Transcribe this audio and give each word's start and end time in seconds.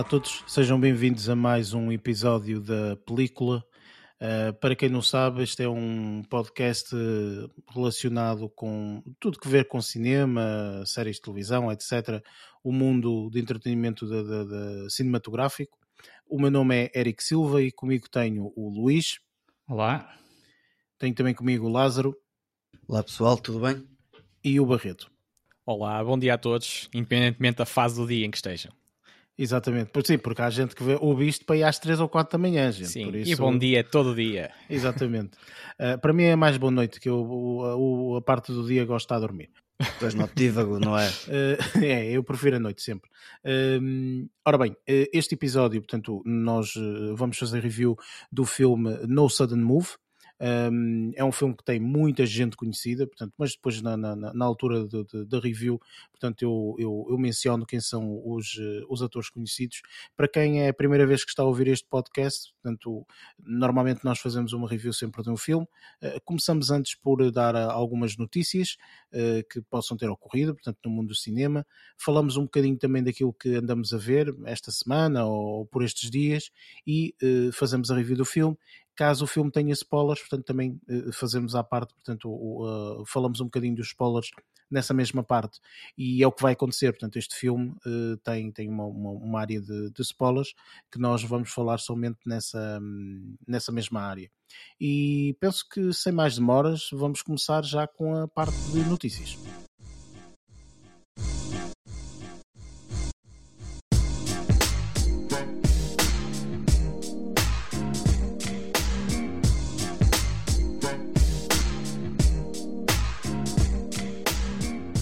Olá 0.00 0.06
a 0.06 0.10
todos, 0.10 0.42
sejam 0.46 0.80
bem-vindos 0.80 1.28
a 1.28 1.36
mais 1.36 1.74
um 1.74 1.92
episódio 1.92 2.58
da 2.58 2.96
película. 3.04 3.62
Uh, 4.18 4.50
para 4.58 4.74
quem 4.74 4.88
não 4.88 5.02
sabe, 5.02 5.42
este 5.42 5.62
é 5.62 5.68
um 5.68 6.22
podcast 6.22 6.96
relacionado 7.68 8.48
com 8.48 9.02
tudo 9.20 9.38
que 9.38 9.46
ver 9.46 9.68
com 9.68 9.78
cinema, 9.82 10.82
séries 10.86 11.16
de 11.16 11.20
televisão, 11.20 11.70
etc. 11.70 12.24
O 12.64 12.72
mundo 12.72 13.28
de 13.28 13.40
entretenimento 13.40 14.06
de, 14.06 14.22
de, 14.22 14.84
de 14.86 14.90
cinematográfico. 14.90 15.76
O 16.26 16.40
meu 16.40 16.50
nome 16.50 16.84
é 16.86 16.98
Eric 16.98 17.22
Silva 17.22 17.60
e 17.60 17.70
comigo 17.70 18.08
tenho 18.08 18.50
o 18.56 18.70
Luís. 18.70 19.18
Olá. 19.68 20.10
Tenho 20.98 21.14
também 21.14 21.34
comigo 21.34 21.66
o 21.66 21.70
Lázaro. 21.70 22.16
Olá 22.88 23.04
pessoal, 23.04 23.36
tudo 23.36 23.60
bem? 23.60 23.86
E 24.42 24.58
o 24.58 24.64
Barreto. 24.64 25.10
Olá, 25.66 26.02
bom 26.02 26.18
dia 26.18 26.32
a 26.32 26.38
todos, 26.38 26.88
independentemente 26.94 27.58
da 27.58 27.66
fase 27.66 27.96
do 27.96 28.06
dia 28.06 28.24
em 28.24 28.30
que 28.30 28.38
estejam. 28.38 28.79
Exatamente, 29.42 29.90
sim, 30.04 30.18
porque 30.18 30.42
há 30.42 30.50
gente 30.50 30.74
que 30.74 30.84
vê, 30.84 30.98
ouve 31.00 31.26
isto 31.26 31.46
para 31.46 31.56
ir 31.56 31.62
às 31.64 31.78
3 31.78 31.98
ou 32.00 32.10
4 32.10 32.32
da 32.32 32.38
manhã, 32.38 32.70
gente. 32.70 32.90
Sim, 32.90 33.10
isso... 33.16 33.32
e 33.32 33.36
bom 33.36 33.56
dia 33.56 33.82
todo 33.82 34.14
dia. 34.14 34.50
Exatamente. 34.68 35.30
uh, 35.78 35.96
para 36.02 36.12
mim 36.12 36.24
é 36.24 36.36
mais 36.36 36.58
boa 36.58 36.70
noite, 36.70 37.00
que 37.00 37.08
eu, 37.08 38.14
a 38.18 38.20
parte 38.20 38.52
do 38.52 38.66
dia 38.66 38.84
gosto 38.84 38.98
de 39.00 39.04
estar 39.06 39.16
a 39.16 39.20
dormir. 39.20 39.48
És 40.02 40.12
notívago, 40.12 40.78
não 40.78 40.98
é? 40.98 41.08
Uh, 41.08 41.56
é, 41.82 42.10
eu 42.10 42.22
prefiro 42.22 42.56
a 42.56 42.60
noite 42.60 42.82
sempre. 42.82 43.08
Uh, 43.42 44.28
ora 44.44 44.58
bem, 44.58 44.76
este 44.86 45.34
episódio, 45.36 45.80
portanto, 45.80 46.22
nós 46.26 46.74
vamos 47.14 47.38
fazer 47.38 47.60
review 47.60 47.96
do 48.30 48.44
filme 48.44 48.98
No 49.08 49.26
Sudden 49.30 49.62
Move, 49.62 49.88
um, 50.40 51.12
é 51.14 51.22
um 51.22 51.30
filme 51.30 51.54
que 51.54 51.62
tem 51.62 51.78
muita 51.78 52.24
gente 52.24 52.56
conhecida, 52.56 53.06
portanto, 53.06 53.34
mas 53.36 53.52
depois 53.52 53.82
na, 53.82 53.96
na, 53.96 54.16
na 54.16 54.44
altura 54.44 54.86
da 55.26 55.38
review, 55.38 55.78
portanto, 56.10 56.42
eu, 56.42 56.76
eu, 56.78 57.06
eu, 57.10 57.18
menciono 57.18 57.66
quem 57.66 57.80
são 57.80 58.22
os, 58.24 58.56
eh, 58.58 58.82
os 58.88 59.02
atores 59.02 59.28
conhecidos. 59.28 59.82
Para 60.16 60.26
quem 60.26 60.62
é 60.62 60.68
a 60.68 60.74
primeira 60.74 61.06
vez 61.06 61.24
que 61.24 61.30
está 61.30 61.42
a 61.42 61.46
ouvir 61.46 61.68
este 61.68 61.86
podcast, 61.86 62.54
portanto, 62.54 63.06
normalmente 63.38 64.02
nós 64.02 64.18
fazemos 64.18 64.54
uma 64.54 64.66
review 64.66 64.94
sempre 64.94 65.22
de 65.22 65.30
um 65.30 65.36
filme. 65.36 65.66
Uh, 66.02 66.20
começamos 66.24 66.70
antes 66.70 66.94
por 66.94 67.30
dar 67.30 67.54
algumas 67.54 68.16
notícias 68.16 68.76
uh, 69.12 69.46
que 69.50 69.60
possam 69.62 69.96
ter 69.96 70.08
ocorrido, 70.08 70.54
portanto, 70.54 70.78
no 70.84 70.90
mundo 70.90 71.08
do 71.08 71.14
cinema. 71.14 71.66
Falamos 71.98 72.38
um 72.38 72.44
bocadinho 72.44 72.78
também 72.78 73.02
daquilo 73.02 73.34
que 73.34 73.56
andamos 73.56 73.92
a 73.92 73.98
ver 73.98 74.34
esta 74.46 74.70
semana 74.70 75.26
ou 75.26 75.66
por 75.66 75.84
estes 75.84 76.10
dias 76.10 76.50
e 76.86 77.14
uh, 77.22 77.52
fazemos 77.52 77.90
a 77.90 77.96
review 77.96 78.16
do 78.16 78.24
filme 78.24 78.56
caso 79.00 79.24
o 79.24 79.26
filme 79.26 79.50
tenha 79.50 79.72
spoilers, 79.72 80.20
portanto 80.20 80.44
também 80.44 80.78
uh, 80.86 81.10
fazemos 81.10 81.54
à 81.54 81.64
parte, 81.64 81.94
portanto 81.94 82.28
uh, 82.28 83.02
falamos 83.06 83.40
um 83.40 83.46
bocadinho 83.46 83.74
dos 83.74 83.86
spoilers 83.86 84.30
nessa 84.70 84.92
mesma 84.92 85.24
parte 85.24 85.58
e 85.96 86.22
é 86.22 86.26
o 86.26 86.30
que 86.30 86.42
vai 86.42 86.52
acontecer, 86.52 86.92
portanto 86.92 87.16
este 87.16 87.34
filme 87.34 87.70
uh, 87.86 88.18
tem, 88.22 88.52
tem 88.52 88.68
uma, 88.68 88.84
uma, 88.84 89.10
uma 89.12 89.40
área 89.40 89.58
de, 89.58 89.90
de, 89.90 90.02
spoilers 90.02 90.52
que 90.92 90.98
nós 90.98 91.22
vamos 91.24 91.50
falar 91.50 91.78
somente 91.78 92.18
nessa, 92.26 92.78
nessa 93.48 93.72
mesma 93.72 94.02
área 94.02 94.30
e 94.78 95.34
penso 95.40 95.66
que 95.66 95.94
sem 95.94 96.12
mais 96.12 96.36
demoras 96.36 96.90
vamos 96.92 97.22
começar 97.22 97.64
já 97.64 97.86
com 97.86 98.14
a 98.14 98.28
parte 98.28 98.58
de 98.70 98.80
notícias. 98.80 99.38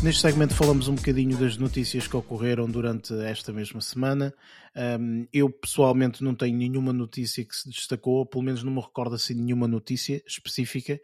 Neste 0.09 0.23
segmento 0.23 0.55
falamos 0.55 0.89
um 0.89 0.95
bocadinho 0.95 1.37
das 1.37 1.59
notícias 1.59 2.09
que 2.09 2.17
ocorreram 2.17 2.67
durante 2.67 3.13
esta 3.25 3.53
mesma 3.53 3.83
semana. 3.83 4.33
Eu 5.31 5.51
pessoalmente 5.51 6.25
não 6.25 6.35
tenho 6.35 6.57
nenhuma 6.57 6.95
notícia 6.95 7.45
que 7.45 7.55
se 7.55 7.69
destacou, 7.69 8.25
pelo 8.25 8.43
menos 8.43 8.63
não 8.63 8.73
me 8.73 8.81
recordo 8.81 9.17
assim 9.17 9.35
nenhuma 9.35 9.69
notícia 9.69 10.23
específica. 10.27 10.99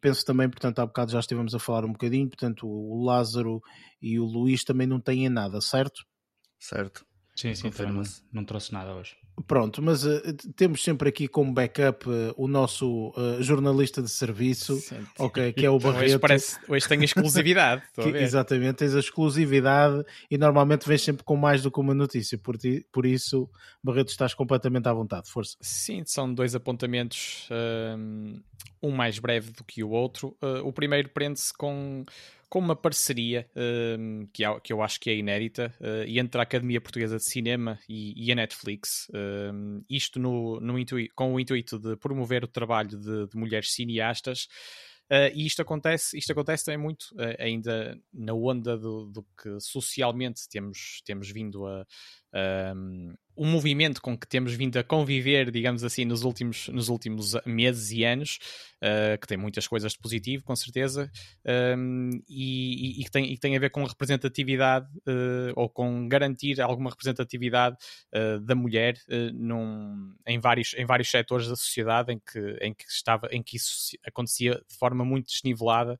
Penso 0.00 0.24
também, 0.24 0.48
portanto, 0.48 0.78
há 0.78 0.86
bocado 0.86 1.10
já 1.10 1.18
estivemos 1.18 1.52
a 1.52 1.58
falar 1.58 1.84
um 1.84 1.90
bocadinho, 1.90 2.28
portanto, 2.28 2.64
o 2.64 3.02
Lázaro 3.04 3.60
e 4.00 4.20
o 4.20 4.24
Luís 4.24 4.62
também 4.62 4.86
não 4.86 5.00
têm 5.00 5.28
nada, 5.28 5.60
certo? 5.60 6.04
Certo. 6.60 7.04
Sim, 7.34 7.56
sim, 7.56 7.72
não, 7.92 8.02
não 8.32 8.44
trouxe 8.44 8.72
nada 8.72 8.94
hoje. 8.94 9.16
Pronto, 9.46 9.80
mas 9.82 10.04
uh, 10.04 10.20
temos 10.56 10.82
sempre 10.82 11.08
aqui 11.08 11.28
como 11.28 11.52
backup 11.52 12.08
uh, 12.08 12.34
o 12.36 12.48
nosso 12.48 13.08
uh, 13.10 13.42
jornalista 13.42 14.02
de 14.02 14.08
serviço, 14.08 14.78
okay, 15.18 15.52
que 15.52 15.64
é 15.64 15.70
o 15.70 15.78
Barreto. 15.78 16.04
Hoje, 16.04 16.18
parece, 16.18 16.58
hoje 16.68 16.88
tem 16.88 17.02
exclusividade. 17.04 17.82
que, 17.94 18.08
exatamente, 18.08 18.76
tens 18.76 18.94
a 18.94 18.98
exclusividade 18.98 20.04
e 20.30 20.36
normalmente 20.36 20.86
vens 20.86 21.02
sempre 21.02 21.24
com 21.24 21.36
mais 21.36 21.62
do 21.62 21.70
que 21.70 21.80
uma 21.80 21.94
notícia, 21.94 22.36
por, 22.38 22.56
ti, 22.56 22.86
por 22.92 23.06
isso, 23.06 23.48
Barreto, 23.82 24.08
estás 24.08 24.34
completamente 24.34 24.88
à 24.88 24.92
vontade, 24.92 25.30
força. 25.30 25.56
Sim, 25.60 26.02
são 26.04 26.32
dois 26.32 26.54
apontamentos, 26.54 27.48
um 28.82 28.90
mais 28.90 29.18
breve 29.18 29.52
do 29.52 29.64
que 29.64 29.82
o 29.82 29.90
outro. 29.90 30.36
o 30.64 30.72
primeiro 30.72 31.08
prende-se 31.10 31.52
com 31.52 32.04
com 32.50 32.58
uma 32.58 32.74
parceria 32.74 33.48
um, 33.96 34.26
que, 34.32 34.42
que 34.64 34.72
eu 34.72 34.82
acho 34.82 34.98
que 34.98 35.08
é 35.08 35.14
inédita 35.14 35.72
uh, 35.80 36.04
entre 36.08 36.40
a 36.40 36.42
Academia 36.42 36.80
Portuguesa 36.80 37.16
de 37.16 37.24
Cinema 37.24 37.78
e, 37.88 38.12
e 38.26 38.32
a 38.32 38.34
Netflix. 38.34 39.08
Um, 39.14 39.84
isto 39.88 40.18
no, 40.18 40.58
no 40.60 40.74
com 41.14 41.34
o 41.34 41.40
intuito 41.40 41.78
de 41.78 41.96
promover 41.96 42.42
o 42.42 42.48
trabalho 42.48 42.98
de, 42.98 43.28
de 43.28 43.36
mulheres 43.36 43.72
cineastas. 43.72 44.48
Uh, 45.10 45.30
e 45.34 45.46
isto 45.46 45.62
acontece, 45.62 46.16
isto 46.18 46.32
acontece 46.32 46.64
também 46.64 46.78
muito 46.78 47.04
uh, 47.12 47.36
ainda 47.38 47.96
na 48.12 48.34
onda 48.34 48.76
do, 48.76 49.06
do, 49.06 49.26
que 49.40 49.60
socialmente 49.60 50.48
temos, 50.48 51.02
temos 51.04 51.30
vindo 51.30 51.66
a, 51.66 51.84
um, 52.76 53.14
um 53.40 53.46
movimento 53.46 54.02
com 54.02 54.18
que 54.18 54.28
temos 54.28 54.52
vindo 54.52 54.76
a 54.78 54.84
conviver, 54.84 55.50
digamos 55.50 55.82
assim, 55.82 56.04
nos 56.04 56.24
últimos, 56.24 56.68
nos 56.68 56.90
últimos 56.90 57.34
meses 57.46 57.90
e 57.90 58.04
anos, 58.04 58.38
uh, 58.82 59.18
que 59.18 59.26
tem 59.26 59.38
muitas 59.38 59.66
coisas 59.66 59.92
de 59.92 59.98
positivo, 59.98 60.44
com 60.44 60.54
certeza, 60.54 61.10
um, 61.78 62.10
e, 62.28 63.00
e, 63.00 63.04
que 63.04 63.10
tem, 63.10 63.24
e, 63.24 63.34
que 63.36 63.40
tem, 63.40 63.56
a 63.56 63.58
ver 63.58 63.70
com 63.70 63.82
representatividade 63.84 64.86
uh, 65.08 65.54
ou 65.56 65.70
com 65.70 66.06
garantir 66.06 66.60
alguma 66.60 66.90
representatividade 66.90 67.78
uh, 68.14 68.38
da 68.40 68.54
mulher 68.54 68.98
num, 69.32 70.14
em, 70.26 70.38
vários, 70.38 70.74
em 70.74 70.84
vários 70.84 71.10
setores 71.10 71.48
da 71.48 71.56
sociedade 71.56 72.12
em 72.12 72.18
que, 72.18 72.58
em, 72.60 72.74
que 72.74 72.84
estava, 72.84 73.26
em 73.32 73.42
que 73.42 73.56
isso 73.56 73.96
acontecia 74.06 74.62
de 74.68 74.76
forma 74.76 75.02
muito 75.02 75.28
desnivelada 75.28 75.98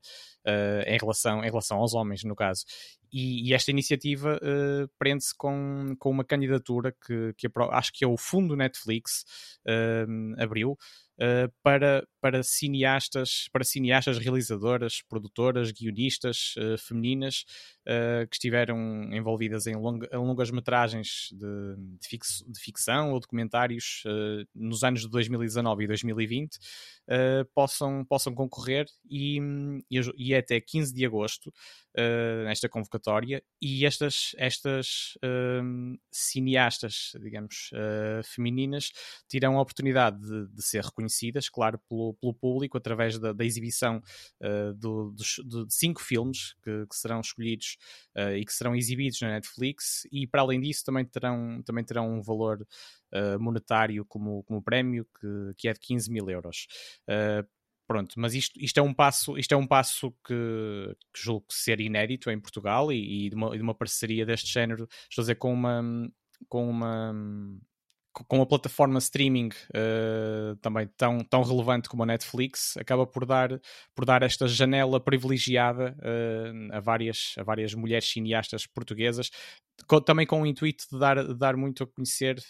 em, 0.87 0.97
relação, 0.97 1.43
em 1.43 1.49
relação 1.49 1.77
aos 1.77 1.93
homens, 1.93 2.23
no 2.23 2.35
caso. 2.35 2.63
E, 3.11 3.49
e, 3.49 3.53
esta 3.53 3.71
iniciativa 3.71 4.37
uh, 4.37 4.89
prende-se 4.97 5.35
com, 5.35 5.95
com 5.99 6.09
uma 6.09 6.23
candidatura 6.23 6.95
que, 7.05 7.33
que 7.37 7.47
acho 7.71 7.91
que 7.91 8.05
é 8.05 8.07
o 8.07 8.17
Fundo 8.17 8.55
Netflix 8.55 9.25
uh, 9.67 10.41
abriu, 10.41 10.77
uh, 11.21 11.51
para, 11.61 12.05
para 12.19 12.41
cineastas, 12.43 13.47
para 13.53 13.63
cineastas, 13.63 14.17
realizadoras, 14.17 15.01
produtoras, 15.07 15.71
guionistas 15.71 16.55
uh, 16.57 16.77
femininas 16.77 17.45
uh, 17.87 18.27
que 18.27 18.35
estiveram 18.35 18.77
envolvidas 19.13 19.67
em, 19.67 19.75
longa, 19.75 20.09
em 20.11 20.17
longas 20.17 20.49
metragens 20.49 21.29
de, 21.31 21.75
de, 21.99 22.07
fix, 22.07 22.43
de, 22.47 22.59
ficção 22.59 23.11
ou 23.11 23.19
documentários 23.19 24.03
nos 24.55 24.83
anos 24.83 25.01
de 25.01 25.09
2019 25.09 25.83
e 25.83 25.87
2020 25.87 26.57
possam, 27.53 28.05
possam 28.05 28.33
concorrer 28.33 28.85
e, 29.09 29.39
e, 29.89 29.99
e, 30.17 30.35
até 30.35 30.59
15 30.59 30.93
de 30.93 31.05
agosto 31.05 31.53
nesta 32.45 32.69
convocatória 32.69 33.43
e 33.61 33.85
estas, 33.85 34.31
estas 34.37 35.17
cineastas, 36.11 37.11
digamos, 37.21 37.71
femininas 38.23 38.91
terão 39.27 39.57
a 39.57 39.61
oportunidade 39.61 40.19
de, 40.21 40.47
de 40.47 40.63
ser 40.63 40.83
reconhecidas 40.83 41.10
conhecidas, 41.11 41.49
claro, 41.49 41.79
pelo, 41.89 42.13
pelo 42.15 42.33
público, 42.33 42.77
através 42.77 43.19
da, 43.19 43.33
da 43.33 43.45
exibição 43.45 44.01
uh, 44.41 44.73
do, 44.73 45.13
de 45.13 45.73
cinco 45.73 46.01
filmes 46.01 46.55
que, 46.63 46.85
que 46.87 46.95
serão 46.95 47.19
escolhidos 47.19 47.77
uh, 48.17 48.35
e 48.35 48.45
que 48.45 48.53
serão 48.53 48.75
exibidos 48.75 49.19
na 49.21 49.29
Netflix, 49.29 50.07
e 50.11 50.25
para 50.25 50.41
além 50.41 50.61
disso 50.61 50.83
também 50.85 51.05
terão, 51.05 51.61
também 51.63 51.83
terão 51.83 52.09
um 52.11 52.21
valor 52.21 52.61
uh, 52.61 53.39
monetário 53.39 54.05
como, 54.05 54.43
como 54.43 54.63
prémio, 54.63 55.05
que, 55.19 55.53
que 55.57 55.67
é 55.67 55.73
de 55.73 55.79
15 55.79 56.11
mil 56.11 56.29
euros. 56.29 56.67
Pronto, 57.87 58.13
mas 58.17 58.33
isto, 58.33 58.57
isto 58.57 58.79
é 58.79 58.81
um 58.81 58.93
passo, 58.93 59.37
isto 59.37 59.53
é 59.53 59.57
um 59.57 59.67
passo 59.67 60.11
que, 60.25 60.95
que 61.13 61.21
julgo 61.21 61.45
ser 61.49 61.81
inédito 61.81 62.31
em 62.31 62.39
Portugal 62.39 62.89
e, 62.89 63.25
e, 63.25 63.29
de 63.29 63.35
uma, 63.35 63.49
de 63.49 63.61
uma 63.61 63.75
parceria 63.75 64.25
deste 64.25 64.49
género, 64.49 64.87
estou 65.09 65.21
a 65.21 65.23
dizer, 65.23 65.35
com 65.35 65.51
uma 65.51 66.09
com 66.47 66.69
uma 66.69 67.13
com 68.13 68.37
uma 68.37 68.45
plataforma 68.45 68.99
streaming 68.99 69.49
uh, 69.69 70.55
também 70.57 70.87
tão, 70.97 71.19
tão 71.19 71.43
relevante 71.43 71.89
como 71.89 72.03
a 72.03 72.05
Netflix, 72.05 72.75
acaba 72.77 73.05
por 73.07 73.25
dar, 73.25 73.59
por 73.95 74.05
dar 74.05 74.21
esta 74.23 74.47
janela 74.47 74.99
privilegiada 74.99 75.95
uh, 75.99 76.75
a, 76.75 76.79
várias, 76.79 77.35
a 77.37 77.43
várias 77.43 77.73
mulheres 77.73 78.09
cineastas 78.09 78.65
portuguesas 78.67 79.29
também 80.05 80.25
com 80.25 80.41
o 80.41 80.45
intuito 80.45 80.85
de 80.91 80.99
dar, 80.99 81.25
de 81.25 81.33
dar 81.33 81.55
muito 81.55 81.83
a 81.83 81.87
conhecer 81.87 82.41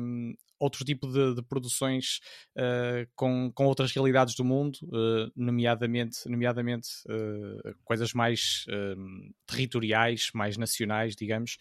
um, 0.00 0.34
outro 0.58 0.84
tipo 0.84 1.06
de, 1.06 1.34
de 1.34 1.42
produções 1.42 2.20
uh, 2.56 3.08
com, 3.14 3.50
com 3.52 3.66
outras 3.66 3.92
realidades 3.92 4.34
do 4.34 4.44
mundo, 4.44 4.78
uh, 4.84 5.30
nomeadamente, 5.36 6.28
nomeadamente 6.28 6.88
uh, 7.08 7.74
coisas 7.84 8.12
mais 8.12 8.64
hum, 8.68 9.30
territoriais, 9.46 10.30
mais 10.34 10.56
nacionais, 10.56 11.14
digamos, 11.14 11.56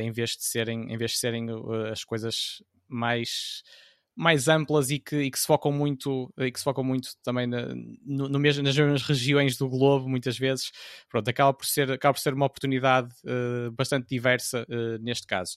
em 0.00 0.10
vez 0.12 0.30
de 0.30 0.44
serem, 0.44 0.92
em 0.92 0.96
vez 0.96 1.12
de 1.12 1.18
serem 1.18 1.46
as 1.90 2.04
coisas 2.04 2.62
mais 2.88 3.62
mais 4.16 4.48
amplas 4.48 4.90
e 4.90 4.98
que, 4.98 5.16
e 5.16 5.30
que 5.30 5.38
se 5.38 5.46
focam 5.46 5.72
muito 5.72 6.32
e 6.38 6.50
que 6.50 6.58
se 6.58 6.64
focam 6.64 6.84
muito 6.84 7.10
também 7.22 7.46
na, 7.46 7.74
no, 8.04 8.28
no 8.28 8.38
mesmo, 8.38 8.62
nas 8.62 8.76
mesmas 8.76 9.02
regiões 9.02 9.56
do 9.56 9.68
globo 9.68 10.08
muitas 10.08 10.38
vezes. 10.38 10.70
Pronto 11.08 11.28
acaba 11.28 11.54
por 11.54 11.66
ser 11.66 11.90
acaba 11.90 12.14
por 12.14 12.20
ser 12.20 12.34
uma 12.34 12.46
oportunidade 12.46 13.14
uh, 13.24 13.70
bastante 13.72 14.08
diversa 14.08 14.66
uh, 14.68 15.02
neste 15.02 15.26
caso. 15.26 15.56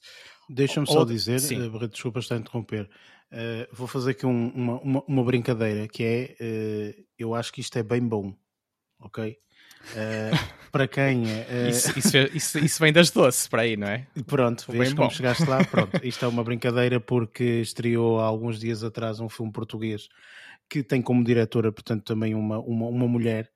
Deixa-me 0.49 0.87
só 0.87 1.03
dizer 1.03 1.39
uh, 1.39 1.87
desculpa 1.87 2.19
estar 2.19 2.35
a 2.35 2.39
interromper. 2.39 2.89
Uh, 3.31 3.67
vou 3.71 3.87
fazer 3.87 4.11
aqui 4.11 4.25
um, 4.25 4.49
uma, 4.49 4.79
uma, 4.81 5.03
uma, 5.07 5.23
brincadeira 5.23 5.87
que 5.87 6.03
é 6.03 6.95
eu 7.17 7.33
acho 7.33 7.51
que 7.51 7.61
isto 7.61 7.77
é 7.77 7.81
bem 7.81 8.07
bom 8.07 8.31
ok 8.99 9.35
Uh, 9.91 10.37
para 10.71 10.87
quem. 10.87 11.23
Uh... 11.23 11.69
Isso, 11.69 11.99
isso, 11.99 12.17
isso, 12.33 12.59
isso, 12.59 12.79
vem 12.79 12.93
das 12.93 13.11
doces, 13.11 13.47
para 13.47 13.63
aí, 13.63 13.77
não 13.77 13.87
é? 13.87 14.07
Pronto, 14.25 14.65
vês 14.69 14.93
como 14.93 15.07
bom. 15.07 15.13
chegaste 15.13 15.45
lá. 15.45 15.63
Pronto, 15.65 15.99
isto 16.03 16.23
é 16.23 16.27
uma 16.27 16.43
brincadeira 16.43 16.99
porque 16.99 17.61
estreou 17.61 18.19
há 18.19 18.25
alguns 18.25 18.59
dias 18.59 18.83
atrás 18.83 19.19
um 19.19 19.29
filme 19.29 19.51
português 19.51 20.09
que 20.69 20.81
tem 20.81 21.01
como 21.01 21.23
diretora, 21.23 21.71
portanto, 21.71 22.03
também 22.03 22.33
uma, 22.33 22.57
uma, 22.59 22.87
uma 22.87 23.07
mulher 23.07 23.51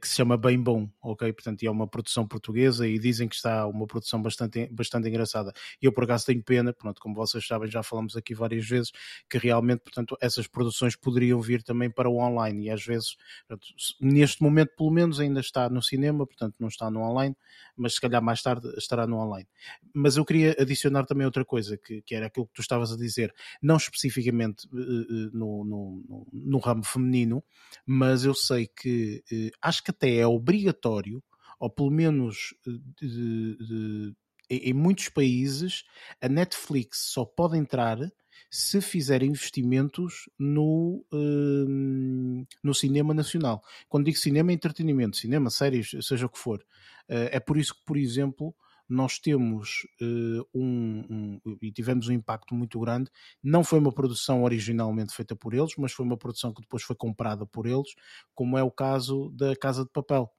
que 0.00 0.08
se 0.08 0.14
chama 0.14 0.36
Bem 0.36 0.58
Bom, 0.58 0.88
ok? 1.02 1.30
Portanto, 1.32 1.62
é 1.62 1.70
uma 1.70 1.86
produção 1.86 2.26
portuguesa 2.26 2.88
e 2.88 2.98
dizem 2.98 3.28
que 3.28 3.34
está 3.34 3.66
uma 3.66 3.86
produção 3.86 4.22
bastante, 4.22 4.66
bastante 4.72 5.08
engraçada. 5.08 5.52
Eu, 5.82 5.92
por 5.92 6.04
acaso, 6.04 6.26
tenho 6.26 6.42
pena, 6.42 6.72
pronto, 6.72 7.00
como 7.00 7.14
vocês 7.14 7.46
sabem, 7.46 7.70
já 7.70 7.82
falamos 7.82 8.16
aqui 8.16 8.34
várias 8.34 8.66
vezes, 8.66 8.90
que 9.28 9.36
realmente, 9.36 9.80
portanto, 9.80 10.16
essas 10.20 10.46
produções 10.46 10.96
poderiam 10.96 11.40
vir 11.40 11.62
também 11.62 11.90
para 11.90 12.08
o 12.08 12.18
online 12.18 12.66
e 12.66 12.70
às 12.70 12.84
vezes, 12.84 13.16
portanto, 13.46 13.66
neste 14.00 14.42
momento, 14.42 14.74
pelo 14.76 14.90
menos, 14.90 15.20
ainda 15.20 15.40
está 15.40 15.68
no 15.68 15.82
cinema, 15.82 16.26
portanto, 16.26 16.54
não 16.58 16.68
está 16.68 16.90
no 16.90 17.00
online, 17.00 17.36
mas 17.76 17.94
se 17.94 18.00
calhar 18.00 18.22
mais 18.22 18.42
tarde 18.42 18.68
estará 18.78 19.06
no 19.06 19.18
online. 19.18 19.48
Mas 19.94 20.16
eu 20.16 20.24
queria 20.24 20.56
adicionar 20.58 21.04
também 21.04 21.26
outra 21.26 21.44
coisa, 21.44 21.76
que, 21.76 22.02
que 22.02 22.14
era 22.14 22.26
aquilo 22.26 22.46
que 22.46 22.54
tu 22.54 22.62
estavas 22.62 22.92
a 22.92 22.96
dizer, 22.96 23.34
não 23.62 23.76
especificamente 23.76 24.66
uh, 24.66 25.30
no, 25.32 25.64
no, 25.64 26.26
no, 26.32 26.58
ramo 26.58 26.84
feminino, 26.84 27.44
mas 27.86 28.24
eu 28.24 28.34
sei 28.34 28.66
que 28.66 29.22
uh, 29.30 29.35
acho 29.60 29.82
que 29.82 29.90
até 29.90 30.16
é 30.16 30.26
obrigatório, 30.26 31.22
ou 31.58 31.70
pelo 31.70 31.90
menos 31.90 32.54
de, 33.00 33.56
de, 33.56 34.14
em 34.50 34.72
muitos 34.72 35.08
países, 35.08 35.84
a 36.20 36.28
Netflix 36.28 37.10
só 37.12 37.24
pode 37.24 37.56
entrar 37.56 37.98
se 38.50 38.80
fizer 38.80 39.22
investimentos 39.22 40.28
no, 40.38 41.04
uh, 41.12 42.46
no 42.62 42.74
cinema 42.74 43.12
nacional. 43.12 43.62
Quando 43.88 44.04
digo 44.04 44.16
cinema, 44.16 44.50
é 44.50 44.54
entretenimento, 44.54 45.16
cinema, 45.16 45.50
séries, 45.50 45.90
seja 46.02 46.26
o 46.26 46.28
que 46.28 46.38
for. 46.38 46.60
Uh, 47.08 47.28
é 47.32 47.40
por 47.40 47.56
isso 47.56 47.74
que, 47.74 47.84
por 47.84 47.96
exemplo, 47.96 48.54
nós 48.88 49.18
temos 49.18 49.86
uh, 50.00 50.46
um, 50.54 51.40
um, 51.44 51.58
e 51.60 51.72
tivemos 51.72 52.08
um 52.08 52.12
impacto 52.12 52.54
muito 52.54 52.78
grande. 52.78 53.10
Não 53.42 53.64
foi 53.64 53.78
uma 53.78 53.92
produção 53.92 54.44
originalmente 54.44 55.14
feita 55.14 55.34
por 55.34 55.54
eles, 55.54 55.72
mas 55.76 55.92
foi 55.92 56.04
uma 56.04 56.16
produção 56.16 56.52
que 56.52 56.62
depois 56.62 56.82
foi 56.82 56.94
comprada 56.94 57.44
por 57.46 57.66
eles, 57.66 57.94
como 58.34 58.56
é 58.56 58.62
o 58.62 58.70
caso 58.70 59.30
da 59.30 59.56
Casa 59.56 59.84
de 59.84 59.90
Papel. 59.90 60.30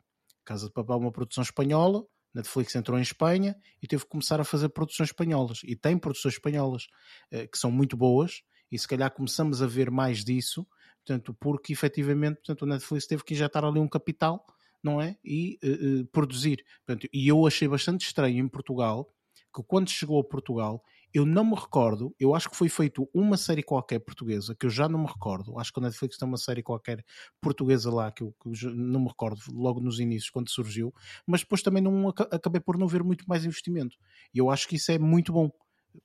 Casa 0.46 0.68
de 0.68 0.74
Papel 0.74 0.96
é 0.96 1.00
uma 1.00 1.12
produção 1.12 1.42
espanhola, 1.42 2.06
Netflix 2.34 2.76
entrou 2.76 2.98
em 2.98 3.02
Espanha 3.02 3.56
e 3.82 3.88
teve 3.88 4.04
que 4.04 4.10
começar 4.10 4.40
a 4.40 4.44
fazer 4.44 4.70
produções 4.70 5.10
espanholas. 5.10 5.62
E 5.64 5.76
tem 5.76 5.98
produções 5.98 6.36
espanholas 6.36 6.88
uh, 7.34 7.50
que 7.52 7.58
são 7.58 7.72
muito 7.72 7.98
boas, 7.98 8.44
e 8.72 8.78
se 8.78 8.88
calhar 8.88 9.12
começamos 9.12 9.62
a 9.62 9.68
ver 9.68 9.90
mais 9.90 10.24
disso, 10.24 10.66
portanto, 11.06 11.34
porque 11.40 11.74
efetivamente 11.74 12.36
portanto, 12.38 12.62
o 12.64 12.66
Netflix 12.66 13.08
teve 13.08 13.24
que 13.24 13.34
injetar 13.34 13.64
ali 13.64 13.80
um 13.80 13.88
capital 13.88 14.46
não 14.88 15.02
é? 15.02 15.18
E 15.24 15.60
uh, 15.64 16.02
uh, 16.02 16.06
produzir. 16.08 16.64
Portanto, 16.86 17.08
e 17.14 17.28
eu 17.28 17.46
achei 17.46 17.68
bastante 17.68 18.06
estranho 18.06 18.44
em 18.44 18.48
Portugal 18.48 19.08
que 19.54 19.64
quando 19.64 19.90
chegou 19.90 20.20
a 20.20 20.24
Portugal, 20.24 20.84
eu 21.14 21.26
não 21.26 21.44
me 21.44 21.56
recordo, 21.56 22.14
eu 22.20 22.36
acho 22.36 22.50
que 22.50 22.56
foi 22.56 22.70
feito 22.70 23.10
uma 23.14 23.38
série 23.38 23.64
qualquer 23.64 24.00
portuguesa, 24.00 24.54
que 24.54 24.66
eu 24.66 24.70
já 24.70 24.88
não 24.88 25.00
me 25.00 25.08
recordo, 25.08 25.58
acho 25.58 25.74
que 25.74 25.80
a 25.80 25.84
Netflix 25.84 26.18
tem 26.18 26.28
uma 26.28 26.38
série 26.38 26.62
qualquer 26.62 27.04
portuguesa 27.42 27.92
lá, 27.92 28.12
que 28.12 28.24
eu, 28.24 28.36
que 28.40 28.50
eu 28.50 28.76
não 28.76 29.00
me 29.00 29.08
recordo 29.08 29.42
logo 29.52 29.80
nos 29.80 30.00
inícios, 30.00 30.30
quando 30.30 30.50
surgiu, 30.50 30.94
mas 31.26 31.42
depois 31.42 31.62
também 31.62 31.82
não 31.82 32.10
acabei 32.10 32.62
por 32.62 32.78
não 32.78 32.88
ver 32.88 33.04
muito 33.04 33.26
mais 33.28 33.46
investimento. 33.46 33.98
E 34.34 34.38
eu 34.38 34.52
acho 34.52 34.68
que 34.68 34.76
isso 34.76 34.92
é 34.92 35.00
muito 35.00 35.34
bom. 35.34 35.50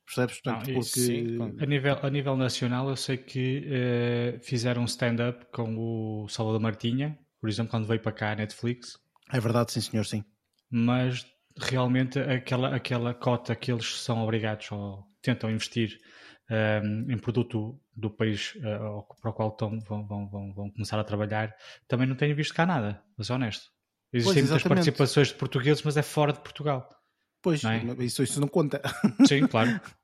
Percebes? 0.05 0.41
Portanto, 0.41 0.67
não, 0.67 0.73
porque... 0.73 0.99
Sim, 0.99 1.37
a, 1.59 1.65
nível, 1.65 1.99
a 2.01 2.09
nível 2.09 2.35
nacional, 2.35 2.89
eu 2.89 2.95
sei 2.95 3.17
que 3.17 3.67
uh, 3.67 4.43
fizeram 4.43 4.81
um 4.81 4.85
stand-up 4.85 5.45
com 5.51 6.23
o 6.23 6.27
Salvador 6.27 6.59
Martinha, 6.59 7.19
por 7.43 7.49
exemplo, 7.49 7.71
quando 7.71 7.85
veio 7.85 7.99
para 7.99 8.13
cá 8.13 8.31
a 8.31 8.35
Netflix. 8.37 8.97
É 9.29 9.37
verdade, 9.37 9.73
sim, 9.73 9.81
senhor, 9.81 10.05
sim. 10.05 10.23
Mas 10.71 11.25
realmente 11.57 12.17
aquela, 12.17 12.73
aquela 12.73 13.13
cota 13.13 13.53
que 13.53 13.69
eles 13.69 13.99
são 13.99 14.23
obrigados 14.23 14.71
ou 14.71 15.03
tentam 15.21 15.51
investir 15.51 15.99
um, 16.49 16.55
ehm, 16.55 17.11
em 17.11 17.17
produto 17.17 17.77
do 17.93 18.09
país 18.09 18.55
uh, 18.55 19.05
para 19.21 19.29
o 19.29 19.33
qual 19.33 19.49
estão, 19.49 19.77
vão, 19.81 20.07
vão, 20.07 20.29
vão, 20.29 20.53
vão, 20.53 20.71
começar 20.71 20.97
a 20.97 21.03
trabalhar, 21.03 21.53
também 21.85 22.07
não 22.07 22.15
tenho 22.15 22.33
visto 22.33 22.53
cá 22.53 22.65
nada, 22.65 23.03
mas 23.17 23.29
honesto. 23.29 23.65
Existem 24.13 24.35
pois, 24.35 24.49
muitas 24.49 24.63
participações 24.69 25.27
de 25.27 25.33
portugueses, 25.33 25.83
mas 25.83 25.97
é 25.97 26.01
fora 26.01 26.31
de 26.31 26.39
Portugal. 26.39 26.87
Pois, 27.41 27.61
é? 27.65 27.83
isso, 28.05 28.23
isso 28.23 28.39
não 28.39 28.47
conta. 28.47 28.81
Sim, 29.27 29.47
claro. 29.47 29.81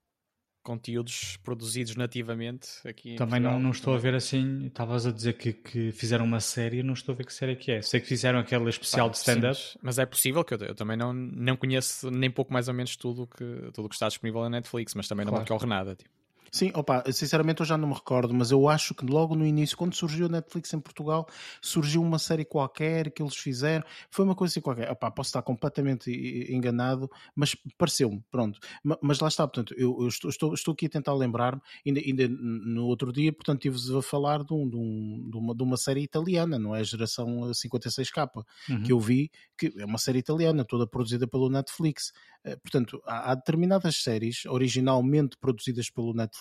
conteúdos 0.70 1.36
produzidos 1.38 1.96
nativamente 1.96 2.70
aqui 2.86 3.16
Também 3.16 3.40
não, 3.40 3.60
não 3.60 3.72
estou 3.72 3.96
a 3.96 3.98
ver 3.98 4.14
assim, 4.14 4.68
estavas 4.68 5.08
a 5.08 5.12
dizer 5.12 5.34
que, 5.34 5.52
que 5.52 5.92
fizeram 5.92 6.24
uma 6.24 6.40
série, 6.40 6.84
não 6.84 6.94
estou 6.94 7.14
a 7.14 7.18
ver 7.18 7.26
que 7.26 7.34
série 7.34 7.56
que 7.56 7.72
é. 7.72 7.82
Sei 7.82 8.00
que 8.00 8.06
fizeram 8.06 8.38
aquele 8.38 8.70
especial 8.70 9.10
de 9.10 9.18
stand-up. 9.18 9.60
Mas 9.82 9.98
é 9.98 10.06
possível 10.06 10.44
que 10.44 10.54
eu, 10.54 10.60
eu, 10.60 10.76
também 10.76 10.96
não, 10.96 11.12
não 11.12 11.58
conheço 11.58 12.12
nem 12.12 12.30
pouco 12.30 12.54
mais 12.54 12.68
ou 12.68 12.76
menos 12.76 12.96
tudo 12.96 13.26
que, 13.26 13.72
tudo 13.74 13.90
que 13.90 13.96
está 13.96 14.08
disponível 14.08 14.42
na 14.42 14.50
Netflix, 14.52 14.94
mas 14.94 15.08
também 15.08 15.26
claro. 15.26 15.38
não 15.38 15.44
me 15.44 15.56
ocorre 15.56 15.68
nada. 15.68 15.96
Tipo. 15.96 16.19
Sim, 16.52 16.72
opa, 16.74 17.04
sinceramente 17.12 17.62
eu 17.62 17.66
já 17.66 17.78
não 17.78 17.90
me 17.90 17.94
recordo, 17.94 18.34
mas 18.34 18.52
eu 18.52 18.68
acho 18.68 18.94
que 18.94 19.06
logo 19.06 19.36
no 19.36 19.46
início, 19.46 19.78
quando 19.78 19.96
surgiu 19.96 20.26
a 20.26 20.30
Netflix 20.30 20.74
em 20.74 20.80
Portugal, 20.80 21.28
surgiu 21.62 22.02
uma 22.02 22.20
série 22.20 22.46
qualquer 22.46 23.12
que 23.12 23.22
eles 23.22 23.36
fizeram, 23.36 23.86
foi 24.10 24.26
uma 24.26 24.36
coisa 24.36 24.54
assim 24.54 24.62
qualquer. 24.62 24.92
Opa, 24.92 25.12
posso 25.12 25.30
estar 25.30 25.42
completamente 25.42 26.10
enganado, 26.50 27.10
mas 27.36 27.56
pareceu-me, 27.78 28.24
pronto. 28.32 28.60
Mas 29.02 29.20
lá 29.20 29.28
está, 29.28 29.48
portanto, 29.48 29.74
eu, 29.78 29.96
eu 30.02 30.08
estou, 30.08 30.30
estou, 30.30 30.54
estou, 30.54 30.74
aqui 30.74 30.86
a 30.88 30.90
tentar 30.90 31.14
lembrar-me, 31.14 31.62
ainda, 31.86 32.00
ainda 32.00 32.28
no 32.28 32.86
outro 32.86 33.12
dia, 33.12 33.32
portanto, 33.32 33.62
tive-vos 33.62 33.94
a 33.94 34.02
falar 34.02 34.44
de, 34.44 34.54
um, 34.54 34.70
de, 34.70 34.78
um, 34.78 35.30
de, 35.30 35.38
uma, 35.38 35.56
de 35.56 35.64
uma 35.64 35.78
série 35.78 36.02
italiana, 36.02 36.58
não 36.58 36.76
é? 36.76 36.80
A 36.80 36.84
geração 36.84 37.42
56K, 37.52 38.30
uhum. 38.70 38.84
que 38.84 38.92
eu 38.92 39.00
vi, 39.00 39.32
que 39.58 39.74
é 39.78 39.86
uma 39.86 39.98
série 39.98 40.20
italiana, 40.20 40.66
toda 40.66 40.88
produzida 40.88 41.28
pelo 41.28 41.50
Netflix. 41.50 42.12
Eh, 42.44 42.56
portanto, 42.58 43.02
há, 43.06 43.32
há 43.32 43.36
determinadas 43.36 43.98
séries 43.98 44.46
originalmente 44.46 45.38
produzidas 45.38 45.90
pelo 45.90 46.14
Netflix 46.14 46.39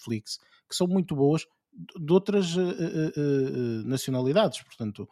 que 0.69 0.75
são 0.75 0.87
muito 0.87 1.14
boas 1.17 1.45
de 1.73 2.12
outras 2.12 2.57
uh, 2.57 2.61
uh, 2.61 3.87
nacionalidades, 3.87 4.62
portanto, 4.62 5.09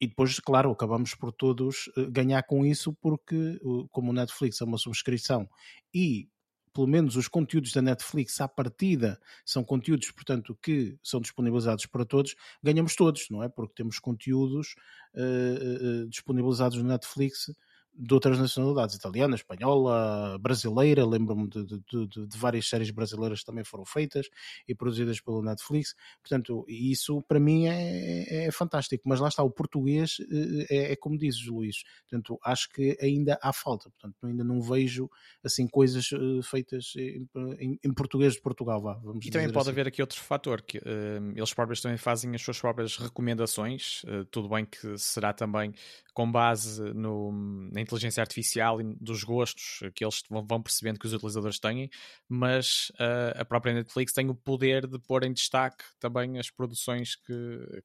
e 0.00 0.08
depois, 0.08 0.38
claro, 0.40 0.70
acabamos 0.70 1.14
por 1.14 1.32
todos 1.32 1.88
ganhar 2.10 2.42
com 2.42 2.66
isso, 2.66 2.92
porque 3.00 3.60
como 3.92 4.10
o 4.10 4.12
Netflix 4.12 4.60
é 4.60 4.64
uma 4.64 4.76
subscrição 4.76 5.48
e 5.94 6.28
pelo 6.72 6.86
menos 6.86 7.16
os 7.16 7.28
conteúdos 7.28 7.72
da 7.72 7.82
Netflix 7.82 8.40
à 8.40 8.48
partida 8.48 9.20
são 9.44 9.62
conteúdos, 9.62 10.10
portanto, 10.10 10.58
que 10.62 10.96
são 11.02 11.20
disponibilizados 11.20 11.86
para 11.86 12.04
todos, 12.04 12.34
ganhamos 12.62 12.96
todos, 12.96 13.28
não 13.30 13.42
é? 13.42 13.48
Porque 13.48 13.74
temos 13.74 13.98
conteúdos 13.98 14.74
uh, 15.14 16.04
uh, 16.04 16.08
disponibilizados 16.08 16.78
no 16.78 16.88
Netflix 16.88 17.50
de 17.94 18.14
outras 18.14 18.38
nacionalidades, 18.38 18.96
italiana, 18.96 19.34
espanhola, 19.34 20.38
brasileira, 20.38 21.06
lembro-me 21.06 21.48
de, 21.48 21.64
de, 21.64 21.80
de, 21.90 22.26
de, 22.26 22.38
várias 22.38 22.68
séries 22.68 22.90
brasileiras 22.90 23.40
que 23.40 23.46
também 23.46 23.64
foram 23.64 23.84
feitas 23.84 24.28
e 24.66 24.74
produzidas 24.74 25.20
pelo 25.20 25.42
Netflix, 25.42 25.94
portanto, 26.22 26.64
isso 26.68 27.22
para 27.22 27.38
mim 27.38 27.66
é, 27.66 28.22
é, 28.22 28.44
é 28.46 28.50
fantástico, 28.50 29.02
mas 29.06 29.20
lá 29.20 29.28
está, 29.28 29.42
o 29.42 29.50
português 29.50 30.16
eh, 30.20 30.66
é, 30.70 30.92
é, 30.92 30.96
como 30.96 31.18
dizes, 31.18 31.46
Luís, 31.46 31.82
portanto, 32.08 32.38
acho 32.44 32.68
que 32.70 32.96
ainda 33.00 33.38
há 33.42 33.52
falta, 33.52 33.90
portanto, 33.90 34.26
ainda 34.26 34.42
não 34.42 34.60
vejo, 34.60 35.10
assim, 35.44 35.66
coisas 35.66 36.10
eh, 36.12 36.42
feitas 36.42 36.92
em, 36.96 37.28
em, 37.58 37.78
em 37.84 37.92
português 37.92 38.34
de 38.34 38.40
Portugal, 38.40 38.80
vá, 38.80 38.94
vamos 38.94 39.26
E 39.26 39.30
também 39.30 39.48
pode 39.48 39.60
assim. 39.60 39.70
haver 39.70 39.86
aqui 39.88 40.00
outro 40.00 40.20
fator, 40.20 40.62
que 40.62 40.78
uh, 40.78 41.32
eles 41.34 41.52
próprios 41.52 41.80
também 41.80 41.98
fazem 41.98 42.34
as 42.34 42.42
suas 42.42 42.60
próprias 42.60 42.96
recomendações, 42.96 44.02
uh, 44.04 44.24
tudo 44.26 44.48
bem 44.48 44.64
que 44.64 44.96
será 44.96 45.32
também 45.32 45.74
com 46.12 46.30
base 46.30 46.82
no, 46.94 47.32
na 47.72 47.80
inteligência 47.80 48.20
artificial 48.20 48.80
e 48.80 48.84
dos 49.00 49.24
gostos 49.24 49.80
que 49.94 50.04
eles 50.04 50.22
vão, 50.28 50.62
percebendo 50.62 50.98
que 50.98 51.06
os 51.06 51.12
utilizadores 51.12 51.58
têm, 51.58 51.88
mas 52.28 52.90
uh, 53.00 53.40
a 53.40 53.44
própria 53.44 53.72
Netflix 53.72 54.12
tem 54.12 54.28
o 54.28 54.34
poder 54.34 54.86
de 54.86 54.98
pôr 54.98 55.24
em 55.24 55.32
destaque 55.32 55.84
também 55.98 56.38
as 56.38 56.50
produções 56.50 57.16
que, 57.16 57.32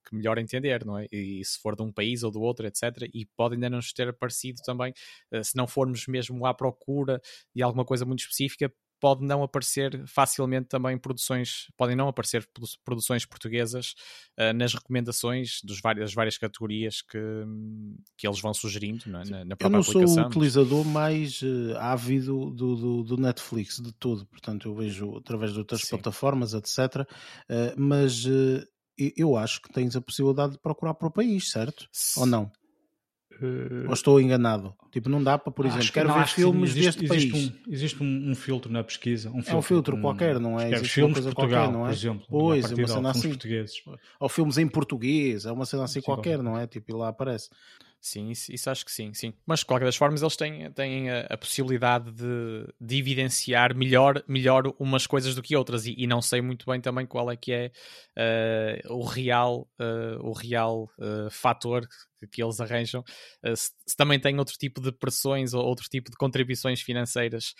que 0.05 0.15
melhor 0.15 0.37
entender, 0.37 0.85
não 0.85 0.97
é? 0.97 1.07
E, 1.11 1.43
se 1.45 1.57
for 1.59 1.75
de 1.75 1.83
um 1.83 1.91
país 1.91 2.23
ou 2.23 2.31
do 2.31 2.41
outro, 2.41 2.67
etc. 2.67 3.09
E 3.13 3.25
pode 3.25 3.55
ainda 3.55 3.69
não 3.69 3.77
nos 3.77 3.93
ter 3.93 4.09
aparecido 4.09 4.61
também, 4.63 4.93
uh, 5.31 5.43
se 5.43 5.55
não 5.55 5.67
formos 5.67 6.05
mesmo 6.07 6.45
à 6.45 6.53
procura 6.53 7.21
de 7.55 7.63
alguma 7.63 7.85
coisa 7.85 8.05
muito 8.05 8.19
específica, 8.19 8.71
pode 8.99 9.23
não 9.23 9.43
aparecer 9.43 10.05
facilmente 10.07 10.67
também 10.67 10.97
produções, 10.97 11.67
podem 11.77 11.95
não 11.95 12.07
aparecer 12.07 12.47
produções 12.83 13.25
portuguesas 13.25 13.93
uh, 14.39 14.53
nas 14.53 14.73
recomendações 14.73 15.59
dos 15.63 15.79
várias, 15.79 16.05
das 16.05 16.13
várias 16.13 16.37
categorias 16.37 17.01
que, 17.01 17.19
que 18.17 18.27
eles 18.27 18.39
vão 18.39 18.53
sugerindo 18.53 19.03
é? 19.07 19.09
na, 19.09 19.45
na, 19.45 19.55
própria 19.55 19.79
aplicação. 19.79 20.01
Eu 20.01 20.07
não 20.07 20.13
sou 20.13 20.23
o 20.23 20.27
utilizador 20.27 20.85
mais 20.85 21.41
uh, 21.41 21.77
ávido 21.77 22.51
do, 22.51 22.75
do, 22.75 23.03
do, 23.03 23.17
Netflix, 23.17 23.79
de 23.79 23.91
tudo, 23.93 24.25
portanto 24.25 24.67
eu 24.69 24.75
vejo 24.75 25.17
através 25.17 25.53
de 25.53 25.59
outras 25.59 25.81
Sim. 25.81 25.89
plataformas, 25.89 26.53
etc. 26.53 27.07
Uh, 27.49 27.73
mas 27.77 28.25
eu 29.15 29.37
acho 29.37 29.61
que 29.61 29.71
tens 29.71 29.95
a 29.95 30.01
possibilidade 30.01 30.53
de 30.53 30.59
procurar 30.59 30.93
para 30.95 31.07
o 31.07 31.11
país, 31.11 31.51
certo? 31.51 31.87
Ou 32.17 32.25
não? 32.25 32.51
Uh, 33.41 33.87
Ou 33.87 33.93
estou 33.93 34.19
enganado? 34.19 34.73
Tipo, 34.91 35.09
não 35.09 35.23
dá 35.23 35.37
para, 35.37 35.51
por 35.51 35.65
exemplo, 35.65 35.91
quero 35.91 36.13
ver 36.13 36.27
filmes 36.27 36.71
existe, 36.71 37.01
deste 37.01 37.13
existe 37.13 37.31
país. 37.31 37.49
Um, 37.49 37.71
existe 37.71 38.03
um, 38.03 38.31
um, 38.31 38.35
filtro 38.35 38.71
na 38.71 38.83
pesquisa. 38.83 39.29
Um 39.29 39.33
filtro, 39.33 39.51
é 39.51 39.55
um 39.55 39.61
filtro 39.61 40.01
qualquer, 40.01 40.39
não 40.39 40.59
é? 40.59 40.71
Existe 40.71 40.95
filmes 40.95 41.17
de 41.17 41.23
Portugal, 41.23 41.65
qualquer, 41.65 41.71
não 41.71 41.85
é? 41.85 41.89
por 41.89 41.95
exemplo. 41.95 42.25
Pois, 42.29 42.71
é 42.71 42.75
uma 42.75 42.87
cena 42.87 43.11
assim. 43.11 43.29
Portugueses. 43.29 43.83
Ou 44.19 44.29
filmes 44.29 44.57
em 44.57 44.67
português, 44.67 45.45
é 45.45 45.51
uma 45.51 45.65
cena 45.65 45.83
assim 45.83 45.99
sim, 45.99 46.05
qualquer, 46.05 46.41
não 46.41 46.57
é? 46.57 46.65
Tipo, 46.65 46.91
e 46.91 46.93
lá 46.95 47.09
aparece. 47.09 47.49
Sim, 47.99 48.29
isso, 48.29 48.53
isso, 48.53 48.69
acho 48.69 48.85
que 48.85 48.91
sim, 48.91 49.13
sim. 49.13 49.33
Mas 49.45 49.59
de 49.59 49.65
qualquer 49.65 49.85
das 49.85 49.95
formas 49.95 50.21
eles 50.21 50.37
têm, 50.37 50.71
têm 50.71 51.09
a, 51.09 51.21
a 51.29 51.37
possibilidade 51.37 52.11
de, 52.11 52.67
de, 52.79 52.97
evidenciar 52.97 53.75
melhor, 53.75 54.23
melhor 54.27 54.73
umas 54.79 55.07
coisas 55.07 55.33
do 55.35 55.41
que 55.41 55.55
outras 55.55 55.85
e, 55.85 55.95
e 55.97 56.05
não 56.05 56.21
sei 56.21 56.39
muito 56.39 56.65
bem 56.65 56.79
também 56.79 57.05
qual 57.05 57.29
é 57.31 57.35
que 57.35 57.51
é 57.51 57.71
uh, 58.87 58.93
o 58.93 59.03
real, 59.03 59.67
uh, 59.79 60.25
o 60.25 60.31
real 60.31 60.89
uh, 60.99 61.29
fator 61.31 61.87
que, 62.19 62.27
que, 62.27 62.43
eles 62.43 62.59
arranjam. 62.59 63.03
Se, 63.55 63.71
se, 63.85 63.95
também 63.95 64.19
tem 64.19 64.37
outro 64.39 64.55
tipo 64.57 64.81
de 64.81 64.91
pressões 64.91 65.53
ou 65.53 65.63
outro 65.65 65.87
tipo 65.89 66.09
de 66.09 66.17
contribuições 66.17 66.81
financeiras 66.81 67.53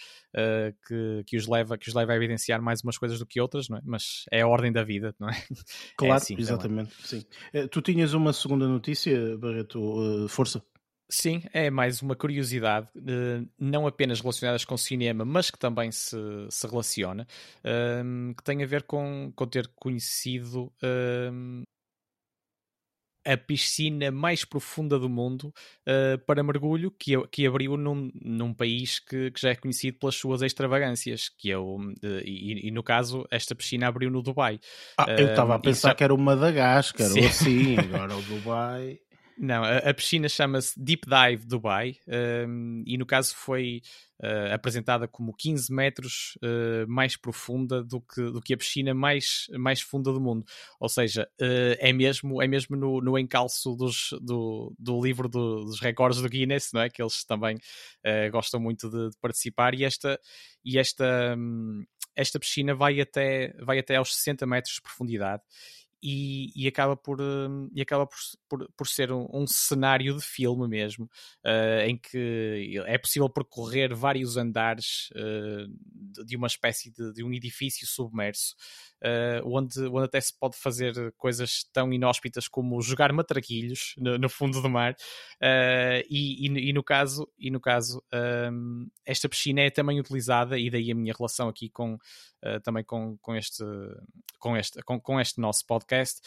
que, 0.88 1.24
que, 1.26 1.38
os 1.38 1.48
leva, 1.48 1.78
que 1.78 1.90
os 1.90 1.96
leva 1.96 2.14
a 2.14 2.16
evidenciar 2.16 2.62
mais 2.62 2.82
umas 2.82 2.98
coisas 2.98 3.20
do 3.20 3.26
que 3.26 3.40
outras, 3.42 3.70
não 3.70 3.78
é? 3.78 3.82
mas 3.84 4.24
é 4.32 4.42
a 4.42 4.48
ordem 4.48 4.72
da 4.72 4.84
vida, 4.84 5.16
não 5.20 5.30
é? 5.30 5.34
Claro, 5.98 6.14
é 6.14 6.18
assim, 6.18 6.36
exatamente. 6.38 6.94
Sim. 7.04 7.24
Tu 7.72 7.82
tinhas 7.82 8.14
uma 8.14 8.34
segunda 8.34 8.68
notícia, 8.68 9.38
Barreto, 9.38 10.28
força. 10.30 10.62
Sim, 11.10 11.42
é 11.54 11.70
mais 11.70 12.02
uma 12.02 12.18
curiosidade, 12.18 12.90
não 13.58 13.88
apenas 13.88 14.20
relacionadas 14.20 14.66
com 14.66 14.76
cinema, 14.76 15.24
mas 15.24 15.50
que 15.50 15.58
também 15.58 15.90
se, 15.90 16.18
se 16.50 16.68
relaciona, 16.68 17.26
que 18.36 18.44
tem 18.44 18.62
a 18.62 18.66
ver 18.66 18.84
com, 18.84 19.32
com 19.34 19.48
ter 19.48 19.72
conhecido 19.74 20.70
a 23.28 23.36
piscina 23.36 24.10
mais 24.10 24.46
profunda 24.46 24.98
do 24.98 25.10
mundo 25.10 25.54
uh, 25.86 26.18
para 26.26 26.42
mergulho, 26.42 26.90
que, 26.90 27.14
que 27.28 27.46
abriu 27.46 27.76
num, 27.76 28.10
num 28.16 28.54
país 28.54 29.00
que, 29.00 29.32
que, 29.32 29.42
já 29.42 29.50
é 29.50 29.56
conhecido 29.56 30.00
pelas 30.00 30.16
suas 30.16 30.42
extravagâncias, 30.42 31.28
que 31.28 31.52
é 31.52 31.58
o, 31.58 31.76
uh, 31.76 31.94
e, 32.24 32.68
e, 32.68 32.72
no 32.72 32.82
caso 32.82 33.28
esta 33.30 33.54
piscina 33.54 33.88
abriu 33.88 34.10
no 34.10 34.22
Dubai. 34.22 34.60
Ah, 34.98 35.12
eu 35.12 35.28
estava 35.28 35.56
a 35.56 35.60
pensar 35.60 35.90
já... 35.90 35.96
que 35.96 36.04
era 36.06 36.14
o 36.14 36.18
Madagascar, 36.18 37.12
ou 37.12 37.26
assim, 37.26 37.76
agora 37.78 38.16
o 38.16 38.22
Dubai... 38.22 39.00
Não, 39.40 39.64
a, 39.64 39.78
a 39.78 39.94
piscina 39.94 40.28
chama-se 40.28 40.80
Deep 40.80 41.08
Dive 41.08 41.46
Dubai 41.46 41.98
um, 42.48 42.84
e 42.88 42.98
no 42.98 43.06
caso 43.06 43.36
foi 43.36 43.82
uh, 44.24 44.54
apresentada 44.54 45.08
como 45.08 45.32
15 45.32 45.72
metros 45.72 46.38
uh, 46.38 46.88
mais 46.88 47.16
profunda 47.16 47.84
do 47.84 48.02
que, 48.02 48.22
do 48.32 48.42
que 48.42 48.56
a 48.56 48.58
piscina 48.58 48.96
mais, 48.96 49.46
mais 49.52 49.80
funda 49.80 50.12
do 50.12 50.20
mundo. 50.20 50.44
Ou 50.80 50.90
seja, 50.90 51.30
uh, 51.40 51.78
é 51.78 51.94
mesmo, 51.94 52.42
é 52.42 52.48
mesmo 52.48 52.76
no, 52.76 53.00
no 53.00 53.18
encalço 53.18 53.76
dos, 53.76 54.10
do, 54.22 54.74
do 54.78 55.00
livro 55.04 55.30
do, 55.30 55.66
dos 55.66 55.80
recordes 55.80 56.20
do 56.20 56.30
Guinness, 56.30 56.72
não 56.74 56.82
é? 56.82 56.90
que 56.90 57.02
eles 57.02 57.24
também 57.24 57.58
gostam 58.32 58.60
muito 58.60 58.90
de, 58.90 59.10
de, 59.10 59.18
participar 59.20 59.76
e 59.76 59.84
esta, 59.84 60.20
e 60.64 60.80
esta, 60.80 61.36
um, 61.38 61.86
esta 62.16 62.40
piscina 62.40 62.74
vai 62.74 63.00
até, 63.02 63.54
vai 63.62 63.78
até 63.78 63.98
aos 63.98 64.16
60 64.16 64.48
metros 64.48 64.76
de 64.76 64.82
profundidade 64.82 65.44
e, 66.02 66.52
e, 66.56 66.68
acaba 66.68 66.96
por, 66.96 67.20
uh, 67.20 67.70
e 67.74 67.82
acaba 67.82 68.06
por, 68.06 68.18
por, 68.48 68.70
por 68.78 68.88
ser 68.88 69.12
um, 69.12 69.28
um, 69.34 69.48
cenário 69.48 70.16
de 70.16 70.22
filme 70.24 70.68
mesmo, 70.68 71.06
uh, 71.46 71.82
em 71.86 71.98
que 71.98 72.82
é 72.86 72.98
possível 72.98 73.30
percorrer 73.30 73.96
vários 73.96 74.38
andares 74.38 75.10
uh, 75.12 76.24
de 76.26 76.36
uma 76.36 76.48
espécie 76.48 76.92
de, 76.92 77.14
de, 77.14 77.24
um 77.24 77.34
edifício 77.34 77.88
submerso, 77.88 78.56
onde, 79.44 79.80
onde 79.86 80.06
até 80.06 80.20
se 80.20 80.34
pode 80.38 80.58
fazer 80.58 81.14
coisas 81.18 81.64
tão 81.72 81.94
inóspitas 81.94 82.48
como 82.48 82.82
jogar 82.82 83.14
matraquilhos 83.14 83.94
no, 83.96 84.18
no 84.18 84.28
fundo 84.28 84.60
do 84.60 84.70
mar, 84.70 84.96
e, 86.10 86.48
e, 86.48 86.70
e, 86.70 86.74
no 86.74 86.84
caso, 86.84 87.28
e 87.38 87.52
no 87.52 87.60
caso 87.60 88.04
um, 88.52 88.88
esta 89.06 89.30
piscina 89.30 89.62
é 89.62 89.70
também 89.70 90.00
utilizada, 90.00 90.58
e 90.58 90.70
daí 90.70 90.92
a 90.92 90.96
minha 90.96 91.14
relação 91.16 91.48
aqui 91.48 91.70
com, 91.70 91.98
também 92.64 92.84
com, 92.84 93.18
com, 93.18 93.36
este, 93.36 93.64
com, 94.40 94.56
este, 94.56 94.82
com, 94.84 95.00
com 95.00 95.20
este 95.20 95.40
nosso 95.42 95.66
podcast 95.66 96.22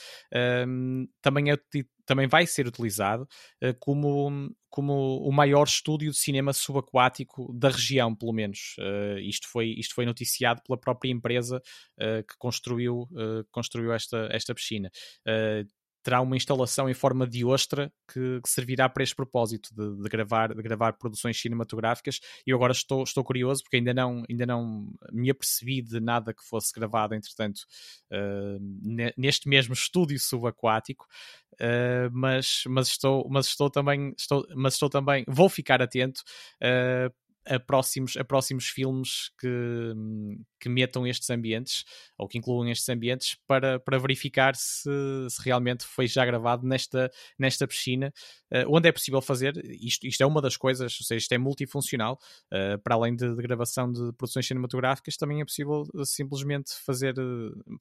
um, 0.66 1.06
também, 1.22 1.50
é, 1.50 1.56
também 2.04 2.26
vai 2.26 2.46
ser 2.46 2.66
utilizado 2.66 3.22
uh, 3.62 3.74
como, 3.78 4.50
como 4.68 5.18
o 5.18 5.32
maior 5.32 5.64
estúdio 5.64 6.10
de 6.10 6.16
cinema 6.16 6.52
subaquático 6.52 7.52
da 7.56 7.68
região, 7.68 8.14
pelo 8.14 8.32
menos. 8.32 8.74
Uh, 8.78 9.18
isto, 9.20 9.48
foi, 9.48 9.74
isto 9.78 9.94
foi 9.94 10.04
noticiado 10.04 10.60
pela 10.66 10.78
própria 10.78 11.10
empresa 11.10 11.58
uh, 11.58 12.26
que 12.26 12.36
construiu, 12.38 13.08
construiu 13.50 13.92
esta, 13.92 14.28
esta 14.32 14.54
piscina 14.54 14.90
terá 16.02 16.20
uma 16.20 16.36
instalação 16.36 16.88
em 16.88 16.94
forma 16.94 17.26
de 17.26 17.44
ostra 17.44 17.92
que, 18.12 18.40
que 18.42 18.48
servirá 18.48 18.88
para 18.88 19.02
este 19.02 19.14
propósito 19.14 19.68
de, 19.74 20.02
de, 20.02 20.08
gravar, 20.08 20.54
de 20.54 20.62
gravar 20.62 20.94
produções 20.94 21.40
cinematográficas. 21.40 22.20
E 22.46 22.50
eu 22.50 22.56
agora 22.56 22.72
estou, 22.72 23.02
estou 23.02 23.22
curioso 23.22 23.62
porque 23.62 23.76
ainda 23.76 23.92
não, 23.92 24.22
ainda 24.28 24.46
não 24.46 24.92
me 25.12 25.30
apercebi 25.30 25.82
de 25.82 26.00
nada 26.00 26.32
que 26.32 26.44
fosse 26.44 26.72
gravado, 26.72 27.14
entretanto, 27.14 27.60
uh, 28.12 29.12
neste 29.16 29.48
mesmo 29.48 29.74
estúdio 29.74 30.18
subaquático. 30.18 31.06
Uh, 31.54 32.08
mas, 32.12 32.62
mas, 32.66 32.88
estou, 32.88 33.28
mas 33.28 33.46
estou 33.46 33.68
também, 33.68 34.14
estou, 34.16 34.46
mas 34.56 34.74
estou 34.74 34.88
também, 34.88 35.24
vou 35.28 35.48
ficar 35.48 35.82
atento 35.82 36.22
uh, 36.62 37.12
a 37.50 37.58
próximos, 37.58 38.16
a 38.16 38.24
próximos 38.24 38.68
filmes 38.68 39.30
que, 39.38 39.48
que 40.60 40.68
metam 40.68 41.04
estes 41.04 41.28
ambientes 41.30 41.84
ou 42.16 42.28
que 42.28 42.38
incluam 42.38 42.68
estes 42.68 42.88
ambientes 42.88 43.36
para, 43.46 43.80
para 43.80 43.98
verificar 43.98 44.54
se, 44.54 44.88
se 45.28 45.42
realmente 45.42 45.84
foi 45.84 46.06
já 46.06 46.24
gravado 46.24 46.64
nesta, 46.64 47.10
nesta 47.36 47.66
piscina, 47.66 48.12
uh, 48.52 48.64
onde 48.68 48.88
é 48.88 48.92
possível 48.92 49.20
fazer. 49.20 49.54
Isto, 49.80 50.06
isto 50.06 50.22
é 50.22 50.26
uma 50.26 50.40
das 50.40 50.56
coisas, 50.56 50.96
ou 51.00 51.04
seja, 51.04 51.18
isto 51.18 51.32
é 51.32 51.38
multifuncional. 51.38 52.18
Uh, 52.52 52.78
para 52.82 52.94
além 52.94 53.16
de, 53.16 53.34
de, 53.34 53.42
gravação 53.42 53.90
de 53.90 54.12
produções 54.12 54.46
cinematográficas, 54.46 55.16
também 55.16 55.40
é 55.40 55.44
possível 55.44 55.82
simplesmente 56.04 56.70
fazer, 56.86 57.14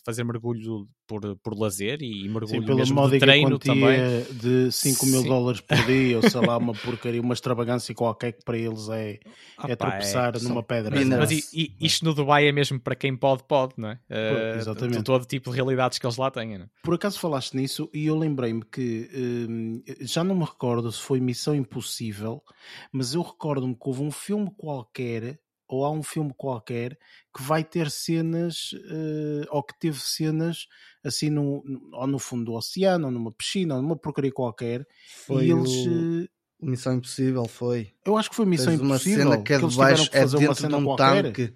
fazer 0.03 0.23
mergulho 0.23 0.87
por, 1.05 1.37
por 1.37 1.55
lazer 1.55 2.01
e, 2.01 2.25
e 2.25 2.29
mergulho 2.29 2.61
Sim, 2.61 2.65
pela 2.65 2.77
mesmo 2.79 3.09
de 3.09 3.19
treino 3.19 3.59
também. 3.59 3.99
de 4.33 4.71
5 4.71 5.05
mil 5.05 5.21
Sim. 5.21 5.27
dólares 5.27 5.61
por 5.61 5.77
dia, 5.85 6.17
ou 6.17 6.23
sei 6.23 6.41
lá, 6.41 6.57
uma 6.57 6.73
porcaria, 6.73 7.21
uma 7.21 7.33
extravagância 7.33 7.93
qualquer 7.93 8.31
que 8.31 8.43
para 8.43 8.57
eles 8.57 8.89
é 8.89 9.19
é 9.67 9.75
tropeçar 9.75 10.35
é, 10.35 10.39
numa 10.39 10.63
pedra. 10.63 11.03
Mas 11.05 11.31
e, 11.31 11.43
e, 11.53 11.85
isto 11.85 12.05
no 12.05 12.13
Dubai 12.13 12.47
é 12.47 12.51
mesmo 12.51 12.79
para 12.79 12.95
quem 12.95 13.15
pode, 13.15 13.43
pode, 13.43 13.73
não 13.77 13.89
é? 13.89 13.99
Uh, 14.09 14.57
exatamente. 14.57 15.03
Todo 15.03 15.25
tipo 15.25 15.49
de 15.49 15.55
realidades 15.55 15.97
que 15.97 16.05
eles 16.05 16.17
lá 16.17 16.31
têm. 16.31 16.57
Não 16.57 16.65
é? 16.65 16.69
Por 16.83 16.93
acaso 16.93 17.19
falaste 17.19 17.55
nisso 17.55 17.89
e 17.93 18.05
eu 18.05 18.17
lembrei-me 18.17 18.63
que 18.63 19.09
um, 19.49 19.83
já 20.01 20.23
não 20.23 20.35
me 20.35 20.45
recordo 20.45 20.91
se 20.91 21.01
foi 21.01 21.19
Missão 21.19 21.55
Impossível, 21.55 22.43
mas 22.91 23.13
eu 23.13 23.21
recordo-me 23.21 23.75
que 23.75 23.87
houve 23.87 24.03
um 24.03 24.11
filme 24.11 24.51
qualquer 24.57 25.39
ou 25.69 25.85
há 25.85 25.91
um 25.91 26.01
filme 26.01 26.33
qualquer 26.35 26.97
que 27.35 27.43
vai 27.43 27.63
ter 27.63 27.91
cenas 27.91 28.71
uh, 28.73 29.45
ou 29.51 29.61
que 29.61 29.77
teve 29.79 29.99
cenas 29.99 30.67
assim 31.03 31.29
no, 31.29 31.63
no, 31.63 31.95
ou 31.95 32.07
no 32.07 32.17
fundo 32.17 32.45
do 32.45 32.53
oceano 32.53 33.05
ou 33.05 33.11
numa 33.11 33.31
piscina 33.31 33.75
ou 33.75 33.81
numa 33.81 33.95
porcaria 33.95 34.31
qualquer 34.31 34.85
foi 35.27 35.45
e 35.45 35.51
eles 35.51 35.71
o... 35.71 36.27
Missão 36.61 36.93
Impossível 36.93 37.45
foi. 37.45 37.91
Eu 38.05 38.17
acho 38.17 38.29
que 38.29 38.35
foi 38.35 38.45
Missão 38.45 38.67
Tens 38.67 38.81
Impossível. 38.81 39.25
Uma 39.25 39.33
cena 39.35 39.43
que 39.43 39.53
é 39.53 39.57
de 39.57 39.75
baixo, 39.75 40.09
é 40.11 40.25
dentro 40.25 40.67
de 40.67 40.75
um 40.75 40.83
qualquer. 40.83 41.23
tanque. 41.23 41.53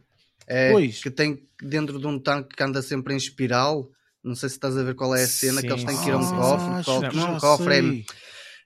É, 0.48 0.72
pois. 0.72 1.02
Que 1.02 1.12
tem 1.12 1.44
dentro 1.62 2.00
de 2.00 2.08
um 2.08 2.20
tanque 2.20 2.56
que 2.56 2.64
anda 2.64 2.82
sempre 2.82 3.14
em 3.14 3.18
espiral. 3.18 3.90
Não 4.24 4.36
sei 4.36 4.50
se 4.50 4.56
estás 4.56 4.78
a 4.78 4.84
ver 4.84 4.96
qual 4.96 5.14
é 5.16 5.24
a 5.24 5.28
cena, 5.28 5.60
Sim. 5.60 5.68
que 5.68 5.74
eles 5.74 5.84
têm 5.84 5.98
que 5.98 6.08
ir 6.08 6.14
a 6.14 6.18
um 6.18 6.30
cofre. 6.30 7.18
não, 7.18 7.36
um 7.36 7.40
cofre 7.40 8.06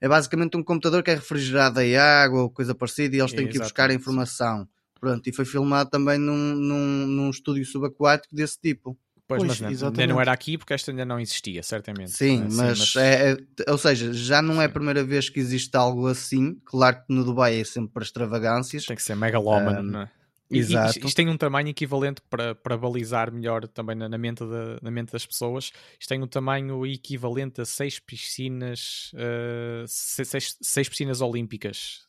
é, 0.02 0.06
é, 0.06 0.08
basicamente 0.08 0.56
um 0.56 0.64
computador 0.64 1.02
que 1.02 1.10
é 1.10 1.16
refrigerado 1.16 1.82
em 1.82 1.96
água 1.96 2.44
ou 2.44 2.50
coisa 2.52 2.76
parecida 2.76 3.16
e 3.16 3.20
eles 3.20 3.34
têm 3.34 3.48
que 3.48 3.58
ir 3.58 3.62
buscar 3.62 3.90
a 3.90 3.94
informação. 3.94 4.68
Pronto, 5.00 5.28
e 5.28 5.34
foi 5.34 5.46
filmado 5.46 5.90
também 5.90 6.20
num, 6.20 6.56
num, 6.56 7.08
num 7.08 7.30
estúdio 7.30 7.66
subaquático 7.66 8.36
desse 8.36 8.60
tipo. 8.60 8.98
Pois, 9.28 9.44
pois 9.44 9.60
mas 9.60 9.82
não, 9.82 9.88
ainda 9.90 10.08
não 10.08 10.22
era 10.22 10.32
aqui 10.32 10.58
porque 10.58 10.74
esta 10.74 10.90
ainda 10.90 11.04
não 11.04 11.20
existia, 11.20 11.62
certamente. 11.62 12.12
Sim, 12.12 12.48
mas, 12.50 12.80
mas... 12.80 12.96
É, 12.96 13.34
é, 13.34 13.72
ou 13.72 13.78
seja, 13.78 14.14
já 14.14 14.42
não 14.42 14.62
é 14.62 14.66
a 14.66 14.70
primeira 14.70 15.04
vez 15.04 15.30
que 15.30 15.38
existe 15.40 15.76
algo 15.76 16.08
assim. 16.08 16.56
Claro 16.64 17.04
que 17.06 17.14
no 17.14 17.26
Dubai 17.26 17.60
é 17.60 17.64
sempre 17.66 17.92
para 17.92 18.04
extravagâncias. 18.04 18.86
Tem 18.86 18.96
que 18.96 19.04
ser 19.04 19.16
megalómano, 19.16 19.82
um, 19.82 19.84
não 19.84 20.02
é? 20.04 20.12
Exato. 20.50 20.92
Isto, 20.92 21.08
isto, 21.08 21.16
tem 21.18 21.28
um 21.28 21.36
tamanho 21.36 21.68
equivalente 21.68 22.22
para, 22.30 22.56
para 22.56 22.78
balizar 22.78 23.30
melhor 23.30 23.68
também 23.68 23.98
na, 23.98 24.08
na, 24.08 24.18
mente 24.18 24.46
de, 24.46 24.80
na 24.82 24.90
mente 24.90 25.12
das 25.12 25.26
pessoas. 25.26 25.74
Isto 26.00 26.08
tem 26.08 26.24
um 26.24 26.28
tamanho 26.28 26.86
equivalente 26.86 27.60
a 27.60 27.66
seis 27.66 28.00
piscinas, 28.00 29.12
uh, 29.14 29.84
seis, 29.88 30.58
seis 30.62 30.88
piscinas 30.88 31.20
olímpicas 31.20 32.07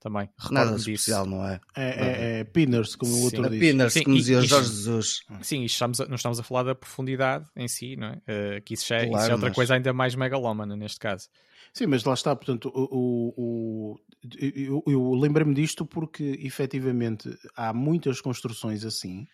também. 0.00 0.28
Nada 0.50 0.76
especial, 0.76 1.26
não 1.26 1.46
é? 1.46 1.60
É, 1.76 1.84
é, 1.84 2.40
é 2.40 2.44
Pinners, 2.44 2.94
como 2.96 3.12
o 3.12 3.22
outro 3.22 3.44
é 3.46 3.48
disse. 3.48 3.60
Pinners, 3.60 3.94
como 4.02 4.16
dizia 4.16 4.40
Jorge 4.42 4.68
Jesus. 4.68 5.20
Sim, 5.42 5.64
estamos 5.64 6.00
a, 6.00 6.06
não 6.06 6.16
estamos 6.16 6.38
a 6.38 6.42
falar 6.42 6.62
da 6.62 6.74
profundidade 6.74 7.46
em 7.56 7.68
si, 7.68 7.96
não 7.96 8.08
é? 8.08 8.16
Uh, 8.16 8.62
que 8.64 8.74
isso, 8.74 8.86
já, 8.86 8.98
claro, 9.06 9.22
isso 9.22 9.30
é 9.30 9.34
outra 9.34 9.48
mas... 9.48 9.54
coisa 9.56 9.74
ainda 9.74 9.92
mais 9.92 10.14
megalómana 10.14 10.76
neste 10.76 10.98
caso. 10.98 11.28
Sim, 11.72 11.86
mas 11.86 12.04
lá 12.04 12.14
está, 12.14 12.34
portanto, 12.34 12.70
o, 12.74 12.82
o, 12.90 13.34
o 13.36 14.00
eu, 14.40 14.82
eu 14.86 15.12
lembrei-me 15.14 15.54
disto 15.54 15.84
porque 15.84 16.38
efetivamente 16.42 17.30
há 17.54 17.72
muitas 17.72 18.20
construções 18.20 18.84
assim 18.84 19.26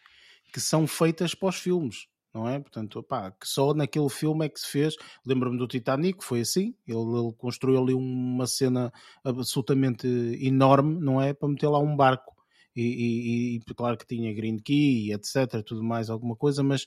que 0.52 0.61
são 0.61 0.87
feitas 0.87 1.35
para 1.35 1.49
os 1.49 1.56
filmes 1.56 2.06
não 2.34 2.48
é? 2.48 2.58
Portanto, 2.58 2.98
opá, 2.98 3.30
que 3.30 3.46
só 3.46 3.72
naquele 3.72 4.08
filme 4.08 4.46
é 4.46 4.48
que 4.48 4.58
se 4.58 4.68
fez. 4.68 4.96
Lembro-me 5.24 5.56
do 5.56 5.68
Titanic, 5.68 6.24
foi 6.24 6.40
assim. 6.40 6.74
Ele, 6.86 6.98
ele, 6.98 7.32
construiu 7.38 7.80
ali 7.80 7.94
uma 7.94 8.46
cena 8.46 8.92
absolutamente 9.22 10.06
enorme, 10.40 10.98
não 11.00 11.20
é? 11.22 11.32
Para 11.32 11.48
meter 11.48 11.68
lá 11.68 11.78
um 11.78 11.96
barco. 11.96 12.34
E, 12.76 12.82
e, 12.82 13.56
e 13.56 13.74
claro 13.74 13.96
que 13.96 14.04
tinha 14.04 14.34
Green 14.34 14.58
Key, 14.58 15.12
etc., 15.12 15.62
tudo 15.64 15.84
mais, 15.84 16.10
alguma 16.10 16.34
coisa, 16.34 16.60
mas 16.60 16.84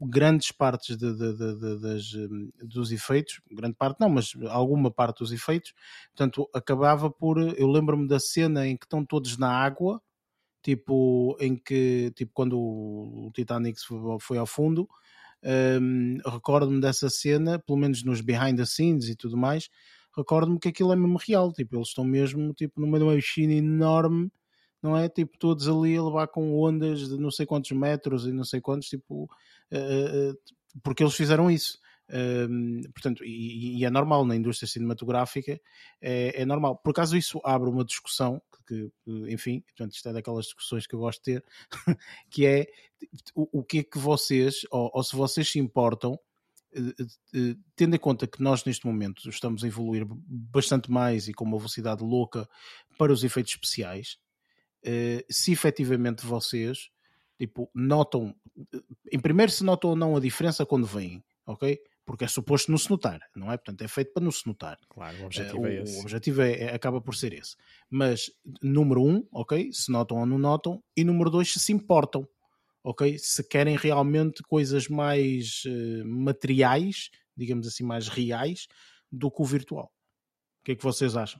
grandes 0.00 0.52
partes 0.52 0.96
de, 0.96 1.12
de, 1.12 1.36
de, 1.36 1.80
das, 1.80 2.04
dos 2.62 2.92
efeitos, 2.92 3.40
grande 3.50 3.74
parte 3.74 3.98
não, 3.98 4.08
mas 4.08 4.32
alguma 4.48 4.92
parte 4.92 5.18
dos 5.18 5.32
efeitos, 5.32 5.72
portanto, 6.16 6.48
acabava 6.54 7.10
por. 7.10 7.36
Eu 7.58 7.66
lembro-me 7.66 8.06
da 8.06 8.20
cena 8.20 8.68
em 8.68 8.76
que 8.76 8.84
estão 8.84 9.04
todos 9.04 9.36
na 9.36 9.50
água 9.50 10.00
tipo 10.62 11.36
em 11.40 11.56
que 11.56 12.12
tipo 12.14 12.32
quando 12.34 12.58
o 12.58 13.30
Titanic 13.34 13.78
foi 14.20 14.38
ao 14.38 14.46
fundo 14.46 14.88
um, 15.80 16.18
recordo-me 16.26 16.80
dessa 16.80 17.08
cena 17.08 17.58
pelo 17.58 17.78
menos 17.78 18.02
nos 18.02 18.20
behind 18.20 18.56
the 18.56 18.64
scenes 18.64 19.08
e 19.08 19.16
tudo 19.16 19.36
mais 19.36 19.68
recordo-me 20.16 20.58
que 20.58 20.68
aquilo 20.68 20.92
é 20.92 20.96
mesmo 20.96 21.18
real 21.18 21.52
tipo 21.52 21.76
eles 21.76 21.88
estão 21.88 22.04
mesmo 22.04 22.52
tipo 22.54 22.80
no 22.80 22.86
meio 22.86 22.98
de 22.98 23.04
uma 23.04 23.14
piscina 23.14 23.52
enorme 23.52 24.30
não 24.82 24.96
é 24.96 25.08
tipo 25.08 25.38
todos 25.38 25.68
ali 25.68 25.96
a 25.96 26.02
levar 26.02 26.28
com 26.28 26.58
ondas 26.58 27.08
de 27.08 27.18
não 27.18 27.30
sei 27.30 27.46
quantos 27.46 27.70
metros 27.72 28.26
e 28.26 28.32
não 28.32 28.44
sei 28.44 28.60
quantos 28.60 28.88
tipo 28.88 29.24
uh, 29.72 30.30
uh, 30.30 30.38
porque 30.82 31.02
eles 31.02 31.14
fizeram 31.14 31.50
isso 31.50 31.78
um, 32.10 32.80
portanto, 32.92 33.22
e, 33.24 33.78
e, 33.78 33.84
é 33.84 33.90
normal 33.90 34.24
na 34.24 34.34
indústria 34.34 34.66
cinematográfica, 34.66 35.60
é, 36.00 36.40
é, 36.40 36.46
normal. 36.46 36.76
Por 36.76 36.90
acaso 36.90 37.16
isso 37.16 37.40
abre 37.44 37.68
uma 37.68 37.84
discussão 37.84 38.40
que, 38.68 38.90
que, 39.04 39.32
enfim, 39.32 39.60
portanto, 39.60 39.94
isto 39.94 40.08
é 40.08 40.12
daquelas 40.12 40.44
discussões 40.44 40.86
que 40.86 40.94
eu 40.94 41.00
gosto 41.00 41.18
de 41.20 41.34
ter, 41.34 41.44
que 42.30 42.46
é 42.46 42.66
o, 43.34 43.60
o 43.60 43.64
que 43.64 43.78
é 43.78 43.82
que 43.82 43.98
vocês, 43.98 44.66
ou, 44.70 44.90
ou 44.92 45.02
se 45.02 45.16
vocês 45.16 45.50
se 45.50 45.58
importam, 45.58 46.18
eh, 46.74 46.94
eh, 47.34 47.56
tendo 47.74 47.96
em 47.96 47.98
conta 47.98 48.26
que 48.26 48.42
nós 48.42 48.64
neste 48.64 48.86
momento 48.86 49.28
estamos 49.30 49.64
a 49.64 49.66
evoluir 49.66 50.04
bastante 50.06 50.90
mais 50.90 51.26
e 51.26 51.32
com 51.32 51.44
uma 51.44 51.56
velocidade 51.56 52.04
louca 52.04 52.48
para 52.98 53.12
os 53.12 53.24
efeitos 53.24 53.52
especiais, 53.52 54.18
eh, 54.84 55.24
se 55.30 55.52
efetivamente 55.52 56.26
vocês 56.26 56.90
tipo, 57.38 57.70
notam, 57.74 58.34
em 59.10 59.18
primeiro 59.18 59.50
se 59.50 59.64
notam 59.64 59.90
ou 59.90 59.96
não 59.96 60.16
a 60.16 60.20
diferença 60.20 60.66
quando 60.66 60.86
vêm, 60.86 61.22
ok? 61.46 61.80
Porque 62.08 62.24
é 62.24 62.26
suposto 62.26 62.70
não 62.70 62.78
se 62.78 62.88
notar, 62.88 63.20
não 63.36 63.52
é? 63.52 63.58
Portanto, 63.58 63.82
é 63.82 63.86
feito 63.86 64.14
para 64.14 64.24
não 64.24 64.30
se 64.30 64.46
notar. 64.46 64.78
Claro, 64.88 65.18
o 65.18 65.26
objetivo 65.26 65.60
uh, 65.60 65.66
é 65.66 65.82
esse. 65.82 65.98
O 65.98 66.00
objetivo 66.00 66.40
é, 66.40 66.52
é, 66.52 66.74
acaba 66.74 67.02
por 67.02 67.14
ser 67.14 67.34
esse. 67.34 67.54
Mas, 67.90 68.30
número 68.62 69.04
um, 69.04 69.28
ok? 69.30 69.70
Se 69.74 69.92
notam 69.92 70.16
ou 70.16 70.24
não 70.24 70.38
notam. 70.38 70.82
E 70.96 71.04
número 71.04 71.28
dois, 71.28 71.52
se 71.52 71.60
se 71.60 71.70
importam, 71.70 72.26
ok? 72.82 73.18
Se 73.18 73.46
querem 73.46 73.76
realmente 73.76 74.42
coisas 74.44 74.88
mais 74.88 75.64
uh, 75.66 76.06
materiais, 76.06 77.10
digamos 77.36 77.66
assim, 77.66 77.84
mais 77.84 78.08
reais, 78.08 78.68
do 79.12 79.30
que 79.30 79.42
o 79.42 79.44
virtual. 79.44 79.92
O 80.62 80.64
que 80.64 80.72
é 80.72 80.76
que 80.76 80.82
vocês 80.82 81.14
acham? 81.14 81.38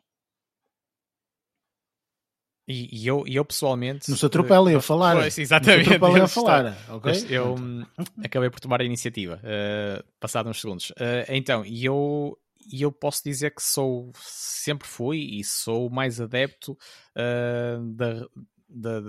E, 2.68 3.02
e, 3.02 3.06
eu, 3.06 3.24
e 3.26 3.34
eu 3.34 3.44
pessoalmente. 3.46 4.10
Nos 4.10 4.22
atropelem 4.22 4.76
a 4.76 4.80
falar. 4.80 5.16
Pois, 5.16 5.38
exatamente. 5.38 5.98
Nos 5.98 6.20
a 6.20 6.28
falar. 6.28 6.76
Okay? 6.90 7.26
Eu 7.30 7.54
hum, 7.54 7.82
acabei 8.22 8.50
por 8.50 8.60
tomar 8.60 8.82
a 8.82 8.84
iniciativa, 8.84 9.40
uh, 9.42 10.04
passado 10.20 10.50
uns 10.50 10.60
segundos. 10.60 10.90
Uh, 10.90 11.24
então, 11.30 11.64
e 11.64 11.86
eu, 11.86 12.38
eu 12.70 12.92
posso 12.92 13.24
dizer 13.24 13.54
que 13.54 13.62
sou, 13.62 14.12
sempre 14.18 14.86
fui 14.86 15.18
e 15.18 15.42
sou 15.42 15.88
mais 15.88 16.20
adepto 16.20 16.72
uh, 17.16 17.82
da, 17.94 18.26
da, 18.68 19.00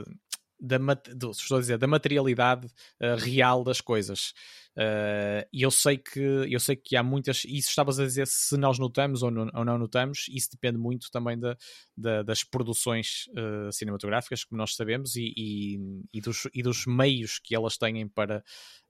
da, 0.80 0.94
estou 1.30 1.58
a 1.58 1.60
dizer, 1.60 1.78
da 1.78 1.88
materialidade 1.88 2.68
uh, 2.68 3.18
real 3.18 3.62
das 3.62 3.82
coisas. 3.82 4.34
Uh, 4.80 5.44
e 5.52 5.62
eu 5.62 5.70
sei 5.70 5.98
que 5.98 6.22
eu 6.22 6.60
sei 6.60 6.74
que 6.74 6.96
há 6.96 7.04
muitas. 7.04 7.44
Isso 7.44 7.68
estavas 7.68 8.00
a 8.00 8.06
dizer 8.06 8.26
se 8.28 8.56
nós 8.56 8.80
notamos 8.80 9.22
ou 9.22 9.30
não, 9.30 9.50
ou 9.54 9.66
não 9.66 9.78
notamos, 9.78 10.28
isso 10.30 10.50
depende 10.52 10.78
muito 10.78 11.12
também 11.12 11.38
da, 11.38 12.24
das 12.24 12.46
produções 12.46 13.26
uh, 13.32 13.70
cinematográficas, 13.74 14.46
como 14.46 14.58
nós 14.58 14.76
sabemos, 14.76 15.18
e, 15.18 15.34
e, 15.36 15.80
e, 16.14 16.22
dos, 16.22 16.48
e 16.54 16.64
dos 16.64 16.86
meios 16.86 17.40
que 17.44 17.54
elas 17.54 17.78
têm 17.78 18.08
para, 18.08 18.42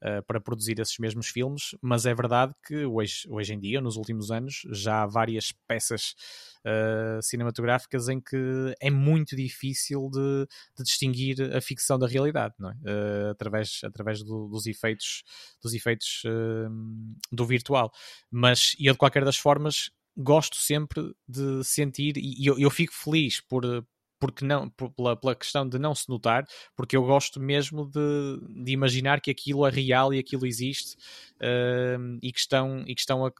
uh, 0.04 0.24
para 0.28 0.40
produzir 0.40 0.80
esses 0.80 1.00
mesmos 1.00 1.28
filmes. 1.30 1.76
Mas 1.82 2.06
é 2.06 2.14
verdade 2.14 2.54
que 2.68 2.86
hoje, 2.86 3.24
hoje 3.28 3.56
em 3.56 3.60
dia, 3.60 3.82
nos 3.82 3.96
últimos 3.96 4.30
anos, 4.30 4.62
já 4.72 5.02
há 5.02 5.08
várias 5.08 5.52
peças 5.68 6.14
uh, 6.66 7.22
cinematográficas 7.22 8.10
em 8.10 8.20
que 8.20 8.76
é 8.82 8.90
muito 8.90 9.36
difícil 9.36 10.10
de, 10.12 10.48
de 10.78 10.84
distinguir 10.84 11.56
a 11.56 11.62
ficção 11.62 11.98
da 11.98 12.08
realidade, 12.08 12.56
não 12.60 12.70
é? 12.70 12.74
Uh, 12.74 13.30
através 13.32 13.82
através 13.84 14.24
do, 14.24 14.48
dos 14.48 14.66
efeitos, 14.66 15.24
dos 15.62 15.74
efeitos 15.74 16.24
uh, 16.26 16.70
do 17.32 17.46
virtual. 17.46 17.92
Mas 18.32 18.76
eu, 18.80 18.94
de 18.94 19.00
qualquer 19.00 19.24
das 19.24 19.38
formas, 19.38 19.92
gosto 20.18 20.58
sempre 20.58 21.14
de 21.28 21.64
sentir 21.64 22.18
e 22.18 22.46
eu, 22.46 22.60
eu 22.60 22.70
fico 22.70 22.94
feliz 22.94 23.40
por, 23.42 23.64
porque 24.20 24.44
não, 24.44 24.70
pela, 24.70 25.16
pela, 25.16 25.36
questão 25.36 25.68
de 25.68 25.80
não 25.80 25.96
se 25.96 26.10
notar, 26.10 26.46
porque 26.76 26.98
eu 26.98 27.04
gosto 27.04 27.40
mesmo 27.40 27.90
de, 27.90 28.64
de 28.64 28.72
imaginar 28.72 29.22
que 29.22 29.32
aquilo 29.32 29.66
é 29.66 29.70
real 29.70 30.14
e 30.14 30.20
aquilo 30.20 30.46
existe 30.46 30.98
uh, 31.38 32.20
e, 32.22 32.32
que 32.32 32.40
estão, 32.40 32.84
e 32.86 32.94
que 32.94 33.00
estão 33.00 33.26
a, 33.26 33.32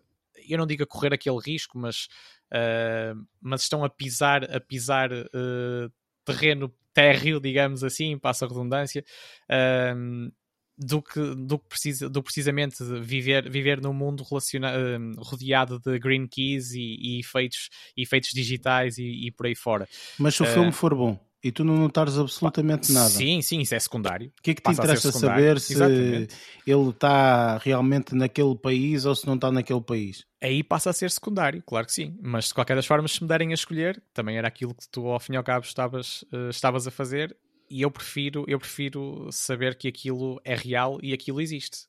eu 0.48 0.58
não 0.58 0.66
digo 0.66 0.84
a 0.84 0.88
correr 0.88 1.14
aquele 1.14 1.40
risco, 1.40 1.78
mas 1.78 2.08
uh, 2.54 3.28
mas 3.42 3.62
estão 3.62 3.84
a 3.84 3.90
pisar, 3.90 4.44
a 4.56 4.60
pisar 4.60 5.12
uh, 5.12 5.92
terreno 6.26 6.74
térreo, 6.94 7.40
digamos 7.40 7.84
assim, 7.84 8.18
passa 8.18 8.46
a 8.46 8.48
redundância, 8.48 9.04
uh, 9.50 10.32
do 10.78 11.02
que, 11.02 11.20
do 11.36 11.60
que, 11.60 11.68
precisa, 11.68 12.10
do 12.10 12.24
precisamente 12.24 12.82
viver, 13.02 13.50
viver 13.50 13.82
num 13.82 13.94
mundo 13.94 14.24
rodeado 14.24 15.78
de 15.78 16.00
green 16.00 16.26
keys 16.26 16.72
e, 16.72 16.96
e 17.00 17.20
efeitos, 17.20 17.70
efeitos 17.98 18.30
digitais 18.34 18.98
e, 18.98 19.28
e, 19.28 19.32
por 19.32 19.46
aí 19.46 19.56
fora. 19.56 19.88
Mas 20.18 20.36
se 20.36 20.44
o 20.44 20.46
filme 20.46 20.72
for 20.72 20.96
bom 20.96 21.20
e 21.44 21.52
tu 21.52 21.64
não 21.64 21.78
notares 21.78 22.18
absolutamente 22.18 22.92
nada. 22.92 23.10
Sim, 23.10 23.42
sim, 23.42 23.62
isso 23.62 23.74
é 23.74 23.80
secundário. 23.80 24.32
O 24.40 24.42
que 24.42 24.52
é 24.52 24.54
que 24.56 24.62
te 24.62 24.72
interessa 24.72 25.12
saber 25.12 25.60
se 25.60 25.74
Exatamente. 25.74 26.36
ele 26.68 26.90
está 26.90 27.58
realmente 27.58 28.14
naquele 28.14 28.56
país 28.56 29.06
ou 29.06 29.16
se 29.16 29.26
não 29.26 29.36
está 29.36 29.52
naquele 29.52 29.82
país? 29.82 30.26
Aí 30.42 30.64
passa 30.64 30.90
a 30.90 30.94
ser 30.94 31.10
secundário, 31.12 31.64
claro 31.66 31.86
que 31.86 31.94
sim. 31.94 32.18
Mas 32.22 32.48
de 32.48 32.54
qualquer 32.54 32.76
das 32.76 32.86
formas, 32.86 33.14
se 33.14 33.22
me 33.22 33.28
derem 33.28 33.52
a 33.52 33.54
escolher, 33.54 34.02
também 34.14 34.38
era 34.38 34.48
aquilo 34.48 34.76
que 34.76 34.88
tu 34.90 35.08
ao 35.08 35.20
fim 35.20 35.34
e 35.34 35.38
ao 35.38 35.44
cabo 35.44 35.66
estavas, 35.66 36.24
uh, 36.34 36.50
estavas 36.50 36.88
a 36.88 36.92
fazer, 36.92 37.36
e 37.70 37.82
eu 37.82 37.92
prefiro, 37.92 38.44
eu 38.48 38.60
prefiro 38.60 39.30
saber 39.32 39.78
que 39.78 39.88
aquilo 39.88 40.42
é 40.44 40.56
real 40.56 41.00
e 41.02 41.14
aquilo 41.14 41.40
existe. 41.40 41.88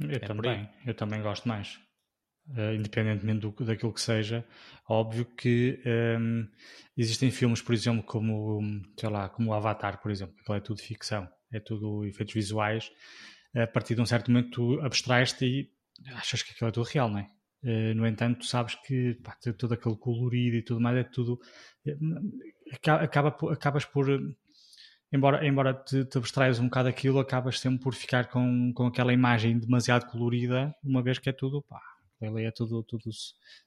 Eu 0.00 0.10
é 0.10 0.18
também, 0.18 0.68
eu 0.86 0.94
também 0.94 1.22
gosto 1.22 1.48
mais. 1.48 1.78
Uh, 2.48 2.74
independentemente 2.76 3.40
do, 3.40 3.50
daquilo 3.64 3.92
que 3.92 4.00
seja, 4.00 4.46
óbvio 4.88 5.24
que 5.24 5.80
um, 5.84 5.90
ehm, 5.90 6.48
existem 6.96 7.28
filmes, 7.28 7.60
por 7.60 7.74
exemplo, 7.74 8.04
como, 8.04 8.60
sei 8.96 9.08
lá, 9.08 9.28
como 9.28 9.52
Avatar, 9.52 10.00
por 10.00 10.12
exemplo, 10.12 10.36
que 10.44 10.52
é 10.52 10.60
tudo 10.60 10.80
ficção, 10.80 11.28
é 11.52 11.58
tudo 11.58 12.04
efeitos 12.06 12.34
visuais. 12.34 12.92
A 13.52 13.66
partir 13.66 13.96
de 13.96 14.00
um 14.00 14.06
certo 14.06 14.30
momento 14.30 14.50
tu 14.50 14.80
abstrais-te 14.80 15.44
e 15.44 15.72
achas 16.14 16.42
que 16.42 16.52
aquilo 16.52 16.68
é 16.68 16.72
tudo 16.72 16.86
real, 16.86 17.08
não 17.08 17.18
é? 17.18 17.30
Uh, 17.64 17.94
no 17.94 18.06
entanto, 18.06 18.44
sabes 18.44 18.76
que 18.76 19.14
pá, 19.24 19.36
todo 19.58 19.74
aquele 19.74 19.96
colorido 19.96 20.56
e 20.56 20.62
tudo 20.62 20.80
mais 20.80 20.96
é 20.98 21.04
tudo. 21.04 21.40
Eh, 21.84 21.96
acaba, 23.02 23.36
acabas 23.50 23.84
por. 23.84 24.06
Embora, 25.12 25.46
embora 25.46 25.74
te, 25.74 26.04
te 26.04 26.18
abstraias 26.18 26.58
um 26.60 26.66
bocado 26.66 26.88
aquilo, 26.88 27.18
acabas 27.18 27.58
sempre 27.58 27.80
por 27.82 27.94
ficar 27.94 28.28
com, 28.28 28.72
com 28.74 28.86
aquela 28.86 29.12
imagem 29.12 29.58
demasiado 29.58 30.06
colorida, 30.06 30.74
uma 30.84 31.02
vez 31.02 31.18
que 31.18 31.28
é 31.28 31.32
tudo 31.32 31.62
pá, 31.62 31.80
ele 32.20 32.44
é 32.44 32.50
tudo, 32.50 32.82
tudo 32.82 33.10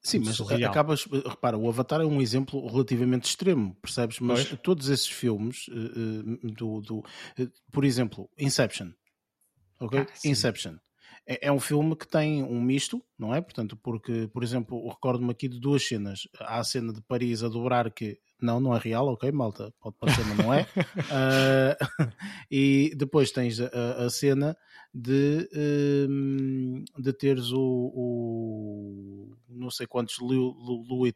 Sim, 0.01 0.19
mas 0.19 0.35
surreal. 0.35 0.71
acabas, 0.71 1.05
repara, 1.05 1.57
o 1.57 1.69
Avatar 1.69 2.01
é 2.01 2.05
um 2.05 2.21
exemplo 2.21 2.65
relativamente 2.67 3.25
extremo, 3.25 3.75
percebes? 3.75 4.19
Mas 4.19 4.47
pois. 4.47 4.61
todos 4.61 4.89
esses 4.89 5.07
filmes, 5.07 5.67
uh, 5.67 6.51
do, 6.53 6.81
do 6.81 6.97
uh, 6.99 7.51
por 7.71 7.85
exemplo, 7.85 8.29
Inception, 8.37 8.91
ok? 9.79 9.99
Ah, 9.99 10.07
Inception. 10.25 10.77
É, 11.31 11.47
é, 11.47 11.51
um 11.51 11.59
filme 11.59 11.95
que 11.95 12.07
tem 12.07 12.41
um 12.41 12.59
misto, 12.59 12.99
não 13.15 13.35
é? 13.35 13.39
Portanto, 13.39 13.77
porque, 13.77 14.27
por 14.33 14.43
exemplo, 14.43 14.89
recordo-me 14.89 15.29
aqui 15.29 15.47
de 15.47 15.59
duas 15.59 15.87
cenas. 15.87 16.27
Há 16.39 16.57
a 16.57 16.63
cena 16.63 16.91
de 16.91 17.03
Paris 17.03 17.43
a 17.43 17.47
dobrar 17.47 17.91
que 17.91 18.17
não, 18.41 18.59
não 18.59 18.75
é 18.75 18.79
real, 18.79 19.07
ok, 19.09 19.31
malta, 19.31 19.71
pode 19.79 19.95
parecer, 19.99 20.25
mas 20.25 20.37
não 20.37 20.51
é. 20.51 20.61
uh, 20.63 21.77
e 22.49 22.91
depois 22.95 23.29
tens 23.29 23.59
a, 23.61 24.05
a 24.05 24.09
cena 24.09 24.57
de, 24.91 25.47
um, 26.09 26.83
de 26.97 27.13
teres 27.13 27.51
o, 27.51 27.61
o, 27.93 29.37
não 29.47 29.69
sei 29.69 29.85
quantos 29.85 30.17
Louis 30.17 31.13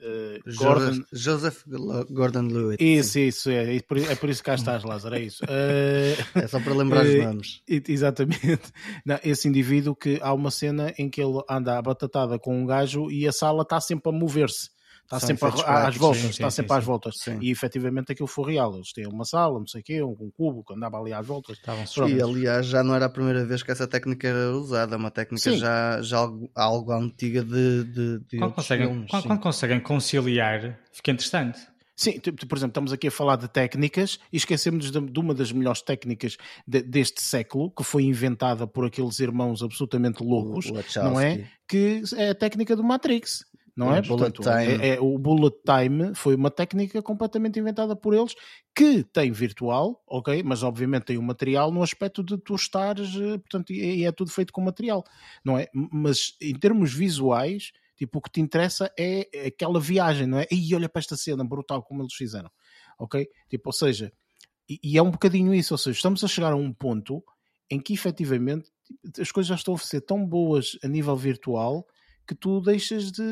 Uh, 0.00 0.56
Gordon... 0.56 1.04
Joseph, 1.12 1.64
Gordon-Lewitt. 2.10 2.82
Isso, 2.82 3.18
isso, 3.18 3.50
é, 3.50 3.76
é 3.76 3.80
por, 3.82 3.98
é 3.98 4.14
por 4.14 4.28
isso 4.28 4.42
que 4.42 4.46
cá 4.46 4.54
estás, 4.54 4.84
Lázaro, 4.84 5.16
é 5.16 5.22
isso. 5.22 5.42
Uh, 5.44 6.14
é 6.38 6.46
só 6.46 6.60
para 6.60 6.74
lembrar 6.74 7.04
os 7.04 7.14
nomes. 7.16 7.62
Exatamente. 7.68 8.72
Não, 9.04 9.18
esse 9.24 9.48
indivíduo 9.48 9.96
que 9.96 10.20
há 10.22 10.32
uma 10.32 10.50
cena 10.50 10.92
em 10.98 11.10
que 11.10 11.20
ele 11.20 11.42
anda 11.50 11.76
à 11.76 11.82
batatada 11.82 12.38
com 12.38 12.62
um 12.62 12.66
gajo 12.66 13.10
e 13.10 13.26
a 13.26 13.32
sala 13.32 13.62
está 13.62 13.80
sempre 13.80 14.10
a 14.10 14.12
mover-se. 14.12 14.70
Está 15.10 15.20
sempre 15.20 15.48
às 15.48 15.96
voltas, 15.96 16.20
sim, 16.20 16.28
está 16.28 16.50
sim, 16.50 16.56
sempre 16.56 16.72
sim, 16.72 16.78
às 16.78 16.84
voltas. 16.84 17.14
E 17.40 17.50
efetivamente 17.50 18.12
aquilo 18.12 18.28
foi 18.28 18.52
real. 18.52 18.74
Eles 18.74 18.92
têm 18.92 19.06
uma 19.06 19.24
sala, 19.24 19.58
não 19.58 19.66
sei 19.66 19.80
o 19.80 19.84
quê, 19.84 20.02
um, 20.02 20.14
um 20.20 20.30
cubo 20.30 20.62
que 20.62 20.74
andava 20.74 20.98
ali 20.98 21.14
às 21.14 21.26
voltas. 21.26 21.56
Estavam 21.56 21.86
e 22.10 22.20
aliás, 22.20 22.66
já 22.66 22.84
não 22.84 22.94
era 22.94 23.06
a 23.06 23.08
primeira 23.08 23.42
vez 23.46 23.62
que 23.62 23.70
essa 23.70 23.88
técnica 23.88 24.28
era 24.28 24.52
usada, 24.54 24.96
é 24.96 24.98
uma 24.98 25.10
técnica 25.10 25.56
já, 25.56 26.02
já 26.02 26.18
algo, 26.18 26.50
algo 26.54 26.92
antiga 26.92 27.42
de, 27.42 27.84
de, 27.84 28.18
de 28.18 28.38
quando, 28.38 28.52
conseguem, 28.52 28.86
filmes, 28.86 29.10
quando, 29.10 29.26
quando 29.26 29.40
conseguem 29.40 29.80
conciliar, 29.80 30.78
fica 30.92 31.10
interessante. 31.10 31.58
Sim, 31.96 32.20
por 32.20 32.58
exemplo, 32.58 32.68
estamos 32.68 32.92
aqui 32.92 33.08
a 33.08 33.10
falar 33.10 33.36
de 33.36 33.48
técnicas 33.48 34.20
e 34.30 34.36
esquecemos 34.36 34.90
de, 34.90 35.00
de 35.00 35.18
uma 35.18 35.34
das 35.34 35.50
melhores 35.50 35.80
técnicas 35.80 36.36
de, 36.66 36.82
deste 36.82 37.22
século, 37.22 37.70
que 37.70 37.82
foi 37.82 38.04
inventada 38.04 38.66
por 38.66 38.84
aqueles 38.84 39.18
irmãos 39.20 39.62
absolutamente 39.62 40.22
loucos, 40.22 40.66
o, 40.66 41.02
não 41.02 41.18
é? 41.18 41.48
Que 41.66 42.02
é 42.14 42.28
a 42.28 42.34
técnica 42.34 42.76
do 42.76 42.84
Matrix 42.84 43.48
não 43.78 43.94
é? 43.94 44.02
Portanto, 44.02 44.42
é, 44.48 44.88
é, 44.94 45.00
o 45.00 45.16
bullet 45.16 45.56
time 45.64 46.12
foi 46.12 46.34
uma 46.34 46.50
técnica 46.50 47.00
completamente 47.00 47.60
inventada 47.60 47.94
por 47.94 48.12
eles 48.12 48.34
que 48.74 49.04
tem 49.04 49.30
virtual, 49.30 50.02
ok, 50.04 50.42
mas 50.42 50.64
obviamente 50.64 51.04
tem 51.04 51.16
o 51.16 51.20
um 51.20 51.24
material 51.24 51.70
no 51.70 51.80
aspecto 51.80 52.24
de 52.24 52.36
tu 52.38 52.56
estares, 52.56 53.14
eh, 53.14 53.38
portanto, 53.38 53.72
e 53.72 54.04
é 54.04 54.10
tudo 54.10 54.32
feito 54.32 54.52
com 54.52 54.60
material, 54.60 55.04
não 55.44 55.56
é? 55.56 55.68
Mas 55.72 56.36
em 56.40 56.58
termos 56.58 56.92
visuais, 56.92 57.70
tipo, 57.96 58.18
o 58.18 58.20
que 58.20 58.30
te 58.32 58.40
interessa 58.40 58.92
é 58.98 59.46
aquela 59.46 59.78
viagem, 59.78 60.26
não 60.26 60.40
é? 60.40 60.46
E 60.50 60.74
olha 60.74 60.88
para 60.88 60.98
esta 60.98 61.16
cena 61.16 61.44
brutal 61.44 61.80
como 61.80 62.02
eles 62.02 62.14
fizeram, 62.14 62.50
ok? 62.98 63.28
Tipo, 63.48 63.68
ou 63.68 63.72
seja, 63.72 64.12
e, 64.68 64.80
e 64.82 64.98
é 64.98 65.02
um 65.02 65.12
bocadinho 65.12 65.54
isso, 65.54 65.72
ou 65.72 65.78
seja, 65.78 65.96
estamos 65.96 66.24
a 66.24 66.26
chegar 66.26 66.52
a 66.52 66.56
um 66.56 66.72
ponto 66.72 67.22
em 67.70 67.78
que 67.78 67.92
efetivamente 67.92 68.72
as 69.20 69.30
coisas 69.30 69.48
já 69.48 69.54
estão 69.54 69.74
a 69.74 69.78
ser 69.78 70.00
tão 70.00 70.26
boas 70.26 70.76
a 70.82 70.88
nível 70.88 71.14
virtual 71.14 71.86
que 72.28 72.34
tu 72.34 72.60
deixas 72.60 73.10
de, 73.10 73.22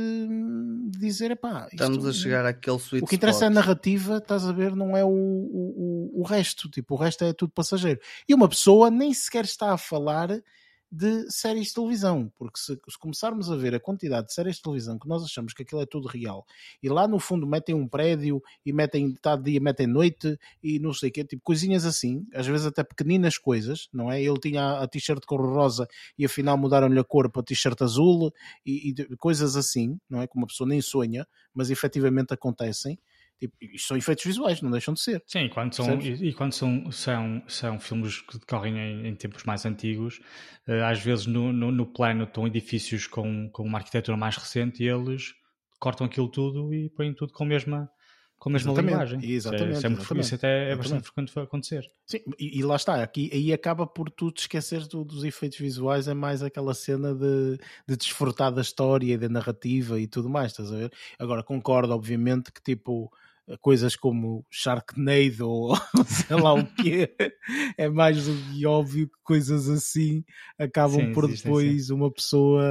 de 0.90 0.98
dizer, 0.98 1.30
epá, 1.30 1.68
estamos 1.70 2.06
a 2.06 2.12
chegar 2.14 2.46
àquele 2.46 2.78
sweet 2.78 3.04
O 3.04 3.06
que 3.06 3.16
interessa 3.16 3.40
spot. 3.40 3.50
é 3.50 3.52
a 3.52 3.54
narrativa, 3.54 4.16
estás 4.16 4.46
a 4.46 4.52
ver, 4.52 4.74
não 4.74 4.96
é 4.96 5.04
o, 5.04 5.08
o, 5.10 6.12
o 6.14 6.22
resto, 6.22 6.70
tipo, 6.70 6.94
o 6.94 6.96
resto 6.96 7.22
é 7.22 7.34
tudo 7.34 7.52
passageiro. 7.52 8.00
E 8.26 8.32
uma 8.32 8.48
pessoa 8.48 8.90
nem 8.90 9.12
sequer 9.12 9.44
está 9.44 9.74
a 9.74 9.78
falar 9.78 10.30
de 10.90 11.30
séries 11.30 11.68
de 11.68 11.74
televisão, 11.74 12.32
porque 12.36 12.58
se, 12.58 12.78
se, 12.88 12.98
começarmos 12.98 13.50
a 13.50 13.56
ver 13.56 13.74
a 13.74 13.80
quantidade 13.80 14.28
de 14.28 14.32
séries 14.32 14.56
de 14.56 14.62
televisão 14.62 14.98
que 14.98 15.08
nós 15.08 15.24
achamos 15.24 15.52
que 15.52 15.62
aquilo 15.62 15.80
é 15.80 15.86
tudo 15.86 16.06
real, 16.08 16.46
e 16.82 16.88
lá 16.88 17.08
no 17.08 17.18
fundo 17.18 17.46
metem 17.46 17.74
um 17.74 17.88
prédio 17.88 18.42
e 18.64 18.72
metem 18.72 19.08
metade 19.08 19.42
dia, 19.42 19.60
metem 19.60 19.86
noite 19.86 20.38
e 20.62 20.78
não 20.78 20.92
sei 20.92 21.10
o 21.10 21.12
quê, 21.12 21.24
tipo 21.24 21.42
coisinhas 21.42 21.84
assim, 21.84 22.26
às 22.32 22.46
vezes 22.46 22.66
até 22.66 22.84
pequeninas 22.84 23.36
coisas, 23.36 23.88
não 23.92 24.10
é? 24.10 24.22
Ele 24.22 24.38
tinha 24.38 24.78
a 24.80 24.86
t-shirt 24.86 25.24
cor 25.26 25.40
rosa 25.40 25.86
e 26.18 26.24
afinal 26.24 26.56
mudaram-lhe 26.56 26.98
a 26.98 27.04
cor 27.04 27.30
para 27.30 27.42
t-shirt 27.42 27.80
azul 27.82 28.32
e, 28.64 28.90
e 28.90 29.16
coisas 29.16 29.56
assim, 29.56 29.98
não 30.08 30.22
é? 30.22 30.26
Como 30.26 30.42
uma 30.44 30.48
pessoa 30.48 30.68
nem 30.68 30.80
sonha, 30.80 31.26
mas 31.54 31.70
efetivamente 31.70 32.32
acontecem. 32.32 32.98
Tipo, 33.38 33.54
isto 33.60 33.88
são 33.88 33.96
efeitos 33.96 34.24
visuais, 34.24 34.62
não 34.62 34.70
deixam 34.70 34.94
de 34.94 35.00
ser. 35.00 35.22
Sim, 35.26 35.48
quando 35.48 35.74
são, 35.74 36.00
e, 36.00 36.28
e, 36.28 36.32
quando 36.32 36.52
são, 36.52 36.90
são, 36.90 37.42
são 37.46 37.78
filmes 37.78 38.22
que 38.22 38.38
decorrem 38.38 38.78
em, 38.78 39.08
em 39.08 39.14
tempos 39.14 39.44
mais 39.44 39.66
antigos, 39.66 40.20
uh, 40.66 40.84
às 40.90 41.00
vezes 41.00 41.26
no, 41.26 41.52
no, 41.52 41.70
no, 41.70 41.86
plano 41.86 42.24
estão 42.24 42.46
edifícios 42.46 43.06
com, 43.06 43.50
com 43.50 43.62
uma 43.62 43.78
arquitetura 43.78 44.16
mais 44.16 44.36
recente 44.36 44.82
e 44.82 44.88
eles 44.88 45.34
cortam 45.78 46.06
aquilo 46.06 46.28
tudo 46.28 46.72
e 46.72 46.88
põem 46.88 47.12
tudo 47.12 47.32
com 47.34 47.44
a 47.44 47.46
mesma, 47.46 47.90
com 48.38 48.48
a 48.48 48.52
mesma 48.52 48.72
exatamente, 48.72 48.90
linguagem. 48.90 49.30
Exatamente, 49.30 49.64
isso, 49.64 49.86
é, 49.86 49.90
exatamente, 49.90 50.20
isso 50.20 50.34
até 50.34 50.70
é 50.70 50.76
bastante 50.76 51.02
frequente 51.04 51.38
acontecer. 51.38 51.90
Sim, 52.06 52.18
e, 52.38 52.58
e, 52.58 52.62
lá 52.62 52.76
está, 52.76 53.02
aqui, 53.02 53.30
aí 53.34 53.52
acaba 53.52 53.86
por 53.86 54.10
tu 54.10 54.32
te 54.32 54.40
esqueceres 54.40 54.88
do, 54.88 55.04
dos 55.04 55.24
efeitos 55.24 55.58
visuais, 55.58 56.08
é 56.08 56.14
mais 56.14 56.42
aquela 56.42 56.72
cena 56.72 57.14
de, 57.14 57.58
de 57.86 57.96
desfrutar 57.96 58.50
da 58.50 58.62
história 58.62 59.12
e 59.12 59.18
da 59.18 59.28
narrativa 59.28 60.00
e 60.00 60.06
tudo 60.06 60.30
mais, 60.30 60.52
estás 60.52 60.72
a 60.72 60.76
ver? 60.76 60.92
Agora 61.18 61.42
concordo, 61.42 61.92
obviamente, 61.92 62.50
que 62.50 62.62
tipo 62.62 63.12
coisas 63.60 63.94
como 63.94 64.44
Sharknado 64.50 65.48
ou 65.48 65.76
sei 66.06 66.36
lá 66.36 66.54
o 66.54 66.66
que 66.66 67.08
é 67.78 67.88
mais 67.88 68.26
do 68.26 68.34
que 68.52 68.66
óbvio 68.66 69.06
que 69.06 69.22
coisas 69.22 69.68
assim 69.68 70.24
acabam 70.58 71.00
sim, 71.00 71.12
por 71.12 71.28
depois 71.28 71.86
sim. 71.86 71.92
uma 71.92 72.10
pessoa 72.10 72.62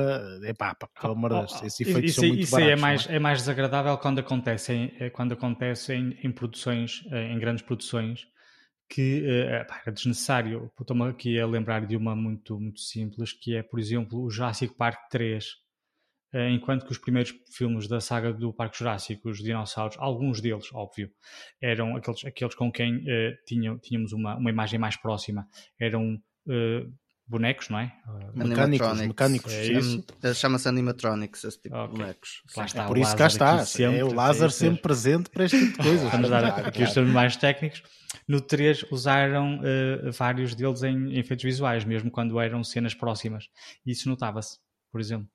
epá, 0.43 0.75
pelo 0.99 1.13
amor 1.13 1.31
de 1.31 1.39
Deus, 1.39 1.63
esses 1.63 1.81
efeitos 1.81 2.11
isso, 2.11 2.19
são 2.19 2.27
muito 2.27 2.43
isso 2.43 2.51
baratos, 2.51 2.71
é 2.71 2.75
mais, 2.81 3.09
é? 3.09 3.15
é? 3.15 3.19
mais 3.19 3.39
desagradável 3.39 3.97
quando 3.97 4.19
acontecem 4.19 4.93
é 4.99 5.09
quando 5.09 5.33
acontece 5.33 5.93
em, 5.93 6.17
em, 6.21 6.31
produções 6.31 7.05
em 7.11 7.39
grandes 7.39 7.63
produções 7.63 8.27
que 8.89 9.23
epá, 9.61 9.81
é 9.85 9.91
desnecessário 9.91 10.69
estou-me 10.79 11.09
aqui 11.09 11.39
a 11.39 11.47
lembrar 11.47 11.85
de 11.85 11.95
uma 11.95 12.15
muito, 12.15 12.59
muito 12.59 12.81
simples 12.81 13.31
que 13.31 13.55
é 13.55 13.63
por 13.63 13.79
exemplo 13.79 14.23
o 14.23 14.29
Jurassic 14.29 14.75
Park 14.75 15.09
3 15.09 15.45
eh, 15.45 15.64
enquanto 16.33 16.85
que 16.85 16.91
os 16.91 16.97
primeiros 16.97 17.33
filmes 17.53 17.87
da 17.87 18.01
saga 18.01 18.33
do 18.33 18.53
Parque 18.53 18.77
Jurássico, 18.77 19.29
os 19.29 19.37
dinossauros, 19.37 19.95
alguns 19.99 20.41
deles, 20.41 20.67
óbvio, 20.73 21.09
eram 21.61 21.95
aqueles, 21.95 22.25
aqueles 22.25 22.55
com 22.55 22.71
quem 22.71 22.97
uh, 22.97 23.35
tinha, 23.47 23.77
tínhamos 23.77 24.11
uma, 24.11 24.35
uma 24.35 24.49
imagem 24.49 24.77
mais 24.77 24.97
próxima, 24.97 25.47
eram 25.79 26.15
uh, 26.47 26.93
bonecos, 27.27 27.69
não 27.69 27.79
é? 27.79 27.91
Mecânicos, 28.33 29.01
mecânicos. 29.01 29.53
É 30.23 30.33
Chama-se 30.33 30.67
animatronics, 30.67 31.43
esse 31.43 31.61
tipo 31.61 31.75
okay. 31.75 31.87
de 31.87 31.93
bonecos. 31.93 32.43
Lá 32.55 32.65
está, 32.65 32.83
é 32.83 32.87
por 32.87 32.97
isso 32.97 33.15
cá 33.15 33.27
está. 33.27 33.65
Sempre, 33.65 33.99
é 33.99 34.03
o 34.03 34.13
Lázaro 34.13 34.51
sempre 34.51 34.81
presente 34.81 35.29
para 35.29 35.45
este 35.45 35.59
tipo 35.59 35.77
de 35.81 35.89
coisas. 35.89 36.11
Vamos 36.11 36.29
dar 36.29 36.45
aqui 36.45 36.83
os 36.83 36.93
termos 36.93 37.11
mais 37.11 37.35
técnicos. 37.35 37.81
No 38.27 38.39
3 38.41 38.85
usaram 38.91 39.59
uh, 39.59 40.11
vários 40.11 40.55
deles 40.55 40.83
em, 40.83 41.13
em 41.13 41.19
efeitos 41.19 41.43
visuais, 41.43 41.83
mesmo 41.83 42.11
quando 42.11 42.39
eram 42.39 42.63
cenas 42.63 42.93
próximas. 42.93 43.49
E 43.85 43.91
isso 43.91 44.07
notava-se, 44.07 44.59
por 44.91 45.01
exemplo. 45.01 45.27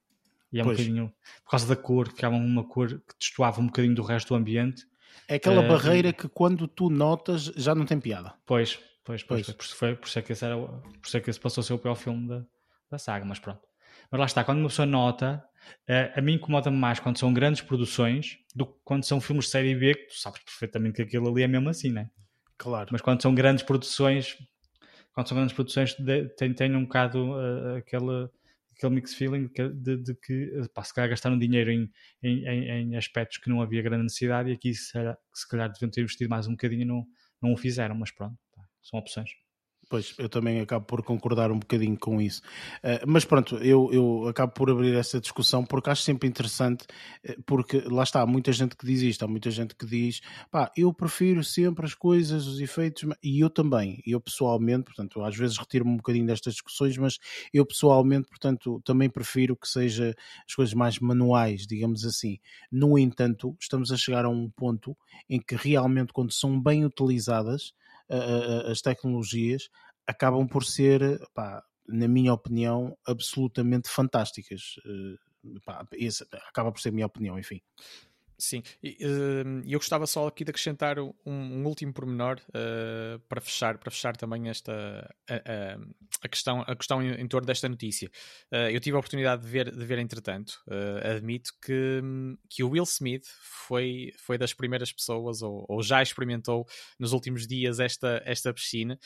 E 0.52 0.58
é 0.58 0.62
um 0.62 0.66
pois. 0.66 0.78
bocadinho 0.78 1.12
por 1.44 1.50
causa 1.50 1.66
da 1.66 1.80
cor, 1.80 2.12
que 2.12 2.24
há 2.24 2.28
uma 2.28 2.64
cor 2.64 2.88
que 2.88 3.18
destoava 3.18 3.60
um 3.60 3.66
bocadinho 3.66 3.94
do 3.94 4.02
resto 4.02 4.28
do 4.28 4.34
ambiente. 4.34 4.84
É 5.28 5.36
aquela 5.36 5.64
uh, 5.64 5.68
barreira 5.68 6.08
e... 6.08 6.12
que 6.12 6.28
quando 6.28 6.66
tu 6.66 6.90
notas 6.90 7.44
já 7.56 7.74
não 7.74 7.86
tem 7.86 8.00
piada. 8.00 8.34
Pois, 8.44 8.78
pois, 9.04 9.22
pois. 9.22 9.46
pois. 9.46 9.56
Por, 9.56 9.64
foi, 9.64 9.94
por, 9.94 10.06
isso 10.06 10.18
é 10.18 10.22
que 10.22 10.32
esse 10.32 10.44
era, 10.44 10.56
por 10.56 11.06
isso 11.06 11.16
é 11.16 11.20
que 11.20 11.30
esse 11.30 11.40
passou 11.40 11.62
a 11.62 11.64
ser 11.64 11.72
o 11.72 11.78
pior 11.78 11.94
filme 11.94 12.28
da, 12.28 12.44
da 12.90 12.98
saga, 12.98 13.24
mas 13.24 13.38
pronto. 13.38 13.60
Mas 14.10 14.18
lá 14.18 14.26
está, 14.26 14.42
quando 14.42 14.58
uma 14.58 14.68
pessoa 14.68 14.86
nota, 14.86 15.42
uh, 15.88 16.18
a 16.18 16.20
mim 16.20 16.34
incomoda-me 16.34 16.76
mais 16.76 16.98
quando 16.98 17.18
são 17.18 17.32
grandes 17.32 17.60
produções 17.60 18.38
do 18.54 18.66
que 18.66 18.74
quando 18.84 19.04
são 19.04 19.20
filmes 19.20 19.44
de 19.44 19.50
série 19.52 19.74
B, 19.74 19.94
que 19.94 20.06
tu 20.08 20.18
sabes 20.18 20.42
perfeitamente 20.42 20.96
que 20.96 21.02
aquilo 21.02 21.28
ali 21.28 21.42
é 21.42 21.48
mesmo 21.48 21.68
assim, 21.68 21.92
né? 21.92 22.10
Claro. 22.58 22.88
Mas 22.90 23.00
quando 23.00 23.22
são 23.22 23.34
grandes 23.34 23.62
produções, 23.62 24.36
quando 25.12 25.28
são 25.28 25.36
grandes 25.36 25.54
produções, 25.54 25.96
tem, 26.36 26.52
tem 26.52 26.74
um 26.74 26.82
bocado 26.82 27.32
uh, 27.32 27.76
aquele 27.76 28.28
aquele 28.80 28.94
mix 28.94 29.14
feeling 29.14 29.48
de, 29.74 29.96
de 29.98 30.14
que 30.14 30.50
pá, 30.74 30.82
se 30.82 30.94
calhar 30.94 31.10
gastaram 31.10 31.38
dinheiro 31.38 31.70
em, 31.70 31.90
em, 32.22 32.44
em, 32.46 32.96
aspectos 32.96 33.36
que 33.36 33.50
não 33.50 33.60
havia 33.60 33.82
grande 33.82 34.04
necessidade 34.04 34.48
e 34.48 34.52
aqui 34.54 34.72
se, 34.72 34.92
se 35.34 35.48
calhar 35.48 35.70
deviam 35.70 35.90
ter 35.90 36.00
investido 36.00 36.30
mais 36.30 36.46
um 36.46 36.52
bocadinho 36.52 36.82
e 36.82 36.84
não, 36.86 37.06
não 37.42 37.52
o 37.52 37.56
fizeram, 37.56 37.94
mas 37.94 38.10
pronto, 38.10 38.36
pá, 38.54 38.62
são 38.82 38.98
opções. 38.98 39.30
Pois, 39.90 40.14
eu 40.18 40.28
também 40.28 40.60
acabo 40.60 40.86
por 40.86 41.02
concordar 41.02 41.50
um 41.50 41.58
bocadinho 41.58 41.98
com 41.98 42.20
isso. 42.20 42.40
Uh, 42.76 43.04
mas 43.08 43.24
pronto, 43.24 43.56
eu, 43.56 43.90
eu 43.92 44.28
acabo 44.28 44.52
por 44.52 44.70
abrir 44.70 44.94
essa 44.94 45.20
discussão 45.20 45.64
porque 45.64 45.90
acho 45.90 46.02
sempre 46.02 46.28
interessante, 46.28 46.86
eh, 47.24 47.36
porque 47.44 47.80
lá 47.80 48.04
está, 48.04 48.22
há 48.22 48.26
muita 48.26 48.52
gente 48.52 48.76
que 48.76 48.86
diz 48.86 49.02
isto, 49.02 49.24
há 49.24 49.26
muita 49.26 49.50
gente 49.50 49.74
que 49.74 49.84
diz, 49.84 50.20
pá, 50.48 50.70
eu 50.76 50.94
prefiro 50.94 51.42
sempre 51.42 51.84
as 51.84 51.92
coisas, 51.92 52.46
os 52.46 52.60
efeitos, 52.60 53.02
e 53.20 53.40
eu 53.40 53.50
também, 53.50 54.00
eu 54.06 54.20
pessoalmente, 54.20 54.84
portanto, 54.84 55.24
às 55.24 55.34
vezes 55.36 55.58
retiro-me 55.58 55.90
um 55.90 55.96
bocadinho 55.96 56.24
destas 56.26 56.54
discussões, 56.54 56.96
mas 56.96 57.18
eu 57.52 57.66
pessoalmente, 57.66 58.28
portanto, 58.28 58.80
também 58.84 59.10
prefiro 59.10 59.56
que 59.56 59.66
seja 59.68 60.14
as 60.46 60.54
coisas 60.54 60.72
mais 60.72 61.00
manuais, 61.00 61.66
digamos 61.66 62.04
assim. 62.04 62.38
No 62.70 62.96
entanto, 62.96 63.56
estamos 63.60 63.90
a 63.90 63.96
chegar 63.96 64.24
a 64.24 64.28
um 64.28 64.48
ponto 64.48 64.96
em 65.28 65.40
que 65.40 65.56
realmente, 65.56 66.12
quando 66.12 66.30
são 66.32 66.60
bem 66.62 66.84
utilizadas, 66.84 67.72
as 68.70 68.80
tecnologias 68.80 69.68
acabam 70.06 70.46
por 70.46 70.64
ser, 70.64 71.00
pá, 71.34 71.62
na 71.88 72.08
minha 72.08 72.32
opinião, 72.32 72.96
absolutamente 73.06 73.88
fantásticas. 73.88 74.74
Eh, 74.86 75.60
pá, 75.64 75.86
acaba 76.48 76.72
por 76.72 76.80
ser 76.80 76.90
a 76.90 76.92
minha 76.92 77.06
opinião, 77.06 77.38
enfim. 77.38 77.60
Sim, 78.40 78.62
e 78.82 78.96
uh, 79.04 79.62
eu 79.66 79.78
gostava 79.78 80.06
só 80.06 80.26
aqui 80.26 80.44
de 80.44 80.50
acrescentar 80.50 80.98
um, 80.98 81.12
um 81.26 81.66
último 81.66 81.92
pormenor 81.92 82.40
uh, 82.48 83.20
para 83.28 83.38
fechar, 83.38 83.76
para 83.76 83.90
fechar 83.90 84.16
também 84.16 84.48
esta 84.48 85.14
a, 85.28 85.34
a, 85.34 85.78
a 86.22 86.28
questão, 86.28 86.62
a 86.62 86.74
questão 86.74 87.02
em, 87.02 87.20
em, 87.20 87.28
torno 87.28 87.46
desta 87.46 87.68
notícia. 87.68 88.10
Uh, 88.50 88.70
eu 88.72 88.80
tive 88.80 88.96
a 88.96 88.98
oportunidade 88.98 89.42
de 89.42 89.48
ver, 89.48 89.70
de 89.70 89.84
ver 89.84 89.98
entretanto, 89.98 90.58
admito 91.04 91.50
que, 91.62 92.00
que 92.48 92.64
o 92.64 92.70
Will 92.70 92.84
Smith 92.84 93.26
foi, 93.66 94.10
foi 94.16 94.38
das 94.38 94.54
primeiras 94.54 94.90
pessoas, 94.90 95.42
ou, 95.42 95.66
ou 95.68 95.82
já 95.82 96.02
experimentou 96.02 96.66
nos 96.98 97.12
últimos 97.12 97.46
dias 97.46 97.78
esta, 97.78 98.22
esta 98.24 98.54
piscina, 98.54 98.98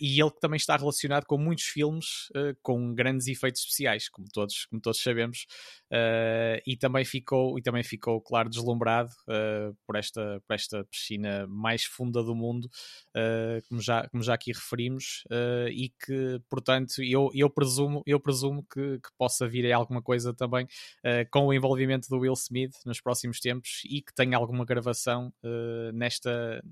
e 0.00 0.20
ele 0.20 0.30
também 0.40 0.56
está 0.56 0.76
relacionado 0.76 1.24
com 1.26 1.36
muitos 1.36 1.64
filmes 1.64 2.28
com 2.62 2.94
grandes 2.94 3.26
efeitos 3.26 3.62
especiais, 3.62 4.08
como 4.08 4.28
todos, 4.32 4.66
como 4.66 4.80
todos 4.80 5.02
sabemos, 5.02 5.46
e 6.64 6.76
também 6.76 7.04
ficou, 7.04 7.58
e 7.58 7.62
também 7.62 7.82
ficou 7.82 8.20
claro 8.20 8.51
deslumbrado 8.52 9.10
uh, 9.26 9.76
por, 9.86 9.96
esta, 9.96 10.42
por 10.46 10.54
esta 10.54 10.84
piscina 10.84 11.46
mais 11.48 11.84
funda 11.84 12.22
do 12.22 12.34
mundo, 12.34 12.66
uh, 13.16 13.66
como, 13.68 13.80
já, 13.80 14.08
como 14.08 14.22
já 14.22 14.34
aqui 14.34 14.52
referimos, 14.52 15.24
uh, 15.26 15.68
e 15.68 15.90
que, 16.04 16.40
portanto, 16.48 17.02
eu, 17.02 17.30
eu 17.34 17.50
presumo, 17.50 18.02
eu 18.06 18.20
presumo 18.20 18.64
que, 18.72 18.98
que 18.98 19.10
possa 19.18 19.48
vir 19.48 19.64
aí 19.64 19.72
alguma 19.72 20.02
coisa 20.02 20.34
também 20.34 20.66
com 21.30 21.46
o 21.46 21.52
envolvimento 21.52 22.08
do 22.08 22.18
Will 22.18 22.32
Smith 22.34 22.74
nos 22.84 23.00
próximos 23.00 23.40
tempos 23.40 23.82
e 23.84 24.02
que 24.02 24.14
tenha 24.14 24.36
alguma 24.36 24.64
gravação 24.64 25.32
nesta, 25.92 26.62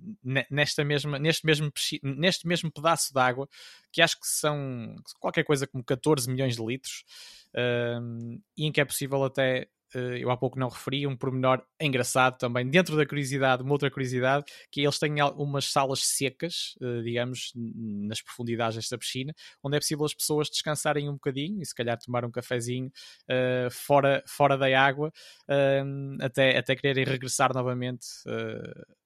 nesta 0.51 0.85
mesma, 0.85 1.19
neste, 1.19 1.45
mesmo, 1.45 1.73
neste 2.03 2.47
mesmo 2.47 2.71
pedaço 2.71 3.13
de 3.13 3.21
água, 3.21 3.49
que 3.93 4.03
acho 4.03 4.19
que 4.19 4.27
são 4.27 4.95
qualquer 5.19 5.45
coisa 5.45 5.67
como 5.67 5.83
14 5.83 6.31
milhões 6.31 6.57
de 6.57 6.65
litros. 6.65 7.05
e 8.57 8.67
em 8.67 8.73
que 8.73 8.81
é 8.81 8.85
possível 8.85 9.25
até 9.25 9.69
eu 9.95 10.31
há 10.31 10.37
pouco 10.37 10.59
não 10.59 10.69
referi, 10.69 11.07
um 11.07 11.17
pormenor 11.17 11.63
engraçado 11.81 12.39
também, 12.39 12.69
dentro 12.69 12.97
da 12.97 13.07
curiosidade, 13.07 13.63
uma 13.63 13.73
outra 13.73 13.91
curiosidade, 13.91 14.45
que 14.71 14.83
eles 14.83 14.99
têm 14.99 15.15
umas 15.37 15.67
salas 15.67 16.01
secas, 16.05 16.77
eh, 16.81 17.03
digamos, 17.03 17.53
nas 17.55 18.21
profundidades 18.21 18.77
desta 18.77 18.99
piscina, 18.99 19.35
onde 19.63 19.77
é 19.77 19.81
possível 19.81 20.05
as 20.05 20.15
pessoas 20.15 20.49
descansarem 20.49 21.09
um 21.09 21.15
bocadinho 21.15 21.61
e 21.61 21.67
se 21.67 21.75
calhar 21.75 21.99
tomar 21.99 22.25
um 22.25 22.31
cafezinho 22.31 22.89
uh, 22.89 23.71
fora, 23.71 24.23
fora 24.27 24.57
da 24.57 24.67
água, 24.81 25.13
uh, 25.49 26.25
até, 26.25 26.57
até 26.57 26.77
quererem 26.77 27.05
regressar 27.05 27.53
novamente 27.53 28.07
uh, 28.27 29.01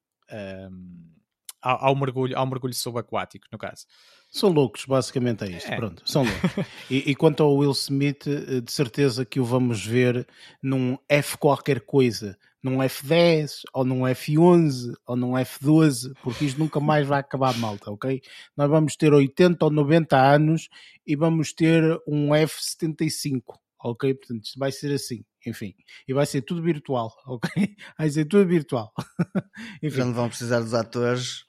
ao, 1.63 1.89
ao, 1.89 1.97
mergulho, 1.97 2.37
ao 2.37 2.47
mergulho 2.47 2.75
subaquático, 2.75 3.47
no 3.51 3.59
caso. 3.59 3.87
São 4.35 4.51
loucos, 4.51 4.85
basicamente 4.85 5.45
é 5.45 5.51
isto. 5.57 5.71
É. 5.71 5.77
Pronto, 5.77 6.03
são 6.05 6.25
loucos. 6.25 6.51
e, 6.91 7.13
e, 7.13 7.15
quanto 7.15 7.45
ao 7.45 7.57
Will 7.57 7.71
Smith, 7.71 8.27
eh, 8.27 8.61
de 8.61 8.73
certeza 8.73 9.25
que 9.25 9.39
o 9.39 9.45
vamos 9.45 9.87
ver 9.87 10.27
num 10.61 10.99
F 11.09 11.39
qualquer 11.39 11.83
coisa, 11.83 12.37
num 12.61 12.79
F10, 12.79 13.61
ou 13.73 13.85
num 13.85 14.01
F11, 14.01 14.93
ou 15.07 15.15
num 15.15 15.35
F12, 15.35 16.15
porque 16.21 16.47
isto 16.47 16.59
nunca 16.59 16.81
mais 16.81 17.07
vai 17.07 17.21
acabar 17.21 17.57
malta, 17.59 17.93
ok? 17.93 18.21
Nós 18.57 18.69
vamos 18.69 18.97
ter 18.97 19.13
80 19.13 19.67
ou 19.67 19.71
90 19.71 20.21
anos 20.21 20.69
e 21.07 21.15
vamos 21.15 21.53
ter 21.53 21.85
um 22.05 22.31
F75, 22.31 23.41
ok? 23.85 24.15
Portanto, 24.15 24.47
isto 24.47 24.59
vai 24.59 24.73
ser 24.73 24.93
assim, 24.93 25.25
enfim. 25.47 25.77
E 26.09 26.13
vai 26.13 26.27
ser 26.27 26.43
tudo 26.43 26.61
virtual, 26.61 27.15
ok? 27.25 27.49
Vai 27.97 28.11
ser 28.11 28.25
tudo 28.25 28.49
virtual. 28.49 28.93
enfim. 29.81 29.99
Já 29.99 30.05
não 30.05 30.13
vão 30.13 30.29
precisar 30.29 30.59
dos 30.59 30.75
atores 30.75 31.45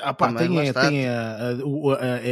ah, 0.00 0.14
pá, 0.14 0.32
tem, 0.32 0.68
a, 0.68 0.74
tem 0.74 1.08
a, 1.08 1.36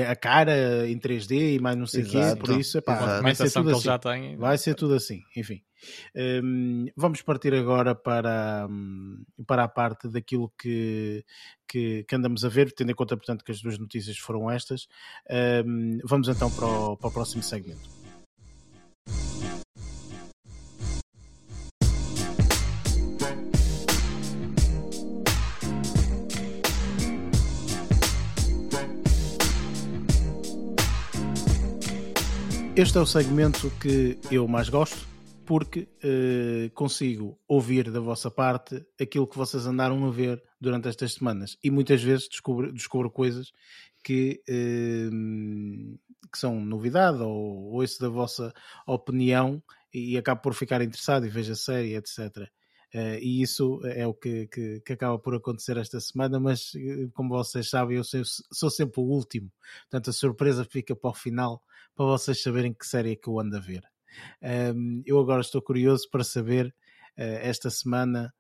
a, 0.09 0.13
a, 0.13 0.17
cara 0.17 0.89
em 0.89 0.99
3D 0.99 1.57
e 1.57 1.59
mais 1.59 1.77
não 1.77 1.87
sei 1.87 2.03
o 2.03 2.07
quê, 2.07 2.19
por 2.39 2.51
isso 2.51 2.79
epá, 2.79 3.21
vai 3.21 3.35
ser 3.35 3.51
tudo 3.51 3.71
assim. 3.71 3.81
Já 3.81 3.99
tem... 3.99 4.37
Vai 4.37 4.59
ser 4.59 4.75
tudo 4.75 4.95
assim, 4.95 5.23
enfim. 5.37 5.63
Um, 6.15 6.87
vamos 6.97 7.23
partir 7.23 7.55
agora 7.55 7.95
para, 7.95 8.67
hum, 8.71 9.25
para 9.47 9.65
a 9.65 9.69
parte 9.69 10.09
daquilo 10.09 10.53
que, 10.59 11.25
que, 11.67 12.05
que, 12.05 12.15
andamos 12.15 12.45
a 12.45 12.49
ver, 12.49 12.73
tendo 12.73 12.93
em 12.93 12.95
conta, 12.95 13.17
portanto, 13.17 13.45
que 13.45 13.53
as 13.53 13.61
duas 13.61 13.79
notícias 13.79 14.19
foram 14.19 14.51
estas. 14.51 14.87
Um, 15.65 15.99
vamos 16.05 16.29
então 16.29 16.51
para 16.51 16.67
o, 16.67 16.97
para 16.97 17.09
o 17.09 17.13
próximo 17.13 17.43
segmento. 17.43 18.00
Este 32.81 32.97
é 32.97 33.01
o 33.03 33.05
segmento 33.05 33.71
que 33.79 34.19
eu 34.31 34.49
mais 34.49 34.71
gosto 34.71 35.07
porque 35.45 35.87
uh, 36.03 36.71
consigo 36.73 37.39
ouvir 37.47 37.91
da 37.91 38.01
vossa 38.01 38.31
parte 38.31 38.83
aquilo 38.99 39.27
que 39.27 39.37
vocês 39.37 39.67
andaram 39.67 40.03
a 40.07 40.11
ver 40.11 40.43
durante 40.59 40.89
estas 40.89 41.13
semanas 41.13 41.59
e 41.63 41.71
muitas 41.71 42.03
vezes 42.03 42.27
descubro, 42.27 42.73
descubro 42.73 43.11
coisas 43.11 43.53
que, 44.03 44.43
uh, 44.49 45.99
que 46.33 46.39
são 46.39 46.59
novidade 46.59 47.19
ou 47.19 47.71
ouço 47.71 48.01
da 48.01 48.09
vossa 48.09 48.51
opinião 48.87 49.63
e 49.93 50.17
acabo 50.17 50.41
por 50.41 50.55
ficar 50.55 50.81
interessado 50.81 51.27
e 51.27 51.29
vejo 51.29 51.53
a 51.53 51.57
série, 51.57 51.97
etc. 51.97 52.19
Uh, 52.19 52.49
eh, 52.95 53.21
e 53.21 53.43
isso 53.43 53.79
é 53.85 54.07
o 54.07 54.15
que, 54.15 54.47
que, 54.47 54.81
que, 54.81 54.93
acaba 54.95 55.19
por 55.19 55.35
acontecer 55.35 55.77
esta 55.77 56.01
semana, 56.01 56.41
mas 56.41 56.73
como 57.13 57.29
vocês 57.29 57.69
sabem, 57.69 57.99
eu 57.99 58.05
sou, 58.05 58.23
sou 58.51 58.71
sempre 58.71 59.03
o 59.03 59.05
último, 59.05 59.53
portanto 59.83 60.09
a 60.09 60.15
surpresa 60.15 60.65
fica 60.65 60.97
para 60.97 61.11
o 61.11 61.15
final 61.15 61.63
para 62.01 62.07
vocês 62.07 62.43
saberem 62.43 62.73
que 62.73 62.87
série 62.87 63.13
é 63.13 63.15
que 63.15 63.29
eu 63.29 63.39
ando 63.39 63.59
a 63.59 63.61
ver. 63.61 63.83
Um, 64.75 65.03
eu 65.05 65.21
agora 65.21 65.43
estou 65.43 65.61
curioso 65.61 66.09
para 66.11 66.25
saber 66.25 66.75
uh, 67.19 67.39
esta 67.43 67.69
semana, 67.69 68.33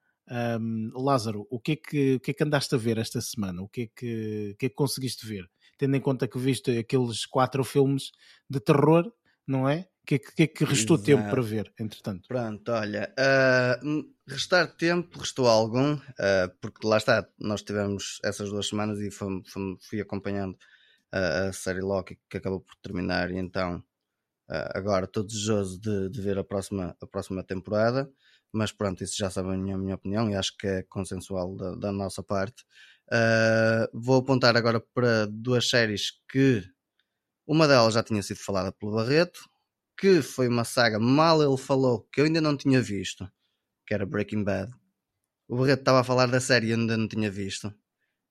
um, 0.59 0.91
Lázaro, 0.95 1.47
o 1.51 1.61
que, 1.61 1.73
é 1.73 1.77
que, 1.77 2.15
o 2.15 2.21
que 2.21 2.31
é 2.31 2.35
que 2.35 2.43
andaste 2.43 2.75
a 2.75 2.79
ver 2.79 2.97
esta 2.97 3.21
semana? 3.21 3.61
O 3.61 3.69
que 3.69 3.83
é 3.83 3.87
que, 3.95 4.57
que, 4.59 4.65
é 4.65 4.69
que 4.71 4.75
conseguiste 4.75 5.27
ver? 5.27 5.45
Tendo 5.77 5.95
em 5.95 6.01
conta 6.01 6.27
que 6.27 6.39
viste 6.39 6.79
aqueles 6.79 7.27
quatro 7.27 7.63
filmes 7.63 8.13
de 8.49 8.61
terror, 8.61 9.13
não 9.47 9.69
é? 9.69 9.87
O 10.05 10.07
que, 10.07 10.15
é 10.15 10.19
que, 10.19 10.43
é 10.45 10.47
que 10.47 10.65
restou 10.65 10.97
Exato. 10.97 11.05
tempo 11.05 11.29
para 11.29 11.43
ver, 11.43 11.71
entretanto? 11.79 12.29
Pronto, 12.29 12.73
olha, 12.73 13.13
uh, 13.13 14.03
restar 14.27 14.75
tempo 14.75 15.19
restou 15.19 15.47
algum, 15.47 15.97
uh, 15.97 16.51
porque 16.63 16.87
lá 16.87 16.97
está, 16.97 17.29
nós 17.39 17.63
tivemos 17.63 18.21
essas 18.25 18.49
duas 18.49 18.69
semanas 18.69 18.99
e 19.01 19.11
fui, 19.11 19.43
fui, 19.45 19.77
fui 19.83 20.01
acompanhando 20.01 20.57
a, 21.13 21.49
a 21.49 21.53
série 21.53 21.81
Loki 21.81 22.19
que 22.29 22.37
acabou 22.39 22.61
por 22.61 22.75
terminar 22.77 23.31
e 23.31 23.39
então 23.39 23.83
agora 24.75 25.05
estou 25.05 25.23
desejoso 25.23 25.81
de, 25.81 26.09
de, 26.09 26.21
ver 26.21 26.37
a 26.37 26.43
próxima, 26.43 26.97
a 27.01 27.07
próxima 27.07 27.45
temporada 27.45 28.11
mas 28.53 28.73
pronto, 28.73 29.03
isso 29.03 29.17
já 29.17 29.31
sabem 29.31 29.55
a 29.55 29.57
minha, 29.57 29.75
a 29.77 29.79
minha 29.79 29.95
opinião 29.95 30.29
e 30.31 30.35
acho 30.35 30.57
que 30.57 30.67
é 30.67 30.83
consensual 30.85 31.55
da, 31.57 31.75
da 31.77 31.93
nossa 31.93 32.23
parte. 32.23 32.65
Uh, 33.09 33.87
vou 33.93 34.19
apontar 34.19 34.57
agora 34.57 34.81
para 34.95 35.27
duas 35.27 35.69
séries 35.69 36.13
que 36.29 36.65
uma 37.47 37.67
delas 37.67 37.95
já 37.95 38.03
tinha 38.03 38.23
sido 38.23 38.39
falada 38.39 38.73
pelo 38.73 38.95
Barreto 38.95 39.41
que 39.99 40.23
foi 40.23 40.49
uma 40.49 40.65
saga 40.65 40.99
mal 40.99 41.43
ele 41.43 41.59
falou 41.59 42.09
que 42.13 42.21
eu 42.21 42.25
ainda 42.25 42.41
não 42.41 42.57
tinha 42.57 42.81
visto 42.81 43.31
que 43.87 43.95
era 43.95 44.07
Breaking 44.07 44.45
Bad. 44.45 44.73
O 45.49 45.57
Barreto 45.57 45.81
estava 45.81 46.01
a 46.01 46.05
falar 46.05 46.27
da 46.27 46.41
série 46.41 46.69
e 46.69 46.73
ainda 46.73 46.97
não 46.97 47.09
tinha 47.09 47.31
visto 47.31 47.75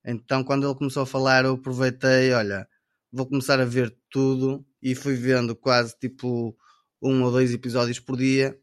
então, 0.10 0.43
quando 0.43 0.67
ele 0.67 0.76
começou 0.76 1.04
a 1.04 1.06
falar, 1.06 1.45
eu 1.45 1.54
aproveitei, 1.54 2.34
olha, 2.34 2.67
vou 3.12 3.28
começar 3.28 3.60
a 3.60 3.65
ver 3.65 3.95
tudo 4.10 4.65
e 4.82 4.95
fui 4.95 5.15
vendo 5.15 5.56
quase 5.56 5.95
tipo 6.00 6.58
um 7.00 7.22
ou 7.24 7.32
dois 7.32 7.54
episódios 7.54 8.00
por 8.00 8.17
dia 8.17 8.60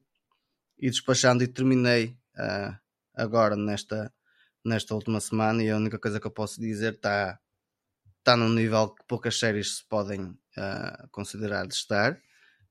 e 0.77 0.91
despachando 0.91 1.45
e 1.45 1.47
terminei 1.47 2.19
uh, 2.35 2.77
agora 3.15 3.55
nesta, 3.55 4.13
nesta 4.65 4.93
última 4.93 5.21
semana 5.21 5.63
e 5.63 5.71
a 5.71 5.77
única 5.77 6.01
coisa 6.01 6.19
que 6.19 6.27
eu 6.27 6.33
posso 6.33 6.61
dizer 6.61 6.95
está 6.95 7.39
tá 8.25 8.37
num 8.37 8.49
nível 8.49 8.89
que 8.89 9.05
poucas 9.07 9.39
séries 9.39 9.77
se 9.77 9.85
podem 9.89 10.23
uh, 10.23 11.09
considerar 11.13 11.65
de 11.65 11.75
estar. 11.75 12.21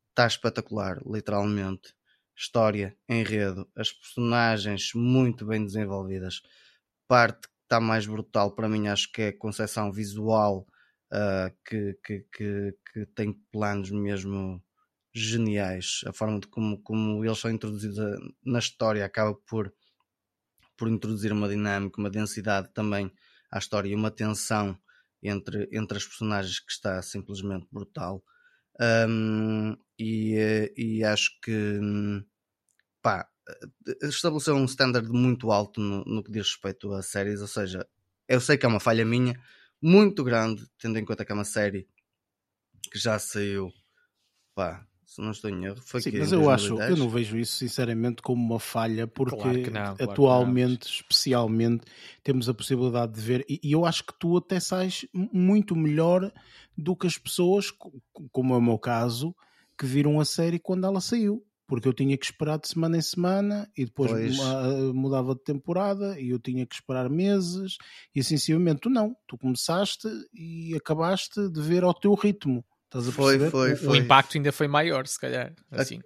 Está 0.10 0.28
espetacular, 0.28 1.02
literalmente. 1.06 1.96
História, 2.38 2.94
enredo, 3.08 3.70
as 3.74 3.94
personagens 3.94 4.92
muito 4.94 5.46
bem 5.46 5.64
desenvolvidas. 5.64 6.42
Parte 7.08 7.48
está 7.66 7.80
mais 7.80 8.06
brutal 8.06 8.56
para 8.56 8.70
mim, 8.70 8.88
acho 8.88 9.12
que 9.12 9.22
é 9.24 9.28
a 9.30 9.38
concepção 9.38 9.92
visual 9.92 10.66
uh, 11.12 11.56
que, 11.66 12.00
que, 12.04 12.26
que, 12.32 12.78
que, 12.94 13.06
tem 13.08 13.34
planos 13.52 13.92
mesmo 13.92 14.64
geniais. 15.14 16.02
A 16.06 16.14
forma 16.14 16.40
de 16.40 16.48
como, 16.48 16.82
como 16.82 17.26
eles 17.26 17.40
são 17.40 17.52
introduzidos 17.52 17.98
na 18.44 18.60
história 18.60 19.04
acaba 19.06 19.34
por, 19.48 19.74
por 20.78 20.88
introduzir 20.90 21.32
uma 21.32 21.50
dinâmica, 21.50 22.00
uma 22.00 22.10
densidade 22.10 22.72
também 22.74 23.12
à 23.52 23.58
história 23.58 23.90
e 23.90 23.96
uma 23.96 24.12
tensão 24.12 24.78
entre, 25.24 25.68
entre 25.72 25.98
as 25.98 26.06
personagens 26.06 26.60
que 26.60 26.72
está 26.72 27.02
simplesmente 27.02 27.68
brutal. 27.72 28.24
Um, 28.80 29.76
e, 29.98 30.74
e 30.76 31.04
acho 31.04 31.32
que 31.42 31.80
pá, 33.02 33.22
eh, 33.22 33.35
estabeleceu 34.02 34.56
um 34.56 34.66
standard 34.66 35.08
muito 35.10 35.52
alto 35.52 35.80
no, 35.80 36.04
no, 36.06 36.24
que 36.24 36.32
diz 36.32 36.48
respeito 36.48 36.92
a 36.94 37.02
séries, 37.02 37.42
ou 37.42 37.48
seja, 37.48 37.88
eu 38.28 38.40
sei 38.40 38.58
que 38.58 38.66
é 38.66 38.70
uma 38.70 38.80
falha 38.80 39.06
minha 39.06 39.40
muito 39.82 40.24
grande, 40.24 40.66
tendo 40.80 40.98
em 40.98 41.06
conta 41.06 41.24
que 41.24 41.32
é 41.32 41.36
uma 41.36 41.44
série 41.44 41.88
que 42.92 42.98
já 42.98 43.20
saiu 43.20 43.72
pá, 44.56 44.86
se 45.06 45.22
não 45.22 45.32
estou 45.32 45.50
em 45.50 45.66
erro. 45.66 45.82
Foi 45.82 46.02
Sim, 46.02 46.12
que 46.12 46.20
mas 46.20 46.32
eu 46.32 46.50
acho, 46.50 46.80
eu 46.82 46.98
não 46.98 47.10
vejo 47.10 47.38
isso 47.38 47.56
sinceramente 47.58 48.22
como 48.22 48.44
uma 48.44 48.60
falha, 48.60 49.06
porque 49.06 49.36
claro 49.36 49.72
não, 49.72 49.96
claro 49.96 50.12
atualmente, 50.12 50.88
especialmente, 50.88 51.86
temos 52.24 52.50
a 52.50 52.54
possibilidade 52.54 53.14
de 53.14 53.22
ver, 53.22 53.46
e, 53.48 53.60
e, 53.62 53.72
eu 53.72 53.86
acho 53.86 54.04
que 54.04 54.18
tu 54.18 54.38
até 54.38 54.60
sais 54.60 55.06
muito 55.14 55.76
melhor 55.76 56.32
do 56.76 56.96
que 56.96 57.06
as 57.06 57.18
pessoas, 57.18 57.72
como 58.32 58.54
é 58.54 58.58
o 58.58 58.62
meu 58.62 58.80
caso, 58.80 59.36
que 59.78 59.86
viram 59.86 60.20
a 60.20 60.26
série 60.26 60.58
quando 60.58 60.86
ela 60.86 61.02
saiu 61.02 61.46
porque 61.68 61.88
eu 61.88 61.94
tinha 61.94 62.18
que 62.18 62.26
esperar 62.26 62.60
de 62.60 62.68
semana 62.68 62.98
em 62.98 63.02
semana 63.02 63.70
e 63.76 63.86
depois 63.86 64.12
pois. 64.12 64.38
mudava 64.94 65.34
de 65.36 65.44
temporada 65.44 66.20
e 66.20 66.30
eu 66.30 66.40
tinha 66.40 66.66
que 66.66 66.76
esperar 66.76 67.10
meses 67.10 67.78
e 68.14 68.20
assim 68.20 68.38
sucessivamente. 68.38 68.82
Tu 68.82 68.90
não, 68.90 69.16
tu 69.28 69.38
começaste 69.38 70.08
e 70.34 70.76
acabaste 70.76 71.50
de 71.50 71.62
ver 71.62 71.84
ao 71.84 71.94
teu 71.94 72.14
ritmo. 72.14 72.64
Estás 72.86 73.08
a 73.08 73.12
foi, 73.12 73.40
foi, 73.50 73.76
foi. 73.76 73.90
O 73.90 73.96
impacto 73.96 74.38
ainda 74.38 74.52
foi 74.52 74.68
maior, 74.68 75.06
se 75.08 75.20
calhar. 75.20 75.54
Assim. 75.72 76.00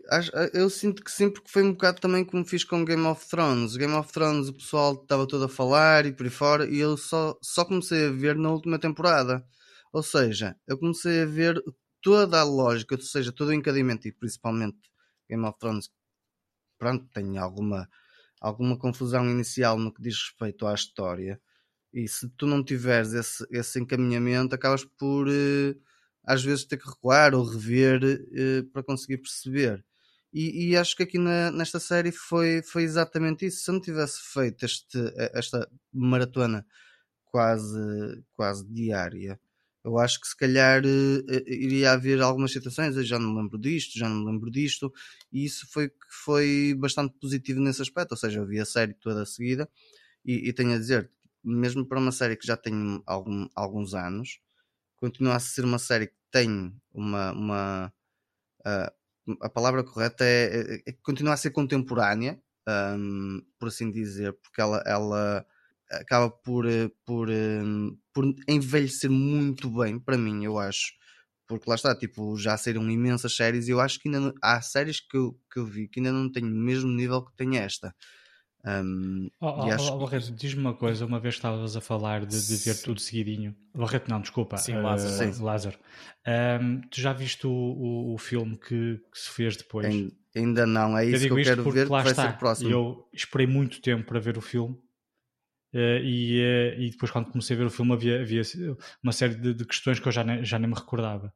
Eu 0.53 0.69
sinto 0.69 1.03
que 1.03 1.11
sim, 1.11 1.29
porque 1.29 1.49
foi 1.49 1.61
um 1.61 1.71
bocado 1.71 1.99
também 1.99 2.23
como 2.23 2.45
fiz 2.45 2.63
com 2.63 2.85
Game 2.85 3.05
of 3.05 3.27
Thrones. 3.29 3.75
Game 3.75 3.93
of 3.93 4.11
Thrones 4.11 4.47
o 4.47 4.53
pessoal 4.53 4.93
estava 4.93 5.27
todo 5.27 5.43
a 5.43 5.49
falar 5.49 6.05
e 6.05 6.13
por 6.13 6.25
aí 6.25 6.31
fora 6.31 6.65
e 6.67 6.79
eu 6.79 6.97
só, 6.97 7.37
só 7.41 7.65
comecei 7.65 8.07
a 8.07 8.11
ver 8.11 8.35
na 8.37 8.49
última 8.49 8.79
temporada. 8.79 9.45
Ou 9.91 10.01
seja, 10.01 10.55
eu 10.67 10.77
comecei 10.77 11.23
a 11.23 11.25
ver 11.25 11.61
toda 12.01 12.39
a 12.39 12.43
lógica, 12.43 12.95
ou 12.95 13.01
seja, 13.01 13.31
todo 13.31 13.49
o 13.49 13.53
encadimento 13.53 14.07
e 14.07 14.11
principalmente 14.11 14.77
Game 15.29 15.45
of 15.45 15.57
Thrones, 15.59 15.89
pronto, 16.77 17.07
tem 17.13 17.37
alguma, 17.37 17.89
alguma 18.41 18.77
confusão 18.77 19.29
inicial 19.29 19.77
no 19.77 19.93
que 19.93 20.01
diz 20.01 20.15
respeito 20.15 20.65
à 20.65 20.73
história. 20.73 21.39
E 21.93 22.07
se 22.07 22.29
tu 22.29 22.45
não 22.47 22.63
tiveres 22.63 23.13
esse, 23.13 23.45
esse 23.51 23.79
encaminhamento, 23.79 24.55
acabas 24.55 24.85
por 24.85 25.27
uh, 25.27 25.81
às 26.23 26.43
vezes 26.43 26.65
ter 26.65 26.77
que 26.77 26.87
recuar 26.87 27.33
ou 27.33 27.43
rever 27.43 28.01
uh, 28.03 28.63
para 28.71 28.83
conseguir 28.83 29.17
perceber. 29.17 29.83
E, 30.31 30.69
e, 30.69 30.77
acho 30.77 30.95
que 30.95 31.03
aqui 31.03 31.17
na, 31.17 31.51
nesta 31.51 31.79
série 31.79 32.11
foi, 32.11 32.61
foi 32.61 32.83
exatamente 32.83 33.47
isso. 33.47 33.63
Se 33.63 33.71
eu 33.71 33.73
não 33.73 33.81
tivesse 33.81 34.19
feito 34.31 34.63
este, 34.63 34.97
esta 35.33 35.67
maratona 35.91 36.65
quase, 37.25 38.23
quase 38.35 38.63
diária, 38.67 39.39
eu 39.83 39.97
acho 39.97 40.19
que 40.19 40.27
se 40.27 40.35
calhar 40.37 40.83
uh, 40.85 41.33
iria 41.47 41.91
haver 41.91 42.21
algumas 42.21 42.51
situações, 42.51 42.95
eu 42.97 43.03
já 43.03 43.19
não 43.19 43.31
me 43.33 43.41
lembro 43.41 43.57
disto, 43.59 43.97
já 43.97 44.09
não 44.09 44.17
me 44.25 44.31
lembro 44.31 44.51
disto, 44.51 44.91
e 45.31 45.45
isso 45.45 45.67
foi 45.71 45.91
foi 46.25 46.75
bastante 46.77 47.13
positivo 47.19 47.59
nesse 47.61 47.81
aspecto, 47.81 48.11
ou 48.11 48.17
seja, 48.17 48.39
eu 48.39 48.47
vi 48.47 48.59
a 48.59 48.65
série 48.65 48.93
toda 48.93 49.23
a 49.23 49.25
seguida 49.25 49.69
e, 50.25 50.49
e 50.49 50.53
tenho 50.53 50.73
a 50.73 50.77
dizer, 50.77 51.11
mesmo 51.43 51.85
para 51.85 51.99
uma 51.99 52.11
série 52.11 52.35
que 52.37 52.47
já 52.47 52.57
tem 52.57 53.01
algum, 53.05 53.47
alguns 53.55 53.93
anos, 53.93 54.39
continua 54.97 55.35
a 55.35 55.39
ser 55.39 55.65
uma 55.65 55.79
série 55.79 56.07
que 56.07 56.15
tem 56.31 56.73
uma, 56.93 57.31
uma 57.33 57.93
uh, 58.61 58.99
a 59.41 59.49
palavra 59.49 59.83
correta 59.83 60.23
é, 60.23 60.81
é, 60.85 60.89
é 60.89 60.93
continua 61.03 61.33
a 61.33 61.37
ser 61.37 61.51
contemporânea, 61.51 62.41
um, 62.97 63.41
por 63.59 63.67
assim 63.69 63.91
dizer, 63.91 64.33
porque 64.33 64.61
ela, 64.61 64.81
ela 64.85 65.45
acaba 65.91 66.29
por, 66.29 66.67
eh, 66.67 66.89
por, 67.05 67.29
eh, 67.29 67.61
por 68.13 68.25
envelhecer 68.47 69.09
muito 69.09 69.69
bem 69.69 69.99
para 69.99 70.17
mim, 70.17 70.43
eu 70.43 70.57
acho. 70.57 70.93
Porque 71.47 71.67
lá 71.67 71.75
está, 71.75 71.95
tipo, 71.95 72.37
já 72.37 72.55
saíram 72.57 72.87
imensas 72.89 73.35
séries 73.35 73.67
e 73.67 73.71
eu 73.71 73.79
acho 73.79 73.99
que 73.99 74.07
ainda 74.07 74.19
não, 74.19 74.33
há 74.41 74.61
séries 74.61 74.99
que 74.99 75.17
eu, 75.17 75.35
que 75.51 75.59
eu 75.59 75.65
vi 75.65 75.87
que 75.87 75.99
ainda 75.99 76.11
não 76.11 76.31
têm 76.31 76.43
o 76.43 76.47
mesmo 76.47 76.91
nível 76.91 77.23
que 77.25 77.35
tem 77.35 77.57
esta. 77.57 77.93
Um, 78.63 79.29
oh, 79.39 79.47
oh, 79.47 79.71
acho... 79.71 79.93
oh, 79.93 79.97
Barreto, 79.97 80.31
diz-me 80.31 80.59
uma 80.59 80.75
coisa, 80.75 81.05
uma 81.05 81.19
vez 81.19 81.35
estavas 81.35 81.75
a 81.75 81.81
falar 81.81 82.25
de, 82.25 82.47
de 82.47 82.55
ver 82.57 82.79
tudo 82.81 82.99
seguidinho. 82.99 83.55
Barreto, 83.73 84.09
não, 84.09 84.21
desculpa. 84.21 84.57
Sim, 84.57 84.75
uh, 84.75 84.83
Lázaro. 84.83 85.33
Sim. 85.33 85.43
Lázaro. 85.43 85.79
Um, 86.61 86.81
tu 86.81 87.01
já 87.01 87.13
viste 87.13 87.47
o, 87.47 87.51
o, 87.51 88.13
o 88.13 88.17
filme 88.17 88.57
que, 88.57 89.01
que, 89.11 89.19
se 89.19 89.29
fez 89.29 89.57
depois? 89.57 89.87
Ainda 90.35 90.67
não, 90.67 90.95
é 90.95 91.05
isso 91.05 91.25
eu 91.25 91.35
que 91.35 91.41
eu 91.41 91.43
quero 91.45 91.71
ver, 91.71 91.89
lá 91.89 92.03
vai 92.03 92.11
está. 92.11 92.29
ser 92.29 92.37
próximo. 92.37 92.69
Eu 92.69 93.09
esperei 93.11 93.47
muito 93.47 93.81
tempo 93.81 94.05
para 94.05 94.19
ver 94.19 94.37
o 94.37 94.41
filme 94.41 94.77
Uh, 95.73 96.01
e, 96.03 96.41
uh, 96.41 96.81
e 96.81 96.89
depois 96.89 97.11
quando 97.11 97.29
comecei 97.29 97.55
a 97.55 97.59
ver 97.59 97.65
o 97.65 97.69
filme 97.69 97.93
havia, 97.93 98.21
havia 98.21 98.41
uma 99.03 99.11
série 99.11 99.35
de, 99.35 99.53
de, 99.53 99.65
questões 99.65 99.99
que 99.99 100.07
eu 100.07 100.11
já 100.11 100.23
nem, 100.23 100.43
já 100.43 100.57
nem 100.57 100.67
me 100.67 100.75
recordava. 100.75 101.31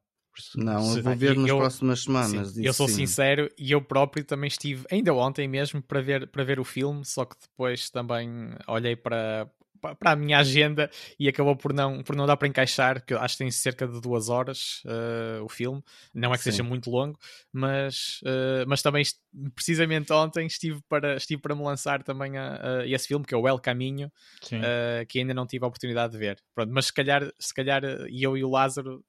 Não, 0.56 0.80
se, 0.80 0.98
eu 0.98 1.02
vou 1.04 1.14
ver 1.14 1.36
nas 1.36 1.50
próximas 1.50 2.02
semanas. 2.02 2.48
Sim, 2.48 2.64
eu 2.64 2.72
sou 2.72 2.88
sim. 2.88 2.94
sincero 2.94 3.48
e 3.56 3.70
eu 3.70 3.80
próprio 3.80 4.24
também 4.24 4.48
estive, 4.48 4.84
ainda 4.90 5.14
ontem 5.14 5.46
mesmo, 5.46 5.80
para 5.80 6.00
ver, 6.00 6.26
para 6.26 6.42
ver 6.42 6.58
o 6.58 6.64
filme, 6.64 7.04
só 7.04 7.24
que 7.24 7.36
depois 7.40 7.88
também 7.90 8.50
olhei 8.66 8.96
para, 8.96 9.48
para 9.94 10.12
a 10.12 10.16
minha 10.16 10.38
agenda 10.38 10.90
e 11.18 11.28
acabou 11.28 11.56
por 11.56 11.72
não, 11.72 12.02
por 12.02 12.16
não 12.16 12.26
dar 12.26 12.36
para 12.36 12.48
encaixar, 12.48 13.04
que 13.04 13.12
acho 13.14 13.34
que 13.34 13.44
tem 13.44 13.50
cerca 13.50 13.86
de 13.86 14.00
duas 14.00 14.28
horas 14.28 14.82
uh, 14.84 15.44
o 15.44 15.48
filme. 15.48 15.82
Não 16.14 16.32
é 16.32 16.36
que 16.36 16.44
Sim. 16.44 16.50
seja 16.52 16.62
muito 16.62 16.90
longo, 16.90 17.18
mas, 17.52 18.20
uh, 18.22 18.64
mas 18.66 18.80
também 18.82 19.02
precisamente 19.54 20.12
ontem 20.12 20.46
estive 20.46 20.80
para, 20.88 21.16
estive 21.16 21.42
para 21.42 21.54
me 21.54 21.62
lançar 21.62 22.02
também 22.02 22.38
a, 22.38 22.80
a 22.80 22.86
esse 22.86 23.08
filme, 23.08 23.24
que 23.24 23.34
é 23.34 23.36
o 23.36 23.48
El 23.48 23.58
Caminho, 23.58 24.06
uh, 24.06 25.06
que 25.08 25.18
ainda 25.18 25.34
não 25.34 25.46
tive 25.46 25.64
a 25.64 25.68
oportunidade 25.68 26.12
de 26.12 26.18
ver. 26.18 26.38
Pronto, 26.54 26.72
mas 26.72 26.86
se 26.86 26.92
calhar, 26.92 27.30
se 27.38 27.52
calhar 27.52 27.82
eu 27.84 28.36
e 28.36 28.44
o 28.44 28.50
Lázaro 28.50 29.04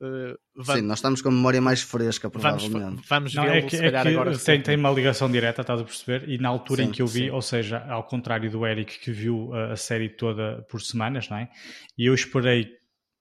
vamos... 0.56 0.82
Sim, 0.82 0.88
nós 0.88 1.00
estamos 1.00 1.22
com 1.22 1.30
a 1.30 1.32
memória 1.32 1.62
mais 1.62 1.82
fresca, 1.82 2.30
provavelmente. 2.30 2.72
Vamos, 2.72 3.08
vamos 3.08 3.34
vê-lo, 3.34 3.48
é 3.48 3.62
que, 3.62 3.76
se 3.76 3.84
é 3.84 3.92
calhar 3.92 4.08
é 4.08 4.10
agora. 4.12 4.38
Tem, 4.38 4.62
tem 4.62 4.78
uma 4.78 4.92
ligação 4.92 5.30
direta, 5.30 5.62
estás 5.62 5.82
a 5.82 5.84
perceber? 5.84 6.30
E 6.30 6.38
na 6.38 6.50
altura 6.50 6.84
sim, 6.84 6.90
em 6.90 6.92
que 6.92 7.02
eu 7.02 7.08
vi, 7.08 7.26
sim. 7.26 7.30
ou 7.30 7.42
seja, 7.42 7.80
ao 7.90 8.04
contrário 8.04 8.50
do 8.50 8.66
Eric 8.66 9.00
que 9.00 9.12
viu 9.12 9.54
a, 9.54 9.74
a 9.74 9.76
série 9.76 10.10
toda 10.10 10.66
por 10.70 10.82
semanas, 10.82 11.30
não 11.30 11.38
é? 11.38 11.50
E 11.98 12.06
eu 12.06 12.14
esperei 12.14 12.70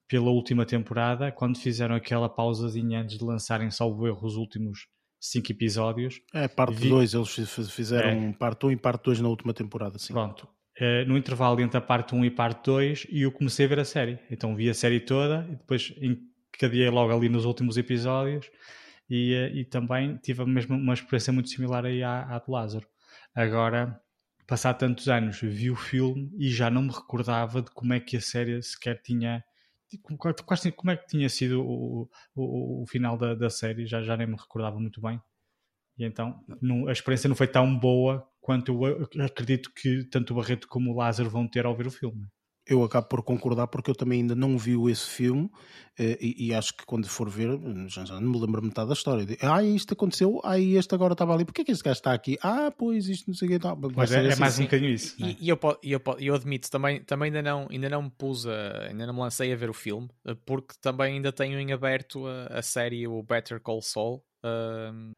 pela 0.09 0.31
última 0.31 0.65
temporada, 0.65 1.33
quando 1.33 1.59
fizeram 1.59 1.95
aquela 1.95 2.29
pausazinha 2.29 3.01
antes 3.01 3.19
de 3.19 3.25
lançarem, 3.25 3.71
salvo 3.71 4.07
erro, 4.07 4.27
os 4.27 4.37
últimos 4.37 4.87
cinco 5.21 5.51
episódios. 5.51 6.21
É, 6.33 6.47
parte 6.47 6.89
2, 6.89 7.13
vi... 7.13 7.19
eles 7.19 7.71
fizeram 7.71 8.29
é. 8.29 8.33
parte 8.33 8.67
1 8.67 8.69
um 8.69 8.73
e 8.73 8.77
parte 8.77 9.05
2 9.05 9.21
na 9.21 9.29
última 9.29 9.55
temporada, 9.55 9.99
sim. 9.99 10.13
Pronto. 10.13 10.47
Uh, 10.79 11.09
no 11.09 11.17
intervalo 11.17 11.61
entre 11.61 11.79
a 11.79 11.81
parte 11.81 12.15
1 12.15 12.19
um 12.19 12.25
e 12.25 12.31
parte 12.31 12.65
2, 12.67 13.07
e 13.11 13.23
eu 13.23 13.33
comecei 13.33 13.65
a 13.65 13.69
ver 13.69 13.79
a 13.81 13.85
série. 13.85 14.19
Então 14.31 14.55
vi 14.55 14.69
a 14.69 14.75
série 14.75 15.01
toda 15.01 15.47
e 15.49 15.57
depois 15.57 15.95
encadeei 16.55 16.89
logo 16.91 17.13
ali 17.13 17.29
nos 17.29 17.45
últimos 17.45 17.77
episódios 17.77 18.51
e, 19.09 19.35
uh, 19.35 19.57
e 19.57 19.65
também 19.65 20.17
tive 20.19 20.43
a 20.43 20.47
mesma, 20.47 20.77
uma 20.77 20.95
experiência 20.95 21.33
muito 21.33 21.49
similar 21.49 21.85
aí 21.85 22.03
à, 22.03 22.23
à 22.23 22.39
do 22.39 22.51
Lázaro. 22.51 22.87
Agora, 23.35 24.01
passar 24.47 24.75
tantos 24.75 25.09
anos, 25.09 25.41
vi 25.41 25.71
o 25.71 25.77
filme 25.77 26.31
e 26.39 26.49
já 26.49 26.71
não 26.71 26.83
me 26.83 26.93
recordava 26.93 27.63
de 27.63 27.71
como 27.71 27.93
é 27.93 28.01
que 28.01 28.17
a 28.17 28.21
série 28.21 28.63
sequer 28.63 29.01
tinha. 29.03 29.45
Quase, 30.45 30.73
como 30.73 30.91
é 30.91 30.97
que 30.97 31.07
tinha 31.07 31.29
sido 31.29 31.63
o, 31.63 32.09
o, 32.35 32.83
o 32.83 32.87
final 32.87 33.17
da, 33.17 33.35
da, 33.35 33.49
série, 33.49 33.87
já, 33.87 34.03
já 34.03 34.17
nem 34.17 34.27
me 34.27 34.37
recordava 34.37 34.79
muito 34.81 35.01
bem. 35.01 35.21
E 35.97 36.05
então 36.05 36.41
não, 36.61 36.89
a 36.89 36.93
experiência 36.93 37.29
não 37.29 37.37
foi 37.37 37.47
tão 37.47 37.79
boa 37.79 38.27
quanto 38.41 38.85
eu 38.85 39.09
acredito 39.25 39.73
que 39.73 40.05
tanto 40.05 40.33
o 40.33 40.37
Barreto 40.37 40.67
como 40.67 40.91
o 40.91 40.97
Lázaro 40.97 41.31
vão 41.31 41.47
ter 41.47 41.65
ao 41.65 41.77
ver 41.77 41.87
o 41.87 41.91
filme 41.91 42.27
eu 42.67 42.83
acabo 42.83 43.09
por 43.09 43.23
concordar 43.23 43.67
porque 43.67 43.91
eu 43.91 43.95
também 43.95 44.21
ainda 44.21 44.35
não 44.35 44.57
vi 44.57 44.75
esse 44.91 45.09
filme 45.09 45.51
eh, 45.99 46.19
e, 46.21 46.49
e, 46.49 46.55
acho 46.55 46.77
que 46.77 46.85
quando 46.85 47.07
for 47.07 47.29
ver 47.29 47.49
já, 47.87 48.05
já, 48.05 48.21
não 48.21 48.33
me 48.33 48.41
lembro 48.41 48.63
metade 48.63 48.89
da 48.89 48.95
história. 48.95 49.25
De, 49.25 49.39
ah, 49.41 49.63
isto 49.63 49.93
aconteceu, 49.93 50.41
ah, 50.43 50.59
este 50.59 50.95
agora 50.95 51.13
estava 51.13 51.35
ali, 51.35 51.45
porquê 51.45 51.65
que 51.65 51.71
este 51.71 51.85
gajo 51.85 51.99
está 51.99 52.13
aqui? 52.13 52.37
Ah, 52.43 52.73
pois 52.77 53.09
isto 53.09 53.29
não 53.29 53.35
sei 53.35 53.49
o 53.49 53.51
que. 53.53 53.59
Tá. 53.59 53.77
Mas 53.95 54.11
é, 54.11 54.25
é, 54.25 54.29
assim, 54.29 54.41
mais 54.41 54.59
um 54.59 54.65
bocadinho 54.65 54.91
isso. 54.91 55.15
E, 55.19 55.25
é? 55.25 55.37
e 55.39 55.49
eu, 55.49 55.59
eu, 55.83 56.01
eu, 56.19 56.35
admito, 56.35 56.71
também, 56.71 57.03
também 57.03 57.27
ainda, 57.27 57.43
não, 57.43 57.69
ainda 57.71 57.89
não 57.89 58.03
me 58.03 58.11
pus, 58.11 58.47
a, 58.47 58.89
ainda 58.89 59.07
não 59.07 59.15
me 59.15 59.21
lancei 59.21 59.53
a 59.53 59.57
ver 59.57 59.71
o 59.71 59.75
filme 59.75 60.09
eh, 60.27 60.35
porque 60.45 60.75
também 60.81 61.15
ainda 61.15 61.33
tenho 61.33 61.61
em 61.61 61.73
aberto 61.73 62.27
a, 62.27 62.59
a 62.59 62.63
série 62.63 63.07
o 63.07 63.23
Better 63.23 63.61
Call 63.61 63.83
Saul. 63.83 64.25
Uh, 64.43 65.13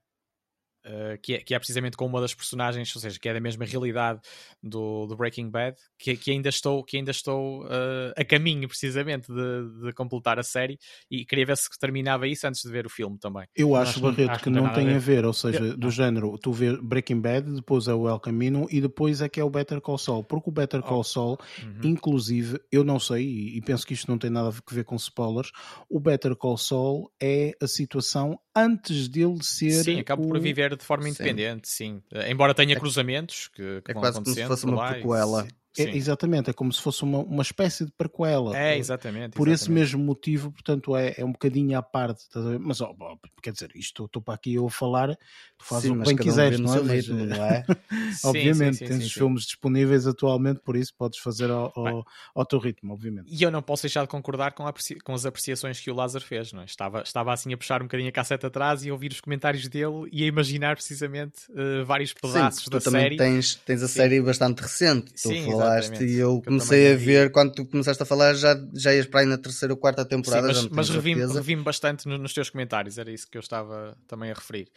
Uh, 0.87 1.19
que, 1.21 1.35
é, 1.35 1.39
que, 1.39 1.53
é, 1.53 1.59
precisamente 1.59 1.97
com 1.97 2.07
uma 2.07 2.21
das 2.21 2.33
personagens, 2.33 2.95
ou 2.95 3.03
seja, 3.03 3.19
que 3.19 3.29
é 3.29 3.35
da 3.35 3.41
mesma 3.41 3.65
realidade 3.65 4.21
do, 4.63 5.05
do 5.07 5.17
Breaking 5.17 5.51
Bad, 5.51 5.77
que, 5.99 6.17
que, 6.17 6.31
ainda 6.31 6.49
estou, 6.49 6.85
que 6.85 6.97
ainda 6.97 7.11
estou 7.11 7.65
uh, 7.65 8.13
a 8.17 8.25
caminho 8.25 8.69
precisamente 8.69 9.27
de, 9.27 9.87
de, 9.87 9.93
completar 9.95 10.39
a 10.39 10.45
série 10.45 10.79
e 11.11 11.25
queria 11.25 11.45
ver 11.45 11.57
se 11.57 11.69
terminava 11.81 12.29
isso 12.29 12.47
antes 12.47 12.63
de 12.63 12.71
ver 12.71 12.87
o 12.87 12.89
filme 12.89 13.19
também. 13.19 13.49
Eu 13.57 13.75
acho, 13.75 13.91
acho 13.91 14.01
Barreto, 14.01 14.31
acho 14.31 14.45
que 14.45 14.51
não, 14.51 14.73
tem 14.73 14.95
a 14.95 14.99
ver, 14.99 15.25
ou 15.25 15.33
seja, 15.33 15.59
eu, 15.59 15.77
do 15.77 15.91
género, 15.91 16.39
tu 16.39 16.53
vês 16.53 16.81
Breaking 16.81 17.21
Bad, 17.21 17.53
depois 17.53 17.89
é 17.89 17.95
o 17.95 18.09
El 18.09 18.21
Camino 18.21 18.69
e 18.71 18.81
depois 18.81 19.21
é 19.21 19.29
que 19.29 19.41
é 19.41 19.45
o 19.45 19.51
Better 19.51 19.81
Call 19.81 19.99
Saul, 19.99 20.23
porque 20.23 20.51
o 20.51 20.53
Better 20.53 20.83
Call 20.83 21.01
oh. 21.01 21.05
Saul, 21.05 21.39
uhum. 21.65 21.81
inclusive, 21.83 22.61
eu 22.71 22.85
não 22.85 23.01
sei, 23.01 23.25
e, 23.25 23.57
e 23.57 23.61
penso 23.61 23.85
que 23.85 23.95
isto 23.95 24.09
não 24.09 24.19
tem 24.19 24.31
nada 24.31 24.51
a 24.51 24.73
ver 24.75 24.85
com 24.85 24.95
spoilers, 24.95 25.51
o 25.91 25.99
Better 25.99 26.37
Call 26.37 26.57
Saul 26.57 27.11
é 27.21 27.57
a 27.61 27.67
situação 27.67 28.39
antes 28.57 29.09
dele 29.09 29.43
ser. 29.43 29.85
Sim, 29.85 30.01
acaba 30.01 30.23
o... 30.23 30.29
por 30.29 30.41
viver 30.41 30.76
de 30.77 30.85
forma 30.85 31.09
independente, 31.09 31.69
sim. 31.69 32.03
sim. 32.13 32.31
Embora 32.31 32.55
tenha 32.55 32.75
é 32.75 32.79
cruzamentos 32.79 33.49
que, 33.49 33.83
que 33.83 33.91
é 33.91 33.95
vão 33.95 34.03
quase 34.03 34.23
como 34.23 34.27
se 34.27 34.47
fosse 34.47 34.65
uma 34.65 34.93
prequela. 34.93 35.47
É, 35.79 35.97
exatamente, 35.97 36.51
é 36.51 36.53
como 36.53 36.73
se 36.73 36.81
fosse 36.81 37.03
uma, 37.03 37.19
uma 37.19 37.43
espécie 37.43 37.85
de 37.85 37.93
prequela. 37.93 38.57
É, 38.57 38.77
exatamente. 38.77 39.35
Por 39.35 39.49
exatamente. 39.49 39.55
esse 39.55 39.71
mesmo 39.71 40.03
motivo, 40.03 40.51
portanto, 40.53 40.97
é, 40.97 41.15
é 41.19 41.25
um 41.25 41.33
bocadinho 41.33 41.79
à 41.79 41.83
parte. 41.83 42.25
Mas, 42.61 42.81
ó, 42.81 42.95
ó, 42.99 43.17
quer 43.43 43.53
dizer, 43.53 43.71
isto 43.75 44.05
estou 44.05 44.23
para 44.23 44.35
aqui 44.35 44.55
eu 44.55 44.67
a 44.67 44.71
falar, 44.71 45.17
tu 45.59 45.65
fazes 45.65 45.91
sim, 45.91 45.97
o 45.97 46.01
que 46.01 46.07
bem 46.07 46.17
quiseres, 46.17 46.59
não 46.59 46.75
é? 46.75 46.81
Mas, 46.81 47.07
ritmo, 47.07 47.27
não 47.27 47.45
é? 47.45 47.65
obviamente, 48.25 48.79
sim, 48.79 48.87
sim, 48.87 48.93
tens 48.93 49.07
os 49.07 49.13
filmes 49.13 49.45
disponíveis 49.45 50.07
atualmente, 50.07 50.61
por 50.61 50.77
isso 50.77 50.93
podes 50.97 51.19
fazer 51.19 51.51
ao, 51.51 51.73
ao, 51.77 52.07
ao, 52.35 52.47
teu 52.47 52.59
ritmo, 52.59 52.93
obviamente. 52.93 53.27
E 53.29 53.43
eu 53.43 53.51
não 53.51 53.63
posso 53.63 53.83
deixar 53.83 54.03
de 54.03 54.09
concordar 54.09 54.53
com, 54.53 54.65
com 55.05 55.15
as 55.15 55.27
apreciações 55.27 55.81
que 55.81 55.91
o 55.91 55.95
Lázaro 55.95 56.25
fez, 56.25 56.53
não 56.53 56.63
é? 56.63 56.65
Estava, 56.65 57.03
estava 57.03 57.33
assim 57.33 57.53
a 57.53 57.57
puxar 57.57 57.81
um 57.81 57.87
bocadinho 57.87 58.09
a 58.09 58.13
cassete 58.13 58.47
atrás 58.47 58.85
e 58.85 58.91
a 58.91 58.93
ouvir 58.93 59.13
os 59.13 59.21
comentários 59.21 59.69
dele 59.69 60.09
e 60.13 60.25
a 60.25 60.27
imaginar 60.27 60.77
precisamente 60.77 61.51
uh, 61.51 61.85
vários 61.85 62.13
pedaços 62.13 62.65
sim, 62.65 62.71
da 62.71 62.81
tu 62.81 62.91
série. 62.91 63.17
Também 63.17 63.35
tens, 63.35 63.55
tens 63.55 63.83
a 63.83 63.89
série 63.89 64.21
bastante 64.21 64.61
recente, 64.61 65.13
tu 65.13 65.29
Sim, 65.29 65.47
falaste 65.69 66.05
e 66.05 66.17
eu 66.17 66.43
comecei 66.43 66.93
a 66.93 66.97
ver, 66.97 67.31
quando 67.31 67.53
tu 67.53 67.67
começaste 67.67 68.03
a 68.03 68.07
falar, 68.07 68.35
já, 68.35 68.57
já 68.75 68.95
ias 68.95 69.07
para 69.07 69.21
aí 69.21 69.27
na 69.27 69.39
terceira 69.39 69.75
ou 69.75 69.79
quarta 69.79 70.05
temporada. 70.05 70.53
Sim, 70.53 70.69
mas, 70.71 70.89
mas 70.89 70.91
revi-me 70.91 71.27
revi 71.27 71.57
bastante 71.57 72.09
nos 72.09 72.33
teus 72.33 72.51
comentários, 72.51 72.99
era 72.99 73.11
isso 73.11 73.29
que 73.31 73.37
eu 73.37 73.41
estava 73.41 73.97
também 74.07 74.31
a 74.31 74.35
referir 74.35 74.71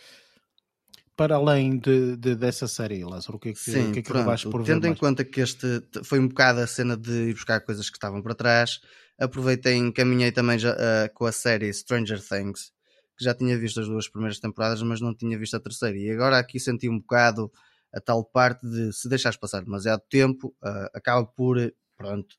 para 1.20 1.36
além 1.36 1.78
de, 1.78 2.16
de, 2.16 2.34
dessa 2.34 2.66
série, 2.66 3.04
Lázaro, 3.04 3.36
o 3.36 3.40
que 3.42 3.50
é 3.50 3.52
que, 3.52 3.60
Sim, 3.60 3.90
o 3.90 3.92
que, 3.92 4.00
é 4.00 4.02
que 4.02 4.10
pronto, 4.10 4.26
vais 4.26 4.42
por 4.46 4.64
Tendo 4.64 4.88
em 4.88 4.96
conta 4.96 5.26
que 5.26 5.42
este 5.42 5.84
foi 6.02 6.18
um 6.18 6.30
bocado 6.30 6.62
a 6.62 6.66
cena 6.66 6.96
de 6.96 7.12
ir 7.12 7.34
buscar 7.34 7.60
coisas 7.60 7.90
que 7.90 7.98
estavam 7.98 8.22
para 8.22 8.34
trás, 8.34 8.80
aproveitei 9.20 9.74
e 9.74 9.80
encaminhei 9.80 10.32
também 10.32 10.58
já, 10.58 10.72
uh, 10.72 11.14
com 11.14 11.26
a 11.26 11.32
série 11.34 11.74
Stranger 11.74 12.22
Things, 12.26 12.72
que 13.18 13.26
já 13.26 13.34
tinha 13.34 13.58
visto 13.58 13.82
as 13.82 13.88
duas 13.88 14.08
primeiras 14.08 14.40
temporadas, 14.40 14.82
mas 14.82 15.02
não 15.02 15.14
tinha 15.14 15.38
visto 15.38 15.58
a 15.58 15.60
terceira. 15.60 15.98
E 15.98 16.10
agora 16.10 16.40
aqui 16.40 16.58
senti 16.58 16.88
um 16.88 17.00
bocado 17.00 17.52
a 17.94 18.00
tal 18.00 18.24
parte 18.24 18.68
de 18.68 18.94
se 18.94 19.10
deixares 19.10 19.38
passar 19.38 19.64
demasiado 19.64 20.02
tempo, 20.10 20.56
uh, 20.64 20.90
acaba 20.94 21.26
por, 21.26 21.58
pronto, 21.98 22.36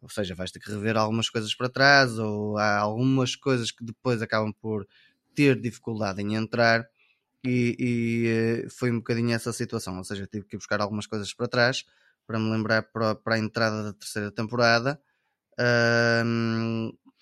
ou 0.00 0.08
seja, 0.08 0.34
vais 0.34 0.50
ter 0.50 0.60
que 0.60 0.70
rever 0.70 0.96
algumas 0.96 1.30
coisas 1.30 1.54
para 1.54 1.68
trás, 1.68 2.18
ou 2.18 2.58
há 2.58 2.78
algumas 2.78 3.36
coisas 3.36 3.70
que 3.70 3.84
depois 3.84 4.22
acabam 4.22 4.52
por 4.52 4.86
ter 5.34 5.60
dificuldade 5.60 6.22
em 6.22 6.34
entrar, 6.34 6.86
e, 7.44 7.76
e 7.78 8.28
eh, 8.28 8.68
foi 8.70 8.90
um 8.90 8.98
bocadinho 8.98 9.34
essa 9.34 9.52
situação, 9.52 9.98
ou 9.98 10.04
seja, 10.04 10.26
tive 10.26 10.46
que 10.46 10.56
buscar 10.56 10.80
algumas 10.80 11.06
coisas 11.06 11.32
para 11.34 11.48
trás 11.48 11.84
para 12.26 12.38
me 12.38 12.50
lembrar 12.50 12.84
para, 12.84 13.14
para 13.14 13.34
a 13.36 13.38
entrada 13.38 13.82
da 13.84 13.92
terceira 13.92 14.30
temporada. 14.30 15.00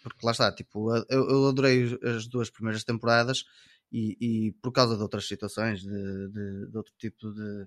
Porque 0.03 0.27
lá 0.27 0.33
está, 0.33 0.53
tipo, 0.53 0.95
eu, 1.09 1.29
eu 1.29 1.49
adorei 1.49 1.99
as 2.03 2.27
duas 2.27 2.51
primeiras 2.51 2.85
temporadas 2.85 3.45
e, 3.93 4.16
e 4.20 4.53
por 4.53 4.72
causa 4.72 4.97
de 4.97 5.03
outras 5.03 5.28
situações, 5.28 5.82
de, 5.82 6.28
de, 6.28 6.66
de 6.70 6.76
outro 6.76 6.93
tipo 6.99 7.30
de. 7.30 7.66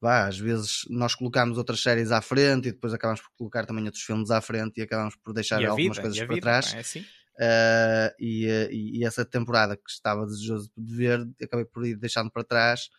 Vá, 0.00 0.26
às 0.26 0.38
vezes 0.38 0.84
nós 0.88 1.14
colocamos 1.14 1.58
outras 1.58 1.82
séries 1.82 2.12
à 2.12 2.22
frente 2.22 2.68
e 2.68 2.72
depois 2.72 2.94
acabamos 2.94 3.20
por 3.20 3.30
colocar 3.36 3.66
também 3.66 3.84
outros 3.84 4.02
filmes 4.02 4.30
à 4.30 4.40
frente 4.40 4.78
e 4.78 4.82
acabamos 4.82 5.16
por 5.16 5.32
deixar 5.34 5.56
algumas 5.56 5.96
vida, 5.96 6.02
coisas 6.02 6.18
para 6.18 6.34
vida, 6.34 6.40
trás. 6.40 6.74
É 6.74 6.78
assim? 6.78 7.00
Uh, 7.00 8.10
e, 8.18 8.46
e, 8.70 8.98
e, 8.98 9.04
essa 9.04 9.24
temporada 9.24 9.76
que 9.76 9.90
estava 9.90 10.26
desejoso 10.26 10.72
de 10.76 10.96
ver, 10.96 11.28
acabei 11.40 11.64
por 11.64 11.86
ir 11.86 11.96
deixando 11.96 12.30
para 12.30 12.42
trás, 12.42 12.90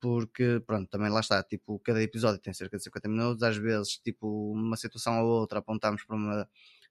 porque, 0.00 0.60
pronto, 0.66 0.88
também 0.88 1.08
lá 1.08 1.20
está, 1.20 1.42
tipo, 1.42 1.78
cada 1.80 2.02
episódio 2.02 2.40
tem 2.40 2.52
cerca 2.52 2.76
de 2.76 2.82
50 2.82 3.08
minutos, 3.08 3.42
às 3.44 3.56
vezes, 3.56 3.98
tipo, 3.98 4.52
uma 4.52 4.76
situação 4.76 5.22
ou 5.22 5.40
outra 5.40 5.60
apontamos 5.60 6.04
para 6.04 6.16
uma, 6.16 6.48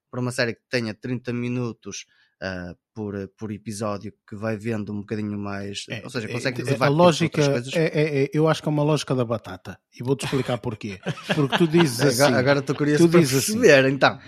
para 0.10 0.22
uma 0.22 0.32
série 0.32 0.56
que 0.56 0.62
tenha 0.70 0.94
30 0.94 1.34
minutos 1.34 2.06
uh, 2.42 2.76
por, 2.94 3.14
por 3.38 3.52
episódio, 3.52 4.14
que 4.28 4.36
vai 4.36 4.58
vendo 4.58 4.92
um 4.92 5.02
bocadinho 5.02 5.38
mais, 5.38 5.86
é, 5.90 6.02
ou 6.04 6.10
seja, 6.10 6.28
consegue 6.28 6.62
é, 6.62 6.78
a 6.80 6.88
lógica 6.88 7.42
é, 7.74 7.80
é, 7.80 8.24
é, 8.24 8.30
eu 8.34 8.48
acho 8.48 8.62
que 8.62 8.70
é 8.70 8.72
uma 8.72 8.84
lógica 8.84 9.14
da 9.14 9.26
batata, 9.26 9.78
e 9.94 10.04
vou-te 10.04 10.26
explicar 10.26 10.58
porquê. 10.58 11.00
Porque 11.36 11.58
tu 11.58 11.68
dizes 11.68 12.02
assim... 12.02 12.34
Agora, 12.34 12.60
estou 12.60 12.76
curioso 12.76 13.06
tu 13.06 13.12
para 13.12 13.20
dizes 13.20 13.44
assim, 13.44 13.60
perceber, 13.60 13.86
assim, 13.86 13.96
então. 13.96 14.20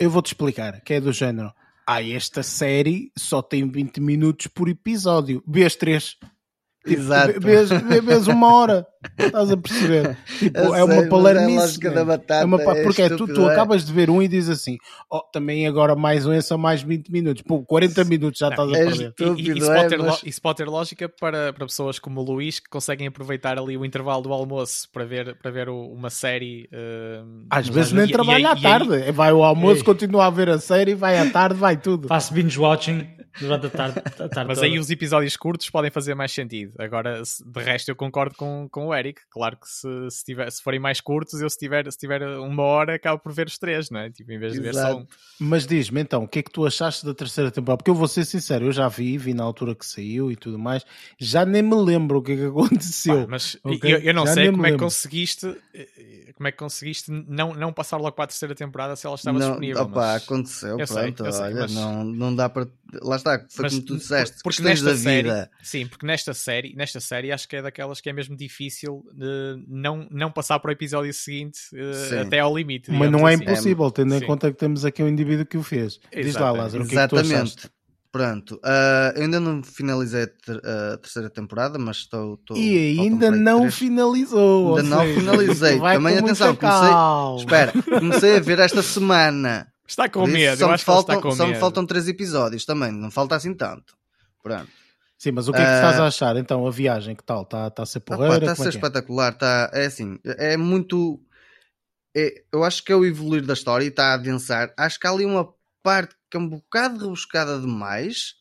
Eu 0.00 0.10
vou-te 0.10 0.28
explicar, 0.28 0.80
que 0.80 0.94
é 0.94 1.00
do 1.00 1.12
género 1.12 1.52
ah, 1.86 2.02
esta 2.02 2.42
série 2.42 3.12
só 3.16 3.42
tem 3.42 3.70
20 3.70 4.00
minutos 4.00 4.46
por 4.46 4.68
episódio. 4.68 5.42
Vês 5.46 5.76
3. 5.76 6.16
Tipo, 6.86 7.00
Exato. 7.00 7.40
Vês, 7.40 7.68
vês 8.02 8.26
uma 8.26 8.52
hora. 8.52 8.86
Estás 9.18 9.50
a 9.50 9.56
perceber? 9.56 10.16
Tipo, 10.38 10.74
é 10.74 10.84
uma 10.84 11.08
palermice. 11.08 11.78
É, 11.86 11.90
da 11.90 12.04
batata, 12.04 12.42
é 12.42 12.44
uma, 12.44 12.58
porque 12.58 13.02
é, 13.02 13.08
tu, 13.08 13.26
tu 13.26 13.46
acabas 13.46 13.84
de 13.84 13.92
ver 13.92 14.10
um 14.10 14.22
e 14.22 14.28
dizes 14.28 14.50
assim: 14.50 14.76
oh, 15.10 15.20
também 15.20 15.66
agora 15.66 15.94
mais 15.94 16.26
um 16.26 16.32
é 16.32 16.40
só 16.40 16.58
mais 16.58 16.82
20 16.82 17.10
minutos. 17.10 17.42
Pô, 17.42 17.64
40 17.64 18.04
minutos 18.04 18.38
já 18.38 18.48
estás 18.48 18.68
a 18.68 18.72
perder. 18.72 19.08
Estúpido, 19.08 19.40
e, 19.40 19.54
e, 19.54 19.58
isso 19.58 19.72
pode 19.72 19.88
ter, 19.88 19.98
mas... 19.98 20.22
isso 20.24 20.42
pode 20.42 20.56
ter 20.56 20.68
lógica 20.68 21.08
para, 21.08 21.52
para 21.52 21.66
pessoas 21.66 21.98
como 21.98 22.20
o 22.20 22.24
Luís 22.24 22.60
que 22.60 22.68
conseguem 22.68 23.06
aproveitar 23.06 23.58
ali 23.58 23.76
o 23.76 23.84
intervalo 23.84 24.22
do 24.22 24.32
almoço 24.32 24.88
para 24.92 25.04
ver, 25.04 25.36
para 25.36 25.50
ver 25.50 25.68
uma 25.68 26.10
série. 26.10 26.68
Uh, 26.72 27.46
às 27.50 27.68
vezes 27.68 27.92
nem 27.92 28.06
trabalha 28.08 28.50
à 28.50 28.56
tarde. 28.56 28.94
Aí... 28.94 29.12
Vai 29.12 29.32
o 29.32 29.42
almoço, 29.42 29.80
Ei. 29.80 29.84
continua 29.84 30.26
a 30.26 30.30
ver 30.30 30.48
a 30.48 30.58
série, 30.58 30.94
vai 30.94 31.18
à 31.18 31.30
tarde, 31.30 31.58
vai 31.58 31.76
tudo. 31.76 32.08
Faço 32.08 32.34
binge 32.34 32.58
watching 32.58 33.06
durante 33.40 33.66
a 33.66 33.70
tarde. 33.70 33.98
A 33.98 34.28
tarde 34.28 34.48
mas 34.48 34.58
toda. 34.58 34.66
aí 34.66 34.78
os 34.78 34.90
episódios 34.90 35.36
curtos 35.36 35.68
podem 35.70 35.90
fazer 35.90 36.14
mais 36.14 36.32
sentido. 36.32 36.72
Agora, 36.78 37.22
de 37.22 37.62
resto, 37.62 37.88
eu 37.88 37.96
concordo 37.96 38.34
com, 38.36 38.68
com 38.70 38.93
o 38.94 38.98
Eric. 38.98 39.20
Claro 39.30 39.56
que 39.56 39.68
se, 39.68 39.88
se, 40.10 40.24
tiver, 40.24 40.50
se 40.50 40.62
forem 40.62 40.80
mais 40.80 41.00
curtos, 41.00 41.40
eu 41.40 41.50
se 41.50 41.58
tiver, 41.58 41.90
se 41.90 41.98
tiver 41.98 42.22
uma 42.38 42.62
hora, 42.62 42.94
acabo 42.94 43.20
por 43.20 43.32
ver 43.32 43.46
os 43.46 43.58
três, 43.58 43.90
não 43.90 44.00
é? 44.00 44.10
Tipo, 44.10 44.32
em 44.32 44.38
vez 44.38 44.54
de 44.54 44.66
Exato. 44.66 44.86
ver 44.86 44.92
só 44.92 44.98
um. 45.00 45.06
Mas 45.38 45.66
diz-me 45.66 46.00
então, 46.00 46.24
o 46.24 46.28
que 46.28 46.38
é 46.38 46.42
que 46.42 46.50
tu 46.50 46.66
achaste 46.66 47.04
da 47.04 47.14
terceira 47.14 47.50
temporada? 47.50 47.78
Porque 47.78 47.90
eu 47.90 47.94
vou 47.94 48.08
ser 48.08 48.24
sincero, 48.24 48.66
eu 48.66 48.72
já 48.72 48.88
vi, 48.88 49.18
vi 49.18 49.34
na 49.34 49.44
altura 49.44 49.74
que 49.74 49.84
saiu 49.84 50.30
e 50.30 50.36
tudo 50.36 50.58
mais, 50.58 50.84
já 51.18 51.44
nem 51.44 51.62
me 51.62 51.76
lembro 51.76 52.18
o 52.18 52.22
que 52.22 52.32
é 52.32 52.36
que 52.36 52.44
aconteceu. 52.46 53.22
Pá, 53.22 53.26
mas 53.30 53.58
okay? 53.62 53.94
eu, 53.94 53.98
eu, 53.98 54.14
não 54.14 54.26
já 54.26 54.34
sei 54.34 54.50
como 54.50 54.66
é 54.66 54.72
que 54.72 54.78
conseguiste 54.78 55.56
eh, 55.74 56.32
como 56.36 56.48
é 56.48 56.52
que 56.52 56.58
conseguiste 56.58 57.10
não, 57.10 57.54
não 57.54 57.72
passar 57.72 57.96
logo 57.96 58.12
para 58.12 58.24
a 58.24 58.26
terceira 58.26 58.54
temporada 58.54 58.96
se 58.96 59.06
ela 59.06 59.14
estava 59.14 59.38
não, 59.38 59.46
disponível. 59.46 59.82
Opa, 59.82 60.00
mas... 60.00 60.22
aconteceu, 60.22 60.78
eu 60.78 60.86
pronto, 60.86 60.92
sei, 60.92 61.04
olha, 61.04 61.32
sei, 61.32 61.54
mas... 61.54 61.74
não, 61.74 62.04
não 62.04 62.34
dá 62.34 62.48
para. 62.48 62.66
Lá 63.02 63.16
está, 63.16 63.44
foi 63.50 63.64
mas, 63.64 63.72
como 63.72 63.84
tu 63.84 63.96
disseste, 63.96 64.38
porque 64.42 64.62
nesta 64.62 64.86
da 64.86 64.96
série, 64.96 65.28
vida. 65.28 65.50
Sim, 65.62 65.86
porque 65.86 66.06
nesta 66.06 66.34
série, 66.34 66.74
nesta 66.74 67.00
série 67.00 67.32
acho 67.32 67.48
que 67.48 67.56
é 67.56 67.62
daquelas 67.62 68.00
que 68.00 68.08
é 68.08 68.12
mesmo 68.12 68.36
difícil 68.36 68.83
de 69.12 69.64
não, 69.66 70.06
não 70.10 70.30
passar 70.30 70.58
para 70.58 70.70
o 70.70 70.72
episódio 70.72 71.12
seguinte 71.12 71.58
uh, 71.74 72.20
até 72.22 72.40
ao 72.40 72.56
limite. 72.56 72.90
Mas 72.90 73.10
não 73.10 73.28
é 73.28 73.34
assim. 73.34 73.44
impossível, 73.44 73.90
tendo 73.90 74.14
em 74.14 74.20
conta 74.20 74.52
que 74.52 74.58
temos 74.58 74.84
aqui 74.84 75.02
um 75.02 75.08
indivíduo 75.08 75.46
que 75.46 75.56
o 75.56 75.62
fez. 75.62 75.98
Exatamente. 76.12 76.24
Diz 76.24 76.34
lá, 76.36 76.52
Lázaro, 76.52 76.84
o 76.84 76.86
que 76.86 76.94
Exatamente. 76.94 77.58
É 77.58 77.68
que 77.68 77.74
Pronto, 78.14 78.54
uh, 78.64 79.20
ainda 79.20 79.40
não 79.40 79.60
finalizei 79.60 80.22
a, 80.22 80.26
ter, 80.28 80.56
a, 80.64 80.96
terceira 80.98 81.28
temporada, 81.28 81.80
mas 81.80 81.96
estou. 81.96 82.34
estou 82.34 82.56
e 82.56 83.00
ainda 83.00 83.28
não 83.28 83.62
três. 83.62 83.74
finalizou. 83.74 84.76
Ainda 84.76 84.88
não 84.88 85.00
seja, 85.02 85.20
finalizei. 85.20 85.80
Também 85.80 86.18
atenção, 86.18 86.54
comecei, 86.54 87.38
espera, 87.38 87.72
comecei 87.98 88.36
a 88.36 88.40
ver 88.40 88.60
esta 88.60 88.82
semana. 88.84 89.66
Está 89.84 90.08
com 90.08 90.28
medo, 90.28 90.56
só, 90.56 90.70
me 90.70 90.78
faltam, 90.78 91.32
só 91.32 91.44
me 91.44 91.56
faltam 91.56 91.84
três 91.84 92.06
episódios 92.06 92.64
também, 92.64 92.92
não 92.92 93.10
falta 93.10 93.34
assim 93.34 93.52
tanto. 93.52 93.96
Pronto. 94.40 94.70
Sim, 95.24 95.32
mas 95.32 95.48
o 95.48 95.52
que 95.52 95.58
é 95.58 95.64
que 95.64 95.70
uh, 95.70 95.74
estás 95.76 95.98
a 96.00 96.06
achar 96.06 96.36
então? 96.36 96.66
A 96.66 96.70
viagem, 96.70 97.16
que 97.16 97.24
tal? 97.24 97.44
Está 97.44 97.70
tá 97.70 97.82
a 97.82 97.86
ser 97.86 98.00
porreira? 98.00 98.36
Está 98.36 98.52
a 98.52 98.56
ser 98.56 98.64
é, 98.64 98.66
é 98.66 98.68
espetacular, 98.68 99.32
está, 99.32 99.70
é 99.72 99.86
assim, 99.86 100.18
é 100.22 100.54
muito. 100.54 101.18
É, 102.14 102.44
eu 102.52 102.62
acho 102.62 102.84
que 102.84 102.92
é 102.92 102.94
o 102.94 103.06
evoluir 103.06 103.42
da 103.46 103.54
história 103.54 103.86
e 103.86 103.88
está 103.88 104.08
a 104.08 104.14
adensar. 104.14 104.74
Acho 104.76 105.00
que 105.00 105.06
há 105.06 105.10
ali 105.10 105.24
uma 105.24 105.48
parte 105.82 106.14
que 106.30 106.36
é 106.36 106.40
um 106.40 106.46
bocado 106.46 106.98
rebuscada 106.98 107.58
demais. 107.58 108.34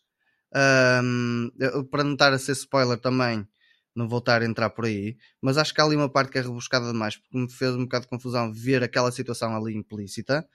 Um, 0.53 1.49
para 1.89 2.03
não 2.03 2.13
estar 2.13 2.33
a 2.33 2.37
ser 2.37 2.51
spoiler 2.51 2.99
também, 2.99 3.47
não 3.95 4.05
vou 4.09 4.19
estar 4.19 4.41
a 4.41 4.45
entrar 4.45 4.69
por 4.71 4.83
aí, 4.83 5.15
mas 5.41 5.57
acho 5.57 5.73
que 5.73 5.79
há 5.79 5.85
ali 5.85 5.95
uma 5.95 6.09
parte 6.09 6.31
que 6.33 6.37
é 6.37 6.41
rebuscada 6.41 6.91
demais, 6.91 7.15
porque 7.15 7.37
me 7.37 7.49
fez 7.49 7.73
um 7.75 7.83
bocado 7.83 8.03
de 8.03 8.09
confusão 8.09 8.51
ver 8.53 8.83
aquela 8.83 9.09
situação 9.09 9.55
ali 9.55 9.73
implícita. 9.73 10.45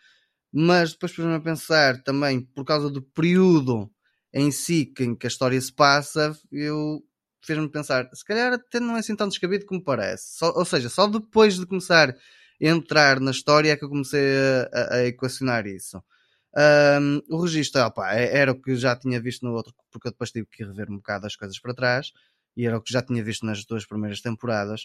Mas 0.53 0.93
depois 0.93 1.13
pus-me 1.13 1.35
a 1.35 1.41
pensar 1.41 2.03
também, 2.03 2.43
por 2.43 2.67
causa 2.67 2.91
do 2.91 3.01
período 3.01 3.91
em 4.33 4.51
si 4.51 4.93
em 5.01 5.15
que 5.15 5.27
a 5.27 5.29
história 5.29 5.61
se 5.61 5.73
passa, 5.73 6.37
eu 6.53 7.03
fez-me 7.43 7.69
pensar, 7.69 8.09
se 8.13 8.25
calhar 8.25 8.53
até 8.53 8.79
não 8.81 8.97
é 8.97 9.01
assim 9.01 9.17
tão 9.17 9.29
descabido 9.29 9.65
como 9.65 9.83
parece. 9.83 10.37
Só, 10.37 10.53
ou 10.55 10.65
seja, 10.65 10.89
só 10.89 11.07
depois 11.07 11.57
de 11.57 11.67
começar 11.67 12.11
a 12.11 12.15
entrar 12.61 13.21
na 13.21 13.31
história 13.31 13.73
é 13.73 13.77
que 13.77 13.85
eu 13.85 13.89
comecei 13.89 14.37
a, 14.73 14.97
a, 14.97 15.07
equacionar 15.07 15.67
isso. 15.67 16.03
Um, 17.01 17.23
o 17.31 17.43
registro 17.43 17.83
opa, 17.83 18.15
é, 18.15 18.37
era 18.37 18.53
o 18.53 18.61
que 18.61 18.75
já 18.77 18.97
tinha 18.97 19.21
visto 19.21 19.45
no 19.47 19.53
outro, 19.53 19.73
porque 19.91 20.09
eu 20.09 20.13
depois 20.13 20.31
tive 20.31 20.47
que 20.47 20.65
rever 20.65 20.91
um 20.91 20.97
bocado 20.97 21.27
as 21.27 21.37
coisas 21.37 21.59
para 21.59 21.75
trás, 21.75 22.13
e 22.57 22.67
era 22.67 22.77
o 22.77 22.83
que 22.83 22.93
já 22.93 23.03
tinha 23.03 23.23
visto 23.23 23.47
nas 23.47 23.65
duas 23.65 23.87
primeiras 23.87 24.21
temporadas. 24.21 24.85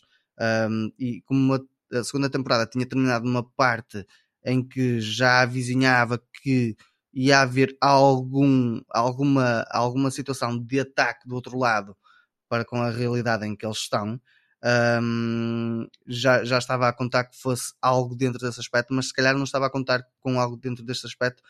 Um, 0.70 0.92
e 1.00 1.22
como 1.22 1.56
a, 1.56 2.00
a 2.00 2.04
segunda 2.04 2.30
temporada 2.30 2.68
tinha 2.68 2.86
terminado 2.86 3.26
numa 3.26 3.44
parte 3.44 4.06
em 4.46 4.66
que 4.66 5.00
já 5.00 5.42
avizinhava 5.42 6.22
que 6.42 6.76
ia 7.14 7.42
haver 7.42 7.78
algum, 7.80 8.82
alguma, 8.90 9.66
alguma 9.70 10.10
situação 10.10 10.58
de 10.58 10.80
ataque 10.80 11.28
do 11.28 11.36
outro 11.36 11.58
lado 11.58 11.96
para 12.50 12.66
com 12.66 12.82
a 12.82 12.90
realidade 12.90 13.46
em 13.46 13.56
que 13.56 13.66
eles 13.66 13.78
estão. 13.80 14.20
Um, 15.02 15.88
já, 16.08 16.44
já 16.44 16.58
estava 16.58 16.88
a 16.88 16.94
contar 16.94 17.26
que 17.26 17.38
fosse 17.38 17.74
algo 17.82 18.16
dentro 18.16 18.40
desse 18.40 18.60
aspecto, 18.60 18.94
mas 18.94 19.08
se 19.08 19.14
calhar 19.14 19.36
não 19.36 19.44
estava 19.44 19.68
a 19.68 19.70
contar 19.70 20.02
com 20.20 20.40
algo 20.40 20.58
dentro 20.58 20.84
deste 20.84 21.06
aspecto, 21.06 21.44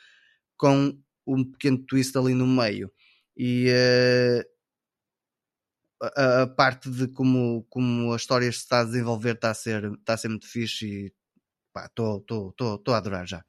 com 0.57 0.97
um 1.25 1.43
pequeno 1.51 1.77
twist 1.85 2.17
ali 2.17 2.33
no 2.33 2.47
meio. 2.47 2.91
E 3.37 3.69
uh, 3.71 4.43
a, 6.15 6.43
a, 6.43 6.47
parte 6.47 6.89
de 6.89 7.07
como, 7.07 7.65
como 7.69 8.13
a 8.13 8.15
história 8.15 8.51
se 8.51 8.59
está 8.59 8.81
a 8.81 8.85
desenvolver 8.85 9.35
está 9.35 9.51
a 9.51 9.53
ser, 9.53 9.93
está 9.93 10.13
a 10.15 10.17
ser 10.17 10.29
muito 10.29 10.47
fixe 10.47 10.85
e 10.85 11.13
estou 11.85 12.93
a 12.93 12.97
adorar 12.97 13.27
já. 13.27 13.43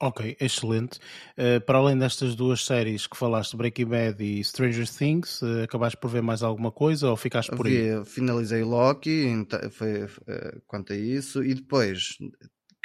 Ok, 0.00 0.36
excelente. 0.40 1.00
Uh, 1.36 1.60
para 1.66 1.78
além 1.78 1.98
destas 1.98 2.36
duas 2.36 2.64
séries 2.64 3.06
que 3.06 3.16
falaste, 3.16 3.56
Breaking 3.56 3.86
Bad 3.86 4.22
e 4.22 4.44
Stranger 4.44 4.88
Things, 4.88 5.42
uh, 5.42 5.64
acabaste 5.64 5.96
por 5.96 6.08
ver 6.08 6.22
mais 6.22 6.40
alguma 6.42 6.70
coisa 6.70 7.10
ou 7.10 7.16
ficaste 7.16 7.50
por 7.50 7.66
Vi, 7.66 7.90
aí? 7.90 8.04
Finalizei 8.04 8.62
Loki, 8.62 9.24
então, 9.26 9.58
foi, 9.70 10.04
uh, 10.04 10.62
quanto 10.68 10.92
a 10.92 10.96
isso, 10.96 11.42
e 11.42 11.52
depois 11.52 12.16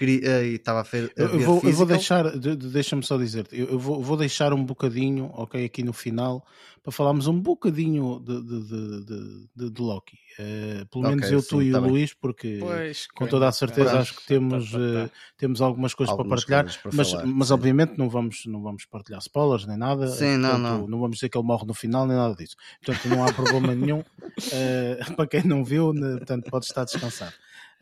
e 0.02 0.56
estava 0.56 0.80
a, 0.80 0.84
ver 0.84 1.12
eu, 1.16 1.40
vou, 1.40 1.62
eu 1.64 1.74
vou 1.74 1.86
deixar, 1.86 2.24
deixa-me 2.38 3.04
só 3.04 3.18
dizer, 3.18 3.48
eu, 3.52 3.68
eu 3.68 3.80
vou, 3.80 4.02
vou, 4.02 4.18
deixar 4.18 4.52
um 4.52 4.64
bocadinho, 4.64 5.30
ok, 5.34 5.64
aqui 5.64 5.84
no 5.84 5.94
final, 5.94 6.46
para 6.82 6.92
falarmos 6.92 7.28
um 7.28 7.40
bocadinho 7.40 8.20
de, 8.20 8.42
de, 8.42 9.48
de, 9.56 9.70
de 9.72 9.82
Loki. 9.82 10.18
Uh, 10.38 10.86
pelo 10.88 11.04
menos 11.04 11.26
okay, 11.26 11.36
eu, 11.36 11.42
sim, 11.42 11.48
tu 11.48 11.62
e 11.62 11.72
tá 11.72 11.78
o 11.78 11.82
bem. 11.84 11.92
Luís, 11.92 12.14
porque 12.14 12.58
pois, 12.60 13.08
com 13.08 13.28
toda 13.28 13.48
a 13.48 13.52
certeza 13.52 14.00
acho 14.00 14.16
que 14.16 14.26
temos, 14.26 14.72
tá, 14.72 14.78
tá, 14.78 14.84
tá. 14.84 15.06
Uh, 15.06 15.12
temos 15.38 15.62
algumas 15.62 15.94
coisas 15.94 16.12
algumas 16.12 16.44
para 16.44 16.58
partilhar, 16.58 16.82
para 16.82 16.92
mas, 16.94 17.12
falar, 17.12 17.26
mas 17.26 17.52
obviamente 17.52 17.98
não 17.98 18.10
vamos, 18.10 18.46
não 18.48 18.62
vamos 18.62 18.86
partilhar 18.86 19.22
spoilers 19.22 19.66
nem 19.66 19.78
nada. 19.78 20.08
Sim, 20.08 20.42
portanto, 20.42 20.60
não, 20.60 20.80
não. 20.80 20.88
não 20.88 21.00
vamos 21.00 21.18
dizer 21.18 21.30
que 21.30 21.38
ele 21.38 21.48
morre 21.48 21.66
no 21.66 21.74
final 21.74 22.06
nem 22.06 22.18
nada 22.18 22.36
disso. 22.36 22.56
Portanto, 22.84 23.08
não 23.08 23.24
há 23.24 23.32
problema 23.32 23.76
nenhum. 23.76 24.00
Uh, 24.00 25.14
para 25.16 25.28
quem 25.28 25.44
não 25.44 25.64
viu, 25.64 25.94
né, 25.94 26.18
portanto, 26.18 26.50
pode 26.50 26.66
estar 26.66 26.84
descansado. 26.84 27.34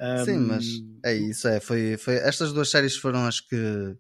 Um... 0.02 0.26
Sim, 0.26 0.38
mas 0.40 0.66
é 1.06 1.14
isso, 1.14 1.48
é. 1.48 1.60
Foi, 1.60 1.98
foi, 1.98 2.16
estas 2.16 2.52
duas 2.52 2.70
séries 2.70 2.96
foram 2.96 3.26
as 3.28 3.40
que, 3.40 3.98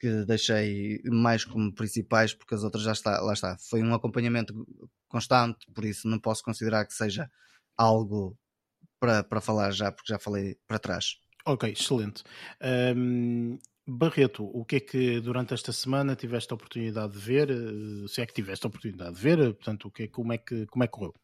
que 0.00 0.24
deixei 0.24 1.00
mais 1.04 1.44
como 1.44 1.74
principais, 1.74 2.32
porque 2.32 2.54
as 2.54 2.64
outras 2.64 2.82
já 2.82 2.92
está, 2.92 3.20
lá 3.20 3.34
está. 3.34 3.56
Foi 3.68 3.82
um 3.82 3.92
acompanhamento 3.92 4.66
constante, 5.08 5.66
por 5.74 5.84
isso 5.84 6.08
não 6.08 6.18
posso 6.18 6.42
considerar 6.42 6.86
que 6.86 6.94
seja 6.94 7.30
algo 7.76 8.36
para, 8.98 9.22
para 9.22 9.40
falar 9.40 9.70
já, 9.72 9.92
porque 9.92 10.12
já 10.12 10.18
falei 10.18 10.56
para 10.66 10.78
trás. 10.78 11.16
Ok, 11.44 11.70
excelente. 11.70 12.22
Um, 12.96 13.58
Barreto, 13.86 14.44
o 14.44 14.64
que 14.64 14.76
é 14.76 14.80
que 14.80 15.20
durante 15.20 15.54
esta 15.54 15.72
semana 15.72 16.14
tiveste 16.14 16.52
a 16.52 16.54
oportunidade 16.54 17.14
de 17.14 17.18
ver? 17.18 17.50
Eh, 17.50 18.06
se 18.06 18.20
é 18.20 18.26
que 18.26 18.32
tiveste 18.32 18.64
a 18.64 18.68
oportunidade 18.68 19.16
de 19.16 19.20
ver, 19.20 19.38
portanto, 19.54 19.88
o 19.88 19.90
que, 19.90 20.04
é, 20.04 20.08
como, 20.08 20.32
é 20.32 20.38
que, 20.38 20.66
como 20.66 20.84
é 20.84 20.86
que 20.86 20.92
correu? 20.92 21.14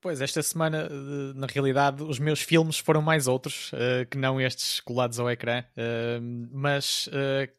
Pois, 0.00 0.20
esta 0.20 0.42
semana, 0.42 0.88
na 1.34 1.46
realidade, 1.46 2.02
os 2.02 2.18
meus 2.18 2.40
filmes 2.40 2.78
foram 2.78 3.00
mais 3.00 3.26
outros 3.26 3.72
uh, 3.72 4.06
que 4.10 4.18
não 4.18 4.40
estes 4.40 4.80
colados 4.80 5.18
ao 5.18 5.30
ecrã, 5.30 5.62
uh, 5.62 6.48
mas 6.52 7.08
uh, 7.08 7.50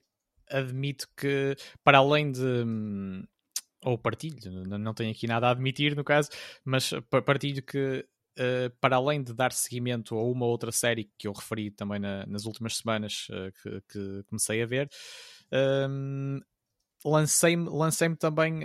admito 0.49 1.07
que, 1.15 1.55
para 1.83 1.97
além 1.97 2.31
de. 2.31 2.41
Um, 2.41 3.23
ou 3.83 3.97
partilho, 3.97 4.38
não 4.65 4.93
tenho 4.93 5.11
aqui 5.11 5.27
nada 5.27 5.47
a 5.47 5.51
admitir 5.51 5.95
no 5.95 6.03
caso, 6.03 6.29
mas 6.65 6.91
partilho 7.25 7.61
que, 7.61 8.05
para 8.81 8.97
além 8.97 9.23
de 9.23 9.33
dar 9.33 9.53
seguimento 9.53 10.15
a 10.15 10.23
uma 10.23 10.45
outra 10.45 10.71
série 10.71 11.09
que 11.17 11.27
eu 11.27 11.31
referi 11.31 11.71
também 11.71 11.99
na, 11.99 12.25
nas 12.25 12.45
últimas 12.45 12.75
semanas 12.75 13.27
que, 13.61 13.81
que, 13.88 14.23
comecei 14.25 14.61
a 14.61 14.65
ver, 14.65 14.89
lancei-me 17.05 17.69
lancei 17.69 18.13
também 18.15 18.61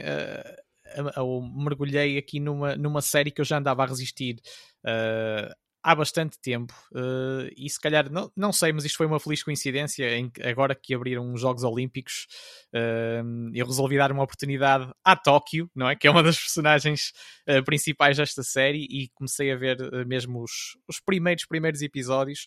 eu 1.16 1.42
mergulhei 1.42 2.18
aqui 2.18 2.40
numa, 2.40 2.76
numa 2.76 3.00
série 3.00 3.30
que 3.30 3.40
eu 3.40 3.44
já 3.44 3.58
andava 3.58 3.82
a 3.82 3.86
resistir 3.86 4.36
uh, 4.84 5.54
há 5.82 5.94
bastante 5.94 6.38
tempo 6.40 6.72
uh, 6.92 7.50
e 7.56 7.68
se 7.68 7.80
calhar, 7.80 8.10
não, 8.10 8.30
não 8.36 8.52
sei, 8.52 8.72
mas 8.72 8.84
isto 8.84 8.96
foi 8.96 9.06
uma 9.06 9.18
feliz 9.18 9.42
coincidência 9.42 10.16
em 10.16 10.30
agora 10.44 10.74
que 10.74 10.94
abriram 10.94 11.32
os 11.32 11.40
Jogos 11.40 11.64
Olímpicos 11.64 12.26
uh, 12.72 13.50
eu 13.52 13.66
resolvi 13.66 13.96
dar 13.96 14.12
uma 14.12 14.22
oportunidade 14.22 14.90
à 15.04 15.16
Tóquio, 15.16 15.68
não 15.74 15.88
é? 15.88 15.96
Que 15.96 16.06
é 16.06 16.10
uma 16.10 16.22
das 16.22 16.38
personagens 16.40 17.12
uh, 17.48 17.64
principais 17.64 18.16
desta 18.16 18.42
série 18.42 18.86
e 18.88 19.08
comecei 19.14 19.50
a 19.50 19.56
ver 19.56 19.78
mesmo 20.06 20.42
os, 20.42 20.78
os 20.86 21.00
primeiros 21.00 21.44
primeiros 21.46 21.82
episódios 21.82 22.46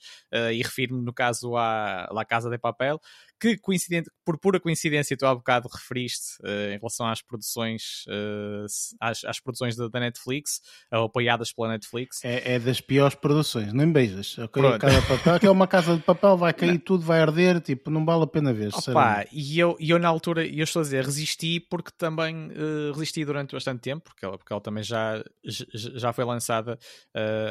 e 0.52 0.62
refiro-me 0.62 1.04
no 1.04 1.14
caso 1.14 1.56
à 1.56 2.08
La 2.12 2.26
Casa 2.26 2.50
de 2.50 2.58
Papel 2.58 3.00
que 3.40 3.58
coincidente, 3.58 4.10
por 4.24 4.40
pura 4.40 4.60
coincidência 4.60 5.18
tu 5.18 5.26
há 5.26 5.36
bocado 5.36 5.68
referiste 5.68 6.38
uh, 6.42 6.74
em 6.74 6.78
relação 6.78 7.08
às 7.08 7.22
produções 7.22 8.06
uh, 8.08 8.66
às, 9.00 9.24
às, 9.24 9.40
produções 9.40 9.76
da, 9.76 9.88
da 9.88 10.00
Netflix, 10.00 10.62
uh, 10.94 11.04
apoiadas 11.04 11.52
pela 11.52 11.70
Netflix. 11.70 12.24
É, 12.24 12.56
é, 12.56 12.60
das 12.60 12.80
piores 12.80 13.16
produções, 13.16 13.74
nem 13.74 13.92
beijas. 13.92 14.38
Okay? 14.38 14.64
Cada 14.80 15.02
papel, 15.02 15.40
que 15.40 15.48
é 15.48 15.52
uma 15.52 15.68
casa 15.68 15.96
de 15.96 16.04
papel, 16.04 16.38
vai 16.38 16.54
cair 16.54 16.74
não. 16.74 16.80
tudo, 16.80 17.04
vai 17.04 17.22
arder, 17.22 17.60
tipo, 17.62 17.90
não 17.90 18.06
vale 18.06 18.24
a 18.24 18.28
pena 18.28 18.54
ver. 18.54 18.70
Opa, 18.74 19.26
e 19.32 19.60
eu, 19.60 19.76
eu 19.80 20.00
na 20.00 20.08
altura, 20.08 20.46
eu 20.46 20.64
estou 20.64 20.80
a 20.80 20.84
dizer, 20.84 21.04
resisti 21.06 21.60
porque 21.60 21.92
também 21.98 22.50
resisti 22.94 23.26
durante 23.26 23.54
bastante 23.54 23.82
tempo, 23.82 24.04
porque 24.06 24.26
ela, 24.26 24.38
porque 24.38 24.52
ela 24.52 24.62
também 24.62 24.84
já, 24.84 25.24
já 25.44 26.14
foi 26.14 26.24
lançada 26.26 26.78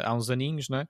há 0.03 0.15
uns 0.15 0.31
aninhos, 0.31 0.69
não 0.69 0.79
é? 0.79 0.87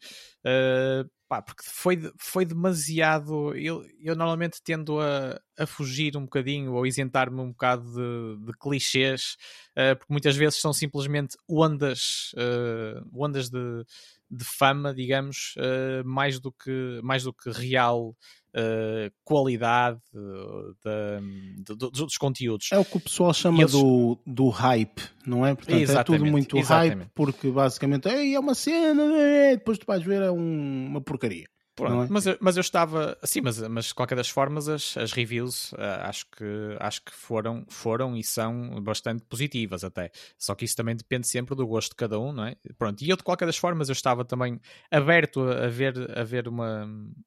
Pá, 1.28 1.42
porque 1.42 1.62
foi, 1.66 2.12
foi 2.18 2.44
demasiado. 2.44 3.54
Eu, 3.56 3.84
eu 4.00 4.14
normalmente 4.14 4.60
tendo 4.62 5.00
a, 5.00 5.40
a 5.58 5.66
fugir 5.66 6.16
um 6.16 6.22
bocadinho 6.22 6.72
ou 6.72 6.86
isentar-me 6.86 7.40
um 7.40 7.50
bocado 7.50 7.84
de, 7.92 8.46
de 8.46 8.52
clichês, 8.58 9.36
uh, 9.76 9.96
porque 9.96 10.12
muitas 10.12 10.36
vezes 10.36 10.60
são 10.60 10.72
simplesmente 10.72 11.36
ondas, 11.48 12.32
uh, 12.34 13.08
ondas 13.14 13.48
de, 13.50 13.84
de 14.30 14.44
fama, 14.44 14.94
digamos, 14.94 15.54
uh, 15.58 16.06
mais, 16.06 16.40
do 16.40 16.52
que, 16.52 17.00
mais 17.02 17.24
do 17.24 17.32
que 17.32 17.50
real 17.50 18.16
uh, 18.54 19.12
qualidade 19.24 20.00
de, 20.12 21.64
de, 21.64 21.76
dos 21.76 22.16
conteúdos. 22.16 22.68
É 22.72 22.78
o 22.78 22.84
que 22.84 22.96
o 22.96 23.00
pessoal 23.00 23.34
chama 23.34 23.60
eles... 23.60 23.72
do, 23.72 24.18
do 24.26 24.48
hype, 24.48 25.02
não 25.26 25.44
é? 25.44 25.54
Portanto, 25.54 25.78
exatamente, 25.78 26.00
é 26.00 26.18
tudo 26.18 26.30
muito 26.30 26.56
exatamente. 26.56 26.98
hype, 26.98 27.10
porque 27.14 27.50
basicamente 27.50 28.08
é 28.08 28.38
uma 28.38 28.54
cena, 28.54 29.02
é, 29.18 29.56
depois 29.56 29.78
tu 29.78 29.86
vais 29.86 30.02
ver 30.02 30.22
é 30.22 30.30
um, 30.30 30.86
uma 30.86 31.00
porcaria. 31.00 31.46
Pronto, 31.74 32.04
é? 32.04 32.06
mas, 32.08 32.26
eu, 32.26 32.38
mas 32.40 32.56
eu 32.56 32.60
estava 32.60 33.18
assim, 33.20 33.40
mas, 33.40 33.58
mas 33.68 33.86
de 33.86 33.94
qualquer 33.94 34.14
das 34.14 34.28
formas 34.28 34.68
as, 34.68 34.96
as 34.96 35.12
reviews 35.12 35.72
uh, 35.72 36.02
acho, 36.02 36.26
que, 36.26 36.44
acho 36.78 37.02
que 37.02 37.12
foram, 37.12 37.66
foram 37.68 38.16
e 38.16 38.22
são 38.22 38.80
bastante 38.80 39.24
positivas 39.24 39.82
até. 39.82 40.10
Só 40.38 40.54
que 40.54 40.64
isso 40.64 40.76
também 40.76 40.94
depende 40.94 41.26
sempre 41.26 41.56
do 41.56 41.66
gosto 41.66 41.90
de 41.90 41.96
cada 41.96 42.18
um, 42.18 42.32
não 42.32 42.46
é? 42.46 42.56
Pronto, 42.78 43.02
e 43.02 43.10
eu 43.10 43.16
de 43.16 43.24
qualquer 43.24 43.46
das 43.46 43.56
formas 43.56 43.88
eu 43.88 43.92
estava 43.92 44.24
também 44.24 44.60
aberto 44.90 45.42
a, 45.42 45.64
a 45.64 45.68
ver, 45.68 45.94
a 46.16 46.22
ver 46.22 46.46
uma 46.46 46.84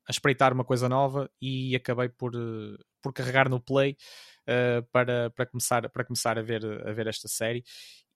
a 0.08 0.12
espreitar 0.12 0.54
uma 0.54 0.64
coisa 0.64 0.88
nova 0.88 1.30
e 1.42 1.76
acabei 1.76 2.08
por, 2.08 2.32
por 3.02 3.12
carregar 3.12 3.50
no 3.50 3.60
play 3.60 3.98
uh, 4.48 4.84
para, 4.92 5.30
para, 5.32 5.46
começar, 5.46 5.90
para 5.90 6.06
começar 6.06 6.40
a 6.40 6.42
ver, 6.42 6.64
a 6.88 6.94
ver 6.94 7.08
esta 7.08 7.28
série. 7.28 7.64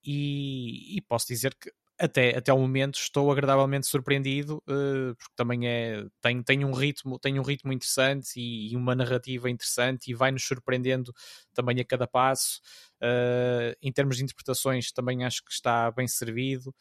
E, 0.03 0.97
e, 0.97 1.01
posso 1.01 1.27
dizer 1.27 1.53
que 1.53 1.71
até, 2.05 2.37
até 2.37 2.51
o 2.53 2.57
momento 2.59 2.95
estou 2.95 3.31
agradavelmente 3.31 3.87
surpreendido, 3.87 4.57
uh, 4.67 5.15
porque 5.15 5.33
também 5.35 5.67
é, 5.67 6.03
tem, 6.21 6.41
tem, 6.43 6.65
um 6.65 6.71
ritmo, 6.73 7.19
tem 7.19 7.39
um 7.39 7.43
ritmo 7.43 7.71
interessante 7.71 8.39
e, 8.39 8.71
e 8.71 8.75
uma 8.75 8.95
narrativa 8.95 9.49
interessante 9.49 10.09
e 10.11 10.13
vai-nos 10.13 10.43
surpreendendo 10.43 11.13
também 11.53 11.79
a 11.79 11.85
cada 11.85 12.07
passo. 12.07 12.59
Uh, 13.01 13.75
em 13.81 13.91
termos 13.91 14.17
de 14.17 14.23
interpretações, 14.23 14.91
também 14.91 15.23
acho 15.25 15.43
que 15.43 15.51
está 15.51 15.91
bem 15.91 16.07
servido. 16.07 16.73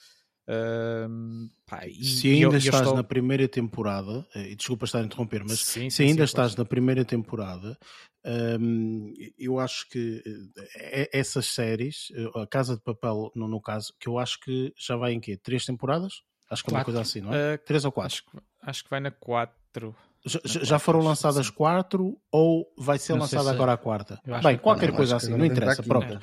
Uh, 0.51 1.49
pá, 1.65 1.87
e, 1.87 2.03
se 2.03 2.29
ainda 2.29 2.57
eu, 2.57 2.59
estás 2.59 2.83
estou... 2.83 2.97
na 2.97 3.05
primeira 3.05 3.47
temporada, 3.47 4.27
eh, 4.35 4.51
e 4.51 4.57
desculpa 4.57 4.85
estar 4.85 4.99
a 4.99 5.05
interromper, 5.05 5.45
mas 5.45 5.61
sim, 5.61 5.89
se 5.89 5.99
sim, 5.99 6.03
ainda 6.07 6.23
sim, 6.23 6.31
estás 6.31 6.57
na 6.57 6.65
primeira 6.65 7.05
temporada, 7.05 7.79
um, 8.61 9.15
eu 9.39 9.61
acho 9.61 9.89
que 9.89 10.21
eh, 10.75 11.09
essas 11.13 11.47
séries, 11.47 12.11
a 12.35 12.47
Casa 12.49 12.75
de 12.75 12.83
Papel, 12.83 13.31
no, 13.37 13.47
no, 13.47 13.61
caso, 13.61 13.95
que 14.01 14.09
eu 14.09 14.19
acho 14.19 14.41
que 14.41 14.75
já 14.77 14.97
vai 14.97 15.13
em 15.13 15.21
quê? 15.21 15.37
Três 15.37 15.65
temporadas? 15.65 16.23
Acho 16.51 16.65
que 16.65 16.71
é 16.71 16.77
uma 16.77 16.85
coisa 16.85 17.01
assim, 17.01 17.21
não 17.21 17.33
é? 17.33 17.55
Uh, 17.55 17.59
Três 17.59 17.85
ou 17.85 17.93
quatro? 17.93 18.17
Acho, 18.17 18.25
acho 18.63 18.85
que 18.85 18.91
vai 18.91 18.99
na 18.99 19.13
quatro. 19.13 19.95
Já, 20.25 20.41
já 20.45 20.79
foram 20.79 21.01
lançadas 21.01 21.49
quatro 21.49 22.19
ou 22.31 22.71
vai 22.77 22.99
ser 22.99 23.15
não 23.15 23.21
lançada 23.21 23.51
agora 23.51 23.73
a 23.73 23.77
quarta? 23.79 24.21
Bem, 24.43 24.59
qualquer 24.59 24.93
coisa 24.93 25.17
assim, 25.17 25.35
não 25.35 25.47
interessa. 25.47 25.83
Pronto. 25.83 26.21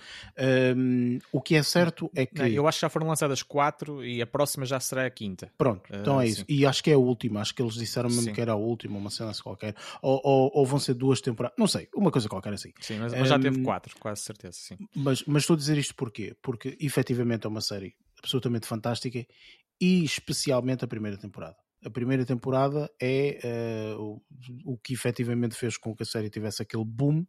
Um, 0.78 1.18
o 1.32 1.42
que 1.42 1.56
é 1.56 1.64
certo 1.64 2.10
é 2.16 2.26
que. 2.28 2.38
Não, 2.38 2.48
eu 2.48 2.68
acho 2.68 2.78
que 2.78 2.82
já 2.84 2.90
foram 2.90 3.08
lançadas 3.08 3.42
quatro 3.42 4.06
e 4.06 4.22
a 4.22 4.28
próxima 4.28 4.68
já 4.68 4.80
será 4.80 5.06
a 5.06 5.10
quinta. 5.10 5.52
Pronto, 5.58 5.90
então 5.92 6.18
uh, 6.18 6.22
é 6.22 6.28
isso. 6.28 6.42
Sim. 6.42 6.46
E 6.48 6.64
acho 6.64 6.84
que 6.84 6.92
é 6.92 6.94
a 6.94 6.98
última. 6.98 7.42
Acho 7.42 7.56
que 7.56 7.62
eles 7.62 7.74
disseram 7.74 8.08
mesmo 8.10 8.26
sim. 8.26 8.34
que 8.34 8.40
era 8.40 8.52
a 8.52 8.56
última, 8.56 9.00
uma 9.00 9.10
cena 9.10 9.32
qualquer. 9.42 9.76
Ou, 10.00 10.22
ou, 10.24 10.52
ou, 10.54 10.66
vão 10.66 10.78
ser 10.78 10.94
duas 10.94 11.20
temporadas. 11.20 11.58
Não 11.58 11.68
sei, 11.68 11.90
uma 11.96 12.12
coisa 12.12 12.30
qualquer 12.30 12.54
assim. 12.54 12.72
Sim, 12.80 13.00
mas, 13.00 13.14
mas 13.14 13.22
um, 13.22 13.26
já 13.26 13.40
teve 13.40 13.64
quatro, 13.64 13.96
quase 14.00 14.22
certeza. 14.22 14.58
Sim. 14.60 14.78
Mas, 14.96 15.24
mas 15.26 15.42
estou 15.42 15.56
a 15.56 15.58
dizer 15.58 15.76
isto 15.76 15.96
porquê? 15.96 16.36
Porque 16.42 16.78
efetivamente 16.80 17.48
é 17.48 17.50
uma 17.50 17.62
série 17.62 17.96
absolutamente 18.20 18.68
fantástica 18.68 19.26
e 19.82 20.04
especialmente 20.04 20.86
a 20.86 20.88
primeira 20.88 21.18
temporada 21.18 21.56
a 21.88 21.90
primeira 21.90 22.26
temporada 22.26 22.92
é 23.02 23.40
uh, 23.96 24.02
o, 24.02 24.74
o, 24.74 24.78
que 24.78 24.94
efetivamente 24.94 25.56
fez 25.56 25.78
com 25.78 25.96
que 25.96 26.04
a 26.04 26.06
série 26.06 26.30
tivesse 26.30 26.62
aquele 26.62 26.84
boom, 26.84 27.26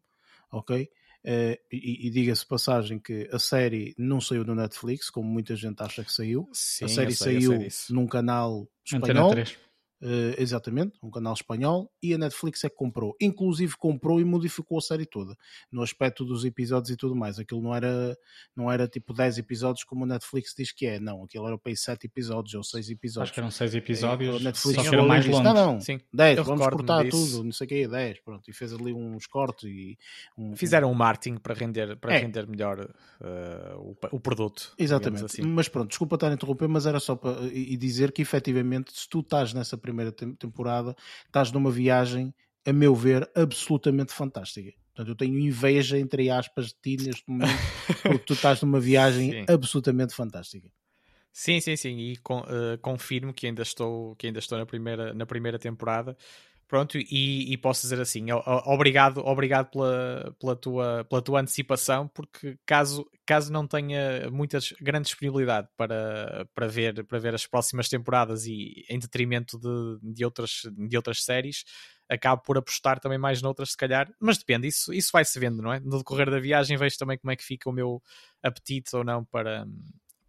ok? 0.50 0.90
Uh, 1.24 1.56
e, 1.72 2.06
e 2.06 2.10
diga-se 2.10 2.44
passagem 2.44 2.98
que 2.98 3.28
a 3.32 3.38
série 3.38 3.94
não 3.96 4.20
saiu 4.20 4.44
no 4.44 4.54
Netflix, 4.54 5.10
como 5.10 5.28
muita 5.28 5.54
gente 5.54 5.80
acha 5.80 6.04
que 6.04 6.12
saiu. 6.12 6.48
Sim, 6.52 6.86
a 6.86 6.88
série 6.88 7.14
sei, 7.14 7.40
saiu 7.40 7.68
num 7.90 8.06
canal 8.06 8.68
espanhol. 8.84 9.32
Uh, 10.00 10.30
exatamente, 10.38 10.96
um 11.02 11.10
canal 11.10 11.32
espanhol, 11.32 11.90
e 12.00 12.14
a 12.14 12.18
Netflix 12.18 12.62
é 12.62 12.68
que 12.68 12.76
comprou. 12.76 13.16
Inclusive 13.20 13.76
comprou 13.76 14.20
e 14.20 14.24
modificou 14.24 14.78
a 14.78 14.80
série 14.80 15.04
toda, 15.04 15.36
no 15.72 15.82
aspecto 15.82 16.24
dos 16.24 16.44
episódios 16.44 16.90
e 16.90 16.96
tudo 16.96 17.16
mais. 17.16 17.38
Aquilo 17.38 17.60
não 17.60 17.74
era, 17.74 18.16
não 18.54 18.70
era 18.70 18.86
tipo 18.86 19.12
10 19.12 19.38
episódios 19.38 19.82
como 19.82 20.04
a 20.04 20.06
Netflix 20.06 20.54
diz 20.56 20.70
que 20.70 20.86
é, 20.86 21.00
não. 21.00 21.24
Aquilo 21.24 21.48
era 21.48 21.58
para 21.58 21.74
7 21.74 22.06
episódios 22.06 22.54
ou 22.54 22.62
6 22.62 22.90
episódios. 22.90 23.30
Acho 23.30 23.34
que 23.34 23.40
eram 23.40 23.50
6 23.50 23.74
episódios, 23.74 24.36
a 24.36 24.44
Netflix 24.44 24.76
só 24.76 24.88
que 24.88 24.94
eram 24.94 25.08
mais 25.08 25.26
longos. 25.26 25.44
Não, 25.44 25.54
não, 25.54 25.80
Sim. 25.80 26.00
10, 26.12 26.46
vamos 26.46 26.66
cortar 26.68 27.08
tudo, 27.08 27.42
não 27.42 27.52
sei 27.52 27.64
o 27.64 27.68
que, 27.68 27.88
10, 27.88 28.20
pronto. 28.20 28.48
E 28.48 28.52
fez 28.52 28.72
ali 28.72 28.92
uns 28.92 29.26
cortes 29.26 29.64
e... 29.64 29.98
Um, 30.36 30.54
Fizeram 30.54 30.90
um 30.90 30.94
marketing 30.94 31.38
para 31.38 31.54
render, 31.54 31.96
para 31.96 32.14
é. 32.14 32.18
render 32.18 32.46
melhor 32.46 32.80
uh, 32.80 33.78
o, 33.78 33.96
o, 34.12 34.20
produto. 34.20 34.72
Exatamente, 34.78 35.24
assim. 35.24 35.42
mas 35.42 35.68
pronto, 35.68 35.88
desculpa 35.88 36.14
estar 36.14 36.30
a 36.30 36.34
interromper, 36.34 36.68
mas 36.68 36.86
era 36.86 37.00
só 37.00 37.16
para 37.16 37.48
e 37.52 37.76
dizer 37.76 38.12
que 38.12 38.22
efetivamente 38.22 38.92
se 38.92 39.08
tu 39.08 39.20
estás 39.20 39.52
nessa 39.52 39.76
primeira 39.88 40.12
temporada, 40.12 40.94
estás 41.26 41.50
numa 41.50 41.70
viagem, 41.70 42.34
a 42.66 42.72
meu 42.72 42.94
ver, 42.94 43.28
absolutamente 43.34 44.12
fantástica. 44.12 44.72
Portanto, 44.88 45.08
eu 45.08 45.14
tenho 45.16 45.38
inveja, 45.38 45.98
entre 45.98 46.28
aspas, 46.28 46.66
de 46.66 46.74
ti 46.82 47.04
neste 47.04 47.22
momento, 47.26 47.50
porque 48.02 48.24
tu 48.24 48.32
estás 48.34 48.60
numa 48.60 48.80
viagem 48.80 49.44
absolutamente 49.48 50.14
fantástica. 50.14 50.70
Sim, 51.32 51.60
sim, 51.60 51.76
sim, 51.76 51.96
e 51.98 52.16
com, 52.16 52.40
uh, 52.40 52.76
confirmo 52.82 53.32
que 53.32 53.46
ainda 53.46 53.62
estou, 53.62 54.16
que 54.16 54.26
ainda 54.26 54.40
estou 54.40 54.58
na, 54.58 54.66
primeira, 54.66 55.14
na 55.14 55.24
primeira 55.24 55.58
temporada. 55.58 56.16
Pronto, 56.68 56.98
e, 56.98 57.50
e, 57.50 57.56
posso 57.56 57.80
dizer 57.80 57.98
assim, 57.98 58.26
obrigado, 58.66 59.22
obrigado 59.24 59.70
pela, 59.70 60.36
pela, 60.38 60.54
tua, 60.54 61.04
pela 61.08 61.22
tua 61.22 61.40
antecipação, 61.40 62.06
porque 62.08 62.58
caso, 62.66 63.06
caso 63.24 63.50
não 63.50 63.66
tenha 63.66 64.30
muita 64.30 64.58
grande 64.78 65.06
disponibilidade 65.06 65.66
para, 65.78 66.46
para, 66.54 66.68
ver, 66.68 67.06
para 67.06 67.18
ver 67.18 67.34
as 67.34 67.46
próximas 67.46 67.88
temporadas 67.88 68.44
e 68.44 68.84
em 68.90 68.98
detrimento 68.98 69.58
de, 69.58 70.12
de, 70.12 70.24
outras, 70.26 70.60
de 70.76 70.94
outras 70.94 71.24
séries, 71.24 71.64
acabo 72.06 72.42
por 72.42 72.58
apostar 72.58 73.00
também 73.00 73.18
mais 73.18 73.40
noutras, 73.40 73.70
se 73.70 73.76
calhar, 73.76 74.06
mas 74.20 74.36
depende, 74.36 74.68
isso, 74.68 74.92
isso 74.92 75.08
vai-se 75.10 75.40
vendo, 75.40 75.62
não 75.62 75.72
é? 75.72 75.80
No 75.80 75.96
decorrer 75.96 76.30
da 76.30 76.38
viagem 76.38 76.76
vejo 76.76 76.98
também 76.98 77.16
como 77.16 77.30
é 77.30 77.36
que 77.36 77.44
fica 77.44 77.70
o 77.70 77.72
meu 77.72 78.02
apetite 78.42 78.94
ou 78.94 79.02
não 79.02 79.24
para, 79.24 79.66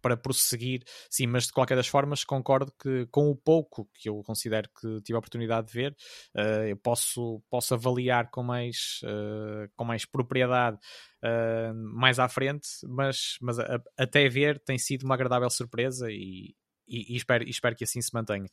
para 0.00 0.16
prosseguir, 0.16 0.82
sim, 1.10 1.26
mas 1.26 1.46
de 1.46 1.52
qualquer 1.52 1.76
das 1.76 1.86
formas 1.86 2.24
concordo 2.24 2.72
que 2.80 3.06
com 3.06 3.30
o 3.30 3.36
pouco 3.36 3.88
que 3.94 4.08
eu 4.08 4.22
considero 4.22 4.68
que 4.80 5.00
tive 5.02 5.16
a 5.16 5.18
oportunidade 5.18 5.68
de 5.68 5.72
ver, 5.72 5.96
uh, 6.36 6.64
eu 6.68 6.76
posso, 6.76 7.42
posso 7.50 7.74
avaliar 7.74 8.30
com 8.30 8.42
mais, 8.42 9.00
uh, 9.04 9.70
com 9.76 9.84
mais 9.84 10.04
propriedade 10.04 10.78
uh, 11.24 11.74
mais 11.74 12.18
à 12.18 12.28
frente, 12.28 12.68
mas, 12.88 13.36
mas 13.40 13.58
a, 13.58 13.80
até 13.98 14.28
ver 14.28 14.58
tem 14.60 14.78
sido 14.78 15.04
uma 15.04 15.14
agradável 15.14 15.50
surpresa 15.50 16.10
e, 16.10 16.54
e, 16.86 17.14
e, 17.14 17.16
espero, 17.16 17.44
e 17.44 17.50
espero 17.50 17.76
que 17.76 17.84
assim 17.84 18.00
se 18.00 18.12
mantenha. 18.12 18.48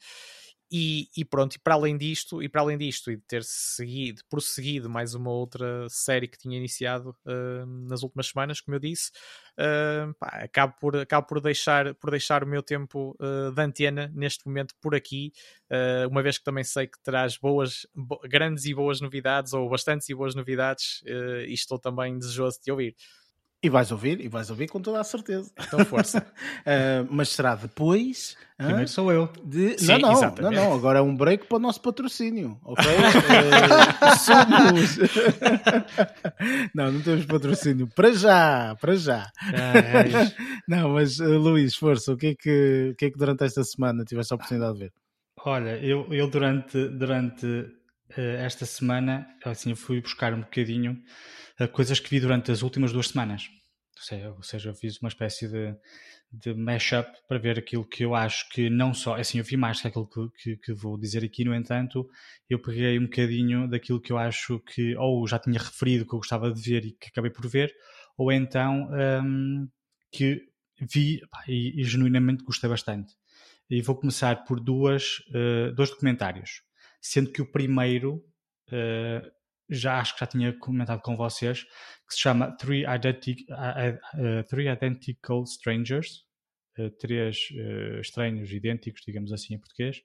E, 0.70 1.08
e, 1.16 1.24
pronto, 1.24 1.56
e 1.56 1.60
para 1.60 1.76
além 1.76 1.98
disto, 1.98 2.44
e 2.44 2.50
para 2.50 2.60
além 2.60 2.78
disto, 2.78 3.10
e 3.10 3.16
de 3.16 3.22
ter 3.22 3.42
seguido, 3.46 4.22
prosseguido 4.30 4.90
mais 4.90 5.14
uma 5.14 5.32
outra 5.32 5.88
série 5.90 6.28
que 6.28 6.38
tinha 6.38 6.58
iniciado 6.58 7.16
uh, 7.26 7.66
nas 7.88 8.04
últimas 8.04 8.28
semanas, 8.28 8.60
como 8.60 8.76
eu 8.76 8.80
disse, 8.80 9.10
uh, 9.54 10.14
pá, 10.16 10.28
acabo, 10.44 10.74
por, 10.78 10.98
acabo 10.98 11.26
por, 11.26 11.40
deixar, 11.40 11.96
por 11.96 12.12
deixar 12.12 12.44
o 12.44 12.48
meu 12.48 12.62
tempo 12.62 13.16
uh, 13.22 13.50
de 13.50 13.62
antena 13.62 14.12
neste 14.14 14.46
momento 14.46 14.76
por 14.82 14.94
aqui, 14.94 15.32
uma 16.10 16.22
vez 16.22 16.38
que 16.38 16.44
também 16.46 16.64
sei 16.64 16.88
que 16.88 16.98
terás 17.04 17.38
boas, 17.38 17.86
bo 17.94 18.20
grandes 18.24 18.66
e 18.66 18.74
boas 18.74 19.02
novidades, 19.02 19.54
ou 19.54 19.70
bastantes 19.70 20.08
e 20.10 20.16
boas 20.16 20.34
novidades, 20.34 21.02
e 21.46 21.54
estou 21.54 21.78
também 21.78 22.18
desejoso 22.18 22.58
de 22.64 22.72
ouvir. 22.72 22.96
E 23.62 23.70
vais 23.70 23.92
ouvir, 23.92 24.22
e 24.22 24.28
vais 24.28 24.52
ouvir 24.52 24.68
com 24.68 24.80
toda 24.80 25.02
a 25.02 25.04
certeza. 25.04 25.52
Então 25.60 25.84
força. 25.84 26.20
uh, 26.20 27.08
mas 27.10 27.30
será 27.30 27.56
depois. 27.56 28.38
Primeiro 28.56 28.88
sou 28.88 29.12
eu. 29.12 29.30
De... 29.44 29.78
Sim, 29.80 29.98
não, 30.00 30.14
não, 30.14 30.36
não, 30.36 30.52
não, 30.52 30.74
agora 30.74 31.00
é 31.00 31.02
um 31.02 31.16
break 31.16 31.48
para 31.48 31.58
o 31.58 31.60
nosso 31.60 31.82
patrocínio, 31.82 32.60
ok? 32.64 32.86
uh, 32.86 34.18
somos. 34.18 34.98
não, 36.74 36.92
não 36.92 37.02
temos 37.02 37.26
patrocínio. 37.26 37.88
Para 37.88 38.12
já, 38.14 38.76
para 38.80 38.96
já. 38.96 39.32
não, 40.68 40.90
mas 40.90 41.20
uh, 41.20 41.38
Luís, 41.38 41.76
força, 41.76 42.14
o 42.14 42.18
que, 42.18 42.28
é 42.28 42.36
que, 42.36 42.90
o 42.94 42.96
que 42.96 43.06
é 43.06 43.12
que 43.12 43.18
durante 43.18 43.44
esta 43.44 43.64
semana 43.64 44.04
tiveste 44.04 44.34
a 44.34 44.36
oportunidade 44.36 44.74
de 44.74 44.80
ver? 44.80 44.94
Olha, 45.44 45.78
eu, 45.84 46.08
eu 46.12 46.28
durante, 46.30 46.90
durante 46.90 47.77
esta 48.16 48.66
semana, 48.66 49.28
assim, 49.44 49.76
fui 49.76 50.02
buscar 50.02 50.34
um 50.34 50.42
bocadinho 50.42 51.02
coisas 51.74 52.00
que 52.00 52.10
vi 52.10 52.20
durante 52.20 52.52
as 52.52 52.62
últimas 52.62 52.94
duas 52.94 53.10
semanas. 53.10 53.50
Ou 54.36 54.44
seja, 54.44 54.70
eu 54.70 54.76
fiz 54.76 55.00
uma 55.02 55.10
espécie 55.10 55.48
de, 55.48 55.76
de 56.32 56.54
mashup 56.54 57.10
para 57.28 57.40
ver 57.40 57.58
aquilo 57.58 57.86
que 57.86 58.04
eu 58.04 58.14
acho 58.14 58.48
que 58.50 58.70
não 58.70 58.94
só. 58.94 59.18
É 59.18 59.22
assim, 59.22 59.40
eu 59.40 59.44
vi 59.44 59.58
mais 59.58 59.82
que 59.82 59.88
aquilo 59.88 60.08
que, 60.08 60.30
que, 60.42 60.58
que, 60.58 60.74
vou 60.74 60.98
dizer 60.98 61.24
aqui, 61.24 61.44
no 61.44 61.54
entanto, 61.54 62.08
eu 62.50 62.60
peguei 62.62 63.00
um 63.00 63.04
bocadinho 63.04 63.68
daquilo 63.68 64.02
que 64.02 64.12
eu 64.12 64.18
acho 64.18 64.60
que 64.60 64.96
ou 64.98 65.28
já 65.28 65.40
tinha 65.40 65.60
referido 65.60 66.06
que 66.06 66.14
eu 66.14 66.20
gostava 66.20 66.52
de 66.52 66.62
ver 66.62 66.86
e 66.86 66.92
que 66.92 67.08
acabei 67.08 67.32
por 67.32 67.48
ver, 67.48 67.74
ou 68.18 68.32
então 68.32 68.90
um, 69.24 69.68
que 70.12 70.42
vi 70.80 71.20
pá, 71.30 71.44
e, 71.48 71.82
e, 71.82 71.84
genuinamente 71.84 72.44
gostei 72.44 72.70
bastante. 72.70 73.14
E 73.70 73.82
vou 73.82 73.96
começar 73.96 74.46
por 74.46 74.60
duas, 74.60 75.20
uh, 75.30 75.74
dois 75.76 75.90
documentários, 75.90 76.62
sendo 77.02 77.32
que 77.32 77.42
o 77.42 77.52
primeiro 77.52 78.24
uh, 78.70 79.38
já 79.70 80.00
acho 80.00 80.14
que 80.14 80.20
já 80.22 80.28
tinha 80.28 80.58
comentado 80.58 81.02
com 81.02 81.16
vocês, 81.16 81.64
que 81.64 82.14
se 82.14 82.20
chama 82.20 82.56
Three, 82.58 82.86
Identic, 82.86 83.46
uh, 83.52 84.44
Three 84.50 84.70
Identical 84.70 85.44
Strangers, 85.44 86.24
uh, 86.80 86.90
três 87.00 87.50
uh, 87.52 88.00
estranhos 88.00 88.52
idênticos, 88.52 89.02
digamos 89.06 89.32
assim 89.34 89.56
em 89.56 89.60
português, 89.60 90.02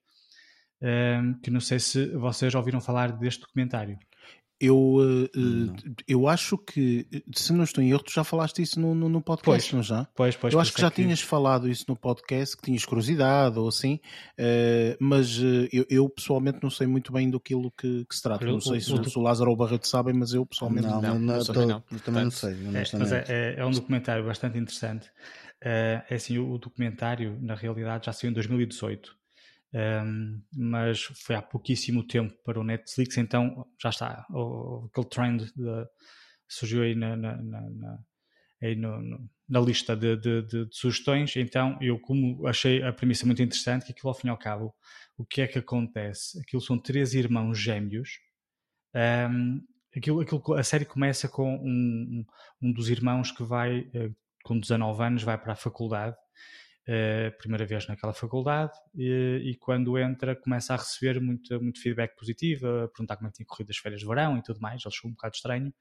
que 1.45 1.51
não 1.51 1.61
sei 1.61 1.79
se 1.79 2.07
vocês 2.17 2.53
ouviram 2.57 2.81
falar 2.81 3.13
deste 3.13 3.43
documentário. 3.43 3.97
Eu, 4.65 4.77
uh, 4.77 5.29
eu 6.07 6.29
acho 6.29 6.57
que, 6.57 7.05
se 7.35 7.53
não 7.53 7.65
estou 7.65 7.83
em 7.83 7.91
erro, 7.91 8.05
tu 8.05 8.13
já 8.13 8.23
falaste 8.23 8.63
isso 8.63 8.79
no, 8.79 8.95
no, 8.95 9.09
no 9.09 9.21
podcast, 9.21 9.73
pois, 9.73 9.73
não 9.73 9.83
já? 9.83 10.07
Pois, 10.15 10.37
pois. 10.37 10.55
Eu 10.55 10.61
acho 10.61 10.73
que 10.73 10.81
já 10.81 10.89
que... 10.89 11.03
tinhas 11.03 11.21
falado 11.21 11.69
isso 11.69 11.85
no 11.89 11.97
podcast, 11.97 12.57
que 12.57 12.63
tinhas 12.63 12.85
curiosidade 12.85 13.59
ou 13.59 13.67
assim, 13.67 13.99
uh, 14.39 14.97
mas 15.01 15.37
uh, 15.41 15.69
eu, 15.73 15.85
eu, 15.91 16.09
pessoalmente 16.09 16.61
não 16.63 16.71
sei 16.71 16.87
muito 16.87 17.13
bem 17.13 17.29
do 17.29 17.41
que, 17.41 17.57
que 17.77 18.15
se 18.15 18.23
trata. 18.23 18.45
Eu, 18.45 18.53
não 18.53 18.61
sei 18.61 18.79
o, 18.79 18.81
se, 18.81 18.93
o, 18.93 19.05
se 19.11 19.19
o 19.19 19.21
Lázaro 19.21 19.51
ou 19.51 19.57
o 19.57 19.59
Barreto 19.59 19.89
sabem, 19.89 20.15
mas 20.15 20.33
eu 20.33 20.47
pessoalmente 20.47 20.87
não. 20.87 21.03
Não, 21.03 21.19
não, 21.19 21.39
não, 21.39 21.45
tô, 21.45 21.67
não. 21.67 21.81
também 22.05 22.23
não 22.23 22.31
sei. 22.31 22.53
É, 22.53 22.99
mas 22.99 23.11
é, 23.11 23.25
é, 23.27 23.55
é, 23.59 23.67
um 23.67 23.73
documentário 23.73 24.25
bastante 24.25 24.59
interessante. 24.59 25.11
é 25.61 26.05
assim, 26.09 26.39
o, 26.39 26.53
o 26.53 26.59
documentário, 26.59 27.37
na 27.43 27.57
realidade, 27.57 28.07
já 28.07 28.13
saiu 28.13 28.31
em 28.31 28.35
2018 28.35 29.22
um, 29.75 30.43
mas 30.55 31.03
foi 31.25 31.35
há 31.35 31.41
pouquíssimo 31.41 32.07
tempo 32.07 32.35
para 32.45 32.61
o 32.61 32.65
Netflix, 32.65 33.17
então 33.17 33.67
já 33.81 33.89
está. 33.89 34.27
O, 34.31 34.87
aquele 34.91 35.07
trend 35.07 35.47
de, 35.55 35.87
surgiu 36.47 36.83
aí 36.83 36.95
na, 36.95 37.17
na, 37.17 37.37
na, 37.43 37.99
aí 38.63 38.77
no, 38.77 39.01
no, 39.01 39.31
na 39.49 39.61
lista 39.61 39.97
de, 39.97 40.17
de, 40.17 40.43
de, 40.43 40.69
sugestões. 40.71 41.35
Então, 41.37 41.79
eu, 41.81 41.99
como 41.99 42.47
achei 42.47 42.83
a 42.83 42.93
premissa 42.93 43.25
muito 43.25 43.43
interessante, 43.43 43.87
que 43.87 43.93
aquilo 43.93 44.09
ao 44.11 44.15
fim 44.15 44.27
e 44.27 44.31
ao 44.31 44.39
cabo, 44.39 44.75
o 45.17 45.25
que 45.25 45.41
é 45.41 45.47
que 45.47 45.59
acontece? 45.59 46.39
Aquilo 46.41 46.61
são 46.61 46.79
três 46.79 47.15
irmãos 47.15 47.59
gêmeos. 47.59 48.11
Um, 48.95 49.63
aquilo, 49.97 50.21
aquilo, 50.21 50.55
a 50.55 50.63
série 50.63 50.85
começa 50.85 51.29
com 51.29 51.55
um, 51.57 52.25
um 52.61 52.73
dos 52.73 52.91
irmãos 52.91 53.33
que 53.33 53.43
vai, 53.43 53.89
eh, 53.95 54.11
com 54.45 54.59
19 54.59 55.03
anos, 55.03 55.23
vai 55.23 55.39
para 55.39 55.55
a 55.55 55.57
faculdade 55.57 56.17
primeira 57.39 57.65
vez 57.65 57.87
naquela 57.87 58.13
faculdade 58.13 58.73
e, 58.95 59.41
e, 59.45 59.57
quando 59.57 59.97
entra 59.97 60.35
começa 60.35 60.75
a 60.75 60.77
receber 60.77 61.21
muito, 61.21 61.63
muito 61.63 61.81
feedback 61.81 62.17
positivo, 62.17 62.67
a 62.67 62.89
perguntar 62.89 63.17
como 63.17 63.29
é 63.29 63.31
que 63.31 63.37
tinha 63.37 63.47
corrido 63.47 63.71
as 63.71 63.77
férias 63.77 64.01
de 64.01 64.07
verão 64.07 64.37
e 64.37 64.43
tudo 64.43 64.61
mais, 64.61 64.83
ele 64.85 64.95
chegou 64.95 65.11
um 65.11 65.15
bocado 65.15 65.35
estranho. 65.37 65.73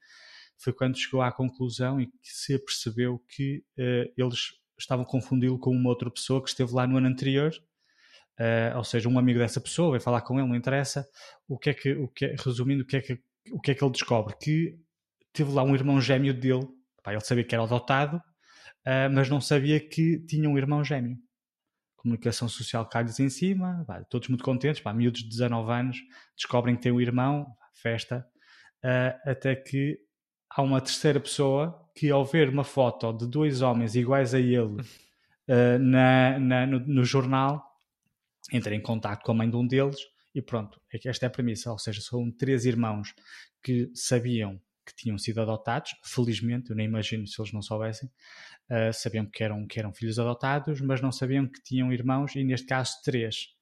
Foi 0.58 0.72
quando 0.72 0.96
chegou 0.96 1.20
à 1.22 1.32
conclusão 1.32 2.00
e 2.00 2.06
que 2.06 2.18
se 2.22 2.54
apercebeu 2.54 3.18
que 3.28 3.64
uh, 3.78 4.12
eles 4.16 4.52
estavam 4.78 5.04
a 5.04 5.08
confundi-lo 5.08 5.58
com 5.58 5.70
uma 5.70 5.90
outra 5.90 6.10
pessoa 6.10 6.42
que 6.42 6.48
esteve 6.48 6.72
lá 6.72 6.86
no 6.86 6.96
ano 6.96 7.08
anterior, 7.08 7.52
uh, 8.38 8.76
ou 8.76 8.84
seja, 8.84 9.08
um 9.08 9.18
amigo 9.18 9.38
dessa 9.38 9.60
pessoa, 9.60 9.90
vai 9.90 10.00
falar 10.00 10.20
com 10.22 10.38
ele, 10.38 10.48
não 10.48 10.54
interessa. 10.54 11.08
O 11.48 11.58
que 11.58 11.70
é 11.70 11.74
que, 11.74 11.92
o 11.92 12.08
que 12.08 12.26
é, 12.26 12.36
resumindo, 12.38 12.82
o 12.82 12.86
que, 12.86 12.96
é 12.96 13.00
que, 13.00 13.18
o 13.50 13.60
que 13.60 13.70
é 13.72 13.74
que 13.74 13.82
ele 13.82 13.92
descobre? 13.92 14.36
Que 14.40 14.78
teve 15.32 15.50
lá 15.52 15.62
um 15.62 15.74
irmão 15.74 16.00
gêmeo 16.00 16.34
dele, 16.34 16.66
pá, 17.02 17.12
ele 17.12 17.20
sabia 17.22 17.44
que 17.44 17.54
era 17.54 17.64
adotado, 17.64 18.20
uh, 18.86 19.12
mas 19.12 19.28
não 19.28 19.40
sabia 19.40 19.80
que 19.80 20.18
tinha 20.26 20.48
um 20.48 20.58
irmão 20.58 20.84
gêmeo. 20.84 21.16
Comunicação 21.96 22.48
social 22.48 22.88
cai-lhes 22.88 23.20
em 23.20 23.28
cima, 23.28 23.84
pá, 23.86 24.02
todos 24.04 24.28
muito 24.28 24.44
contentes, 24.44 24.80
pá, 24.80 24.92
miúdos 24.92 25.22
de 25.22 25.28
19 25.28 25.70
anos 25.72 25.98
descobrem 26.36 26.74
que 26.74 26.82
tem 26.82 26.92
um 26.92 27.00
irmão, 27.00 27.46
festa, 27.74 28.26
uh, 28.84 29.30
até 29.30 29.54
que 29.54 29.98
há 30.50 30.62
uma 30.62 30.80
terceira 30.80 31.20
pessoa 31.20 31.78
que, 31.94 32.10
ao 32.10 32.24
ver 32.24 32.48
uma 32.48 32.64
foto 32.64 33.12
de 33.12 33.26
dois 33.26 33.62
homens 33.62 33.94
iguais 33.94 34.34
a 34.34 34.40
ele 34.40 34.80
uh, 34.80 35.78
na, 35.80 36.38
na 36.38 36.66
no, 36.66 36.80
no, 36.80 37.04
jornal, 37.04 37.62
entra 38.52 38.74
em 38.74 38.80
contato 38.80 39.22
com 39.22 39.32
a 39.32 39.34
mãe 39.34 39.48
de 39.48 39.56
um 39.56 39.66
deles 39.66 39.98
e 40.34 40.40
pronto, 40.40 40.80
é 40.92 40.98
esta 41.08 41.26
é 41.26 41.28
a 41.28 41.30
premissa, 41.30 41.70
ou 41.70 41.78
seja, 41.78 42.00
são 42.00 42.30
três 42.30 42.64
irmãos 42.64 43.14
que 43.62 43.90
sabiam 43.94 44.60
que 44.84 44.94
tinham 44.94 45.18
sido 45.18 45.40
adotados, 45.40 45.94
felizmente, 46.02 46.70
eu 46.70 46.76
nem 46.76 46.86
imagino 46.86 47.26
se 47.26 47.40
eles 47.40 47.52
não 47.52 47.62
soubessem, 47.62 48.08
uh, 48.70 48.92
sabiam 48.92 49.26
que 49.26 49.42
eram, 49.42 49.66
que 49.66 49.78
eram 49.78 49.92
filhos 49.92 50.18
adotados, 50.18 50.80
mas 50.80 51.00
não 51.00 51.12
sabiam 51.12 51.46
que 51.46 51.62
tinham 51.62 51.92
irmãos, 51.92 52.34
e 52.34 52.44
neste 52.44 52.66
caso 52.66 53.00
três. 53.04 53.54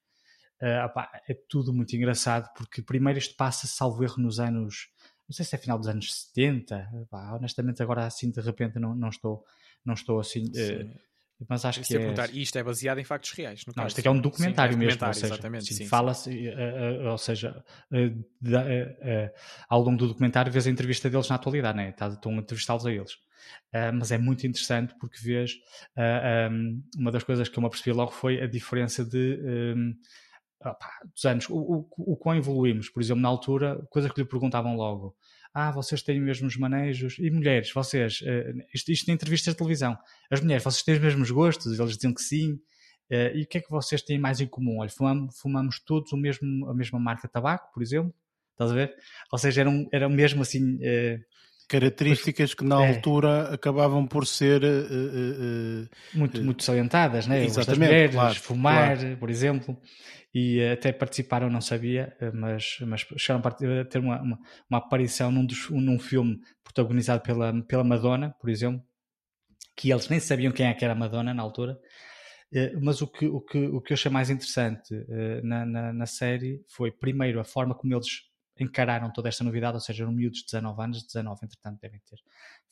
Uh, 0.61 0.85
opá, 0.85 1.09
é 1.27 1.33
tudo 1.49 1.73
muito 1.73 1.95
engraçado, 1.95 2.49
porque 2.55 2.81
primeiro 2.81 3.17
isto 3.17 3.35
passa, 3.35 3.67
salvo 3.67 4.03
erro, 4.03 4.21
nos 4.21 4.39
anos. 4.39 4.89
Não 5.27 5.33
sei 5.33 5.45
se 5.45 5.55
é 5.55 5.57
final 5.57 5.77
dos 5.79 5.87
anos 5.87 6.13
70. 6.13 6.89
Opá, 7.03 7.33
honestamente, 7.33 7.81
agora 7.81 8.05
assim 8.05 8.29
de 8.29 8.41
repente 8.41 8.77
não, 8.77 8.93
não, 8.93 9.09
estou, 9.09 9.43
não 9.83 9.93
estou 9.93 10.19
assim. 10.19 10.43
Uh, 10.45 10.99
mas 11.47 11.65
acho 11.65 11.81
que 11.81 11.97
é... 11.97 12.29
isto 12.33 12.57
é 12.57 12.63
baseado 12.63 12.99
em 12.99 13.03
factos 13.03 13.31
reais. 13.31 13.63
não, 13.75 13.87
isto 13.87 13.99
aqui 13.99 14.07
é 14.07 14.11
um 14.11 14.19
documentário 14.19 14.73
sim, 14.73 14.79
mesmo. 14.79 15.05
Ou 15.05 15.13
seja, 15.13 15.27
exatamente, 15.27 15.73
sim, 15.73 15.85
fala-se, 15.87 16.29
uh, 16.29 17.05
uh, 17.05 17.11
ou 17.11 17.17
seja, 17.17 17.63
uh, 17.91 19.29
ao 19.69 19.81
longo 19.81 19.97
do 19.97 20.07
documentário 20.07 20.51
vês 20.51 20.67
a 20.67 20.69
entrevista 20.69 21.09
deles 21.09 21.29
na 21.29 21.35
atualidade, 21.35 21.77
né? 21.77 21.93
estão 21.99 22.33
a 22.33 22.35
entrevistá-los 22.35 22.85
a 22.85 22.91
eles. 22.91 23.17
mas 23.93 24.11
é 24.11 24.17
muito 24.17 24.45
interessante 24.45 24.93
porque 24.99 25.17
vês 25.21 25.53
um, 26.51 26.83
uma 26.97 27.11
das 27.11 27.23
coisas 27.23 27.49
que 27.49 27.57
eu 27.57 27.61
me 27.61 27.67
apercebi 27.67 27.95
logo 27.95 28.11
foi 28.11 28.41
a 28.41 28.47
diferença 28.47 29.03
de 29.03 29.39
um, 29.75 29.93
opa, 30.63 30.89
dos 31.13 31.25
anos, 31.25 31.49
o, 31.49 31.55
o, 31.55 32.13
o 32.13 32.17
quão 32.17 32.35
evoluímos. 32.35 32.89
Por 32.89 33.01
exemplo, 33.01 33.21
na 33.21 33.29
altura, 33.29 33.81
coisas 33.89 34.11
que 34.11 34.21
lhe 34.21 34.27
perguntavam 34.27 34.75
logo 34.75 35.15
ah, 35.53 35.71
vocês 35.71 36.01
têm 36.01 36.19
os 36.19 36.25
mesmos 36.25 36.57
manejos, 36.57 37.17
e 37.19 37.29
mulheres, 37.29 37.71
vocês, 37.71 38.21
uh, 38.21 38.63
isto, 38.73 38.91
isto 38.91 39.09
em 39.09 39.13
entrevistas 39.13 39.53
de 39.53 39.57
televisão, 39.57 39.97
as 40.29 40.41
mulheres, 40.41 40.63
vocês 40.63 40.83
têm 40.83 40.95
os 40.95 41.01
mesmos 41.01 41.31
gostos? 41.31 41.79
Eles 41.79 41.95
diziam 41.95 42.13
que 42.13 42.21
sim, 42.21 42.53
uh, 42.53 43.35
e 43.35 43.43
o 43.43 43.47
que 43.47 43.57
é 43.57 43.61
que 43.61 43.69
vocês 43.69 44.01
têm 44.01 44.19
mais 44.19 44.39
em 44.39 44.47
comum? 44.47 44.79
Olha, 44.79 44.89
fumamos, 44.89 45.39
fumamos 45.39 45.79
todos 45.79 46.11
o 46.11 46.17
mesmo, 46.17 46.69
a 46.69 46.73
mesma 46.73 46.99
marca 46.99 47.27
de 47.27 47.33
tabaco, 47.33 47.71
por 47.73 47.83
exemplo, 47.83 48.13
estás 48.51 48.71
a 48.71 48.73
ver? 48.73 48.95
Ou 49.31 49.37
seja, 49.37 49.61
eram, 49.61 49.87
eram 49.91 50.09
mesmo 50.09 50.41
assim... 50.41 50.75
Uh, 50.75 51.30
características 51.71 52.53
que 52.53 52.65
na 52.65 52.83
é. 52.83 52.89
altura 52.89 53.53
acabavam 53.53 54.05
por 54.05 54.27
ser 54.27 54.61
uh, 54.61 54.67
uh, 54.67 55.89
muito, 56.13 56.43
muito 56.43 56.63
salientadas, 56.63 57.27
né? 57.27 57.45
Exatamente, 57.45 57.79
mulheres, 57.79 58.15
claro, 58.15 58.35
fumar, 58.35 58.97
claro. 58.97 59.17
por 59.17 59.29
exemplo 59.29 59.77
e 60.33 60.61
até 60.65 60.93
participaram, 60.93 61.49
não 61.49 61.59
sabia, 61.59 62.15
mas, 62.33 62.77
mas 62.87 63.01
chegaram 63.17 63.43
a 63.45 63.85
ter 63.85 63.99
uma, 63.99 64.21
uma, 64.21 64.39
uma 64.69 64.77
aparição 64.77 65.29
num, 65.29 65.45
dos, 65.45 65.69
num 65.69 65.99
filme 65.99 66.39
protagonizado 66.63 67.21
pela, 67.21 67.61
pela 67.63 67.83
Madonna, 67.83 68.33
por 68.39 68.49
exemplo, 68.49 68.81
que 69.75 69.91
eles 69.91 70.07
nem 70.07 70.21
sabiam 70.21 70.53
quem 70.53 70.67
é 70.67 70.73
que 70.73 70.85
era 70.85 70.93
a 70.93 70.97
Madonna 70.97 71.33
na 71.33 71.43
altura, 71.43 71.77
mas 72.81 73.01
o 73.01 73.07
que, 73.07 73.25
o 73.25 73.41
que, 73.41 73.57
o 73.57 73.81
que 73.81 73.91
eu 73.91 73.95
achei 73.95 74.09
mais 74.09 74.29
interessante 74.29 74.95
na, 75.43 75.65
na, 75.65 75.91
na 75.91 76.05
série 76.05 76.63
foi, 76.69 76.93
primeiro, 76.93 77.41
a 77.41 77.43
forma 77.43 77.75
como 77.75 77.93
eles 77.93 78.30
encararam 78.59 79.11
toda 79.11 79.29
esta 79.29 79.43
novidade, 79.43 79.75
ou 79.75 79.81
seja, 79.81 80.03
eram 80.03 80.11
miúdos 80.11 80.39
de 80.39 80.45
19 80.45 80.81
anos, 80.81 81.03
19 81.03 81.45
entretanto 81.45 81.79
devem 81.81 81.99
ter 81.99 82.17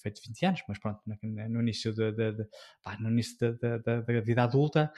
feito 0.02 0.22
20 0.28 0.46
anos, 0.46 0.64
mas 0.68 0.80
pronto, 0.80 1.02
no 1.06 1.16
início, 1.22 1.50
no 1.50 1.62
início 1.62 1.96
da, 1.96 2.12
da, 3.78 4.02
da, 4.02 4.22
vida 4.22 4.44
adulta, 4.44 4.92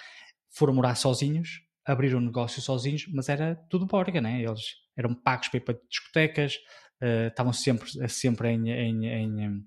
foram 0.49 0.73
morar 0.73 0.95
sozinhos, 0.95 1.61
abriram 1.85 2.19
um 2.19 2.25
negócio 2.25 2.61
sozinhos, 2.61 3.07
mas 3.07 3.29
era 3.29 3.55
tudo 3.69 3.85
borga, 3.85 4.21
né? 4.21 4.41
Eles 4.41 4.61
eram 4.97 5.15
pagos 5.15 5.47
para 5.47 5.57
ir 5.57 5.61
para 5.61 5.79
discotecas, 5.89 6.55
uh, 7.01 7.27
estavam 7.27 7.53
sempre, 7.53 8.09
sempre 8.09 8.49
em, 8.49 8.69
em, 8.69 9.05
em, 9.05 9.65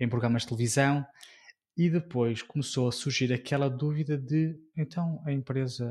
em, 0.00 0.08
programas 0.08 0.42
de 0.42 0.48
televisão 0.48 1.04
e 1.76 1.90
depois 1.90 2.42
começou 2.42 2.88
a 2.88 2.92
surgir 2.92 3.32
aquela 3.32 3.68
dúvida 3.68 4.16
de 4.16 4.58
então 4.76 5.22
a 5.26 5.32
empresa 5.32 5.86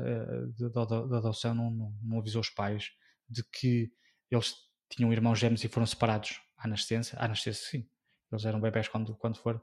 de, 0.56 0.68
de, 0.68 0.78
adoção 1.16 1.54
não, 1.54 1.70
não, 1.70 1.94
não, 2.02 2.18
avisou 2.18 2.40
os 2.40 2.50
pais 2.50 2.90
de 3.28 3.44
que 3.44 3.90
eles 4.30 4.54
tinham 4.88 5.12
irmãos 5.12 5.38
gêmeos 5.38 5.64
e 5.64 5.68
foram 5.68 5.86
separados 5.86 6.40
à 6.56 6.66
nascença, 6.68 7.16
à 7.18 7.28
nascença 7.28 7.60
sim, 7.70 7.86
eles 8.30 8.44
eram 8.44 8.60
bebés 8.60 8.88
quando, 8.88 9.14
quando 9.16 9.38
foram. 9.38 9.60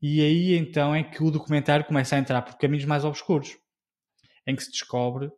E 0.00 0.20
aí 0.20 0.54
então 0.54 0.94
é 0.94 1.02
que 1.02 1.22
o 1.22 1.30
documentário 1.30 1.84
começa 1.84 2.16
a 2.16 2.18
entrar 2.18 2.42
por 2.42 2.56
caminhos 2.56 2.84
mais 2.84 3.04
obscuros, 3.04 3.56
em 4.46 4.54
que 4.56 4.62
se 4.62 4.70
descobre 4.70 5.30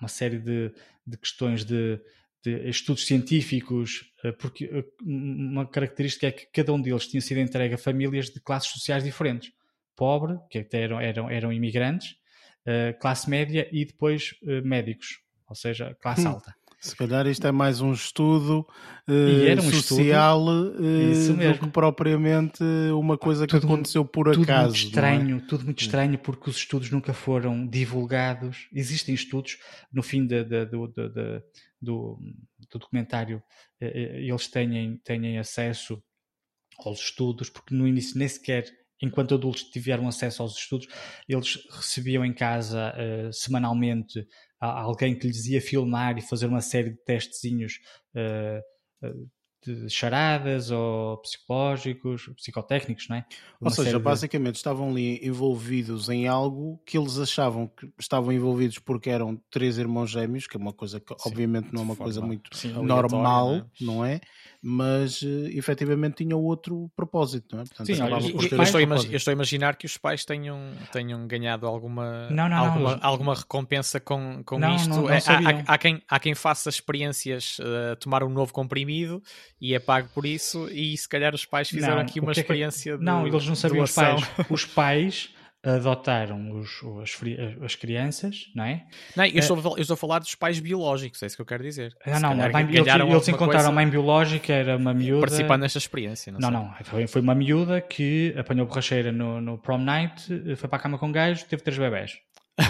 uma 0.00 0.08
série 0.08 0.38
de, 0.38 0.72
de 1.06 1.16
questões 1.18 1.64
de, 1.64 2.00
de, 2.42 2.68
estudos 2.68 3.06
científicos, 3.06 4.12
eh, 4.24 4.32
porque 4.32 4.64
eh, 4.64 4.84
uma 5.02 5.66
característica 5.66 6.26
é 6.26 6.32
que 6.32 6.46
cada 6.46 6.72
um 6.72 6.80
deles 6.80 7.06
tinha 7.06 7.20
sido 7.20 7.38
entregue 7.38 7.74
a 7.74 7.78
famílias 7.78 8.30
de 8.30 8.40
classes 8.40 8.70
sociais 8.70 9.04
diferentes. 9.04 9.52
Pobre, 9.94 10.38
que 10.48 10.58
até 10.58 10.82
eram, 10.82 11.00
eram, 11.00 11.30
eram 11.30 11.52
imigrantes, 11.52 12.16
eh, 12.64 12.94
classe 12.94 13.28
média 13.28 13.68
e 13.70 13.84
depois 13.84 14.34
médicos, 14.64 15.20
ou 15.46 15.54
seja, 15.54 15.94
classe 16.00 16.26
hum. 16.26 16.30
alta. 16.30 16.54
Se 16.80 16.96
calhar 16.96 17.26
isto 17.26 17.46
é 17.46 17.52
mais 17.52 17.82
um 17.82 17.92
estudo 17.92 18.66
uh, 19.06 19.58
um 19.58 19.70
social 19.70 20.40
estudo, 20.40 21.38
uh, 21.38 21.52
do 21.52 21.58
que 21.58 21.70
propriamente 21.70 22.64
uma 22.94 23.18
coisa 23.18 23.46
que 23.46 23.52
tudo, 23.52 23.66
aconteceu 23.66 24.02
por 24.02 24.32
tudo 24.32 24.44
acaso. 24.44 24.68
Muito 24.70 24.76
é? 24.76 24.86
estranho, 24.86 25.36
é? 25.36 25.40
Tudo 25.40 25.64
muito 25.66 25.82
estranho 25.82 26.18
porque 26.18 26.48
os 26.48 26.56
estudos 26.56 26.90
nunca 26.90 27.12
foram 27.12 27.66
divulgados. 27.66 28.66
Existem 28.72 29.14
estudos, 29.14 29.58
no 29.92 30.02
fim 30.02 30.26
de, 30.26 30.42
de, 30.42 30.64
de, 30.64 30.70
do, 30.70 32.18
do, 32.70 32.78
documentário, 32.78 33.42
uh, 33.82 33.84
eles 33.84 34.48
têm, 34.48 34.96
têm 35.04 35.38
acesso 35.38 36.02
aos 36.78 36.98
estudos, 36.98 37.50
porque 37.50 37.74
no 37.74 37.86
início 37.86 38.18
nem 38.18 38.26
sequer 38.26 38.64
enquanto 39.02 39.34
adultos 39.34 39.64
tiveram 39.64 40.06
acesso 40.08 40.42
aos 40.42 40.56
estudos, 40.56 40.86
eles 41.28 41.58
recebiam 41.70 42.24
em 42.24 42.32
casa 42.32 42.92
uh, 42.94 43.32
semanalmente 43.32 44.26
alguém 44.60 45.14
que 45.18 45.26
lhes 45.26 45.46
ia 45.46 45.60
filmar 45.60 46.18
e 46.18 46.22
fazer 46.22 46.46
uma 46.46 46.60
série 46.60 46.90
de 46.90 46.98
testezinhos 47.04 47.80
uh, 48.14 49.06
uh, 49.06 49.30
de 49.64 49.90
charadas 49.90 50.70
ou 50.70 51.18
psicológicos, 51.18 52.30
psicotécnicos, 52.36 53.08
não 53.08 53.16
é? 53.16 53.26
Uma 53.60 53.70
ou 53.70 53.70
seja, 53.70 53.98
basicamente 53.98 54.54
de... 54.54 54.58
estavam 54.58 54.90
ali 54.90 55.20
envolvidos 55.22 56.08
em 56.08 56.26
algo 56.26 56.80
que 56.86 56.96
eles 56.96 57.18
achavam 57.18 57.68
que 57.68 57.92
estavam 57.98 58.32
envolvidos 58.32 58.78
porque 58.78 59.10
eram 59.10 59.38
três 59.50 59.76
irmãos 59.76 60.10
gêmeos, 60.10 60.46
que 60.46 60.56
é 60.56 60.60
uma 60.60 60.72
coisa 60.72 60.98
que 60.98 61.12
Sim, 61.12 61.28
obviamente 61.28 61.72
não 61.72 61.82
é 61.82 61.84
uma 61.84 61.96
coisa 61.96 62.22
muito 62.22 62.56
Sim, 62.56 62.72
normal, 62.72 63.66
não 63.78 64.04
é? 64.04 64.20
É? 64.62 64.66
Mas 64.66 65.22
uh, 65.22 65.46
efetivamente 65.48 66.24
tinha 66.24 66.36
outro 66.36 66.90
propósito, 66.94 67.56
não 67.56 67.62
é? 67.62 67.64
Portanto, 67.66 67.86
Sim, 67.86 68.02
olha, 68.02 68.14
eu, 68.14 68.30
eu, 68.30 68.40
estou 68.40 68.80
eu, 68.80 69.16
estou 69.16 69.30
a 69.30 69.32
imaginar 69.32 69.76
que 69.76 69.86
os 69.86 69.96
pais 69.96 70.24
tenham, 70.24 70.72
tenham 70.92 71.26
ganhado 71.26 71.66
alguma, 71.66 72.28
não, 72.30 72.48
não, 72.48 72.56
alguma, 72.56 72.96
não, 72.96 72.98
alguma 73.02 73.34
recompensa 73.34 73.98
com, 73.98 74.42
com 74.44 74.58
isto. 74.74 75.08
É, 75.08 75.16
há, 75.16 75.74
há, 75.74 75.78
quem, 75.78 76.02
há 76.08 76.18
quem 76.18 76.34
faça 76.34 76.68
experiências 76.68 77.58
uh, 77.58 77.96
tomar 77.96 78.22
um 78.22 78.28
novo 78.28 78.52
comprimido 78.52 79.22
e 79.60 79.74
é 79.74 79.78
pago 79.78 80.08
por 80.14 80.26
isso, 80.26 80.68
e 80.70 80.96
se 80.96 81.08
calhar 81.08 81.34
os 81.34 81.44
pais 81.44 81.68
fizeram 81.68 81.96
não, 81.96 82.02
aqui 82.02 82.20
uma 82.20 82.32
experiência 82.32 82.94
é 82.94 82.98
que... 82.98 83.04
Não, 83.04 83.26
eles 83.26 83.46
não 83.46 83.54
sabiam 83.54 83.84
os 83.84 83.92
pais. 83.92 84.22
Os 84.50 84.64
pais 84.64 85.30
adotaram 85.62 86.52
os, 86.52 86.80
as, 87.02 87.18
as, 87.62 87.74
crianças, 87.74 88.50
não 88.54 88.64
é? 88.64 88.86
Não, 89.14 89.26
eu, 89.26 89.38
estou, 89.38 89.58
eu 89.76 89.82
estou 89.82 89.94
a 89.94 89.96
falar 89.96 90.18
dos 90.18 90.34
pais 90.34 90.58
biológicos, 90.58 91.22
é 91.22 91.26
isso 91.26 91.36
que 91.36 91.42
eu 91.42 91.46
quero 91.46 91.62
dizer. 91.62 91.94
Não, 92.06 92.18
não, 92.20 92.34
mãe, 92.50 92.66
eles, 92.70 92.86
eles 92.86 93.28
encontraram 93.28 93.68
a 93.68 93.72
mãe 93.72 93.86
biológica, 93.86 94.52
era 94.52 94.76
uma 94.76 94.94
miúda. 94.94 95.20
Participando 95.20 95.60
nesta 95.60 95.78
experiência, 95.78 96.32
não 96.32 96.40
Não, 96.40 96.50
não, 96.50 96.74
foi, 96.84 97.06
foi 97.06 97.20
uma 97.20 97.34
miúda 97.34 97.80
que 97.80 98.34
apanhou 98.38 98.66
borracheira 98.66 99.12
no, 99.12 99.40
no 99.40 99.58
prom 99.58 99.78
night, 99.78 100.26
foi 100.56 100.68
para 100.68 100.78
a 100.78 100.82
cama 100.82 100.98
com 100.98 101.12
gajo, 101.12 101.44
teve 101.44 101.62
três 101.62 101.78
bebés. 101.78 102.18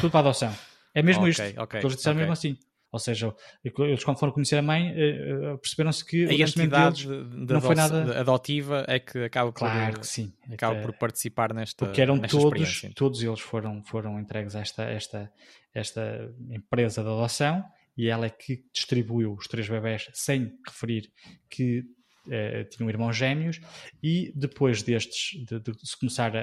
Tudo 0.01 0.11
para 0.11 0.21
adoção. 0.21 0.53
É 0.95 1.03
mesmo 1.03 1.23
okay, 1.29 1.31
isto. 1.31 1.61
Okay, 1.63 1.81
eles 1.81 1.97
disseram 1.97 2.17
okay. 2.17 2.23
mesmo 2.23 2.33
assim. 2.33 2.59
Ou 2.93 2.99
seja, 2.99 3.33
eles 3.63 4.03
quando 4.03 4.19
foram 4.19 4.33
conhecer 4.33 4.57
a 4.57 4.63
mãe 4.63 4.89
eh, 4.89 5.53
eh, 5.53 5.57
perceberam-se 5.59 6.05
que 6.05 6.27
a 6.27 6.33
entidade 6.33 7.07
de, 7.07 7.53
não 7.53 7.61
foi 7.61 7.77
nada 7.77 8.19
adotiva 8.19 8.85
é 8.89 8.99
que 8.99 9.19
acaba 9.25 9.53
por, 9.53 9.59
claro 9.59 10.01
que 10.01 10.07
sim. 10.07 10.33
acaba 10.53 10.81
por 10.83 10.93
participar 10.95 11.55
nesta 11.55 11.85
porque 11.85 12.01
eram 12.01 12.19
todos 12.19 12.83
todos 12.97 13.23
eles 13.23 13.39
foram 13.39 13.85
foram 13.85 14.19
entregues 14.19 14.57
a 14.57 14.61
esta 14.61 14.83
esta 14.83 15.33
esta 15.73 16.35
empresa 16.51 17.03
de 17.03 17.09
adoção 17.09 17.65
e 17.97 18.09
ela 18.09 18.27
é 18.27 18.31
que 18.31 18.65
distribuiu 18.73 19.35
os 19.35 19.47
três 19.47 19.69
bebés 19.69 20.09
sem 20.13 20.53
referir 20.67 21.13
que 21.49 21.85
eh, 22.29 22.65
tinham 22.65 22.91
irmãos 22.91 23.17
gêmeos 23.17 23.61
e 24.03 24.33
depois 24.35 24.83
destes 24.83 25.45
de, 25.45 25.61
de 25.61 25.89
se 25.89 25.97
começar 25.97 26.37
a, 26.37 26.41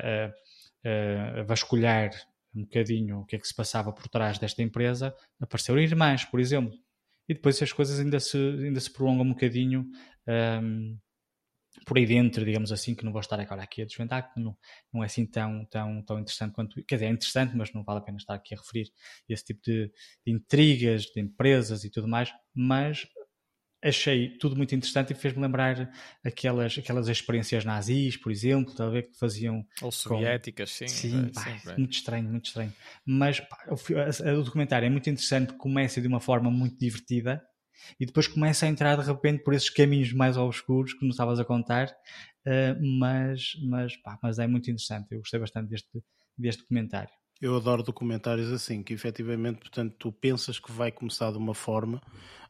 a, 0.85 1.39
a 1.41 1.43
vasculhar 1.43 2.11
um 2.57 2.63
bocadinho 2.63 3.19
o 3.19 3.25
que 3.25 3.35
é 3.35 3.39
que 3.39 3.47
se 3.47 3.55
passava 3.55 3.93
por 3.93 4.07
trás 4.07 4.39
desta 4.39 4.61
empresa, 4.61 5.15
apareceram 5.39 5.79
irmãs, 5.79 6.25
por 6.25 6.39
exemplo. 6.39 6.73
E 7.29 7.33
depois 7.33 7.61
as 7.61 7.73
coisas 7.73 7.99
ainda 7.99 8.19
se, 8.19 8.37
ainda 8.37 8.79
se 8.79 8.91
prolongam 8.91 9.25
um 9.25 9.29
bocadinho 9.29 9.85
um, 10.27 10.97
por 11.85 11.97
aí 11.97 12.05
dentro, 12.05 12.43
digamos 12.43 12.71
assim, 12.71 12.95
que 12.95 13.05
não 13.05 13.11
vou 13.11 13.21
estar 13.21 13.39
agora 13.39 13.63
aqui 13.63 13.81
a 13.81 13.85
desvendar, 13.85 14.33
que 14.33 14.39
não, 14.39 14.57
não 14.93 15.03
é 15.03 15.05
assim 15.05 15.25
tão, 15.25 15.65
tão, 15.65 16.01
tão 16.03 16.19
interessante 16.19 16.53
quanto. 16.53 16.83
Quer 16.85 16.95
dizer, 16.95 17.05
é 17.07 17.09
interessante, 17.09 17.55
mas 17.55 17.73
não 17.73 17.83
vale 17.83 17.99
a 17.99 18.01
pena 18.01 18.17
estar 18.17 18.33
aqui 18.33 18.55
a 18.55 18.57
referir 18.57 18.89
esse 19.29 19.43
tipo 19.43 19.61
de, 19.63 19.91
de 20.25 20.33
intrigas, 20.33 21.03
de 21.03 21.21
empresas 21.21 21.83
e 21.83 21.91
tudo 21.91 22.07
mais. 22.07 22.31
Mas 22.55 23.05
achei 23.87 24.29
tudo 24.37 24.55
muito 24.55 24.75
interessante 24.75 25.13
e 25.13 25.15
fez-me 25.15 25.41
lembrar 25.41 25.91
aquelas, 26.23 26.77
aquelas 26.77 27.07
experiências 27.07 27.63
nazis, 27.63 28.17
por 28.17 28.31
exemplo, 28.31 28.73
a 28.83 28.89
ver 28.89 29.03
que 29.03 29.17
faziam. 29.17 29.65
Ou 29.81 29.91
soviéticas, 29.91 30.69
com... 30.71 30.87
sim. 30.87 30.87
Sim, 30.87 31.31
pá, 31.33 31.41
sim 31.41 31.77
muito 31.77 31.93
estranho, 31.93 32.29
muito 32.29 32.45
estranho. 32.45 32.73
Mas 33.05 33.39
pá, 33.39 33.57
o, 33.69 34.39
o, 34.39 34.43
documentário 34.43 34.85
é 34.85 34.89
muito 34.89 35.09
interessante 35.09 35.53
começa 35.53 36.01
de 36.01 36.07
uma 36.07 36.19
forma 36.19 36.49
muito 36.51 36.77
divertida 36.77 37.41
e 37.99 38.05
depois 38.05 38.27
começa 38.27 38.65
a 38.65 38.69
entrar 38.69 38.97
de 38.97 39.05
repente 39.05 39.43
por 39.43 39.53
esses 39.53 39.69
caminhos 39.69 40.11
mais 40.11 40.35
obscuros 40.37 40.93
que 40.93 41.03
não 41.03 41.11
estavas 41.11 41.39
a 41.39 41.45
contar, 41.45 41.89
uh, 42.45 42.99
mas, 42.99 43.53
mas, 43.63 43.95
pá, 43.97 44.17
mas 44.21 44.39
é 44.39 44.47
muito 44.47 44.69
interessante. 44.69 45.07
Eu 45.11 45.19
gostei 45.19 45.39
bastante 45.39 45.69
deste, 45.69 46.03
deste 46.37 46.61
documentário. 46.61 47.11
Eu 47.41 47.55
adoro 47.55 47.83
documentários 47.83 48.51
assim, 48.51 48.81
que 48.81 48.93
efetivamente, 48.93 49.59
portanto, 49.59 49.95
tu 49.97 50.11
pensas 50.11 50.59
que 50.59 50.71
vai 50.71 50.91
começar 50.91 51.31
de 51.31 51.37
uma 51.37 51.53
forma, 51.53 52.01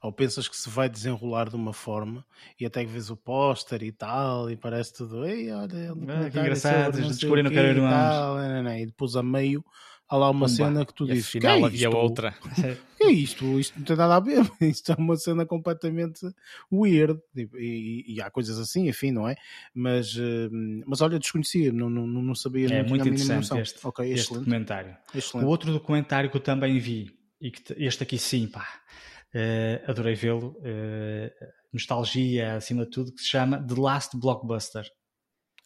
ou 0.01 0.11
pensas 0.11 0.47
que 0.47 0.55
se 0.55 0.69
vai 0.69 0.87
desenrolar 0.87 1.49
de 1.49 1.55
uma 1.55 1.73
forma, 1.73 2.25
e 2.59 2.65
até 2.65 2.85
que 2.85 2.91
vês 2.91 3.09
o 3.09 3.17
póster 3.17 3.83
e 3.83 3.91
tal, 3.91 4.49
e 4.49 4.55
parece 4.55 4.93
tudo, 4.93 5.25
ei, 5.25 5.51
olha, 5.51 5.77
é 5.77 5.93
um 5.93 6.05
ah, 6.09 6.29
que 6.29 6.39
engraçado, 6.39 7.01
descobriram 7.01 7.49
que 7.49 7.57
era 7.57 7.69
irmãos. 7.69 8.79
E 8.81 8.85
depois 8.85 9.15
a 9.15 9.23
meio 9.23 9.63
há 10.09 10.17
lá 10.17 10.29
uma 10.29 10.45
Pumba. 10.45 10.49
cena 10.49 10.85
que 10.85 10.93
tu 10.93 11.05
e 11.05 11.13
dizes, 11.13 11.27
afinal 11.27 11.57
que 11.57 11.63
é 11.63 11.67
havia 11.67 11.89
outra. 11.89 12.35
que 12.97 13.03
é 13.03 13.11
isto? 13.11 13.59
Isto 13.59 13.77
não 13.77 13.85
tem 13.85 13.95
nada 13.95 14.15
a 14.15 14.19
ver. 14.19 14.49
Isto 14.61 14.91
é 14.91 14.95
uma 14.95 15.15
cena 15.15 15.45
completamente 15.45 16.21
weird. 16.71 17.19
Tipo, 17.35 17.57
e, 17.57 18.05
e, 18.07 18.21
há 18.21 18.29
coisas 18.29 18.57
assim, 18.59 18.87
enfim, 18.87 19.11
não 19.11 19.27
é? 19.27 19.35
Mas, 19.73 20.15
uh, 20.15 20.49
mas 20.85 21.01
olha, 21.01 21.19
desconhecia, 21.19 21.71
não, 21.71 21.89
não, 21.89 22.07
não 22.07 22.35
sabia. 22.35 22.67
É 22.67 22.81
não 22.81 22.89
muito 22.89 23.07
interessante 23.07 23.57
este, 23.57 23.85
okay, 23.85 24.13
este 24.13 24.33
documentário. 24.33 24.95
Excelente. 25.13 25.45
O 25.45 25.49
outro 25.49 25.71
documentário 25.71 26.29
que 26.29 26.37
eu 26.37 26.41
também 26.41 26.79
vi, 26.79 27.11
e 27.39 27.51
que 27.51 27.61
este 27.77 28.03
aqui 28.03 28.17
sim, 28.17 28.47
pá, 28.47 28.67
uh, 29.33 29.89
adorei 29.91 30.15
vê-lo. 30.15 30.57
Uh, 30.59 31.57
nostalgia 31.73 32.55
acima 32.55 32.85
de 32.85 32.91
tudo, 32.91 33.13
que 33.13 33.21
se 33.21 33.27
chama 33.27 33.61
The 33.65 33.75
Last 33.79 34.17
Blockbuster. 34.17 34.85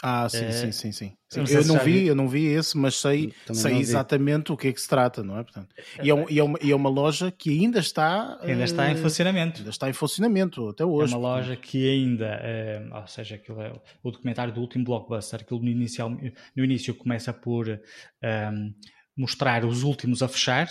Ah, 0.04 0.28
sim, 0.28 0.45
é... 0.45 0.52
sim, 0.52 0.72
sim, 0.72 0.91
sim. 0.91 1.14
sim. 1.30 1.43
Eu 1.54 1.66
não 1.66 1.78
vi, 1.78 2.08
eu 2.08 2.16
não 2.16 2.28
vi 2.28 2.45
esse, 2.47 2.76
mas 2.76 2.95
sei, 2.95 3.32
sei 3.54 3.78
exatamente 3.78 4.52
o 4.52 4.58
que 4.58 4.70
é 4.70 4.74
que 4.74 4.82
se 4.82 4.88
trata, 4.88 5.24
não 5.24 5.38
é? 5.38 5.43
Portanto, 5.43 5.76
e, 6.02 6.10
é, 6.10 6.26
e, 6.30 6.39
é 6.39 6.43
uma, 6.43 6.60
e 6.62 6.72
é 6.72 6.76
uma 6.76 6.89
loja 6.89 7.32
que 7.32 7.52
ainda 7.52 7.80
está 7.80 8.39
ainda 8.41 8.64
está 8.64 8.89
em 8.89 8.93
eh, 8.93 8.95
funcionamento. 8.95 9.60
Ainda 9.60 9.70
está 9.70 9.89
em 9.89 9.93
funcionamento 9.93 10.70
até 10.70 10.84
hoje. 10.84 11.14
É 11.14 11.18
uma 11.18 11.36
loja 11.36 11.56
que 11.56 11.88
ainda, 11.88 12.26
é, 12.41 12.84
ou 12.91 13.08
seja, 13.08 13.36
aquilo 13.36 13.62
é 13.62 13.72
o 14.02 14.12
documentário 14.12 14.54
do 14.54 14.60
último 14.60 14.84
blockbuster, 14.84 15.41
aquilo 15.41 15.62
no, 15.62 15.70
inicial, 15.70 16.10
no 16.10 16.64
início 16.64 16.95
começa 16.95 17.32
por 17.32 17.68
um, 17.70 17.78
ehm, 18.24 18.74
mostrar 19.16 19.64
os 19.66 19.84
últimos 19.84 20.24
a 20.24 20.28
fechar 20.28 20.68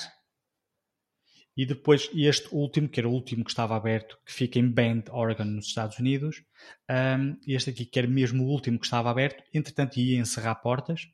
e 1.57 1.67
depois 1.67 2.11
este 2.15 2.49
último, 2.53 2.89
que 2.89 3.01
era 3.01 3.09
o 3.09 3.13
último 3.13 3.45
que 3.45 3.51
estava 3.51 3.77
aberto, 3.77 4.19
que 4.25 4.33
fica 4.33 4.59
em 4.59 4.71
Bend, 4.71 5.11
Oregon, 5.11 5.45
nos 5.45 5.67
Estados 5.67 5.99
Unidos, 5.99 6.43
um, 6.91 7.37
este 7.47 7.71
aqui, 7.71 7.85
que 7.85 7.99
era 7.99 8.09
mesmo 8.09 8.45
o 8.45 8.49
último 8.49 8.79
que 8.79 8.87
estava 8.87 9.11
aberto, 9.11 9.43
entretanto 9.53 9.99
ia 9.99 10.19
encerrar 10.19 10.55
portas, 10.57 11.09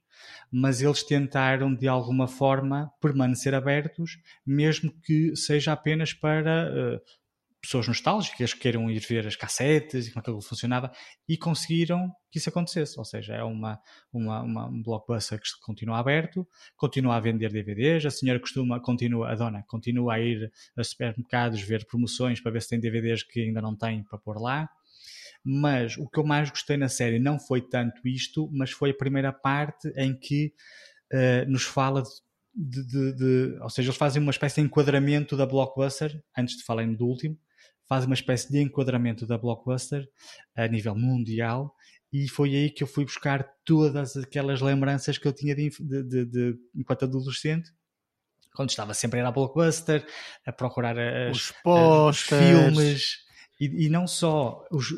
mas 0.50 0.80
eles 0.80 1.02
tentaram 1.02 1.74
de 1.74 1.88
alguma 1.88 2.26
forma 2.26 2.90
permanecer 3.00 3.54
abertos, 3.54 4.18
mesmo 4.44 4.92
que 5.02 5.34
seja 5.36 5.72
apenas 5.72 6.12
para 6.12 6.70
uh, 6.70 7.00
pessoas 7.66 7.88
nostálgicas 7.88 8.54
que 8.54 8.60
queiram 8.60 8.88
ir 8.90 9.00
ver 9.00 9.26
as 9.26 9.36
cassetes 9.36 10.06
e 10.06 10.10
como 10.10 10.20
aquilo 10.20 10.40
funcionava 10.40 10.90
e 11.28 11.36
conseguiram 11.36 12.10
que 12.30 12.38
isso 12.38 12.48
acontecesse. 12.48 12.98
Ou 12.98 13.04
seja, 13.04 13.34
é 13.34 13.42
uma, 13.42 13.78
uma, 14.12 14.42
uma, 14.42 14.66
um 14.68 14.82
blockbuster 14.82 15.40
que 15.40 15.48
continua 15.60 15.98
aberto, 15.98 16.46
continua 16.76 17.16
a 17.16 17.20
vender 17.20 17.50
DVDs, 17.50 18.06
a 18.06 18.10
senhora 18.10 18.40
costuma, 18.40 18.80
continua, 18.80 19.30
a 19.30 19.34
dona 19.34 19.64
continua 19.66 20.14
a 20.14 20.20
ir 20.20 20.50
a 20.76 20.84
supermercados 20.84 21.60
ver 21.60 21.84
promoções 21.86 22.40
para 22.40 22.52
ver 22.52 22.62
se 22.62 22.68
tem 22.70 22.80
DVDs 22.80 23.22
que 23.22 23.40
ainda 23.40 23.60
não 23.60 23.76
tem 23.76 24.04
para 24.04 24.18
pôr 24.18 24.40
lá. 24.40 24.68
Mas 25.44 25.96
o 25.96 26.08
que 26.08 26.18
eu 26.18 26.24
mais 26.24 26.50
gostei 26.50 26.76
na 26.76 26.88
série 26.88 27.18
não 27.18 27.38
foi 27.38 27.60
tanto 27.60 28.06
isto, 28.06 28.48
mas 28.52 28.70
foi 28.70 28.90
a 28.90 28.96
primeira 28.96 29.32
parte 29.32 29.88
em 29.96 30.16
que 30.16 30.52
uh, 31.12 31.50
nos 31.50 31.64
fala 31.64 32.02
de, 32.56 32.86
de, 32.86 33.12
de, 33.12 33.58
ou 33.60 33.68
seja, 33.68 33.88
eles 33.88 33.98
fazem 33.98 34.22
uma 34.22 34.30
espécie 34.30 34.60
de 34.60 34.66
enquadramento 34.66 35.36
da 35.36 35.44
blockbuster, 35.44 36.20
antes 36.36 36.56
de 36.56 36.64
falarem 36.64 36.94
do 36.94 37.06
último, 37.06 37.38
faz 37.88 38.04
uma 38.04 38.14
espécie 38.14 38.50
de 38.50 38.60
enquadramento 38.60 39.26
da 39.26 39.38
Blockbuster 39.38 40.06
a 40.54 40.66
nível 40.66 40.94
mundial 40.94 41.74
e 42.12 42.28
foi 42.28 42.54
aí 42.54 42.70
que 42.70 42.82
eu 42.82 42.86
fui 42.86 43.04
buscar 43.04 43.46
todas 43.64 44.16
aquelas 44.16 44.60
lembranças 44.60 45.18
que 45.18 45.26
eu 45.26 45.32
tinha 45.32 45.54
de, 45.54 45.70
de, 45.70 46.02
de, 46.02 46.24
de 46.24 46.58
enquanto 46.74 47.04
adolescente 47.04 47.70
quando 48.54 48.70
estava 48.70 48.94
sempre 48.94 49.20
a 49.20 49.22
ir 49.22 49.26
à 49.26 49.30
Blockbuster 49.30 50.06
a 50.46 50.52
procurar 50.52 50.98
as, 50.98 51.36
os 51.36 51.52
posters. 51.62 52.42
filmes 52.42 53.26
e, 53.60 53.86
e, 53.86 53.88
não 53.88 54.06
só 54.06 54.66
os, 54.70 54.92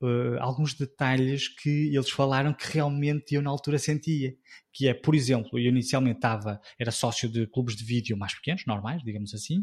uh, 0.00 0.38
alguns 0.40 0.74
detalhes 0.74 1.48
que 1.48 1.94
eles 1.94 2.10
falaram 2.10 2.52
que 2.52 2.72
realmente 2.72 3.34
eu 3.34 3.42
na 3.42 3.50
altura 3.50 3.78
sentia. 3.78 4.34
Que 4.72 4.88
é, 4.88 4.94
por 4.94 5.14
exemplo, 5.14 5.58
eu 5.58 5.68
inicialmente 5.68 6.18
estava, 6.18 6.60
era 6.78 6.90
sócio 6.90 7.28
de 7.28 7.46
clubes 7.46 7.74
de 7.76 7.84
vídeo 7.84 8.16
mais 8.16 8.34
pequenos, 8.34 8.64
normais, 8.66 9.02
digamos 9.02 9.34
assim, 9.34 9.60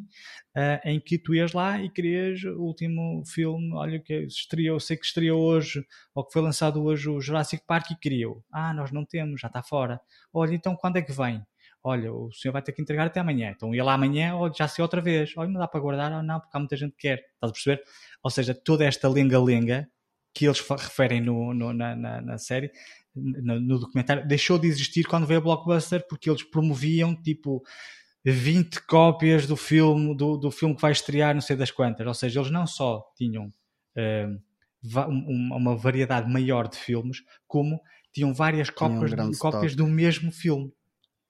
uh, 0.55 0.79
em 0.83 0.99
que 0.99 1.17
tu 1.17 1.33
ias 1.33 1.53
lá 1.53 1.81
e 1.81 1.89
querias 1.89 2.43
o 2.43 2.61
último 2.61 3.23
filme, 3.25 3.73
olha 3.73 3.99
que 3.99 4.13
estreou, 4.25 4.79
sei 4.79 4.97
que 4.97 5.05
estreou 5.05 5.41
hoje, 5.41 5.85
ou 6.13 6.25
que 6.25 6.33
foi 6.33 6.41
lançado 6.41 6.83
hoje 6.83 7.09
o 7.09 7.21
Jurassic 7.21 7.63
Park 7.65 7.91
e 7.91 7.95
queriam. 7.95 8.43
Ah, 8.51 8.73
nós 8.73 8.91
não 8.91 9.05
temos, 9.05 9.39
já 9.41 9.47
está 9.47 9.63
fora. 9.63 9.99
Olha, 10.33 10.53
então 10.53 10.75
quando 10.75 10.97
é 10.97 11.01
que 11.01 11.11
vem? 11.11 11.41
olha, 11.87 12.13
o 12.13 12.31
senhor 12.33 12.51
vai 12.51 12.61
ter 12.61 12.73
que 12.73 12.81
entregar 12.81 13.07
até 13.07 13.19
amanhã. 13.19 13.53
Então 13.55 13.73
ia 13.73 13.83
lá 13.83 13.93
amanhã, 13.93 14.35
olha, 14.35 14.53
já 14.53 14.67
sei 14.67 14.81
outra 14.81 15.01
vez. 15.01 15.33
Olha, 15.37 15.49
não 15.49 15.59
dá 15.59 15.67
para 15.67 15.79
guardar, 15.79 16.11
ou 16.11 16.23
não, 16.23 16.39
porque 16.39 16.55
há 16.55 16.59
muita 16.59 16.75
gente 16.75 16.91
que 16.91 17.07
quer. 17.07 17.19
Estás 17.35 17.49
a 17.49 17.53
perceber? 17.53 17.83
Ou 18.23 18.29
seja, 18.29 18.53
toda 18.53 18.85
esta 18.85 19.07
lenga-lenga 19.07 19.89
que 20.33 20.45
eles 20.45 20.59
referem 20.59 21.21
no, 21.21 21.53
no 21.53 21.73
na, 21.73 21.95
na, 21.95 22.21
na, 22.21 22.37
série, 22.37 22.71
no, 23.15 23.59
no, 23.59 23.79
documentário, 23.79 24.27
deixou 24.27 24.59
de 24.59 24.67
existir 24.67 25.05
quando 25.05 25.25
veio 25.25 25.39
a 25.39 25.43
Blockbuster, 25.43 26.05
porque 26.07 26.29
eles 26.29 26.43
promoviam 26.43 27.15
tipo 27.15 27.63
20 28.23 28.85
cópias 28.85 29.47
do 29.47 29.55
filme, 29.55 30.15
do, 30.15 30.37
do 30.37 30.51
filme 30.51 30.75
que 30.75 30.81
vai 30.81 30.91
estrear, 30.91 31.33
não 31.33 31.41
sei 31.41 31.55
das 31.55 31.71
quantas. 31.71 32.05
Ou 32.05 32.13
seja, 32.13 32.39
eles 32.39 32.51
não 32.51 32.67
só 32.67 33.03
tinham 33.15 33.45
uh, 33.45 34.41
uma 35.55 35.75
variedade 35.75 36.31
maior 36.31 36.67
de 36.67 36.77
filmes, 36.77 37.23
como 37.47 37.79
tinham 38.13 38.33
várias 38.33 38.69
cópias, 38.69 39.13
um 39.13 39.31
cópias 39.33 39.75
do 39.75 39.87
mesmo 39.87 40.31
filme. 40.31 40.71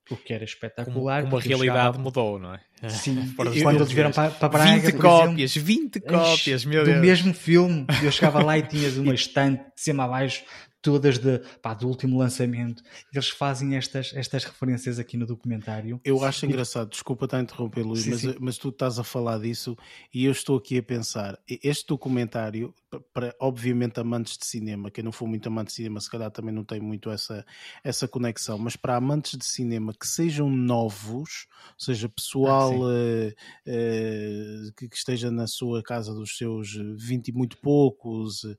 O 0.09 0.17
que 0.17 0.33
era 0.33 0.43
espetacular. 0.43 1.23
Como, 1.23 1.31
como 1.31 1.41
a 1.41 1.45
realidade 1.45 1.99
mudou, 1.99 2.39
não 2.39 2.53
é? 2.53 2.89
Sim, 2.89 3.33
quando 3.35 3.77
eles 3.77 3.91
vieram 3.91 4.11
para, 4.11 4.31
para 4.31 4.49
Braga. 4.49 4.91
20 4.91 4.93
cópias, 4.93 5.55
exemplo, 5.55 5.67
20 5.67 5.99
cópias, 6.01 6.65
meu 6.65 6.81
do 6.81 6.85
Deus. 6.85 6.97
Do 6.97 7.01
mesmo 7.01 7.33
filme. 7.33 7.85
Eu 8.03 8.11
chegava 8.11 8.43
lá 8.43 8.57
e 8.57 8.61
tinhas 8.67 8.97
uma 8.97 9.13
estante 9.13 9.63
de 9.63 9.81
cima 9.81 10.05
a 10.05 10.07
baixo 10.07 10.43
todas 10.87 11.17
de, 11.17 11.39
pá, 11.61 11.73
do 11.73 11.87
último 11.87 12.17
lançamento. 12.17 12.81
Eles 13.13 13.27
fazem 13.27 13.75
estas, 13.75 14.13
estas 14.15 14.45
referências 14.45 14.97
aqui 14.99 15.17
no 15.17 15.25
documentário. 15.25 15.99
Eu 16.03 16.23
acho 16.23 16.45
engraçado, 16.45 16.89
desculpa 16.89 17.25
estar 17.25 17.37
a 17.37 17.41
interromper, 17.41 17.85
Luís, 17.85 18.03
sim, 18.03 18.11
mas, 18.11 18.21
sim. 18.21 18.35
mas 18.39 18.57
tu 18.57 18.69
estás 18.69 18.97
a 18.97 19.03
falar 19.03 19.39
disso 19.39 19.77
e 20.13 20.23
eu 20.23 20.31
estou 20.31 20.57
aqui 20.57 20.77
a 20.77 20.83
pensar. 20.83 21.37
Este 21.61 21.87
documentário, 21.87 22.73
para 23.13 23.35
obviamente 23.39 23.99
amantes 23.99 24.37
de 24.37 24.45
cinema, 24.45 24.91
quem 24.91 25.03
não 25.03 25.11
for 25.11 25.27
muito 25.27 25.47
amante 25.47 25.67
de 25.67 25.73
cinema, 25.73 25.99
se 25.99 26.09
calhar 26.09 26.31
também 26.31 26.53
não 26.53 26.63
tem 26.63 26.79
muito 26.79 27.09
essa, 27.09 27.45
essa 27.83 28.07
conexão, 28.07 28.57
mas 28.57 28.75
para 28.75 28.95
amantes 28.95 29.37
de 29.37 29.45
cinema 29.45 29.93
que 29.93 30.07
sejam 30.07 30.49
novos, 30.49 31.47
ou 31.71 31.79
seja, 31.79 32.09
pessoal 32.09 32.73
ah, 32.73 32.87
uh, 32.87 33.29
uh, 33.29 34.73
que, 34.75 34.89
que, 34.89 34.95
esteja 34.95 35.31
na 35.31 35.47
sua 35.47 35.83
casa 35.83 36.13
dos 36.13 36.37
seus 36.37 36.73
20 36.73 37.27
e 37.27 37.31
muito 37.31 37.57
poucos, 37.57 38.43
uh, 38.43 38.57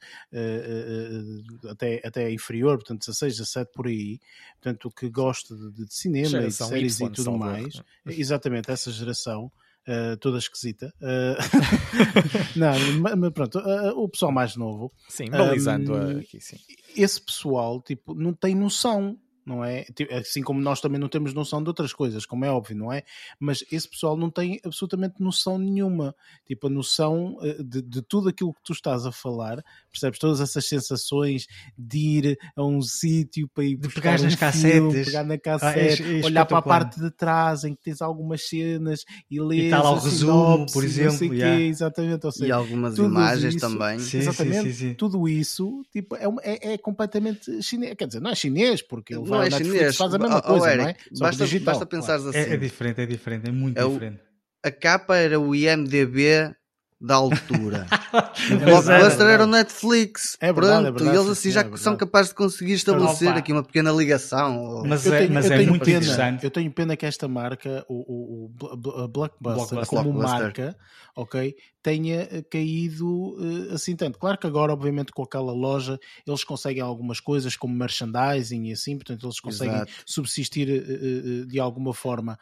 até, 1.71 2.01
até 2.05 2.33
inferior, 2.33 2.79
portanto 2.79 3.01
16, 3.01 3.39
17 3.39 3.73
por 3.73 3.87
aí, 3.87 4.21
portanto 4.61 4.91
que 4.91 5.09
gosta 5.09 5.55
de, 5.55 5.85
de 5.85 5.95
cinema 5.95 6.29
geração 6.29 6.69
e 6.69 6.71
de 6.71 6.91
séries 6.91 7.01
y, 7.01 7.05
e 7.05 7.11
tudo 7.11 7.39
mais, 7.39 7.77
ver, 7.77 7.85
né? 8.05 8.15
exatamente 8.17 8.71
essa 8.71 8.91
geração. 8.91 9.51
Uh, 9.89 10.19
toda 10.19 10.37
esquisita. 10.37 10.93
Uh, 11.01 11.39
não, 12.57 13.17
mas 13.17 13.33
pronto, 13.33 13.59
uh, 13.59 13.99
o 13.99 14.07
pessoal 14.07 14.31
mais 14.31 14.55
novo. 14.55 14.93
Sim, 15.09 15.31
balizando 15.31 15.95
um, 15.95 16.19
aqui, 16.19 16.39
sim. 16.43 16.59
Esse 16.95 17.19
pessoal, 17.19 17.81
tipo, 17.81 18.15
não 18.15 18.35
tem 18.35 18.55
noção 18.55 19.17
não 19.49 19.65
é? 19.65 19.87
Assim 20.13 20.43
como 20.43 20.61
nós 20.61 20.81
também 20.81 21.01
não 21.01 21.09
temos 21.09 21.33
noção 21.33 21.63
de 21.63 21.69
outras 21.69 21.93
coisas, 21.93 22.27
como 22.27 22.45
é 22.45 22.51
óbvio, 22.51 22.77
não 22.77 22.93
é? 22.93 23.03
Mas 23.41 23.65
esse 23.73 23.89
pessoal 23.89 24.17
não 24.17 24.31
tem 24.31 24.61
absolutamente 24.63 25.15
noção 25.21 25.59
nenhuma. 25.59 26.15
Tipo, 26.47 26.67
a 26.67 26.71
noção 26.71 27.39
eh, 27.41 27.63
de, 27.63 27.81
de 27.81 28.03
tudo 28.03 28.29
aquilo 28.29 28.53
que 28.53 28.63
tu 28.63 28.73
estás 28.73 29.07
a 29.07 29.13
falar, 29.13 29.65
percebes? 29.91 30.19
Todas 30.19 30.41
essas 30.41 30.67
sensações 30.67 31.47
de 31.77 31.99
ir 31.99 32.39
a 32.55 32.63
um 32.63 32.83
sítio 32.83 33.49
para 33.49 33.65
ir 33.65 33.77
de 33.77 33.89
pegar 33.89 34.21
um 34.21 34.25
nas 34.25 34.35
cassetes, 34.35 35.07
pegar 35.07 35.25
na 35.25 35.39
cassete, 35.39 36.03
ah, 36.03 36.07
é, 36.07 36.21
é 36.21 36.25
olhar 36.25 36.45
para 36.45 36.59
a 36.59 36.63
parte 36.63 37.01
de 37.01 37.11
trás 37.11 37.65
em 37.65 37.75
que 37.75 37.83
tens 37.83 38.03
algumas 38.03 38.47
cenas 38.47 39.05
e 39.31 39.41
ler. 39.41 39.69
E 39.69 39.71
tal 39.71 39.87
ao 39.87 39.99
resumo, 39.99 40.67
por 40.71 40.85
exemplo. 40.85 41.35
Yeah. 41.35 41.57
Quê, 41.57 41.63
exatamente. 41.65 42.27
Ou 42.27 42.33
seja, 42.33 42.47
e 42.47 42.53
algumas 42.53 42.99
imagens 42.99 43.55
isso, 43.55 43.67
também. 43.67 43.99
Sim, 43.99 44.19
exatamente. 44.19 44.73
Sim, 44.73 44.89
sim, 44.89 44.95
tudo 44.95 45.27
isso 45.27 45.83
tipo, 45.91 46.17
é, 46.17 46.27
é, 46.43 46.75
é 46.75 46.79
completamente 46.79 47.63
chinês. 47.63 47.95
Quer 47.97 48.07
dizer, 48.07 48.21
não 48.21 48.31
é 48.31 48.35
chinês, 48.35 48.83
porque 48.83 49.15
ele 49.15 49.29
não 49.29 49.38
é 49.43 49.51
chinês. 49.51 49.97
faz 49.97 50.15
a 50.15 50.19
mesma 50.19 50.39
oh, 50.39 50.43
coisa, 50.43 50.73
Eric, 50.73 50.83
não 50.83 50.89
é? 50.89 50.97
basta, 51.21 51.45
digital, 51.45 51.75
basta 51.75 51.87
pensar 51.87 52.19
claro. 52.19 52.29
assim. 52.31 52.39
É, 52.39 52.55
é, 52.55 52.57
diferente, 52.57 53.01
é 53.01 53.07
diferente, 53.07 53.49
é 53.49 53.53
muito 53.53 53.79
é 53.79 53.85
diferente. 53.87 54.21
a 54.65 54.71
capa 54.71 55.17
era 55.17 55.39
o 55.39 55.55
IMDB 55.55 56.55
da 57.01 57.15
altura. 57.15 57.87
o 58.51 58.65
Blockbuster 58.65 59.27
era 59.27 59.45
o 59.45 59.47
Netflix. 59.47 60.37
É 60.41 60.53
verdade, 60.53 60.73
Pronto, 60.73 60.87
é 60.87 60.91
verdade, 60.91 61.17
e 61.17 61.21
eles 61.21 61.31
assim 61.31 61.51
já 61.51 61.61
é 61.61 61.77
são 61.77 61.97
capazes 61.97 62.31
de 62.31 62.35
conseguir 62.35 62.73
estabelecer 62.73 63.29
aqui 63.29 63.53
uma 63.53 63.63
pequena 63.63 63.93
ligação. 63.93 64.83
Mas 64.85 65.07
eu 65.07 65.15
é, 65.15 65.19
tenho, 65.21 65.33
mas 65.33 65.51
é 65.51 65.57
muito 65.59 65.85
pena, 65.85 65.99
interessante. 65.99 66.45
Eu 66.45 66.51
tenho 66.51 66.71
pena 66.73 66.97
que 66.97 67.07
esta 67.07 67.29
marca, 67.29 67.85
o, 67.89 67.95
o, 67.95 68.45
o 68.47 68.49
Blockbuster, 68.49 69.39
Blockbuster, 69.39 69.87
como 69.87 70.13
Blockbuster. 70.13 70.41
marca, 70.41 70.77
ok, 71.19 71.57
tenha 71.83 72.29
eh, 72.31 72.43
caído 72.49 73.35
uh, 73.35 73.75
assim 73.75 73.97
tanto. 73.97 74.19
Claro 74.19 74.39
que 74.39 74.47
agora, 74.47 74.73
obviamente, 74.73 75.11
com 75.11 75.23
aquela 75.23 75.53
loja, 75.53 75.99
eles 76.27 76.45
conseguem 76.45 76.83
algumas 76.83 77.19
coisas 77.19 77.57
como 77.57 77.75
merchandising 77.75 78.67
e 78.67 78.73
assim, 78.73 78.97
portanto, 78.97 79.27
eles 79.27 79.41
conseguem 79.41 79.75
Exato. 79.75 79.93
subsistir 80.07 80.69
uh, 80.69 81.43
uh, 81.43 81.47
de 81.47 81.59
alguma 81.59 81.93
forma. 81.93 82.39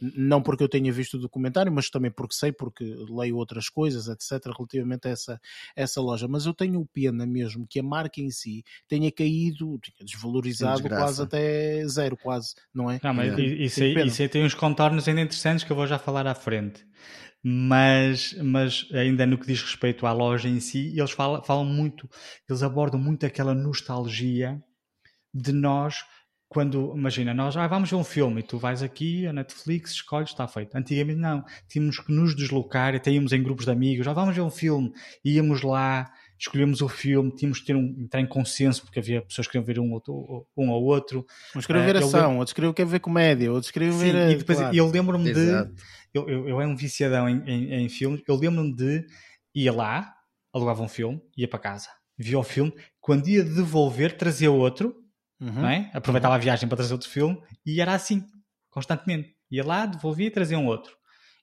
não 0.00 0.42
porque 0.42 0.64
eu 0.64 0.68
tenha 0.68 0.92
visto 0.92 1.14
o 1.14 1.20
documentário, 1.20 1.70
mas 1.70 1.90
também 1.90 2.10
porque 2.10 2.34
sei, 2.34 2.50
porque 2.50 2.84
leio 3.08 3.36
outras 3.36 3.68
coisas, 3.68 4.08
etc., 4.08 4.52
relativamente 4.56 5.06
a 5.06 5.10
essa, 5.10 5.40
essa 5.76 6.00
loja. 6.00 6.26
Mas 6.26 6.46
eu 6.46 6.54
tenho 6.54 6.84
pena 6.92 7.24
mesmo 7.24 7.66
que 7.68 7.78
a 7.78 7.82
marca 7.82 8.20
em 8.20 8.30
si 8.30 8.64
tenha 8.88 9.12
caído, 9.12 9.78
tenha 9.78 10.04
desvalorizado 10.04 10.88
quase 10.88 11.22
até 11.22 11.86
zero, 11.86 12.16
quase, 12.16 12.54
não 12.74 12.90
é? 12.90 12.98
Não, 13.02 13.14
mas 13.14 13.38
é. 13.38 13.42
isso, 13.42 13.82
aí, 13.82 14.06
isso 14.06 14.22
aí 14.22 14.28
tem 14.28 14.44
uns 14.44 14.54
contornos 14.54 15.06
ainda 15.06 15.20
interessantes 15.20 15.64
que 15.64 15.70
eu 15.70 15.76
vou 15.76 15.86
já 15.86 15.98
falar 15.98 16.26
à 16.26 16.34
frente 16.34 16.88
mas, 17.42 18.34
mas 18.42 18.86
ainda 18.92 19.26
no 19.26 19.38
que 19.38 19.46
diz 19.46 19.62
respeito 19.62 20.06
à 20.06 20.12
loja 20.12 20.48
em 20.48 20.60
si, 20.60 20.92
eles 20.98 21.10
falam, 21.10 21.42
falam 21.42 21.64
muito, 21.64 22.08
eles 22.48 22.62
abordam 22.62 23.00
muito 23.00 23.24
aquela 23.24 23.54
nostalgia 23.54 24.60
de 25.32 25.52
nós 25.52 26.04
quando, 26.48 26.94
imagina, 26.96 27.34
nós 27.34 27.56
ah, 27.56 27.66
vamos 27.66 27.90
ver 27.90 27.96
um 27.96 28.04
filme 28.04 28.40
e 28.40 28.42
tu 28.42 28.58
vais 28.58 28.82
aqui, 28.82 29.26
a 29.26 29.32
Netflix, 29.32 29.92
escolhes, 29.92 30.30
está 30.30 30.48
feito. 30.48 30.74
Antigamente 30.74 31.20
não, 31.20 31.44
tínhamos 31.68 32.00
que 32.00 32.10
nos 32.10 32.34
deslocar 32.34 32.94
e 32.94 32.98
tínhamos 32.98 33.32
em 33.32 33.42
grupos 33.42 33.66
de 33.66 33.70
amigos, 33.70 34.08
ah, 34.08 34.14
vamos 34.14 34.34
ver 34.34 34.40
um 34.40 34.50
filme, 34.50 34.90
íamos 35.22 35.60
lá, 35.62 36.10
escolhemos 36.38 36.80
o 36.80 36.88
filme, 36.88 37.34
tínhamos 37.34 37.60
que 37.60 37.66
ter 37.66 37.76
um, 37.76 37.94
entrar 37.98 38.20
em 38.20 38.26
consenso, 38.26 38.82
porque 38.82 38.98
havia 38.98 39.20
pessoas 39.20 39.46
que 39.46 39.52
queriam 39.52 39.66
ver 39.66 39.78
um, 39.78 39.92
outro, 39.92 40.46
um 40.56 40.70
ou 40.70 40.84
outro. 40.84 41.26
Uns 41.54 41.66
queriam 41.66 41.84
ver 41.84 41.96
uh, 41.96 41.98
ação, 41.98 42.38
outros 42.38 42.54
queriam 42.54 42.72
ver 42.72 43.00
comédia, 43.00 43.52
outros 43.52 43.70
queriam 43.70 43.92
ver. 43.92 44.30
E 44.30 44.36
depois 44.36 44.58
claro. 44.58 44.74
eu 44.74 44.88
lembro-me 44.90 45.32
de. 45.32 45.50
Eu, 46.12 46.28
eu, 46.28 46.48
eu 46.48 46.60
era 46.60 46.70
um 46.70 46.76
viciadão 46.76 47.28
em, 47.28 47.42
em, 47.46 47.74
em 47.84 47.88
filmes, 47.88 48.22
eu 48.26 48.36
lembro-me 48.36 48.74
de 48.74 49.06
ir 49.54 49.70
lá, 49.70 50.14
alugava 50.52 50.82
um 50.82 50.88
filme, 50.88 51.20
ia 51.36 51.48
para 51.48 51.58
casa, 51.58 51.88
via 52.16 52.38
o 52.38 52.42
filme, 52.42 52.72
quando 53.00 53.28
ia 53.28 53.44
devolver, 53.44 54.16
trazia 54.16 54.50
outro, 54.50 54.94
uhum. 55.40 55.52
não 55.52 55.68
é? 55.68 55.90
aproveitava 55.92 56.34
uhum. 56.34 56.40
a 56.40 56.42
viagem 56.42 56.68
para 56.68 56.76
trazer 56.76 56.92
outro 56.92 57.08
filme, 57.08 57.40
e 57.64 57.80
era 57.80 57.94
assim, 57.94 58.24
constantemente. 58.70 59.36
Ia 59.50 59.64
lá, 59.64 59.86
devolvia, 59.86 60.30
trazia 60.30 60.58
um 60.58 60.66
outro. 60.66 60.96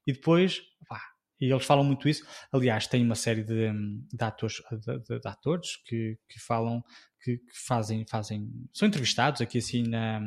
E 0.06 0.14
depois, 0.14 0.62
pá, 0.88 1.02
e 1.40 1.52
eles 1.52 1.66
falam 1.66 1.84
muito 1.84 2.08
isso. 2.08 2.26
Aliás, 2.52 2.88
tem 2.88 3.04
uma 3.04 3.16
série 3.16 3.44
de, 3.44 3.72
de 4.14 4.24
atores, 4.24 4.62
de, 4.72 5.00
de, 5.00 5.20
de, 5.20 5.28
atores 5.28 5.78
que, 5.86 6.18
que 6.30 6.40
falam, 6.40 6.84
que, 7.22 7.38
que, 7.38 7.66
fazem, 7.66 8.06
fazem, 8.08 8.50
são 8.74 8.88
entrevistados 8.88 9.42
aqui 9.42 9.58
assim 9.58 9.84
na, 9.84 10.22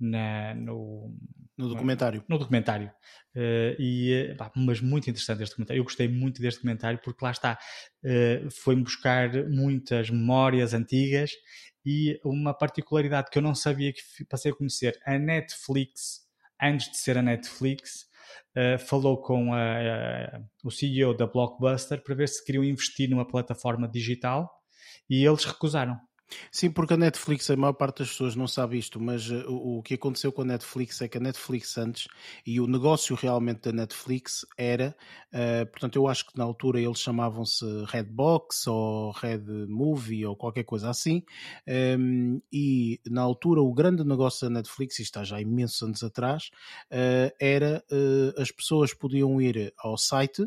na 0.00 0.54
no, 0.54 1.14
no 1.62 1.68
documentário. 1.68 2.24
No, 2.28 2.38
documentário. 2.38 2.90
Uh, 3.34 3.74
e, 3.78 4.34
pá, 4.36 4.50
mas 4.54 4.80
muito 4.80 5.08
interessante 5.08 5.42
este 5.42 5.52
documentário. 5.52 5.80
Eu 5.80 5.84
gostei 5.84 6.08
muito 6.08 6.40
deste 6.40 6.58
documentário 6.58 7.00
porque 7.02 7.24
lá 7.24 7.30
está, 7.30 7.58
uh, 8.04 8.50
foi-me 8.50 8.82
buscar 8.82 9.30
muitas 9.48 10.10
memórias 10.10 10.74
antigas 10.74 11.30
e 11.84 12.20
uma 12.24 12.52
particularidade 12.52 13.30
que 13.30 13.38
eu 13.38 13.42
não 13.42 13.54
sabia 13.54 13.92
que 13.92 14.00
passei 14.28 14.52
a 14.52 14.54
conhecer. 14.54 14.98
A 15.04 15.18
Netflix, 15.18 16.20
antes 16.60 16.90
de 16.90 16.98
ser 16.98 17.16
a 17.18 17.22
Netflix, 17.22 18.06
uh, 18.56 18.78
falou 18.78 19.20
com 19.20 19.54
a, 19.54 20.40
o 20.64 20.70
CEO 20.70 21.16
da 21.16 21.26
Blockbuster 21.26 22.02
para 22.02 22.14
ver 22.14 22.28
se 22.28 22.44
queriam 22.44 22.64
investir 22.64 23.08
numa 23.08 23.26
plataforma 23.26 23.88
digital 23.88 24.50
e 25.08 25.24
eles 25.24 25.44
recusaram. 25.44 25.98
Sim, 26.50 26.70
porque 26.70 26.94
a 26.94 26.96
Netflix, 26.96 27.50
a 27.50 27.56
maior 27.56 27.72
parte 27.72 27.98
das 27.98 28.08
pessoas 28.08 28.36
não 28.36 28.46
sabe 28.46 28.78
isto, 28.78 29.00
mas 29.00 29.28
uh, 29.30 29.44
o, 29.48 29.78
o, 29.78 29.82
que 29.82 29.94
aconteceu 29.94 30.32
com 30.32 30.42
a 30.42 30.44
Netflix 30.44 31.00
é 31.00 31.08
que 31.08 31.18
a 31.18 31.20
Netflix 31.20 31.76
antes, 31.78 32.08
e 32.46 32.60
o 32.60 32.66
negócio 32.66 33.14
realmente 33.16 33.62
da 33.62 33.72
Netflix 33.72 34.44
era, 34.56 34.96
uh, 35.32 35.66
portanto, 35.66 35.96
eu 35.96 36.08
acho 36.08 36.26
que 36.26 36.36
na 36.36 36.44
altura 36.44 36.80
eles 36.80 37.00
chamavam-se 37.00 37.64
Redbox 37.86 38.66
ou 38.66 39.10
Red 39.12 39.44
Movie 39.68 40.26
ou 40.26 40.36
qualquer 40.36 40.64
coisa 40.64 40.90
assim, 40.90 41.22
um, 41.66 41.72
ehm, 41.72 42.40
e 42.52 43.00
na 43.08 43.22
altura 43.22 43.60
o 43.60 43.72
grande 43.72 44.04
negócio 44.04 44.48
da 44.48 44.54
Netflix, 44.54 44.98
e 44.98 45.02
está 45.02 45.24
já 45.24 45.40
imensos 45.40 45.82
anos 45.82 46.02
atrás, 46.02 46.50
uh, 46.90 47.34
era 47.40 47.84
as 48.36 48.50
pessoas 48.50 48.94
podiam 48.94 49.40
ir 49.40 49.72
ao 49.78 49.96
site 49.96 50.46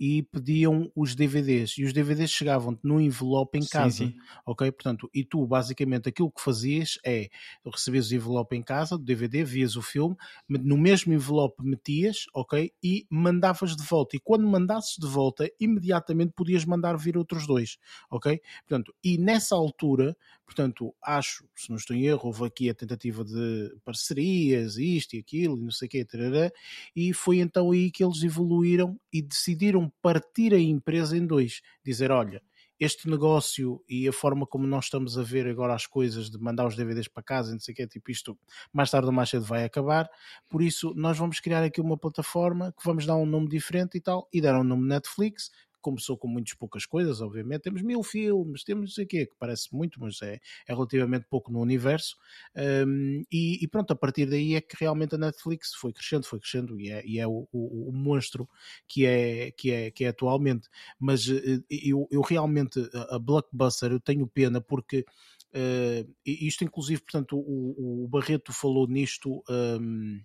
e 0.00 0.22
pediam 0.22 0.90
os 0.96 1.14
DVDs 1.14 1.76
e 1.76 1.84
os 1.84 1.92
DVDs 1.92 2.30
chegavam-te 2.30 2.80
num 2.82 2.98
envelope 2.98 3.58
em 3.58 3.66
casa, 3.66 3.98
sim, 3.98 4.06
sim. 4.12 4.16
ok? 4.46 4.72
Portanto, 4.72 5.10
e 5.12 5.22
tu 5.22 5.46
basicamente 5.46 6.08
aquilo 6.08 6.32
que 6.32 6.40
fazias 6.40 6.98
é 7.04 7.28
recebias 7.66 8.10
o 8.10 8.14
envelope 8.14 8.56
em 8.56 8.62
casa 8.62 8.96
do 8.96 9.04
DVD, 9.04 9.44
vias 9.44 9.76
o 9.76 9.82
filme, 9.82 10.16
no 10.48 10.78
mesmo 10.78 11.12
envelope 11.12 11.62
metias, 11.62 12.24
ok? 12.34 12.72
E 12.82 13.06
mandavas 13.10 13.76
de 13.76 13.84
volta. 13.84 14.16
E 14.16 14.20
quando 14.20 14.46
mandasses 14.46 14.96
de 14.96 15.06
volta, 15.06 15.50
imediatamente 15.60 16.32
podias 16.34 16.64
mandar 16.64 16.96
vir 16.96 17.18
outros 17.18 17.46
dois, 17.46 17.76
ok? 18.10 18.40
Portanto, 18.66 18.94
e 19.04 19.18
nessa 19.18 19.54
altura, 19.54 20.16
portanto, 20.46 20.94
acho, 21.04 21.44
se 21.54 21.68
não 21.68 21.76
estou 21.76 21.94
em 21.94 22.06
erro, 22.06 22.28
houve 22.28 22.46
aqui 22.46 22.70
a 22.70 22.74
tentativa 22.74 23.22
de 23.22 23.76
parcerias, 23.84 24.78
isto 24.78 25.14
e 25.14 25.18
aquilo, 25.18 25.58
e 25.58 25.62
não 25.62 25.70
sei 25.70 25.86
o 25.86 25.90
quê, 25.90 26.04
tarará, 26.06 26.50
e 26.96 27.12
foi 27.12 27.40
então 27.40 27.70
aí 27.70 27.90
que 27.90 28.02
eles 28.02 28.22
evoluíram 28.22 28.98
e 29.12 29.20
decidiram 29.20 29.89
partir 30.02 30.54
a 30.54 30.58
empresa 30.58 31.16
em 31.16 31.26
dois. 31.26 31.60
Dizer, 31.84 32.10
olha, 32.10 32.42
este 32.80 33.10
negócio 33.10 33.84
e 33.86 34.08
a 34.08 34.12
forma 34.12 34.46
como 34.46 34.66
nós 34.66 34.86
estamos 34.86 35.18
a 35.18 35.22
ver 35.22 35.46
agora 35.46 35.74
as 35.74 35.86
coisas 35.86 36.30
de 36.30 36.38
mandar 36.38 36.66
os 36.66 36.74
DVDs 36.74 37.08
para 37.08 37.22
casa, 37.22 37.52
não 37.52 37.60
sei 37.60 37.72
o 37.72 37.76
que, 37.76 37.86
tipo 37.86 38.10
isto 38.10 38.38
mais 38.72 38.90
tarde 38.90 39.06
ou 39.06 39.12
mais 39.12 39.28
cedo 39.28 39.44
vai 39.44 39.64
acabar, 39.64 40.08
por 40.48 40.62
isso 40.62 40.94
nós 40.96 41.18
vamos 41.18 41.40
criar 41.40 41.62
aqui 41.62 41.78
uma 41.78 41.98
plataforma 41.98 42.72
que 42.72 42.82
vamos 42.82 43.04
dar 43.04 43.16
um 43.16 43.26
nome 43.26 43.48
diferente 43.48 43.98
e 43.98 44.00
tal, 44.00 44.26
e 44.32 44.40
deram 44.40 44.60
um 44.60 44.64
nome 44.64 44.88
Netflix, 44.88 45.50
começou 45.80 46.16
com 46.16 46.28
muitas 46.28 46.54
poucas 46.54 46.86
coisas, 46.86 47.20
obviamente. 47.20 47.62
Temos 47.62 47.82
mil 47.82 48.02
filmes, 48.02 48.64
temos 48.64 48.82
não 48.82 48.94
sei 48.94 49.04
o 49.04 49.08
quê, 49.08 49.26
que 49.26 49.34
parece 49.38 49.74
muito, 49.74 50.00
mas 50.00 50.20
é, 50.22 50.40
é 50.66 50.72
relativamente 50.72 51.26
pouco 51.28 51.52
no 51.52 51.60
universo. 51.60 52.16
Um, 52.56 53.22
e, 53.30 53.62
e, 53.62 53.68
pronto, 53.68 53.92
a 53.92 53.96
partir 53.96 54.26
daí 54.26 54.54
é 54.54 54.60
que 54.60 54.76
realmente 54.78 55.14
a 55.14 55.18
Netflix 55.18 55.74
foi 55.74 55.92
crescendo, 55.92 56.26
foi 56.26 56.40
crescendo 56.40 56.80
e 56.80 56.90
é, 56.90 57.04
e 57.04 57.18
é 57.18 57.26
o, 57.26 57.48
o, 57.52 57.90
o, 57.90 57.92
monstro 57.92 58.48
que 58.86 59.06
é, 59.06 59.50
que 59.52 59.70
é, 59.70 59.90
que 59.90 60.04
é 60.04 60.08
atualmente. 60.08 60.68
Mas 60.98 61.28
eh, 61.28 61.62
eu, 61.70 62.08
eu 62.10 62.20
realmente, 62.20 62.80
a 63.10 63.18
Blockbuster, 63.18 63.92
eu 63.92 64.00
tenho 64.00 64.26
pena 64.26 64.60
porque. 64.60 65.04
Uh, 65.52 66.08
isto, 66.24 66.62
inclusive, 66.62 67.02
portanto, 67.02 67.36
o, 67.36 68.04
o 68.04 68.08
Barreto 68.08 68.52
falou 68.52 68.86
nisto 68.86 69.42
um, 69.50 70.20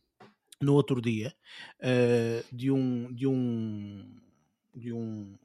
no 0.62 0.74
outro 0.74 1.02
dia, 1.02 1.34
uh, 1.80 2.56
de 2.56 2.72
um, 2.72 3.14
de 3.14 3.28
um, 3.28 4.06
de 4.74 4.94
um 4.94 5.36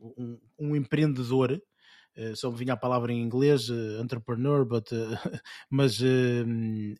um, 0.00 0.38
um 0.58 0.76
empreendedor, 0.76 1.60
Uh, 2.14 2.36
só 2.36 2.50
me 2.50 2.58
vinha 2.58 2.74
a 2.74 2.76
palavra 2.76 3.10
em 3.10 3.22
inglês, 3.22 3.70
uh, 3.70 4.02
entrepreneur, 4.02 4.66
but, 4.66 4.92
uh, 4.92 5.16
mas 5.70 5.98
é, 6.02 6.44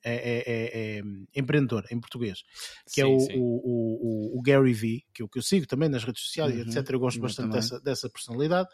é, 0.02 0.38
é, 0.38 0.98
é, 0.98 1.02
empreendedor 1.36 1.84
em 1.90 2.00
português, 2.00 2.42
que 2.86 2.94
sim, 2.94 3.02
é 3.02 3.04
o, 3.04 3.18
o, 3.18 4.34
o, 4.34 4.38
o, 4.38 4.42
Gary 4.42 4.72
Vee, 4.72 5.04
que 5.12 5.22
eu, 5.22 5.28
que 5.28 5.38
eu 5.38 5.42
sigo 5.42 5.66
também 5.66 5.90
nas 5.90 6.02
redes 6.02 6.22
sociais, 6.22 6.54
uhum, 6.54 6.62
etc. 6.62 6.90
Eu 6.90 6.98
gosto 6.98 7.20
bastante 7.20 7.52
dessa, 7.52 7.78
dessa 7.80 8.08
personalidade. 8.08 8.70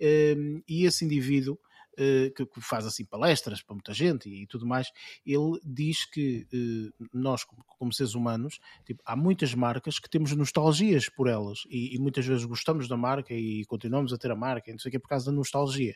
e 0.00 0.86
esse 0.86 1.04
indivíduo 1.04 1.58
eh, 1.58 1.71
que, 1.96 2.60
faz 2.60 2.86
assim 2.86 3.04
palestras 3.04 3.62
para 3.62 3.74
muita 3.74 3.92
gente 3.92 4.28
e, 4.28 4.46
tudo 4.46 4.66
mais, 4.66 4.90
ele 5.26 5.60
diz 5.64 6.04
que 6.04 6.46
eh, 6.52 7.06
nós, 7.12 7.44
como, 7.78 7.92
seres 7.92 8.14
humanos, 8.14 8.58
tipo, 8.84 9.02
há 9.04 9.14
muitas 9.14 9.54
marcas 9.54 9.98
que 9.98 10.08
temos 10.08 10.34
nostalgias 10.34 11.08
por 11.08 11.28
elas 11.28 11.64
e, 11.68 11.94
e, 11.94 11.98
muitas 11.98 12.26
vezes 12.26 12.44
gostamos 12.44 12.88
da 12.88 12.96
marca 12.96 13.34
e 13.34 13.64
continuamos 13.66 14.12
a 14.12 14.18
ter 14.18 14.30
a 14.30 14.36
marca, 14.36 14.70
não 14.70 14.78
sei 14.78 14.88
o 14.88 14.92
que, 14.92 14.98
por 14.98 15.08
causa 15.08 15.26
da 15.26 15.32
nostalgia. 15.32 15.94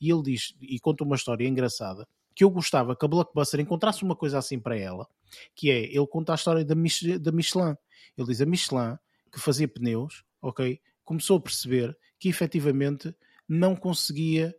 E 0.00 0.10
ele 0.10 0.22
diz, 0.22 0.54
e 0.60 0.78
conta 0.78 1.04
uma 1.04 1.16
história 1.16 1.46
engraçada, 1.46 2.06
que 2.34 2.44
eu 2.44 2.50
gostava 2.50 2.94
que 2.94 3.04
a 3.04 3.08
Blockbuster 3.08 3.60
encontrasse 3.60 4.02
uma 4.02 4.14
coisa 4.14 4.38
assim 4.38 4.58
para 4.58 4.76
ela, 4.76 5.08
que 5.54 5.70
é, 5.70 5.84
ele 5.84 6.06
conta 6.06 6.32
a 6.32 6.34
história 6.36 6.64
da, 6.64 6.74
Mich 6.74 7.18
da 7.18 7.32
Michelin. 7.32 7.74
Ele 8.16 8.28
diz, 8.28 8.40
a 8.40 8.46
Michelin, 8.46 8.96
que 9.32 9.40
fazia 9.40 9.66
pneus, 9.66 10.24
ok, 10.40 10.80
começou 11.04 11.38
a 11.38 11.40
perceber 11.40 11.96
que 12.18 12.28
efetivamente 12.28 13.14
não 13.48 13.74
conseguia 13.74 14.54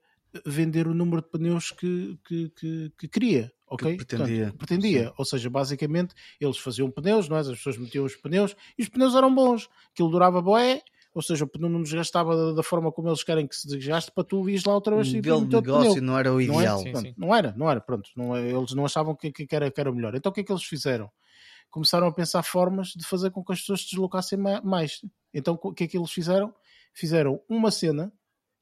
vender 0.46 0.88
o 0.88 0.94
número 0.94 1.22
de 1.22 1.30
pneus 1.30 1.72
que, 1.72 2.18
que, 2.26 2.50
que, 2.50 2.94
que 2.98 3.08
queria. 3.08 3.52
Ok? 3.68 3.92
Que 3.92 4.06
pretendia. 4.06 4.44
Portanto, 4.46 4.58
pretendia. 4.58 5.14
Ou 5.18 5.26
seja, 5.26 5.50
basicamente 5.50 6.14
eles 6.40 6.58
faziam 6.58 6.90
pneus, 6.90 7.30
não 7.30 7.38
é? 7.38 7.42
as 7.42 7.48
pessoas 7.50 7.78
metiam 7.78 8.06
os 8.06 8.16
pneus 8.16 8.56
e 8.78 8.84
os 8.84 8.90
pneus 8.90 9.16
eram 9.16 9.34
bons. 9.34 9.70
Aquilo 9.92 10.10
durava 10.10 10.42
boé, 10.42 10.82
ou 11.14 11.22
seja, 11.22 11.46
o 11.46 11.48
pneu 11.48 11.70
não 11.70 11.82
desgastava 11.82 12.36
da, 12.36 12.54
da, 12.54 12.64
forma 12.64 12.92
como 12.92 13.10
eles 13.10 13.24
querem 13.24 13.48
que 13.48 13.56
se 13.56 13.68
desgaste 13.68 14.12
para 14.12 14.24
tu 14.24 14.48
ires 14.50 14.64
lá 14.64 14.74
outra 14.74 14.96
vez. 14.96 15.12
O 15.12 15.16
modelo 15.16 15.48
de 15.48 15.56
negócio 15.56 15.92
pneu. 15.94 16.04
não 16.04 16.18
era 16.18 16.34
o 16.34 16.42
ideal. 16.42 16.84
Não, 16.84 16.88
é? 16.88 16.96
sim, 16.96 16.96
sim. 16.96 17.14
não 17.18 17.36
era, 17.36 17.54
não 17.58 17.70
era, 17.70 17.82
pronto. 17.82 18.10
Não, 18.16 18.36
é, 18.36 18.52
eles 18.52 18.74
não 18.74 18.86
achavam 18.86 19.16
que, 19.16 19.32
que, 19.32 19.56
era, 19.56 19.70
que 19.70 19.80
era 19.80 19.92
melhor. 19.92 20.16
Então 20.16 20.32
o 20.32 20.34
que 20.34 20.42
é 20.42 20.44
que 20.44 20.52
eles 20.52 20.64
fizeram? 20.64 21.10
Começaram 21.70 22.08
a 22.08 22.12
pensar 22.12 22.42
formas 22.42 22.90
de 22.90 23.06
fazer 23.06 23.30
com 23.30 23.44
que 23.44 23.54
as 23.54 23.60
pessoas 23.60 23.82
se 23.82 23.90
deslocassem 23.92 24.40
mais. 24.64 25.02
Então 25.32 25.60
o 25.62 25.74
que 25.74 25.84
é 25.84 25.88
que 25.88 25.98
eles 25.98 26.12
fizeram? 26.12 26.54
fizeram 26.94 27.42
uma 27.48 27.72
cena 27.72 28.12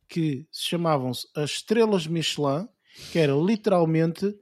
que 0.07 0.45
se 0.51 0.69
chamavam-se 0.69 1.27
as 1.35 1.51
estrelas 1.51 2.07
Michelin, 2.07 2.67
que 3.11 3.19
era 3.19 3.33
literalmente 3.33 4.33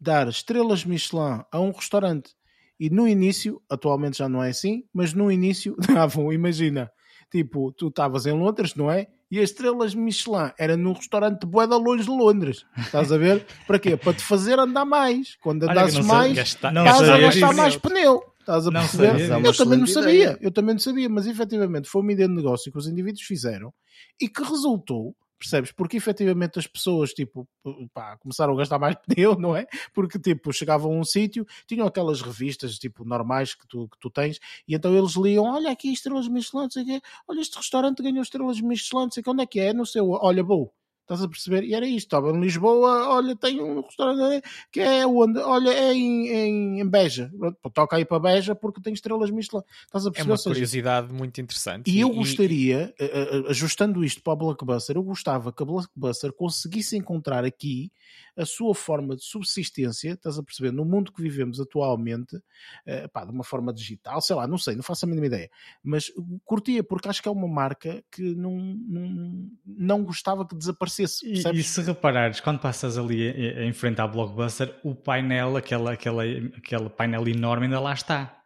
dar 0.00 0.28
estrelas 0.28 0.84
Michelin 0.84 1.42
a 1.50 1.60
um 1.60 1.70
restaurante. 1.70 2.30
E 2.78 2.90
no 2.90 3.08
início, 3.08 3.60
atualmente 3.70 4.18
já 4.18 4.28
não 4.28 4.42
é 4.42 4.50
assim, 4.50 4.84
mas 4.92 5.12
no 5.14 5.32
início 5.32 5.74
davam, 5.94 6.32
imagina, 6.32 6.90
tipo, 7.30 7.72
tu 7.72 7.88
estavas 7.88 8.26
em 8.26 8.32
Londres, 8.32 8.74
não 8.74 8.90
é? 8.90 9.08
E 9.30 9.40
as 9.40 9.50
estrelas 9.50 9.94
Michelin 9.94 10.52
era 10.56 10.76
num 10.76 10.92
restaurante 10.92 11.40
de 11.40 11.46
boeda 11.46 11.76
longe 11.76 12.04
de 12.04 12.10
Londres. 12.10 12.64
Estás 12.78 13.10
a 13.10 13.18
ver? 13.18 13.44
Para 13.66 13.78
quê? 13.78 13.96
Para 13.96 14.12
te 14.12 14.22
fazer 14.22 14.58
andar 14.58 14.84
mais. 14.84 15.36
Quando 15.42 15.64
andasses 15.64 15.98
mais, 16.06 16.38
estás 16.38 17.08
a 17.08 17.18
gastar 17.18 17.54
mais 17.54 17.76
pneu. 17.76 18.22
Estás 18.46 18.64
a 18.68 18.70
perceber? 18.70 19.44
eu 19.44 19.56
também 19.56 19.78
não 19.78 19.86
sabia, 19.88 20.12
ideia. 20.12 20.38
eu 20.40 20.52
também 20.52 20.74
não 20.76 20.80
sabia, 20.80 21.08
mas 21.08 21.26
efetivamente 21.26 21.88
foi 21.88 22.00
uma 22.00 22.12
ideia 22.12 22.28
de 22.28 22.34
negócio 22.34 22.70
que 22.70 22.78
os 22.78 22.86
indivíduos 22.86 23.22
fizeram 23.22 23.74
e 24.20 24.28
que 24.28 24.40
resultou 24.40 25.16
percebes? 25.38 25.70
Porque 25.72 25.96
efetivamente 25.96 26.58
as 26.58 26.66
pessoas, 26.66 27.12
tipo, 27.12 27.46
pá, 27.92 28.16
começaram 28.18 28.54
a 28.54 28.56
gastar 28.56 28.78
mais 28.78 28.96
pneu, 29.06 29.36
não 29.38 29.54
é? 29.54 29.66
Porque, 29.92 30.18
tipo, 30.18 30.52
chegavam 30.52 30.92
a 30.92 30.96
um 30.96 31.04
sítio, 31.04 31.44
tinham 31.66 31.86
aquelas 31.86 32.22
revistas, 32.22 32.78
tipo, 32.78 33.04
normais 33.04 33.54
que 33.54 33.66
tu, 33.68 33.88
que 33.88 33.98
tu 33.98 34.08
tens, 34.08 34.38
e 34.66 34.74
então 34.74 34.96
eles 34.96 35.14
liam, 35.14 35.44
olha 35.44 35.70
aqui 35.70 35.92
estrelas 35.92 36.28
Michelin, 36.28 36.62
não 36.62 36.70
sei 36.70 36.82
o 36.84 36.86
quê, 36.86 37.00
olha 37.28 37.40
este 37.40 37.56
restaurante 37.56 38.02
ganhou 38.02 38.22
estrelas 38.22 38.60
Michelin, 38.60 39.02
não 39.04 39.10
sei 39.10 39.20
o 39.20 39.24
quê, 39.24 39.30
onde 39.30 39.42
é 39.42 39.46
que 39.46 39.60
é? 39.60 39.74
Não 39.74 39.84
sei, 39.84 40.00
olha, 40.00 40.42
bom 40.42 40.70
Estás 41.06 41.22
a 41.22 41.28
perceber? 41.28 41.62
E 41.62 41.72
era 41.72 41.86
isto. 41.86 42.08
Estava 42.08 42.30
em 42.30 42.40
Lisboa, 42.40 43.08
olha, 43.10 43.36
tem 43.36 43.62
um 43.62 43.80
restaurante 43.80 44.44
que 44.72 44.80
é 44.80 45.06
onde? 45.06 45.38
Olha, 45.38 45.70
é 45.70 45.94
em, 45.94 46.80
em, 46.80 46.88
Beja. 46.88 47.30
Toca 47.72 47.96
aí 47.96 48.04
para 48.04 48.18
Beja 48.18 48.56
porque 48.56 48.80
tem 48.80 48.92
estrelas 48.92 49.30
Michelin. 49.30 49.62
Estás 49.84 50.04
a 50.04 50.10
perceber? 50.10 50.32
É 50.32 50.34
uma 50.34 50.42
curiosidade 50.42 51.12
muito 51.12 51.40
interessante. 51.40 51.88
E, 51.88 51.98
e 51.98 52.00
eu 52.00 52.10
gostaria, 52.10 52.92
e... 52.98 53.48
ajustando 53.48 54.04
isto 54.04 54.20
para 54.20 54.32
o 54.32 54.36
Blockbuster, 54.36 54.96
eu 54.96 55.02
gostava 55.04 55.52
que 55.52 55.62
a 55.62 55.66
Blockbuster 55.66 56.32
conseguisse 56.32 56.96
encontrar 56.96 57.44
aqui 57.44 57.92
a 58.36 58.44
sua 58.44 58.74
forma 58.74 59.16
de 59.16 59.24
subsistência, 59.24 60.12
estás 60.12 60.38
a 60.38 60.42
perceber, 60.42 60.70
no 60.70 60.84
mundo 60.84 61.10
que 61.10 61.22
vivemos 61.22 61.58
atualmente, 61.58 62.36
uh, 62.36 63.08
pá, 63.12 63.24
de 63.24 63.30
uma 63.30 63.42
forma 63.42 63.72
digital, 63.72 64.20
sei 64.20 64.36
lá, 64.36 64.46
não 64.46 64.58
sei, 64.58 64.74
não 64.76 64.82
faço 64.82 65.06
a 65.06 65.08
mínima 65.08 65.26
ideia, 65.26 65.50
mas 65.82 66.12
curtia 66.44 66.84
porque 66.84 67.08
acho 67.08 67.22
que 67.22 67.28
é 67.28 67.30
uma 67.30 67.48
marca 67.48 68.04
que 68.10 68.34
não, 68.34 68.52
não, 68.56 69.48
não 69.64 70.04
gostava 70.04 70.46
que 70.46 70.54
desaparecesse. 70.54 70.95
E, 71.02 71.58
e, 71.58 71.62
se 71.62 71.82
reparares, 71.82 72.40
quando 72.40 72.58
passas 72.58 72.96
ali 72.98 73.28
em 73.28 73.72
frente 73.72 74.00
à 74.00 74.06
Blockbuster, 74.06 74.74
o 74.82 74.94
painel, 74.94 75.56
aquela, 75.56 75.92
aquela, 75.92 76.22
aquele 76.24 76.88
painel 76.90 77.26
enorme 77.28 77.66
ainda 77.66 77.80
lá 77.80 77.92
está. 77.92 78.36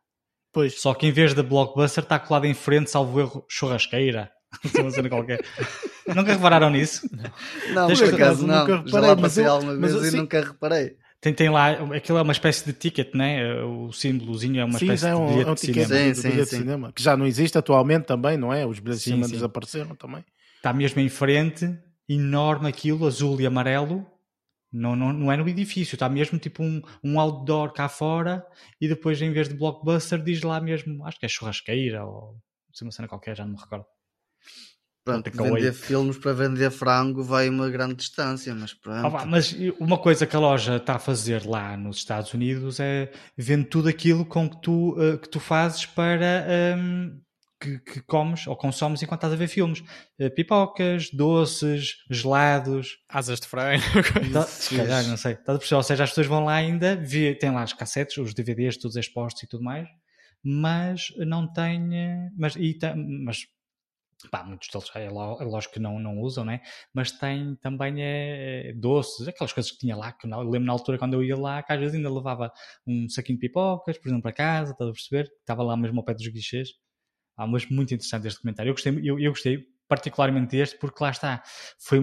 Pois. 0.53 0.80
Só 0.80 0.94
que 0.94 1.07
em 1.07 1.12
vez 1.12 1.34
da 1.34 1.42
Blockbuster 1.42 2.03
está 2.03 2.18
colado 2.18 2.44
em 2.44 2.55
frente, 2.55 2.90
salvo 2.90 3.20
erro, 3.20 3.44
churrasqueira. 3.48 4.30
uma 4.78 4.90
cena 4.90 5.09
qualquer. 5.09 5.40
nunca 6.09 6.32
repararam 6.32 6.70
nisso? 6.70 7.09
Não, 7.72 7.88
não 7.88 7.96
por 7.96 8.14
acaso 8.14 8.46
não. 8.46 8.61
Nunca 8.61 8.76
reparei, 8.76 8.92
Já 8.92 9.01
lá 9.01 9.16
passei 9.16 9.46
eu, 9.46 9.53
alguma 9.53 9.76
vez 9.76 9.94
assim, 9.94 10.16
e 10.16 10.20
nunca 10.20 10.40
reparei. 10.40 10.96
Tem, 11.20 11.34
tem 11.34 11.51
lá, 11.51 11.70
aquilo 11.94 12.18
é 12.18 12.22
uma 12.22 12.32
espécie 12.32 12.64
de 12.64 12.72
ticket, 12.72 13.14
né? 13.14 13.62
O 13.62 13.92
símbolozinho 13.92 14.61
é 14.61 14.64
uma 14.64 14.78
sim, 14.78 14.86
espécie 14.86 15.07
é 15.07 15.14
um, 15.14 15.26
de 15.26 15.32
bilhete 15.32 15.48
é 15.48 15.53
um 15.53 15.55
de 15.55 15.61
cinema. 15.61 15.84
Sim, 15.86 16.14
sim, 16.14 16.28
bilhete 16.30 16.48
sim. 16.48 16.57
de 16.57 16.62
cinema. 16.62 16.92
Que 16.92 17.03
já 17.03 17.16
não 17.16 17.26
existe 17.26 17.59
atualmente 17.59 18.07
também, 18.07 18.36
não 18.38 18.53
é? 18.53 18.66
Os 18.66 18.78
bilhetes 18.78 19.05
de 19.05 19.11
cinema 19.11 19.28
desapareceram 19.28 19.94
também. 19.94 20.24
Está 20.57 20.72
mesmo 20.72 21.01
em 21.01 21.09
frente, 21.09 21.78
enorme 22.12 22.68
aquilo, 22.68 23.06
azul 23.06 23.40
e 23.40 23.46
amarelo. 23.46 24.04
Não, 24.72 24.94
não, 24.94 25.12
não 25.12 25.32
é 25.32 25.36
no 25.36 25.48
edifício, 25.48 25.96
está 25.96 26.08
mesmo 26.08 26.38
tipo 26.38 26.62
um, 26.62 26.80
um 27.02 27.18
outdoor 27.18 27.72
cá 27.72 27.88
fora 27.88 28.46
e 28.80 28.86
depois 28.86 29.20
em 29.20 29.32
vez 29.32 29.48
de 29.48 29.54
blockbuster 29.54 30.22
diz 30.22 30.42
lá 30.42 30.61
mesmo, 30.61 31.04
acho 31.04 31.18
que 31.18 31.26
é 31.26 31.28
churrasqueira 31.28 32.04
ou 32.04 32.36
uma 32.80 32.92
cena 32.92 33.08
qualquer, 33.08 33.36
já 33.36 33.44
não 33.44 33.54
me 33.54 33.61
recordo. 33.61 33.84
Pronto, 35.02 35.30
vender 35.30 35.72
filmes 35.72 36.18
para 36.18 36.32
vender 36.32 36.70
frango 36.70 37.24
vai 37.24 37.48
uma 37.48 37.68
grande 37.68 37.96
distância, 37.96 38.54
mas 38.54 38.74
pronto. 38.74 39.16
Ah, 39.16 39.26
mas 39.26 39.56
uma 39.80 39.98
coisa 39.98 40.26
que 40.26 40.36
a 40.36 40.38
loja 40.38 40.76
está 40.76 40.96
a 40.96 40.98
fazer 41.00 41.44
lá 41.46 41.76
nos 41.76 41.96
Estados 41.96 42.32
Unidos 42.32 42.78
é 42.78 43.11
vender 43.36 43.68
tudo 43.70 43.88
aquilo 43.88 44.24
com 44.24 44.48
que 44.48 44.61
tu, 44.61 44.92
uh, 44.92 45.18
que 45.18 45.28
tu 45.28 45.40
fazes 45.40 45.86
para 45.86 46.46
um, 46.78 47.20
que, 47.61 47.78
que, 47.78 48.00
comes 48.02 48.46
ou 48.46 48.56
consomes 48.56 49.02
enquanto 49.02 49.18
estás 49.18 49.32
a 49.32 49.36
ver 49.36 49.48
filmes. 49.48 49.80
Uh, 50.18 50.30
pipocas, 50.34 51.11
doces, 51.11 51.96
gelados. 52.11 52.98
Asas 53.08 53.40
de 53.40 53.46
frango. 53.46 53.82
Tá, 54.32 54.42
se 54.42 54.76
calhar, 54.76 55.06
não 55.06 55.16
sei. 55.16 55.34
Perceber? 55.34 55.74
Ou 55.76 55.82
seja, 55.82 56.04
as 56.04 56.11
pessoas 56.11 56.26
vão 56.26 56.44
lá 56.44 56.54
ainda, 56.54 56.96
ver, 56.96 57.38
têm 57.38 57.50
lá 57.50 57.64
os 57.64 57.72
cassetes, 57.72 58.16
os 58.16 58.34
DVDs 58.34 58.76
todos 58.76 58.96
expostos 58.96 59.42
e 59.42 59.46
tudo 59.46 59.62
mais, 59.62 59.88
mas 60.42 61.12
não 61.18 61.52
têm. 61.52 61.94
Eh, 61.94 62.30
mas, 62.36 62.56
e, 62.56 62.78
mas 63.24 63.46
Pá, 64.30 64.44
muitos 64.44 64.68
deles 64.68 64.90
é, 64.94 65.06
é 65.06 65.11
lógico 65.11 65.74
que 65.74 65.80
não, 65.80 65.98
não 65.98 66.20
usam, 66.20 66.44
né? 66.44 66.61
mas 66.92 67.11
tem 67.11 67.56
também 67.56 67.94
é, 67.98 68.72
doces, 68.76 69.26
aquelas 69.26 69.52
coisas 69.52 69.72
que 69.72 69.78
tinha 69.78 69.96
lá, 69.96 70.12
que 70.12 70.26
eu 70.26 70.40
lembro 70.42 70.66
na 70.66 70.72
altura 70.72 70.98
quando 70.98 71.14
eu 71.14 71.22
ia 71.22 71.36
lá, 71.36 71.62
que 71.62 71.72
às 71.72 71.80
vezes 71.80 71.94
ainda 71.94 72.12
levava 72.12 72.52
um 72.86 73.08
saquinho 73.08 73.38
de 73.38 73.46
pipocas, 73.46 73.96
por 73.96 74.08
exemplo, 74.08 74.22
para 74.22 74.32
casa, 74.32 74.72
estás 74.72 74.90
a 74.90 74.92
perceber? 74.92 75.30
Estava 75.40 75.62
lá 75.62 75.74
mesmo 75.74 76.00
ao 76.00 76.04
pé 76.04 76.12
dos 76.12 76.26
guichês. 76.28 76.68
Ah, 77.41 77.47
mas 77.47 77.66
muito 77.70 77.95
interessante 77.95 78.28
este 78.28 78.38
comentário. 78.43 78.68
Eu 78.68 78.74
gostei, 78.74 78.93
eu, 79.03 79.18
eu 79.18 79.30
gostei 79.30 79.66
particularmente 79.88 80.59
deste, 80.59 80.78
porque 80.78 81.03
lá 81.03 81.11
está, 81.11 81.43
foi, 81.78 81.99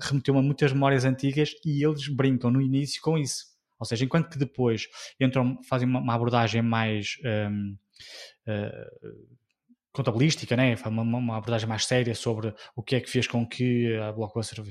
remeteu-me 0.00 0.40
a 0.40 0.42
muitas 0.42 0.72
memórias 0.72 1.04
antigas 1.04 1.50
e 1.62 1.84
eles 1.84 2.08
brincam 2.08 2.50
no 2.50 2.58
início 2.58 2.98
com 3.02 3.18
isso. 3.18 3.44
Ou 3.78 3.84
seja, 3.84 4.06
enquanto 4.06 4.30
que 4.30 4.38
depois 4.38 4.88
entram, 5.20 5.58
fazem 5.68 5.86
uma, 5.86 6.00
uma 6.00 6.14
abordagem 6.14 6.62
mais. 6.62 7.18
Um, 7.22 7.76
uh, 8.46 8.50
ah, 8.50 8.88
contabilística, 9.98 10.56
né? 10.56 10.76
uma, 10.86 11.02
uma 11.02 11.36
abordagem 11.36 11.68
mais 11.68 11.84
séria 11.84 12.14
sobre 12.14 12.54
o 12.76 12.82
que 12.82 12.96
é 12.96 13.00
que 13.00 13.10
fez 13.10 13.26
com 13.26 13.46
que 13.46 13.96
a 13.96 14.12
Blockbuster 14.12 14.62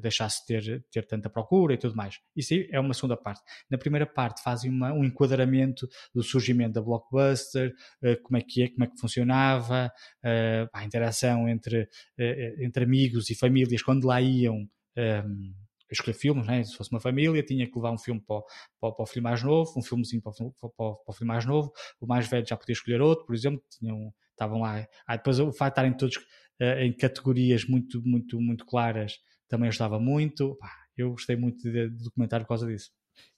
deixasse 0.00 0.40
de 0.46 0.60
ter, 0.60 0.84
ter 0.90 1.06
tanta 1.06 1.30
procura 1.30 1.74
e 1.74 1.78
tudo 1.78 1.94
mais. 1.94 2.16
Isso 2.34 2.54
aí 2.54 2.68
é 2.72 2.80
uma 2.80 2.92
segunda 2.94 3.16
parte. 3.16 3.40
Na 3.70 3.78
primeira 3.78 4.06
parte 4.06 4.42
fazem 4.42 4.70
uma, 4.70 4.92
um 4.92 5.04
enquadramento 5.04 5.88
do 6.12 6.22
surgimento 6.22 6.72
da 6.72 6.82
Blockbuster, 6.82 7.72
uh, 8.02 8.22
como 8.22 8.36
é 8.36 8.40
que 8.40 8.64
é, 8.64 8.68
como 8.68 8.84
é 8.84 8.86
que 8.88 8.98
funcionava, 8.98 9.90
a 10.72 10.84
interação 10.84 11.48
entre, 11.48 11.88
entre 12.60 12.84
amigos 12.84 13.30
e 13.30 13.34
famílias 13.34 13.82
quando 13.82 14.04
lá 14.04 14.20
iam 14.20 14.54
um, 14.56 14.68
ehm, 14.96 15.54
escolher 15.94 16.14
filmes, 16.14 16.46
né? 16.46 16.62
se 16.62 16.76
fosse 16.76 16.90
uma 16.90 17.00
família, 17.00 17.42
tinha 17.42 17.66
que 17.66 17.76
levar 17.76 17.92
um 17.92 17.98
filme 17.98 18.20
para, 18.20 18.40
para, 18.80 18.92
para 18.92 19.02
o 19.02 19.06
filho 19.06 19.22
mais 19.22 19.42
novo, 19.42 19.72
um 19.76 19.82
filmezinho 19.82 20.22
para, 20.22 20.32
para, 20.32 20.70
para, 20.70 20.96
o 21.06 21.12
filho 21.12 21.28
mais 21.28 21.44
novo, 21.44 21.72
o 22.00 22.06
mais 22.06 22.28
velho 22.28 22.46
já 22.46 22.56
podia 22.56 22.72
escolher 22.72 23.00
outro, 23.00 23.26
por 23.26 23.34
exemplo, 23.34 23.62
tinham, 23.70 24.12
estavam 24.30 24.60
lá. 24.60 24.86
Ah, 25.06 25.16
depois 25.16 25.38
o 25.38 25.52
fato 25.52 25.68
de 25.68 25.72
estarem 25.72 25.96
todos 25.96 26.16
uh, 26.16 26.80
em 26.80 26.92
categorias 26.92 27.64
muito, 27.64 28.02
muito, 28.04 28.40
muito 28.40 28.64
claras 28.66 29.18
também 29.48 29.68
ajudava 29.68 29.98
muito. 29.98 30.56
Pá, 30.56 30.70
eu 30.96 31.10
gostei 31.10 31.36
muito 31.36 31.62
de, 31.62 31.88
documentar 31.88 32.40
por 32.42 32.48
causa 32.48 32.66
disso. 32.66 32.90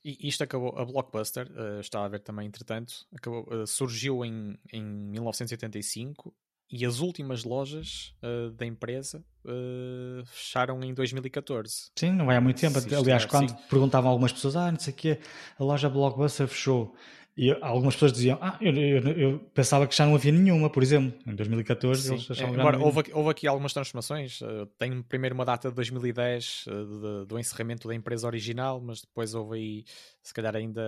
E 0.04 0.28
isto 0.28 0.44
acabou, 0.44 0.76
a 0.78 0.84
Blockbuster, 0.84 1.50
uh, 1.52 1.80
está 1.80 2.04
a 2.04 2.08
ver 2.08 2.20
também 2.20 2.46
entretanto, 2.46 3.06
acabou, 3.14 3.46
uh, 3.50 3.66
surgiu 3.66 4.24
em, 4.24 4.58
em 4.72 4.82
1985 4.82 6.34
e 6.70 6.86
as 6.86 7.00
últimas 7.00 7.42
lojas 7.42 8.14
uh, 8.22 8.50
da 8.52 8.64
empresa 8.64 9.24
uh, 9.44 10.24
fecharam 10.26 10.82
em 10.84 10.94
2014. 10.94 11.90
Sim, 11.98 12.12
não 12.12 12.30
é 12.30 12.36
há 12.36 12.40
muito 12.40 12.60
tempo. 12.60 12.78
Aliás, 12.96 13.24
quando 13.24 13.52
assim. 13.52 13.62
perguntavam 13.68 14.10
algumas 14.10 14.32
pessoas, 14.32 14.54
ah, 14.54 14.70
não 14.70 14.78
sei 14.78 14.92
o 14.92 14.96
quê, 14.96 15.18
a 15.58 15.64
loja 15.64 15.88
Blockbuster 15.88 16.46
fechou. 16.46 16.94
E 17.36 17.56
algumas 17.60 17.94
pessoas 17.94 18.12
diziam, 18.12 18.38
ah, 18.40 18.58
eu, 18.60 18.74
eu, 18.74 19.08
eu, 19.12 19.38
pensava 19.54 19.86
que 19.86 19.94
já 19.94 20.04
não 20.04 20.14
havia 20.14 20.32
nenhuma, 20.32 20.68
por 20.68 20.82
exemplo. 20.82 21.18
Em 21.26 21.34
2014 21.34 22.02
Sim. 22.02 22.14
eles 22.14 22.30
achavam 22.30 22.56
é, 22.56 22.60
Agora, 22.60 22.78
houve, 22.78 23.02
houve, 23.12 23.30
aqui 23.30 23.46
algumas 23.46 23.72
transformações. 23.72 24.40
Uh, 24.40 24.66
tem 24.78 25.00
primeiro 25.02 25.34
uma 25.34 25.44
data 25.44 25.68
de 25.68 25.74
2010 25.74 26.66
uh, 26.66 26.70
de, 26.70 27.26
do 27.26 27.38
encerramento 27.38 27.86
da 27.86 27.94
empresa 27.94 28.26
original, 28.26 28.80
mas 28.80 29.00
depois 29.00 29.34
houve 29.34 29.56
aí, 29.56 29.84
se 30.22 30.34
calhar, 30.34 30.56
ainda 30.56 30.82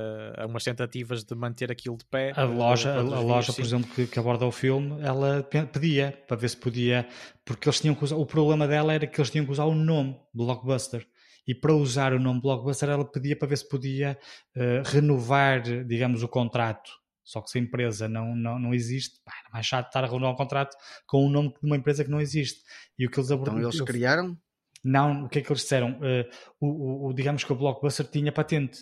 umas 0.46 0.64
tentativas 0.64 1.24
de 1.24 1.34
manter 1.34 1.70
aquilo 1.70 1.96
de 1.96 2.04
pé. 2.04 2.32
A 2.36 2.42
loja, 2.42 2.92
a, 2.92 2.98
a 2.98 3.20
loja 3.20 3.52
por 3.52 3.62
exemplo, 3.64 3.90
que, 3.94 4.06
que 4.06 4.18
aborda 4.18 4.44
o 4.44 4.52
filme, 4.52 5.00
ela 5.00 5.42
pedia 5.72 6.18
para 6.26 6.36
ver 6.36 6.50
se 6.50 6.56
podia, 6.56 7.06
porque 7.44 7.68
eles 7.68 7.80
tinham 7.80 7.94
que 7.94 8.04
usar, 8.04 8.16
o 8.16 8.26
problema 8.26 8.66
dela 8.66 8.92
era 8.92 9.06
que 9.06 9.18
eles 9.18 9.30
tinham 9.30 9.46
que 9.46 9.52
usar 9.52 9.64
o 9.64 9.74
nome 9.74 10.18
Blockbuster 10.34 11.06
e 11.46 11.54
para 11.54 11.74
usar 11.74 12.12
o 12.12 12.20
nome 12.20 12.40
Blockbuster 12.40 12.88
ela 12.88 13.04
pedia 13.04 13.36
para 13.36 13.48
ver 13.48 13.56
se 13.56 13.68
podia 13.68 14.18
uh, 14.56 14.88
renovar, 14.88 15.62
digamos, 15.84 16.22
o 16.22 16.28
contrato. 16.28 16.90
Só 17.24 17.40
que 17.40 17.50
se 17.50 17.58
a 17.58 17.60
empresa 17.60 18.08
não, 18.08 18.34
não, 18.34 18.58
não 18.58 18.74
existe, 18.74 19.20
pá, 19.24 19.32
era 19.40 19.52
mais 19.52 19.66
chato 19.66 19.86
estar 19.86 20.04
a 20.04 20.06
renovar 20.06 20.32
um 20.32 20.36
contrato 20.36 20.76
com 21.06 21.26
o 21.26 21.30
nome 21.30 21.50
de 21.50 21.66
uma 21.66 21.76
empresa 21.76 22.04
que 22.04 22.10
não 22.10 22.20
existe. 22.20 22.60
E 22.98 23.06
o 23.06 23.10
que 23.10 23.18
eles 23.18 23.30
abordaram. 23.30 23.58
Então 23.58 23.70
eles 23.70 23.80
criaram? 23.82 24.36
Não, 24.84 25.24
o 25.24 25.28
que 25.28 25.38
é 25.38 25.42
que 25.42 25.50
eles 25.50 25.62
disseram? 25.62 25.92
Uh, 26.00 26.28
o, 26.60 27.08
o, 27.08 27.12
digamos 27.12 27.44
que 27.44 27.52
o 27.52 27.56
Blockbuster 27.56 28.06
tinha 28.06 28.32
patente. 28.32 28.80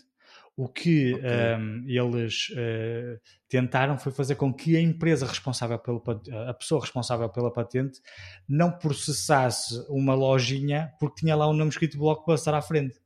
O 0.60 0.68
que 0.68 1.14
okay. 1.14 1.56
um, 1.58 1.84
eles 1.86 2.50
uh, 2.50 3.18
tentaram 3.48 3.96
foi 3.96 4.12
fazer 4.12 4.34
com 4.34 4.52
que 4.52 4.76
a 4.76 4.80
empresa 4.80 5.24
responsável 5.24 5.78
pelo 5.78 6.04
a 6.46 6.52
pessoa 6.52 6.82
responsável 6.82 7.30
pela 7.30 7.50
patente 7.50 7.98
não 8.46 8.70
processasse 8.70 9.82
uma 9.88 10.12
lojinha 10.12 10.92
porque 11.00 11.22
tinha 11.22 11.34
lá 11.34 11.46
o 11.46 11.52
um 11.52 11.54
nome 11.54 11.70
escrito 11.70 11.96
Blockbuster 11.96 12.52
à 12.52 12.60
frente. 12.60 13.00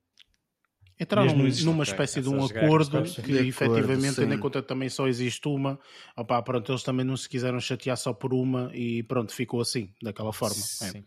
Entraram 0.99 1.35
numa 1.37 1.83
espécie 1.83 2.21
de 2.21 2.29
um 2.29 2.45
acordo 2.45 3.03
que 3.03 3.23
de 3.23 3.49
efetivamente, 3.49 3.95
acordo, 3.95 4.15
tendo 4.15 4.35
em 4.35 4.39
conta 4.39 4.63
que 4.63 4.69
também 4.69 4.89
só 4.89 5.09
existe 5.09 5.49
uma, 5.49 5.79
opá, 6.17 6.41
pronto, 6.41 6.71
eles 6.71 6.85
também 6.85 7.05
não 7.05 7.17
se 7.17 7.29
quiseram 7.29 7.59
chatear 7.59 7.97
só 7.97 8.13
por 8.13 8.33
uma 8.33 8.71
e 8.73 9.03
pronto, 9.03 9.35
ficou 9.35 9.61
assim, 9.61 9.91
daquela 10.01 10.33
forma. 10.33 10.63
É. 10.83 11.03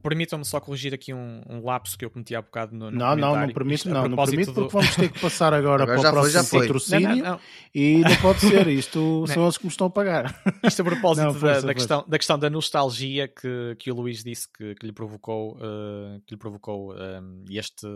Permitam-me 0.00 0.44
só 0.44 0.60
corrigir 0.60 0.94
aqui 0.94 1.12
um, 1.12 1.42
um, 1.48 1.64
lapso 1.64 1.98
que 1.98 2.04
eu 2.04 2.10
cometi 2.10 2.36
há 2.36 2.40
bocado 2.40 2.76
no, 2.76 2.92
no 2.92 2.96
Não, 2.96 3.16
não, 3.16 3.40
não 3.40 3.52
permito, 3.52 3.88
não, 3.88 4.08
não 4.08 4.24
permito 4.24 4.54
porque 4.54 4.72
vamos 4.72 4.94
ter 4.94 5.10
que 5.10 5.18
passar 5.18 5.52
agora, 5.52 5.82
agora 5.82 6.00
para 6.00 6.10
o 6.10 6.12
próximo 6.12 6.44
foi, 6.44 6.60
patrocínio 6.60 7.08
não, 7.08 7.16
não, 7.16 7.24
não. 7.24 7.40
e 7.74 7.98
não 7.98 8.16
pode 8.16 8.40
ser, 8.40 8.68
isto 8.68 9.24
são 9.34 9.42
eles 9.42 9.58
que 9.58 9.64
me 9.64 9.70
estão 9.70 9.88
a 9.88 9.90
pagar. 9.90 10.40
Isto 10.62 10.82
a 10.82 10.84
propósito 10.84 11.24
não, 11.24 11.40
da, 11.40 11.60
da, 11.60 11.74
questão, 11.74 12.04
da 12.06 12.18
questão 12.18 12.38
da 12.38 12.48
nostalgia 12.48 13.26
que, 13.26 13.74
que 13.80 13.90
o 13.90 13.96
Luís 13.96 14.22
disse 14.22 14.46
que, 14.48 14.76
que 14.76 14.86
lhe 14.86 14.92
provocou, 14.92 15.56
uh, 15.56 16.20
que 16.24 16.34
lhe 16.34 16.38
provocou 16.38 16.92
um, 16.94 17.44
eh, 17.50 17.58
este 17.58 17.88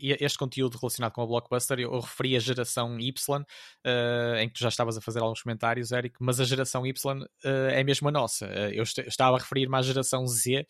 e 0.00 0.16
este 0.20 0.38
conteúdo 0.38 0.78
relacionado 0.78 1.12
com 1.12 1.22
a 1.22 1.26
Blockbuster, 1.26 1.80
eu, 1.80 1.98
referi 2.00 2.36
a 2.36 2.38
geração 2.38 2.98
Y, 2.98 3.40
uh, 3.40 4.36
em 4.36 4.48
que 4.48 4.54
tu 4.54 4.60
já 4.60 4.68
estavas 4.68 4.96
a 4.96 5.00
fazer 5.00 5.20
alguns 5.20 5.42
comentários, 5.42 5.92
Eric, 5.92 6.16
mas 6.20 6.40
a 6.40 6.44
geração 6.44 6.86
Y 6.86 7.22
uh, 7.22 7.26
é 7.70 7.82
mesmo 7.82 8.08
a 8.08 8.12
nossa. 8.12 8.46
Uh, 8.46 8.72
eu 8.72 8.82
estava 8.82 9.36
a 9.36 9.40
referir-me 9.40 9.76
à 9.76 9.82
geração 9.82 10.26
Z, 10.26 10.66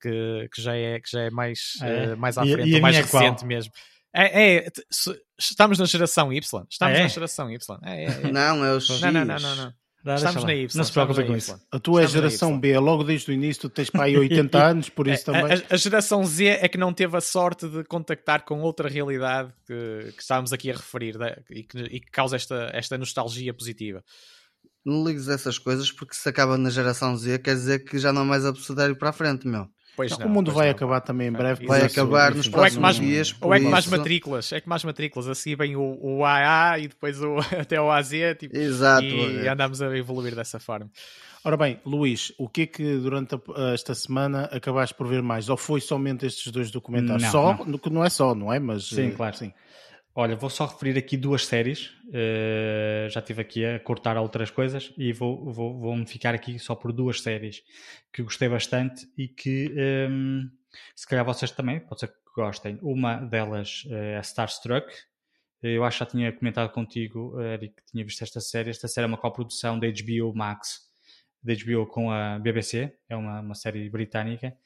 que, 0.00 0.48
que, 0.52 0.62
já, 0.62 0.76
é, 0.76 1.00
que 1.00 1.10
já 1.10 1.22
é 1.22 1.30
mais, 1.30 1.74
é. 1.82 2.14
mais 2.16 2.36
à 2.36 2.42
frente, 2.42 2.68
e, 2.68 2.74
e 2.74 2.80
mais 2.80 2.96
recente 2.96 3.40
qual? 3.40 3.46
mesmo. 3.46 3.72
É, 4.14 4.56
é, 4.56 4.66
estamos 5.38 5.78
na 5.78 5.84
geração 5.84 6.32
Y. 6.32 6.66
Estamos 6.70 6.98
é? 6.98 7.02
na 7.02 7.08
geração 7.08 7.50
Y. 7.50 7.78
É, 7.84 8.04
é, 8.04 8.06
é. 8.06 8.32
Não, 8.32 8.64
é 8.64 8.72
o 8.72 8.80
X. 8.80 9.00
Não, 9.00 9.12
não, 9.12 9.24
não, 9.24 9.38
não. 9.38 9.56
não. 9.56 9.74
Estamos 10.14 10.44
na 10.44 10.54
Y. 10.54 10.76
Não 10.76 10.84
se 10.84 10.92
preocupe 10.92 11.24
com 11.24 11.36
isso. 11.36 11.60
A 11.70 11.78
tua 11.78 12.02
é 12.02 12.06
geração 12.06 12.58
B, 12.58 12.78
logo 12.78 13.02
desde 13.02 13.30
o 13.30 13.34
início, 13.34 13.62
tu 13.62 13.68
tens 13.68 13.90
para 13.90 14.04
aí 14.04 14.16
80 14.18 14.64
anos, 14.64 14.88
por 14.88 15.08
isso 15.08 15.24
também. 15.24 15.44
A, 15.44 15.74
a, 15.74 15.76
geração 15.76 16.24
Z 16.24 16.44
é 16.44 16.68
que 16.68 16.78
não 16.78 16.92
teve 16.92 17.16
a 17.16 17.20
sorte 17.20 17.68
de 17.68 17.82
contactar 17.84 18.44
com 18.44 18.60
outra 18.60 18.88
realidade 18.88 19.52
que, 19.66 20.12
que 20.12 20.22
estávamos 20.22 20.52
aqui 20.52 20.70
a 20.70 20.74
referir 20.74 21.18
né? 21.18 21.36
e, 21.50 21.62
que, 21.62 21.78
e, 21.78 22.00
que, 22.00 22.10
causa 22.10 22.36
esta, 22.36 22.70
esta 22.72 22.96
nostalgia 22.96 23.52
positiva. 23.52 24.04
Não 24.84 25.04
ligues 25.04 25.28
essas 25.28 25.58
coisas 25.58 25.90
porque 25.90 26.14
se 26.14 26.28
acaba 26.28 26.56
na 26.56 26.70
geração 26.70 27.16
Z 27.16 27.40
quer 27.40 27.54
dizer 27.54 27.80
que 27.80 27.98
já 27.98 28.12
não 28.12 28.22
é 28.22 28.24
mais 28.24 28.46
absurdo 28.46 28.82
ir 28.82 28.96
para 28.96 29.10
a 29.10 29.12
frente, 29.12 29.46
meu. 29.48 29.68
Pois 29.96 30.16
não, 30.18 30.26
o 30.26 30.30
mundo 30.30 30.52
vai 30.52 30.66
não. 30.66 30.72
acabar 30.72 31.00
também 31.00 31.28
em 31.28 31.32
breve. 31.32 31.66
Vai 31.66 31.82
acabar 31.82 32.34
nos 32.34 32.46
próximos 32.48 32.82
mais, 32.82 32.96
dias. 32.96 33.34
Ou 33.40 33.54
é 33.54 33.58
que 33.58 33.66
mais 33.66 33.86
matrículas, 33.86 34.52
é 34.52 34.60
que 34.60 34.68
mais 34.68 34.84
matrículas, 34.84 35.26
assim 35.26 35.56
vem 35.56 35.74
o, 35.74 35.98
o 36.00 36.24
AA 36.24 36.80
e 36.80 36.88
depois 36.88 37.22
o, 37.22 37.38
até 37.58 37.80
o 37.80 37.90
AZ 37.90 38.10
tipo, 38.38 38.56
Exato, 38.56 39.04
e 39.04 39.46
é. 39.46 39.48
andamos 39.48 39.80
a 39.80 39.96
evoluir 39.96 40.34
dessa 40.34 40.60
forma. 40.60 40.90
Ora 41.42 41.56
bem, 41.56 41.80
Luís, 41.86 42.32
o 42.36 42.48
que 42.48 42.62
é 42.62 42.66
que 42.66 42.96
durante 42.98 43.36
a, 43.36 43.72
esta 43.72 43.94
semana 43.94 44.44
acabaste 44.52 44.94
por 44.94 45.06
ver 45.06 45.22
mais? 45.22 45.48
Ou 45.48 45.56
foi 45.56 45.80
somente 45.80 46.26
estes 46.26 46.52
dois 46.52 46.70
documentários? 46.70 47.22
Não, 47.22 47.30
só, 47.30 47.64
não. 47.64 47.80
não 47.90 48.04
é 48.04 48.10
só, 48.10 48.34
não 48.34 48.52
é? 48.52 48.58
Mas, 48.58 48.88
sim, 48.88 49.12
claro. 49.12 49.36
Sim. 49.36 49.52
Olha, 50.18 50.34
vou 50.34 50.48
só 50.48 50.64
referir 50.64 50.96
aqui 50.96 51.14
duas 51.14 51.44
séries. 51.44 51.90
Uh, 52.06 53.06
já 53.10 53.20
estive 53.20 53.42
aqui 53.42 53.66
a 53.66 53.78
cortar 53.78 54.16
outras 54.16 54.50
coisas 54.50 54.90
e 54.96 55.12
vou, 55.12 55.52
vou, 55.52 55.78
vou-me 55.78 56.06
ficar 56.06 56.34
aqui 56.34 56.58
só 56.58 56.74
por 56.74 56.90
duas 56.90 57.20
séries 57.20 57.62
que 58.10 58.22
gostei 58.22 58.48
bastante 58.48 59.06
e 59.18 59.28
que 59.28 59.70
um, 59.76 60.40
ehm, 60.40 60.50
se 60.94 61.06
calhar 61.06 61.22
vocês 61.22 61.50
também, 61.50 61.80
pode 61.80 62.00
ser 62.00 62.08
que 62.08 62.14
gostem. 62.34 62.78
Uma 62.80 63.16
delas 63.16 63.84
uh, 63.90 63.94
é 63.94 64.20
Starstruck. 64.20 64.90
Eu 65.62 65.84
acho 65.84 65.98
que 65.98 66.04
já 66.04 66.10
tinha 66.10 66.32
comentado 66.32 66.72
contigo, 66.72 67.38
Eric, 67.38 67.74
que 67.74 67.84
tinha 67.84 68.02
visto 68.02 68.22
esta 68.24 68.40
série. 68.40 68.70
Esta 68.70 68.88
série 68.88 69.04
é 69.04 69.08
uma 69.08 69.18
coprodução 69.18 69.78
da 69.78 69.86
HBO 69.86 70.34
Max, 70.34 70.80
da 71.42 71.52
HBO 71.52 71.86
com 71.86 72.10
a 72.10 72.38
BBC. 72.38 72.90
É 73.06 73.16
uma, 73.16 73.40
uma 73.40 73.54
série 73.54 73.90
britânica. 73.90 74.56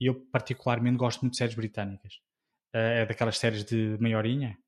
E 0.00 0.06
eu 0.06 0.16
particularmente 0.32 0.96
gosto 0.96 1.20
muito 1.20 1.34
de 1.34 1.38
séries 1.38 1.54
britânicas. 1.54 2.14
Uh, 2.74 3.02
é 3.02 3.06
daquelas 3.06 3.38
séries 3.38 3.64
de 3.64 3.96
meia 4.00 4.18
horinha 4.18 4.58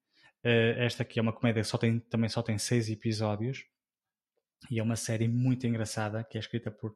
Uh, 0.44 0.78
esta 0.78 1.02
aqui 1.02 1.18
é 1.18 1.22
uma 1.22 1.32
comédia 1.32 1.62
que 1.62 1.68
só 1.68 1.76
tem, 1.76 1.98
também 1.98 2.28
só 2.28 2.42
tem 2.42 2.56
seis 2.58 2.88
episódios 2.88 3.64
e 4.70 4.78
é 4.78 4.82
uma 4.82 4.96
série 4.96 5.26
muito 5.26 5.66
engraçada 5.66 6.22
que 6.22 6.38
é 6.38 6.40
escrita 6.40 6.70
por, 6.70 6.94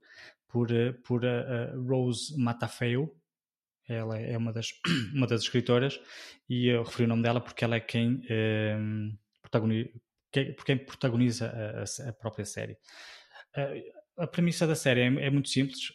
por, 0.48 0.70
uh, 0.70 0.94
por 1.02 1.24
uh, 1.24 1.82
Rose 1.86 2.36
Matafeo. 2.38 3.14
Ela 3.88 4.18
é 4.18 4.36
uma 4.38 4.52
das, 4.52 4.68
uma 5.12 5.26
das 5.26 5.42
escritoras 5.42 6.00
e 6.48 6.68
eu 6.68 6.84
referi 6.84 7.04
o 7.04 7.08
nome 7.08 7.22
dela 7.22 7.40
porque 7.40 7.64
ela 7.64 7.76
é 7.76 7.80
quem, 7.80 8.22
ehm, 8.28 9.10
protagoniza, 9.42 9.90
quem 10.30 10.78
protagoniza 10.78 11.52
a, 11.52 12.08
a 12.08 12.12
própria 12.12 12.44
série. 12.44 12.78
a 14.16 14.26
premissa 14.26 14.66
da 14.66 14.76
série 14.76 15.00
é, 15.00 15.06
é 15.26 15.30
muito 15.30 15.48
simples, 15.48 15.92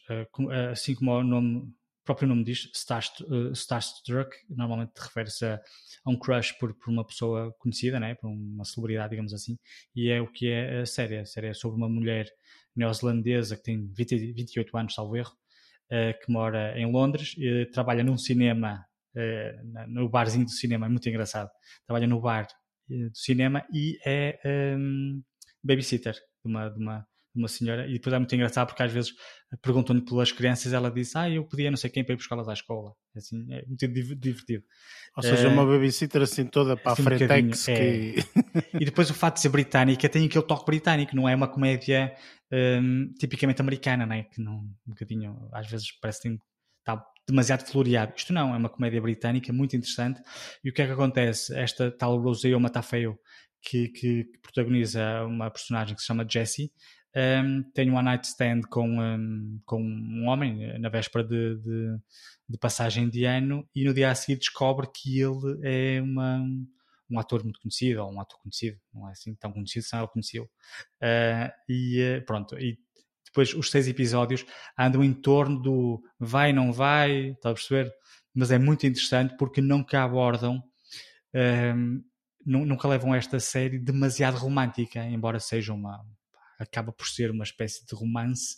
assim 0.69 0.94
como 0.94 1.11
o 1.11 1.24
nome 1.24 1.74
próprio 2.08 2.28
nome 2.28 2.44
diz, 2.46 2.66
uh, 2.66 3.52
Starstruck, 3.52 4.32
normalmente 4.50 4.94
refere-se 4.98 5.46
a, 5.46 5.56
a, 6.06 6.10
um 6.10 6.18
crush 6.18 6.54
por, 6.54 6.74
por, 6.74 6.90
uma 6.90 7.06
pessoa 7.06 7.54
conhecida, 7.60 8.00
né? 8.00 8.16
por 8.16 8.30
uma 8.30 8.64
celebridade, 8.64 9.10
digamos 9.10 9.34
assim, 9.34 9.58
e 9.94 10.10
é 10.10 10.22
o 10.22 10.32
que 10.32 10.50
é 10.50 10.80
a 10.80 10.86
série. 10.86 11.18
A 11.18 11.26
série 11.26 11.48
é 11.48 11.54
sobre 11.54 11.78
uma 11.78 11.90
mulher 11.90 12.26
neozelandesa 12.74 13.58
que 13.58 13.64
tem 13.64 13.92
20, 13.94 14.32
28 14.32 14.78
anos, 14.78 14.94
salvo 14.94 15.18
erro, 15.18 15.34
uh, 15.92 16.26
que 16.26 16.32
mora 16.32 16.80
em 16.80 16.90
Londres, 16.90 17.36
e 17.38 17.66
trabalha 17.66 18.04
num 18.06 18.18
cinema, 18.18 18.86
uh, 19.14 19.88
no 19.90 20.08
barzinho 20.08 20.46
do 20.46 20.52
cinema, 20.52 20.86
é 20.86 20.90
muito 20.90 21.10
engraçado. 21.10 21.50
Trabalha 21.86 22.08
no 22.08 22.22
bar 22.22 22.48
do 22.88 23.18
cinema 23.18 23.66
e 23.74 24.00
é 24.06 24.40
um, 24.78 25.22
babysitter 25.62 26.14
de 26.14 26.50
uma, 26.50 26.70
de 26.70 26.80
uma 26.80 27.06
uma 27.38 27.48
senhora, 27.48 27.88
e 27.88 27.94
depois 27.94 28.14
é 28.14 28.18
muito 28.20 28.34
engraçado 28.36 28.68
porque 28.68 28.84
às 28.84 28.92
vezes 28.92 29.14
perguntam-lhe 29.62 30.04
pelas 30.04 30.32
crianças, 30.32 30.74
ela 30.74 30.92
diz, 30.92 31.16
ah, 31.16 31.30
eu 31.30 31.46
podia 31.46 31.70
não 31.70 31.78
sei 31.78 31.90
quem 31.90 32.04
para 32.04 32.14
ir 32.14 32.18
buscá-las 32.18 32.48
à 32.48 32.54
escola. 32.54 32.94
É 33.16 33.20
assim, 33.20 33.46
é 33.52 33.66
muito 33.66 33.88
divertido. 33.88 34.64
Ou 35.16 35.24
seja, 35.24 35.48
é, 35.48 35.52
uma 35.52 35.66
babysitter 35.66 36.22
assim 36.22 36.46
toda 36.46 36.76
para 36.76 36.92
assim, 36.92 37.02
a 37.02 37.06
Fretex. 37.06 37.68
Um 37.68 37.72
é. 37.72 37.76
que... 37.76 38.16
e 38.82 38.86
depois 38.86 39.10
o 39.10 39.14
fato 39.14 39.36
de 39.36 39.42
ser 39.42 39.50
britânica 39.50 40.10
tem 40.10 40.26
aquele 40.26 40.46
toque 40.46 40.66
britânico, 40.66 41.16
não 41.16 41.28
é 41.28 41.36
uma 41.36 41.48
comédia 41.48 42.14
um, 42.52 43.14
tipicamente 43.20 43.62
americana, 43.62 44.06
né? 44.06 44.24
que 44.24 44.42
não, 44.42 44.56
um 44.56 44.90
bocadinho, 44.90 45.50
às 45.54 45.68
vezes 45.68 45.92
parece 46.02 46.22
que 46.22 46.38
está 46.80 47.04
demasiado 47.28 47.66
floreado. 47.66 48.14
Isto 48.16 48.34
não, 48.34 48.54
é 48.54 48.58
uma 48.58 48.70
comédia 48.70 49.02
britânica 49.02 49.52
muito 49.52 49.76
interessante. 49.76 50.22
E 50.64 50.70
o 50.70 50.74
que 50.74 50.82
é 50.82 50.86
que 50.86 50.94
acontece? 50.94 51.56
Esta 51.58 51.92
tal 51.92 52.18
Roseo 52.18 52.60
Matafeo, 52.60 53.20
que, 53.62 53.90
que, 53.90 54.24
que 54.24 54.40
protagoniza 54.42 55.24
uma 55.26 55.52
personagem 55.52 55.96
que 55.96 56.02
se 56.02 56.08
chama 56.08 56.26
Jessie, 56.28 56.72
um, 57.18 57.64
tem 57.73 57.89
um 57.89 57.95
one 57.95 58.06
night 58.06 58.27
stand 58.27 58.61
com, 58.69 58.88
um, 58.88 59.60
com 59.65 59.81
um 59.81 60.27
homem 60.27 60.64
eh, 60.64 60.77
na 60.77 60.88
véspera 60.88 61.23
de, 61.23 61.56
de, 61.56 61.98
de, 62.48 62.57
passagem 62.60 63.10
de 63.10 63.26
ano 63.26 63.68
e 63.73 63.84
no 63.84 63.94
dia 63.94 64.11
a 64.11 64.15
seguir 64.15 64.38
descobre 64.38 64.88
que 64.94 65.19
ele 65.19 65.60
é 65.64 65.99
uma, 65.99 66.45
um 67.10 67.18
ator 67.18 67.44
muito 67.44 67.60
conhecido, 67.60 68.03
ou 68.03 68.14
um 68.14 68.22
ator 68.22 68.39
conhecido, 68.39 68.77
não 68.94 69.10
é 69.10 69.14
assim 69.14 69.34
tão 69.34 69.52
conhecido, 69.52 69.84
senão 69.84 70.03
ele 70.03 70.11
conheceu. 70.11 70.44
Uh, 71.02 71.49
e 71.68 72.19
uh, 72.19 72.26
pronto, 72.26 72.56
e 72.60 72.77
depois 73.26 73.52
os 73.53 73.72
seis 73.72 73.88
episódios 73.88 74.45
andam 74.77 75.03
em 75.03 75.14
torno 75.14 75.60
do 75.60 76.02
vai, 76.19 76.53
não 76.53 76.72
vai, 76.72 77.30
está 77.31 77.49
a 77.49 77.53
perceber? 77.53 77.91
Mas 78.31 78.52
é 78.52 78.60
muito 78.60 78.85
interessante 78.85 79.35
porque 79.38 79.60
nunca 79.60 80.03
abordam, 80.03 80.61
um, 81.65 82.03
nunca 82.45 82.88
levam 82.88 83.15
esta 83.15 83.39
série 83.39 83.80
demasiado 83.80 84.38
romântica, 84.38 85.03
embora 85.03 85.39
seja 85.39 85.73
uma, 85.73 86.06
acaba 86.60 86.92
por 86.92 87.08
ser 87.08 87.32
uma 87.32 87.44
espécie 87.44 87.86
de 87.86 87.96
romance, 87.96 88.58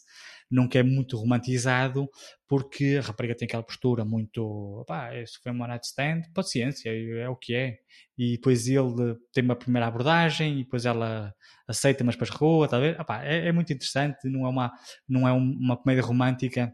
nunca 0.49 0.79
é 0.79 0.83
muito 0.83 1.15
romantizado, 1.17 2.09
porque 2.47 2.97
a 2.99 3.05
rapariga 3.05 3.35
tem 3.35 3.45
aquela 3.45 3.63
postura 3.63 4.03
muito, 4.03 4.83
pá, 4.87 5.15
isso 5.15 5.39
foi 5.43 5.51
um 5.51 5.55
one 5.55 5.67
night 5.67 5.85
stand, 5.85 6.23
paciência, 6.33 6.89
é, 6.89 7.21
é 7.21 7.29
o 7.29 7.35
que 7.35 7.53
é. 7.53 7.77
E 8.17 8.33
depois 8.33 8.67
ele 8.67 9.15
tem 9.31 9.43
uma 9.43 9.55
primeira 9.55 9.87
abordagem, 9.87 10.59
e 10.59 10.63
depois 10.63 10.85
ela 10.85 11.33
aceita, 11.67 12.03
mas 12.03 12.15
depois 12.15 12.29
rua, 12.29 12.67
tá 12.67 12.77
a 12.77 12.79
ver? 12.79 12.99
Epá, 12.99 13.23
é, 13.23 13.47
é, 13.47 13.51
muito 13.51 13.71
interessante, 13.71 14.27
não 14.27 14.45
é 14.45 14.49
uma, 14.49 14.71
não 15.07 15.27
é 15.27 15.31
uma 15.31 15.77
comédia 15.77 16.03
romântica 16.03 16.73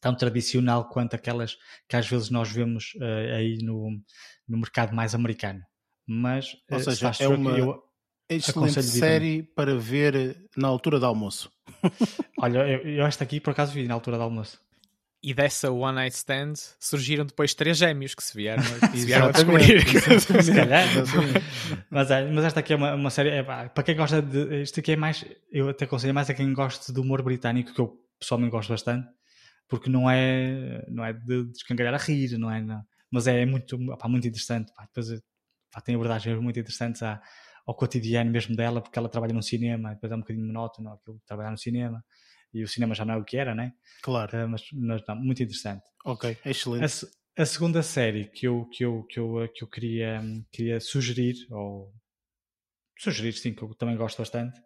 tão 0.00 0.14
tradicional 0.14 0.88
quanto 0.88 1.14
aquelas 1.14 1.56
que 1.88 1.96
às 1.96 2.06
vezes 2.06 2.30
nós 2.30 2.50
vemos 2.50 2.92
uh, 2.96 3.34
aí 3.36 3.58
no, 3.62 3.90
no 4.46 4.58
mercado 4.58 4.94
mais 4.94 5.14
americano. 5.14 5.60
Mas, 6.06 6.56
Ou 6.70 6.78
uh, 6.78 6.82
seja, 6.82 7.12
é 7.20 7.28
uma, 7.28 7.58
eu, 7.58 7.82
Excelente 8.28 8.82
série 8.82 9.42
para 9.42 9.74
ver 9.76 10.36
na 10.56 10.68
altura 10.68 11.00
do 11.00 11.06
almoço. 11.06 11.50
Olha, 12.38 12.58
eu, 12.68 12.80
eu 12.80 13.06
esta 13.06 13.24
aqui 13.24 13.40
por 13.40 13.50
acaso 13.50 13.72
vi 13.72 13.88
na 13.88 13.94
altura 13.94 14.18
do 14.18 14.22
almoço. 14.22 14.60
E 15.20 15.34
dessa 15.34 15.70
One 15.72 15.96
Night 15.96 16.14
Stand 16.14 16.52
surgiram 16.78 17.26
depois 17.26 17.52
três 17.52 17.76
gêmeos 17.76 18.14
que 18.14 18.22
se 18.22 18.36
vieram, 18.36 18.62
que 18.62 18.98
se 18.98 19.06
vieram 19.06 19.28
a 19.28 19.32
descobrir. 19.32 19.82
se 20.20 20.54
calhar. 20.54 20.86
mas, 21.90 22.10
é, 22.10 22.30
mas 22.30 22.44
esta 22.44 22.60
aqui 22.60 22.72
é 22.72 22.76
uma, 22.76 22.94
uma 22.94 23.10
série. 23.10 23.30
É, 23.30 23.42
para 23.42 23.82
quem 23.82 23.96
gosta 23.96 24.22
de. 24.22 24.62
Isto 24.62 24.78
aqui 24.78 24.92
é 24.92 24.96
mais. 24.96 25.24
Eu 25.50 25.70
até 25.70 25.86
aconselho 25.86 26.14
mais 26.14 26.30
a 26.30 26.34
quem 26.34 26.52
gosta 26.52 26.92
do 26.92 27.02
humor 27.02 27.22
britânico, 27.22 27.74
que 27.74 27.80
eu 27.80 27.98
pessoalmente 28.20 28.52
gosto 28.52 28.68
bastante, 28.68 29.08
porque 29.66 29.90
não 29.90 30.08
é, 30.08 30.84
não 30.88 31.04
é 31.04 31.12
de 31.12 31.46
descangalhar 31.46 31.94
a 31.94 31.98
rir, 31.98 32.38
não 32.38 32.50
é? 32.50 32.60
Não, 32.60 32.80
mas 33.10 33.26
é 33.26 33.44
muito, 33.44 33.76
muito 33.76 34.28
interessante. 34.28 34.72
Pá, 34.72 34.84
depois 34.84 35.20
pá, 35.72 35.80
tem 35.80 35.96
abordagens 35.96 36.38
muito 36.40 36.60
interessantes. 36.60 37.02
Há, 37.02 37.20
ao 37.68 37.74
cotidiano 37.74 38.30
mesmo 38.30 38.56
dela, 38.56 38.80
porque 38.80 38.98
ela 38.98 39.10
trabalha 39.10 39.34
no 39.34 39.42
cinema, 39.42 39.92
depois 39.92 40.10
é 40.10 40.16
um 40.16 40.20
bocadinho 40.20 40.46
monótono 40.46 40.90
aquilo 40.90 41.20
trabalhar 41.26 41.50
no 41.50 41.58
cinema, 41.58 42.02
e 42.52 42.62
o 42.64 42.68
cinema 42.68 42.94
já 42.94 43.04
não 43.04 43.12
é 43.12 43.16
o 43.18 43.24
que 43.24 43.36
era, 43.36 43.54
né? 43.54 43.74
Claro. 44.02 44.34
Uh, 44.34 44.48
mas, 44.48 44.62
mas 44.72 45.06
não, 45.06 45.16
muito 45.16 45.42
interessante. 45.42 45.84
Ok, 46.02 46.34
excelente. 46.46 47.06
a 47.36 47.44
segunda 47.44 47.82
série 47.82 48.24
que 48.24 48.46
eu, 48.46 48.64
que 48.72 48.82
eu, 48.82 49.02
que 49.04 49.20
eu, 49.20 49.48
que 49.54 49.62
eu 49.62 49.68
queria, 49.68 50.22
queria 50.50 50.80
sugerir, 50.80 51.34
ou 51.50 51.92
sugerir 52.98 53.34
sim, 53.34 53.52
que 53.52 53.62
eu 53.62 53.74
também 53.74 53.98
gosto 53.98 54.16
bastante, 54.16 54.58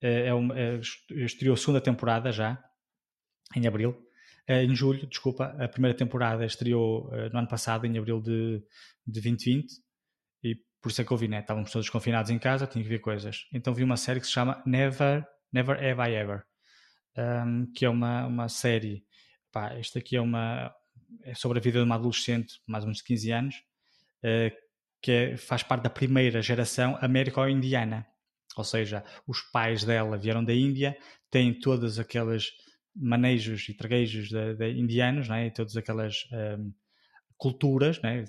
é, 0.00 0.28
é, 0.28 0.34
uma, 0.34 0.56
é 0.56 0.80
estreou 1.10 1.54
a 1.54 1.56
segunda 1.56 1.80
temporada 1.80 2.30
já, 2.30 2.62
em 3.56 3.66
abril, 3.66 4.00
eh, 4.46 4.62
em 4.62 4.76
julho, 4.76 5.08
desculpa, 5.08 5.56
a 5.58 5.66
primeira 5.66 5.96
temporada 5.96 6.46
estreou 6.46 7.10
no 7.32 7.38
ano 7.40 7.48
passado, 7.48 7.84
em 7.84 7.98
abril 7.98 8.20
de, 8.20 8.60
de 9.04 9.12
2020, 9.12 9.66
e 9.66 9.83
por 10.84 10.90
isso 10.90 11.00
é 11.00 11.16
vi, 11.16 11.28
né? 11.28 11.40
Estávamos 11.40 11.72
todos 11.72 11.88
confinados 11.88 12.30
em 12.30 12.38
casa, 12.38 12.66
tinha 12.66 12.84
que 12.84 12.90
ver 12.90 12.98
coisas. 12.98 13.46
Então 13.50 13.72
vi 13.72 13.82
uma 13.82 13.96
série 13.96 14.20
que 14.20 14.26
se 14.26 14.32
chama 14.32 14.62
Never, 14.66 15.26
Never 15.50 15.78
Have 15.78 16.10
I 16.10 16.14
Ever, 16.14 16.42
um, 17.16 17.72
que 17.72 17.86
é 17.86 17.88
uma, 17.88 18.26
uma 18.26 18.50
série, 18.50 19.02
pá, 19.50 19.72
esta 19.72 19.98
aqui 19.98 20.14
é 20.14 20.20
uma, 20.20 20.70
é 21.22 21.34
sobre 21.34 21.58
a 21.58 21.62
vida 21.62 21.78
de 21.78 21.86
uma 21.86 21.94
adolescente, 21.94 22.60
mais 22.66 22.84
ou 22.84 22.88
menos 22.88 22.98
de 22.98 23.04
15 23.04 23.32
anos, 23.32 23.54
uh, 24.24 24.54
que 25.00 25.10
é, 25.10 25.36
faz 25.38 25.62
parte 25.62 25.84
da 25.84 25.88
primeira 25.88 26.42
geração 26.42 26.98
américo-indiana. 27.00 28.06
Ou 28.54 28.62
seja, 28.62 29.02
os 29.26 29.40
pais 29.40 29.84
dela 29.84 30.18
vieram 30.18 30.44
da 30.44 30.52
Índia, 30.52 30.98
têm 31.30 31.58
todas 31.58 31.98
aquelas 31.98 32.50
manejos 32.94 33.66
e 33.70 33.72
traguejos 33.72 34.28
de, 34.28 34.54
de 34.54 34.72
indianos, 34.72 35.30
né? 35.30 35.46
e 35.46 35.50
todas 35.50 35.78
aquelas 35.78 36.28
um, 36.30 36.74
culturas, 37.38 38.02
né? 38.02 38.26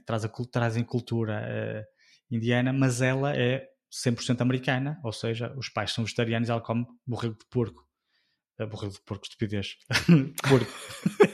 Trazem 0.51 0.85
cultura 0.85 1.43
uh, 1.43 1.94
indiana, 2.29 2.73
mas 2.73 3.01
ela 3.01 3.35
é 3.35 3.67
100% 3.91 4.41
americana, 4.41 4.99
ou 5.03 5.11
seja, 5.11 5.53
os 5.57 5.69
pais 5.69 5.93
são 5.93 6.03
vegetarianos 6.03 6.49
e 6.49 6.51
ela 6.51 6.61
come 6.61 6.85
borrego 7.05 7.35
de 7.35 7.45
porco. 7.49 7.85
Uh, 8.59 8.67
borrego 8.67 8.93
de 8.93 9.01
porco, 9.01 9.25
estupidez. 9.25 9.75
porco. 10.47 10.71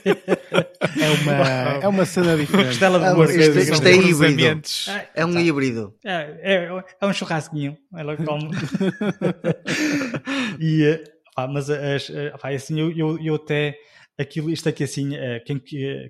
é, 0.04 1.10
uma, 1.22 1.84
é 1.84 1.88
uma 1.88 2.04
cena 2.04 2.36
diferente. 2.36 2.68
Costela 2.68 2.98
de 2.98 3.14
porco. 3.14 3.32
Isto, 3.32 3.58
isto 3.58 3.86
é 3.86 3.92
híbrido. 3.92 4.62
É, 4.88 5.08
é 5.14 5.26
um 5.26 5.32
tá. 5.32 5.40
híbrido. 5.40 5.96
É, 6.04 6.40
é, 6.42 6.84
é, 7.00 7.06
um 7.06 7.12
churrasquinho. 7.12 7.78
Ela 7.94 8.16
come. 8.16 8.50
e 10.58 10.84
eh, 10.84 11.04
Pá, 11.34 11.48
mas 11.48 11.70
as, 11.70 12.10
pá, 12.40 12.50
assim, 12.50 12.78
eu, 12.78 12.92
eu, 12.92 13.18
eu 13.18 13.34
até 13.36 13.74
aquilo, 14.18 14.50
isto 14.50 14.68
aqui 14.68 14.84
assim, 14.84 15.14
eh, 15.14 15.40
quem, 15.40 15.60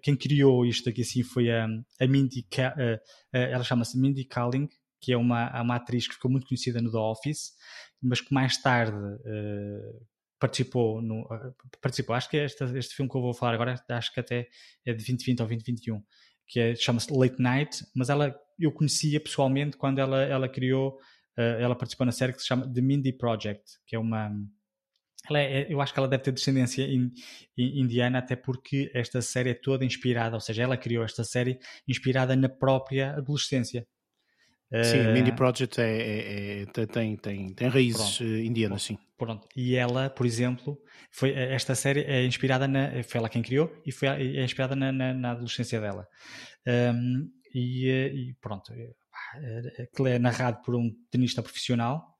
quem 0.02 0.16
criou 0.16 0.66
isto 0.66 0.88
aqui 0.88 1.02
assim 1.02 1.22
foi 1.22 1.50
a, 1.50 1.66
a 2.00 2.06
Mindy, 2.06 2.46
eh, 2.58 3.00
eh, 3.32 3.50
ela 3.50 3.64
chama-se 3.64 3.98
Mindy 3.98 4.24
Kaling, 4.24 4.68
que 5.00 5.12
é 5.12 5.16
uma, 5.16 5.60
uma 5.62 5.76
atriz 5.76 6.06
que 6.06 6.14
ficou 6.14 6.30
muito 6.30 6.46
conhecida 6.46 6.80
no 6.80 6.90
The 6.90 6.98
Office, 6.98 7.52
mas 8.00 8.20
que 8.20 8.32
mais 8.32 8.60
tarde 8.60 8.96
participou 10.38 11.00
no. 11.00 11.26
Participou, 11.80 12.14
acho 12.14 12.28
que 12.28 12.36
é 12.36 12.44
este, 12.44 12.64
este 12.76 12.94
filme 12.94 13.10
que 13.10 13.16
eu 13.16 13.20
vou 13.20 13.34
falar 13.34 13.54
agora, 13.54 13.74
acho 13.88 14.12
que 14.12 14.20
até 14.20 14.48
é 14.84 14.92
de 14.92 14.98
2020 14.98 15.40
ou 15.40 15.46
2021, 15.46 16.02
que 16.46 16.60
é, 16.60 16.74
chama-se 16.74 17.12
Late 17.12 17.40
Night, 17.40 17.84
mas 17.94 18.10
ela 18.10 18.34
eu 18.58 18.72
conhecia 18.72 19.20
pessoalmente 19.20 19.76
quando 19.76 19.98
ela, 19.98 20.22
ela 20.22 20.48
criou, 20.48 20.98
ela 21.36 21.74
participou 21.74 22.06
na 22.06 22.12
série 22.12 22.32
que 22.32 22.40
se 22.40 22.46
chama 22.46 22.72
The 22.72 22.80
Mindy 22.80 23.12
Project, 23.12 23.64
que 23.86 23.96
é 23.96 23.98
uma 23.98 24.30
ela 25.28 25.38
é, 25.38 25.72
eu 25.72 25.80
acho 25.80 25.92
que 25.92 25.98
ela 25.98 26.08
deve 26.08 26.22
ter 26.22 26.32
descendência 26.32 26.82
in, 26.84 27.10
in, 27.56 27.80
indiana, 27.80 28.18
até 28.18 28.34
porque 28.34 28.90
esta 28.94 29.22
série 29.22 29.50
é 29.50 29.54
toda 29.54 29.84
inspirada, 29.84 30.34
ou 30.34 30.40
seja, 30.40 30.62
ela 30.62 30.76
criou 30.76 31.04
esta 31.04 31.24
série 31.24 31.58
inspirada 31.86 32.34
na 32.34 32.48
própria 32.48 33.14
adolescência. 33.14 33.86
Sim, 34.84 35.00
uh, 35.00 35.12
Mindy 35.12 35.32
Project 35.32 35.80
é, 35.80 35.84
é, 35.84 36.62
é, 36.62 36.86
tem, 36.86 37.16
tem, 37.16 37.54
tem 37.54 37.68
raízes 37.68 38.16
pronto, 38.16 38.32
eh, 38.32 38.44
indianas, 38.44 38.82
sim. 38.82 38.98
Pronto. 39.18 39.46
E 39.54 39.76
ela, 39.76 40.08
por 40.08 40.24
exemplo, 40.24 40.78
foi, 41.10 41.30
eh, 41.30 41.54
esta 41.54 41.74
série 41.74 42.00
é 42.00 42.24
inspirada 42.24 42.66
na. 42.66 43.02
Foi 43.02 43.18
ela 43.18 43.28
quem 43.28 43.42
criou 43.42 43.70
e 43.84 43.92
foi, 43.92 44.08
é 44.08 44.42
inspirada 44.42 44.74
na, 44.74 44.90
na, 44.90 45.12
na 45.12 45.32
adolescência 45.32 45.78
dela. 45.78 46.08
Um, 46.66 47.30
e, 47.54 47.86
e, 47.86 48.34
pronto, 48.40 48.72
aquilo 49.78 50.08
é 50.08 50.18
narrado 50.18 50.62
por 50.62 50.74
um 50.74 50.90
tenista 51.10 51.42
profissional 51.42 52.11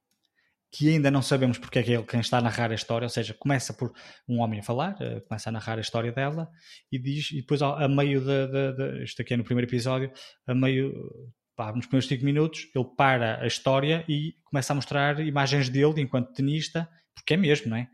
que 0.73 0.89
ainda 0.89 1.11
não 1.11 1.21
sabemos 1.21 1.59
porque 1.59 1.79
é 1.79 1.83
que 1.83 1.93
é 1.93 1.97
ele 1.97 2.05
quem 2.05 2.19
está 2.19 2.39
a 2.39 2.41
narrar 2.41 2.71
a 2.71 2.75
história, 2.75 3.05
ou 3.05 3.11
seja, 3.11 3.35
começa 3.35 3.75
por 3.75 3.93
um 4.27 4.41
homem 4.41 4.61
a 4.61 4.63
falar, 4.63 4.95
uh, 4.95 5.21
começa 5.29 5.51
a 5.51 5.53
narrar 5.53 5.77
a 5.77 5.83
história 5.83 6.11
dela 6.11 6.51
e 6.91 6.99
diz, 6.99 7.31
e 7.31 7.43
depois 7.43 7.61
a, 7.61 7.85
a 7.85 7.89
meio 7.89 8.23
de, 8.23 9.05
isto 9.05 9.21
aqui 9.21 9.35
é 9.35 9.37
no 9.37 9.45
primeiro 9.45 9.69
episódio, 9.71 10.11
a 10.47 10.55
meio, 10.55 11.31
pá, 11.55 11.71
nos 11.73 11.85
primeiros 11.85 12.09
5 12.09 12.25
minutos, 12.25 12.71
ele 12.75 12.87
para 12.97 13.43
a 13.43 13.47
história 13.47 14.03
e 14.09 14.35
começa 14.45 14.73
a 14.73 14.77
mostrar 14.77 15.21
imagens 15.21 15.69
dele 15.69 16.01
enquanto 16.01 16.33
tenista, 16.33 16.89
porque 17.15 17.35
é 17.35 17.37
mesmo, 17.37 17.69
não 17.69 17.77
é? 17.77 17.89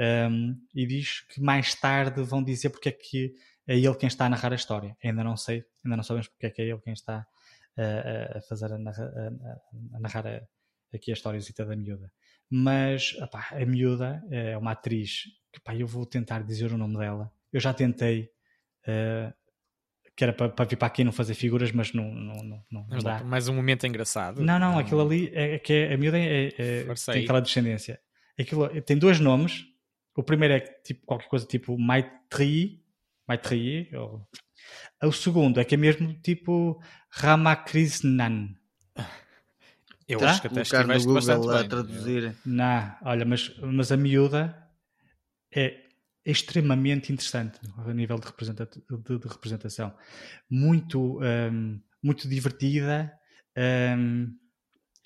Um, 0.00 0.56
e 0.74 0.86
diz 0.86 1.20
que 1.20 1.40
mais 1.40 1.74
tarde 1.74 2.22
vão 2.22 2.42
dizer 2.42 2.70
porque 2.70 2.88
é 2.88 2.92
que 2.92 3.34
é 3.66 3.76
ele 3.76 3.94
quem 3.94 4.06
está 4.06 4.24
a 4.24 4.28
narrar 4.28 4.52
a 4.52 4.56
história. 4.56 4.96
Ainda 5.04 5.22
não 5.22 5.36
sei, 5.36 5.64
ainda 5.84 5.96
não 5.96 6.02
sabemos 6.02 6.28
porque 6.28 6.46
é 6.46 6.50
que 6.50 6.62
é 6.62 6.64
ele 6.64 6.80
quem 6.80 6.94
está 6.94 7.26
uh, 7.76 8.38
a 8.38 8.40
fazer 8.40 8.72
a, 8.72 8.78
narra, 8.78 9.04
a, 9.04 9.96
a 9.96 10.00
narrar 10.00 10.26
a, 10.26 10.42
aqui 10.94 11.10
a 11.10 11.14
história 11.14 11.40
da 11.40 11.76
miúda. 11.76 12.10
Mas 12.54 13.14
opá, 13.14 13.48
a 13.50 13.64
miúda 13.64 14.22
é 14.30 14.58
uma 14.58 14.72
atriz 14.72 15.22
que 15.50 15.58
opá, 15.58 15.74
eu 15.74 15.86
vou 15.86 16.04
tentar 16.04 16.42
dizer 16.42 16.70
o 16.70 16.76
nome 16.76 16.98
dela. 16.98 17.32
Eu 17.50 17.58
já 17.58 17.72
tentei, 17.72 18.28
uh, 18.86 19.32
que 20.14 20.22
era 20.22 20.34
para, 20.34 20.66
vir 20.66 20.76
para 20.76 20.86
aqui 20.86 21.02
não 21.02 21.12
fazer 21.12 21.32
figuras, 21.32 21.72
mas 21.72 21.94
não, 21.94 22.14
não, 22.14 22.34
não, 22.44 22.64
não, 22.70 22.86
não 22.88 22.98
dá. 22.98 23.24
Mais 23.24 23.48
um 23.48 23.54
momento 23.54 23.86
engraçado. 23.86 24.44
Não, 24.44 24.58
não, 24.58 24.78
aquilo 24.78 25.00
ali 25.00 25.30
é, 25.32 25.54
é 25.54 25.58
que 25.58 25.72
é, 25.72 25.94
a 25.94 25.96
miúda 25.96 26.18
é, 26.18 26.48
é 26.58 26.94
tem 27.10 27.24
aquela 27.24 27.40
descendência. 27.40 27.98
Aquilo, 28.38 28.68
tem 28.82 28.98
dois 28.98 29.18
nomes. 29.18 29.64
O 30.14 30.22
primeiro 30.22 30.52
é 30.52 30.60
tipo 30.60 31.06
qualquer 31.06 31.28
coisa 31.28 31.46
tipo 31.46 31.78
Maitri, 31.78 32.82
Maitri, 33.26 33.88
ou... 33.94 34.28
o 35.02 35.12
segundo 35.12 35.58
é 35.58 35.64
que 35.64 35.74
é 35.74 35.78
mesmo 35.78 36.12
tipo 36.20 36.78
Ramakrishnan. 37.08 38.54
Eu 40.08 40.18
tá? 40.18 40.30
acho 40.30 40.40
que 40.40 40.46
até 40.48 40.62
estiveste 40.62 41.08
bastante 41.08 41.48
a 41.48 41.58
bem. 41.58 41.68
traduzir. 41.68 42.36
Não, 42.44 42.96
olha, 43.02 43.24
mas, 43.24 43.54
mas 43.60 43.92
a 43.92 43.96
miúda 43.96 44.56
é 45.54 45.82
extremamente 46.24 47.12
interessante 47.12 47.58
a 47.76 47.92
nível 47.92 48.18
de, 48.18 48.26
representa 48.26 48.66
de, 48.66 49.18
de 49.18 49.28
representação. 49.28 49.94
Muito, 50.48 51.20
um, 51.20 51.80
muito 52.02 52.28
divertida. 52.28 53.12
Um, 53.56 54.34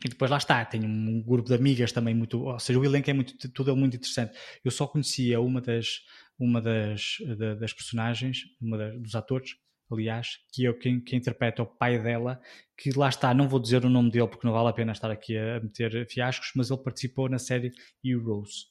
e 0.04 0.08
depois 0.10 0.30
lá 0.30 0.36
está, 0.36 0.62
tem 0.64 0.84
um 0.84 1.22
grupo 1.22 1.48
de 1.48 1.54
amigas 1.54 1.90
também 1.90 2.14
muito, 2.14 2.42
ou 2.42 2.58
seja, 2.58 2.78
o 2.78 2.84
elenco 2.84 3.08
é 3.08 3.14
muito, 3.14 3.50
tudo 3.50 3.70
é 3.70 3.74
muito 3.74 3.96
interessante. 3.96 4.36
Eu 4.62 4.70
só 4.70 4.86
conhecia 4.86 5.40
uma 5.40 5.60
das, 5.60 6.00
uma 6.38 6.60
das, 6.60 7.16
das 7.58 7.72
personagens, 7.72 8.42
uma 8.60 8.76
das, 8.76 9.00
dos 9.00 9.14
atores, 9.14 9.56
aliás, 9.90 10.38
que 10.52 10.66
é 10.66 10.72
quem, 10.72 11.00
quem 11.00 11.18
interpreta 11.18 11.62
o 11.62 11.66
pai 11.66 11.98
dela, 11.98 12.40
que 12.76 12.90
lá 12.96 13.08
está, 13.08 13.32
não 13.32 13.48
vou 13.48 13.60
dizer 13.60 13.84
o 13.84 13.90
nome 13.90 14.10
dele 14.10 14.28
porque 14.28 14.46
não 14.46 14.52
vale 14.54 14.68
a 14.68 14.72
pena 14.72 14.92
estar 14.92 15.10
aqui 15.10 15.36
a 15.36 15.60
meter 15.60 16.06
fiascos, 16.08 16.52
mas 16.54 16.70
ele 16.70 16.82
participou 16.82 17.28
na 17.28 17.38
série 17.38 17.72
Heroes. 18.04 18.66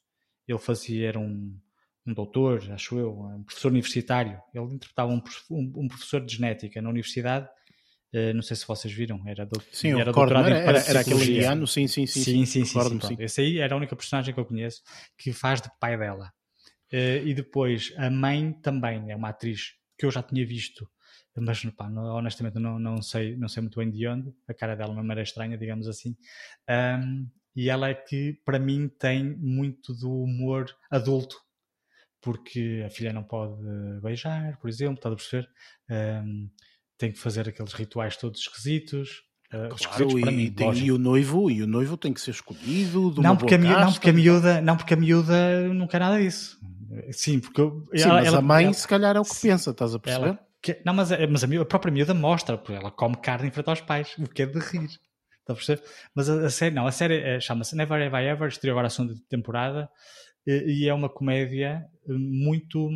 Ele 0.47 0.59
fazia, 0.59 1.07
era 1.09 1.19
um, 1.19 1.57
um 2.05 2.13
doutor, 2.13 2.61
acho 2.71 2.99
eu, 2.99 3.19
um 3.19 3.43
professor 3.43 3.71
universitário. 3.71 4.39
Ele 4.53 4.75
interpretava 4.75 5.11
um, 5.11 5.21
um, 5.49 5.73
um 5.77 5.87
professor 5.87 6.23
de 6.23 6.35
genética 6.35 6.81
na 6.81 6.89
universidade. 6.89 7.47
Uh, 8.13 8.33
não 8.33 8.41
sei 8.41 8.55
se 8.55 8.65
vocês 8.65 8.93
viram, 8.93 9.21
era, 9.27 9.45
do, 9.45 9.61
sim, 9.71 9.91
era 9.91 10.11
doutorado 10.11 10.47
era, 10.47 10.57
era, 10.57 10.79
era 10.79 10.99
aquele 11.01 11.43
ano, 11.43 11.67
sim, 11.67 11.87
sim, 11.87 12.05
sim. 12.05 12.21
Sim, 12.21 12.45
sim, 12.45 12.63
sim, 12.63 12.79
sim, 12.79 12.99
sim, 13.01 13.15
Esse 13.19 13.41
aí 13.41 13.57
era 13.57 13.73
a 13.73 13.77
única 13.77 13.95
personagem 13.95 14.33
que 14.33 14.39
eu 14.39 14.45
conheço 14.45 14.81
que 15.17 15.33
faz 15.33 15.61
de 15.61 15.69
pai 15.79 15.97
dela. 15.97 16.31
Uh, 16.93 17.25
e 17.25 17.33
depois 17.33 17.91
a 17.97 18.09
mãe 18.09 18.53
também 18.61 19.11
é 19.11 19.15
uma 19.15 19.29
atriz 19.29 19.73
que 19.97 20.05
eu 20.05 20.11
já 20.11 20.21
tinha 20.21 20.45
visto 20.45 20.87
mas 21.41 21.63
pá, 21.65 21.89
não, 21.89 22.03
honestamente 22.15 22.59
não, 22.59 22.79
não, 22.79 23.01
sei, 23.01 23.35
não 23.35 23.47
sei 23.47 23.61
muito 23.61 23.79
bem 23.79 23.89
de 23.89 24.07
onde, 24.07 24.33
a 24.47 24.53
cara 24.53 24.75
dela 24.75 24.93
não 24.93 25.11
era 25.11 25.21
estranha, 25.21 25.57
digamos 25.57 25.87
assim, 25.87 26.15
um, 26.69 27.29
e 27.55 27.69
ela 27.69 27.89
é 27.89 27.93
que 27.93 28.39
para 28.45 28.59
mim 28.59 28.89
tem 28.99 29.35
muito 29.37 29.93
do 29.93 30.11
humor 30.11 30.65
adulto, 30.89 31.37
porque 32.21 32.83
a 32.85 32.89
filha 32.89 33.13
não 33.13 33.23
pode 33.23 33.61
beijar, 34.01 34.57
por 34.59 34.69
exemplo, 34.69 34.95
está 34.95 35.09
a 35.09 35.15
perceber? 35.15 35.47
Um, 35.89 36.49
tem 36.97 37.11
que 37.11 37.19
fazer 37.19 37.47
aqueles 37.47 37.73
rituais 37.73 38.17
todos 38.17 38.41
esquisitos, 38.41 39.23
Uh, 39.53 39.69
claro, 39.69 40.19
para 40.21 40.31
mim, 40.31 40.51
tem, 40.51 40.73
e 40.79 40.91
o 40.91 40.97
noivo 40.97 41.51
e 41.51 41.61
o 41.61 41.67
noivo 41.67 41.95
tem 41.95 42.11
que 42.11 42.19
ser 42.19 42.31
escolhido 42.31 43.13
não 43.21 43.37
porque, 43.37 43.53
a 43.53 43.57
miúda, 43.59 43.79
não 43.79 43.93
porque 43.93 44.09
a 44.09 44.13
miúda 44.13 44.61
não 44.61 44.75
porque 44.75 44.93
a 44.95 44.97
miúda 44.97 45.73
não 45.73 45.87
quer 45.87 45.99
nada 45.99 46.19
disso. 46.19 46.59
Sim 47.11 47.39
porque 47.39 47.61
sim, 47.95 48.03
ela, 48.03 48.15
mas 48.15 48.27
ela, 48.27 48.39
a 48.39 48.41
mãe 48.41 48.65
ela, 48.65 48.73
se 48.73 48.87
calhar 48.87 49.15
é 49.15 49.19
o 49.19 49.23
que 49.23 49.39
pensa 49.39 49.69
estás 49.69 49.93
a 49.93 49.99
perceber 49.99 50.39
que, 50.65 50.81
não, 50.83 50.95
mas, 50.95 51.11
mas 51.29 51.43
a, 51.43 51.61
a, 51.61 51.65
própria 51.65 51.93
miúda 51.93 52.13
mostra, 52.15 52.57
porque 52.57 52.73
ela 52.73 52.89
come 52.89 53.15
carne 53.17 53.49
em 53.49 53.51
frente 53.51 53.69
aos 53.69 53.81
pais, 53.81 54.15
o 54.17 54.27
que 54.27 54.41
é 54.41 54.45
de 54.47 54.57
rir. 54.57 54.89
Está 55.39 55.53
a 55.53 55.55
perceber? 55.55 55.83
Mas 56.15 56.27
a, 56.27 56.47
a, 56.47 56.49
série, 56.49 56.73
não, 56.73 56.87
a 56.87 56.91
série 56.91 57.17
é, 57.19 57.39
chama-se 57.39 57.75
Never 57.75 58.01
Have 58.01 58.25
I 58.25 58.29
Ever, 58.29 58.47
estreou 58.47 58.73
agora 58.73 58.87
a 58.87 58.89
segunda 58.89 59.13
temporada 59.29 59.87
e, 60.47 60.85
e, 60.85 60.89
é 60.89 60.93
uma 60.93 61.07
comédia 61.07 61.85
muito. 62.07 62.89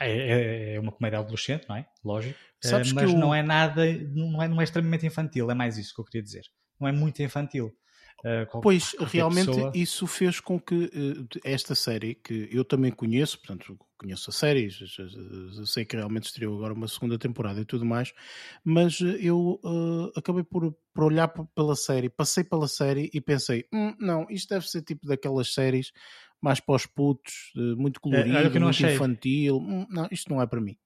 É, 0.00 0.08
é, 0.08 0.74
é, 0.74 0.80
uma 0.80 0.92
comédia 0.92 1.18
adolescente, 1.18 1.68
não 1.68 1.74
é? 1.74 1.84
Lógico. 2.04 2.38
Sabes 2.62 2.92
mas 2.92 3.12
não 3.12 3.34
é 3.34 3.42
nada, 3.42 3.82
não 4.14 4.40
é, 4.40 4.46
não 4.46 4.60
é 4.60 4.64
extremamente 4.64 5.04
infantil, 5.04 5.50
é 5.50 5.54
mais 5.54 5.78
isso 5.78 5.92
que 5.92 6.00
eu 6.00 6.04
queria 6.04 6.22
dizer. 6.22 6.44
Não 6.78 6.86
é 6.86 6.92
muito 6.92 7.20
infantil. 7.20 7.72
Uh, 8.20 8.60
pois, 8.60 8.94
realmente 9.00 9.46
pessoa... 9.46 9.72
isso 9.74 10.06
fez 10.06 10.40
com 10.40 10.60
que 10.60 10.74
uh, 10.74 11.26
esta 11.42 11.74
série, 11.74 12.14
que 12.14 12.48
eu 12.52 12.64
também 12.64 12.90
conheço, 12.90 13.38
portanto, 13.38 13.78
conheço 13.98 14.28
a 14.28 14.32
série, 14.32 14.68
sei 15.64 15.84
que 15.86 15.96
realmente 15.96 16.24
estreou 16.24 16.56
agora 16.56 16.74
uma 16.74 16.86
segunda 16.86 17.18
temporada 17.18 17.60
e 17.60 17.64
tudo 17.64 17.84
mais, 17.84 18.12
mas 18.62 19.00
eu 19.00 19.58
uh, 19.64 20.12
acabei 20.14 20.42
por, 20.42 20.70
por 20.92 21.04
olhar 21.04 21.28
pela 21.28 21.74
série, 21.74 22.10
passei 22.10 22.44
pela 22.44 22.68
série 22.68 23.10
e 23.14 23.20
pensei: 23.20 23.66
hum, 23.72 23.94
não, 23.98 24.26
isto 24.28 24.50
deve 24.50 24.68
ser 24.68 24.82
tipo 24.82 25.06
daquelas 25.06 25.54
séries 25.54 25.90
mais 26.42 26.60
para 26.60 26.74
os 26.74 26.86
putos, 26.86 27.52
muito 27.54 27.98
é, 27.98 28.00
colorido, 28.00 28.36
é, 28.36 28.50
muito 28.50 28.68
achei. 28.68 28.94
infantil. 28.94 29.56
Hum, 29.58 29.86
não, 29.90 30.08
isto 30.10 30.30
não 30.30 30.42
é 30.42 30.46
para 30.46 30.60
mim. 30.60 30.76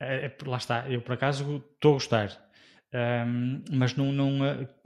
É, 0.00 0.26
é, 0.26 0.36
lá 0.46 0.58
está, 0.58 0.88
eu 0.90 1.00
por 1.02 1.12
acaso 1.12 1.64
estou 1.74 1.92
a 1.92 1.94
gostar 1.94 2.47
um, 2.94 3.62
mas 3.70 3.94
não, 3.94 4.12
não 4.12 4.38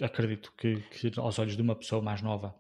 acredito 0.03 0.53
que, 0.57 0.81
que, 0.91 1.13
aos 1.19 1.39
olhos 1.39 1.57
de 1.57 1.63
uma 1.63 1.77
pessoa 1.77 2.03
mais 2.03 2.21
nova, 2.21 2.55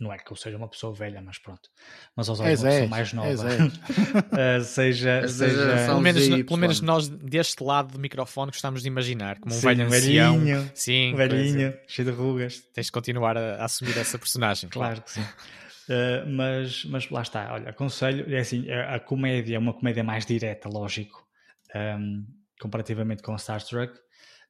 não 0.00 0.12
é 0.12 0.18
que 0.18 0.32
eu 0.32 0.36
seja 0.36 0.56
uma 0.56 0.68
pessoa 0.68 0.92
velha, 0.92 1.20
mas 1.20 1.38
pronto, 1.38 1.68
mas 2.16 2.28
aos 2.28 2.40
olhos 2.40 2.58
de 2.58 2.64
uma 2.64 2.72
pessoa 2.72 2.88
mais 2.88 3.12
nova, 3.12 3.46
uh, 3.46 4.64
seja, 4.64 5.28
seja 5.28 5.86
pelo, 5.86 6.00
menos, 6.00 6.26
pelo 6.28 6.56
menos 6.56 6.80
nós 6.80 7.08
deste 7.08 7.62
lado 7.62 7.92
do 7.92 7.98
microfone 7.98 8.50
gostamos 8.50 8.82
de 8.82 8.88
imaginar 8.88 9.38
como 9.38 9.54
um 9.54 9.58
Sim, 9.58 9.66
velho 9.66 9.84
ancião, 9.84 10.38
velhinho, 10.38 10.70
Sim, 10.74 11.14
velhinho, 11.14 11.74
cheio 11.86 12.10
de 12.10 12.14
rugas. 12.14 12.60
Tens 12.72 12.86
de 12.86 12.92
continuar 12.92 13.36
a, 13.36 13.56
a 13.56 13.64
assumir 13.66 13.96
essa 13.98 14.18
personagem. 14.18 14.70
claro, 14.70 15.02
que 15.02 15.10
sim. 15.12 15.22
Uh, 15.22 16.26
mas, 16.28 16.84
mas 16.86 17.10
lá 17.10 17.22
está, 17.22 17.52
olha, 17.52 17.68
aconselho, 17.68 18.32
é 18.34 18.38
assim, 18.38 18.70
a, 18.70 18.94
a 18.94 19.00
comédia 19.00 19.56
é 19.56 19.58
uma 19.58 19.74
comédia 19.74 20.02
mais 20.02 20.24
direta, 20.24 20.68
lógico, 20.68 21.26
um, 21.74 22.24
comparativamente 22.60 23.22
com 23.22 23.36
Star 23.36 23.62
Trek, 23.62 23.92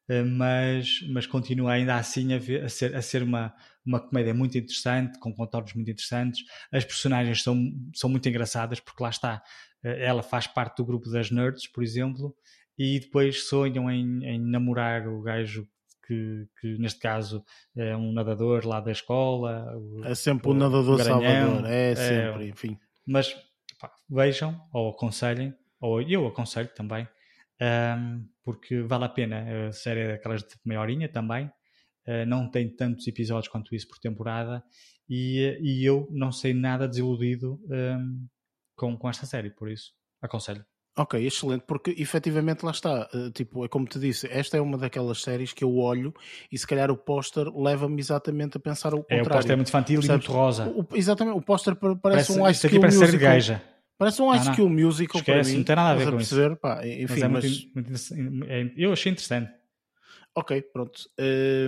mas, 0.08 1.00
mas 1.08 1.26
continua 1.26 1.72
ainda 1.72 1.96
assim 1.96 2.34
a, 2.34 2.38
ver, 2.38 2.64
a, 2.64 2.68
ser, 2.68 2.94
a 2.94 3.02
ser 3.02 3.22
uma, 3.22 3.54
uma 3.84 4.00
comédia 4.00 4.34
muito 4.34 4.58
interessante, 4.58 5.18
com 5.18 5.32
contornos 5.32 5.74
muito 5.74 5.90
interessantes. 5.90 6.44
As 6.70 6.84
personagens 6.84 7.42
são, 7.42 7.72
são 7.94 8.10
muito 8.10 8.28
engraçadas, 8.28 8.80
porque 8.80 9.02
lá 9.02 9.10
está, 9.10 9.42
eh, 9.84 10.04
ela 10.04 10.22
faz 10.22 10.46
parte 10.46 10.78
do 10.78 10.84
grupo 10.84 11.10
das 11.10 11.30
nerds, 11.30 11.66
por 11.66 11.82
exemplo, 11.82 12.34
e 12.78 13.00
depois 13.00 13.44
sonham 13.44 13.90
em, 13.90 14.24
em 14.24 14.40
namorar 14.40 15.06
o 15.06 15.22
gajo 15.22 15.66
que, 16.06 16.46
que, 16.60 16.78
neste 16.78 17.00
caso 17.00 17.44
é 17.76 17.96
um 17.96 18.12
nadador 18.12 18.66
lá 18.66 18.80
da 18.80 18.90
escola. 18.90 19.72
É 20.04 20.14
sempre 20.14 20.48
o, 20.48 20.52
um 20.52 20.54
nadador 20.54 21.00
salvador, 21.02 21.64
é, 21.66 21.92
é 21.92 21.94
sempre, 21.94 22.44
é, 22.44 22.48
enfim. 22.48 22.78
Mas 23.06 23.34
pá, 23.80 23.92
vejam 24.08 24.60
ou 24.72 24.90
aconselhem, 24.90 25.54
ou 25.80 26.00
eu 26.02 26.26
aconselho 26.26 26.68
também, 26.74 27.06
um, 27.60 28.24
porque 28.44 28.82
vale 28.82 29.04
a 29.04 29.08
pena. 29.08 29.68
A 29.68 29.72
série 29.72 30.00
é 30.00 30.08
daquelas 30.08 30.42
de 30.42 30.54
meia 30.64 30.80
horinha 30.80 31.08
também, 31.08 31.46
uh, 31.46 32.26
não 32.26 32.50
tem 32.50 32.74
tantos 32.74 33.06
episódios 33.06 33.48
quanto 33.48 33.74
isso 33.74 33.88
por 33.88 33.98
temporada, 33.98 34.62
e, 35.08 35.58
e 35.60 35.84
eu 35.84 36.08
não 36.10 36.32
sei 36.32 36.54
nada 36.54 36.88
desiludido 36.88 37.60
um, 37.70 38.26
com, 38.76 38.96
com 38.96 39.08
esta 39.08 39.26
série, 39.26 39.50
por 39.50 39.70
isso 39.70 39.92
aconselho. 40.20 40.64
Ok, 40.96 41.24
excelente, 41.24 41.64
porque 41.66 41.94
efetivamente 41.96 42.64
lá 42.64 42.70
está, 42.70 43.08
uh, 43.14 43.30
tipo, 43.30 43.64
é 43.64 43.68
como 43.68 43.86
te 43.86 43.98
disse, 43.98 44.28
esta 44.30 44.58
é 44.58 44.60
uma 44.60 44.76
daquelas 44.76 45.22
séries 45.22 45.50
que 45.52 45.64
eu 45.64 45.74
olho 45.78 46.12
e 46.50 46.58
se 46.58 46.66
calhar 46.66 46.90
o 46.90 46.96
póster 46.96 47.46
leva-me 47.56 47.98
exatamente 47.98 48.58
a 48.58 48.60
pensar 48.60 48.92
o 48.92 48.98
contrário. 48.98 49.24
É, 49.24 49.26
o 49.26 49.30
póster 49.30 49.52
é 49.52 49.56
muito 49.56 49.68
infantil 49.68 50.02
Sabes? 50.02 50.26
e 50.26 50.28
muito 50.28 50.32
rosa. 50.38 50.68
O, 50.68 50.86
exatamente, 50.94 51.38
o 51.38 51.40
póster 51.40 51.74
parece, 51.76 52.00
parece 52.02 52.32
um 52.32 52.46
Ice 52.46 52.68
Cream 52.68 52.82
Musical. 52.82 53.00
Parece 53.00 53.12
ser 53.12 53.18
gaja. 53.18 53.62
Parece 54.02 54.20
um 54.20 54.30
High 54.30 54.54
School 54.54 54.68
Musical 54.68 55.20
Esquece, 55.20 55.40
para 55.40 55.50
mim. 55.50 55.56
não 55.58 55.64
tem 55.64 55.76
nada 55.76 55.90
a 55.90 55.94
ver 55.94 56.10
com 56.10 56.16
perceber? 56.16 56.50
isso. 56.50 56.56
Pá, 56.56 56.86
enfim, 56.86 57.04
mas 57.06 57.22
é 57.22 57.28
mas... 57.28 57.68
Muito, 57.72 58.14
muito, 58.16 58.50
é, 58.50 58.72
eu 58.76 58.92
achei 58.92 59.12
interessante. 59.12 59.52
Ok, 60.34 60.60
pronto. 60.72 61.08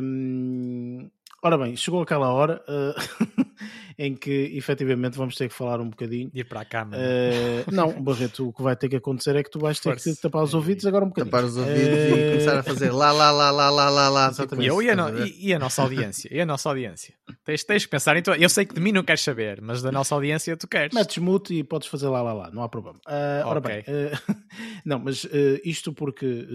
Hum, 0.03 1.09
ora 1.45 1.59
bem, 1.59 1.77
chegou 1.77 2.01
aquela 2.01 2.33
hora 2.33 2.65
uh, 2.67 3.45
em 3.99 4.15
que 4.17 4.51
efetivamente 4.55 5.17
vamos 5.17 5.37
ter 5.37 5.49
que 5.49 5.55
falar 5.55 5.79
um 5.79 5.91
bocadinho. 5.91 6.31
Ir 6.33 6.45
para 6.45 6.63
a 6.63 6.65
cama. 6.65 6.97
Uh, 6.97 7.71
não, 7.71 8.03
Barreto, 8.03 8.49
o 8.49 8.53
que 8.53 8.63
vai 8.63 8.75
ter 8.75 8.89
que 8.89 8.97
acontecer 8.97 9.37
é 9.37 9.43
que 9.43 9.51
tu 9.51 9.59
vais 9.59 9.79
ter 9.79 9.91
Força. 9.91 10.11
que 10.11 10.21
tapar 10.23 10.43
os 10.43 10.55
ouvidos 10.55 10.87
agora 10.87 11.05
um 11.05 11.09
bocadinho. 11.09 11.31
Tapar 11.31 11.45
os 11.45 11.57
ouvidos 11.57 11.99
uh... 11.99 12.17
e 12.17 12.31
começar 12.31 12.59
a 12.59 12.63
fazer 12.63 12.91
lá, 12.91 13.13
lá, 13.13 13.31
lá, 13.31 13.51
lá, 13.51 13.71
lá, 13.71 13.91
lá, 13.91 14.09
lá. 14.09 14.29
Exatamente. 14.29 14.69
Eu 14.69 14.83
e 14.83 14.89
a, 14.89 14.97
no... 14.97 15.27
e, 15.27 15.49
e 15.49 15.55
a 15.55 15.59
nossa 15.59 15.83
audiência? 15.83 16.29
E 16.33 16.41
a 16.41 16.47
nossa 16.47 16.69
audiência? 16.71 17.15
Tens, 17.45 17.63
tens 17.63 17.85
que 17.85 17.91
pensar 17.91 18.17
em 18.17 18.23
tu. 18.23 18.31
Eu 18.33 18.49
sei 18.49 18.65
que 18.65 18.75
de 18.75 18.81
mim 18.81 18.93
não 18.93 19.05
queres 19.05 19.21
saber, 19.21 19.61
mas 19.61 19.83
da 19.83 19.93
nossa 19.93 20.15
audiência 20.15 20.57
tu 20.57 20.67
queres. 20.67 20.95
Metes 20.95 21.19
mute 21.19 21.55
e 21.55 21.63
podes 21.63 21.89
fazer 21.89 22.09
lá, 22.09 22.23
lá, 22.23 22.33
lá, 22.33 22.51
não 22.51 22.63
há 22.63 22.69
problema. 22.71 22.99
Uh, 23.07 23.47
ora 23.47 23.59
okay. 23.59 23.83
bem, 23.83 24.11
não, 24.85 24.99
mas 24.99 25.27
isto 25.63 25.93
porque 25.93 26.49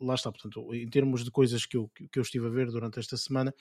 lá 0.00 0.14
está, 0.14 0.30
portanto, 0.30 0.72
em 0.72 0.88
termos 0.88 1.24
de 1.24 1.32
coisas 1.32 1.66
que 1.66 1.76
eu, 1.76 1.90
que 2.12 2.18
eu 2.18 2.22
estive 2.22 2.46
a 2.46 2.50
ver 2.50 2.70
durante 2.70 3.00
esta 3.00 3.16
semana, 3.16 3.52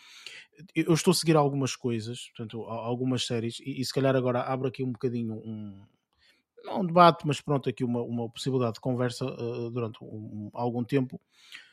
eu 0.75 0.93
estou 0.93 1.11
a 1.11 1.15
seguir 1.15 1.35
algumas 1.35 1.75
coisas, 1.75 2.29
portanto, 2.29 2.63
algumas 2.63 3.25
séries, 3.25 3.59
e, 3.59 3.81
e 3.81 3.85
se 3.85 3.93
calhar 3.93 4.15
agora 4.15 4.41
abro 4.41 4.67
aqui 4.67 4.83
um 4.83 4.91
bocadinho 4.91 5.35
um, 5.35 5.85
não 6.63 6.81
um 6.81 6.85
debate, 6.85 7.25
mas 7.25 7.41
pronto, 7.41 7.69
aqui 7.69 7.83
uma, 7.83 8.01
uma 8.01 8.29
possibilidade 8.29 8.75
de 8.75 8.81
conversa 8.81 9.25
uh, 9.25 9.71
durante 9.71 10.03
um, 10.03 10.49
algum 10.53 10.83
tempo 10.83 11.19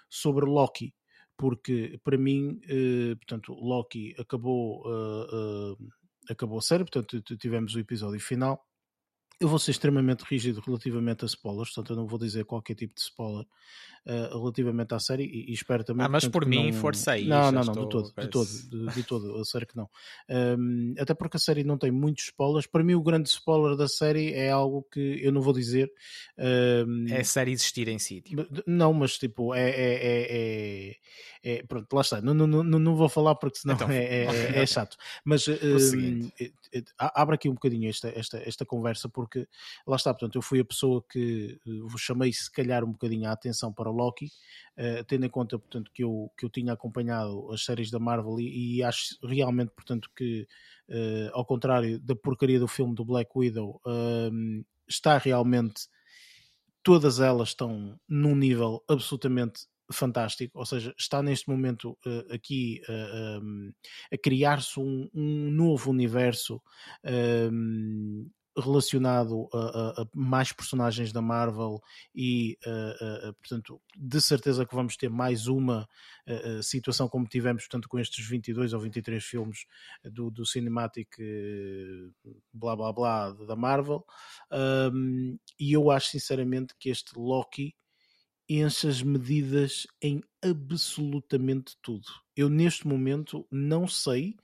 sobre 0.08 0.46
Loki, 0.46 0.94
porque 1.36 1.98
para 2.04 2.16
mim, 2.16 2.60
uh, 2.64 3.16
portanto, 3.16 3.52
Loki 3.54 4.14
acabou, 4.18 4.82
uh, 4.86 5.76
acabou 6.30 6.58
a 6.58 6.62
série, 6.62 6.84
portanto, 6.84 7.20
tivemos 7.36 7.74
o 7.74 7.80
episódio 7.80 8.20
final 8.20 8.64
eu 9.40 9.48
vou 9.48 9.58
ser 9.58 9.72
extremamente 9.72 10.22
rígido 10.22 10.60
relativamente 10.60 11.24
a 11.24 11.26
spoilers, 11.26 11.70
portanto 11.70 11.90
eu 11.90 11.96
não 11.96 12.06
vou 12.06 12.18
dizer 12.18 12.44
qualquer 12.44 12.74
tipo 12.74 12.94
de 12.94 13.00
spoiler 13.00 13.44
uh, 14.06 14.38
relativamente 14.38 14.94
à 14.94 14.98
série 14.98 15.24
e, 15.24 15.50
e 15.50 15.52
espero 15.52 15.84
também. 15.84 16.06
Ah, 16.06 16.08
mas 16.08 16.24
portanto, 16.24 16.42
por 16.42 16.48
mim, 16.48 16.70
não... 16.70 16.80
força 16.80 17.12
aí. 17.12 17.26
Não, 17.26 17.50
não, 17.50 17.64
não, 17.64 17.72
de 17.72 17.88
todo, 17.88 18.12
de 18.16 18.28
todo, 18.28 18.48
de, 18.48 18.94
de 18.94 19.02
todo, 19.02 19.36
a 19.40 19.44
série 19.44 19.66
que 19.66 19.76
não. 19.76 19.88
Um, 20.28 20.94
até 20.98 21.14
porque 21.14 21.36
a 21.36 21.40
série 21.40 21.64
não 21.64 21.78
tem 21.78 21.90
muitos 21.90 22.24
spoilers. 22.24 22.66
Para 22.66 22.84
mim, 22.84 22.94
o 22.94 23.02
grande 23.02 23.28
spoiler 23.28 23.76
da 23.76 23.88
série 23.88 24.32
é 24.32 24.50
algo 24.50 24.86
que 24.92 25.20
eu 25.22 25.32
não 25.32 25.40
vou 25.40 25.52
dizer. 25.52 25.90
Um... 26.38 27.06
É 27.08 27.20
a 27.20 27.24
série 27.24 27.52
existir 27.52 27.88
em 27.88 27.98
si. 27.98 28.20
Tipo. 28.20 28.46
Não, 28.66 28.92
mas 28.92 29.18
tipo, 29.18 29.54
é, 29.54 29.70
é, 29.70 29.94
é, 29.94 30.90
é 30.90 30.96
é, 31.44 31.62
pronto, 31.62 31.92
lá 31.92 32.00
está. 32.00 32.22
Não, 32.22 32.32
não, 32.32 32.46
não, 32.46 32.78
não 32.78 32.96
vou 32.96 33.08
falar 33.08 33.34
porque 33.34 33.58
senão 33.58 33.74
então, 33.74 33.88
é, 33.92 34.24
é, 34.24 34.62
é, 34.62 34.66
chato. 34.66 34.96
Mas 35.22 35.46
uh, 35.46 35.52
abre 36.98 37.34
aqui 37.34 37.48
um 37.48 37.54
bocadinho 37.54 37.88
esta, 37.88 38.08
esta, 38.08 38.38
esta 38.38 38.64
conversa, 38.64 39.08
porque 39.08 39.46
lá 39.86 39.96
está, 39.96 40.12
portanto, 40.12 40.36
eu 40.36 40.42
fui 40.42 40.60
a 40.60 40.64
pessoa 40.64 41.04
que 41.10 41.58
vos 41.86 42.00
chamei 42.00 42.32
se 42.32 42.50
calhar 42.50 42.84
um 42.84 42.92
bocadinho 42.92 43.28
a 43.28 43.32
atenção 43.32 43.72
para 43.72 43.90
o 43.90 43.92
Loki, 43.92 44.26
uh, 44.26 45.04
tendo 45.06 45.26
em 45.26 45.30
conta, 45.30 45.58
portanto, 45.58 45.90
que 45.92 46.04
eu, 46.04 46.30
que 46.36 46.44
eu 46.44 46.50
tinha 46.50 46.72
acompanhado 46.72 47.52
as 47.52 47.64
séries 47.64 47.90
da 47.90 47.98
Marvel 47.98 48.40
e, 48.40 48.76
e 48.76 48.82
acho 48.82 49.16
realmente, 49.22 49.70
portanto, 49.70 50.10
que 50.16 50.46
uh, 50.88 51.30
ao 51.32 51.44
contrário 51.44 51.98
da 51.98 52.16
porcaria 52.16 52.58
do 52.58 52.68
filme 52.68 52.94
do 52.94 53.04
Black 53.04 53.30
Widow, 53.34 53.80
uh, 53.86 54.64
está 54.88 55.18
realmente 55.18 55.88
todas 56.82 57.18
elas 57.18 57.48
estão 57.48 57.98
num 58.06 58.36
nível 58.36 58.84
absolutamente 58.88 59.66
fantástico, 59.92 60.58
ou 60.58 60.66
seja, 60.66 60.94
está 60.98 61.22
neste 61.22 61.48
momento 61.48 61.96
uh, 62.06 62.32
aqui 62.32 62.80
uh, 62.88 62.92
eh, 62.92 63.38
um, 63.42 63.66
ehm, 63.66 63.72
a 64.12 64.18
criar-se 64.18 64.80
um, 64.80 65.08
um, 65.14 65.50
novo 65.50 65.90
universo 65.90 66.60
um, 67.04 68.24
ehm, 68.24 68.26
relacionado 68.56 69.48
a, 69.52 70.02
a, 70.02 70.06
mais 70.14 70.52
personagens 70.52 71.12
da 71.12 71.20
Marvel 71.20 71.82
e, 72.14 72.56
uh, 72.64 73.34
portanto, 73.34 73.80
de 73.96 74.20
certeza 74.20 74.64
que 74.64 74.76
vamos 74.76 74.96
ter 74.96 75.10
mais 75.10 75.48
uma 75.48 75.88
situação 76.62 77.08
como 77.08 77.26
tivemos, 77.26 77.64
portanto, 77.64 77.88
com 77.88 77.98
estes 77.98 78.24
22 78.24 78.72
ou 78.72 78.78
23 78.78 79.22
filmes 79.24 79.66
do, 80.04 80.30
do 80.30 80.46
Cinematic 80.46 81.08
blá 82.52 82.76
blá 82.76 82.92
blá 82.92 83.30
da 83.32 83.56
Marvel. 83.56 84.06
Um, 84.52 85.36
e 85.58 85.72
eu 85.72 85.90
acho 85.90 86.10
sinceramente 86.10 86.74
que 86.78 86.90
este 86.90 87.18
Loki 87.18 87.74
enche 88.48 88.88
as 88.88 89.02
medidas 89.02 89.86
em 90.02 90.22
absolutamente 90.42 91.76
tudo. 91.82 92.06
Eu 92.36 92.48
neste 92.48 92.86
momento 92.86 93.46
não 93.50 93.86
sei 93.86 94.36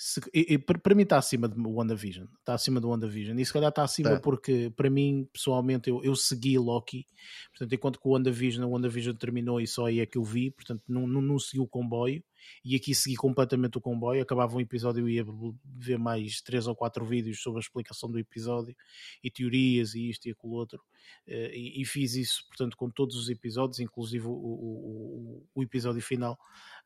se, 0.00 0.20
e, 0.32 0.54
e, 0.54 0.58
para 0.58 0.94
mim 0.94 1.02
está 1.02 1.18
acima 1.18 1.48
de 1.48 1.60
WandaVision. 1.60 2.28
Está 2.38 2.54
acima 2.54 2.80
do 2.80 2.88
WandaVision. 2.88 3.36
E 3.36 3.44
se 3.44 3.52
calhar 3.52 3.70
está 3.70 3.82
acima 3.82 4.10
é. 4.10 4.18
porque, 4.20 4.72
para 4.76 4.88
mim, 4.88 5.28
pessoalmente, 5.32 5.90
eu, 5.90 6.00
eu 6.04 6.14
segui 6.14 6.56
Loki. 6.56 7.04
Portanto, 7.50 7.74
enquanto 7.74 8.00
que 8.00 8.06
o 8.06 8.12
WandaVision, 8.12 8.64
o 8.64 8.70
WandaVision 8.70 9.16
terminou 9.16 9.60
e 9.60 9.66
só 9.66 9.86
aí 9.86 9.98
é 9.98 10.06
que 10.06 10.16
eu 10.16 10.22
vi. 10.22 10.52
Portanto, 10.52 10.84
não, 10.86 11.04
não, 11.04 11.20
não 11.20 11.36
segui 11.36 11.58
o 11.58 11.66
comboio. 11.66 12.22
E 12.64 12.76
aqui 12.76 12.94
segui 12.94 13.16
completamente 13.16 13.78
o 13.78 13.80
comboio. 13.80 14.22
Acabava 14.22 14.56
um 14.56 14.60
episódio 14.60 15.08
e 15.08 15.14
ia 15.16 15.24
ver 15.64 15.98
mais 15.98 16.40
três 16.40 16.66
ou 16.66 16.74
quatro 16.74 17.04
vídeos 17.04 17.40
sobre 17.40 17.58
a 17.58 17.62
explicação 17.62 18.10
do 18.10 18.18
episódio 18.18 18.74
e 19.22 19.30
teorias 19.30 19.94
e 19.94 20.08
isto 20.10 20.26
e 20.26 20.30
aquilo 20.32 20.52
outro. 20.52 20.82
Eh, 21.26 21.52
e, 21.54 21.82
e 21.82 21.84
fiz 21.84 22.14
isso, 22.14 22.44
portanto, 22.48 22.76
com 22.76 22.90
todos 22.90 23.16
os 23.16 23.28
episódios, 23.28 23.80
inclusive 23.80 24.26
o, 24.26 24.32
o, 24.32 25.46
o 25.54 25.62
episódio 25.62 26.02
final. 26.02 26.38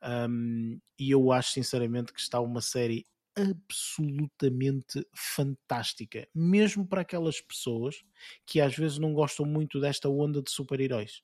Um, 0.03 0.81
e 0.99 1.11
eu 1.11 1.33
acho 1.33 1.53
sinceramente 1.53 2.13
que 2.13 2.21
está 2.21 2.41
uma 2.41 2.61
série 2.61 3.05
absolutamente 3.35 5.07
fantástica, 5.15 6.29
mesmo 6.35 6.87
para 6.87 7.01
aquelas 7.01 7.41
pessoas 7.41 8.03
que 8.47 8.61
às 8.61 8.77
vezes 8.77 8.99
não 8.99 9.15
gostam 9.15 9.47
muito 9.47 9.81
desta 9.81 10.09
onda 10.09 10.43
de 10.43 10.51
super-heróis. 10.51 11.23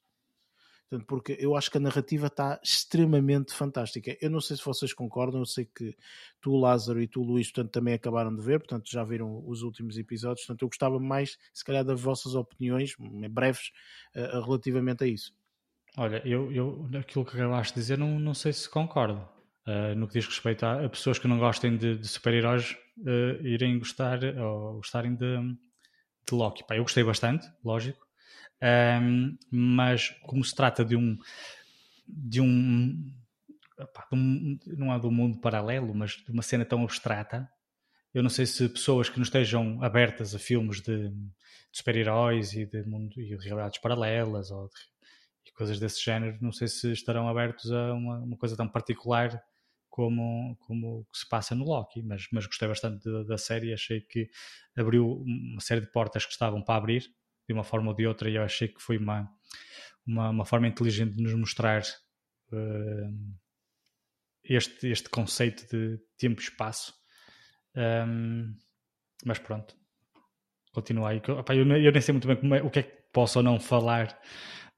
Portanto, 0.89 1.07
porque 1.07 1.37
eu 1.39 1.55
acho 1.55 1.71
que 1.71 1.77
a 1.77 1.81
narrativa 1.81 2.29
está 2.29 2.59
extremamente 2.65 3.53
fantástica. 3.53 4.17
Eu 4.23 4.31
não 4.31 4.41
sei 4.41 4.57
se 4.57 4.65
vocês 4.65 4.95
concordam, 4.95 5.41
eu 5.41 5.47
sei 5.47 5.67
que 5.67 5.95
tu, 6.41 6.57
Lázaro, 6.57 7.01
e 7.03 7.07
tu, 7.07 7.23
Luís, 7.23 7.53
portanto, 7.53 7.73
também 7.73 7.93
acabaram 7.93 8.35
de 8.35 8.41
ver, 8.41 8.59
portanto, 8.59 8.91
já 8.91 9.05
viram 9.05 9.47
os 9.47 9.63
últimos 9.63 9.99
episódios. 9.99 10.47
Portanto, 10.47 10.63
eu 10.63 10.69
gostava 10.69 10.99
mais, 10.99 11.37
se 11.53 11.63
calhar, 11.63 11.85
das 11.85 12.01
vossas 12.01 12.35
opiniões, 12.35 12.95
breves, 13.31 13.71
uh, 14.17 14.41
relativamente 14.41 15.05
a 15.05 15.07
isso. 15.07 15.35
Olha, 15.99 16.23
eu, 16.25 16.51
eu 16.51 16.89
aquilo 16.99 17.25
que 17.25 17.37
acabaste 17.37 17.75
de 17.75 17.81
dizer, 17.81 17.99
não, 17.99 18.19
não 18.19 18.33
sei 18.33 18.53
se 18.55 18.69
concordo. 18.69 19.29
Uh, 19.67 19.95
no 19.95 20.09
que 20.09 20.15
diz 20.15 20.27
respeito 20.27 20.65
a, 20.65 20.87
a 20.87 20.89
pessoas 20.89 21.19
que 21.19 21.29
não 21.29 21.39
gostem 21.39 21.77
de, 21.77 21.99
de 21.99 22.09
super-heróis 22.09 22.75
uh, 23.01 23.47
irem 23.47 23.79
gostar 23.79 24.19
ou 24.25 24.77
gostarem 24.77 25.15
de, 25.15 25.37
de 26.27 26.35
Loki. 26.35 26.67
Pá, 26.67 26.77
eu 26.77 26.83
gostei 26.83 27.05
bastante, 27.05 27.47
lógico, 27.63 28.08
um, 28.63 29.37
mas 29.51 30.11
como 30.23 30.45
se 30.45 30.55
trata 30.55 30.85
de 30.85 30.97
um 30.97 31.17
de 32.07 32.41
um, 32.41 33.13
de 34.11 34.17
um, 34.17 34.59
não 34.67 34.93
é 34.93 34.99
do 34.99 35.11
mundo 35.11 35.41
paralelo, 35.41 35.95
mas 35.95 36.13
de 36.13 36.31
uma 36.31 36.43
cena 36.43 36.65
tão 36.65 36.83
abstrata, 36.83 37.49
eu 38.15 38.23
não 38.23 38.31
sei 38.31 38.47
se 38.47 38.69
pessoas 38.69 39.09
que 39.09 39.19
não 39.19 39.23
estejam 39.23 39.83
abertas 39.83 40.35
a 40.35 40.39
filmes 40.39 40.81
de, 40.81 41.11
de 41.11 41.31
super-heróis 41.71 42.55
e 42.55 42.65
de 42.65 42.83
mundo 42.85 43.21
e 43.21 43.37
de 43.37 43.37
realidades 43.37 43.79
paralelas 43.79 44.51
ou 44.51 44.69
de, 45.45 45.53
coisas 45.53 45.81
desse 45.81 46.03
género, 46.05 46.39
não 46.41 46.53
sei 46.53 46.69
se 46.69 46.93
estarão 46.93 47.29
abertos 47.29 47.73
a 47.73 47.93
uma, 47.93 48.19
uma 48.19 48.37
coisa 48.37 48.57
tão 48.57 48.69
particular 48.69 49.43
como, 49.89 50.57
como 50.61 51.05
se 51.13 51.29
passa 51.29 51.55
no 51.55 51.65
Loki, 51.65 52.03
mas, 52.03 52.29
mas 52.31 52.47
gostei 52.47 52.69
bastante 52.69 53.05
da, 53.05 53.25
da 53.25 53.39
série, 53.39 53.73
achei 53.73 54.01
que 54.01 54.31
abriu 54.77 55.25
uma 55.27 55.61
série 55.61 55.81
de 55.81 55.91
portas 55.91 56.25
que 56.25 56.33
estavam 56.33 56.63
para 56.63 56.77
abrir 56.77 57.05
de 57.49 57.55
uma 57.55 57.65
forma 57.65 57.89
ou 57.89 57.97
de 57.97 58.07
outra, 58.07 58.29
e 58.29 58.37
eu 58.37 58.43
achei 58.43 58.69
que 58.69 58.81
foi 58.81 58.99
uma, 58.99 59.29
uma, 60.07 60.29
uma 60.29 60.45
forma 60.45 60.69
inteligente 60.69 61.17
de 61.17 61.23
nos 61.23 61.35
mostrar 61.35 61.83
uh, 62.53 63.39
este, 64.45 64.89
este 64.89 65.09
conceito 65.09 65.67
de 65.75 65.99
tempo 66.19 66.41
e 66.41 66.45
espaço. 66.45 66.93
Um, 67.75 68.55
mas 69.25 69.39
pronto, 69.39 69.75
continua 70.73 71.11
aí. 71.11 71.23
eu, 71.27 71.55
eu, 71.57 71.93
nem 71.93 72.01
sei 72.01 72.13
muito 72.13 72.29
bem 72.29 72.59
é, 72.59 72.63
o 72.63 72.71
que 72.71 72.81
é 72.81 72.83
que 72.83 72.93
posso 73.13 73.39
ou 73.39 73.43
não 73.43 73.59
falar 73.59 74.19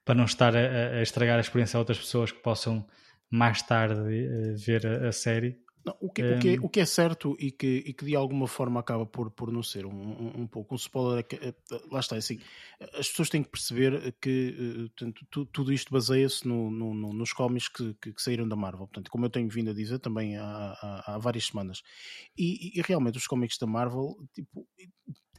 para 0.05 0.15
não 0.15 0.25
estar 0.25 0.55
a, 0.55 0.97
a, 0.97 1.01
estragar 1.01 1.37
a 1.37 1.41
experiência 1.41 1.77
a 1.77 1.79
outras 1.79 1.99
pessoas 1.99 2.31
que 2.31 2.41
possam 2.41 2.87
mais 3.29 3.61
tarde 3.61 3.99
uh, 3.99 4.57
ver 4.57 4.85
a, 4.85 5.09
a 5.09 5.11
série. 5.11 5.57
Não, 5.83 5.97
o, 5.99 6.11
que, 6.11 6.23
um... 6.23 6.35
o, 6.35 6.39
que 6.39 6.49
é, 6.49 6.59
o, 6.61 6.69
que, 6.69 6.79
é, 6.79 6.85
certo 6.85 7.35
e 7.39 7.51
que, 7.51 7.83
e 7.85 7.93
que 7.93 8.05
de 8.05 8.15
alguma 8.15 8.47
forma 8.47 8.79
acaba 8.79 9.05
por, 9.05 9.31
por 9.31 9.51
não 9.51 9.63
ser 9.63 9.85
um, 9.85 9.91
um, 9.91 10.41
um 10.41 10.47
pouco 10.47 10.75
um 10.75 10.77
spoiler 10.77 11.19
é 11.19 11.23
que, 11.23 11.35
eh, 11.35 11.53
lá 11.91 11.99
está, 11.99 12.15
é 12.15 12.19
assim, 12.19 12.39
as 12.93 13.09
pessoas 13.09 13.29
têm 13.29 13.41
que 13.41 13.49
perceber 13.49 14.13
que 14.21 14.55
eh, 14.57 14.77
portanto, 14.89 15.25
tu, 15.31 15.45
tudo 15.47 15.73
isto 15.73 15.91
baseia-se 15.91 16.47
no, 16.47 16.69
no, 16.69 16.93
no, 16.93 17.13
nos 17.13 17.33
cómics 17.33 17.67
que, 17.67 17.95
que, 17.95 18.13
que, 18.13 18.21
saíram 18.21 18.47
da 18.47 18.55
Marvel, 18.55 18.85
portanto, 18.87 19.09
como 19.09 19.25
eu 19.25 19.29
tenho 19.29 19.49
vindo 19.49 19.71
a 19.71 19.73
dizer 19.73 19.99
também 19.99 20.37
há, 20.37 20.43
há, 20.45 21.15
há 21.15 21.17
várias 21.17 21.47
semanas. 21.47 21.81
E, 22.37 22.77
e, 22.77 22.81
realmente 22.81 23.17
os 23.17 23.25
cómics 23.25 23.57
da 23.57 23.65
Marvel, 23.65 24.15
tipo, 24.33 24.67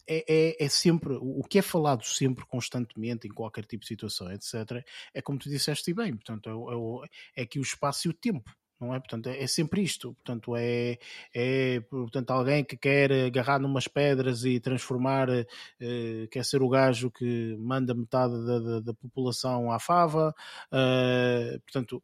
é, 0.08 0.24
é, 0.28 0.64
é, 0.64 0.68
sempre 0.68 1.16
o 1.20 1.42
que 1.44 1.58
é 1.58 1.62
falado 1.62 2.04
sempre 2.04 2.44
constantemente 2.44 3.28
em 3.28 3.30
qualquer 3.30 3.64
tipo 3.64 3.82
de 3.82 3.88
situação, 3.88 4.30
etc. 4.32 4.84
É 5.14 5.22
como 5.22 5.38
tu 5.38 5.48
disseste 5.48 5.94
bem, 5.94 6.14
portanto, 6.14 6.48
é, 6.48 7.40
é, 7.40 7.42
é 7.42 7.46
que 7.46 7.60
o 7.60 7.62
espaço 7.62 8.08
e 8.08 8.10
o 8.10 8.14
tempo 8.14 8.50
não 8.82 8.94
é? 8.94 8.98
Portanto, 8.98 9.28
é, 9.28 9.42
é, 9.42 9.46
sempre 9.46 9.82
isto. 9.82 10.14
Portanto, 10.14 10.54
é, 10.56 10.98
é 11.34 11.80
portanto, 11.88 12.30
alguém 12.30 12.64
que 12.64 12.76
quer 12.76 13.12
agarrar 13.12 13.58
numas 13.60 13.86
pedras 13.86 14.44
e 14.44 14.58
transformar, 14.60 15.28
uh, 15.30 16.28
quer 16.30 16.44
ser 16.44 16.62
o 16.62 16.68
gajo 16.68 17.10
que 17.10 17.56
manda 17.58 17.94
metade 17.94 18.34
da, 18.44 18.58
da, 18.58 18.80
da 18.80 18.94
população 18.94 19.70
à 19.70 19.78
fava. 19.78 20.34
Uh, 20.72 21.60
portanto, 21.60 22.02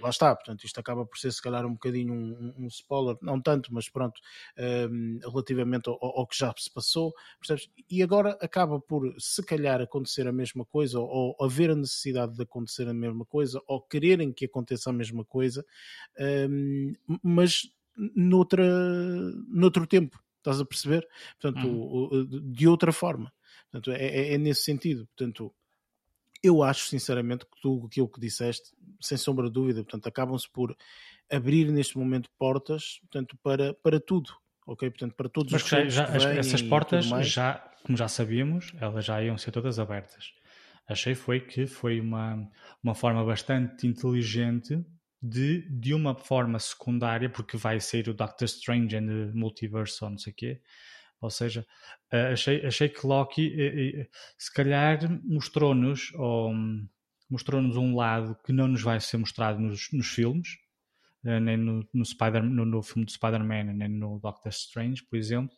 lá 0.00 0.10
está, 0.10 0.34
portanto, 0.34 0.64
isto 0.64 0.78
acaba 0.78 1.06
por 1.06 1.18
ser 1.18 1.32
se 1.32 1.42
calhar 1.42 1.64
um 1.64 1.72
bocadinho 1.72 2.12
um, 2.12 2.54
um 2.58 2.66
spoiler, 2.66 3.16
não 3.22 3.40
tanto, 3.40 3.72
mas 3.72 3.88
pronto, 3.88 4.20
um, 4.90 5.18
relativamente 5.22 5.88
ao, 5.88 5.98
ao, 6.02 6.26
que 6.26 6.36
já 6.36 6.52
se 6.56 6.72
passou, 6.72 7.12
percebes? 7.38 7.70
E 7.90 8.02
agora 8.02 8.36
acaba 8.40 8.80
por 8.80 9.14
se 9.18 9.42
calhar 9.44 9.80
acontecer 9.80 10.26
a 10.26 10.32
mesma 10.32 10.64
coisa, 10.64 10.98
ou, 10.98 11.34
ou 11.38 11.44
haver 11.44 11.70
a 11.70 11.76
necessidade 11.76 12.36
de 12.36 12.42
acontecer 12.42 12.88
a 12.88 12.94
mesma 12.94 13.24
coisa, 13.24 13.60
ou 13.66 13.80
quererem 13.80 14.32
que 14.32 14.46
aconteça 14.46 14.90
a 14.90 14.92
mesma 14.92 15.24
coisa, 15.24 15.64
um, 16.48 16.92
mas 17.22 17.62
noutra, 17.96 18.64
noutro 19.48 19.86
tempo, 19.86 20.18
estás 20.38 20.60
a 20.60 20.64
perceber? 20.64 21.06
Portanto, 21.40 21.66
uhum. 21.66 22.50
de 22.52 22.68
outra 22.68 22.92
forma. 22.92 23.32
Portanto, 23.70 23.90
é, 23.96 24.04
é, 24.04 24.34
é 24.34 24.38
nesse 24.38 24.62
sentido. 24.62 25.06
Portanto, 25.16 25.52
eu 26.44 26.62
acho 26.62 26.88
sinceramente 26.88 27.46
que 27.46 27.60
tu, 27.60 27.86
aquilo 27.86 28.06
que 28.06 28.20
disseste, 28.20 28.74
sem 29.00 29.16
sombra 29.16 29.46
de 29.46 29.52
dúvida, 29.52 29.82
portanto, 29.82 30.06
acabam-se 30.06 30.48
por 30.50 30.76
abrir 31.32 31.72
neste 31.72 31.96
momento 31.96 32.28
portas, 32.38 32.98
portanto, 33.00 33.36
para, 33.42 33.72
para 33.74 33.98
tudo, 33.98 34.30
ok? 34.66 34.90
Portanto, 34.90 35.14
para 35.14 35.28
todos 35.30 35.50
Mas 35.50 35.62
os 35.62 35.68
já, 35.68 35.88
já 35.88 36.34
essas 36.34 36.60
portas, 36.60 37.06
já, 37.26 37.54
como 37.82 37.96
já 37.96 38.08
sabíamos, 38.08 38.74
elas 38.78 39.06
já 39.06 39.22
iam 39.22 39.38
ser 39.38 39.52
todas 39.52 39.78
abertas. 39.78 40.34
Achei 40.86 41.14
foi 41.14 41.40
que 41.40 41.66
foi 41.66 41.98
uma, 41.98 42.46
uma 42.82 42.94
forma 42.94 43.24
bastante 43.24 43.86
inteligente 43.86 44.84
de, 45.22 45.66
de 45.70 45.94
uma 45.94 46.14
forma 46.14 46.58
secundária, 46.58 47.30
porque 47.30 47.56
vai 47.56 47.80
sair 47.80 48.06
o 48.10 48.14
Doctor 48.14 48.44
Strange 48.44 48.94
and 48.94 49.06
the 49.06 49.32
Multiverse 49.32 50.04
ou 50.04 50.10
não 50.10 50.18
sei 50.18 50.32
o 50.34 50.36
quê, 50.36 50.60
ou 51.20 51.30
seja, 51.30 51.66
eh, 52.10 52.32
achei, 52.32 52.66
achei 52.66 52.88
que 52.88 53.06
Loki 53.06 53.54
eh, 53.58 54.00
eh, 54.00 54.08
se 54.38 54.52
calhar 54.52 54.98
mostrou-nos 55.24 56.12
mostrou-nos 57.30 57.76
um 57.76 57.96
lado 57.96 58.36
que 58.44 58.52
não 58.52 58.68
nos 58.68 58.82
vai 58.82 59.00
ser 59.00 59.16
mostrado 59.16 59.58
nos, 59.58 59.88
nos 59.92 60.08
filmes, 60.08 60.48
nem 61.22 61.56
no, 61.56 61.88
no, 61.92 62.04
Spider, 62.04 62.42
no, 62.42 62.66
no 62.66 62.82
filme 62.82 63.06
do 63.06 63.10
Spider-Man, 63.10 63.72
nem 63.72 63.88
no 63.88 64.20
Doctor 64.20 64.50
Strange, 64.50 65.02
por 65.02 65.16
exemplo. 65.16 65.56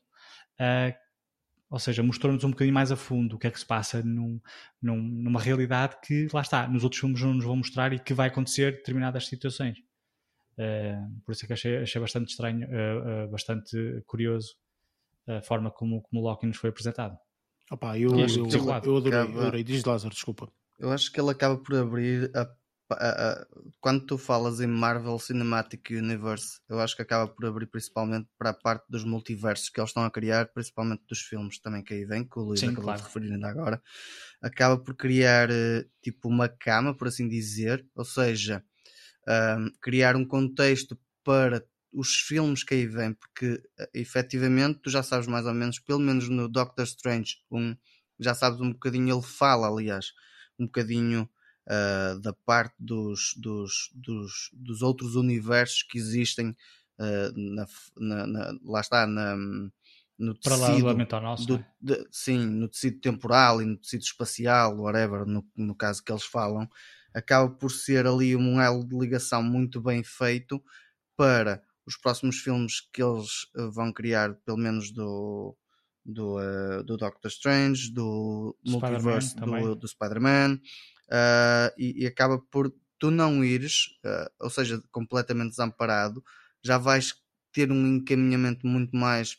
ou 1.68 1.78
seja, 1.78 2.02
mostrou-nos 2.02 2.44
um 2.44 2.50
bocadinho 2.50 2.72
mais 2.72 2.92
a 2.92 2.96
fundo 2.96 3.36
o 3.36 3.38
que 3.38 3.48
é 3.48 3.50
que 3.50 3.58
se 3.58 3.66
passa 3.66 4.02
num, 4.02 4.40
num, 4.80 4.96
numa 4.96 5.40
realidade 5.40 5.96
que, 6.02 6.28
lá 6.32 6.40
está, 6.40 6.68
nos 6.68 6.84
outros 6.84 7.00
filmes 7.00 7.20
não 7.20 7.34
nos 7.34 7.44
vão 7.44 7.56
mostrar 7.56 7.92
e 7.92 7.98
que 7.98 8.14
vai 8.14 8.28
acontecer 8.28 8.72
determinadas 8.72 9.26
situações. 9.26 9.78
por 11.24 11.32
isso 11.32 11.44
é 11.44 11.46
que 11.48 11.52
achei, 11.52 11.76
achei 11.78 12.00
bastante 12.00 12.30
estranho, 12.30 12.66
bastante 13.28 14.02
curioso 14.06 14.54
a 15.26 15.42
forma 15.42 15.70
como, 15.70 16.02
como 16.02 16.20
o 16.20 16.24
Loki 16.24 16.46
nos 16.46 16.56
foi 16.56 16.70
apresentado. 16.70 17.16
Opa, 17.70 17.98
eu, 17.98 18.10
eu, 18.12 18.26
eu, 18.28 18.48
eu, 18.48 18.72
adorei, 18.72 19.12
acaba, 19.12 19.40
adorei. 19.40 19.64
Diz 19.64 19.84
Lázaro, 19.84 20.14
desculpa. 20.14 20.48
Eu 20.78 20.92
acho 20.92 21.10
que 21.10 21.20
ele 21.20 21.30
acaba 21.30 21.56
por 21.56 21.74
abrir 21.74 22.30
a, 22.34 22.48
a, 22.90 23.30
a, 23.30 23.46
quando 23.80 24.06
tu 24.06 24.16
falas 24.16 24.60
em 24.60 24.66
Marvel 24.66 25.18
Cinematic 25.18 25.90
Universe, 25.90 26.60
eu 26.68 26.78
acho 26.78 26.94
que 26.94 27.02
acaba 27.02 27.26
por 27.26 27.44
abrir 27.44 27.66
principalmente 27.66 28.28
para 28.38 28.50
a 28.50 28.54
parte 28.54 28.84
dos 28.88 29.02
multiversos 29.02 29.68
que 29.68 29.80
eles 29.80 29.90
estão 29.90 30.04
a 30.04 30.10
criar, 30.10 30.46
principalmente 30.52 31.02
dos 31.08 31.20
filmes 31.20 31.58
também 31.58 31.82
que 31.82 31.94
aí 31.94 32.04
vem, 32.04 32.24
que 32.24 32.38
o 32.38 32.42
Luís 32.42 32.60
Sim, 32.60 32.66
acabou 32.66 32.84
claro. 32.84 33.00
de 33.00 33.06
referir 33.06 33.32
ainda 33.32 33.48
agora. 33.48 33.82
Acaba 34.40 34.78
por 34.78 34.94
criar 34.94 35.50
eh, 35.50 35.86
tipo 36.00 36.28
uma 36.28 36.48
cama, 36.48 36.94
por 36.94 37.08
assim 37.08 37.28
dizer, 37.28 37.84
ou 37.96 38.04
seja, 38.04 38.62
um, 39.58 39.70
criar 39.80 40.14
um 40.14 40.24
contexto 40.24 40.96
para 41.24 41.64
os 41.96 42.14
filmes 42.16 42.62
que 42.62 42.74
aí 42.74 42.86
vêm, 42.86 43.14
porque 43.14 43.62
eh, 43.78 43.90
efetivamente 43.94 44.80
tu 44.82 44.90
já 44.90 45.02
sabes 45.02 45.26
mais 45.26 45.46
ou 45.46 45.54
menos, 45.54 45.78
pelo 45.78 45.98
menos 45.98 46.28
no 46.28 46.46
Doctor 46.46 46.84
Strange 46.84 47.38
1, 47.50 47.74
já 48.20 48.34
sabes 48.34 48.60
um 48.60 48.70
bocadinho, 48.70 49.16
ele 49.16 49.22
fala, 49.22 49.66
aliás, 49.66 50.12
um 50.58 50.66
bocadinho 50.66 51.28
uh, 51.66 52.20
da 52.20 52.34
parte 52.34 52.74
dos, 52.78 53.34
dos, 53.38 53.90
dos, 53.94 54.50
dos, 54.52 54.82
outros 54.82 55.16
universos 55.16 55.82
que 55.84 55.96
existem 55.96 56.50
uh, 56.98 57.32
na, 57.34 57.66
na, 57.96 58.26
na, 58.26 58.58
lá 58.62 58.80
está, 58.80 59.06
na, 59.06 59.34
no 60.18 60.34
tecido 60.34 60.94
do 60.94 61.20
nosso, 61.20 61.46
do, 61.46 61.56
é? 61.56 61.66
de, 61.80 62.06
sim, 62.10 62.44
no 62.46 62.68
tecido 62.68 63.00
temporal 63.00 63.62
e 63.62 63.64
no 63.64 63.78
tecido 63.78 64.02
espacial, 64.02 64.76
whatever, 64.76 65.24
no, 65.24 65.42
no 65.56 65.74
caso 65.74 66.04
que 66.04 66.12
eles 66.12 66.24
falam, 66.24 66.68
acaba 67.14 67.48
por 67.48 67.70
ser 67.70 68.06
ali 68.06 68.36
um 68.36 68.60
elo 68.60 68.86
de 68.86 68.94
ligação 68.94 69.42
muito 69.42 69.80
bem 69.80 70.04
feito 70.04 70.62
para 71.16 71.62
os 71.86 71.96
próximos 71.96 72.38
filmes 72.38 72.80
que 72.92 73.02
eles 73.02 73.46
eh, 73.56 73.68
vão 73.70 73.92
criar, 73.92 74.34
pelo 74.44 74.58
menos 74.58 74.90
do, 74.90 75.56
do, 76.04 76.38
uh, 76.38 76.82
do 76.82 76.96
Doctor 76.96 77.30
Strange, 77.30 77.92
do 77.92 78.56
Multiverse 78.66 79.36
do, 79.36 79.74
do 79.76 79.88
Spider-Man, 79.88 80.54
uh, 80.54 81.70
e, 81.78 82.02
e, 82.02 82.06
acaba 82.06 82.38
por 82.38 82.72
tu 82.98 83.10
não 83.10 83.44
ires, 83.44 83.86
uh, 84.04 84.28
ou 84.40 84.50
seja, 84.50 84.82
completamente 84.90 85.50
desamparado, 85.50 86.22
já 86.62 86.76
vais 86.76 87.14
ter 87.52 87.70
um 87.70 87.86
encaminhamento 87.86 88.66
muito 88.66 88.96
mais 88.96 89.36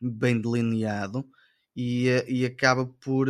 bem 0.00 0.40
delineado 0.40 1.28
e, 1.74 2.06
e 2.28 2.46
acaba 2.46 2.86
por, 2.86 3.28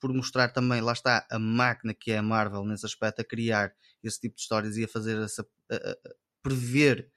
por 0.00 0.12
mostrar 0.12 0.48
também, 0.48 0.80
lá 0.80 0.92
está, 0.92 1.26
a 1.30 1.38
máquina 1.38 1.94
que 1.94 2.10
é 2.10 2.18
a 2.18 2.22
Marvel 2.22 2.64
nesse 2.64 2.84
aspecto, 2.84 3.20
a 3.20 3.24
criar 3.24 3.72
esse 4.02 4.20
tipo 4.20 4.34
de 4.36 4.42
histórias 4.42 4.76
e 4.76 4.84
a 4.84 4.88
fazer 4.88 5.18
essa. 5.18 5.46
A, 5.70 5.76
a 5.76 6.22
prever 6.42 7.11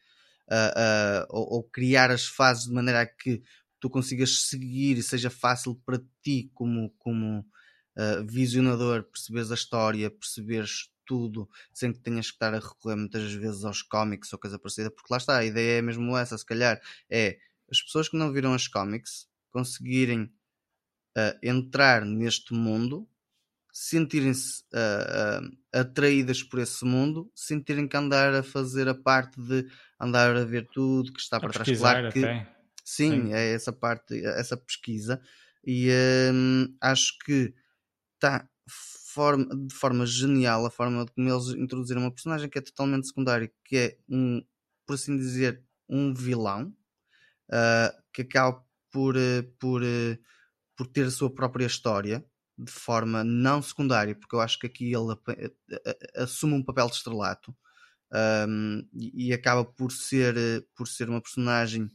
uh, 0.50 1.24
uh, 1.24 1.26
ou, 1.30 1.56
ou, 1.56 1.64
criar 1.64 2.12
as 2.12 2.26
fases 2.26 2.66
de 2.66 2.74
maneira 2.74 3.02
a 3.02 3.06
que 3.06 3.42
tu 3.80 3.90
consigas 3.90 4.48
seguir 4.48 4.98
e 4.98 5.04
seja 5.04 5.30
fácil 5.30 5.76
para 5.86 6.02
ti 6.22 6.50
como, 6.54 6.90
como, 6.98 7.40
uh, 7.40 8.26
visionador, 8.28 9.04
perceberes 9.04 9.52
a 9.52 9.56
história, 9.56 10.10
perceberes 10.10 10.90
tudo, 11.06 11.48
sem 11.72 11.94
que 11.94 12.00
tenhas 12.00 12.28
que 12.28 12.34
estar 12.34 12.54
a 12.54 12.60
recorrer 12.60 12.96
muitas 12.96 13.32
vezes 13.34 13.64
aos 13.64 13.82
cómics 13.82 14.34
ou 14.34 14.40
coisa 14.40 14.58
parecida, 14.58 14.90
porque 14.90 15.12
lá 15.12 15.18
está, 15.18 15.38
a 15.38 15.46
ideia 15.46 15.80
é 15.80 15.82
mesmo 15.82 16.18
essa, 16.18 16.38
se 16.38 16.46
calhar, 16.46 16.82
é 17.10 17.38
as 17.70 17.82
pessoas 17.82 18.10
que 18.10 18.18
não 18.18 18.32
viram 18.32 18.56
os 18.56 18.68
cómics 18.68 19.28
conseguirem 19.52 20.32
entrar 21.42 22.04
neste 22.04 22.54
mundo, 22.54 23.08
sentirem-se 23.72 24.64
atraídas 25.76 26.42
por 26.42 26.60
esse 26.60 26.86
mundo, 26.86 27.30
sentirem 27.36 27.88
que 27.88 27.98
andar 27.98 28.34
a 28.34 28.42
fazer 28.42 28.88
a 28.88 28.96
parte 28.96 29.40
de 29.42 29.68
andar 30.00 30.36
a 30.36 30.46
ver 30.46 30.68
tudo 30.72 31.12
que 31.12 31.20
está 31.20 31.38
para 31.40 31.50
trás. 31.50 31.78
Claro 31.78 32.12
que 32.12 32.22
sim, 32.84 33.12
sim, 33.12 33.34
é 33.34 33.54
essa 33.54 33.74
parte, 33.74 34.26
essa 34.26 34.56
pesquisa, 34.56 35.20
e 35.66 35.90
hum, 36.32 36.74
acho 36.80 37.18
que 37.26 37.54
está 38.14 38.48
forma, 38.68 39.46
de 39.46 39.74
forma 39.74 40.06
genial 40.06 40.66
a 40.66 40.72
forma 40.72 41.06
como 41.08 41.30
eles 41.30 41.48
introduziram 41.50 42.02
uma 42.02 42.12
personagem 42.12 42.50
que 42.50 42.58
é 42.58 42.62
totalmente 42.62 43.08
secundária, 43.08 43.52
que 43.66 43.78
é 43.78 43.98
um, 44.10 44.42
por 44.86 44.94
assim 44.94 45.18
dizer, 45.18 45.62
um 45.90 46.14
vilão 46.14 46.74
uh, 47.50 48.04
que 48.14 48.22
acaba 48.22 48.64
por, 48.92 49.18
uh, 49.18 49.44
por, 49.60 49.82
uh, 49.82 50.18
por 50.78 50.88
ter 50.88 51.08
a 51.08 51.12
sua 51.12 51.34
própria 51.34 51.66
história 51.66 52.26
de 52.58 52.72
forma 52.72 53.24
não 53.24 53.62
secundária, 53.62 54.16
porque 54.16 54.36
eu 54.36 54.42
acho 54.42 54.60
que 54.60 54.68
aqui 54.68 54.94
ele 54.94 55.52
assume 56.16 56.54
um 56.54 56.64
papel 56.64 56.88
de 56.88 56.96
estrelato 56.96 57.56
um, 58.48 58.88
e, 58.94 59.34
acaba 59.34 59.66
por 59.66 59.92
ser, 59.92 60.36
por 60.76 60.88
ser 60.88 61.10
uma 61.10 61.22
personagem 61.22 61.90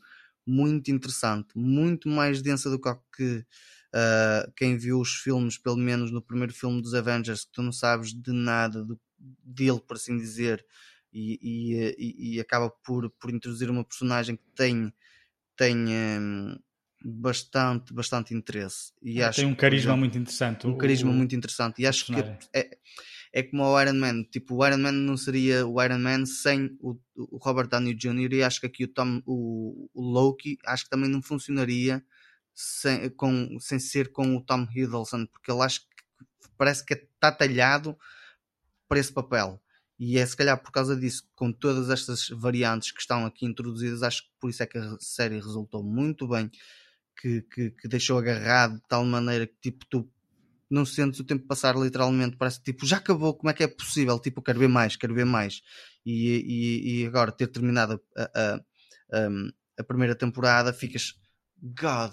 muito 0.47 0.91
interessante, 0.91 1.57
muito 1.57 2.09
mais 2.09 2.43
densa 2.43 2.71
do 2.71 2.79
que 2.79 3.45
Uh, 3.93 4.47
quem 4.57 4.79
viu 4.79 5.01
os 5.01 5.17
filmes, 5.17 5.59
pelo 5.59 5.77
menos 5.77 6.13
no 6.13 6.23
primeiro 6.23 6.55
filme 6.55 6.81
dos 6.81 6.95
Avengers, 6.95 7.45
que 7.45 7.51
tu 7.51 7.61
não 7.61 7.73
sabes 7.73 8.15
de 8.15 8.33
nada 8.33 8.85
do, 8.85 9.01
dele, 9.19 9.81
por 9.81 9.97
assim 9.97 10.17
dizer, 10.17 10.65
e, 11.13 11.39
e, 11.43 11.97
e, 11.99 12.37
e, 12.37 12.41
acaba 12.41 12.71
por, 12.71 13.11
por 13.11 13.31
introduzir 13.31 13.69
uma 13.69 13.85
personagem 13.85 14.37
que 14.37 14.45
tem, 14.55 14.95
tem 15.57 15.77
um, 15.89 16.57
bastante, 17.05 17.93
bastante 17.93 18.35
interesse. 18.35 18.93
E 19.03 19.21
é, 19.21 19.25
acho 19.25 19.41
tem 19.41 19.49
um 19.49 19.55
carisma 19.55 19.97
muito 19.97 20.19
interessante. 20.19 20.67
Um 20.67 20.77
carisma 20.77 21.11
o, 21.11 21.15
muito 21.15 21.35
interessante. 21.35 21.81
E 21.83 21.87
acho 21.87 22.07
que 22.07 22.15
é, 22.53 22.79
é 23.33 23.43
como 23.43 23.65
o 23.65 23.81
Iron 23.81 23.95
Man. 23.95 24.25
Tipo, 24.25 24.57
o 24.57 24.67
Iron 24.67 24.79
Man 24.79 24.93
não 24.93 25.17
seria 25.17 25.67
o 25.67 25.83
Iron 25.83 25.99
Man 25.99 26.27
sem 26.27 26.77
o, 26.81 26.97
o 27.17 27.39
Robert 27.39 27.69
Downey 27.69 27.95
Jr. 27.95 28.33
E 28.35 28.43
acho 28.43 28.61
que 28.61 28.67
aqui 28.67 28.85
o, 28.85 28.89
Tom, 28.89 29.23
o, 29.25 29.89
o 29.95 30.03
Loki 30.03 30.59
acho 30.67 30.85
que 30.85 30.91
também 30.91 31.09
não 31.09 31.23
funcionaria 31.23 32.05
sem, 32.55 33.09
com, 33.11 33.59
sem 33.61 33.79
ser 33.79 34.13
com 34.13 34.37
o 34.37 34.41
Tom 34.41 34.67
Hiddleston, 34.75 35.27
porque 35.27 35.51
ele 35.51 35.63
acho 35.63 35.81
que 35.81 35.87
parece 36.59 36.85
que 36.85 36.95
está 36.95 37.33
talhado 37.33 37.97
para 38.89 38.99
esse 38.99 39.13
papel. 39.13 39.61
E 39.99 40.19
é 40.19 40.25
se 40.25 40.37
calhar 40.37 40.61
por 40.61 40.73
causa 40.73 40.97
disso, 40.97 41.29
com 41.35 41.53
todas 41.53 41.91
estas 41.91 42.29
variantes 42.29 42.91
que 42.91 43.01
estão 43.01 43.27
aqui 43.27 43.45
introduzidas, 43.45 44.03
acho 44.03 44.23
que 44.23 44.31
por 44.41 44.49
isso 44.49 44.63
é 44.63 44.67
que 44.67 44.79
a 44.79 44.97
série 44.99 45.37
resultou 45.37 45.83
muito 45.83 46.27
bem, 46.27 46.51
que, 47.21 47.43
que, 47.43 47.71
que 47.71 47.89
deixou 47.89 48.19
agarrado 48.19 48.75
de 48.77 48.83
tal 48.89 49.05
maneira 49.05 49.47
que 49.47 49.57
tipo 49.61 49.85
tu 49.87 50.11
não 50.71 50.87
sentes 50.87 51.19
o 51.19 51.25
tempo 51.25 51.47
passar 51.47 51.77
literalmente, 51.77 52.37
parece 52.37 52.63
tipo 52.63 52.87
já 52.87 52.99
acabou, 52.99 53.35
como 53.35 53.51
é 53.51 53.55
que 53.55 53.65
é 53.65 53.69
possível? 53.69 54.19
Tipo, 54.21 54.41
quero 54.41 54.61
ver 54.61 54.69
mais, 54.69 54.95
quero 54.97 55.15
ver 55.15 55.27
mais. 55.27 55.63
E, 56.07 56.37
e, 56.47 57.03
e 57.03 57.07
agora 57.07 57.33
ter 57.33 57.49
terminado 57.49 58.01
a, 58.17 58.23
a, 58.23 58.55
a, 59.13 59.29
a 59.81 59.85
primeira 59.85 60.15
temporada, 60.15 60.73
ficas 60.73 61.15
God, 61.61 62.13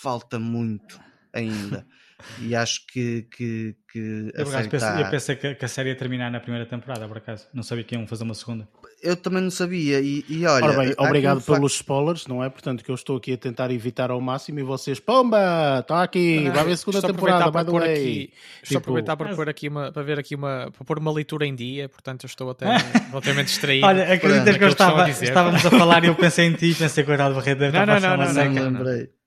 falta 0.00 0.38
muito 0.38 1.00
ainda. 1.32 1.86
e 2.40 2.54
acho 2.54 2.84
que, 2.86 3.22
que, 3.30 3.76
que 3.92 4.32
eu, 4.34 4.44
pensei, 4.44 4.80
tá... 4.80 5.00
eu 5.00 5.10
pensei 5.10 5.36
que, 5.36 5.64
a 5.64 5.68
série 5.68 5.90
ia 5.90 5.96
terminar 5.96 6.30
na 6.30 6.40
primeira 6.40 6.66
temporada, 6.66 7.06
por 7.06 7.18
acaso. 7.18 7.46
Não 7.54 7.62
sabia 7.62 7.84
que 7.84 7.94
iam 7.94 8.06
fazer 8.06 8.24
uma 8.24 8.34
segunda. 8.34 8.68
Eu 9.00 9.16
também 9.16 9.40
não 9.40 9.50
sabia. 9.50 10.00
E, 10.00 10.24
e 10.28 10.44
olha, 10.44 10.64
Ora 10.64 10.78
bem, 10.78 10.94
obrigado 10.98 11.40
pelos 11.40 11.76
facto... 11.76 11.82
spoilers, 11.82 12.26
não 12.26 12.42
é? 12.42 12.50
Portanto, 12.50 12.82
que 12.82 12.90
eu 12.90 12.94
estou 12.94 13.16
aqui 13.16 13.34
a 13.34 13.36
tentar 13.36 13.70
evitar 13.70 14.10
ao 14.10 14.20
máximo 14.20 14.58
e 14.58 14.62
vocês, 14.64 14.98
pomba, 14.98 15.78
está 15.80 16.02
aqui, 16.02 16.40
não, 16.40 16.52
vai 16.52 16.64
ver 16.64 16.72
a 16.72 16.76
segunda 16.76 17.02
temporada, 17.02 17.50
by 17.50 17.64
the 17.64 17.78
way. 17.78 17.92
Aqui, 17.92 18.32
tipo... 18.64 18.78
Aproveitar 18.78 19.16
para, 19.16 19.34
pôr 19.36 19.48
aqui 19.48 19.68
uma, 19.68 19.92
para 19.92 20.02
ver 20.02 20.18
aqui 20.18 20.34
uma, 20.34 20.70
para 20.76 20.84
pôr 20.84 20.98
uma 20.98 21.12
leitura 21.12 21.46
em 21.46 21.54
dia, 21.54 21.88
portanto, 21.88 22.24
eu 22.24 22.26
estou 22.26 22.50
até 22.50 22.66
relativamente 23.10 23.46
distraído. 23.46 23.86
olha, 23.86 24.12
acreditas 24.12 24.56
que 24.56 24.64
eu 24.64 24.68
estava, 24.68 25.04
a 25.04 25.10
estávamos 25.10 25.64
a 25.64 25.70
falar 25.70 26.02
e 26.02 26.08
eu 26.08 26.16
pensei 26.16 26.46
em 26.46 26.54
ti, 26.54 26.74
pensei, 26.74 27.04
coitado, 27.04 27.32
o 27.32 27.36
Barreto 27.36 27.60
não, 27.60 27.70
não, 27.70 28.00
não, 28.00 28.16
não, 28.16 28.34
não, 28.34 28.50
não, 28.50 28.64
lembrei. 28.64 29.18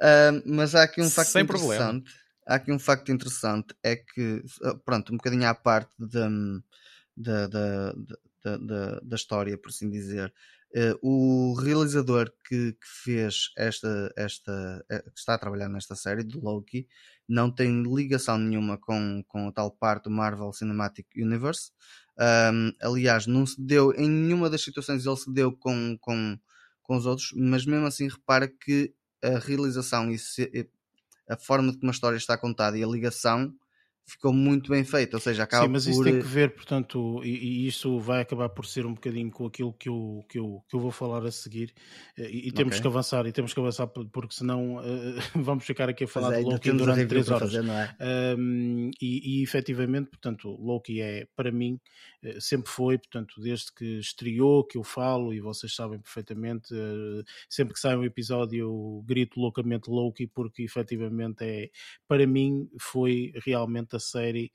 Uh, 0.00 0.42
mas 0.46 0.74
há 0.74 0.84
aqui 0.84 1.02
um 1.02 1.10
facto 1.10 1.30
Sem 1.30 1.42
interessante. 1.42 1.68
Problema. 1.78 2.02
Há 2.50 2.56
aqui 2.56 2.72
um 2.72 2.80
facto 2.80 3.12
interessante, 3.12 3.72
é 3.80 3.94
que, 3.94 4.42
ah, 4.64 4.74
pronto, 4.84 5.12
um 5.12 5.16
bocadinho 5.16 5.46
à 5.46 5.54
parte 5.54 5.94
da, 5.96 6.28
da, 7.16 7.46
da, 7.46 7.92
da, 8.42 9.00
da 9.00 9.16
história, 9.16 9.56
por 9.56 9.68
assim 9.68 9.88
dizer, 9.88 10.34
uh, 10.74 10.98
o 11.00 11.54
realizador 11.54 12.28
que, 12.48 12.72
que, 12.72 12.88
fez 13.04 13.52
esta, 13.56 14.12
esta, 14.16 14.84
eh, 14.90 15.00
que 15.00 15.20
está 15.20 15.34
a 15.34 15.38
trabalhar 15.38 15.68
nesta 15.68 15.94
série, 15.94 16.24
do 16.24 16.40
Loki, 16.40 16.88
não 17.28 17.54
tem 17.54 17.84
ligação 17.84 18.36
nenhuma 18.36 18.76
com, 18.76 19.22
com 19.28 19.46
a 19.46 19.52
tal 19.52 19.70
parte 19.70 20.04
do 20.04 20.10
Marvel 20.10 20.52
Cinematic 20.52 21.06
Universe. 21.16 21.70
Um, 22.18 22.72
aliás, 22.82 23.28
não 23.28 23.46
se 23.46 23.62
deu 23.62 23.92
em 23.94 24.10
nenhuma 24.10 24.50
das 24.50 24.64
situações, 24.64 25.06
ele 25.06 25.16
se 25.16 25.32
deu 25.32 25.52
com, 25.52 25.96
com, 26.00 26.36
com 26.82 26.96
os 26.96 27.06
outros, 27.06 27.32
mas 27.36 27.64
mesmo 27.64 27.86
assim 27.86 28.08
repara 28.08 28.48
que 28.48 28.92
a 29.22 29.38
realização 29.38 30.10
e 30.10 30.18
a 31.30 31.36
forma 31.36 31.72
de 31.72 31.78
como 31.78 31.90
a 31.90 31.94
história 31.94 32.16
está 32.16 32.36
contada 32.36 32.76
e 32.76 32.84
a 32.84 32.86
ligação 32.86 33.54
ficou 34.06 34.32
muito 34.32 34.70
bem 34.70 34.84
feito, 34.84 35.14
ou 35.14 35.20
seja, 35.20 35.44
acaba 35.44 35.66
Sim, 35.66 35.72
mas 35.72 35.84
por... 35.84 35.90
isso 35.90 36.04
tem 36.04 36.18
que 36.18 36.26
ver, 36.26 36.54
portanto, 36.54 37.20
e, 37.24 37.28
e, 37.28 37.66
isso 37.66 37.98
vai 38.00 38.20
acabar 38.22 38.48
por 38.48 38.66
ser 38.66 38.84
um 38.86 38.94
bocadinho 38.94 39.30
com 39.30 39.46
aquilo 39.46 39.72
que 39.72 39.88
eu, 39.88 40.24
que 40.28 40.38
eu, 40.38 40.64
que 40.68 40.76
eu 40.76 40.80
vou 40.80 40.90
falar 40.90 41.24
a 41.24 41.30
seguir, 41.30 41.72
eh, 42.18 42.28
e, 42.30 42.48
e 42.48 42.52
temos 42.52 42.74
okay. 42.74 42.82
que 42.82 42.86
avançar, 42.88 43.26
e 43.26 43.32
temos 43.32 43.54
que 43.54 43.60
avançar 43.60 43.86
porque 43.86 44.34
senão 44.34 44.76
uh, 44.76 44.80
vamos 45.36 45.64
ficar 45.64 45.88
aqui 45.88 46.04
a 46.04 46.08
falar 46.08 46.34
é, 46.34 46.38
de 46.38 46.44
Loki 46.44 46.72
durante 46.72 47.06
três 47.06 47.30
horas. 47.30 47.52
Fazer, 47.52 47.68
é? 47.68 48.36
um, 48.36 48.90
e, 49.00 49.40
e 49.40 49.42
efetivamente, 49.42 50.10
portanto, 50.10 50.48
Loki 50.60 51.00
é, 51.00 51.26
para 51.36 51.52
mim, 51.52 51.78
eh, 52.22 52.38
sempre 52.40 52.70
foi, 52.70 52.98
portanto, 52.98 53.40
desde 53.40 53.72
que 53.72 53.98
estreou, 53.98 54.64
que 54.64 54.76
eu 54.76 54.82
falo, 54.82 55.32
e 55.32 55.40
vocês 55.40 55.74
sabem 55.74 55.98
perfeitamente, 56.00 56.74
uh, 56.74 57.24
sempre 57.48 57.74
que 57.74 57.80
sai 57.80 57.96
um 57.96 58.04
episódio 58.04 58.60
eu 58.60 59.04
grito 59.06 59.40
loucamente 59.40 59.90
Loki, 59.90 60.26
porque 60.26 60.62
efetivamente 60.62 61.42
é, 61.42 61.70
para 62.06 62.26
mim, 62.26 62.68
foi 62.78 63.32
realmente 63.44 63.89
série 63.98 64.52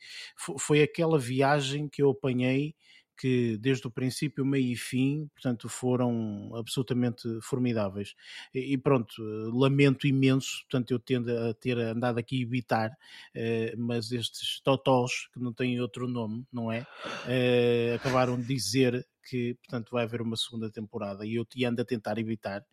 foi 0.59 0.81
aquela 0.81 1.19
viagem 1.19 1.87
que 1.89 2.01
eu 2.01 2.11
apanhei 2.11 2.75
que 3.17 3.57
desde 3.57 3.87
o 3.87 3.91
princípio, 3.91 4.45
meio 4.45 4.73
e 4.73 4.75
fim, 4.75 5.29
portanto, 5.33 5.69
foram 5.69 6.51
absolutamente 6.55 7.27
formidáveis. 7.41 8.13
E, 8.53 8.77
pronto, 8.77 9.21
lamento 9.53 10.07
imenso, 10.07 10.63
portanto, 10.63 10.91
eu 10.91 10.99
tendo 10.99 11.29
a 11.29 11.53
ter 11.53 11.77
andado 11.77 12.17
aqui 12.17 12.39
a 12.39 12.41
evitar, 12.41 12.91
eh, 13.33 13.73
mas 13.77 14.11
estes 14.11 14.59
totós, 14.61 15.27
que 15.33 15.39
não 15.39 15.53
têm 15.53 15.79
outro 15.79 16.07
nome, 16.07 16.45
não 16.51 16.71
é? 16.71 16.85
Eh, 17.27 17.93
acabaram 17.95 18.39
de 18.39 18.45
dizer 18.45 19.05
que, 19.25 19.55
portanto, 19.55 19.89
vai 19.91 20.03
haver 20.03 20.21
uma 20.21 20.37
segunda 20.37 20.69
temporada 20.69 21.25
e 21.25 21.35
eu 21.35 21.45
te 21.45 21.65
ando 21.65 21.81
a 21.81 21.85
tentar 21.85 22.17
evitar. 22.17 22.63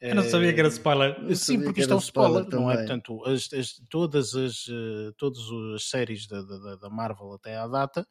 Eu 0.00 0.14
não 0.14 0.22
sabia 0.22 0.52
que 0.52 0.60
era 0.60 0.68
spoiler. 0.68 1.18
Uh, 1.24 1.34
sim, 1.34 1.62
porque 1.62 1.80
isto 1.80 1.92
é 1.92 1.96
um 1.96 1.98
spoiler, 1.98 2.42
spoiler 2.42 2.60
não 2.60 2.70
é? 2.70 2.76
Portanto, 2.76 3.24
as, 3.24 3.52
as, 3.52 3.80
todas, 3.88 4.34
as, 4.34 4.66
uh, 4.66 5.12
todas 5.16 5.42
as 5.74 5.88
séries 5.88 6.26
da, 6.26 6.42
da, 6.42 6.76
da, 6.76 6.90
Marvel 6.90 7.32
até 7.32 7.56
à 7.56 7.66
data 7.66 8.06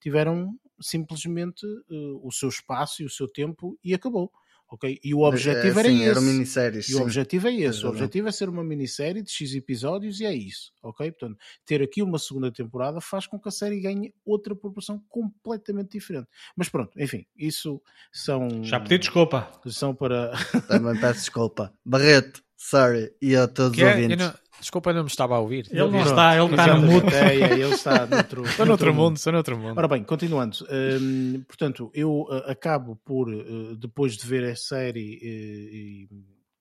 tiveram 0.00 0.54
simplesmente 0.80 1.66
uh, 1.66 2.26
o 2.26 2.30
seu 2.30 2.48
espaço 2.48 3.02
e 3.02 3.06
o 3.06 3.10
seu 3.10 3.26
tempo 3.26 3.78
e 3.82 3.94
acabou 3.94 4.30
ok? 4.68 4.98
E 5.02 5.14
o 5.14 5.20
objetivo 5.22 5.78
é, 5.78 5.82
era 5.82 5.88
sim, 5.88 6.00
esse. 6.00 6.10
Era 6.10 6.20
minissérie, 6.20 6.78
e 6.80 6.82
sim. 6.82 6.94
o 6.94 7.02
objetivo 7.02 7.48
é 7.48 7.54
esse. 7.54 7.84
O 7.84 7.88
objetivo 7.88 8.28
é 8.28 8.32
ser 8.32 8.48
uma 8.48 8.62
minissérie 8.62 9.22
de 9.22 9.30
X 9.30 9.54
episódios 9.54 10.20
e 10.20 10.26
é 10.26 10.34
isso, 10.34 10.72
ok? 10.82 11.10
Portanto, 11.10 11.38
ter 11.64 11.82
aqui 11.82 12.02
uma 12.02 12.18
segunda 12.18 12.52
temporada 12.52 13.00
faz 13.00 13.26
com 13.26 13.38
que 13.38 13.48
a 13.48 13.52
série 13.52 13.80
ganhe 13.80 14.14
outra 14.24 14.54
proporção 14.54 15.02
completamente 15.08 15.92
diferente. 15.92 16.28
Mas 16.56 16.68
pronto, 16.68 16.98
enfim, 17.00 17.26
isso 17.36 17.80
são. 18.12 18.62
Já 18.62 18.78
pedi 18.80 18.98
desculpa. 18.98 19.50
São 19.66 19.94
para. 19.94 20.32
Também 20.68 21.00
peço 21.00 21.20
desculpa. 21.20 21.72
Barreto, 21.84 22.42
sorry. 22.58 23.12
E 23.22 23.34
a 23.34 23.48
todos 23.48 23.76
que 23.76 23.84
os 23.84 23.90
ouvintes. 23.90 24.18
Não... 24.18 24.34
Desculpa, 24.60 24.92
não 24.92 25.04
me 25.04 25.08
estava 25.08 25.36
a 25.36 25.38
ouvir. 25.38 25.68
Ele 25.70 25.88
não 25.88 26.02
está, 26.02 26.36
ele 26.36 26.50
está 26.50 26.74
no 26.74 26.82
mundo. 26.82 27.14
É, 27.14 27.36
é, 27.36 27.52
ele 27.52 27.74
está 27.74 28.06
noutro, 28.06 28.42
estou 28.44 28.66
noutro 28.66 28.92
mundo, 28.92 29.16
estou 29.16 29.32
noutro 29.32 29.56
mundo. 29.56 29.78
Ora 29.78 29.86
bem, 29.86 30.02
continuando. 30.02 30.56
Um, 30.68 31.44
portanto, 31.46 31.90
eu 31.94 32.22
uh, 32.22 32.50
acabo 32.50 32.96
por, 33.04 33.28
uh, 33.28 33.76
depois 33.76 34.16
de 34.16 34.26
ver 34.26 34.44
a 34.44 34.56
série, 34.56 35.16
uh, 35.16 35.74
e, 35.74 36.08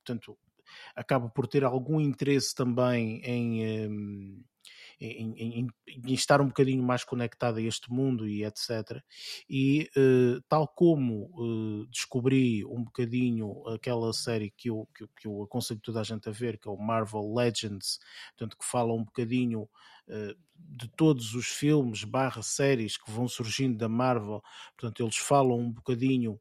portanto, 0.05 0.37
acabo 0.95 1.29
por 1.29 1.47
ter 1.47 1.63
algum 1.63 1.99
interesse 1.99 2.53
também 2.53 3.19
em, 3.23 3.89
um, 3.89 4.43
em, 4.99 5.33
em, 5.37 5.67
em, 5.87 6.13
estar 6.13 6.41
um 6.41 6.47
bocadinho 6.47 6.83
mais 6.83 7.03
conectado 7.03 7.57
a 7.57 7.61
este 7.61 7.91
mundo 7.91 8.27
e 8.27 8.43
etc. 8.43 9.01
E 9.49 9.89
uh, 9.95 10.41
tal 10.49 10.67
como 10.67 11.29
uh, 11.35 11.87
descobri 11.87 12.65
um 12.65 12.83
bocadinho 12.83 13.67
aquela 13.67 14.11
série 14.13 14.51
que 14.51 14.69
eu, 14.69 14.87
que, 14.95 15.07
que, 15.15 15.27
eu 15.27 15.43
aconselho 15.43 15.79
toda 15.81 16.01
a 16.01 16.03
gente 16.03 16.27
a 16.27 16.31
ver, 16.31 16.57
que 16.57 16.67
é 16.67 16.71
o 16.71 16.77
Marvel 16.77 17.33
Legends, 17.33 17.99
portanto, 18.29 18.57
que 18.57 18.65
fala 18.65 18.93
um 18.93 19.03
bocadinho 19.03 19.63
uh, 20.07 20.35
de 20.55 20.87
todos 20.95 21.35
os 21.35 21.47
filmes 21.47 22.03
barra 22.03 22.41
séries 22.41 22.97
que 22.97 23.11
vão 23.11 23.27
surgindo 23.27 23.77
da 23.77 23.87
Marvel, 23.87 24.41
portanto, 24.77 25.03
eles 25.03 25.17
falam 25.17 25.59
um 25.59 25.71
bocadinho 25.71 26.39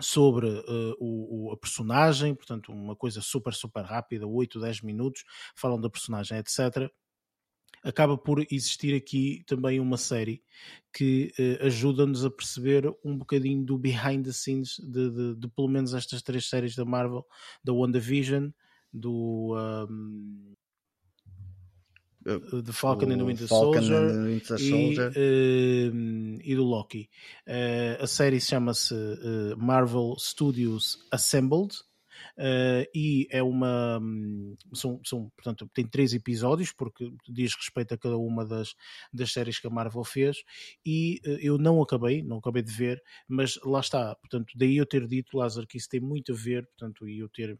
sobre 0.00 0.46
uh, 0.46 0.96
o, 0.98 1.48
o, 1.48 1.52
a 1.52 1.56
personagem, 1.56 2.34
portanto, 2.34 2.72
uma 2.72 2.94
coisa 2.96 3.20
super, 3.20 3.52
super 3.52 3.84
rápida, 3.84 4.26
8, 4.26 4.60
10 4.60 4.82
minutos, 4.82 5.24
falam 5.56 5.80
da 5.80 5.90
personagem, 5.90 6.38
etc. 6.38 6.90
Acaba 7.82 8.16
por 8.16 8.44
existir 8.50 8.94
aqui 8.94 9.42
também 9.46 9.80
uma 9.80 9.96
série 9.96 10.42
que 10.92 11.32
uh, 11.38 11.66
ajuda-nos 11.66 12.24
a 12.24 12.30
perceber 12.30 12.92
um 13.04 13.16
bocadinho 13.16 13.64
do 13.64 13.78
behind 13.78 14.24
the 14.24 14.32
scenes 14.32 14.78
de, 14.78 15.10
de, 15.10 15.34
de, 15.36 15.48
pelo 15.48 15.68
menos 15.68 15.94
estas 15.94 16.22
três 16.22 16.48
séries 16.48 16.74
da 16.74 16.84
Marvel, 16.84 17.24
da 17.62 17.72
WandaVision, 17.72 18.50
do 18.92 19.54
um, 19.84 20.54
The 22.24 22.72
Falcon 22.72 23.10
and 23.10 23.18
the 23.18 23.24
Winter 23.24 23.46
Falcon 23.46 23.80
Soldier, 23.80 24.08
and 24.08 24.24
the 24.24 24.28
Winter 24.28 24.58
Soldier. 24.58 25.12
E, 25.16 25.88
uh, 25.88 26.40
e, 26.42 26.54
do 26.54 26.64
Loki. 26.64 27.08
Uh, 27.46 28.02
a 28.02 28.06
série 28.06 28.40
chama-se 28.40 28.94
Marvel 29.56 30.14
Studios 30.18 30.98
Assembled. 31.10 31.76
Uh, 32.38 32.86
e 32.94 33.26
é 33.32 33.42
uma 33.42 34.00
são, 34.72 35.00
são, 35.04 35.28
portanto 35.30 35.68
tem 35.74 35.84
três 35.84 36.14
episódios 36.14 36.70
porque 36.70 37.12
diz 37.28 37.52
respeito 37.52 37.94
a 37.94 37.98
cada 37.98 38.16
uma 38.16 38.46
das, 38.46 38.76
das 39.12 39.32
séries 39.32 39.58
que 39.58 39.66
a 39.66 39.70
Marvel 39.70 40.04
fez 40.04 40.44
e 40.86 41.20
uh, 41.26 41.30
eu 41.40 41.58
não 41.58 41.82
acabei, 41.82 42.22
não 42.22 42.38
acabei 42.38 42.62
de 42.62 42.70
ver 42.72 43.02
mas 43.26 43.58
lá 43.64 43.80
está, 43.80 44.14
portanto 44.14 44.52
daí 44.54 44.76
eu 44.76 44.86
ter 44.86 45.08
dito 45.08 45.36
Lázaro 45.36 45.66
que 45.66 45.78
isso 45.78 45.88
tem 45.88 45.98
muito 45.98 46.30
a 46.30 46.36
ver 46.36 46.64
portanto 46.68 47.08
e 47.08 47.18
eu 47.18 47.28
ter 47.28 47.58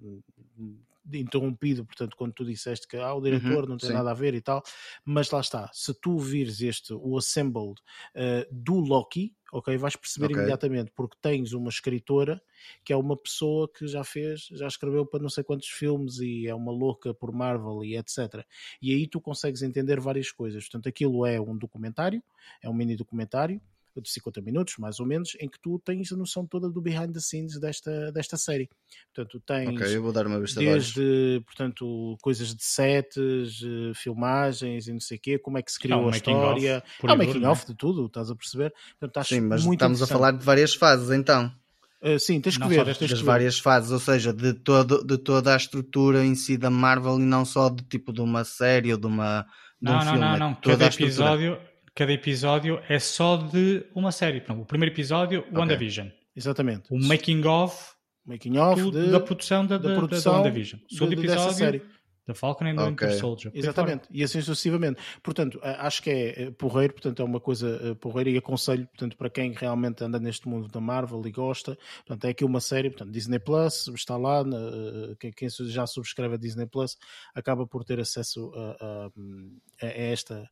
interrompido, 1.12 1.84
portanto, 1.84 2.16
quando 2.16 2.32
tu 2.32 2.44
disseste 2.44 2.86
que 2.86 2.96
ah, 2.96 3.14
o 3.14 3.20
diretor 3.20 3.64
uhum, 3.64 3.70
não 3.70 3.76
tem 3.76 3.90
sim. 3.90 3.94
nada 3.94 4.10
a 4.10 4.14
ver 4.14 4.34
e 4.34 4.40
tal, 4.40 4.62
mas 5.04 5.30
lá 5.30 5.40
está, 5.40 5.70
se 5.72 5.92
tu 5.94 6.18
vires 6.18 6.60
este, 6.60 6.92
o 6.92 7.16
Assembled 7.16 7.80
uh, 8.14 8.46
do 8.50 8.74
Loki, 8.74 9.34
ok, 9.52 9.76
vais 9.76 9.96
perceber 9.96 10.26
okay. 10.26 10.36
imediatamente, 10.38 10.92
porque 10.94 11.16
tens 11.20 11.52
uma 11.52 11.68
escritora 11.68 12.40
que 12.84 12.92
é 12.92 12.96
uma 12.96 13.16
pessoa 13.16 13.68
que 13.68 13.86
já 13.86 14.04
fez, 14.04 14.48
já 14.52 14.66
escreveu 14.66 15.06
para 15.06 15.22
não 15.22 15.28
sei 15.28 15.42
quantos 15.42 15.68
filmes 15.68 16.18
e 16.18 16.46
é 16.46 16.54
uma 16.54 16.72
louca 16.72 17.14
por 17.14 17.32
Marvel 17.32 17.84
e 17.84 17.96
etc. 17.96 18.44
E 18.82 18.92
aí 18.92 19.06
tu 19.06 19.20
consegues 19.20 19.62
entender 19.62 20.00
várias 20.00 20.30
coisas. 20.30 20.64
Portanto, 20.64 20.88
aquilo 20.88 21.24
é 21.24 21.40
um 21.40 21.56
documentário, 21.56 22.22
é 22.62 22.68
um 22.68 22.74
mini 22.74 22.96
documentário 22.96 23.60
de 24.00 24.10
50 24.10 24.40
minutos, 24.40 24.74
mais 24.78 25.00
ou 25.00 25.06
menos, 25.06 25.36
em 25.40 25.48
que 25.48 25.58
tu 25.60 25.78
tens 25.84 26.12
a 26.12 26.16
noção 26.16 26.46
toda 26.46 26.70
do 26.70 26.80
behind 26.80 27.12
the 27.12 27.20
scenes 27.20 27.58
desta, 27.58 28.12
desta 28.12 28.36
série. 28.36 28.68
Portanto, 29.14 29.42
tens 29.46 29.68
okay, 29.68 29.96
eu 29.96 30.02
vou 30.02 30.12
dar 30.12 30.26
uma 30.26 30.40
vista 30.40 30.60
desde 30.60 31.42
portanto, 31.44 32.16
coisas 32.20 32.54
de 32.54 32.64
sets, 32.64 33.16
eh, 33.16 33.92
filmagens 33.94 34.88
e 34.88 34.92
não 34.92 35.00
sei 35.00 35.16
o 35.16 35.20
quê, 35.20 35.38
como 35.38 35.58
é 35.58 35.62
que 35.62 35.72
se 35.72 35.78
criou 35.78 36.02
não, 36.02 36.08
a 36.08 36.12
história. 36.12 36.82
Há 37.02 37.12
um 37.12 37.16
making 37.16 37.44
off 37.44 37.66
de 37.66 37.74
tudo, 37.74 38.06
estás 38.06 38.30
a 38.30 38.36
perceber? 38.36 38.72
Portanto, 38.98 39.26
Sim, 39.26 39.40
mas 39.40 39.64
estamos 39.64 40.02
a 40.02 40.06
falar 40.06 40.32
de 40.32 40.44
várias 40.44 40.74
fases 40.74 41.10
então. 41.10 41.52
Uh, 42.00 42.18
sim, 42.18 42.40
tens 42.40 42.56
que 42.56 42.60
não 42.60 42.68
ver. 42.68 42.84
Tens 42.84 43.10
das 43.10 43.18
que 43.18 43.24
várias 43.24 43.56
ver. 43.56 43.62
fases, 43.62 43.90
ou 43.90 43.98
seja, 43.98 44.32
de, 44.32 44.52
todo, 44.52 45.04
de 45.04 45.18
toda 45.18 45.52
a 45.52 45.56
estrutura 45.56 46.24
em 46.24 46.34
si 46.34 46.56
da 46.56 46.70
Marvel 46.70 47.18
e 47.18 47.24
não 47.24 47.44
só 47.44 47.68
de 47.68 47.82
tipo 47.82 48.12
de 48.12 48.20
uma 48.20 48.44
série 48.44 48.92
ou 48.92 48.98
de 48.98 49.06
uma. 49.06 49.42
De 49.80 49.90
não, 49.90 49.92
um 49.92 49.96
não, 49.96 50.04
filme, 50.04 50.20
não, 50.20 50.38
não. 50.38 50.54
Cada 50.54 50.86
episódio, 50.86 51.58
cada 51.98 52.12
episódio 52.12 52.80
é 52.88 53.00
só 53.00 53.36
de 53.36 53.84
uma 53.92 54.12
série. 54.12 54.40
o 54.48 54.64
primeiro 54.64 54.94
episódio, 54.94 55.40
okay. 55.40 55.52
WandaVision. 55.52 56.06
Exatamente. 56.36 56.94
O 56.94 56.96
making 56.96 57.44
of, 57.44 57.76
making 58.24 58.56
of 58.56 58.90
de, 58.92 59.10
da 59.10 59.18
produção 59.18 59.66
da, 59.66 59.78
da, 59.78 59.96
produção 59.96 60.34
da 60.34 60.38
WandaVision. 60.38 60.80
O 60.88 60.94
segundo 60.94 61.14
episódio, 61.14 61.82
da 62.28 62.34
Falcon 62.34 62.66
and 62.66 62.76
the 62.76 62.82
okay. 62.82 62.90
Winter 62.90 63.12
Soldier. 63.12 63.50
Exatamente, 63.54 64.06
e 64.10 64.22
assim 64.22 64.42
sucessivamente. 64.42 65.00
Portanto, 65.22 65.58
acho 65.62 66.02
que 66.02 66.10
é, 66.10 66.42
é 66.42 66.50
porreiro, 66.50 66.92
portanto, 66.92 67.22
é 67.22 67.24
uma 67.24 67.40
coisa 67.40 67.80
eh, 67.82 67.94
porreira 67.94 68.28
e 68.28 68.36
aconselho, 68.36 68.86
portanto, 68.86 69.16
para 69.16 69.30
quem 69.30 69.52
realmente 69.52 70.04
anda 70.04 70.20
neste 70.20 70.46
mundo 70.46 70.68
da 70.68 70.78
Marvel 70.78 71.26
e 71.26 71.32
gosta, 71.32 71.76
portanto, 72.06 72.26
é 72.26 72.28
aqui 72.28 72.44
uma 72.44 72.60
série, 72.60 72.90
portanto, 72.90 73.10
Disney 73.10 73.38
Plus, 73.38 73.88
está 73.94 74.18
lá, 74.18 74.40
eh, 74.42 75.16
quem, 75.18 75.32
quem 75.32 75.48
já 75.48 75.86
subscreve 75.86 76.34
a 76.34 76.38
Disney 76.38 76.66
Plus 76.66 76.98
acaba 77.34 77.66
por 77.66 77.82
ter 77.82 77.98
acesso 77.98 78.52
a, 78.54 78.76
a, 78.84 79.86
a 79.86 79.86
esta, 79.86 80.42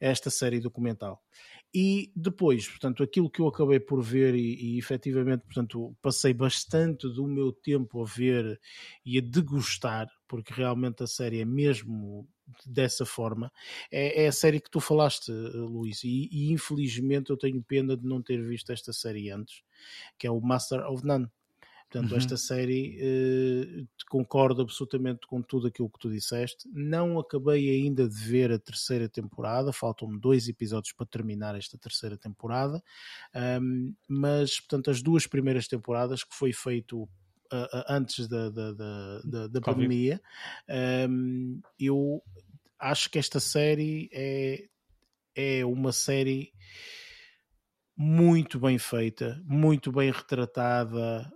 a 0.00 0.06
esta 0.06 0.30
série 0.30 0.60
documental. 0.60 1.20
E 1.74 2.12
depois, 2.14 2.68
portanto, 2.68 3.02
aquilo 3.02 3.28
que 3.28 3.40
eu 3.40 3.48
acabei 3.48 3.80
por 3.80 4.00
ver 4.00 4.36
e, 4.36 4.76
e 4.76 4.78
efetivamente, 4.78 5.42
portanto, 5.44 5.96
passei 6.00 6.32
bastante 6.32 7.08
do 7.08 7.26
meu 7.26 7.52
tempo 7.52 8.00
a 8.00 8.04
ver 8.04 8.60
e 9.04 9.18
a 9.18 9.20
degustar, 9.20 10.08
porque 10.28 10.54
realmente 10.54 11.02
a 11.02 11.06
série 11.08 11.40
é 11.40 11.44
mesmo 11.44 12.28
dessa 12.64 13.04
forma, 13.04 13.50
é, 13.90 14.24
é 14.24 14.28
a 14.28 14.32
série 14.32 14.60
que 14.60 14.70
tu 14.70 14.78
falaste, 14.78 15.32
Luís, 15.32 16.04
e, 16.04 16.28
e, 16.30 16.52
infelizmente 16.52 17.30
eu 17.30 17.36
tenho 17.36 17.60
pena 17.62 17.96
de 17.96 18.06
não 18.06 18.22
ter 18.22 18.40
visto 18.46 18.70
esta 18.70 18.92
série 18.92 19.30
antes, 19.30 19.62
que 20.16 20.28
é 20.28 20.30
o 20.30 20.40
Master 20.40 20.86
of 20.88 21.04
None. 21.04 21.28
Portanto, 21.94 22.10
uhum. 22.10 22.18
esta 22.18 22.36
série 22.36 22.98
eh, 23.00 23.84
concordo 24.08 24.62
absolutamente 24.62 25.28
com 25.28 25.40
tudo 25.40 25.68
aquilo 25.68 25.88
que 25.88 26.00
tu 26.00 26.10
disseste. 26.10 26.68
Não 26.72 27.20
acabei 27.20 27.70
ainda 27.70 28.08
de 28.08 28.16
ver 28.16 28.50
a 28.50 28.58
terceira 28.58 29.08
temporada, 29.08 29.72
faltam-me 29.72 30.18
dois 30.18 30.48
episódios 30.48 30.92
para 30.92 31.06
terminar 31.06 31.54
esta 31.54 31.78
terceira 31.78 32.18
temporada, 32.18 32.82
um, 33.62 33.94
mas, 34.08 34.58
portanto, 34.58 34.90
as 34.90 35.00
duas 35.00 35.24
primeiras 35.24 35.68
temporadas 35.68 36.24
que 36.24 36.34
foi 36.34 36.52
feito 36.52 37.08
Uh, 37.52 37.84
antes 37.88 38.26
da, 38.26 38.48
da, 38.48 38.72
da, 38.72 39.46
da 39.46 39.60
pandemia, 39.60 40.20
um, 41.08 41.60
eu 41.78 42.20
acho 42.80 43.08
que 43.10 43.18
esta 43.18 43.38
série 43.38 44.08
é, 44.12 44.64
é 45.36 45.64
uma 45.64 45.92
série 45.92 46.52
muito 47.96 48.58
bem 48.58 48.76
feita, 48.76 49.40
muito 49.46 49.92
bem 49.92 50.10
retratada, 50.10 51.32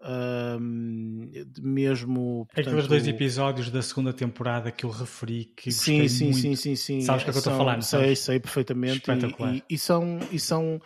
um, 0.61 1.31
mesmo. 1.61 2.47
Portanto, 2.47 2.69
Aqueles 2.69 2.89
dois 2.89 3.07
episódios 3.07 3.71
da 3.71 3.81
segunda 3.81 4.13
temporada 4.13 4.73
que 4.73 4.85
eu 4.85 4.91
referi 4.91 5.45
que 5.57 5.71
sim, 5.71 6.09
sim, 6.09 6.25
muito. 6.25 6.41
sim, 6.41 6.57
sim, 6.57 6.77
sim. 6.77 7.01
Sabes 7.01 7.23
o 7.23 7.25
que 7.25 7.31
é 7.31 7.33
que 7.33 7.39
eu 7.39 7.41
estou 7.41 7.53
a 7.53 7.57
falar? 7.57 7.81
Sei, 7.83 8.01
sabes? 8.01 8.19
sei 8.19 8.41
perfeitamente. 8.41 9.09
E, 9.09 9.57
e, 9.57 9.75
e, 9.75 9.79
são, 9.79 10.19
e 10.33 10.41
são. 10.41 10.81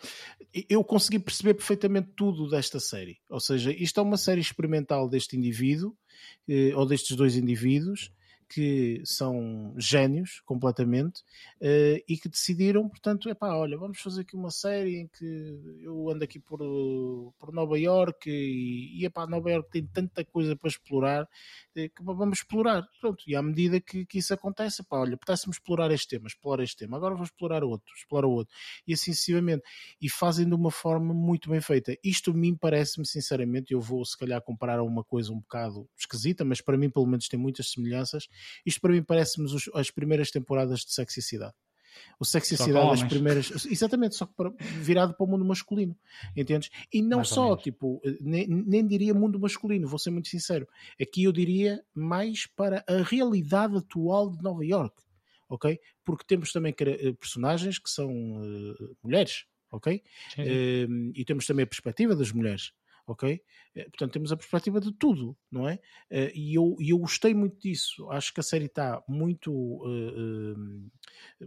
Eu 0.69 0.85
consegui 0.85 1.19
perceber 1.19 1.55
perfeitamente 1.55 2.11
tudo 2.15 2.49
desta 2.51 2.78
série. 2.78 3.19
Ou 3.31 3.40
seja, 3.40 3.73
isto 3.73 3.99
é 3.99 4.03
uma 4.03 4.19
série 4.19 4.43
experimental 4.43 5.09
deste 5.09 5.36
indivíduo, 5.39 5.97
eh, 6.47 6.73
ou 6.74 6.85
destes 6.85 7.16
dois 7.16 7.36
indivíduos 7.36 8.12
que 8.53 9.01
são 9.05 9.74
génios 9.79 10.41
completamente 10.45 11.20
uh, 11.61 12.03
e 12.07 12.19
que 12.19 12.29
decidiram, 12.29 12.87
portanto, 12.89 13.29
é 13.31 13.35
pá, 13.35 13.55
olha, 13.55 13.79
vamos 13.79 14.01
fazer 14.01 14.23
aqui 14.23 14.37
uma 14.37 14.51
série 14.51 14.99
em 14.99 15.09
que 15.09 15.81
eu 15.81 16.11
ando 16.11 16.24
aqui 16.24 16.39
por, 16.39 16.59
por 17.39 17.53
Nova 17.53 17.79
York 17.79 18.29
e, 18.29 19.01
e 19.01 19.07
epá, 19.07 19.27
Nova 19.27 19.51
York 19.51 19.70
tem 19.70 19.87
tanta 19.87 20.23
coisa 20.24 20.55
para 20.55 20.69
explorar 20.69 21.27
eh, 21.74 21.89
que 21.89 22.03
vamos 22.03 22.39
explorar. 22.39 22.87
Pronto, 23.01 23.24
e 23.27 23.35
à 23.35 23.43
medida 23.43 23.81
que, 23.81 24.05
que 24.05 24.19
isso 24.19 24.35
acontece, 24.35 24.83
pá, 24.85 24.99
olha, 24.99 25.16
pudéssemos 25.16 25.57
explorar 25.57 25.91
este 25.91 26.09
tema, 26.09 26.27
explorar 26.27 26.62
este 26.62 26.77
tema, 26.77 26.99
agora 26.99 27.15
vou 27.15 27.24
explorar 27.24 27.65
outro, 27.65 27.93
explorar 27.97 28.27
outro, 28.27 28.55
e 28.87 28.93
assim 28.93 29.12
sucessivamente. 29.12 29.62
E 30.01 30.09
fazem 30.09 30.47
de 30.47 30.55
uma 30.55 30.70
forma 30.70 31.15
muito 31.15 31.49
bem 31.49 31.61
feita. 31.61 31.97
Isto 32.05 32.35
mim 32.35 32.55
parece-me, 32.55 33.07
sinceramente, 33.07 33.73
eu 33.73 33.81
vou 33.81 34.05
se 34.05 34.16
calhar 34.19 34.41
comparar 34.43 34.79
a 34.79 34.83
uma 34.83 35.05
coisa 35.05 35.33
um 35.33 35.41
bocado 35.41 35.89
esquisita, 35.97 36.45
mas 36.45 36.61
para 36.61 36.77
mim, 36.77 36.91
pelo 36.91 37.07
menos, 37.07 37.29
tem 37.29 37.39
muitas 37.39 37.70
semelhanças. 37.70 38.29
Isto 38.64 38.81
para 38.81 38.93
mim 38.93 39.02
parece-me 39.02 39.48
as 39.74 39.90
primeiras 39.90 40.31
temporadas 40.31 40.81
de 40.81 40.93
Sexicidade. 40.93 41.55
O 42.19 42.24
sexicidade 42.24 42.90
das 42.90 43.02
primeiras. 43.05 43.66
Exatamente, 43.66 44.14
só 44.14 44.27
que 44.27 44.35
para, 44.35 44.51
virado 44.81 45.14
para 45.14 45.24
o 45.24 45.28
mundo 45.28 45.44
masculino. 45.44 45.97
Entendes? 46.36 46.70
E 46.93 47.02
não 47.02 47.19
mais 47.19 47.28
só, 47.28 47.56
tipo, 47.56 48.01
nem, 48.20 48.47
nem 48.47 48.86
diria 48.86 49.14
mundo 49.14 49.39
masculino, 49.39 49.89
vou 49.89 49.98
ser 49.98 50.10
muito 50.10 50.28
sincero. 50.28 50.69
Aqui 51.01 51.24
eu 51.24 51.32
diria 51.32 51.85
mais 51.94 52.47
para 52.47 52.85
a 52.86 53.02
realidade 53.02 53.77
atual 53.77 54.31
de 54.31 54.43
Nova 54.43 54.64
York. 54.64 55.02
Ok? 55.48 55.78
Porque 56.05 56.24
temos 56.27 56.51
também 56.52 56.74
eh, 56.78 57.12
personagens 57.12 57.78
que 57.78 57.90
são 57.90 58.10
uh, 58.10 58.97
mulheres. 59.02 59.44
Ok? 59.70 60.02
Uh, 60.39 61.12
e 61.14 61.24
temos 61.24 61.47
também 61.47 61.64
a 61.64 61.66
perspectiva 61.66 62.14
das 62.14 62.32
mulheres 62.32 62.73
ok? 63.07 63.41
Eh, 63.74 63.85
portanto, 63.85 64.12
temos 64.12 64.33
a 64.33 64.37
perspectiva 64.37 64.81
de 64.81 64.93
tudo, 64.93 65.37
não 65.51 65.69
é? 65.69 65.79
Eh, 66.11 66.33
e 66.35 66.55
eu, 66.55 66.77
eu 66.81 66.99
gostei 66.99 67.35
muito 67.35 67.59
disso. 67.59 68.09
Acho 68.11 68.33
que 68.33 68.41
a 68.41 68.43
série 68.43 68.66
está 68.66 69.03
muito, 69.09 69.53
uh, 69.53 70.91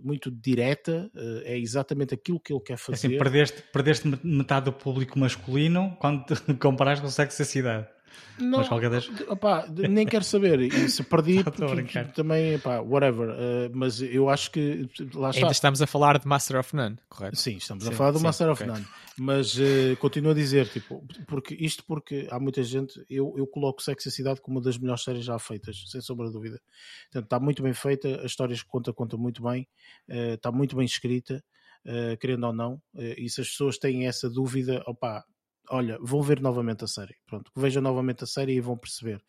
muito 0.01 0.29
direta, 0.31 1.09
é 1.43 1.57
exatamente 1.57 2.13
aquilo 2.13 2.39
que 2.39 2.53
ele 2.53 2.61
quer 2.61 2.77
fazer. 2.77 3.07
Assim, 3.07 3.17
perdeste, 3.17 3.61
perdeste 3.71 4.07
metade 4.23 4.65
do 4.65 4.73
público 4.73 5.17
masculino 5.17 5.95
quando 5.99 6.25
comparaste 6.59 7.01
com 7.01 7.07
o 7.07 7.11
sexo 7.11 7.39
da 7.39 7.45
cidade. 7.45 7.94
Não, 8.37 8.59
mas 8.59 8.67
qualquer 8.67 8.89
das... 8.89 9.09
opá, 9.27 9.65
nem 9.69 10.05
quero 10.05 10.23
saber. 10.23 10.59
E 10.59 10.89
se 10.89 11.03
perdi, 11.03 11.43
também, 12.13 12.55
opá, 12.55 12.79
whatever. 12.79 13.29
Uh, 13.29 13.71
mas 13.73 14.01
eu 14.01 14.29
acho 14.29 14.51
que 14.51 14.89
lá 15.13 15.29
está. 15.29 15.41
Ainda 15.41 15.51
estamos 15.51 15.81
a 15.81 15.87
falar 15.87 16.19
de 16.19 16.27
Master 16.27 16.59
of 16.59 16.75
None, 16.75 16.97
correto? 17.07 17.37
Sim, 17.37 17.55
estamos 17.57 17.85
sim, 17.85 17.91
a 17.91 17.95
falar 17.95 18.11
do 18.11 18.17
sim, 18.17 18.23
Master 18.25 18.49
okay. 18.49 18.67
of 18.67 18.73
None. 18.73 18.87
Mas 19.17 19.57
uh, 19.57 19.95
continuo 19.99 20.31
a 20.31 20.35
dizer, 20.35 20.67
tipo, 20.67 21.01
porque 21.27 21.55
isto 21.55 21.85
porque 21.85 22.27
há 22.29 22.37
muita 22.37 22.61
gente, 22.63 23.05
eu, 23.09 23.33
eu 23.37 23.47
coloco 23.47 23.81
Sex 23.81 24.05
e 24.05 24.11
Cidade 24.11 24.41
como 24.41 24.57
uma 24.57 24.63
das 24.63 24.77
melhores 24.77 25.03
séries 25.03 25.23
já 25.23 25.39
feitas, 25.39 25.85
sem 25.87 26.01
sombra 26.01 26.27
de 26.27 26.33
dúvida. 26.33 26.61
Portanto, 27.05 27.25
está 27.25 27.39
muito 27.39 27.63
bem 27.63 27.73
feita, 27.73 28.17
as 28.17 28.31
histórias 28.31 28.61
que 28.61 28.67
conta, 28.67 28.91
conta 28.91 29.15
muito 29.15 29.41
bem, 29.41 29.65
uh, 30.09 30.33
está 30.33 30.51
muito 30.51 30.75
bem 30.75 30.85
escrita. 30.85 31.43
Uh, 31.87 32.17
querendo 32.17 32.47
ou 32.47 32.51
não, 32.51 32.81
uh, 32.95 33.13
e 33.15 33.29
se 33.29 33.41
as 33.41 33.49
pessoas 33.49 33.77
têm 33.77 34.07
essa 34.07 34.27
dúvida, 34.27 34.81
opá, 34.87 35.23
olha, 35.69 35.97
vão 36.01 36.21
ver 36.21 36.39
novamente 36.41 36.83
a 36.83 36.87
série. 36.87 37.15
Pronto, 37.25 37.51
vejam 37.55 37.81
novamente 37.81 38.23
a 38.23 38.27
série 38.27 38.53
e 38.55 38.61
vão 38.61 38.77
perceber. 38.77 39.21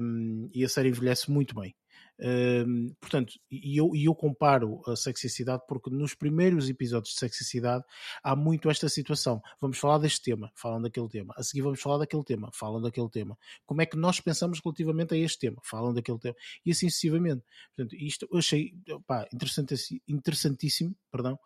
Um, 0.00 0.48
e 0.54 0.64
a 0.64 0.68
série 0.68 0.88
envelhece 0.90 1.30
muito 1.30 1.54
bem. 1.54 1.74
Um, 2.22 2.94
portanto, 3.00 3.34
e 3.50 3.76
eu, 3.76 3.92
eu 3.94 4.14
comparo 4.14 4.82
a 4.86 4.94
sexicidade 4.94 5.62
porque 5.66 5.90
nos 5.90 6.14
primeiros 6.14 6.68
episódios 6.68 7.14
de 7.14 7.20
sexicidade 7.20 7.84
há 8.22 8.36
muito 8.36 8.68
esta 8.70 8.88
situação. 8.88 9.42
Vamos 9.60 9.78
falar 9.78 9.98
deste 9.98 10.22
tema, 10.22 10.52
falam 10.54 10.82
daquele 10.82 11.08
tema. 11.08 11.34
A 11.36 11.42
seguir 11.42 11.62
vamos 11.62 11.80
falar 11.80 11.98
daquele 11.98 12.24
tema, 12.24 12.50
falam 12.52 12.80
daquele 12.80 13.08
tema. 13.08 13.38
Como 13.64 13.80
é 13.80 13.86
que 13.86 13.96
nós 13.96 14.20
pensamos 14.20 14.60
relativamente 14.62 15.14
a 15.14 15.18
este 15.18 15.38
tema? 15.38 15.60
Falam 15.64 15.94
daquele 15.94 16.18
tema. 16.18 16.36
E 16.64 16.70
assim 16.70 16.88
sucessivamente. 16.88 17.42
Portanto, 17.74 17.96
isto 17.96 18.28
eu 18.30 18.38
achei 18.38 18.74
pá, 19.06 19.26
interessantíssimo, 19.32 20.00
interessantíssimo 20.06 20.94
perdão, 21.10 21.38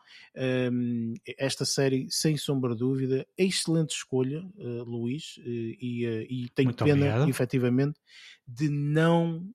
um, 0.73 1.15
esta 1.39 1.65
série, 1.65 2.07
sem 2.11 2.37
sombra 2.37 2.75
de 2.75 2.81
dúvida, 2.81 3.27
excelente 3.37 3.95
escolha, 3.95 4.45
uh, 4.57 4.85
Luís, 4.85 5.37
uh, 5.39 5.43
e, 5.47 6.07
uh, 6.07 6.27
e 6.29 6.49
tenho 6.55 6.69
muito 6.69 6.85
pena, 6.85 7.07
obrigado. 7.07 7.29
efetivamente, 7.29 8.01
de 8.47 8.69
não 8.69 9.49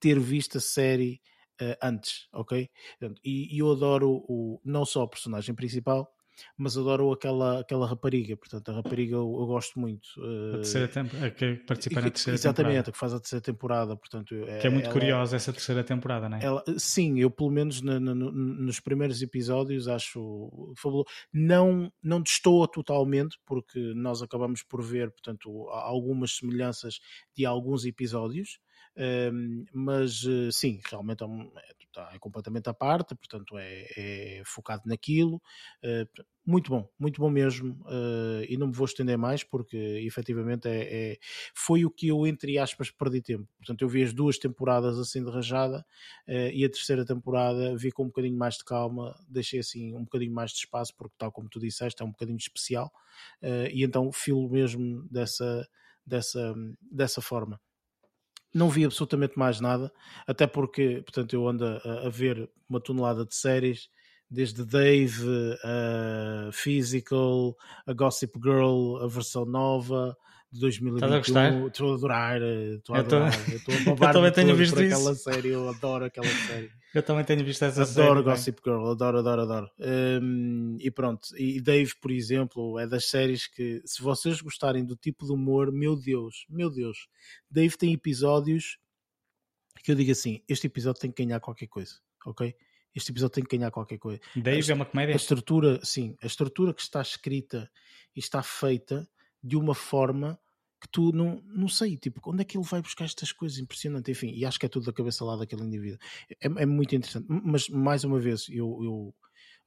ter 0.00 0.18
visto 0.18 0.58
a 0.58 0.60
série 0.60 1.20
uh, 1.60 1.76
antes, 1.82 2.28
ok? 2.32 2.68
E, 3.24 3.56
e, 3.56 3.58
eu 3.58 3.70
adoro 3.70 4.24
o, 4.28 4.60
não 4.64 4.84
só 4.84 5.02
o 5.02 5.08
personagem 5.08 5.54
principal, 5.54 6.12
mas 6.56 6.76
adoro 6.76 7.12
aquela, 7.12 7.60
aquela 7.60 7.86
rapariga, 7.86 8.36
portanto, 8.36 8.68
a 8.70 8.74
rapariga 8.74 9.14
eu, 9.14 9.36
eu 9.40 9.46
gosto 9.46 9.78
muito. 9.78 10.06
Uh, 10.18 10.50
a 10.50 10.56
terceira 10.58 10.88
temporada, 10.88 11.30
que 11.30 11.54
participa 11.54 12.00
na 12.00 12.10
terceira 12.10 12.34
exatamente, 12.34 12.56
temporada. 12.56 12.74
Exatamente, 12.74 12.92
que 12.92 12.98
faz 12.98 13.14
a 13.14 13.20
terceira 13.20 13.42
temporada, 13.42 13.96
portanto... 13.96 14.28
Que 14.60 14.66
é 14.66 14.70
muito 14.70 14.84
ela, 14.84 14.92
curiosa 14.92 15.36
essa 15.36 15.52
terceira 15.52 15.82
temporada, 15.82 16.28
não 16.28 16.38
é? 16.38 16.44
Ela, 16.44 16.64
sim, 16.76 17.18
eu 17.18 17.30
pelo 17.30 17.50
menos 17.50 17.82
na, 17.82 17.98
na, 17.98 18.14
nos 18.14 18.78
primeiros 18.80 19.20
episódios 19.20 19.88
acho 19.88 20.74
fabuloso. 20.76 21.08
Não, 21.32 21.92
não 22.02 22.22
destoa 22.22 22.68
totalmente, 22.70 23.36
porque 23.44 23.92
nós 23.94 24.22
acabamos 24.22 24.62
por 24.62 24.82
ver, 24.82 25.10
portanto, 25.10 25.68
algumas 25.70 26.36
semelhanças 26.36 27.00
de 27.36 27.44
alguns 27.44 27.84
episódios, 27.84 28.60
mas 29.72 30.24
eh, 30.26 30.50
sim, 30.50 30.80
realmente 30.90 31.22
é, 31.22 31.26
é, 31.26 31.74
tá, 31.92 32.10
é, 32.12 32.18
completamente 32.18 32.68
à 32.68 32.74
parte, 32.74 33.14
portanto 33.14 33.56
é, 33.56 33.86
é 33.96 34.42
focado 34.44 34.82
naquilo. 34.86 35.40
Uh, 35.84 36.24
muito 36.44 36.70
bom, 36.70 36.88
muito 36.98 37.20
bom 37.20 37.30
mesmo. 37.30 37.74
Uh, 37.84 38.42
e 38.48 38.56
não 38.56 38.68
me 38.68 38.72
vou 38.72 38.86
estender 38.86 39.16
mais 39.16 39.44
porque 39.44 39.76
efetivamente 39.76 40.66
é, 40.66 41.12
é, 41.12 41.18
foi 41.54 41.84
o 41.84 41.90
que 41.90 42.08
eu, 42.08 42.26
entre 42.26 42.58
aspas, 42.58 42.90
perdi 42.90 43.20
tempo. 43.20 43.46
Portanto, 43.58 43.82
eu 43.82 43.88
vi 43.88 44.02
as 44.02 44.12
duas 44.12 44.38
temporadas 44.38 44.98
assim 44.98 45.22
de 45.22 45.30
rajada 45.30 45.84
uh, 46.26 46.50
e 46.52 46.64
a 46.64 46.68
terceira 46.68 47.04
temporada 47.04 47.76
vi 47.76 47.92
com 47.92 48.04
um 48.04 48.06
bocadinho 48.06 48.36
mais 48.36 48.56
de 48.56 48.64
calma, 48.64 49.14
deixei 49.28 49.60
assim 49.60 49.94
um 49.94 50.04
bocadinho 50.04 50.32
mais 50.32 50.50
de 50.50 50.58
espaço, 50.58 50.92
porque, 50.96 51.14
tal 51.18 51.30
como 51.30 51.48
tu 51.48 51.60
disseste, 51.60 52.02
é 52.02 52.04
um 52.04 52.10
bocadinho 52.10 52.38
especial. 52.38 52.90
e 53.72 53.84
então 53.84 54.10
filo 54.10 54.48
mesmo 54.48 55.06
dessa, 55.10 55.68
dessa, 56.06 56.54
dessa 56.90 57.20
forma 57.20 57.60
não 58.54 58.68
vi 58.68 58.84
absolutamente 58.84 59.38
mais 59.38 59.60
nada, 59.60 59.92
até 60.26 60.46
porque, 60.46 61.02
portanto, 61.04 61.32
eu 61.32 61.46
ando 61.48 61.64
a, 61.64 62.06
a 62.06 62.08
ver 62.08 62.48
uma 62.68 62.80
tonelada 62.80 63.24
de 63.24 63.34
séries, 63.34 63.88
desde 64.30 64.64
Dave, 64.64 65.56
a 65.64 66.50
Physical, 66.52 67.56
a 67.86 67.92
Gossip 67.92 68.38
Girl, 68.42 68.96
a 69.02 69.06
versão 69.06 69.44
nova 69.44 70.16
de 70.52 70.60
2021. 70.60 71.66
Estou 71.68 71.92
a 71.92 71.94
adorar, 71.94 72.42
estou 72.42 72.96
a 72.96 72.98
adorar, 73.00 73.50
estou 73.50 73.74
a 73.74 73.78
babar 73.80 74.08
eu 74.10 74.12
também 74.12 74.32
tenho 74.32 74.56
visto 74.56 74.74
por 74.74 74.84
aquela 74.84 75.14
série, 75.14 75.48
eu 75.48 75.68
adoro 75.68 76.04
aquela 76.04 76.28
série. 76.46 76.70
Eu 76.94 77.02
também 77.02 77.24
tenho 77.24 77.44
visto 77.44 77.62
essa 77.62 77.82
adoro 77.82 77.94
série. 77.94 78.08
Adoro 78.08 78.24
Gossip 78.24 78.60
Girl, 78.64 78.90
adoro, 78.90 79.18
adoro, 79.18 79.42
adoro. 79.42 79.70
Um, 79.78 80.76
e 80.80 80.90
pronto, 80.90 81.28
e 81.36 81.60
Dave, 81.60 81.92
por 82.00 82.10
exemplo, 82.10 82.78
é 82.78 82.86
das 82.86 83.06
séries 83.06 83.46
que, 83.46 83.82
se 83.84 84.02
vocês 84.02 84.40
gostarem 84.40 84.84
do 84.84 84.96
tipo 84.96 85.26
de 85.26 85.32
humor, 85.32 85.70
meu 85.70 85.94
Deus, 85.94 86.46
meu 86.48 86.70
Deus, 86.70 87.08
Dave 87.50 87.76
tem 87.76 87.92
episódios 87.92 88.78
que 89.82 89.92
eu 89.92 89.94
digo 89.94 90.10
assim: 90.10 90.42
este 90.48 90.66
episódio 90.66 91.00
tem 91.00 91.12
que 91.12 91.24
ganhar 91.24 91.40
qualquer 91.40 91.66
coisa, 91.66 91.94
ok? 92.26 92.54
Este 92.94 93.12
episódio 93.12 93.34
tem 93.34 93.44
que 93.44 93.56
ganhar 93.56 93.70
qualquer 93.70 93.98
coisa. 93.98 94.20
Dave 94.34 94.70
a, 94.70 94.72
é 94.72 94.74
uma 94.74 94.86
comédia? 94.86 95.14
A 95.14 95.16
estrutura, 95.16 95.80
sim, 95.84 96.16
a 96.22 96.26
estrutura 96.26 96.72
que 96.72 96.80
está 96.80 97.00
escrita 97.02 97.70
e 98.16 98.18
está 98.18 98.42
feita 98.42 99.08
de 99.42 99.56
uma 99.56 99.74
forma 99.74 100.38
que 100.80 100.88
tu 100.88 101.12
não, 101.12 101.42
não 101.44 101.68
sei, 101.68 101.96
tipo, 101.96 102.20
onde 102.30 102.42
é 102.42 102.44
que 102.44 102.56
ele 102.56 102.66
vai 102.66 102.80
buscar 102.80 103.04
estas 103.04 103.32
coisas? 103.32 103.58
Impressionante, 103.58 104.10
enfim, 104.10 104.30
e 104.34 104.44
acho 104.44 104.58
que 104.58 104.66
é 104.66 104.68
tudo 104.68 104.86
da 104.86 104.92
cabeça 104.92 105.24
lá 105.24 105.36
daquele 105.36 105.62
indivíduo. 105.62 105.98
É, 106.40 106.46
é 106.46 106.66
muito 106.66 106.94
interessante, 106.94 107.26
mas 107.28 107.68
mais 107.68 108.04
uma 108.04 108.20
vez, 108.20 108.46
eu, 108.48 108.78
eu 108.82 109.14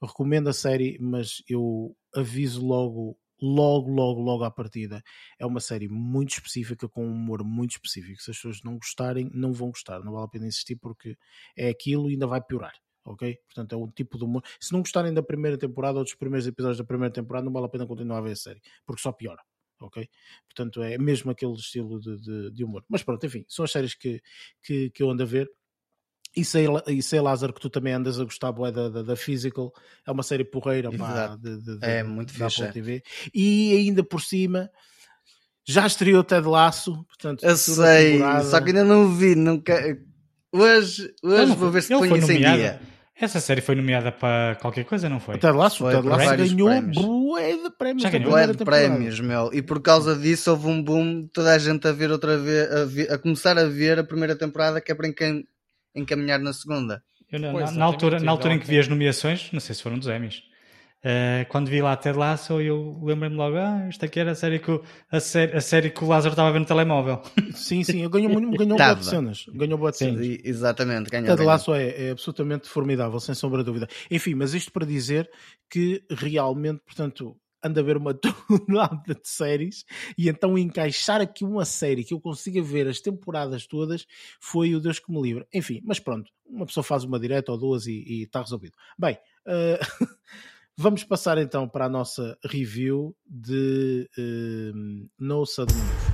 recomendo 0.00 0.48
a 0.48 0.52
série, 0.52 0.98
mas 1.00 1.42
eu 1.48 1.94
aviso 2.14 2.64
logo, 2.64 3.18
logo, 3.40 3.90
logo, 3.90 4.20
logo 4.20 4.44
à 4.44 4.50
partida. 4.50 5.02
É 5.38 5.44
uma 5.44 5.60
série 5.60 5.88
muito 5.88 6.30
específica, 6.30 6.88
com 6.88 7.04
um 7.06 7.12
humor 7.12 7.44
muito 7.44 7.72
específico. 7.72 8.22
Se 8.22 8.30
as 8.30 8.36
pessoas 8.36 8.62
não 8.62 8.76
gostarem, 8.76 9.30
não 9.34 9.52
vão 9.52 9.68
gostar, 9.68 10.00
não 10.02 10.12
vale 10.12 10.24
a 10.24 10.28
pena 10.28 10.46
insistir 10.46 10.76
porque 10.76 11.16
é 11.56 11.68
aquilo 11.68 12.08
e 12.08 12.14
ainda 12.14 12.26
vai 12.26 12.40
piorar. 12.40 12.74
Ok? 13.04 13.36
Portanto, 13.46 13.74
é 13.74 13.76
um 13.76 13.90
tipo 13.90 14.16
de 14.16 14.24
humor. 14.24 14.42
Se 14.60 14.72
não 14.72 14.80
gostarem 14.80 15.12
da 15.12 15.22
primeira 15.22 15.58
temporada 15.58 15.98
ou 15.98 16.04
dos 16.04 16.14
primeiros 16.14 16.46
episódios 16.46 16.78
da 16.78 16.84
primeira 16.84 17.12
temporada, 17.12 17.44
não 17.44 17.52
vale 17.52 17.66
a 17.66 17.68
pena 17.68 17.86
continuar 17.86 18.18
a 18.18 18.20
ver 18.22 18.32
a 18.32 18.36
série, 18.36 18.60
porque 18.86 19.02
só 19.02 19.12
piora 19.12 19.42
ok? 19.86 20.08
Portanto, 20.46 20.82
é 20.82 20.98
mesmo 20.98 21.30
aquele 21.30 21.54
estilo 21.54 22.00
de, 22.00 22.20
de, 22.20 22.50
de, 22.50 22.64
humor. 22.64 22.84
Mas 22.88 23.02
pronto, 23.02 23.24
enfim, 23.24 23.44
são 23.48 23.64
as 23.64 23.72
séries 23.72 23.94
que, 23.94 24.22
que, 24.62 24.90
que 24.90 25.02
eu 25.02 25.10
ando 25.10 25.22
a 25.22 25.26
ver. 25.26 25.48
E 26.34 26.44
sei, 26.44 26.66
e 26.86 27.02
sei, 27.02 27.20
Lázaro, 27.20 27.52
que 27.52 27.60
tu 27.60 27.68
também 27.68 27.92
andas 27.92 28.18
a 28.18 28.24
gostar 28.24 28.52
boé, 28.52 28.72
da, 28.72 28.88
da, 28.88 29.02
da, 29.02 29.16
Physical, 29.16 29.70
é 30.06 30.10
uma 30.10 30.22
série 30.22 30.44
porreira 30.44 30.90
pá, 30.90 31.36
de, 31.36 31.58
de, 31.58 31.78
é 31.82 32.02
muito 32.02 32.38
da 32.38 32.48
fixe. 32.48 32.72
TV. 32.72 33.02
E 33.34 33.76
ainda 33.76 34.02
por 34.02 34.22
cima, 34.22 34.70
já 35.62 35.86
estreou 35.86 36.24
Ted 36.24 36.46
Laço, 36.46 37.04
portanto, 37.04 37.44
eu 37.44 37.56
sei, 37.56 38.18
só 38.50 38.60
que 38.62 38.68
ainda 38.68 38.82
não 38.82 39.14
vi, 39.14 39.34
nunca. 39.34 39.74
Hoje, 40.50 41.14
hoje 41.22 41.54
vou 41.54 41.70
ver 41.70 41.82
se 41.82 41.90
põe 41.90 42.18
isso 42.18 42.32
em 42.32 42.38
dia. 42.38 42.80
Essa 43.20 43.40
série 43.40 43.60
foi 43.60 43.74
nomeada 43.74 44.10
para 44.10 44.56
qualquer 44.56 44.84
coisa, 44.84 45.08
não 45.08 45.20
foi? 45.20 45.36
O 45.36 45.38
Ted 45.38 45.56
Lasso, 45.56 45.88
Ted 45.88 46.06
Lasso 46.06 46.36
ganhou 46.36 46.68
bué 47.32 47.56
de 47.56 47.70
prémios. 47.70 48.02
Já 48.02 48.10
ganhou 48.10 48.30
bué 48.30 48.46
de 48.46 48.64
prémios, 48.64 49.20
meu. 49.20 49.50
E 49.52 49.62
por 49.62 49.80
causa 49.80 50.16
disso 50.16 50.50
houve 50.50 50.66
um 50.66 50.82
boom, 50.82 51.28
toda 51.32 51.54
a 51.54 51.58
gente 51.58 51.86
a 51.86 51.92
ver 51.92 52.10
outra 52.10 52.36
vez, 52.38 52.72
a, 52.72 52.84
ver, 52.84 53.12
a 53.12 53.18
começar 53.18 53.58
a 53.58 53.64
ver 53.64 53.98
a 53.98 54.04
primeira 54.04 54.34
temporada 54.34 54.80
que 54.80 54.90
é 54.90 54.94
para 54.94 55.08
encaminhar 55.94 56.38
na 56.38 56.52
segunda. 56.52 57.02
Eu, 57.30 57.38
na, 57.38 57.52
pois, 57.52 57.70
na, 57.70 57.78
na 57.78 57.84
altura, 57.84 58.20
na 58.20 58.30
altura 58.32 58.54
em 58.54 58.58
que 58.58 58.66
vi 58.66 58.78
as 58.78 58.88
nomeações, 58.88 59.50
não 59.52 59.60
sei 59.60 59.74
se 59.74 59.82
foram 59.82 59.98
dos 59.98 60.08
Emmys, 60.08 60.42
Uh, 61.04 61.44
quando 61.48 61.68
vi 61.68 61.82
lá 61.82 61.96
Ted 61.96 62.16
Lasso, 62.16 62.60
eu 62.60 62.96
lembrei-me 63.02 63.34
logo, 63.34 63.56
ah, 63.56 63.88
isto 63.88 64.04
aqui 64.04 64.20
era 64.20 64.30
a 64.30 64.34
série 64.36 64.60
que 64.60 64.70
o, 64.70 64.80
a, 65.10 65.18
série, 65.18 65.56
a 65.56 65.60
série 65.60 65.90
que 65.90 66.04
o 66.04 66.06
Lázaro 66.06 66.32
estava 66.32 66.48
a 66.48 66.52
ver 66.52 66.60
no 66.60 66.64
telemóvel. 66.64 67.20
Sim, 67.54 67.82
sim, 67.82 68.08
ganhou, 68.08 68.30
ganhou 68.52 68.78
boa 68.78 68.94
de 68.94 69.04
cenas. 69.04 69.46
Ganhou 69.52 69.78
boa 69.78 69.90
de 69.90 69.96
cenas. 69.96 70.24
Sim, 70.24 70.38
exatamente, 70.44 71.10
ganhou. 71.10 71.26
Ted 71.26 71.42
Lasso 71.42 71.74
é, 71.74 72.06
é, 72.06 72.10
absolutamente 72.10 72.68
formidável, 72.68 73.18
sem 73.18 73.34
sombra 73.34 73.58
de 73.58 73.64
dúvida. 73.64 73.88
Enfim, 74.12 74.36
mas 74.36 74.54
isto 74.54 74.70
para 74.70 74.86
dizer 74.86 75.28
que 75.68 76.04
realmente, 76.08 76.80
portanto, 76.86 77.36
anda 77.64 77.80
a 77.80 77.84
ver 77.84 77.96
uma 77.96 78.14
tonelada 78.14 79.12
de 79.12 79.28
séries 79.28 79.84
e 80.16 80.28
então 80.28 80.56
encaixar 80.56 81.20
aqui 81.20 81.44
uma 81.44 81.64
série 81.64 82.04
que 82.04 82.14
eu 82.14 82.20
consiga 82.20 82.62
ver 82.62 82.86
as 82.86 83.00
temporadas 83.00 83.66
todas 83.66 84.06
foi 84.40 84.72
o 84.72 84.80
Deus 84.80 85.00
que 85.00 85.10
me 85.10 85.20
livre. 85.20 85.44
Enfim, 85.52 85.80
mas 85.84 85.98
pronto, 85.98 86.30
uma 86.46 86.64
pessoa 86.64 86.84
faz 86.84 87.02
uma 87.02 87.18
direta 87.18 87.50
ou 87.50 87.58
duas 87.58 87.88
e 87.88 88.22
está 88.22 88.40
resolvido. 88.40 88.74
Bem, 88.96 89.18
uh... 89.48 90.06
Vamos 90.82 91.04
passar 91.04 91.38
então 91.38 91.68
para 91.68 91.86
a 91.86 91.88
nossa 91.88 92.36
review 92.44 93.14
de 93.24 94.10
uh, 94.18 95.08
No 95.16 95.46
Sudden 95.46 95.76
Move. 95.76 96.12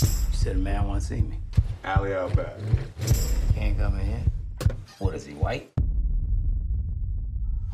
You 0.00 0.32
said 0.32 0.56
a 0.56 0.58
man 0.58 0.88
want 0.88 1.02
to 1.02 1.06
see 1.06 1.20
me. 1.20 1.38
Alley 1.84 2.14
out 2.14 2.34
back. 2.34 2.56
Can't 3.54 3.76
come 3.76 4.00
in 4.00 4.06
here. 4.06 4.24
What 4.98 5.16
is 5.16 5.26
he, 5.26 5.34
white? 5.34 5.68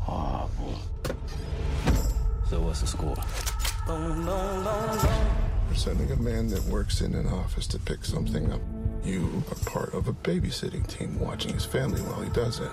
Oh, 0.05 0.49
boy. 0.59 1.13
So 2.49 2.59
what's 2.59 2.81
the 2.81 2.87
score? 2.87 3.15
Boom, 3.87 4.25
boom, 4.25 4.63
boom, 4.65 4.99
We're 5.69 5.75
sending 5.75 6.11
a 6.11 6.17
man 6.17 6.49
that 6.49 6.61
works 6.65 6.99
in 6.99 7.15
an 7.15 7.27
office 7.27 7.67
to 7.67 7.79
pick 7.79 8.03
something 8.03 8.51
up. 8.51 8.59
You 9.05 9.43
are 9.51 9.69
part 9.69 9.93
of 9.93 10.07
a 10.07 10.13
babysitting 10.13 10.87
team 10.87 11.19
watching 11.19 11.53
his 11.53 11.63
family 11.63 12.01
while 12.01 12.21
he 12.21 12.29
does 12.31 12.59
it. 12.59 12.71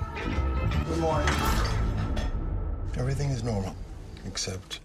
Good 0.86 0.98
morning. 0.98 1.28
Everything 2.96 3.28
is 3.28 3.44
normal, 3.44 3.76
except. 4.26 4.80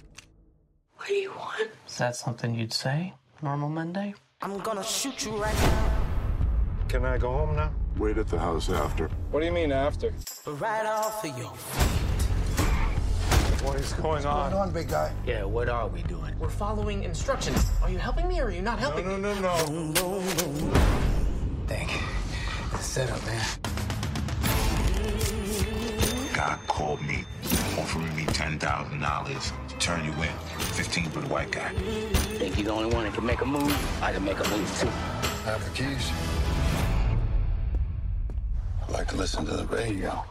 What 0.97 1.07
do 1.07 1.13
you 1.13 1.31
want? 1.31 1.69
Is 1.87 1.97
that 1.99 2.17
something 2.17 2.53
you'd 2.53 2.73
say? 2.73 3.13
Normal 3.41 3.69
Monday? 3.69 4.13
I'm 4.41 4.57
gonna 4.59 4.83
shoot 4.83 5.25
you 5.25 5.37
right 5.37 5.55
now. 5.55 5.91
Can 6.89 7.05
I 7.05 7.17
go 7.17 7.31
home 7.31 7.55
now? 7.55 7.71
Wait 7.95 8.17
at 8.17 8.27
the 8.27 8.37
house 8.37 8.69
after. 8.69 9.07
What 9.31 9.39
do 9.39 9.45
you 9.45 9.53
mean 9.53 9.71
after? 9.71 10.13
Right 10.45 10.85
off 10.85 11.23
of 11.23 11.37
your 11.37 11.47
What 13.65 13.79
is 13.79 13.93
going 13.93 14.25
on? 14.25 14.41
What's 14.41 14.53
going 14.53 14.53
on, 14.53 14.73
big 14.73 14.89
guy? 14.89 15.13
Yeah, 15.25 15.45
what 15.45 15.69
are 15.69 15.87
we 15.87 16.03
doing? 16.03 16.37
We're 16.39 16.49
following 16.49 17.03
instructions. 17.03 17.71
Are 17.81 17.89
you 17.89 17.99
helping 17.99 18.27
me 18.27 18.41
or 18.41 18.47
are 18.47 18.51
you 18.51 18.61
not 18.61 18.79
helping 18.79 19.05
no, 19.07 19.15
no, 19.15 19.33
me? 19.33 19.41
No, 19.41 19.91
no, 19.91 20.19
no. 20.19 21.26
Thank 21.67 21.91
you. 21.93 22.01
Set 22.79 23.09
up, 23.11 23.25
man. 23.25 23.45
God 26.33 26.59
called 26.67 27.01
me, 27.01 27.25
offering 27.77 28.15
me 28.15 28.23
$10,000 28.25 29.67
to 29.67 29.77
turn 29.77 30.05
you 30.05 30.11
in. 30.23 30.29
15 30.73 31.09
for 31.09 31.19
the 31.21 31.27
white 31.27 31.51
guy. 31.51 31.69
Think 32.39 32.57
you're 32.57 32.65
the 32.65 32.71
only 32.71 32.93
one 32.95 33.03
that 33.03 33.13
can 33.13 33.25
make 33.25 33.41
a 33.41 33.45
move? 33.45 33.73
I 34.01 34.13
can 34.13 34.23
make 34.23 34.39
a 34.39 34.49
move 34.49 34.79
too. 34.79 34.87
Have 35.45 35.63
the 35.65 35.71
keys. 35.71 36.11
Like 38.89 39.13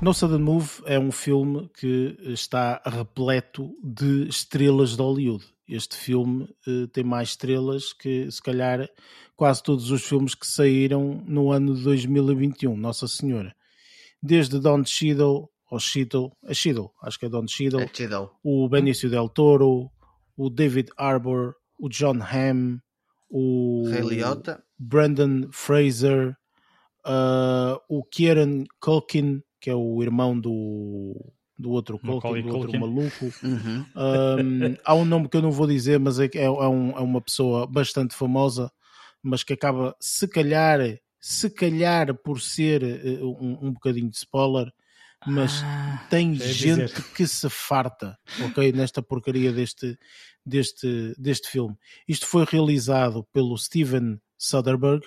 no 0.00 0.12
Sudden 0.14 0.42
Move 0.42 0.82
é 0.86 0.98
um 0.98 1.12
filme 1.12 1.70
que 1.78 2.16
está 2.20 2.80
repleto 2.86 3.74
de 3.82 4.26
estrelas 4.28 4.96
de 4.96 5.02
Hollywood. 5.02 5.44
Este 5.68 5.96
filme 5.96 6.48
uh, 6.66 6.86
tem 6.86 7.04
mais 7.04 7.30
estrelas 7.30 7.92
que, 7.92 8.30
se 8.30 8.40
calhar, 8.40 8.88
quase 9.36 9.62
todos 9.62 9.90
os 9.90 10.04
filmes 10.04 10.34
que 10.34 10.46
saíram 10.46 11.22
no 11.26 11.52
ano 11.52 11.74
de 11.74 11.82
2021. 11.82 12.76
Nossa 12.76 13.06
Senhora. 13.06 13.54
Desde 14.22 14.58
Don 14.58 14.84
Cheadle, 14.84 15.48
ou 15.70 15.78
Cheadle, 15.78 16.32
é 16.44 16.54
Cheadle, 16.54 16.90
acho 17.02 17.18
que 17.18 17.26
é 17.26 17.28
Don 17.28 17.46
Cheadle, 17.46 17.82
é 17.82 17.90
Cheadle. 17.92 18.30
o 18.42 18.68
Benicio 18.68 19.10
Del 19.10 19.28
Toro, 19.28 19.90
o 20.36 20.48
David 20.48 20.90
Arbor, 20.96 21.54
o 21.78 21.88
John 21.88 22.18
Hamm, 22.20 22.78
o 23.28 23.84
Brandon 24.78 25.48
Fraser, 25.52 26.36
uh, 27.06 27.78
o 27.88 28.02
Kieran 28.04 28.64
Culkin, 28.80 29.42
que 29.60 29.70
é 29.70 29.74
o 29.74 30.02
irmão 30.02 30.38
do, 30.38 31.14
do 31.58 31.70
outro 31.70 31.98
Culkin, 31.98 32.42
do 32.42 32.56
outro 32.56 32.78
maluco. 32.78 33.26
Uhum. 33.42 33.84
Um, 33.96 34.76
há 34.84 34.94
um 34.94 35.04
nome 35.04 35.28
que 35.28 35.36
eu 35.36 35.42
não 35.42 35.50
vou 35.50 35.66
dizer, 35.66 35.98
mas 35.98 36.18
é, 36.18 36.28
é, 36.34 36.44
é, 36.44 36.50
um, 36.50 36.90
é 36.90 37.00
uma 37.00 37.20
pessoa 37.20 37.66
bastante 37.66 38.14
famosa, 38.14 38.70
mas 39.26 39.42
que 39.42 39.52
acaba, 39.52 39.96
se 40.00 40.28
calhar, 40.28 40.80
se 41.20 41.50
calhar 41.50 42.14
por 42.14 42.40
ser 42.40 42.82
uh, 42.82 43.26
um, 43.26 43.66
um 43.66 43.72
bocadinho 43.72 44.08
de 44.08 44.16
spoiler, 44.16 44.72
mas 45.26 45.62
ah, 45.64 46.06
tem 46.08 46.34
gente 46.34 46.86
dizer. 46.86 47.14
que 47.14 47.26
se 47.26 47.50
farta, 47.50 48.16
ok, 48.44 48.70
nesta 48.72 49.02
porcaria 49.02 49.52
deste, 49.52 49.98
deste, 50.44 51.14
deste 51.18 51.48
filme. 51.48 51.76
Isto 52.06 52.26
foi 52.26 52.44
realizado 52.44 53.26
pelo 53.32 53.58
Steven 53.58 54.20
Soderbergh, 54.38 55.04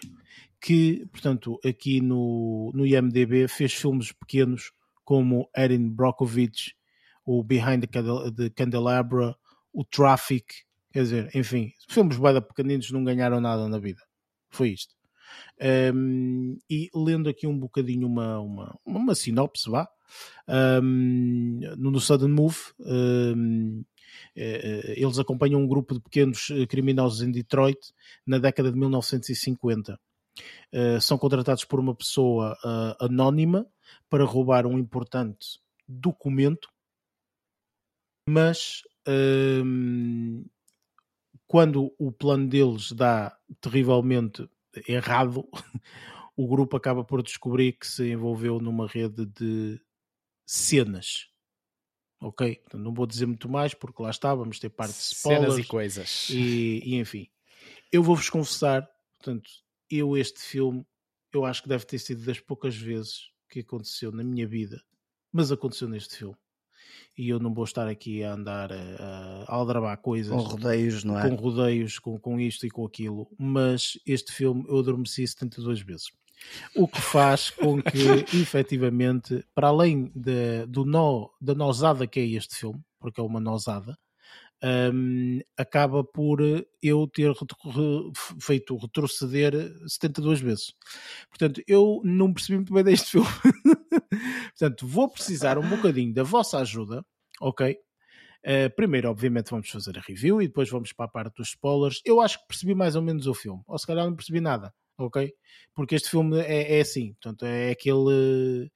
que, 0.59 1.05
portanto, 1.11 1.57
aqui 1.65 2.01
no, 2.01 2.71
no 2.75 2.85
IMDB 2.85 3.47
fez 3.47 3.73
filmes 3.73 4.11
pequenos 4.11 4.73
como 5.05 5.49
Erin 5.55 5.89
Brockovich, 5.89 6.75
o 7.25 7.41
Behind 7.41 7.85
the 8.35 8.49
Candelabra, 8.49 9.35
o 9.71 9.85
Traffic, 9.85 10.45
quer 10.91 11.03
dizer, 11.03 11.29
enfim, 11.33 11.71
filmes 11.87 12.17
bem 12.17 12.41
pequeninos 12.41 12.91
não 12.91 13.05
ganharam 13.05 13.39
nada 13.39 13.69
na 13.69 13.79
vida. 13.79 14.08
Foi 14.49 14.69
isto. 14.69 14.95
Um, 15.93 16.57
e 16.69 16.89
lendo 16.93 17.29
aqui 17.29 17.45
um 17.45 17.57
bocadinho 17.57 18.07
uma, 18.07 18.39
uma, 18.39 18.79
uma 18.85 19.15
sinopse, 19.15 19.69
vá, 19.69 19.87
um, 20.81 21.59
no 21.77 21.99
Sudden 21.99 22.29
Move, 22.29 22.57
um, 22.79 23.83
eh, 24.35 24.81
eh, 24.83 24.93
eles 24.97 25.19
acompanham 25.19 25.61
um 25.61 25.67
grupo 25.67 25.93
de 25.93 25.99
pequenos 25.99 26.49
eh, 26.51 26.65
criminosos 26.65 27.21
em 27.21 27.31
Detroit 27.31 27.79
na 28.25 28.37
década 28.37 28.71
de 28.71 28.77
1950. 28.77 29.99
são 31.01 31.17
contratados 31.17 31.65
por 31.65 31.79
uma 31.79 31.93
pessoa 31.93 32.57
anónima 32.99 33.67
para 34.09 34.23
roubar 34.23 34.65
um 34.65 34.77
importante 34.79 35.59
documento, 35.87 36.69
mas 38.29 38.83
quando 41.49 41.91
o 41.97 42.11
plano 42.11 42.47
deles 42.47 42.91
dá 42.91 43.35
terrivelmente 43.59 44.47
errado, 44.87 45.49
o 46.37 46.47
grupo 46.47 46.77
acaba 46.77 47.03
por 47.03 47.23
descobrir 47.23 47.73
que 47.73 47.87
se 47.87 48.11
envolveu 48.11 48.59
numa 48.59 48.87
rede 48.87 49.25
de 49.25 49.81
cenas. 50.45 51.27
Ok? 52.21 52.61
Não 52.71 52.93
vou 52.93 53.07
dizer 53.07 53.25
muito 53.25 53.49
mais 53.49 53.73
porque 53.73 54.03
lá 54.03 54.11
está, 54.11 54.35
vamos 54.35 54.59
ter 54.59 54.69
parte 54.69 54.93
de 54.93 55.01
spoilers. 55.01 55.53
Cenas 55.53 55.65
e 55.65 55.67
coisas. 55.67 56.29
E, 56.29 56.81
e 56.85 56.95
enfim. 56.97 57.27
Eu 57.91 58.03
vou-vos 58.03 58.29
confessar, 58.29 58.87
portanto, 59.17 59.49
eu 59.89 60.15
este 60.15 60.39
filme, 60.39 60.85
eu 61.33 61.45
acho 61.45 61.63
que 61.63 61.69
deve 61.69 61.83
ter 61.83 61.97
sido 61.97 62.23
das 62.23 62.39
poucas 62.39 62.75
vezes 62.75 63.31
que 63.49 63.61
aconteceu 63.61 64.11
na 64.11 64.23
minha 64.23 64.45
vida, 64.45 64.83
mas 65.31 65.51
aconteceu 65.51 65.89
neste 65.89 66.15
filme. 66.15 66.37
E 67.17 67.29
eu 67.29 67.39
não 67.39 67.53
vou 67.53 67.63
estar 67.63 67.87
aqui 67.87 68.23
a 68.23 68.33
andar 68.33 68.71
a, 68.71 69.45
a 69.47 69.55
aldrabar 69.55 69.97
coisas. 69.97 70.31
Com 70.31 70.41
rodeios, 70.41 71.03
não 71.03 71.19
é? 71.19 71.29
Com 71.29 71.35
rodeios, 71.35 71.99
com, 71.99 72.19
com 72.19 72.39
isto 72.39 72.65
e 72.65 72.69
com 72.69 72.85
aquilo. 72.85 73.27
Mas 73.37 73.99
este 74.05 74.31
filme 74.31 74.65
eu 74.67 74.79
adormeci 74.79 75.27
72 75.27 75.81
vezes. 75.81 76.07
O 76.75 76.87
que 76.87 77.01
faz 77.01 77.49
com 77.49 77.81
que, 77.81 77.97
efetivamente, 78.37 79.45
para 79.53 79.67
além 79.67 80.11
de, 80.15 80.65
do 80.67 80.85
nó, 80.85 81.27
da 81.41 81.53
nosada 81.53 82.07
que 82.07 82.19
é 82.19 82.25
este 82.25 82.55
filme, 82.55 82.79
porque 82.99 83.19
é 83.19 83.23
uma 83.23 83.39
nosada, 83.39 83.97
um, 84.63 85.39
acaba 85.57 86.03
por 86.03 86.39
eu 86.81 87.07
ter 87.07 87.33
feito 88.41 88.75
retroceder 88.75 89.53
72 89.87 90.41
vezes. 90.41 90.73
Portanto, 91.29 91.61
eu 91.67 92.01
não 92.03 92.33
percebi 92.33 92.57
muito 92.57 92.73
bem 92.73 92.83
deste 92.85 93.11
filme. 93.11 93.27
Portanto, 94.49 94.87
vou 94.87 95.09
precisar 95.09 95.57
um 95.57 95.69
bocadinho 95.69 96.13
da 96.13 96.23
vossa 96.23 96.59
ajuda, 96.59 97.05
ok? 97.39 97.77
Uh, 98.45 98.73
primeiro, 98.75 99.09
obviamente, 99.09 99.51
vamos 99.51 99.69
fazer 99.69 99.97
a 99.97 100.01
review 100.01 100.41
e 100.41 100.47
depois 100.47 100.69
vamos 100.69 100.93
para 100.93 101.05
a 101.05 101.09
parte 101.09 101.35
dos 101.35 101.49
spoilers. 101.49 102.01
Eu 102.05 102.21
acho 102.21 102.39
que 102.39 102.47
percebi 102.47 102.73
mais 102.73 102.95
ou 102.95 103.01
menos 103.01 103.27
o 103.27 103.33
filme, 103.33 103.61
ou 103.67 103.77
se 103.77 103.85
calhar 103.85 104.05
não 104.05 104.15
percebi 104.15 104.39
nada 104.39 104.73
ok? 104.99 105.33
Porque 105.73 105.95
este 105.95 106.09
filme 106.09 106.39
é, 106.39 106.77
é 106.77 106.81
assim, 106.81 107.13
portanto, 107.13 107.45
é 107.45 107.71
aquele 107.71 108.69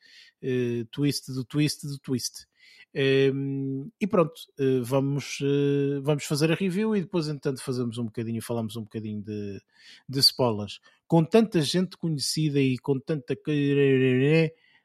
uh, 0.44 0.86
twist 0.92 1.32
do 1.32 1.44
twist 1.46 1.86
do 1.86 2.00
twist. 2.00 2.46
Ehm, 2.94 3.90
e 4.00 4.06
pronto, 4.06 4.34
uh, 4.60 4.84
vamos, 4.84 5.40
uh, 5.42 6.02
vamos 6.04 6.26
fazer 6.26 6.52
a 6.52 6.56
review 6.56 6.96
e 6.96 7.02
depois, 7.02 7.28
entanto, 7.28 7.64
fazemos 7.64 7.98
um 7.98 8.06
bocadinho, 8.06 8.42
falamos 8.42 8.76
um 8.76 8.84
bocadinho 8.84 9.22
de, 9.22 9.60
de 10.08 10.20
spoilers. 10.20 10.80
Com 11.08 11.24
tanta 11.24 11.62
gente 11.62 11.98
conhecida 11.98 12.60
e 12.60 12.78
com 12.78 13.00
tanta. 13.00 13.36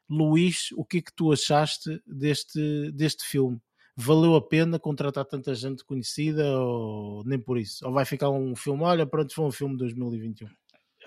Luís, 0.09 0.69
o 0.75 0.83
que 0.83 0.97
é 0.97 1.01
que 1.01 1.13
tu 1.13 1.31
achaste 1.31 2.01
deste, 2.05 2.91
deste 2.91 3.23
filme? 3.23 3.59
Valeu 3.95 4.33
a 4.35 4.41
pena 4.41 4.79
contratar 4.79 5.25
tanta 5.25 5.53
gente 5.53 5.83
conhecida 5.83 6.57
ou 6.57 7.23
nem 7.25 7.37
por 7.37 7.59
isso? 7.59 7.85
Ou 7.85 7.93
vai 7.93 8.05
ficar 8.05 8.29
um 8.29 8.55
filme, 8.55 8.81
olha, 8.83 9.05
pronto, 9.05 9.33
foi 9.35 9.45
um 9.45 9.51
filme 9.51 9.75
de 9.75 9.79
2021? 9.79 10.47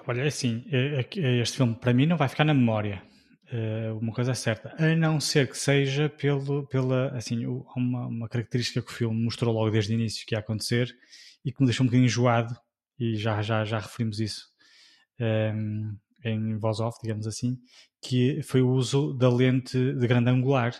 Olha, 0.06 0.22
é 0.22 0.26
assim, 0.26 0.64
é, 0.70 1.00
é 1.16 1.40
este 1.40 1.56
filme 1.56 1.74
para 1.74 1.94
mim 1.94 2.06
não 2.06 2.16
vai 2.16 2.28
ficar 2.28 2.44
na 2.44 2.54
memória. 2.54 3.02
Uh, 3.52 3.98
uma 3.98 4.14
coisa 4.14 4.30
é 4.30 4.34
certa, 4.34 4.74
a 4.82 4.96
não 4.96 5.20
ser 5.20 5.46
que 5.46 5.58
seja 5.58 6.08
pelo, 6.08 6.66
pela, 6.68 7.08
assim, 7.08 7.44
uma, 7.44 8.06
uma 8.06 8.26
característica 8.26 8.80
que 8.80 8.90
o 8.90 8.94
filme 8.94 9.22
mostrou 9.22 9.52
logo 9.52 9.70
desde 9.70 9.92
o 9.92 9.94
início 9.94 10.24
que 10.24 10.34
ia 10.34 10.38
acontecer 10.38 10.90
e 11.44 11.52
que 11.52 11.60
me 11.60 11.66
deixou 11.66 11.84
um 11.84 11.86
bocadinho 11.86 12.06
enjoado, 12.06 12.56
e 12.98 13.14
já, 13.16 13.42
já, 13.42 13.62
já 13.62 13.78
referimos 13.78 14.20
isso 14.20 14.46
um, 15.20 15.24
ehm, 15.24 15.96
em 16.24 16.56
voz 16.56 16.80
off, 16.80 16.98
digamos 17.02 17.26
assim, 17.26 17.58
que 18.00 18.42
foi 18.42 18.62
o 18.62 18.70
uso 18.70 19.12
da 19.12 19.28
lente 19.28 19.76
de 19.76 20.06
grande 20.06 20.30
angular, 20.30 20.72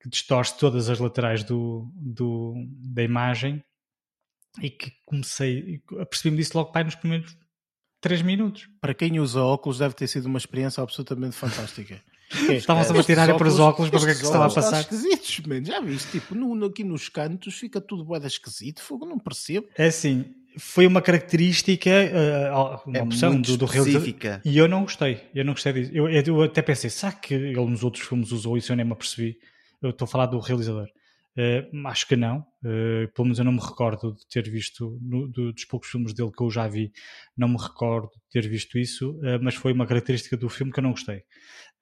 que 0.00 0.08
distorce 0.08 0.56
todas 0.56 0.88
as 0.88 0.98
laterais 0.98 1.44
do, 1.44 1.92
do, 1.94 2.54
da 2.94 3.02
imagem 3.02 3.62
e 4.62 4.70
que 4.70 4.90
comecei, 5.04 5.82
apercebi-me 5.98 6.38
disso 6.38 6.56
logo 6.56 6.72
pai 6.72 6.82
nos 6.82 6.94
primeiros 6.94 7.36
3 8.00 8.22
minutos. 8.22 8.68
Para 8.80 8.94
quem 8.94 9.20
usa 9.20 9.40
óculos, 9.42 9.78
deve 9.78 9.94
ter 9.94 10.06
sido 10.06 10.26
uma 10.26 10.38
experiência 10.38 10.82
absolutamente 10.82 11.36
fantástica. 11.36 12.00
É, 12.48 12.54
Estavam-se 12.54 12.96
a 12.96 13.02
tirar 13.02 13.36
para 13.36 13.48
os 13.48 13.58
óculos 13.58 13.90
para 13.90 13.98
ver 13.98 14.04
o 14.04 14.06
que 14.06 14.12
é 14.12 14.20
que 14.20 14.24
estava 14.24 14.46
a 14.46 14.50
passar. 14.50 14.82
esquisitos, 14.82 15.40
man. 15.40 15.64
já 15.64 15.80
viste? 15.80 16.12
Tipo, 16.12 16.36
no, 16.36 16.64
aqui 16.64 16.84
nos 16.84 17.08
cantos 17.08 17.58
fica 17.58 17.80
tudo 17.80 18.04
boeda 18.04 18.28
esquisito, 18.28 18.80
fogo, 18.80 19.04
não 19.04 19.18
percebo. 19.18 19.66
É 19.76 19.86
assim, 19.86 20.24
foi 20.56 20.86
uma 20.86 21.02
característica, 21.02 21.90
uh, 21.90 22.88
uma 22.88 22.98
é 22.98 23.02
opção 23.02 23.40
do, 23.40 23.56
do 23.56 23.66
realizador. 23.66 24.40
E 24.44 24.56
eu 24.56 24.68
não 24.68 24.82
gostei, 24.82 25.24
eu 25.34 25.44
não 25.44 25.54
gostei 25.54 25.72
disso. 25.72 25.90
Eu, 25.92 26.08
eu 26.08 26.42
até 26.42 26.62
pensei, 26.62 26.88
será 26.88 27.10
que 27.10 27.34
ele 27.34 27.66
nos 27.66 27.82
outros 27.82 28.06
filmes 28.06 28.30
usou 28.30 28.56
isso? 28.56 28.70
Eu 28.70 28.76
nem 28.76 28.86
me 28.86 28.92
apercebi. 28.92 29.36
Eu 29.82 29.90
estou 29.90 30.04
a 30.04 30.08
falar 30.08 30.26
do 30.26 30.38
realizador. 30.38 30.88
Uh, 31.40 31.86
acho 31.86 32.06
que 32.06 32.16
não, 32.16 32.40
uh, 32.40 33.08
pelo 33.14 33.24
menos 33.24 33.38
eu 33.38 33.44
não 33.46 33.52
me 33.52 33.60
recordo 33.60 34.12
de 34.14 34.26
ter 34.28 34.50
visto, 34.50 34.98
no, 35.00 35.26
do, 35.26 35.52
dos 35.52 35.64
poucos 35.64 35.88
filmes 35.88 36.12
dele 36.12 36.30
que 36.36 36.42
eu 36.42 36.50
já 36.50 36.68
vi, 36.68 36.92
não 37.34 37.48
me 37.48 37.56
recordo 37.56 38.10
de 38.10 38.28
ter 38.30 38.46
visto 38.46 38.76
isso, 38.76 39.12
uh, 39.12 39.38
mas 39.40 39.54
foi 39.54 39.72
uma 39.72 39.86
característica 39.86 40.36
do 40.36 40.50
filme 40.50 40.70
que 40.70 40.80
eu 40.80 40.82
não 40.82 40.90
gostei, 40.90 41.22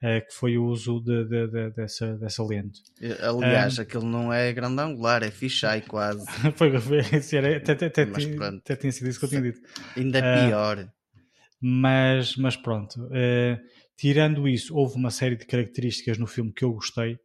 que 0.01 0.33
foi 0.33 0.57
o 0.57 0.65
uso 0.65 1.01
de, 1.01 1.25
de, 1.25 1.49
de, 1.49 1.71
dessa, 1.71 2.17
dessa 2.19 2.45
lente. 2.45 2.81
Aliás, 3.21 3.81
aquele 3.81 4.05
não 4.05 4.33
é 4.33 4.53
grande 4.53 4.81
angular, 4.81 5.25
é 5.25 5.31
fisheye 5.31 5.83
quase. 5.83 6.25
foi, 6.55 6.79
foi, 6.79 6.99
era, 7.33 7.57
até, 7.57 7.73
até, 7.73 7.87
até, 7.87 8.03
até, 8.03 8.77
tinha 8.77 8.93
sido 8.93 9.09
isso 9.09 9.19
que 9.19 9.25
eu 9.25 9.29
tinha 9.29 9.43
dito. 9.43 9.61
Ainda 9.97 10.21
pior. 10.21 10.89
Mas, 11.61 12.37
mas 12.37 12.57
pronto, 12.57 13.09
tirando 13.97 14.47
isso, 14.47 14.77
houve 14.77 14.95
uma 14.95 15.11
série 15.11 15.35
de 15.35 15.45
características 15.45 16.17
no 16.17 16.29
filme 16.29 16.53
que 16.53 16.65
eu 16.65 16.73
gostei, 16.73 17.19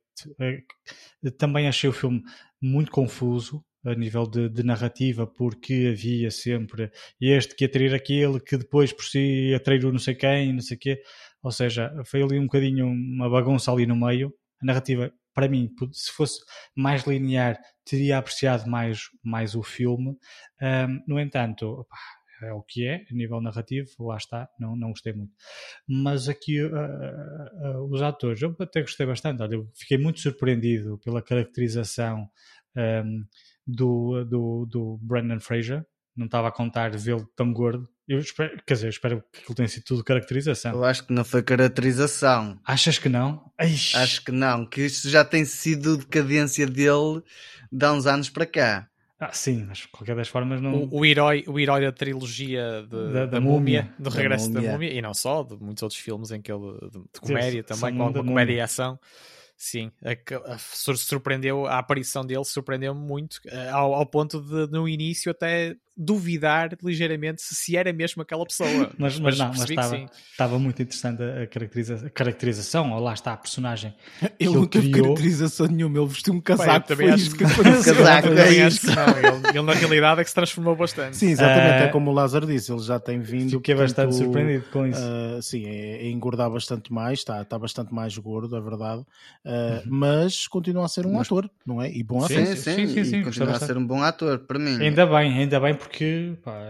também 1.38 1.68
achei 1.68 1.90
o 1.90 1.94
filme 1.94 2.22
muito 2.62 2.92
confuso 2.92 3.64
a 3.86 3.94
nível 3.94 4.26
de, 4.26 4.50
de, 4.50 4.64
narrativa, 4.64 5.28
porque 5.28 5.92
havia 5.92 6.32
sempre 6.32 6.90
este 7.20 7.56
que 7.56 7.66
atrair 7.66 7.94
aquele, 7.94 8.40
que 8.40 8.58
depois 8.58 8.94
por 8.94 9.04
si 9.04 9.54
atrair 9.54 9.84
não 9.84 10.00
sei 10.00 10.16
quem, 10.16 10.54
não 10.54 10.62
sei 10.62 10.78
quê. 10.78 11.02
Ou 11.42 11.52
seja, 11.52 11.92
foi 12.06 12.24
ali 12.24 12.40
um 12.40 12.44
bocadinho 12.44 12.88
uma 12.88 13.30
bagunça 13.30 13.72
ali 13.72 13.86
no 13.86 13.96
meio. 13.96 14.34
A 14.62 14.66
narrativa, 14.66 15.12
para 15.34 15.50
mim, 15.50 15.70
se 15.92 16.12
fosse 16.14 16.40
mais 16.76 17.04
linear, 17.06 17.60
teria 17.84 18.18
apreciado 18.18 18.70
mais, 18.70 19.02
mais 19.22 19.54
o 19.54 19.62
filme. 19.62 20.18
Um, 20.62 21.04
no 21.06 21.20
entanto, 21.20 21.86
é 22.44 22.54
o 22.54 22.62
que 22.62 22.86
é, 22.86 23.06
a 23.10 23.14
nível 23.14 23.42
narrativo, 23.42 23.90
lá 24.00 24.18
está, 24.18 24.50
não, 24.60 24.76
não 24.76 24.90
gostei 24.90 25.14
muito. 25.14 25.34
Mas 25.88 26.28
aqui 26.30 26.62
uh, 26.62 26.70
uh, 26.70 27.92
os 27.92 28.02
atores, 28.02 28.42
eu 28.42 28.56
até 28.60 28.82
gostei 28.82 29.06
bastante, 29.06 29.42
olha, 29.42 29.56
eu 29.56 29.68
fiquei 29.76 29.98
muito 29.98 30.20
surpreendido 30.20 31.00
pela 31.00 31.22
caracterização 31.22 32.28
um, 32.76 33.26
do, 33.66 34.26
do, 34.26 34.66
do 34.66 35.00
Brandon 35.02 35.40
Fraser, 35.40 35.86
não 36.16 36.26
estava 36.26 36.48
a 36.48 36.52
contar 36.52 36.96
vê-lo 36.96 37.28
tão 37.36 37.52
gordo. 37.52 37.90
Eu 38.08 38.20
espero, 38.20 38.62
quer 38.66 38.74
dizer, 38.74 38.88
eu 38.88 38.92
espero 38.92 39.24
que 39.32 39.40
ele 39.48 39.56
tenha 39.56 39.68
sido 39.68 39.84
tudo 39.84 40.04
caracterização. 40.04 40.74
Eu 40.74 40.84
acho 40.84 41.08
que 41.08 41.14
não 41.14 41.24
foi 41.24 41.42
caracterização. 41.42 42.60
Achas 42.66 43.00
que 43.00 43.10
não? 43.10 43.52
Eish. 43.60 43.96
Acho 43.96 44.24
que 44.24 44.32
não, 44.32 44.66
que 44.66 44.82
isto 44.82 45.10
já 45.10 45.24
tem 45.24 45.46
sido 45.46 45.98
decadência 45.98 46.68
dele 46.68 47.24
de 47.72 47.86
há 47.86 47.94
uns 47.94 48.06
anos 48.06 48.30
para 48.30 48.46
cá. 48.46 48.90
Ah, 49.20 49.32
sim, 49.32 49.64
mas 49.68 49.80
de 49.80 49.88
qualquer 49.88 50.16
das 50.16 50.28
formas 50.28 50.60
não. 50.60 50.84
O, 50.84 51.00
o, 51.00 51.06
herói, 51.06 51.44
o 51.48 51.60
herói 51.60 51.82
da 51.82 51.92
trilogia 51.92 52.86
de, 52.90 53.14
da, 53.14 53.26
da, 53.26 53.40
múmia, 53.40 53.84
múmia, 53.84 53.96
do 53.98 54.10
regresso 54.10 54.48
da 54.52 54.60
múmia. 54.60 54.72
da 54.72 54.74
múmia. 54.74 54.94
e 54.94 55.02
não 55.02 55.14
só, 55.14 55.44
de 55.44 55.56
muitos 55.56 55.84
outros 55.84 56.00
filmes 56.00 56.32
em 56.32 56.42
que 56.42 56.52
ele. 56.52 56.74
de, 56.92 57.00
de 57.00 57.20
comédia 57.22 57.64
Deus, 57.64 57.80
também, 57.80 57.98
com 57.98 58.04
alguma 58.04 58.24
comédia 58.24 58.54
e 58.54 58.60
ação. 58.60 59.00
Sim, 59.56 59.92
a, 60.04 60.54
a, 60.54 60.58
surpreendeu, 60.58 61.66
a 61.66 61.78
aparição 61.78 62.26
dele 62.26 62.44
surpreendeu-me 62.44 63.00
muito, 63.00 63.40
eh, 63.46 63.70
ao, 63.70 63.94
ao 63.94 64.06
ponto 64.06 64.42
de 64.42 64.68
no 64.72 64.90
início 64.90 65.32
até 65.32 65.76
duvidar 65.96 66.76
ligeiramente 66.84 67.42
se 67.42 67.78
era 67.78 67.94
mesmo 67.94 68.22
aquela 68.22 68.46
pessoa. 68.46 68.92
mas, 68.98 69.20
mas, 69.20 69.38
mas 69.38 69.38
não, 69.38 69.48
mas 69.50 69.70
estava, 69.70 70.06
estava 70.32 70.60
muito 70.60 70.82
interessante 70.82 71.22
a, 71.22 71.48
caracteriza, 71.48 72.08
a 72.08 72.10
caracterização, 72.10 72.92
ou 72.92 73.00
lá 73.00 73.14
está 73.14 73.34
a 73.34 73.38
personagem. 73.38 73.94
Ele, 74.40 74.56
não 74.56 74.66
teve 74.66 74.90
criou. 74.90 75.08
caracterização 75.08 75.68
nenhuma, 75.68 76.00
ele 76.00 76.08
vestiu 76.08 76.34
um 76.34 76.42
casaco. 76.42 76.70
Pai, 76.70 76.82
também 76.82 77.10
acho 77.12 77.36
que 77.36 77.44
um 77.44 77.48
casaco, 77.48 78.28
é 78.30 78.68
isso. 78.68 78.88
Ele, 78.90 79.58
ele, 79.58 79.62
na 79.62 79.74
realidade 79.74 80.22
é 80.22 80.24
que 80.24 80.30
se 80.30 80.36
transformou 80.36 80.76
bastante. 80.76 81.16
Sim, 81.16 81.30
exatamente, 81.30 81.84
uh, 81.84 81.86
é 81.86 81.88
como 81.90 82.12
o 82.12 82.14
Lázaro 82.14 82.46
disse, 82.46 82.72
ele 82.72 82.82
já 82.82 83.00
tem 83.00 83.20
vindo. 83.22 83.52
Fiquei 83.52 83.76
bastante 83.76 84.16
surpreendido 84.16 84.66
com 84.72 84.86
isso. 84.86 85.02
Uh, 85.02 85.42
sim, 85.42 85.66
é, 85.66 86.04
é, 86.04 86.10
engordar 86.10 86.50
bastante 86.50 86.92
mais, 86.92 87.20
está, 87.20 87.42
está 87.42 87.58
bastante 87.58 87.94
mais 87.94 88.18
gordo, 88.18 88.56
é 88.56 88.62
verdade, 88.62 89.02
uh, 89.02 89.06
uhum. 89.46 89.82
mas 89.88 90.48
continua 90.48 90.86
a 90.86 90.88
ser 90.88 91.06
um 91.06 91.14
mas, 91.14 91.28
ator, 91.28 91.50
não 91.66 91.82
é? 91.82 91.90
E 91.92 92.04
bom 92.04 92.28
sim, 92.28 92.36
ator. 92.36 92.56
Sim, 92.58 92.88
sim, 92.88 92.88
sim, 92.88 93.04
sim, 93.04 93.24
continua 93.24 93.56
a 93.56 93.60
ser 93.60 93.78
um 93.78 93.86
bom 93.86 94.02
ator, 94.02 94.40
para 94.40 94.60
mim. 94.60 94.82
Ainda 94.82 95.06
bem, 95.06 95.40
ainda 95.40 95.60
bem 95.60 95.76
porque 95.84 96.38
pá, 96.44 96.70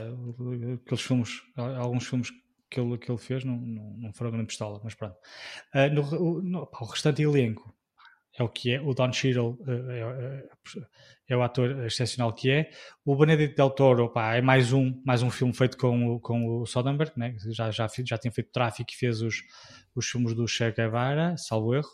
aqueles 0.83 1.01
filmes, 1.01 1.41
alguns 1.55 2.07
filmes 2.07 2.31
que 2.69 2.79
ele, 2.79 2.97
que 2.97 3.11
ele 3.11 3.19
fez 3.19 3.43
não, 3.43 3.55
não, 3.55 3.97
não 3.97 4.13
foram 4.13 4.31
grande 4.31 4.47
pistola, 4.47 4.81
mas 4.83 4.95
pronto. 4.95 5.15
Uh, 5.73 5.93
no, 5.93 6.41
no, 6.41 6.67
pá, 6.67 6.79
o 6.81 6.85
restante 6.85 7.21
elenco 7.21 7.73
é 8.37 8.43
o 8.43 8.49
que 8.49 8.73
é. 8.73 8.81
O 8.81 8.93
Don 8.93 9.13
Cheadle 9.13 9.57
uh, 9.61 9.91
é, 9.91 10.43
é, 11.29 11.37
o 11.37 11.43
ator 11.43 11.85
excepcional 11.85 12.33
que 12.33 12.49
é. 12.49 12.71
O 13.05 13.15
Benedict 13.15 13.55
Del 13.55 13.69
Toro 13.69 14.09
pá, 14.09 14.35
é 14.35 14.41
mais 14.41 14.73
um, 14.73 14.99
mais 15.05 15.21
um 15.21 15.29
filme 15.29 15.53
feito 15.53 15.77
com, 15.77 16.19
com 16.19 16.61
o 16.61 16.65
Soderbergh, 16.65 17.13
né? 17.15 17.35
já, 17.51 17.69
já, 17.69 17.87
já 17.87 18.17
tinha 18.17 18.31
feito 18.31 18.51
Tráfico 18.51 18.91
e 18.91 18.95
fez 18.95 19.21
os, 19.21 19.43
os 19.95 20.07
filmes 20.07 20.33
do 20.33 20.47
Che 20.47 20.71
Guevara, 20.71 21.37
salvo 21.37 21.75
erro. 21.75 21.89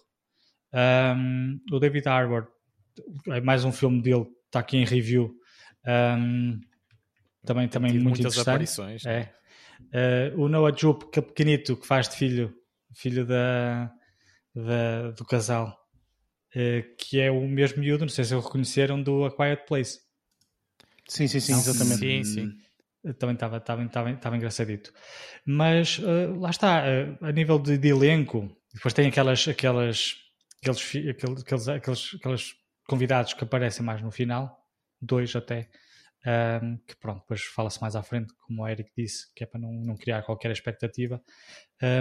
Um, 0.73 1.59
o 1.71 1.79
David 1.79 2.07
Harbour 2.07 2.47
é 3.27 3.41
mais 3.41 3.65
um 3.65 3.71
filme 3.71 4.01
dele, 4.01 4.27
está 4.45 4.59
aqui 4.59 4.77
em 4.77 4.85
review. 4.85 5.35
Um, 5.85 6.59
também, 7.45 7.67
também 7.67 7.91
muito 7.91 8.03
muitas 8.03 8.19
interessante. 8.19 8.49
aparições. 8.49 9.05
É. 9.05 9.33
Uh, 9.79 10.41
o 10.41 10.49
Noah 10.49 10.75
Jupe, 10.75 11.09
que 11.09 11.19
é 11.19 11.21
pequenito, 11.21 11.77
que 11.77 11.87
faz 11.87 12.09
de 12.09 12.15
filho, 12.15 12.53
filho 12.93 13.25
da, 13.25 13.91
da 14.53 15.11
do 15.11 15.25
casal, 15.25 15.77
uh, 16.55 16.95
que 16.97 17.19
é 17.19 17.31
o 17.31 17.47
mesmo 17.47 17.79
miúdo, 17.79 18.05
não 18.05 18.09
sei 18.09 18.25
se 18.25 18.35
o 18.35 18.39
reconheceram, 18.39 19.01
do 19.01 19.25
A 19.25 19.35
Quiet 19.35 19.65
Place. 19.65 19.99
Sim, 21.07 21.27
sim, 21.27 21.39
sim, 21.39 21.53
exatamente. 21.53 21.99
Sim, 21.99 22.23
sim. 22.23 22.53
Eh, 23.03 23.13
também 23.13 23.33
estava 23.33 23.57
estava, 23.57 23.83
estava, 23.83 24.11
estava 24.11 24.37
engraçadito. 24.37 24.93
Mas 25.45 25.97
uh, 25.99 26.39
lá 26.39 26.51
está, 26.51 26.83
a 27.21 27.31
nível 27.31 27.57
de, 27.57 27.77
de, 27.77 27.87
elenco, 27.87 28.55
depois 28.73 28.93
tem 28.93 29.07
aquelas, 29.07 29.47
aquelas, 29.47 30.15
aqueles, 30.61 31.09
aqueles, 31.09 31.67
aqueles, 31.67 32.15
aqueles 32.15 32.55
convidados 32.87 33.33
que 33.33 33.43
aparecem 33.43 33.83
mais 33.83 34.01
no 34.01 34.11
final, 34.11 34.55
dois 35.01 35.35
até, 35.35 35.69
um, 36.25 36.77
que 36.85 36.95
pronto, 36.97 37.21
depois 37.21 37.41
fala-se 37.43 37.81
mais 37.81 37.95
à 37.95 38.03
frente, 38.03 38.33
como 38.45 38.63
o 38.63 38.67
Eric 38.67 38.91
disse, 38.97 39.33
que 39.33 39.43
é 39.43 39.47
para 39.47 39.59
não, 39.59 39.71
não 39.71 39.95
criar 39.95 40.21
qualquer 40.23 40.51
expectativa. 40.51 41.21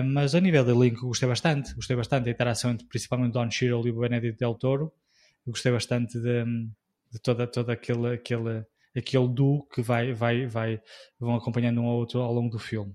Mas 0.04 0.34
a 0.34 0.40
nível 0.40 0.64
de 0.64 0.72
elenco 0.72 1.06
gostei 1.06 1.28
bastante, 1.28 1.72
gostei 1.74 1.94
bastante 1.96 2.24
da 2.24 2.30
interação 2.30 2.72
entre 2.72 2.86
principalmente 2.88 3.32
Don 3.32 3.48
Cheadle 3.48 3.86
e 3.86 3.90
o 3.92 4.00
Benedict 4.00 4.38
Del 4.38 4.54
Toro. 4.54 4.92
Gostei 5.46 5.70
bastante 5.70 6.18
de, 6.20 6.44
de 7.12 7.20
toda, 7.22 7.46
toda 7.46 7.72
aquele, 7.74 8.14
aquele, 8.14 8.64
aquele 8.96 9.28
duo 9.28 9.66
que 9.68 9.80
vai, 9.80 10.12
vai, 10.12 10.46
vai, 10.46 10.80
vão 11.18 11.36
acompanhando 11.36 11.80
um 11.80 11.86
ao 11.86 11.96
outro 11.96 12.20
ao 12.20 12.32
longo 12.32 12.50
do 12.50 12.58
filme. 12.58 12.92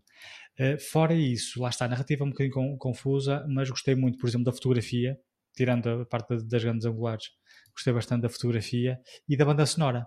Uh, 0.60 0.78
fora 0.80 1.16
isso, 1.16 1.60
lá 1.62 1.70
está, 1.70 1.86
a 1.86 1.88
narrativa 1.88 2.24
é 2.24 2.28
um 2.28 2.30
bocadinho 2.30 2.78
confusa, 2.78 3.44
mas 3.50 3.70
gostei 3.70 3.96
muito, 3.96 4.20
por 4.20 4.28
exemplo, 4.28 4.46
da 4.46 4.52
fotografia, 4.52 5.18
tirando 5.56 5.88
a 5.90 6.06
parte 6.06 6.36
das 6.46 6.64
grandes 6.64 6.86
angulares, 6.86 7.30
gostei 7.74 7.92
bastante 7.92 8.22
da 8.22 8.30
fotografia 8.30 9.00
e 9.28 9.36
da 9.36 9.46
banda 9.46 9.66
sonora 9.66 10.06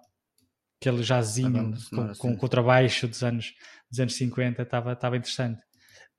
aquele 0.80 1.02
jazinho 1.02 1.74
com, 1.90 2.14
com, 2.14 2.36
com, 2.36 2.46
o 2.46 2.48
trabalho 2.48 2.88
dos 2.88 3.22
anos, 3.22 3.54
dos 3.90 4.00
anos 4.00 4.14
50 4.14 4.62
estava, 4.62 4.92
estava 4.92 5.16
interessante. 5.16 5.60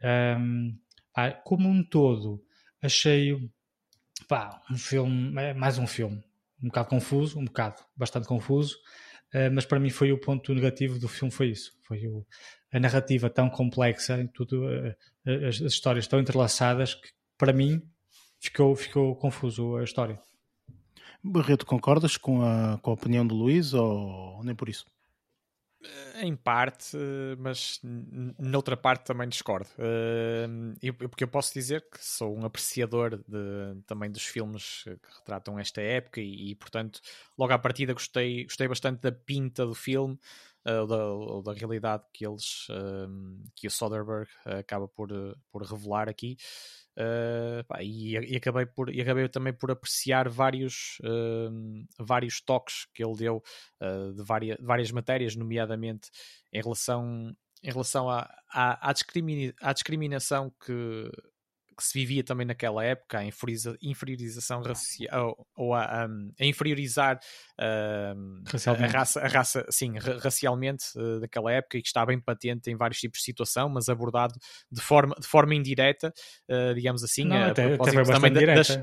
Um, 0.03 0.77
pá, 1.13 1.31
como 1.31 1.67
um 1.69 1.84
todo, 1.84 2.43
achei 2.81 3.35
pá, 4.27 4.61
um 4.69 4.77
filme, 4.77 5.53
mais 5.53 5.77
um 5.77 5.88
filme, 5.88 6.23
um 6.61 6.67
bocado 6.67 6.89
confuso, 6.89 7.39
um 7.39 7.45
bocado, 7.45 7.84
bastante 7.95 8.27
confuso, 8.27 8.75
uh, 9.34 9.51
mas 9.53 9.65
para 9.65 9.79
mim 9.79 9.89
foi 9.89 10.11
o 10.11 10.19
ponto 10.19 10.53
negativo 10.53 10.99
do 10.99 11.07
filme, 11.07 11.31
foi 11.31 11.49
isso, 11.49 11.71
foi 11.84 12.07
o, 12.07 12.25
a 12.71 12.79
narrativa 12.79 13.29
tão 13.29 13.49
complexa, 13.49 14.27
tudo, 14.34 14.65
uh, 14.65 14.95
as, 15.47 15.61
as 15.61 15.73
histórias 15.73 16.07
tão 16.07 16.19
entrelaçadas 16.19 16.95
que 16.95 17.09
para 17.38 17.53
mim 17.53 17.81
ficou, 18.39 18.75
ficou 18.75 19.15
confuso 19.15 19.77
a 19.77 19.84
história. 19.84 20.19
Barreto, 21.31 21.65
concordas 21.65 22.17
com 22.17 22.41
a, 22.41 22.77
com 22.79 22.91
a 22.91 22.93
opinião 22.93 23.25
do 23.25 23.35
Luís 23.35 23.73
ou 23.73 24.43
nem 24.43 24.55
por 24.55 24.69
isso? 24.69 24.85
Eh, 25.83 26.25
em 26.25 26.35
parte, 26.35 26.97
mas 27.37 27.79
noutra 28.39 28.75
parte 28.75 29.05
também 29.05 29.29
discordo. 29.29 29.69
Eh, 29.77 30.47
porque 31.09 31.23
eu 31.23 31.27
posso 31.27 31.53
dizer 31.53 31.87
que 31.89 32.03
sou 32.03 32.35
um 32.35 32.45
apreciador 32.45 33.17
de, 33.17 33.81
também 33.85 34.11
dos 34.11 34.23
filmes 34.23 34.83
que 34.83 35.17
retratam 35.19 35.59
esta 35.59 35.81
época 35.81 36.19
e, 36.19 36.51
e, 36.51 36.55
portanto, 36.55 36.99
logo 37.37 37.53
à 37.53 37.59
partida 37.59 37.93
gostei, 37.93 38.43
gostei 38.43 38.67
bastante 38.67 39.01
da 39.01 39.11
pinta 39.11 39.65
do 39.65 39.75
filme, 39.75 40.17
uh, 40.65 40.87
da, 40.87 41.51
da 41.51 41.57
realidade 41.57 42.03
que 42.11 42.25
eles, 42.25 42.67
que 43.55 43.67
o 43.67 43.71
Soderbergh 43.71 44.29
acaba 44.45 44.87
por, 44.87 45.09
por 45.51 45.63
revelar 45.63 46.09
aqui. 46.09 46.37
Uh, 46.97 47.63
pá, 47.67 47.83
e, 47.83 48.13
e, 48.15 48.37
acabei 48.37 48.65
por, 48.65 48.89
e 48.89 48.99
acabei 48.99 49.29
também 49.29 49.53
por 49.53 49.69
apreciar 49.69 50.27
vários, 50.27 50.97
uh, 51.03 51.85
vários 51.99 52.41
toques 52.41 52.87
que 52.91 53.03
ele 53.03 53.15
deu 53.15 53.43
uh, 53.79 54.13
de 54.15 54.23
várias, 54.23 54.57
várias 54.59 54.91
matérias, 54.91 55.35
nomeadamente 55.35 56.09
em 56.51 56.59
relação, 56.59 57.35
em 57.61 57.71
relação 57.71 58.09
à, 58.09 58.27
à, 58.51 58.89
à, 58.89 58.93
discrimina, 58.93 59.53
à 59.61 59.73
discriminação 59.73 60.51
que, 60.65 61.11
que 61.77 61.83
se 61.83 61.97
vivia 61.97 62.23
também 62.23 62.45
naquela 62.45 62.83
época, 62.83 63.19
a 63.19 63.23
inferiorização 63.81 64.61
racial, 64.63 65.47
ou 65.55 65.75
a, 65.75 66.05
a 66.39 66.45
inferiorizar 66.45 67.19
uh, 67.59 68.83
a 68.83 68.87
raça, 68.87 69.19
a 69.21 69.27
raça 69.27 69.65
sim, 69.69 69.93
racialmente 69.97 70.85
uh, 70.97 71.19
daquela 71.19 71.51
época 71.51 71.77
e 71.77 71.81
que 71.81 71.87
está 71.87 72.03
bem 72.03 72.19
patente 72.19 72.71
em 72.71 72.75
vários 72.75 72.99
tipos 72.99 73.19
de 73.19 73.25
situação, 73.25 73.69
mas 73.69 73.89
abordado 73.89 74.33
de 74.71 74.81
forma, 74.81 75.15
de 75.19 75.27
forma 75.27 75.53
indireta, 75.53 76.11
uh, 76.49 76.73
digamos 76.73 77.03
assim, 77.03 77.25
Não, 77.25 77.43
até, 77.43 77.75
até 77.75 78.03
também 78.03 78.33
das, 78.33 78.79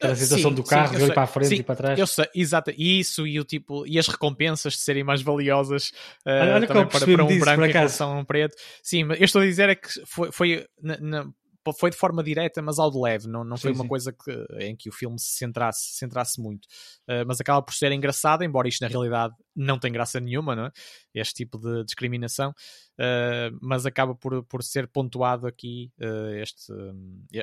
Aquela 0.00 0.16
situação 0.16 0.50
sim, 0.50 0.56
do 0.56 0.64
carro, 0.64 0.98
sim, 0.98 1.04
ir 1.04 1.12
para 1.12 1.22
a 1.22 1.26
frente 1.26 1.48
sim, 1.48 1.56
e 1.56 1.62
para 1.62 1.76
trás. 1.76 1.98
Eu 1.98 2.06
sei, 2.06 2.24
exato. 2.34 2.72
Isso 2.74 3.26
e 3.26 3.38
o 3.38 3.44
tipo, 3.44 3.86
e 3.86 3.98
as 3.98 4.08
recompensas 4.08 4.72
de 4.72 4.78
serem 4.78 5.04
mais 5.04 5.20
valiosas 5.20 5.90
uh, 6.26 6.54
olha, 6.54 6.66
também 6.66 6.86
para, 6.86 7.06
para 7.06 7.24
um 7.24 7.38
branco 7.38 7.64
em 7.66 7.70
relação 7.70 8.12
a 8.12 8.18
um 8.18 8.24
preto. 8.24 8.56
Sim, 8.82 9.04
mas 9.04 9.20
eu 9.20 9.26
estou 9.26 9.42
a 9.42 9.44
dizer 9.44 9.68
é 9.68 9.74
que 9.74 9.88
foi, 10.06 10.32
foi 10.32 10.66
na, 10.80 10.96
na, 10.98 11.30
foi 11.72 11.90
de 11.90 11.96
forma 11.96 12.22
direta, 12.22 12.60
mas 12.62 12.78
ao 12.78 12.90
de 12.90 12.98
leve, 12.98 13.28
não, 13.28 13.44
não 13.44 13.56
foi 13.56 13.72
sim, 13.72 13.78
uma 13.78 13.84
sim. 13.84 13.88
coisa 13.88 14.12
que, 14.12 14.46
em 14.58 14.76
que 14.76 14.88
o 14.88 14.92
filme 14.92 15.18
se 15.18 15.36
centrasse, 15.36 15.96
centrasse 15.96 16.40
muito. 16.40 16.66
Uh, 17.08 17.24
mas 17.26 17.40
acaba 17.40 17.62
por 17.62 17.74
ser 17.74 17.92
engraçado, 17.92 18.42
embora 18.42 18.68
isto 18.68 18.82
na 18.82 18.88
realidade 18.88 19.34
não 19.54 19.78
tem 19.78 19.92
graça 19.92 20.20
nenhuma, 20.20 20.56
não 20.56 20.66
é? 20.66 20.72
este 21.14 21.34
tipo 21.34 21.58
de 21.58 21.84
discriminação, 21.84 22.50
uh, 22.50 23.58
mas 23.60 23.84
acaba 23.84 24.14
por, 24.14 24.44
por 24.44 24.62
ser 24.62 24.86
pontuado 24.88 25.46
aqui 25.46 25.90
uh, 26.00 26.34
este, 26.34 26.72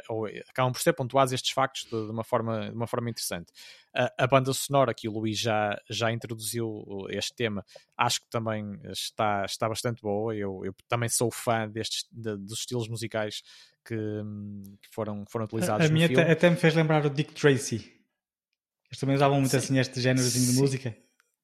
ou 0.09 0.25
acabam 0.49 0.71
por 0.71 0.81
ser 0.81 0.93
pontuados 0.93 1.33
estes 1.33 1.51
factos 1.51 1.83
de, 1.83 1.89
de 1.89 2.11
uma, 2.11 2.23
forma, 2.23 2.69
de 2.69 2.75
uma 2.75 2.87
forma 2.87 3.09
interessante. 3.09 3.51
A, 3.93 4.23
a, 4.23 4.27
banda 4.27 4.53
sonora, 4.53 4.93
que 4.93 5.07
o 5.07 5.11
Luís 5.11 5.39
já, 5.39 5.77
já 5.89 6.11
introduziu 6.11 6.85
este 7.09 7.35
tema, 7.35 7.65
acho 7.97 8.21
que 8.21 8.29
também 8.29 8.79
está, 8.91 9.43
está 9.45 9.67
bastante 9.67 10.01
boa. 10.01 10.35
Eu, 10.35 10.61
eu 10.63 10.73
também 10.87 11.09
sou 11.09 11.31
fã 11.31 11.67
destes, 11.67 12.05
de, 12.11 12.37
dos 12.37 12.59
estilos 12.59 12.87
musicais 12.87 13.41
que, 13.87 13.95
que 14.81 14.89
foram, 14.91 15.25
foram 15.27 15.45
utilizados. 15.45 15.85
A, 15.85 15.89
a 15.89 15.91
minha 15.91 16.05
até, 16.05 16.31
até, 16.31 16.49
me 16.49 16.55
fez 16.55 16.75
lembrar 16.75 17.05
o 17.05 17.09
Dick 17.09 17.33
Tracy. 17.33 17.93
Eles 18.89 18.99
também 18.99 19.15
usavam 19.15 19.39
muito 19.39 19.51
sim. 19.51 19.57
assim 19.57 19.79
este 19.79 20.01
génerozinho 20.01 20.53
de 20.53 20.59
música. 20.59 20.97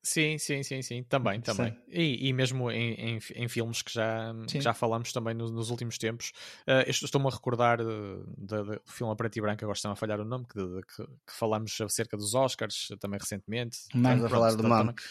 Sim, 0.05 0.37
sim, 0.37 0.61
sim, 0.63 0.81
sim, 0.81 1.01
também, 1.03 1.39
também. 1.39 1.77
E, 1.87 2.27
e 2.27 2.33
mesmo 2.33 2.69
em, 2.69 2.93
em, 2.93 3.19
em, 3.35 3.47
filmes 3.47 3.81
que 3.81 3.93
já, 3.93 4.33
que 4.49 4.59
já 4.59 4.73
falamos 4.73 5.13
também 5.13 5.33
no, 5.33 5.49
nos 5.49 5.69
últimos 5.69 5.97
tempos. 5.97 6.33
Uh, 6.67 6.89
Estou-me 6.89 7.27
a 7.27 7.29
recordar 7.29 7.77
do 7.77 8.81
filme 8.85 9.13
a 9.13 9.15
preto 9.15 9.37
e 9.37 9.41
branco, 9.41 9.63
agora 9.63 9.77
estão 9.77 9.93
a 9.93 9.95
falhar 9.95 10.19
o 10.19 10.25
nome, 10.25 10.45
que, 10.45 10.59
de, 10.59 10.81
que, 10.81 11.05
que, 11.05 11.33
falamos 11.33 11.79
acerca 11.79 12.17
dos 12.17 12.35
Oscars 12.35 12.89
também 12.99 13.17
recentemente. 13.17 13.77
Estamos 13.95 14.25
a 14.25 14.29
falar 14.29 14.55
do 14.55 14.67
Mank. 14.67 15.01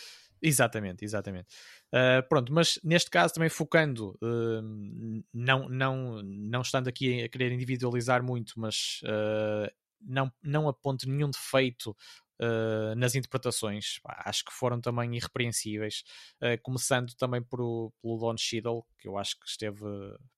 Exatamente, 0.42 1.04
exatamente. 1.04 1.46
Uh, 1.93 2.27
pronto, 2.27 2.51
mas 2.52 2.78
neste 2.82 3.10
caso 3.10 3.35
também 3.35 3.51
focando, 3.51 4.19
uh, 4.23 5.23
não, 5.32 5.69
não, 5.69 6.23
não 6.23 6.62
estando 6.62 6.89
aqui 6.89 7.23
a 7.23 7.28
querer 7.28 7.52
individualizar 7.52 8.23
muito, 8.23 8.55
mas 8.56 9.01
uh, 9.05 9.70
não, 10.01 10.32
não 10.43 10.69
aponto 10.69 11.09
nenhum 11.09 11.31
defeito 11.31 11.97
Uh, 12.40 12.97
nas 12.97 13.14
interpretações. 13.14 14.01
Acho 14.05 14.44
que 14.44 14.52
foram 14.52 14.81
também 14.81 15.14
irrepreensíveis, 15.14 16.02
uh, 16.43 16.60
começando 16.60 17.14
também 17.14 17.40
por 17.40 17.60
o, 17.60 17.93
pelo 18.02 18.19
Don 18.19 18.36
Cheadle, 18.36 18.85
que 18.98 19.06
eu 19.06 19.16
acho 19.16 19.39
que 19.39 19.47
esteve, 19.47 19.78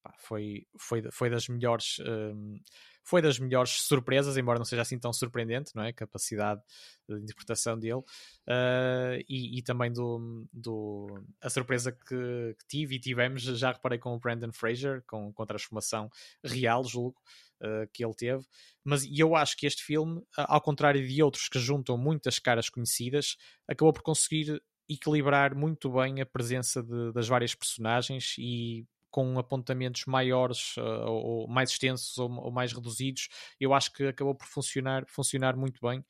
pá, 0.03 0.13
foi, 0.19 0.67
foi, 0.77 1.03
foi 1.11 1.31
das 1.31 1.49
melhores. 1.49 1.99
Uh, 2.01 2.61
foi 3.05 3.21
das 3.21 3.39
melhores 3.39 3.83
surpresas, 3.83 4.37
embora 4.37 4.59
não 4.59 4.65
seja 4.65 4.83
assim 4.83 4.99
tão 4.99 5.13
surpreendente, 5.13 5.73
não 5.75 5.85
é? 5.85 5.91
A 5.91 5.93
capacidade 5.93 6.61
de 7.07 7.17
interpretação 7.17 7.79
dele 7.79 7.99
uh, 7.99 9.23
e, 9.29 9.59
e, 9.59 9.63
também 9.63 9.93
do, 9.93 10.47
do 10.51 11.23
a 11.41 11.51
surpresa 11.51 11.93
que, 11.93 12.57
que, 12.59 12.67
tive 12.67 12.97
e 12.97 12.99
tivemos, 12.99 13.43
já 13.43 13.73
reparei 13.73 13.99
com 13.99 14.15
o 14.15 14.19
Brandon 14.19 14.53
Fraser, 14.53 15.05
com, 15.07 15.33
com 15.33 15.43
a 15.43 15.47
transformação 15.47 16.11
real, 16.43 16.83
julgo. 16.83 17.21
Uh, 17.61 17.89
que 17.95 18.05
ele 18.05 18.13
teve, 18.13 18.45
mas 18.83 19.09
eu 19.17 19.35
acho 19.37 19.57
que 19.57 19.65
este 19.65 19.83
filme, 19.83 20.21
ao 20.37 20.61
contrário 20.61 21.07
de 21.07 21.23
outros 21.23 21.49
que 21.49 21.59
juntam 21.59 21.97
muitas 21.97 22.39
caras 22.39 22.69
conhecidas, 22.69 23.37
acabou 23.67 23.93
por 23.93 24.03
conseguir 24.03 24.61
equilibrar 24.89 25.55
muito 25.55 25.91
bem 25.91 26.21
a 26.21 26.27
presença 26.27 26.83
de, 26.83 27.13
das 27.13 27.29
várias 27.29 27.55
personagens 27.55 28.35
e 28.39 28.85
com 29.15 29.39
apontamentos 29.39 30.07
maiores 30.07 30.77
uh, 30.77 31.07
ou 31.07 31.47
mais 31.47 31.71
extensos 31.71 32.19
ou, 32.19 32.51
mais 32.51 32.73
reduzidos, 32.73 33.29
eu 33.61 33.73
acho 33.73 33.93
que 33.93 34.03
acabou 34.09 34.35
por 34.35 34.49
funcionar, 34.49 35.05
funcionar 35.07 35.57
muito 35.57 35.81
bem. 35.81 36.05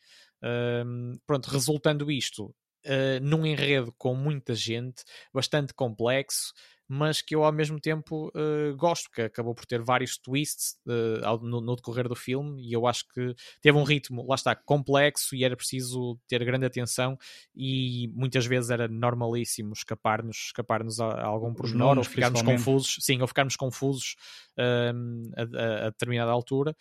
Pronto, 1.26 1.46
resultando 1.48 2.10
isto 2.10 2.54
uh, 2.86 3.20
num 3.22 3.44
enredo 3.44 3.92
com 3.98 4.14
muita 4.14 4.54
gente, 4.54 5.04
bastante 5.34 5.74
complexo, 5.74 6.54
mas 6.88 7.22
que 7.22 7.34
eu 7.34 7.44
ao 7.44 7.52
mesmo 7.52 7.80
tempo 7.80 8.28
uh, 8.28 8.76
gosto, 8.76 9.10
que 9.10 9.22
acabou 9.22 9.54
por 9.54 9.66
ter 9.66 9.82
vários 9.82 10.18
twists 10.18 10.76
uh, 10.86 11.38
no, 11.38 11.60
no, 11.60 11.76
decorrer 11.76 12.08
do 12.08 12.14
filme 12.14 12.62
e 12.62 12.72
eu 12.72 12.86
acho 12.86 13.06
que 13.08 13.34
teve 13.62 13.76
um 13.76 13.84
ritmo, 13.84 14.26
lá 14.26 14.34
está, 14.34 14.54
complexo 14.54 15.34
e 15.34 15.44
era 15.44 15.56
preciso 15.56 16.18
ter 16.28 16.44
grande 16.44 16.66
atenção 16.66 17.16
e 17.54 18.08
muitas 18.14 18.46
vezes 18.46 18.70
era 18.70 18.86
normalíssimo 18.86 19.72
escapar-nos 19.72 20.36
escapar 20.46 20.84
-nos 20.84 21.00
a, 21.00 21.06
a 21.06 21.26
algum 21.26 21.54
pormenor 21.54 21.96
ou 21.98 22.04
ficarmos 22.04 22.42
confusos, 22.42 22.96
sim, 23.00 23.20
ou 23.20 23.26
ficarmos 23.26 23.56
confusos 23.56 24.16
uh, 24.58 25.32
a, 25.36 25.86
a, 25.86 25.90
determinada 25.90 26.30
altura. 26.30 26.76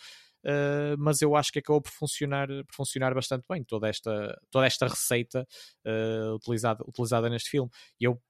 Uh, 0.45 0.99
mas 0.99 1.21
eu 1.21 1.37
acho 1.37 1.53
que 1.53 1.59
acabou 1.59 1.81
por 1.81 1.91
funcionar, 1.91 2.47
por 2.47 2.75
funcionar 2.75 3.13
bastante 3.15 3.45
bem 3.49 3.63
toda 3.63 3.87
esta, 3.87 4.37
toda 4.51 4.65
esta 4.65 4.87
receita 4.87 5.47
uh, 5.87 6.35
utilizada, 6.35 6.83
utilizada 6.85 7.29
neste 7.29 7.49
filme. 7.49 7.71
E 7.99 8.03
eu 8.03 8.21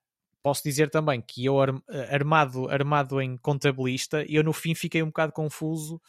posso 0.44 0.62
dizer 0.62 0.90
também 0.90 1.22
que 1.22 1.46
eu 1.46 1.56
armado, 2.12 2.70
armado 2.70 3.22
em 3.22 3.38
contabilista, 3.38 4.26
eu 4.28 4.44
no 4.44 4.52
fim 4.52 4.76
fiquei 4.76 5.02
um 5.02 5.08
bocado 5.08 5.32
confuso. 5.32 6.00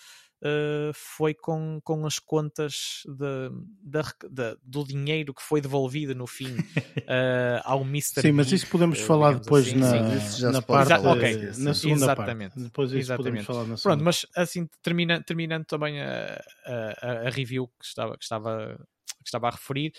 Uh, 0.43 0.93
foi 0.93 1.33
com, 1.33 1.81
com 1.83 2.05
as 2.05 2.19
contas 2.19 3.03
de, 3.07 3.49
de, 3.83 4.03
de, 4.31 4.59
do 4.63 4.85
dinheiro 4.85 5.33
que 5.33 5.41
foi 5.41 5.59
devolvido 5.59 6.15
no 6.15 6.27
fim 6.27 6.53
uh, 6.55 7.63
ao 7.65 7.81
Mr. 7.81 8.21
Sim, 8.21 8.33
mas 8.33 8.53
isso 8.53 8.67
podemos 8.67 9.01
uh, 9.01 9.05
falar 9.05 9.39
depois 9.39 9.67
assim. 9.67 9.77
na, 9.77 10.21
sim, 10.21 10.43
na 10.53 10.61
parte, 10.61 10.93
Exa 10.93 11.11
okay. 11.11 11.37
na 11.57 11.73
segunda 11.73 12.05
Exatamente. 12.05 12.51
parte. 12.51 12.63
Depois 12.63 12.91
isso 12.91 12.99
Exatamente. 12.99 13.25
podemos 13.25 13.47
falar 13.47 13.61
na 13.61 13.77
segunda. 13.79 13.83
Pronto, 13.83 14.05
mas 14.05 14.27
assim, 14.37 14.69
termina, 14.83 15.23
terminando 15.23 15.65
também 15.65 16.03
a, 16.03 16.43
a, 16.67 17.11
a, 17.27 17.31
review 17.31 17.67
que 17.81 17.87
estava, 17.87 18.19
que, 18.19 18.25
estava, 18.25 18.77
que 18.77 19.29
estava 19.29 19.49
a 19.49 19.51
referir, 19.51 19.95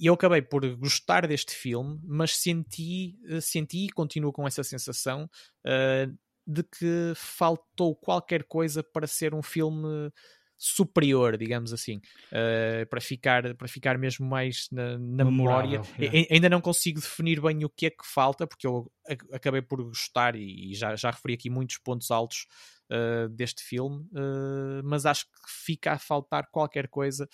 e 0.00 0.06
eu 0.06 0.14
acabei 0.14 0.40
por 0.40 0.66
gostar 0.76 1.26
deste 1.26 1.54
filme, 1.54 2.00
mas 2.02 2.34
senti, 2.34 3.18
eh, 3.28 3.40
senti 3.40 3.84
e 3.84 3.90
continuo 3.90 4.32
com 4.32 4.46
essa 4.46 4.64
sensação 4.64 5.28
uh, 5.66 6.18
de 6.46 6.62
que 6.62 7.12
faltou 7.14 7.94
qualquer 7.94 8.44
coisa 8.44 8.82
para 8.82 9.06
ser 9.06 9.34
um 9.34 9.42
filme 9.42 10.10
superior, 10.56 11.38
digamos 11.38 11.72
assim, 11.72 11.96
uh, 12.32 12.86
para, 12.88 13.00
ficar, 13.00 13.54
para 13.56 13.66
ficar 13.66 13.96
mesmo 13.98 14.26
mais 14.26 14.68
na, 14.70 14.98
na 14.98 15.24
memória. 15.24 15.80
É. 15.98 16.34
Ainda 16.34 16.50
não 16.50 16.60
consigo 16.60 17.00
definir 17.00 17.40
bem 17.40 17.64
o 17.64 17.70
que 17.70 17.86
é 17.86 17.90
que 17.90 18.04
falta, 18.04 18.46
porque 18.46 18.66
eu 18.66 18.90
acabei 19.32 19.62
por 19.62 19.82
gostar 19.82 20.34
e, 20.36 20.70
e 20.70 20.74
já, 20.74 20.94
já 20.96 21.10
referi 21.10 21.34
aqui 21.34 21.48
muitos 21.48 21.78
pontos 21.78 22.10
altos 22.10 22.46
uh, 22.90 23.28
deste 23.30 23.62
filme, 23.62 24.02
uh, 24.12 24.82
mas 24.84 25.06
acho 25.06 25.24
que 25.24 25.50
fica 25.64 25.92
a 25.92 25.98
faltar 25.98 26.46
qualquer 26.50 26.88
coisa 26.88 27.26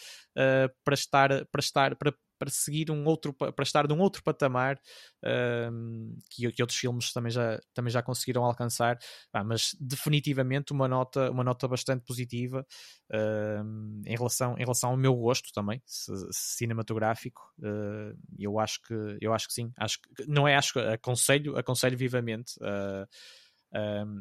para 0.84 0.94
estar, 0.94 1.46
para 1.46 1.60
estar, 1.60 1.96
para 1.96 2.14
para 2.38 2.50
seguir 2.50 2.90
um 2.90 3.04
outro 3.04 3.32
para 3.32 3.62
estar 3.62 3.88
num 3.88 3.98
outro 4.00 4.22
patamar 4.22 4.80
um, 5.72 6.16
que, 6.30 6.50
que, 6.52 6.62
outros 6.62 6.78
filmes 6.78 7.12
também 7.12 7.30
já, 7.30 7.58
também 7.74 7.90
já 7.90 8.02
conseguiram 8.02 8.44
alcançar. 8.44 8.98
Ah, 9.32 9.44
mas 9.44 9.76
definitivamente 9.80 10.72
uma 10.72 10.88
nota 10.88 11.30
uma 11.30 11.44
nota 11.44 11.66
bastante 11.68 12.04
positiva 12.04 12.66
um, 13.12 14.02
em 14.06 14.16
relação 14.16 14.54
em 14.54 14.62
relação 14.62 14.90
ao 14.90 14.96
meu 14.96 15.14
gosto 15.14 15.52
também 15.52 15.82
cinematográfico 15.86 17.42
uh, 17.60 18.16
eu 18.38 18.58
acho 18.58 18.80
que 18.82 18.94
eu 19.20 19.32
acho 19.32 19.48
que 19.48 19.54
sim. 19.54 19.72
Acho 19.78 19.98
que, 20.00 20.26
não 20.26 20.46
é 20.46 20.56
acho 20.56 20.78
aconselho 20.78 21.56
aconselho 21.56 21.96
vivamente 21.96 22.54
uh, 22.60 23.06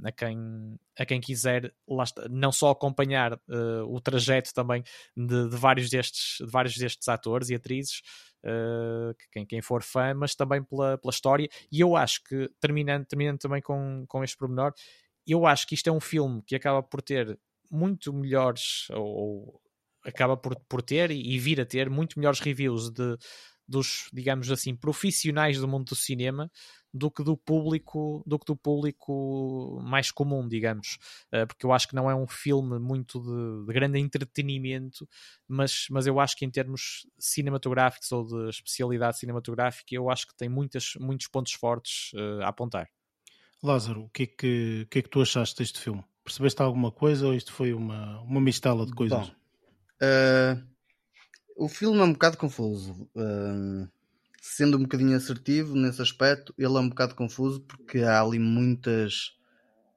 a, 0.04 0.12
quem, 0.12 0.80
a 0.98 1.06
quem 1.06 1.22
quiser 1.22 1.74
está, 2.04 2.28
não 2.30 2.52
só 2.52 2.72
acompanhar 2.72 3.34
uh, 3.34 3.84
o 3.88 4.00
trajeto 4.02 4.54
também 4.54 4.84
de, 5.16 5.50
de, 5.50 5.56
vários 5.56 5.90
destes, 5.90 6.38
de 6.40 6.52
vários 6.52 6.76
destes 6.78 7.08
atores 7.08 7.50
e 7.50 7.56
atrizes, 7.56 8.02
uh, 8.44 9.16
quem, 9.32 9.46
quem 9.46 9.62
for 9.62 9.82
fã, 9.82 10.14
mas 10.14 10.36
também 10.36 10.64
pela, 10.64 10.98
pela 10.98 11.12
história. 11.12 11.48
E 11.72 11.80
eu 11.80 11.96
acho 11.96 12.24
que, 12.24 12.50
terminando, 12.60 13.06
terminando 13.06 13.40
também 13.40 13.62
com, 13.62 14.06
com 14.08 14.24
este 14.24 14.38
pormenor, 14.38 14.74
eu 15.26 15.46
acho 15.46 15.68
que 15.68 15.76
isto 15.76 15.90
é 15.90 15.92
um 15.92 16.02
filme 16.02 16.42
que 16.46 16.56
acaba 16.56 16.84
por 16.84 17.02
ter 17.02 17.40
muito 17.72 18.14
melhores, 18.14 18.88
ou, 18.92 19.06
ou 19.06 19.62
acaba 20.04 20.38
por, 20.38 20.56
por 20.68 20.82
ter 20.82 21.12
e, 21.12 21.36
e 21.36 21.40
vir 21.40 21.60
a 21.60 21.66
ter 21.66 21.90
muito 21.90 22.20
melhores 22.20 22.40
reviews 22.40 22.92
de, 22.92 23.18
dos, 23.68 24.08
digamos 24.14 24.52
assim, 24.52 24.76
profissionais 24.76 25.60
do 25.60 25.68
mundo 25.68 25.86
do 25.86 25.96
cinema 25.96 26.52
do 26.96 27.12
que 27.12 27.24
do 27.24 27.36
público 27.36 28.24
do 28.26 28.40
que 28.40 28.46
do 28.46 28.56
público 28.56 29.82
mais 29.84 30.12
comum, 30.12 30.48
digamos, 30.48 30.98
uh, 31.34 31.46
porque 31.46 31.66
eu 31.66 31.74
acho 31.74 31.90
que 31.90 31.96
não 31.96 32.10
é 32.10 32.16
um 32.16 32.26
filme 32.26 32.80
muito 32.80 33.20
de, 33.20 33.66
de, 33.66 33.74
grande 33.74 34.00
entretenimento, 34.00 35.08
mas, 35.46 35.88
mas 35.92 36.08
eu 36.08 36.20
acho 36.20 36.38
que 36.38 36.46
em 36.46 36.50
termos 36.50 37.06
cinematográficos 37.20 38.12
ou 38.14 38.26
de 38.26 38.50
especialidade 38.50 39.20
cinematográfica, 39.20 39.94
eu 39.94 40.10
acho 40.10 40.26
que 40.28 40.36
tem 40.38 40.48
muitas, 40.48 40.94
muitos 40.98 41.28
pontos 41.28 41.52
fortes 41.52 42.14
uh, 42.14 42.44
a 42.44 42.48
apontar. 42.48 42.90
Lázaro, 43.62 44.04
o 44.04 44.10
que, 44.10 44.24
é 44.24 44.28
que, 44.28 44.82
o 44.86 44.88
que 44.88 45.00
é 45.00 45.02
que 45.02 45.10
tu 45.10 45.22
achaste 45.22 45.58
deste 45.58 45.80
filme? 45.80 46.04
Percebeste 46.24 46.62
alguma 46.62 46.92
coisa 46.92 47.28
ou 47.28 47.34
isto 47.34 47.52
foi 47.52 47.74
uma, 47.74 48.22
uma 48.22 48.40
mistela 48.40 48.86
de 48.86 48.94
coisas? 48.94 49.30
Bom, 49.30 49.36
uh, 50.02 50.66
o 51.58 51.68
filme 51.68 52.00
é 52.00 52.04
um 52.04 52.14
bocado 52.14 52.38
confuso. 52.38 53.10
Uh, 53.16 53.90
sendo 54.48 54.78
um 54.78 54.84
bocadinho 54.84 55.18
assertivo 55.18 55.76
nesse 55.76 56.02
aspecto, 56.04 56.54
ele 56.56 56.78
é 56.78 56.80
um 56.80 56.88
bocado 56.88 57.16
confuso 57.16 57.62
porque 57.62 58.00
há 58.00 58.22
ali 58.22 58.38
muitas, 58.38 59.32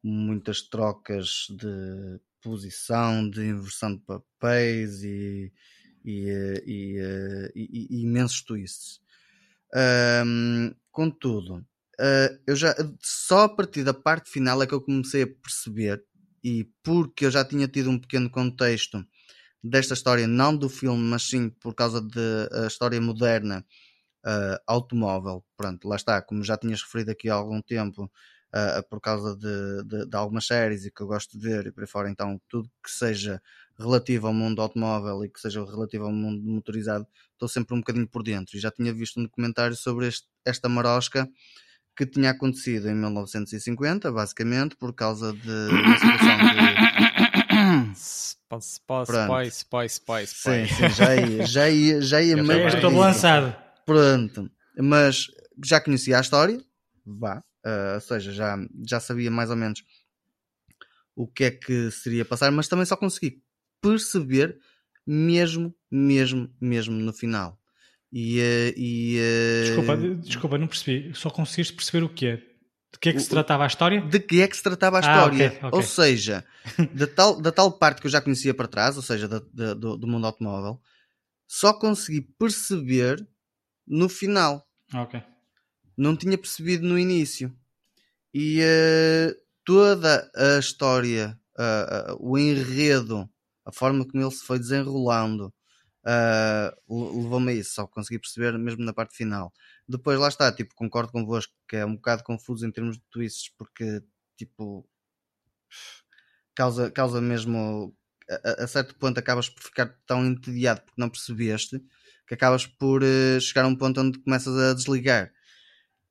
muitas 0.02 0.62
trocas 0.62 1.46
de 1.50 2.18
posição, 2.40 3.28
de 3.28 3.44
inversão 3.44 3.94
de 3.94 4.00
papéis 4.00 5.02
e, 5.02 5.52
e, 6.02 6.30
e, 6.66 7.52
e, 7.54 7.86
e 7.90 8.02
imensos 8.02 8.40
twists. 8.40 9.00
Um, 10.24 10.74
contudo, 10.90 11.56
uh, 12.00 12.40
eu 12.46 12.56
já 12.56 12.74
só 13.02 13.42
a 13.42 13.48
partir 13.54 13.84
da 13.84 13.92
parte 13.92 14.30
final 14.30 14.62
é 14.62 14.66
que 14.66 14.72
eu 14.72 14.80
comecei 14.80 15.24
a 15.24 15.26
perceber, 15.26 16.02
e 16.42 16.66
porque 16.82 17.26
eu 17.26 17.30
já 17.30 17.44
tinha 17.44 17.68
tido 17.68 17.90
um 17.90 17.98
pequeno 17.98 18.30
contexto 18.30 19.04
desta 19.62 19.92
história, 19.92 20.26
não 20.26 20.56
do 20.56 20.70
filme, 20.70 21.02
mas 21.02 21.24
sim 21.24 21.50
por 21.50 21.74
causa 21.74 22.00
da 22.00 22.66
história 22.66 22.98
moderna 22.98 23.62
uh, 24.28 24.60
automóvel. 24.66 25.42
Pronto, 25.56 25.88
lá 25.88 25.96
está, 25.96 26.20
como 26.20 26.44
já 26.44 26.56
tinhas 26.56 26.82
referido 26.82 27.10
aqui 27.10 27.30
há 27.30 27.34
algum 27.34 27.62
tempo, 27.62 28.04
uh, 28.04 28.88
por 28.88 29.00
causa 29.00 29.34
de, 29.36 29.84
de, 29.84 30.06
de, 30.06 30.16
algumas 30.16 30.46
séries 30.46 30.84
e 30.84 30.90
que 30.90 31.00
eu 31.00 31.06
gosto 31.06 31.38
de 31.38 31.48
ver 31.48 31.66
e 31.66 31.72
por 31.72 31.82
aí 31.82 31.86
fora, 31.86 32.10
então 32.10 32.40
tudo 32.48 32.70
que 32.82 32.90
seja 32.90 33.40
relativo 33.78 34.26
ao 34.26 34.34
mundo 34.34 34.60
automóvel 34.60 35.24
e 35.24 35.28
que 35.28 35.40
seja 35.40 35.64
relativo 35.64 36.04
ao 36.04 36.12
mundo 36.12 36.42
motorizado, 36.42 37.06
estou 37.32 37.48
sempre 37.48 37.74
um 37.74 37.78
bocadinho 37.78 38.08
por 38.08 38.22
dentro. 38.22 38.56
E 38.56 38.60
já 38.60 38.70
tinha 38.70 38.92
visto 38.92 39.18
um 39.18 39.22
documentário 39.22 39.76
sobre 39.76 40.08
este, 40.08 40.26
esta 40.44 40.68
marosca 40.68 41.28
que 41.96 42.06
tinha 42.06 42.30
acontecido 42.30 42.88
em 42.88 42.94
1950, 42.94 44.12
basicamente, 44.12 44.76
por 44.76 44.92
causa 44.92 45.32
de 45.32 45.50
uma 45.50 45.98
situação 45.98 46.36
de. 46.38 47.98
Spoy, 49.26 49.86
spoy, 49.88 49.88
spoy, 49.88 50.26
Sim, 50.26 50.66
sim, 50.66 50.88
já 50.90 51.14
ia, 51.16 51.46
já 51.46 51.68
ia, 51.68 52.00
já 52.00 52.22
ia 52.22 52.42
meio. 52.42 52.68
Estou 52.68 52.90
lançado. 52.90 53.67
Pronto, 53.88 54.50
mas 54.78 55.26
já 55.64 55.80
conhecia 55.80 56.18
a 56.18 56.20
história, 56.20 56.60
vá, 57.06 57.38
uh, 57.64 57.94
ou 57.94 58.00
seja, 58.00 58.32
já, 58.32 58.56
já 58.86 59.00
sabia 59.00 59.30
mais 59.30 59.48
ou 59.50 59.56
menos 59.56 59.82
o 61.16 61.26
que 61.26 61.44
é 61.44 61.50
que 61.50 61.90
seria 61.90 62.24
passar, 62.24 62.50
mas 62.52 62.68
também 62.68 62.84
só 62.84 62.96
consegui 62.96 63.42
perceber 63.80 64.58
mesmo, 65.06 65.74
mesmo, 65.90 66.54
mesmo 66.60 66.94
no 66.94 67.12
final. 67.12 67.58
E, 68.12 68.38
uh, 68.38 68.74
e 68.76 69.18
uh... 69.18 69.64
desculpa, 69.64 69.96
desculpa, 69.96 70.58
não 70.58 70.66
percebi. 70.66 71.14
Só 71.14 71.30
conseguiste 71.30 71.72
perceber 71.72 72.04
o 72.04 72.08
que 72.08 72.26
é? 72.26 72.36
De 72.92 72.98
que 72.98 73.08
é 73.10 73.12
que 73.12 73.20
se 73.20 73.28
tratava 73.28 73.64
a 73.64 73.66
história? 73.66 74.00
De 74.00 74.18
que 74.18 74.40
é 74.40 74.48
que 74.48 74.56
se 74.56 74.62
tratava 74.62 74.98
a 74.98 75.00
história. 75.00 75.22
Ah, 75.22 75.26
okay, 75.26 75.68
okay. 75.68 75.70
Ou 75.72 75.82
seja, 75.82 76.44
da 76.94 77.06
tal, 77.06 77.40
da 77.40 77.52
tal 77.52 77.72
parte 77.72 78.00
que 78.00 78.06
eu 78.06 78.10
já 78.10 78.20
conhecia 78.20 78.54
para 78.54 78.68
trás, 78.68 78.96
ou 78.96 79.02
seja, 79.02 79.28
da, 79.28 79.42
da, 79.52 79.74
do, 79.74 79.96
do, 79.96 80.06
mundo 80.06 80.26
automóvel, 80.26 80.80
só 81.46 81.72
consegui 81.72 82.22
perceber 82.22 83.26
no 83.88 84.08
final. 84.08 84.66
Ok. 84.94 85.22
Não 85.96 86.16
tinha 86.16 86.38
percebido 86.38 86.86
no 86.86 86.98
início. 86.98 87.54
E 88.32 88.60
uh, 88.60 89.34
toda 89.64 90.30
a 90.36 90.58
história, 90.58 91.38
uh, 91.58 92.12
uh, 92.12 92.16
o 92.20 92.38
enredo, 92.38 93.28
a 93.64 93.72
forma 93.72 94.06
como 94.06 94.22
ele 94.22 94.30
se 94.30 94.44
foi 94.44 94.58
desenrolando, 94.58 95.52
levou-me 96.88 97.52
a 97.52 97.54
isso. 97.54 97.74
Só 97.74 97.86
consegui 97.86 98.18
perceber 98.18 98.56
mesmo 98.58 98.84
na 98.84 98.92
parte 98.92 99.16
final. 99.16 99.52
Depois 99.88 100.18
lá 100.18 100.28
está, 100.28 100.52
tipo, 100.52 100.74
concordo 100.74 101.12
convosco 101.12 101.52
que 101.68 101.76
é 101.76 101.84
um 101.84 101.96
bocado 101.96 102.22
confuso 102.22 102.66
em 102.66 102.70
termos 102.70 102.96
de 102.96 103.04
twists, 103.10 103.52
porque 103.56 104.02
tipo 104.36 104.88
causa, 106.54 106.90
causa 106.90 107.20
mesmo 107.20 107.94
a, 108.30 108.64
a 108.64 108.66
certo 108.66 108.94
ponto 108.96 109.18
acabas 109.18 109.48
por 109.48 109.62
ficar 109.62 109.86
tão 110.06 110.24
entediado 110.26 110.82
porque 110.82 111.00
não 111.00 111.08
percebeste 111.10 111.82
que 112.28 112.34
acabas 112.34 112.66
por 112.66 113.02
uh, 113.02 113.40
chegar 113.40 113.64
a 113.64 113.68
um 113.68 113.74
ponto 113.74 114.00
onde 114.00 114.18
começas 114.18 114.54
a 114.56 114.74
desligar. 114.74 115.32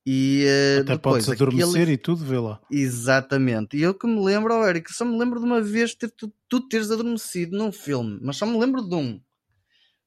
E, 0.04 0.44
uh, 0.46 0.80
Até 0.80 0.92
depois, 0.94 1.26
podes 1.26 1.40
adormecer 1.40 1.82
aquele... 1.82 1.92
e 1.92 1.96
tudo, 1.96 2.24
vê 2.24 2.38
lá. 2.38 2.60
Exatamente. 2.70 3.76
E 3.76 3.82
eu 3.82 3.94
que 3.94 4.06
me 4.06 4.20
lembro, 4.24 4.54
oh, 4.54 4.66
Eric, 4.66 4.92
só 4.92 5.04
me 5.04 5.18
lembro 5.18 5.38
de 5.38 5.46
uma 5.46 5.60
vez 5.60 5.94
ter, 5.94 6.10
tu, 6.10 6.32
tu 6.48 6.60
teres 6.60 6.90
adormecido 6.90 7.56
num 7.56 7.70
filme, 7.70 8.18
mas 8.22 8.36
só 8.36 8.46
me 8.46 8.58
lembro 8.58 8.82
de 8.82 8.94
um. 8.94 9.20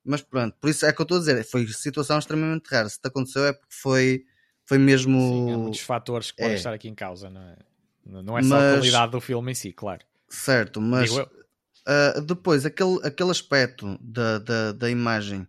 Mas 0.04 0.22
pronto, 0.22 0.58
por 0.60 0.70
isso 0.70 0.86
é 0.86 0.92
que 0.92 1.00
eu 1.00 1.04
estou 1.04 1.18
a 1.18 1.20
dizer, 1.20 1.44
foi 1.46 1.68
situação 1.68 2.18
extremamente 2.18 2.68
rara. 2.68 2.90
Se 2.90 3.00
te 3.00 3.08
aconteceu 3.08 3.46
é 3.46 3.54
porque 3.54 3.74
foi, 3.74 4.26
foi 4.66 4.80
mesmo. 4.80 5.20
Sim, 5.20 5.54
há 5.54 5.58
muitos 5.58 5.82
fatores 5.82 6.32
que 6.32 6.38
podem 6.38 6.54
é. 6.54 6.56
estar 6.56 6.74
aqui 6.74 6.90
em 6.90 6.96
causa, 6.96 7.30
não 7.30 7.42
é? 7.42 7.58
Não 8.04 8.38
é 8.38 8.42
só 8.42 8.50
mas... 8.56 8.64
a 8.64 8.78
qualidade 8.78 9.12
do 9.12 9.22
filme 9.22 9.52
em 9.52 9.56
si, 9.56 9.72
claro. 9.72 10.04
Certo, 10.28 10.82
mas 10.82 11.12
uh, 11.16 12.22
depois 12.26 12.66
aquele, 12.66 13.00
aquele 13.04 13.30
aspecto 13.30 14.00
da, 14.02 14.40
da, 14.40 14.72
da 14.72 14.90
imagem 14.90 15.48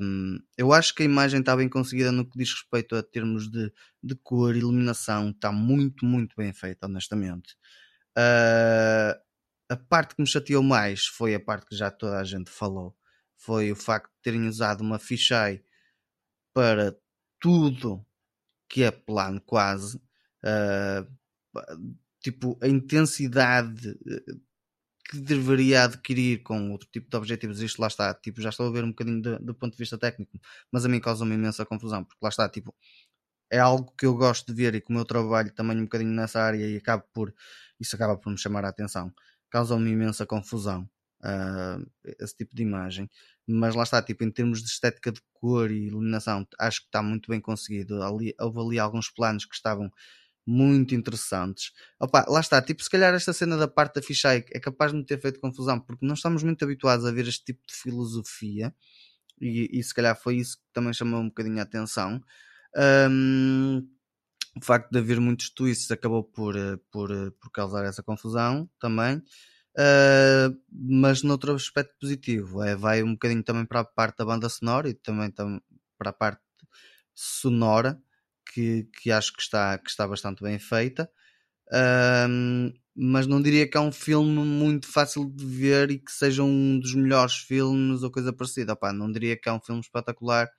um, 0.00 0.38
eu 0.58 0.72
acho 0.74 0.94
que 0.94 1.02
a 1.02 1.06
imagem 1.06 1.40
está 1.40 1.56
bem 1.56 1.68
conseguida 1.68 2.12
no 2.12 2.28
que 2.28 2.38
diz 2.38 2.52
respeito 2.52 2.94
a 2.94 3.02
termos 3.02 3.50
de, 3.50 3.72
de 4.02 4.14
cor, 4.16 4.54
iluminação, 4.54 5.30
está 5.30 5.50
muito, 5.50 6.04
muito 6.04 6.36
bem 6.36 6.52
feita, 6.52 6.86
honestamente. 6.86 7.56
Uh, 8.16 9.18
a 9.70 9.76
parte 9.76 10.14
que 10.14 10.20
me 10.20 10.28
chateou 10.28 10.62
mais 10.62 11.06
foi 11.06 11.34
a 11.34 11.40
parte 11.40 11.66
que 11.66 11.76
já 11.76 11.90
toda 11.90 12.18
a 12.18 12.24
gente 12.24 12.50
falou, 12.50 12.94
foi 13.36 13.72
o 13.72 13.76
facto 13.76 14.10
de 14.10 14.22
terem 14.22 14.46
usado 14.46 14.82
uma 14.82 14.98
fisheye 14.98 15.62
para 16.52 16.94
tudo 17.40 18.04
que 18.68 18.82
é 18.82 18.90
plano 18.90 19.40
quase. 19.40 19.96
Uh, 20.44 21.10
tipo, 22.20 22.58
a 22.62 22.68
intensidade 22.68 23.98
que 25.08 25.18
deveria 25.18 25.84
adquirir 25.84 26.42
com 26.42 26.70
outro 26.70 26.88
tipo 26.92 27.08
de 27.10 27.16
objetivos. 27.16 27.60
Isto 27.62 27.80
lá 27.80 27.86
está, 27.88 28.12
tipo, 28.14 28.42
já 28.42 28.50
estou 28.50 28.68
a 28.68 28.70
ver 28.70 28.84
um 28.84 28.90
bocadinho 28.90 29.22
do, 29.22 29.38
do 29.38 29.54
ponto 29.54 29.72
de 29.72 29.78
vista 29.78 29.96
técnico, 29.96 30.38
mas 30.70 30.84
a 30.84 30.88
mim 30.88 31.00
causa 31.00 31.24
uma 31.24 31.34
imensa 31.34 31.64
confusão, 31.64 32.04
porque 32.04 32.18
lá 32.22 32.28
está, 32.28 32.48
tipo, 32.48 32.74
é 33.50 33.58
algo 33.58 33.92
que 33.96 34.06
eu 34.06 34.14
gosto 34.14 34.46
de 34.48 34.54
ver 34.54 34.74
e 34.74 34.80
como 34.80 34.98
eu 34.98 35.04
trabalho 35.06 35.50
também 35.52 35.78
um 35.78 35.84
bocadinho 35.84 36.12
nessa 36.12 36.40
área 36.42 36.66
e 36.66 36.76
acabo 36.76 37.04
por, 37.12 37.34
isso 37.80 37.96
acaba 37.96 38.16
por 38.18 38.30
me 38.30 38.38
chamar 38.38 38.64
a 38.66 38.68
atenção, 38.68 39.12
causa 39.50 39.74
uma 39.74 39.88
imensa 39.88 40.26
confusão. 40.26 40.88
Uh, 41.20 41.84
esse 42.20 42.36
tipo 42.36 42.54
de 42.54 42.62
imagem, 42.62 43.10
mas 43.44 43.74
lá 43.74 43.82
está, 43.82 44.00
tipo, 44.00 44.22
em 44.22 44.30
termos 44.30 44.62
de 44.62 44.68
estética 44.68 45.10
de 45.10 45.20
cor 45.32 45.68
e 45.68 45.86
iluminação, 45.88 46.46
acho 46.60 46.82
que 46.82 46.86
está 46.86 47.02
muito 47.02 47.28
bem 47.28 47.40
conseguido. 47.40 48.00
Ali, 48.04 48.34
houve 48.38 48.60
ali 48.60 48.78
alguns 48.78 49.10
planos 49.10 49.44
que 49.44 49.54
estavam 49.56 49.90
muito 50.50 50.94
interessantes. 50.94 51.72
Opa, 52.00 52.24
lá 52.26 52.40
está, 52.40 52.62
tipo, 52.62 52.82
se 52.82 52.88
calhar 52.88 53.12
esta 53.14 53.34
cena 53.34 53.58
da 53.58 53.68
parte 53.68 53.96
da 53.96 54.02
ficha 54.02 54.34
é 54.34 54.58
capaz 54.58 54.92
de 54.92 54.98
me 54.98 55.04
ter 55.04 55.20
feito 55.20 55.40
confusão, 55.40 55.78
porque 55.78 56.06
não 56.06 56.14
estamos 56.14 56.42
muito 56.42 56.64
habituados 56.64 57.04
a 57.04 57.12
ver 57.12 57.28
este 57.28 57.44
tipo 57.44 57.60
de 57.68 57.74
filosofia, 57.74 58.74
e, 59.38 59.68
e 59.78 59.82
se 59.84 59.94
calhar 59.94 60.18
foi 60.18 60.36
isso 60.36 60.56
que 60.56 60.64
também 60.72 60.94
chamou 60.94 61.20
um 61.20 61.28
bocadinho 61.28 61.58
a 61.58 61.62
atenção. 61.62 62.22
Um, 63.10 63.86
o 64.56 64.64
facto 64.64 64.90
de 64.90 64.98
haver 64.98 65.20
muitos 65.20 65.50
twists 65.50 65.90
acabou 65.90 66.24
por, 66.24 66.56
eh, 66.56 66.78
por, 66.90 67.10
eh, 67.10 67.30
por 67.38 67.50
causar 67.52 67.84
essa 67.84 68.02
confusão 68.02 68.68
também. 68.80 69.18
Uh, 69.78 70.58
mas 70.72 71.22
noutro 71.22 71.54
aspecto 71.54 71.94
positivo, 72.00 72.62
é, 72.64 72.74
vai 72.74 73.02
um 73.02 73.12
bocadinho 73.12 73.44
também 73.44 73.64
para 73.66 73.80
a 73.80 73.84
parte 73.84 74.18
da 74.18 74.24
banda 74.24 74.48
sonora 74.48 74.88
e 74.88 74.94
também 74.94 75.30
tam, 75.30 75.60
para 75.96 76.10
a 76.10 76.12
parte 76.12 76.42
sonora 77.14 78.02
que, 78.58 78.88
que 79.00 79.12
acho 79.12 79.32
que 79.32 79.40
está, 79.40 79.78
que 79.78 79.88
está 79.88 80.06
bastante 80.08 80.42
bem 80.42 80.58
feita. 80.58 81.08
Um, 82.28 82.72
mas 82.92 83.26
não 83.28 83.40
diria 83.40 83.70
que 83.70 83.76
é 83.76 83.80
um 83.80 83.92
filme 83.92 84.44
muito 84.44 84.90
fácil 84.90 85.30
de 85.30 85.46
ver 85.46 85.92
e 85.92 85.98
que 86.00 86.10
seja 86.10 86.42
um 86.42 86.80
dos 86.80 86.92
melhores 86.94 87.36
filmes 87.36 88.02
ou 88.02 88.10
coisa 88.10 88.32
parecida. 88.32 88.72
Opa, 88.72 88.92
não 88.92 89.12
diria 89.12 89.36
que 89.36 89.48
é 89.48 89.52
um 89.52 89.60
filme 89.60 89.80
espetacular. 89.80 90.50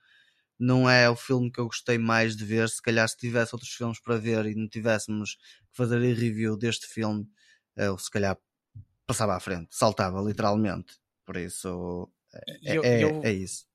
Não 0.58 0.88
é 0.88 1.10
o 1.10 1.16
filme 1.16 1.52
que 1.52 1.60
eu 1.60 1.66
gostei 1.66 1.98
mais 1.98 2.34
de 2.34 2.44
ver. 2.44 2.70
Se 2.70 2.80
calhar, 2.80 3.06
se 3.06 3.18
tivesse 3.18 3.54
outros 3.54 3.72
filmes 3.72 4.00
para 4.00 4.16
ver 4.16 4.46
e 4.46 4.54
não 4.54 4.66
tivéssemos 4.66 5.34
que 5.34 5.76
fazer 5.76 5.96
a 5.96 6.00
review 6.00 6.56
deste 6.56 6.86
filme, 6.86 7.28
eu 7.76 7.98
se 7.98 8.10
calhar 8.10 8.38
passava 9.06 9.36
à 9.36 9.40
frente, 9.40 9.68
saltava 9.76 10.22
literalmente. 10.22 10.94
Por 11.26 11.36
isso, 11.36 12.10
é, 12.32 12.76
eu, 12.78 12.82
é, 12.82 13.04
eu... 13.04 13.20
é 13.22 13.32
isso. 13.32 13.66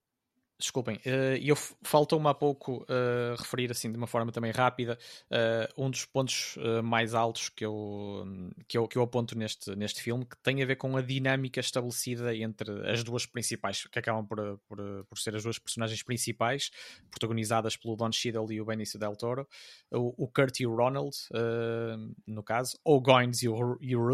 Desculpem, 0.58 0.96
uh, 1.06 1.36
eu 1.44 1.56
faltou-me 1.84 2.30
há 2.30 2.34
pouco 2.34 2.84
uh, 2.84 3.36
referir 3.38 3.70
assim 3.72 3.92
de 3.92 3.98
uma 3.98 4.08
forma 4.08 4.32
também 4.32 4.52
rápida 4.52 4.98
uh, 5.30 5.84
um 5.84 5.90
dos 5.90 6.06
pontos 6.06 6.56
mais 6.84 7.14
altos 7.14 7.50
que 7.50 7.66
eu, 7.66 8.26
que, 8.68 8.78
eu, 8.78 8.88
que 8.88 8.98
eu 8.98 9.02
aponto 9.02 9.38
neste, 9.38 9.76
neste 9.76 10.02
filme 10.02 10.26
que 10.26 10.38
tem 10.38 10.64
a 10.64 10.66
ver 10.66 10.78
com 10.78 10.96
a 10.96 11.02
dinâmica 11.02 11.60
estabelecida 11.60 12.34
entre 12.36 12.90
as 12.90 13.04
duas 13.04 13.26
principais, 13.26 13.86
que 13.86 14.00
acabam 14.00 14.26
por, 14.26 14.60
por, 14.68 15.06
por 15.10 15.18
ser 15.18 15.36
as 15.36 15.44
duas 15.44 15.60
personagens 15.60 16.02
principais, 16.02 16.72
protagonizadas 17.12 17.76
pelo 17.76 17.96
Don 17.96 18.12
Cheadle 18.12 18.52
e 18.52 18.62
o 18.62 18.66
Benicio 18.66 18.98
Del 18.98 19.16
Toro, 19.16 19.48
o, 19.92 20.24
o 20.24 20.28
Kurt 20.28 20.60
e 20.62 20.68
o 20.68 20.76
Ronald, 20.76 21.16
no 22.26 22.44
caso, 22.44 22.78
ou 22.84 23.02
Goines 23.02 23.44
e 23.44 23.50
o, 23.50 23.78
e 23.82 23.96
o 23.96 24.06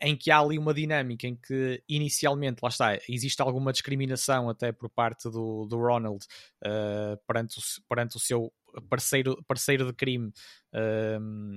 em 0.00 0.16
que 0.16 0.30
há 0.30 0.40
ali 0.40 0.58
uma 0.58 0.74
dinâmica 0.74 1.26
em 1.26 1.36
que 1.36 1.82
inicialmente, 1.88 2.60
lá 2.62 2.68
está, 2.68 2.98
existe 3.08 3.40
alguma 3.40 3.72
discriminação 3.72 4.48
até 4.48 4.72
por 4.72 4.88
parte 4.88 5.19
do, 5.28 5.66
do 5.66 5.76
Ronald 5.76 6.24
uh, 6.64 7.16
perante, 7.26 7.58
o, 7.58 7.62
perante 7.88 8.16
o 8.16 8.20
seu 8.20 8.52
parceiro, 8.88 9.42
parceiro 9.46 9.84
de 9.86 9.92
crime 9.92 10.32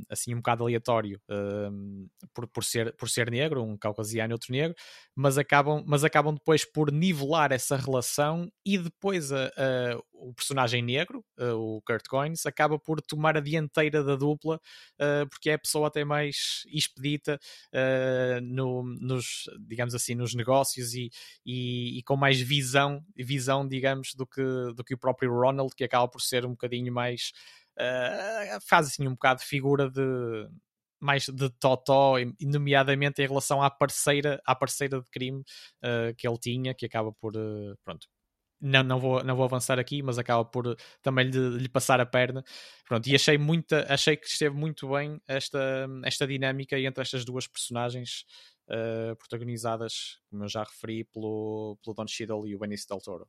assim 0.10 0.34
um 0.34 0.38
bocado 0.38 0.64
aleatório 0.64 1.22
um, 1.30 2.07
por, 2.34 2.48
por, 2.48 2.64
ser, 2.64 2.95
por 2.95 3.10
ser 3.10 3.30
negro, 3.30 3.64
um 3.64 3.77
caucasiano 3.77 4.31
e 4.31 4.34
outro 4.34 4.52
negro, 4.52 4.76
mas 5.15 5.38
acabam, 5.38 5.84
mas 5.85 6.03
acabam 6.03 6.34
depois 6.34 6.65
por 6.65 6.91
nivelar 6.91 7.52
essa 7.52 7.76
relação 7.76 8.52
e 8.65 8.77
depois 8.77 9.31
a, 9.31 9.48
a, 9.48 9.99
o 10.14 10.34
personagem 10.34 10.81
negro, 10.81 11.23
a, 11.38 11.53
o 11.53 11.81
Kurt 11.85 12.07
Coins, 12.07 12.45
acaba 12.45 12.80
por 12.80 13.02
tomar 13.02 13.38
a 13.38 13.41
dianteira 13.41 14.03
da 14.03 14.15
dupla 14.15 14.60
uh, 14.99 15.30
porque 15.30 15.49
é 15.49 15.53
a 15.53 15.60
pessoa 15.60 15.88
até 15.88 16.03
mais 16.03 16.64
expedita 16.68 17.40
uh, 17.73 18.41
no, 18.41 18.84
nos, 18.84 19.44
digamos 19.68 19.94
assim, 19.94 20.15
nos 20.15 20.34
negócios 20.34 20.94
e, 20.94 21.11
e, 21.45 21.99
e, 21.99 22.03
com 22.03 22.15
mais 22.15 22.40
visão, 22.40 23.03
visão, 23.15 23.68
digamos, 23.68 24.14
do 24.15 24.26
que, 24.26 24.41
do 24.76 24.84
que 24.84 24.95
o 24.95 24.98
próprio 24.98 25.31
Ronald, 25.31 25.73
que 25.76 25.84
acaba 25.84 26.07
por 26.07 26.22
ser 26.22 26.45
um 26.45 26.52
bocadinho 26.52 26.91
mais 26.91 27.31
uh, 27.80 28.60
faz 28.68 28.88
assim 28.88 29.08
um 29.08 29.14
bocado 29.14 29.41
de 29.41 29.45
figura 29.45 29.90
de 29.90 30.48
mais 31.00 31.26
de 31.28 31.50
totó, 31.60 32.16
nomeadamente 32.41 33.22
em 33.22 33.28
relação 33.28 33.62
à 33.62 33.70
parceira, 33.70 34.41
à 34.45 34.56
parceira 34.56 35.02
de 35.02 35.10
crime 35.10 35.41
uh, 35.41 36.16
que 36.18 36.26
ele 36.26 36.38
tinha, 36.38 36.74
que 36.74 36.86
acaba 36.86 37.12
por 37.12 37.36
uh, 37.36 37.78
pronto. 37.84 38.08
Não, 38.66 38.82
não, 38.82 38.98
vou, 38.98 39.22
não 39.22 39.36
vou 39.36 39.44
avançar 39.44 39.78
aqui, 39.78 40.02
mas 40.02 40.18
acaba 40.18 40.45
por 40.45 40.78
também 41.02 41.30
lhe, 41.30 41.58
lhe 41.58 41.68
passar 41.68 42.00
a 42.00 42.06
perna. 42.06 42.41
Pronto, 42.88 43.06
e 43.08 43.14
achei, 43.14 43.38
muita, 43.38 43.86
achei 43.94 44.16
que 44.16 44.26
esteve 44.26 44.56
muito 44.56 44.88
bem 44.88 45.22
esta, 45.28 45.86
esta 46.06 46.26
dinâmica 46.26 46.80
entre 46.80 47.02
estas 47.02 47.26
duas 47.26 47.45
personagens 47.45 48.24
uh, 48.70 49.14
protagonizadas, 49.18 50.22
como 50.30 50.45
eu 50.45 50.48
já 50.48 50.64
referi, 50.64 51.04
pelo, 51.04 51.78
pelo 51.84 51.94
Don 51.94 52.08
Cheadle 52.08 52.48
e 52.48 52.56
o 52.56 52.60
Benicio 52.60 52.88
Del 52.88 53.02
Toro. 53.02 53.28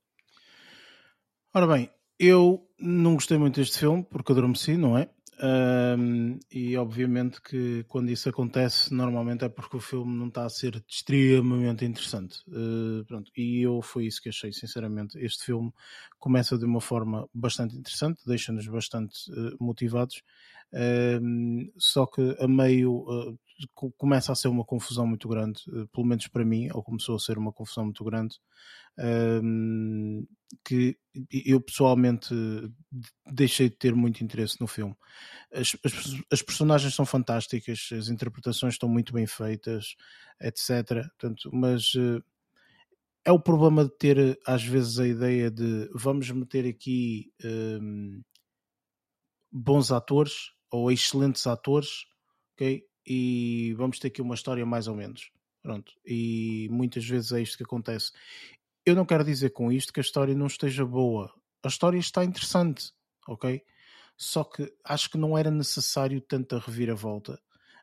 Ora 1.52 1.66
bem, 1.66 1.90
eu 2.18 2.66
não 2.78 3.14
gostei 3.14 3.38
muito 3.38 3.60
deste 3.60 3.78
filme 3.78 4.04
porque 4.04 4.32
adormeci, 4.32 4.76
não 4.76 4.96
é? 4.96 5.08
Um, 5.42 6.38
e 6.50 6.76
obviamente 6.76 7.42
que 7.42 7.84
quando 7.88 8.08
isso 8.10 8.28
acontece, 8.28 8.94
normalmente 8.94 9.44
é 9.44 9.48
porque 9.48 9.76
o 9.76 9.80
filme 9.80 10.16
não 10.16 10.28
está 10.28 10.44
a 10.44 10.48
ser 10.48 10.82
extremamente 10.88 11.84
interessante. 11.84 12.38
Uh, 12.48 13.04
pronto, 13.04 13.32
e 13.36 13.62
eu 13.62 13.82
foi 13.82 14.06
isso 14.06 14.22
que 14.22 14.28
achei, 14.28 14.52
sinceramente. 14.52 15.18
Este 15.18 15.46
filme 15.46 15.72
começa 16.18 16.56
de 16.56 16.64
uma 16.64 16.80
forma 16.80 17.28
bastante 17.34 17.76
interessante, 17.76 18.22
deixa-nos 18.26 18.66
bastante 18.68 19.30
uh, 19.32 19.56
motivados, 19.60 20.22
só 21.78 22.04
que 22.06 22.36
a 22.40 22.48
meio 22.48 22.92
uh, 22.92 23.38
começa 23.96 24.32
a 24.32 24.34
ser 24.34 24.48
uma 24.48 24.64
confusão 24.64 25.06
muito 25.06 25.28
grande, 25.28 25.62
pelo 25.92 26.06
menos 26.06 26.26
para 26.26 26.44
mim, 26.44 26.68
ou 26.72 26.82
começou 26.82 27.14
a 27.14 27.18
ser 27.20 27.38
uma 27.38 27.52
confusão 27.52 27.84
muito 27.84 28.02
grande 28.02 28.36
que 30.64 30.96
eu 31.30 31.60
pessoalmente 31.60 32.34
deixei 33.30 33.68
de 33.68 33.76
ter 33.76 33.94
muito 33.94 34.24
interesse 34.24 34.60
no 34.60 34.66
filme. 34.66 34.96
As, 35.52 35.76
as, 35.84 35.92
as, 36.32 36.42
personagens 36.42 36.94
são 36.94 37.04
fantásticas, 37.04 37.90
as 37.92 38.08
interpretações 38.08 38.74
estão 38.74 38.88
muito 38.88 39.12
bem 39.12 39.26
feitas, 39.26 39.94
etc. 40.40 41.06
Portanto, 41.18 41.50
mas 41.52 41.94
uh, 41.94 42.22
é 43.24 43.32
o 43.32 43.38
problema 43.38 43.84
de 43.84 43.96
ter 43.96 44.38
às 44.46 44.64
vezes 44.64 44.98
a 44.98 45.06
ideia 45.06 45.50
de 45.50 45.88
vamos 45.94 46.30
meter 46.30 46.66
aqui 46.66 47.32
um, 47.44 48.22
bons 49.52 49.92
atores 49.92 50.52
ou 50.70 50.90
excelentes 50.90 51.46
atores, 51.46 52.06
ok? 52.54 52.84
E 53.06 53.74
vamos 53.76 53.98
ter 53.98 54.08
aqui 54.08 54.20
uma 54.20 54.34
história 54.34 54.66
mais 54.66 54.88
ou 54.88 54.96
menos. 54.96 55.30
Pronto. 55.62 55.92
E 56.04 56.68
muitas 56.70 57.06
vezes 57.06 57.32
é 57.32 57.40
isto 57.40 57.56
que 57.56 57.64
acontece. 57.64 58.12
Eu 58.86 58.94
não 58.94 59.06
quero 59.06 59.24
dizer 59.24 59.50
com 59.50 59.72
isto 59.72 59.92
que 59.92 60.00
a 60.00 60.02
história 60.02 60.34
não 60.34 60.46
esteja 60.46 60.84
boa. 60.84 61.32
A 61.62 61.68
história 61.68 61.98
está 61.98 62.22
interessante, 62.22 62.92
ok? 63.26 63.62
Só 64.14 64.44
que 64.44 64.70
acho 64.84 65.10
que 65.10 65.16
não 65.16 65.38
era 65.38 65.50
necessário 65.50 66.20
tanta 66.20 66.58
reviravolta. 66.58 67.40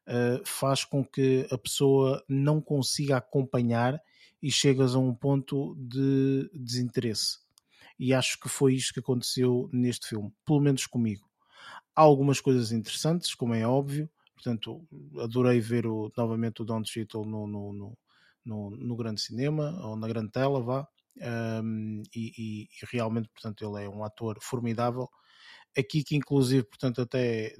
Uh, 0.07 0.45
faz 0.45 0.85
com 0.85 1.03
que 1.03 1.47
a 1.49 1.57
pessoa 1.57 2.23
não 2.29 2.61
consiga 2.61 3.17
acompanhar 3.17 3.99
e 4.41 4.51
chegas 4.51 4.93
a 4.93 4.99
um 4.99 5.11
ponto 5.13 5.75
de 5.75 6.47
desinteresse. 6.53 7.39
E 7.97 8.13
acho 8.13 8.39
que 8.39 8.47
foi 8.47 8.75
isto 8.75 8.93
que 8.93 8.99
aconteceu 8.99 9.69
neste 9.73 10.07
filme, 10.07 10.31
pelo 10.45 10.59
menos 10.59 10.85
comigo. 10.85 11.27
Há 11.95 12.01
algumas 12.01 12.39
coisas 12.39 12.71
interessantes, 12.71 13.33
como 13.33 13.55
é 13.55 13.65
óbvio. 13.65 14.07
Portanto, 14.35 14.87
adorei 15.19 15.59
ver 15.59 15.87
o, 15.87 16.11
novamente 16.15 16.61
o 16.61 16.65
Don 16.65 16.83
Cheadle 16.83 17.25
no, 17.25 17.47
no, 17.47 17.73
no, 17.73 17.97
no, 18.45 18.71
no 18.71 18.95
grande 18.95 19.21
cinema 19.21 19.79
ou 19.83 19.95
na 19.95 20.07
grande 20.07 20.31
tela, 20.31 20.61
vá. 20.61 20.87
Um, 21.63 22.01
e, 22.15 22.31
e, 22.37 22.61
e, 22.63 22.85
realmente, 22.91 23.29
portanto, 23.29 23.63
ele 23.63 23.85
é 23.85 23.89
um 23.89 24.03
ator 24.03 24.37
formidável. 24.41 25.09
Aqui 25.77 26.03
que 26.03 26.17
inclusive, 26.17 26.63
portanto, 26.63 27.01
até 27.01 27.55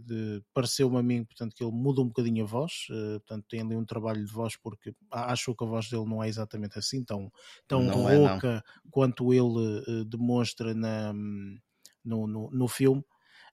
pareceu-me 0.53 0.97
a 0.97 1.03
mim, 1.03 1.23
portanto, 1.23 1.55
que 1.55 1.63
ele 1.63 1.71
muda 1.71 2.01
um 2.01 2.07
bocadinho 2.07 2.43
a 2.43 2.47
voz, 2.47 2.87
uh, 2.89 3.19
portanto, 3.21 3.45
tem 3.47 3.61
ali 3.61 3.75
um 3.75 3.85
trabalho 3.85 4.25
de 4.25 4.31
voz 4.31 4.57
porque 4.57 4.93
acho 5.09 5.55
que 5.55 5.63
a 5.63 5.67
voz 5.67 5.89
dele 5.89 6.05
não 6.05 6.21
é 6.21 6.27
exatamente 6.27 6.77
assim, 6.77 7.05
tão, 7.05 7.31
tão 7.65 7.83
não 7.83 8.03
rouca 8.03 8.57
é, 8.57 8.61
quanto 8.89 9.33
ele 9.33 10.01
uh, 10.01 10.05
demonstra 10.05 10.73
na, 10.73 11.13
no, 12.03 12.27
no, 12.27 12.51
no 12.51 12.67
filme. 12.67 13.01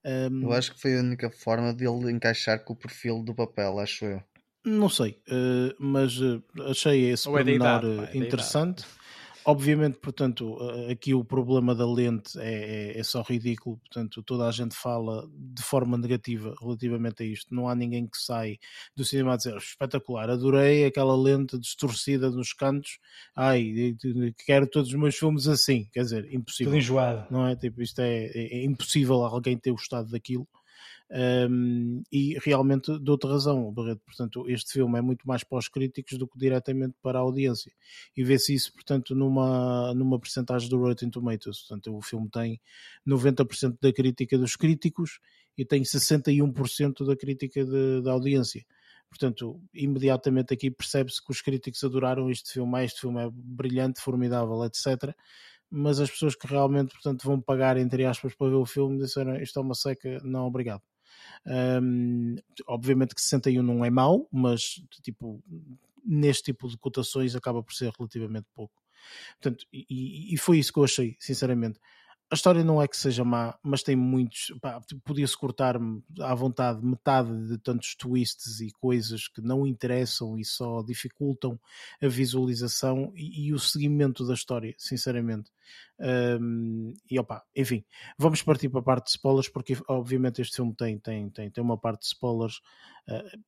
Um, 0.05 0.43
eu 0.43 0.53
acho 0.53 0.75
que 0.75 0.81
foi 0.81 0.97
a 0.97 1.03
única 1.03 1.31
forma 1.31 1.73
dele 1.73 2.11
encaixar 2.11 2.65
com 2.65 2.73
o 2.73 2.77
perfil 2.77 3.23
do 3.23 3.35
papel, 3.35 3.79
acho 3.79 4.05
eu. 4.07 4.23
Não 4.69 4.89
sei, 4.89 5.19
uh, 5.29 5.75
mas 5.79 6.21
uh, 6.21 6.43
achei 6.69 7.11
esse 7.11 7.29
Ou 7.29 7.39
é 7.39 7.43
pormenor 7.43 7.85
idade, 7.85 8.11
é 8.13 8.19
interessante. 8.19 8.85
Obviamente, 9.49 9.97
portanto, 9.97 10.59
aqui 10.91 11.15
o 11.15 11.25
problema 11.25 11.75
da 11.75 11.91
lente 11.91 12.39
é, 12.39 12.93
é, 12.93 12.99
é, 12.99 13.03
só 13.03 13.23
ridículo, 13.23 13.79
portanto, 13.79 14.23
toda 14.23 14.47
a 14.47 14.51
gente 14.51 14.77
fala 14.77 15.27
de 15.33 15.63
forma 15.63 15.97
negativa 15.97 16.55
relativamente 16.61 17.23
a 17.23 17.27
isto. 17.27 17.55
Não 17.55 17.67
há 17.67 17.75
ninguém 17.75 18.07
que 18.07 18.19
sai 18.19 18.59
do 18.95 19.07
cinema 19.07 19.33
a 19.33 19.37
dizer 19.39 19.57
espetacular, 19.57 20.29
adorei 20.29 20.85
aquela 20.85 21.17
lente 21.17 21.59
distorcida 21.59 22.31
nos 22.31 22.53
cantos, 22.53 22.99
ai, 23.35 23.97
quero 24.45 24.67
todos 24.67 24.91
os 24.91 24.95
meus 24.97 25.17
filmes 25.17 25.49
assim, 25.49 25.89
quer 25.95 26.03
dizer, 26.03 26.29
impossível. 26.31 26.73
Tudo 26.73 26.79
enjoado. 26.79 27.27
Não 27.31 27.47
é? 27.47 27.57
Tipo, 27.57 27.81
isto 27.81 28.01
é, 28.01 28.27
é, 28.27 28.59
é 28.59 28.65
impossível 28.65 29.25
alguém 29.25 29.57
ter 29.57 29.71
gostado 29.71 30.11
daquilo. 30.11 30.47
Um, 31.11 32.03
e 32.13 32.39
realmente 32.39 32.99
de 32.99 33.11
outra 33.11 33.31
razão, 33.31 33.73
Barreto. 33.73 34.03
Portanto, 34.05 34.49
este 34.49 34.73
filme 34.73 34.99
é 34.99 35.03
muito 35.03 35.27
mais 35.27 35.43
para 35.43 35.59
os 35.59 35.69
críticos 35.69 36.19
do 36.19 36.29
que 36.29 36.39
diretamente 36.39 36.95
para 37.03 37.19
a 37.19 37.23
audiência. 37.23 37.73
E 38.17 38.23
vê-se 38.23 38.55
isso, 38.55 38.73
portanto, 38.73 39.15
numa, 39.15 39.95
numa 39.95 40.19
percentagem 40.19 40.69
do 40.69 40.79
Rotten 40.79 41.11
Tomatoes. 41.11 41.61
Portanto, 41.61 41.97
o 41.97 42.03
filme 42.03 42.29
tem 42.31 42.61
90% 43.07 43.79
da 43.81 43.93
crítica 43.93 44.37
dos 44.37 44.57
críticos 44.57 45.19
e 45.57 45.65
tem 45.65 45.83
61% 45.83 47.07
da 47.07 47.17
crítica 47.17 47.65
de, 47.65 48.03
da 48.03 48.13
audiência. 48.13 48.65
Portanto, 49.09 49.59
imediatamente 49.73 50.53
aqui 50.53 50.71
percebe-se 50.71 51.25
que 51.25 51.33
os 51.33 51.41
críticos 51.41 51.83
adoraram 51.83 52.31
este 52.31 52.53
filme. 52.53 52.77
Ah, 52.77 52.85
este 52.85 53.01
filme 53.01 53.23
é 53.25 53.31
brilhante, 53.33 54.01
formidável, 54.01 54.63
etc 54.65 55.15
mas 55.71 56.01
as 56.01 56.11
pessoas 56.11 56.35
que 56.35 56.47
realmente 56.47 56.93
portanto, 56.93 57.25
vão 57.25 57.41
pagar, 57.41 57.77
entre 57.77 58.07
aspas, 58.07 58.35
para 58.35 58.49
ver 58.49 58.57
o 58.57 58.65
filme 58.65 58.99
disseram 58.99 59.37
isto 59.37 59.59
é 59.59 59.63
uma 59.63 59.75
seca, 59.75 60.19
não 60.25 60.47
obrigado. 60.47 60.83
Um, 61.47 62.37
obviamente 62.67 63.15
que 63.15 63.21
61 63.21 63.63
não 63.63 63.85
é 63.85 63.91
mau, 63.91 64.29
mas 64.31 64.83
tipo, 65.03 65.43
neste 66.05 66.45
tipo 66.45 66.69
de 66.69 66.77
cotações 66.77 67.35
acaba 67.35 67.63
por 67.63 67.73
ser 67.73 67.93
relativamente 67.99 68.47
pouco. 68.55 68.75
Portanto, 69.41 69.65
e, 69.73 70.35
e 70.35 70.37
foi 70.37 70.59
isso 70.59 70.73
que 70.73 70.79
eu 70.79 70.85
achei, 70.85 71.17
sinceramente 71.19 71.79
a 72.31 72.35
história 72.35 72.63
não 72.63 72.81
é 72.83 72.87
que 72.87 72.97
seja 72.97 73.25
má, 73.25 73.59
mas 73.63 73.83
tem 73.83 73.97
muitos. 73.97 74.53
Podia-se 75.03 75.37
cortar 75.37 75.81
à 76.21 76.35
vontade 76.35 76.85
metade 76.85 77.49
de 77.49 77.57
tantos 77.57 77.95
twists 77.95 78.61
e 78.61 78.71
coisas 78.73 79.29
que 79.29 79.41
não 79.41 79.67
interessam 79.67 80.39
e 80.39 80.45
só 80.45 80.83
dificultam 80.83 81.59
a 82.03 82.07
visualização 82.07 83.13
e, 83.15 83.47
e 83.47 83.55
o 83.55 83.59
seguimento 83.59 84.27
da 84.27 84.35
história, 84.35 84.75
sinceramente. 84.77 85.51
Um, 85.99 86.93
e 87.11 87.19
opa, 87.19 87.43
enfim, 87.57 87.83
vamos 88.19 88.43
partir 88.43 88.69
para 88.69 88.81
a 88.81 88.85
parte 88.85 89.05
de 89.07 89.11
spoilers, 89.13 89.49
porque 89.49 89.79
obviamente 89.89 90.43
este 90.43 90.57
filme 90.57 90.75
tem, 90.75 90.99
tem, 90.99 91.31
tem, 91.31 91.51
tem 91.51 91.65
uma 91.65 91.79
parte 91.79 92.01
de 92.01 92.09
spoilers. 92.09 92.59
Uh, 93.09 93.41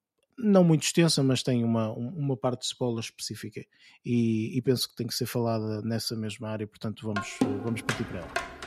não 0.42 0.64
muito 0.64 0.84
extensa, 0.84 1.22
mas 1.22 1.42
tem 1.42 1.62
uma, 1.62 1.92
uma 1.92 2.34
parte 2.34 2.60
de 2.60 2.66
spoiler 2.68 3.00
específica 3.00 3.62
e, 4.02 4.56
e, 4.56 4.62
penso 4.62 4.88
que 4.88 4.96
tem 4.96 5.06
que 5.06 5.12
ser 5.12 5.26
falada 5.26 5.82
nessa 5.82 6.16
mesma 6.16 6.48
área, 6.48 6.66
portanto 6.66 7.02
vamos, 7.02 7.36
vamos 7.62 7.82
partir 7.82 8.04
para 8.04 8.20
ela. 8.20 8.59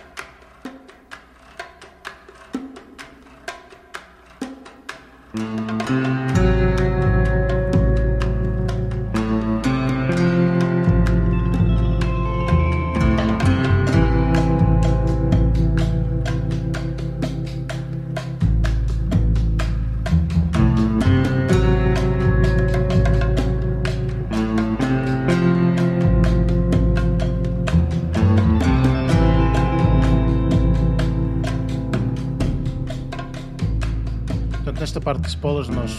De 35.24 35.30
spoilers, 35.30 35.70
nós 35.70 35.92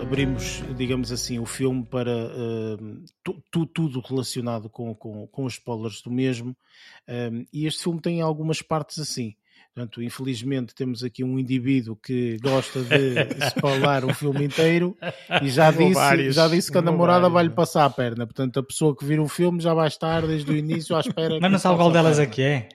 abrimos, 0.00 0.62
digamos 0.76 1.12
assim, 1.12 1.38
o 1.38 1.44
filme 1.44 1.84
para 1.84 2.10
uh, 2.10 3.04
tu, 3.22 3.42
tu, 3.50 3.66
tudo 3.66 4.00
relacionado 4.00 4.70
com, 4.70 4.94
com, 4.94 5.26
com 5.26 5.44
os 5.44 5.54
spoilers 5.54 6.00
do 6.00 6.10
mesmo. 6.10 6.56
Um, 7.06 7.44
e 7.52 7.66
este 7.66 7.82
filme 7.82 8.00
tem 8.00 8.22
algumas 8.22 8.62
partes 8.62 8.98
assim. 8.98 9.34
Portanto, 9.74 10.02
infelizmente 10.02 10.74
temos 10.74 11.04
aqui 11.04 11.22
um 11.22 11.38
indivíduo 11.38 11.96
que 11.96 12.38
gosta 12.42 12.82
de 12.82 13.14
spoiler 13.48 14.06
o 14.06 14.14
filme 14.14 14.44
inteiro 14.44 14.96
e 15.42 15.50
já 15.50 15.70
disse, 15.70 15.94
vários, 15.94 16.34
já 16.34 16.48
disse 16.48 16.72
que 16.72 16.78
a 16.78 16.82
namorada 16.82 17.28
vai-lhe 17.28 17.50
passar 17.50 17.84
a 17.84 17.90
perna. 17.90 18.26
Portanto, 18.26 18.58
a 18.58 18.62
pessoa 18.62 18.96
que 18.96 19.04
vira 19.04 19.22
o 19.22 19.28
filme 19.28 19.60
já 19.60 19.74
vai 19.74 19.88
estar 19.88 20.26
desde 20.26 20.50
o 20.50 20.56
início 20.56 20.96
à 20.96 21.00
espera. 21.00 21.38
Mas 21.40 21.52
não 21.52 21.58
sabe 21.58 21.76
qual 21.76 21.90
delas 21.90 22.18
é 22.18 22.26
que 22.26 22.42
é. 22.42 22.68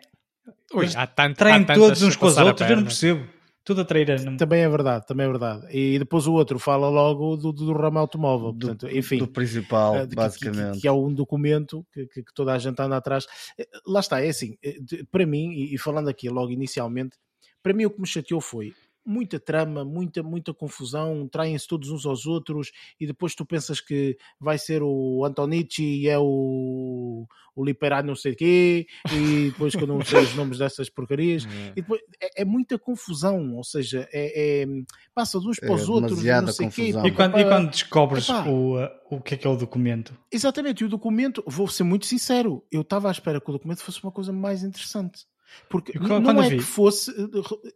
Ui, 0.74 0.88
há 0.96 1.08
tanto, 1.08 1.38
Traem 1.38 1.66
todos 1.66 2.04
uns 2.04 2.16
com 2.16 2.28
os 2.28 2.38
outros, 2.38 2.70
eu 2.70 2.76
não 2.76 2.84
percebo. 2.84 3.37
Tudo 3.68 3.82
a 3.82 3.84
trair. 3.84 4.08
Também 4.38 4.62
é 4.62 4.70
verdade, 4.70 5.06
também 5.06 5.26
é 5.26 5.30
verdade. 5.30 5.68
E 5.78 6.00
depois 6.00 6.26
o 6.26 6.32
outro 6.32 6.58
fala 6.58 6.88
logo 6.88 7.36
do, 7.36 7.52
do 7.52 7.74
ramo 7.74 8.00
automóvel. 8.00 8.54
Do, 8.54 8.68
Portanto, 8.68 8.96
enfim, 8.96 9.18
do 9.18 9.28
principal, 9.28 10.04
uh, 10.04 10.08
basicamente. 10.08 10.68
Que, 10.68 10.72
que, 10.76 10.82
que, 10.84 10.88
é 10.88 10.92
um 10.94 11.14
documento 11.14 11.86
que, 11.92 12.08
que, 12.08 12.24
toda 12.34 12.54
a 12.54 12.58
gente 12.58 12.82
anda 12.82 12.96
atrás. 12.96 13.28
Eh, 13.60 13.68
lá 13.86 14.00
está, 14.00 14.24
é 14.24 14.30
assim, 14.30 14.56
eh, 14.64 14.78
para 15.12 15.26
mim, 15.26 15.52
e, 15.52 15.76
e 15.76 15.78
falando 15.78 16.08
aqui 16.08 16.30
logo 16.30 16.50
inicialmente, 16.50 17.18
para 17.62 17.74
mim 17.74 17.84
o 17.84 17.90
que 17.90 18.00
me 18.00 18.08
chateou 18.08 18.40
foi 18.40 18.74
muita 19.08 19.40
trama, 19.40 19.86
muita, 19.86 20.22
muita 20.22 20.54
confusão, 20.54 21.28
traem-se 21.32 21.66
todos 21.66 21.90
uns 21.90 22.06
aos 22.06 22.26
outros 22.26 22.72
e 23.00 23.08
depois 23.08 23.34
tu 23.34 23.46
pensas 23.46 23.80
que 23.80 24.18
vai 24.38 24.58
ser 24.58 24.84
o 24.84 25.24
Antonici 25.24 26.02
e 26.02 26.10
é 26.10 26.20
o, 26.20 27.26
o 27.56 27.66
Liperá 27.66 28.04
não 28.04 28.16
sei 28.16 28.36
quê 28.36 28.86
e 29.14 29.46
depois 29.52 29.74
que 29.74 29.82
eu 29.82 29.88
não 29.88 30.04
sei 30.04 30.24
os 30.24 30.36
nomes 30.36 30.58
dessas 30.58 30.90
porcarias 30.90 31.46
é. 31.46 31.72
e 31.72 31.82
depois 31.82 32.02
é, 32.22 32.42
é, 32.42 32.46
muita 32.46 32.78
confusão, 32.78 33.56
ou 33.56 33.64
seja, 33.64 34.08
é, 34.12 34.64
é 34.64 34.68
passa 35.16 35.40
de 35.40 35.48
uns 35.48 35.58
para 35.58 35.74
os 35.74 35.88
é 35.88 35.92
outros, 35.92 36.22
não 36.22 36.48
sei 36.50 36.70
quê. 36.70 36.94
E 37.06 37.12
quando, 37.12 37.40
e 37.40 37.46
quando 37.46 37.70
descobres 37.70 38.28
o, 38.30 38.76
o 39.10 39.22
que 39.22 39.36
é 39.36 39.38
que 39.38 39.48
é 39.48 39.50
o 39.50 39.56
documento? 39.56 40.14
Exatamente, 40.30 40.82
e 40.82 40.86
o 40.86 40.90
documento, 40.90 41.42
vou 41.48 41.68
ser 41.70 41.84
muito 41.84 42.06
sincero, 42.06 42.62
eu 42.70 42.82
estava 42.82 43.08
à 43.08 43.12
espera 43.12 43.40
que 43.40 43.50
o 43.50 43.54
documento 43.54 43.82
fosse 43.82 44.04
uma 44.04 44.12
coisa 44.12 44.34
mais 44.34 44.64
interessante. 44.64 45.26
Porque 45.70 45.98
quando, 45.98 46.34
não 46.34 46.42
é 46.42 46.50
vi... 46.50 46.58
que 46.58 46.64
fosse, 46.64 47.12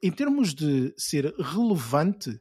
em 0.01 0.11
termos 0.11 0.53
de 0.53 0.93
ser 0.97 1.33
relevante, 1.37 2.39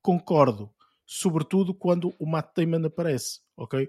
concordo. 0.00 0.70
Sobretudo 1.06 1.74
quando 1.74 2.14
o 2.18 2.26
Matt 2.26 2.50
Damon 2.56 2.86
aparece, 2.86 3.40
ok? 3.56 3.88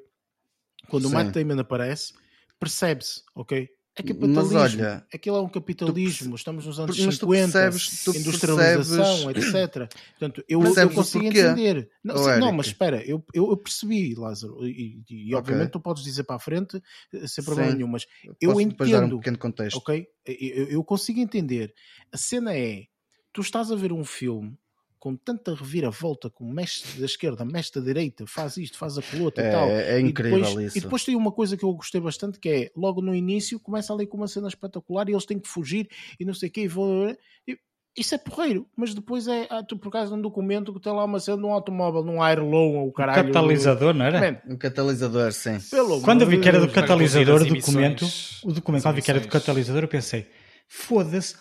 Quando 0.90 1.08
Sim. 1.08 1.10
o 1.10 1.14
Matt 1.14 1.34
Damon 1.34 1.60
aparece, 1.60 2.14
percebe-se, 2.60 3.24
ok? 3.34 3.70
É 3.95 4.02
capitalismo. 4.02 4.53
Mas 4.53 4.74
olha, 4.74 5.06
aquilo 5.14 5.38
é 5.38 5.41
um 5.41 5.48
capitalismo. 5.48 6.36
Estamos 6.36 6.65
nos 6.65 6.80
anos 6.80 6.95
50, 6.95 7.28
percebes, 7.28 8.07
industrialização, 8.07 9.32
percebes, 9.32 9.53
etc. 9.53 9.94
Portanto, 10.18 10.44
eu, 10.49 10.64
eu 10.64 10.90
consigo 10.90 11.26
entender. 11.26 11.90
Não, 12.03 12.18
sim, 12.18 12.40
não, 12.40 12.52
mas 12.52 12.68
espera, 12.68 13.03
eu, 13.06 13.24
eu, 13.34 13.52
eu 13.52 13.57
percebi, 13.57 14.15
Lázaro, 14.15 14.65
e, 14.65 15.03
e, 15.07 15.30
e 15.30 15.36
obviamente 15.36 15.72
tu 15.72 15.80
podes 15.80 16.03
dizer 16.03 16.24
para 16.24 16.38
a 16.38 16.40
frente 16.40 16.82
eh, 17.14 17.28
sem 17.28 17.44
problema 17.44 17.70
sim. 17.70 17.78
nenhum, 17.78 17.90
mas 17.90 18.07
eu 18.41 18.53
Posso 18.53 18.61
entendo. 18.61 19.15
Um 19.15 19.20
pequeno 19.20 19.38
contexto. 19.38 19.78
Ok? 19.78 20.07
Eu, 20.26 20.70
eu 20.70 20.84
consigo 20.84 21.20
entender. 21.20 21.72
A 22.11 22.18
cena 22.18 22.57
é: 22.57 22.86
tu 23.32 23.41
estás 23.41 23.72
a 23.72 23.76
ver 23.76 23.94
um 23.94 24.03
filme 24.03 24.57
com 25.04 25.18
tanta 25.18 25.54
reviravolta, 25.54 26.30
com 26.30 26.50
mestre 26.50 26.98
da 26.98 27.06
esquerda, 27.06 27.44
mestre 27.44 27.82
da 27.82 27.88
direita, 27.88 28.26
faz 28.26 28.56
isto, 28.56 28.78
faz 28.78 28.98
aquilo 28.98 29.26
outro 29.26 29.44
é, 29.44 29.50
e 29.50 29.52
tal. 29.52 29.68
É 29.68 30.00
incrível 30.00 30.40
e 30.40 30.42
depois, 30.44 30.66
isso. 30.66 30.78
E 30.78 30.82
depois 30.82 31.04
tem 31.04 31.14
uma 31.14 31.30
coisa 31.30 31.58
que 31.58 31.66
eu 31.66 31.74
gostei 31.74 32.00
bastante 32.00 32.40
que 32.40 32.48
é, 32.48 32.72
logo 32.74 33.02
no 33.02 33.14
início, 33.14 33.60
começa 33.60 33.92
ali 33.92 34.08
com 34.08 34.16
uma 34.16 34.30
cena 34.30 34.48
espetacular 34.48 35.10
e 35.10 35.12
eles 35.12 35.26
têm 35.26 35.38
que 35.38 35.50
fugir 35.50 35.90
e 36.18 36.24
não 36.24 36.34
sei 36.34 36.48
o 36.48 36.52
quê, 36.54 36.62
e 36.62 36.68
vão... 36.70 37.14
E, 37.46 37.60
isso 37.98 38.16
é 38.16 38.18
porreiro, 38.18 38.66
mas 38.78 38.94
depois 38.94 39.28
é, 39.28 39.46
ah, 39.50 39.62
tu 39.62 39.78
por 39.78 39.92
causa 39.92 40.08
de 40.08 40.18
um 40.18 40.22
documento 40.22 40.74
que 40.74 40.80
tem 40.80 40.94
lá 40.94 41.04
uma 41.04 41.20
cena 41.20 41.36
de 41.36 41.44
um 41.44 41.52
automóvel, 41.52 42.02
num 42.02 42.24
Airlow 42.24 42.74
ou 42.74 42.88
o 42.88 42.94
caralho. 42.94 43.24
Um 43.24 43.34
catalisador, 43.34 43.94
não 43.94 44.06
era? 44.06 44.22
Man, 44.22 44.54
um 44.54 44.58
catalisador, 44.58 45.34
sim. 45.34 45.58
Pelo 45.70 46.00
quando 46.02 46.22
eu 46.22 46.28
vi 46.28 46.40
que 46.40 46.48
era 46.48 46.62
do 46.62 46.72
catalisador, 46.72 47.42
o 47.42 47.46
documento, 47.46 48.06
o 48.42 48.54
documento, 48.54 48.84
quando 48.84 48.96
vi 48.96 49.02
que 49.02 49.12
era 49.12 49.20
do 49.20 49.28
catalisador, 49.28 49.84
eu 49.84 49.90
pensei, 49.90 50.28
foda-se, 50.66 51.36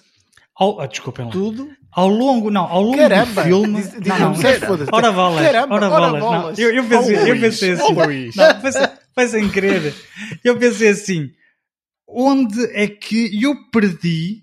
ao, 0.55 0.81
ah, 0.81 0.87
desculpem 0.87 1.25
lá. 1.27 1.31
Tudo? 1.31 1.71
Ao 1.91 2.09
longo, 2.09 2.51
não, 2.51 2.65
ao 2.65 2.83
longo 2.83 2.97
Caramba, 2.97 3.43
do 3.43 3.49
filme. 3.49 3.83
Diz, 3.83 3.93
diz, 3.93 4.07
não, 4.07 4.19
não, 4.19 4.33
não, 4.33 4.87
ora 4.93 5.13
bolas, 5.13 5.47
Caramba, 5.47 5.75
ora 5.75 5.89
bolas. 5.89 6.59
Não, 6.59 6.65
eu, 6.65 6.75
eu, 6.75 6.85
pensei, 6.89 7.17
oh, 7.17 7.27
eu 7.27 7.41
pensei 7.41 7.73
assim. 7.73 7.83
Oh, 7.83 7.95
não, 7.95 9.01
foi 9.15 9.29
sem 9.29 9.51
querer. 9.51 9.95
Eu 10.43 10.59
pensei 10.59 10.89
assim: 10.89 11.31
onde 12.09 12.65
é 12.75 12.87
que 12.87 13.43
eu 13.43 13.55
perdi, 13.71 14.43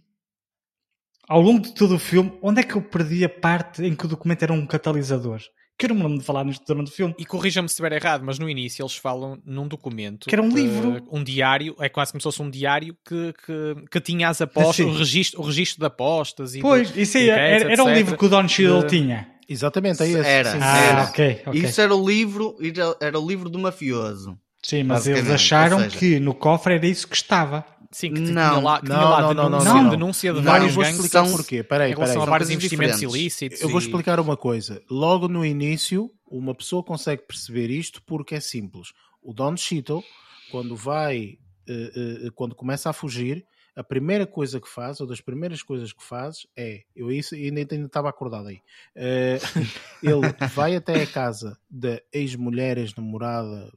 ao 1.27 1.41
longo 1.41 1.61
de 1.61 1.73
todo 1.73 1.95
o 1.95 1.99
filme, 1.99 2.37
onde 2.41 2.61
é 2.61 2.63
que 2.63 2.75
eu 2.75 2.81
perdi 2.81 3.23
a 3.25 3.29
parte 3.29 3.83
em 3.83 3.95
que 3.95 4.05
o 4.05 4.09
documento 4.09 4.43
era 4.43 4.53
um 4.53 4.65
catalisador? 4.65 5.41
Que 5.79 5.85
eu 5.85 5.89
não 5.89 5.95
me 5.95 6.03
lembro 6.03 6.19
de 6.19 6.25
falar 6.25 6.43
nisto 6.43 6.63
durante 6.67 6.91
o 6.91 6.93
filme. 6.93 7.15
E 7.17 7.25
corrija-me 7.25 7.69
se 7.69 7.73
estiver 7.73 7.93
errado, 7.93 8.21
mas 8.25 8.37
no 8.37 8.49
início 8.49 8.83
eles 8.83 8.97
falam 8.97 9.41
num 9.45 9.65
documento. 9.65 10.27
Que 10.27 10.35
era 10.35 10.41
um 10.41 10.49
livro. 10.49 10.97
Uh, 10.97 11.17
um 11.17 11.23
diário, 11.23 11.73
é 11.79 11.87
quase 11.87 12.11
como 12.11 12.19
se 12.19 12.23
fosse 12.25 12.41
um 12.41 12.49
diário 12.49 12.95
que, 13.07 13.33
que, 13.45 13.87
que 13.89 14.01
tinha 14.01 14.27
as 14.27 14.41
apostas, 14.41 14.85
o 14.85 14.91
registro, 14.91 15.41
o 15.41 15.45
registro 15.45 15.79
de 15.79 15.85
apostas. 15.85 16.53
E 16.53 16.59
pois, 16.59 16.91
de, 16.91 17.01
isso 17.01 17.17
aí, 17.17 17.29
era, 17.29 17.71
era 17.71 17.83
um 17.83 17.93
livro 17.93 18.17
que 18.17 18.25
o 18.25 18.29
Don 18.29 18.45
Cheadle 18.45 18.81
de... 18.81 18.89
tinha. 18.89 19.29
Exatamente, 19.47 20.03
é 20.03 20.07
esse. 20.07 20.27
Era, 20.27 20.51
sim, 20.51 20.59
ah, 20.61 20.77
era. 20.77 21.03
Okay, 21.05 21.41
ok. 21.45 21.61
Isso 21.61 21.81
era 21.81 21.95
o 21.95 22.07
livro, 22.07 22.57
era 23.01 23.17
o 23.17 23.27
livro 23.27 23.49
do 23.49 23.57
mafioso. 23.57 24.37
Sim, 24.61 24.83
mas 24.83 25.07
eles 25.07 25.29
acharam 25.29 25.79
seja... 25.79 25.97
que 25.97 26.19
no 26.19 26.35
cofre 26.35 26.75
era 26.75 26.85
isso 26.85 27.07
que 27.07 27.15
estava. 27.15 27.65
Sim, 27.91 28.13
que 28.13 28.19
não, 28.19 28.25
tinha 28.27 28.59
lá, 28.59 28.79
que 28.79 28.85
tinha 28.85 28.97
lá 28.97 29.21
não, 29.21 29.33
denúncia, 29.33 29.73
não, 29.73 29.83
não, 29.83 29.89
denúncia 29.89 30.33
de 30.33 30.41
vários 30.41 30.75
gangues. 30.75 30.95
vou 30.95 31.05
explicar 31.05 31.31
porquê. 31.31 31.63
Peraí, 31.63 31.91
em 31.91 31.95
relação 31.95 32.21
a 32.21 32.25
vários 32.25 32.49
investimentos 32.51 33.01
ilícitos. 33.01 33.61
Eu 33.61 33.69
vou 33.69 33.79
explicar 33.79 34.19
uma 34.19 34.37
coisa. 34.37 34.81
Logo 34.89 35.27
no 35.27 35.43
início, 35.43 36.11
uma 36.27 36.53
pessoa 36.53 36.83
consegue 36.83 37.23
perceber 37.23 37.71
isto 37.71 38.01
porque 38.03 38.35
é 38.35 38.39
simples. 38.39 38.89
O 39.23 39.33
Don 39.33 39.57
Cheadle, 39.57 40.03
quando 40.51 40.75
vai, 40.75 41.37
uh, 41.67 42.27
uh, 42.27 42.31
quando 42.33 42.53
começa 42.53 42.91
a 42.91 42.93
fugir, 42.93 43.43
a 43.75 43.83
primeira 43.83 44.25
coisa 44.25 44.59
que 44.59 44.67
faz, 44.67 44.99
ou 44.99 45.07
das 45.07 45.21
primeiras 45.21 45.63
coisas 45.63 45.93
que 45.93 46.03
faz, 46.03 46.45
é. 46.57 46.83
Eu 46.95 47.11
isso 47.11 47.35
ainda, 47.35 47.59
ainda 47.59 47.85
estava 47.85 48.09
acordado 48.09 48.47
aí. 48.47 48.61
Uh, 48.95 49.39
ele 50.03 50.49
vai 50.53 50.75
até 50.75 51.01
a 51.01 51.07
casa 51.07 51.57
da 51.69 52.01
ex-mulher, 52.11 52.77
ex-namorada, 52.77 53.71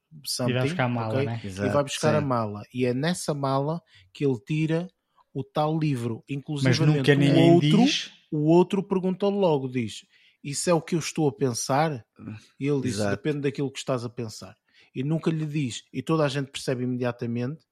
e 0.48 0.52
vai 0.52 0.62
buscar 0.62 0.84
a 0.84 0.88
mala, 0.88 1.14
okay? 1.14 1.26
né? 1.26 1.40
Exato, 1.44 1.68
e 1.68 1.72
vai 1.72 1.82
buscar 1.82 2.10
sim. 2.10 2.16
a 2.16 2.20
mala. 2.20 2.62
E 2.72 2.86
é 2.86 2.94
nessa 2.94 3.34
mala 3.34 3.82
que 4.12 4.24
ele 4.24 4.38
tira 4.46 4.88
o 5.32 5.44
tal 5.44 5.78
livro. 5.78 6.24
Inclusive, 6.28 6.68
Mas 6.68 6.78
nunca 6.78 7.12
o 7.12 7.52
outro, 7.54 7.84
diz... 7.84 8.12
o 8.30 8.46
outro 8.46 8.82
perguntou 8.82 9.30
logo: 9.30 9.68
diz, 9.68 10.04
Isso 10.42 10.68
é 10.68 10.74
o 10.74 10.82
que 10.82 10.94
eu 10.94 10.98
estou 10.98 11.28
a 11.28 11.32
pensar? 11.32 12.04
E 12.58 12.66
ele 12.66 12.80
diz: 12.80 12.98
Depende 12.98 13.40
daquilo 13.40 13.70
que 13.70 13.78
estás 13.78 14.04
a 14.04 14.08
pensar. 14.08 14.56
E 14.94 15.02
nunca 15.02 15.30
lhe 15.30 15.46
diz, 15.46 15.84
e 15.92 16.02
toda 16.02 16.24
a 16.24 16.28
gente 16.28 16.50
percebe 16.50 16.84
imediatamente 16.84 17.64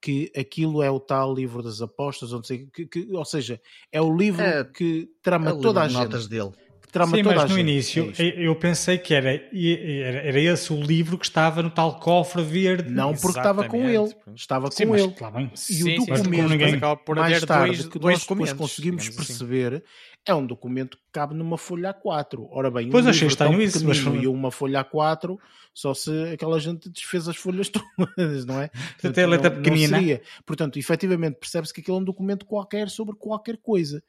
que 0.00 0.32
aquilo 0.36 0.82
é 0.82 0.90
o 0.90 0.98
tal 0.98 1.34
livro 1.34 1.62
das 1.62 1.82
apostas, 1.82 2.32
ou, 2.32 2.42
sei, 2.42 2.66
que, 2.72 2.86
que, 2.86 3.08
ou 3.12 3.24
seja, 3.24 3.60
é 3.92 4.00
o 4.00 4.16
livro 4.16 4.42
é, 4.42 4.64
que 4.64 5.10
trama 5.22 5.50
é 5.50 5.54
toda 5.60 5.82
a 5.82 5.88
gente. 5.88 5.98
Notas 5.98 6.26
dele. 6.26 6.52
Trama 6.90 7.16
Sim, 7.16 7.22
toda 7.22 7.36
mas 7.36 7.44
a 7.44 7.48
no 7.48 7.54
gente. 7.54 7.60
início 7.60 8.12
é 8.18 8.46
eu 8.46 8.54
pensei 8.56 8.98
que 8.98 9.14
era, 9.14 9.30
era, 9.32 10.18
era 10.28 10.40
esse 10.40 10.72
o 10.72 10.80
livro 10.80 11.16
que 11.16 11.24
estava 11.24 11.62
no 11.62 11.70
tal 11.70 11.98
cofre 11.98 12.42
verde. 12.42 12.90
Não 12.90 13.14
porque 13.14 13.38
estava 13.38 13.68
com 13.68 13.88
ele, 13.88 14.14
estava 14.34 14.70
sim, 14.70 14.86
com 14.86 14.96
ele. 14.96 15.10
Claro, 15.12 15.50
e 15.52 15.56
sim, 15.56 15.98
o 15.98 16.06
documento, 16.06 16.48
ninguém... 16.48 16.80
mais 17.16 17.44
tarde, 17.44 17.76
dois, 17.76 17.86
que 17.88 18.00
nós 18.00 18.20
depois 18.20 18.52
conseguimos 18.52 19.06
assim. 19.06 19.16
perceber, 19.16 19.74
assim. 19.74 19.82
é 20.26 20.34
um 20.34 20.44
documento 20.44 20.96
que 20.96 21.04
cabe 21.12 21.34
numa 21.34 21.56
folha 21.56 21.94
A4. 21.94 22.46
Ora 22.50 22.70
bem, 22.70 22.90
pois 22.90 23.06
um 23.06 23.10
achei 23.10 23.28
estranho 23.28 23.60
isso, 23.62 23.86
mas 23.86 23.98
e 23.98 24.26
uma 24.26 24.50
folha 24.50 24.84
A4 24.84 25.38
só 25.72 25.94
se 25.94 26.10
aquela 26.32 26.58
gente 26.58 26.90
desfez 26.90 27.28
as 27.28 27.36
folhas 27.36 27.70
todas, 28.16 28.44
não 28.44 28.60
é? 28.60 28.68
Portanto, 28.68 29.18
a 29.18 29.26
letra 29.26 29.50
não, 29.50 29.56
pequenina. 29.56 29.96
Não 29.96 29.98
seria. 29.98 30.22
Portanto, 30.44 30.78
efetivamente 30.78 31.38
percebe-se 31.38 31.72
que 31.72 31.80
aquilo 31.80 31.98
é 31.98 32.00
um 32.00 32.04
documento 32.04 32.44
qualquer 32.44 32.88
sobre 32.88 33.16
qualquer 33.16 33.56
coisa. 33.58 34.02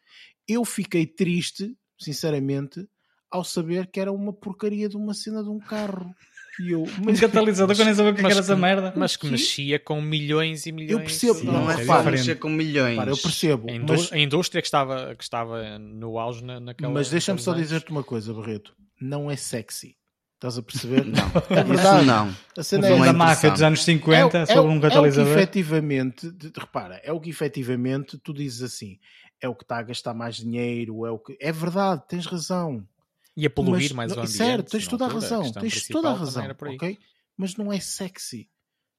Eu 0.47 0.65
fiquei 0.65 1.05
triste, 1.05 1.75
sinceramente, 2.01 2.87
ao 3.29 3.43
saber 3.43 3.87
que 3.87 3.99
era 3.99 4.11
uma 4.11 4.33
porcaria 4.33 4.89
de 4.89 4.97
uma 4.97 5.13
cena 5.13 5.41
de 5.41 5.49
um 5.49 5.59
carro. 5.59 6.13
E 6.59 6.71
eu, 6.71 6.83
mas, 7.03 7.17
um 7.17 7.21
catalisador 7.21 7.75
que 7.75 7.81
eu 7.81 7.85
nem 7.85 7.95
sabia 7.95 8.11
o 8.11 8.15
que 8.15 8.25
era 8.25 8.39
essa 8.39 8.55
merda. 8.55 8.93
Mas 8.95 9.15
que 9.15 9.27
mexia 9.27 9.79
com 9.79 10.01
milhões 10.01 10.65
e 10.65 10.71
milhões. 10.71 10.91
Eu 10.91 10.99
percebo, 10.99 11.39
Sim, 11.39 11.45
não, 11.45 11.53
não 11.53 11.71
é 11.71 11.85
fácil 11.85 12.11
mexer 12.11 12.35
com 12.35 12.49
milhões. 12.49 12.97
Para, 12.97 13.11
eu 13.11 13.17
percebo. 13.17 13.69
A, 13.69 13.73
indú 13.73 13.93
mas... 13.93 14.11
a, 14.11 14.17
indústria 14.17 14.61
que 14.61 14.67
estava, 14.67 15.15
que 15.15 15.23
estava 15.23 15.79
no 15.79 16.19
auge 16.19 16.43
na, 16.43 16.59
naquela. 16.59 16.93
Mas 16.93 17.09
deixa-me 17.09 17.39
só 17.39 17.53
dizer-te 17.53 17.89
uma 17.91 18.03
coisa, 18.03 18.33
Barreto. 18.33 18.75
Não 18.99 19.31
é 19.31 19.35
sexy. 19.35 19.95
Estás 20.35 20.57
a 20.57 20.63
perceber? 20.63 21.05
Não, 21.05 21.21
é 21.55 21.63
verdade. 21.63 22.05
não. 22.05 22.35
A 22.57 22.63
cena 22.63 22.87
é 22.87 22.97
da 22.97 23.13
máfia 23.13 23.51
dos 23.51 23.61
anos 23.61 23.83
50 23.83 24.39
é, 24.39 24.45
sobre 24.47 24.71
é, 24.71 24.75
um 24.75 24.79
catalisador. 24.81 25.27
É 25.27 25.31
o 25.31 25.35
que 25.35 25.39
efetivamente, 25.39 26.33
repara, 26.57 26.99
é 27.03 27.11
o 27.11 27.19
que 27.19 27.29
efetivamente 27.29 28.17
tu 28.17 28.33
dizes 28.33 28.63
assim, 28.63 28.97
é 29.41 29.49
o 29.49 29.55
que 29.55 29.63
está 29.63 29.79
a 29.79 29.83
gastar 29.83 30.13
mais 30.13 30.35
dinheiro, 30.35 31.05
é 31.05 31.11
o 31.11 31.19
que. 31.19 31.35
É 31.39 31.51
verdade, 31.51 32.03
tens 32.07 32.25
razão. 32.25 32.87
E 33.35 33.45
a 33.45 33.49
poluir 33.49 33.81
mas, 33.83 33.91
mais 33.91 34.11
o 34.11 34.19
ambiente. 34.19 34.37
Certo, 34.37 34.71
tens 34.71 34.87
toda 34.87 35.05
a 35.05 35.07
razão, 35.07 35.41
a 35.43 35.59
tens 35.59 35.87
toda 35.87 36.09
a 36.09 36.13
razão, 36.13 36.45
ok? 36.49 36.97
Mas 37.35 37.55
não 37.55 37.73
é 37.73 37.79
sexy. 37.79 38.49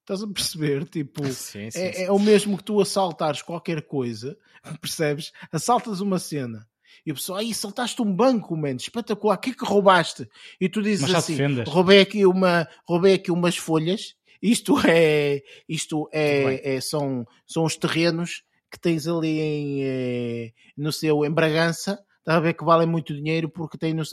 Estás 0.00 0.22
a 0.22 0.26
perceber? 0.26 0.88
Tipo, 0.88 1.24
sim, 1.32 1.70
sim, 1.70 1.78
é, 1.78 1.92
sim. 1.92 2.02
é 2.02 2.10
o 2.10 2.18
mesmo 2.18 2.56
que 2.56 2.64
tu 2.64 2.80
assaltares 2.80 3.40
qualquer 3.40 3.82
coisa, 3.82 4.36
percebes? 4.80 5.32
Assaltas 5.52 6.00
uma 6.00 6.18
cena 6.18 6.66
E 7.06 7.12
o 7.12 7.14
pessoal, 7.14 7.38
aí 7.38 7.54
saltaste 7.54 8.02
um 8.02 8.12
banco, 8.12 8.56
mano, 8.56 8.76
espetacular, 8.76 9.36
o 9.36 9.38
que 9.38 9.50
é 9.50 9.54
que 9.54 9.64
roubaste? 9.64 10.28
E 10.60 10.68
tu 10.68 10.82
dizes 10.82 11.14
assim, 11.14 11.36
roubei 11.66 12.00
aqui, 12.00 12.26
uma, 12.26 12.66
roubei 12.84 13.14
aqui 13.14 13.30
umas 13.30 13.56
folhas, 13.56 14.16
isto 14.42 14.74
é, 14.88 15.42
isto 15.68 16.08
é, 16.10 16.76
é 16.76 16.80
são, 16.80 17.24
são 17.46 17.64
os 17.64 17.76
terrenos 17.76 18.42
que 18.72 18.80
tens 18.80 19.06
ali 19.06 19.40
em, 19.40 19.84
eh, 19.84 20.52
no 20.76 20.90
seu, 20.90 21.24
em 21.24 21.30
Bragança, 21.30 22.02
Está 22.22 22.36
a 22.36 22.40
ver 22.40 22.54
que 22.54 22.64
valem 22.64 22.86
muito 22.86 23.12
dinheiro 23.12 23.48
porque 23.48 23.76
tem 23.76 23.92
no 23.92 24.04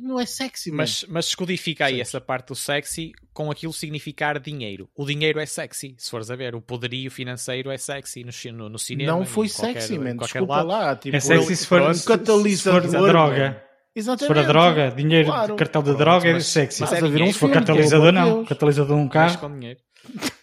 não 0.00 0.18
é 0.18 0.24
sexy, 0.24 0.72
mas 0.72 1.04
mas 1.06 1.26
descodifica 1.26 1.84
aí 1.84 2.00
essa 2.00 2.18
parte 2.18 2.48
do 2.48 2.54
sexy 2.54 3.12
com 3.34 3.50
aquilo 3.50 3.70
significar 3.70 4.38
dinheiro. 4.38 4.88
O 4.96 5.04
dinheiro 5.04 5.38
é 5.38 5.44
sexy, 5.44 5.94
se 5.98 6.10
fores 6.10 6.30
a 6.30 6.36
ver, 6.36 6.54
o 6.54 6.62
poderio 6.62 7.10
financeiro 7.10 7.70
é 7.70 7.76
sexy 7.76 8.24
no, 8.24 8.32
no, 8.54 8.68
no 8.70 8.78
cinema. 8.78 9.12
Não 9.12 9.26
foi 9.26 9.46
sexy, 9.46 9.98
man. 9.98 10.16
Desculpa 10.16 10.54
lado. 10.54 10.68
lá, 10.68 10.96
tipo, 10.96 11.14
é 11.14 11.20
sexy 11.20 11.54
se 11.54 11.66
for, 11.66 11.82
um 11.82 11.98
catalisador, 11.98 12.82
se 12.82 12.88
for 12.96 13.04
a 13.04 13.08
droga. 13.08 13.62
Exatamente. 13.94 14.20
Se 14.20 14.26
for 14.26 14.38
a 14.38 14.42
droga, 14.48 14.90
dinheiro, 14.96 15.28
claro. 15.28 15.56
cartão 15.56 15.82
de 15.82 15.94
droga 15.94 16.30
é 16.30 16.40
sexy. 16.40 16.80
Mas 16.80 16.92
é 16.94 16.96
se 16.98 17.32
for 17.34 17.50
catalisador, 17.50 18.10
não. 18.10 18.42
Catalisador 18.46 18.96
de 18.96 19.02
um 19.02 19.06
carro. 19.06 19.36
com 19.36 19.52
dinheiro. 19.52 19.80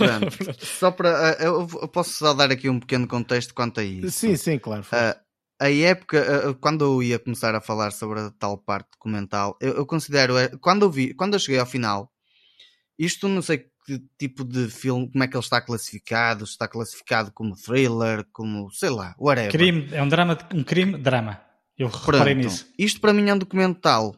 Pronto. 0.36 0.64
só 0.64 0.90
para. 0.90 1.36
Uh, 1.40 1.68
eu 1.82 1.88
posso 1.88 2.10
só 2.10 2.32
dar 2.32 2.50
aqui 2.50 2.68
um 2.68 2.80
pequeno 2.80 3.06
contexto 3.06 3.54
quanto 3.54 3.80
a 3.80 3.84
isso. 3.84 4.10
Sim, 4.10 4.36
sim, 4.36 4.58
claro. 4.58 4.82
Uh, 4.82 5.18
a 5.60 5.70
época, 5.70 6.56
quando 6.58 6.84
eu 6.84 7.02
ia 7.02 7.18
começar 7.18 7.54
a 7.54 7.60
falar 7.60 7.90
sobre 7.90 8.18
a 8.18 8.30
tal 8.30 8.56
parte 8.56 8.88
documental, 8.92 9.58
eu, 9.60 9.74
eu 9.74 9.84
considero, 9.84 10.34
quando 10.58 10.86
eu 10.86 10.90
vi, 10.90 11.12
quando 11.12 11.34
eu 11.34 11.38
cheguei 11.38 11.60
ao 11.60 11.66
final, 11.66 12.10
isto 12.98 13.28
não 13.28 13.42
sei 13.42 13.66
que 13.86 14.02
tipo 14.18 14.44
de 14.44 14.68
filme, 14.68 15.10
como 15.10 15.24
é 15.24 15.28
que 15.28 15.36
ele 15.36 15.42
está 15.42 15.60
classificado, 15.60 16.44
está 16.44 16.68
classificado 16.68 17.32
como 17.32 17.56
thriller, 17.56 18.24
como, 18.32 18.70
sei 18.70 18.90
lá, 18.90 19.14
whatever. 19.18 19.50
Crime, 19.50 19.88
é 19.92 20.02
um 20.02 20.08
drama, 20.08 20.38
um 20.54 20.62
crime, 20.62 20.96
drama. 20.96 21.40
Eu 21.76 21.88
reparei 21.88 22.34
Pronto. 22.34 22.46
nisso. 22.46 22.68
Isto 22.78 23.00
para 23.00 23.12
mim 23.12 23.28
é 23.28 23.34
um 23.34 23.38
documental 23.38 24.14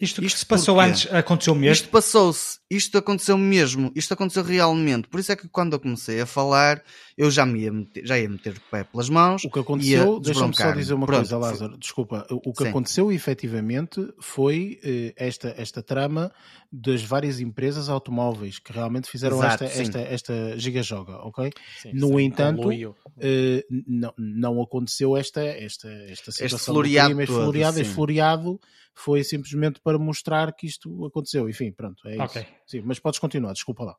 isto, 0.00 0.24
isto 0.24 0.34
que 0.34 0.38
se 0.40 0.46
passou 0.46 0.76
porquê? 0.76 0.90
antes 0.90 1.12
aconteceu 1.12 1.54
mesmo? 1.54 1.72
Isto 1.72 1.88
passou-se, 1.88 2.58
isto 2.70 2.96
aconteceu 2.96 3.36
mesmo, 3.36 3.92
isto 3.94 4.14
aconteceu 4.14 4.42
realmente. 4.42 5.06
Por 5.08 5.20
isso 5.20 5.30
é 5.30 5.36
que 5.36 5.46
quando 5.48 5.74
eu 5.74 5.80
comecei 5.80 6.20
a 6.20 6.26
falar, 6.26 6.82
eu 7.18 7.30
já 7.30 7.44
me 7.44 7.60
ia 7.60 7.72
meter, 7.72 8.06
já 8.06 8.18
ia 8.18 8.28
meter 8.28 8.54
o 8.56 8.60
pé 8.70 8.82
pelas 8.84 9.10
mãos. 9.10 9.44
O 9.44 9.50
que 9.50 9.58
aconteceu, 9.58 10.18
deixa-me 10.18 10.56
só 10.56 10.72
dizer 10.72 10.94
uma 10.94 11.06
Pronto, 11.06 11.18
coisa, 11.18 11.36
Lázaro, 11.36 11.76
desculpa. 11.76 12.26
O 12.30 12.52
que 12.52 12.62
Sim. 12.62 12.70
aconteceu 12.70 13.12
efetivamente 13.12 14.08
foi 14.18 14.80
eh, 14.82 15.12
esta, 15.16 15.54
esta 15.58 15.82
trama 15.82 16.32
das 16.72 17.02
várias 17.02 17.40
empresas 17.40 17.88
automóveis 17.88 18.58
que 18.58 18.72
realmente 18.72 19.10
fizeram 19.10 19.38
Exato, 19.38 19.64
esta, 19.64 19.82
esta, 19.82 19.98
esta 19.98 20.58
gigajoga, 20.58 21.16
ok? 21.18 21.50
Sim, 21.82 21.92
no 21.92 22.08
sim, 22.08 22.20
entanto, 22.22 22.70
eh, 23.18 23.66
não, 23.68 24.14
não 24.16 24.62
aconteceu 24.62 25.16
esta, 25.16 25.42
esta, 25.42 25.88
esta 25.88 26.32
situação 26.32 26.56
este 26.56 26.64
floreado, 26.64 27.08
crime, 27.10 27.26
todo, 27.26 27.42
floreado, 27.42 27.84
floreado 27.84 28.60
foi 29.00 29.24
simplesmente 29.24 29.80
para 29.80 29.98
mostrar 29.98 30.52
que 30.52 30.66
isto 30.66 31.04
aconteceu. 31.06 31.48
Enfim, 31.48 31.72
pronto, 31.72 32.06
é 32.06 32.22
okay. 32.22 32.42
isso. 32.42 32.50
Sim, 32.66 32.82
mas 32.84 32.98
podes 32.98 33.18
continuar, 33.18 33.52
desculpa 33.52 33.84
lá. 33.84 33.96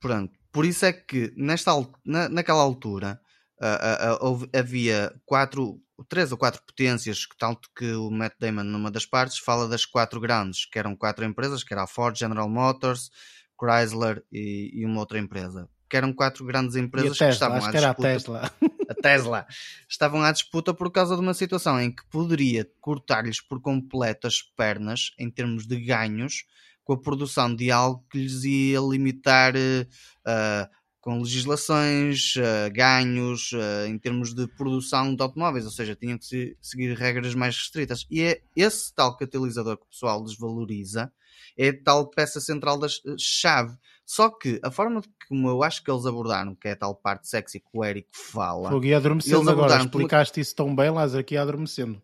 Pronto, 0.00 0.32
por 0.50 0.64
isso 0.64 0.84
é 0.84 0.92
que 0.92 1.32
nesta, 1.36 1.72
na, 2.04 2.28
naquela 2.28 2.60
altura 2.60 3.20
uh, 3.60 4.26
uh, 4.26 4.42
uh, 4.42 4.48
havia 4.54 5.14
quatro, 5.24 5.80
três 6.08 6.32
ou 6.32 6.38
quatro 6.38 6.60
potências, 6.66 7.26
tanto 7.38 7.70
que 7.74 7.92
o 7.92 8.10
Matt 8.10 8.34
Damon, 8.38 8.64
numa 8.64 8.90
das 8.90 9.06
partes, 9.06 9.38
fala 9.38 9.68
das 9.68 9.86
quatro 9.86 10.20
grandes, 10.20 10.66
que 10.66 10.78
eram 10.78 10.96
quatro 10.96 11.24
empresas, 11.24 11.62
que 11.62 11.72
era 11.72 11.84
a 11.84 11.86
Ford, 11.86 12.18
General 12.18 12.48
Motors, 12.48 13.10
Chrysler 13.58 14.24
e, 14.32 14.72
e 14.74 14.84
uma 14.84 15.00
outra 15.00 15.18
empresa 15.18 15.68
que 15.92 15.96
eram 15.98 16.10
quatro 16.10 16.42
grandes 16.46 16.74
empresas 16.74 17.18
Tesla, 17.18 17.26
que 17.26 17.34
estavam 17.34 17.58
à 17.58 17.70
disputa. 17.70 17.90
a 17.90 17.94
Tesla. 17.94 18.52
A 18.88 18.94
Tesla. 18.94 19.46
Estavam 19.86 20.22
à 20.22 20.32
disputa 20.32 20.72
por 20.72 20.90
causa 20.90 21.14
de 21.14 21.20
uma 21.20 21.34
situação 21.34 21.78
em 21.78 21.94
que 21.94 22.02
poderia 22.06 22.66
cortar-lhes 22.80 23.42
por 23.42 23.60
completo 23.60 24.26
as 24.26 24.40
pernas 24.40 25.12
em 25.18 25.30
termos 25.30 25.66
de 25.66 25.78
ganhos 25.78 26.46
com 26.82 26.94
a 26.94 26.98
produção 26.98 27.54
de 27.54 27.70
algo 27.70 28.02
que 28.10 28.16
lhes 28.16 28.42
ia 28.42 28.80
limitar 28.80 29.54
uh, 29.54 30.70
com 30.98 31.20
legislações, 31.20 32.36
uh, 32.36 32.72
ganhos 32.72 33.52
uh, 33.52 33.86
em 33.86 33.98
termos 33.98 34.32
de 34.32 34.46
produção 34.46 35.14
de 35.14 35.22
automóveis, 35.22 35.66
ou 35.66 35.70
seja, 35.70 35.94
tinham 35.94 36.16
que 36.16 36.24
se, 36.24 36.56
seguir 36.58 36.96
regras 36.96 37.34
mais 37.34 37.54
restritas. 37.54 38.06
E 38.10 38.22
é 38.22 38.40
esse 38.56 38.94
tal 38.94 39.14
catalisador 39.14 39.76
que 39.76 39.84
o 39.84 39.90
pessoal 39.90 40.24
desvaloriza, 40.24 41.12
é 41.54 41.68
a 41.68 41.82
tal 41.82 42.08
peça 42.08 42.40
central 42.40 42.78
da 42.78 42.88
chave. 43.18 43.76
Só 44.12 44.28
que 44.28 44.60
a 44.62 44.70
forma 44.70 45.00
como 45.26 45.48
eu 45.48 45.62
acho 45.62 45.82
que 45.82 45.90
eles 45.90 46.04
abordaram, 46.04 46.54
que 46.54 46.68
é 46.68 46.72
a 46.72 46.76
tal 46.76 46.94
parte 46.94 47.26
sexy 47.26 47.58
que 47.58 47.66
o 47.72 47.82
Eric 47.82 48.08
fala. 48.12 48.68
Fogo 48.68 48.84
e 48.84 48.92
adormecendo 48.92 49.50
agora, 49.50 49.78
explicaste 49.78 50.38
isso 50.38 50.54
tão 50.54 50.76
bem, 50.76 50.90
Lázaro, 50.90 51.20
aqui 51.20 51.34
adormecendo. 51.34 51.98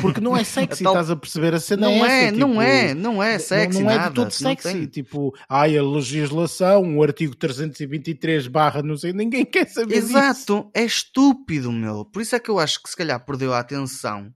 Porque 0.00 0.20
não 0.20 0.36
é 0.36 0.44
sexy, 0.46 0.84
tal... 0.84 0.92
estás 0.92 1.10
a 1.10 1.16
perceber 1.16 1.54
a 1.54 1.58
cena 1.58 1.90
não 1.90 2.06
é, 2.06 2.26
é 2.26 2.26
tipo, 2.26 2.38
não 2.38 2.62
é, 2.62 2.94
não 2.94 3.20
é 3.20 3.36
sexy, 3.36 3.82
não, 3.82 3.90
é 3.90 4.08
de 4.08 4.14
todo 4.14 4.30
sexy, 4.30 4.72
tem... 4.72 4.86
tipo, 4.86 5.34
ai 5.48 5.76
a 5.76 5.82
legislação, 5.82 6.98
o 6.98 7.02
artigo 7.02 7.34
323 7.34 8.46
barra, 8.46 8.80
não 8.80 8.96
sei, 8.96 9.12
ninguém 9.12 9.42
quer 9.44 9.66
saber 9.66 9.96
Exato, 9.96 10.36
disso. 10.36 10.70
é 10.72 10.84
estúpido, 10.84 11.72
meu. 11.72 12.04
Por 12.04 12.22
isso 12.22 12.36
é 12.36 12.38
que 12.38 12.48
eu 12.48 12.60
acho 12.60 12.80
que 12.80 12.88
se 12.88 12.96
calhar 12.96 13.18
perdeu 13.26 13.52
a 13.52 13.58
atenção 13.58 14.32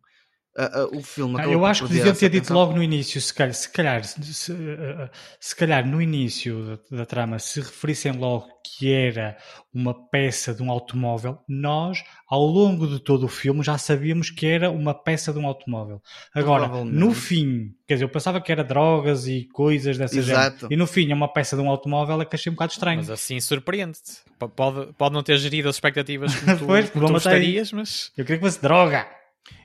Uh, 0.58 0.96
uh, 0.96 0.98
o 0.98 1.02
filme 1.02 1.40
ah, 1.40 1.44
eu 1.46 1.64
acho 1.64 1.86
que 1.86 1.92
deviam 1.92 2.12
ter 2.12 2.28
dito 2.28 2.52
logo 2.52 2.72
no 2.72 2.82
início, 2.82 3.20
se 3.20 3.32
calhar, 3.32 3.54
se 3.54 3.70
calhar, 3.70 4.02
se, 4.04 4.50
uh, 4.50 5.08
se 5.38 5.54
calhar 5.54 5.86
no 5.86 6.02
início 6.02 6.80
da, 6.90 6.98
da, 6.98 7.06
trama, 7.06 7.38
se 7.38 7.60
referissem 7.60 8.10
logo 8.10 8.48
que 8.64 8.92
era 8.92 9.36
uma 9.72 9.94
peça 9.94 10.52
de 10.52 10.60
um 10.60 10.68
automóvel, 10.68 11.38
nós, 11.48 12.02
ao 12.28 12.44
longo 12.44 12.88
de 12.88 12.98
todo 12.98 13.26
o 13.26 13.28
filme, 13.28 13.62
já 13.62 13.78
sabíamos 13.78 14.28
que 14.28 14.44
era 14.44 14.72
uma 14.72 14.92
peça 14.92 15.32
de 15.32 15.38
um 15.38 15.46
automóvel. 15.46 16.02
Agora, 16.34 16.66
no 16.84 17.14
fim, 17.14 17.72
quer 17.86 17.94
dizer, 17.94 18.04
eu 18.06 18.08
pensava 18.08 18.40
que 18.40 18.50
era 18.50 18.64
drogas 18.64 19.28
e 19.28 19.48
coisas 19.52 19.96
dessa 19.98 20.20
género, 20.20 20.66
e 20.68 20.76
no 20.76 20.86
fim 20.88 21.12
é 21.12 21.14
uma 21.14 21.32
peça 21.32 21.54
de 21.54 21.62
um 21.62 21.70
automóvel, 21.70 22.20
é 22.20 22.24
que 22.24 22.34
achei 22.34 22.50
um 22.50 22.56
bocado 22.56 22.72
estranho. 22.72 22.98
Mas 22.98 23.10
assim 23.10 23.38
surpreende-te. 23.38 24.18
Pode, 24.56 24.92
pode 24.94 25.14
não 25.14 25.22
ter 25.22 25.38
gerido 25.38 25.68
as 25.68 25.76
expectativas 25.76 26.34
como 26.34 26.58
tu, 26.58 26.66
pois, 26.66 26.90
como 26.90 27.06
tu 27.06 27.12
gostarias, 27.12 27.70
mas... 27.70 28.10
Eu 28.16 28.24
queria 28.24 28.38
que 28.38 28.44
fosse 28.44 28.60
droga. 28.60 29.19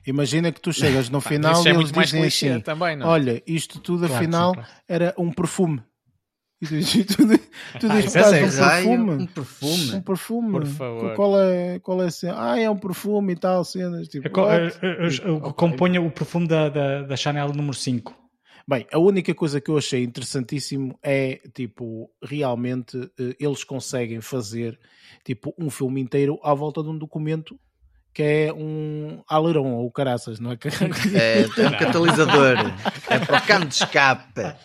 Imagina 0.06 0.52
que 0.52 0.60
tu 0.60 0.72
chegas 0.72 1.08
no 1.08 1.20
final 1.20 1.64
e 1.64 1.68
é 1.68 1.70
eles 1.72 1.92
dizem 1.92 2.24
assim, 2.24 2.60
também, 2.60 2.96
não? 2.96 3.06
É? 3.06 3.10
olha, 3.10 3.42
isto 3.46 3.80
tudo 3.80 4.06
claro, 4.06 4.14
afinal 4.14 4.54
sim, 4.54 4.60
era 4.88 5.14
um 5.18 5.32
perfume. 5.32 5.82
E 6.60 6.66
tu, 6.66 6.74
dizes, 6.74 7.04
tu, 7.16 7.26
tu 7.80 7.86
ah, 7.90 8.00
dizes, 8.00 8.16
é 8.16 8.22
um 8.22 8.30
perfume. 8.30 9.10
Um 9.10 9.26
perfume. 9.26 9.94
Um 9.94 10.00
perfume. 10.00 10.52
Por 10.52 10.66
favor. 10.66 11.14
Qual 11.14 11.40
é, 11.40 11.78
qual 11.80 12.02
é 12.02 12.06
a 12.06 12.10
cena? 12.10 12.34
Ah, 12.52 12.58
é 12.58 12.70
um 12.70 12.78
perfume 12.78 13.32
e 13.34 13.36
tal, 13.36 13.64
cenas. 13.64 14.08
Tipo, 14.08 14.28
é, 14.48 14.66
é, 14.66 14.70
é, 14.70 15.30
okay. 15.30 15.52
Componha 15.54 16.00
o 16.00 16.10
perfume 16.10 16.48
da, 16.48 16.68
da, 16.68 17.02
da 17.02 17.16
Chanel 17.16 17.52
número 17.52 17.74
5. 17.74 18.26
Bem, 18.68 18.86
a 18.90 18.98
única 18.98 19.32
coisa 19.32 19.60
que 19.60 19.70
eu 19.70 19.78
achei 19.78 20.02
interessantíssimo 20.02 20.98
é, 21.00 21.40
tipo, 21.54 22.10
realmente 22.20 22.98
eh, 23.16 23.36
eles 23.38 23.62
conseguem 23.62 24.20
fazer, 24.20 24.76
tipo, 25.24 25.54
um 25.56 25.70
filme 25.70 26.00
inteiro 26.00 26.40
à 26.42 26.52
volta 26.52 26.82
de 26.82 26.88
um 26.88 26.98
documento 26.98 27.56
que 28.16 28.22
é 28.22 28.50
um 28.50 29.22
alerão 29.28 29.74
ou 29.74 29.90
caraças, 29.90 30.40
não 30.40 30.52
é? 30.52 30.58
É, 31.14 31.42
é 31.42 31.68
um 31.68 31.72
catalisador, 31.78 32.56
é 33.10 33.18
para 33.18 33.38
o 33.38 33.46
cano 33.46 33.66
de 33.66 33.74
escape. 33.74 34.40
É, 34.40 34.56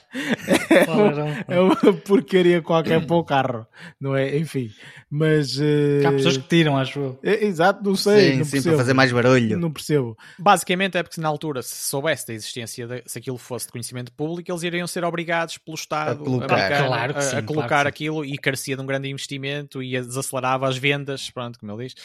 é 1.49 1.59
uma 1.59 1.75
porcaria 1.75 2.61
qualquer 2.61 3.05
para 3.05 3.15
o 3.17 3.25
carro, 3.25 3.67
não 3.99 4.15
é? 4.15 4.37
Enfim, 4.37 4.71
mas. 5.09 5.57
Uh... 5.57 6.07
Há 6.07 6.11
pessoas 6.13 6.37
que 6.37 6.47
tiram, 6.47 6.77
acho 6.77 6.97
eu. 6.97 7.19
É, 7.21 7.43
exato, 7.45 7.83
não 7.83 7.93
sei. 7.93 8.31
Sim, 8.31 8.37
não 8.37 8.45
sim, 8.45 8.51
percebo. 8.51 8.75
para 8.75 8.83
fazer 8.83 8.93
mais 8.93 9.11
barulho. 9.11 9.59
Não 9.59 9.69
percebo. 9.69 10.17
Basicamente 10.39 10.97
é 10.97 11.03
porque 11.03 11.19
na 11.19 11.27
altura, 11.27 11.61
se 11.61 11.75
soubesse 11.89 12.27
da 12.27 12.33
existência, 12.33 12.87
de, 12.87 13.03
se 13.05 13.19
aquilo 13.19 13.37
fosse 13.37 13.65
de 13.65 13.73
conhecimento 13.73 14.13
público, 14.13 14.49
eles 14.49 14.63
iriam 14.63 14.87
ser 14.87 15.03
obrigados 15.03 15.57
pelo 15.57 15.75
Estado 15.75 16.21
a 16.21 16.25
colocar, 16.25 16.85
claro 16.85 17.17
a, 17.17 17.21
sim, 17.21 17.35
a 17.35 17.43
colocar 17.43 17.67
claro 17.67 17.89
aquilo 17.89 18.23
e 18.23 18.37
carecia 18.37 18.77
de 18.77 18.81
um 18.81 18.85
grande 18.85 19.09
investimento 19.09 19.83
e 19.83 19.91
desacelerava 19.91 20.69
as 20.69 20.77
vendas, 20.77 21.29
pronto, 21.29 21.59
como 21.59 21.73
ele 21.73 21.87
diz. 21.87 21.95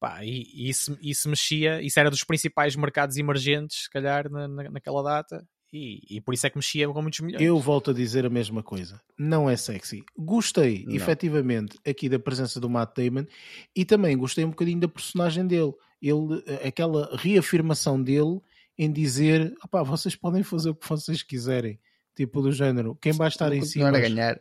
Pá, 0.00 0.24
e, 0.24 0.68
isso, 0.68 0.96
isso 1.02 1.28
mexia, 1.28 1.82
isso 1.82 1.98
era 1.98 2.10
dos 2.10 2.24
principais 2.24 2.76
mercados 2.76 3.16
emergentes, 3.16 3.84
se 3.84 3.90
calhar, 3.90 4.30
na, 4.30 4.46
na, 4.46 4.70
naquela 4.70 5.02
data, 5.02 5.44
e, 5.72 6.00
e, 6.08 6.20
por 6.20 6.32
isso 6.32 6.46
é 6.46 6.50
que 6.50 6.56
mexia 6.56 6.88
com 6.88 7.02
muitos 7.02 7.20
milhões. 7.20 7.42
Eu 7.42 7.58
volto 7.58 7.90
a 7.90 7.94
dizer 7.94 8.24
a 8.24 8.30
mesma 8.30 8.62
coisa. 8.62 9.00
Não 9.18 9.50
é 9.50 9.56
sexy. 9.56 10.02
Gostei, 10.16 10.84
não. 10.86 10.94
efetivamente, 10.94 11.78
aqui 11.86 12.08
da 12.08 12.18
presença 12.18 12.58
do 12.58 12.70
Matt 12.70 12.96
Damon 12.96 13.26
e 13.76 13.84
também 13.84 14.16
gostei 14.16 14.44
um 14.44 14.50
bocadinho 14.50 14.80
da 14.80 14.88
personagem 14.88 15.46
dele. 15.46 15.72
Ele, 16.00 16.42
aquela 16.66 17.14
reafirmação 17.16 18.02
dele 18.02 18.40
em 18.78 18.90
dizer: 18.90 19.52
vocês 19.84 20.16
podem 20.16 20.42
fazer 20.42 20.70
o 20.70 20.74
que 20.74 20.88
vocês 20.88 21.22
quiserem. 21.22 21.78
Tipo 22.18 22.42
do 22.42 22.50
género, 22.50 22.98
quem 23.00 23.12
vai 23.12 23.28
estar 23.28 23.52
em 23.52 23.62
cima, 23.62 23.92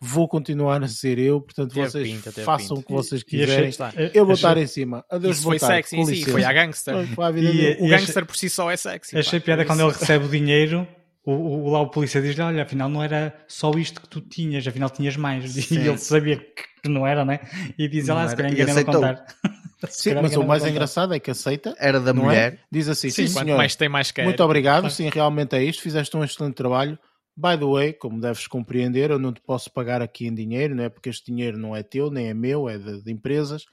vou 0.02 0.28
continuar 0.28 0.84
a 0.84 0.88
ser 0.88 1.20
eu, 1.20 1.40
portanto 1.40 1.76
teve 1.76 1.88
vocês 1.88 2.10
pinta, 2.10 2.32
façam 2.32 2.78
o 2.78 2.82
que 2.82 2.92
vocês 2.92 3.22
quiserem. 3.22 3.72
eu 4.16 4.26
vou 4.26 4.34
estar 4.34 4.58
em 4.58 4.66
cima. 4.66 5.06
Adeus, 5.08 5.38
Isso 5.38 5.44
foi 5.44 5.60
sexy, 5.60 6.04
sim, 6.04 6.24
foi 6.24 6.44
a 6.44 6.52
gangster. 6.52 7.06
Foi 7.14 7.24
a 7.24 7.30
e, 7.30 7.78
o 7.80 7.88
gangster 7.88 8.26
por 8.26 8.36
si 8.36 8.50
só 8.50 8.72
é 8.72 8.76
sexy. 8.76 9.16
Achei 9.16 9.40
pá, 9.40 9.46
piada 9.46 9.64
quando 9.66 9.82
ele 9.82 9.92
recebe 9.92 10.26
o 10.26 10.28
dinheiro 10.28 10.88
o, 11.24 11.34
o, 11.34 11.70
lá 11.70 11.82
o 11.82 11.90
polícia 11.90 12.20
diz-lhe, 12.20 12.42
olha, 12.42 12.64
afinal 12.64 12.90
não 12.90 13.04
era 13.04 13.36
só 13.48 13.70
isto 13.72 14.02
que 14.02 14.08
tu 14.08 14.22
tinhas, 14.22 14.66
afinal 14.66 14.90
tinhas 14.90 15.16
mais. 15.18 15.52
Sim. 15.54 15.82
E 15.82 15.88
ele 15.88 15.98
sabia 15.98 16.38
que 16.38 16.90
não 16.90 17.06
era, 17.06 17.24
né? 17.24 17.42
E 17.78 17.88
diz, 17.88 18.08
lá, 18.08 18.28
se 18.28 18.36
calhar 18.36 18.54
enganei 18.54 18.82
a 18.82 18.86
contar. 18.86 19.26
Sim, 19.90 20.16
mas 20.16 20.36
o 20.36 20.44
mais 20.44 20.66
engraçado 20.66 21.14
é 21.14 21.20
que 21.20 21.30
aceita. 21.30 21.76
Era 21.78 22.00
da 22.00 22.10
é? 22.10 22.14
mulher. 22.14 22.54
É? 22.54 22.58
Diz 22.72 22.88
assim, 22.90 23.10
sim, 23.12 23.28
sim 23.28 23.40
senhor, 23.40 23.58
mais 23.58 23.76
tem 23.76 23.88
mais 23.88 24.10
quer. 24.10 24.24
Muito 24.24 24.42
obrigado, 24.42 24.90
sim, 24.90 25.08
realmente 25.14 25.56
é 25.56 25.64
isto. 25.64 25.84
Fizeste 25.84 26.18
um 26.18 26.24
excelente 26.24 26.56
trabalho. 26.56 26.98
By 27.38 27.56
the 27.56 27.66
way, 27.66 27.94
como 27.94 28.20
deves 28.20 28.48
compreender, 28.48 29.12
eu 29.12 29.20
não 29.20 29.32
te 29.32 29.40
posso 29.42 29.72
pagar 29.72 30.02
aqui 30.02 30.26
em 30.26 30.34
dinheiro, 30.34 30.74
não 30.74 30.84
é? 30.84 30.90
Porque 30.90 31.10
este 31.10 31.32
dinheiro 31.32 31.56
não 31.56 31.76
é 31.76 31.84
teu, 31.84 32.10
nem 32.10 32.30
é 32.30 32.34
meu, 32.34 32.68
é 32.68 32.80
de, 32.80 33.04
de 33.04 33.12
empresas. 33.12 33.66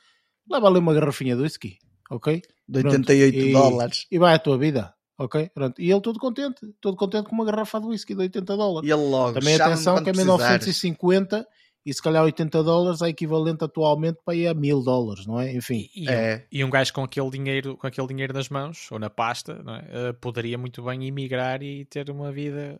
Leva 0.50 0.68
ali 0.68 0.78
uma 0.78 0.92
garrafinha 0.92 1.34
de 1.34 1.40
whisky, 1.40 1.78
ok? 2.10 2.42
De 2.68 2.86
88 2.86 3.38
e, 3.38 3.52
dólares. 3.52 4.06
E 4.10 4.18
vai 4.18 4.34
à 4.34 4.38
tua 4.38 4.58
vida, 4.58 4.92
ok? 5.18 5.48
Pronto. 5.54 5.80
E 5.80 5.90
ele 5.90 6.00
todo 6.02 6.18
contente, 6.18 6.60
todo 6.78 6.94
contente 6.94 7.30
com 7.30 7.34
uma 7.34 7.46
garrafa 7.46 7.80
de 7.80 7.86
whisky 7.86 8.14
de 8.14 8.20
80 8.20 8.54
dólares. 8.54 8.86
E 8.86 8.92
ele 8.92 9.02
logo, 9.02 9.40
Também 9.40 9.58
atenção 9.58 10.02
que 10.04 10.10
é 10.10 10.12
1950 10.12 11.46
e 11.86 11.92
se 11.92 12.02
calhar 12.02 12.22
80 12.22 12.62
dólares 12.62 13.00
é 13.00 13.08
equivalente 13.08 13.64
atualmente 13.64 14.18
para 14.22 14.34
ir 14.34 14.46
a 14.46 14.52
1000 14.52 14.82
dólares, 14.82 15.26
não 15.26 15.40
é? 15.40 15.54
Enfim. 15.54 15.88
E, 15.94 16.06
é. 16.06 16.46
e 16.52 16.62
um 16.62 16.68
gajo 16.68 16.92
com 16.92 17.02
aquele 17.02 17.30
dinheiro, 17.30 17.78
com 17.78 17.86
aquele 17.86 18.08
dinheiro 18.08 18.34
nas 18.34 18.50
mãos 18.50 18.92
ou 18.92 18.98
na 18.98 19.08
pasta, 19.08 19.62
é? 19.90 20.10
uh, 20.10 20.14
poderia 20.14 20.58
muito 20.58 20.82
bem 20.82 21.06
emigrar 21.06 21.62
e 21.62 21.86
ter 21.86 22.10
uma 22.10 22.30
vida 22.30 22.78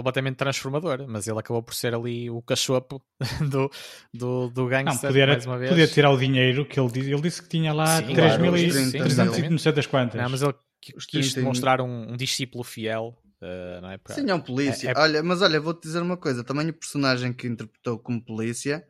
completamente 0.00 0.36
transformadora, 0.36 1.06
mas 1.06 1.26
ele 1.26 1.38
acabou 1.38 1.62
por 1.62 1.74
ser 1.74 1.94
ali 1.94 2.30
o 2.30 2.42
cachopo 2.42 3.02
do, 3.50 3.70
do, 4.12 4.48
do 4.48 4.66
gangster, 4.66 4.94
não, 4.94 5.00
podia, 5.00 5.26
mais 5.26 5.46
uma 5.46 5.58
vez. 5.58 5.70
Podia 5.70 5.86
tirar 5.86 6.10
o 6.10 6.18
dinheiro 6.18 6.64
que 6.64 6.80
ele 6.80 6.90
disse, 6.90 7.12
ele 7.12 7.22
disse 7.22 7.42
que 7.42 7.48
tinha 7.48 7.72
lá 7.72 8.02
3.300 8.02 9.44
e 9.44 9.48
não 9.48 9.58
sei 9.58 9.72
das 9.72 9.86
quantas. 9.86 10.20
Não, 10.20 10.28
mas 10.28 10.42
ele 10.42 10.54
quis 10.80 11.34
demonstrar 11.34 11.80
um, 11.80 12.12
um 12.12 12.16
discípulo 12.16 12.64
fiel 12.64 13.16
Uh, 13.42 13.80
não 13.80 13.90
é? 13.90 13.98
Sim, 14.10 14.28
é 14.28 14.34
um 14.34 14.40
polícia. 14.40 14.88
É, 14.88 14.92
é... 14.92 14.98
Olha, 14.98 15.22
mas 15.22 15.40
olha, 15.40 15.58
vou-te 15.58 15.82
dizer 15.82 16.02
uma 16.02 16.16
coisa: 16.18 16.44
também 16.44 16.68
o 16.68 16.74
personagem 16.74 17.32
que 17.32 17.46
interpretou 17.46 17.98
como 17.98 18.22
polícia, 18.22 18.86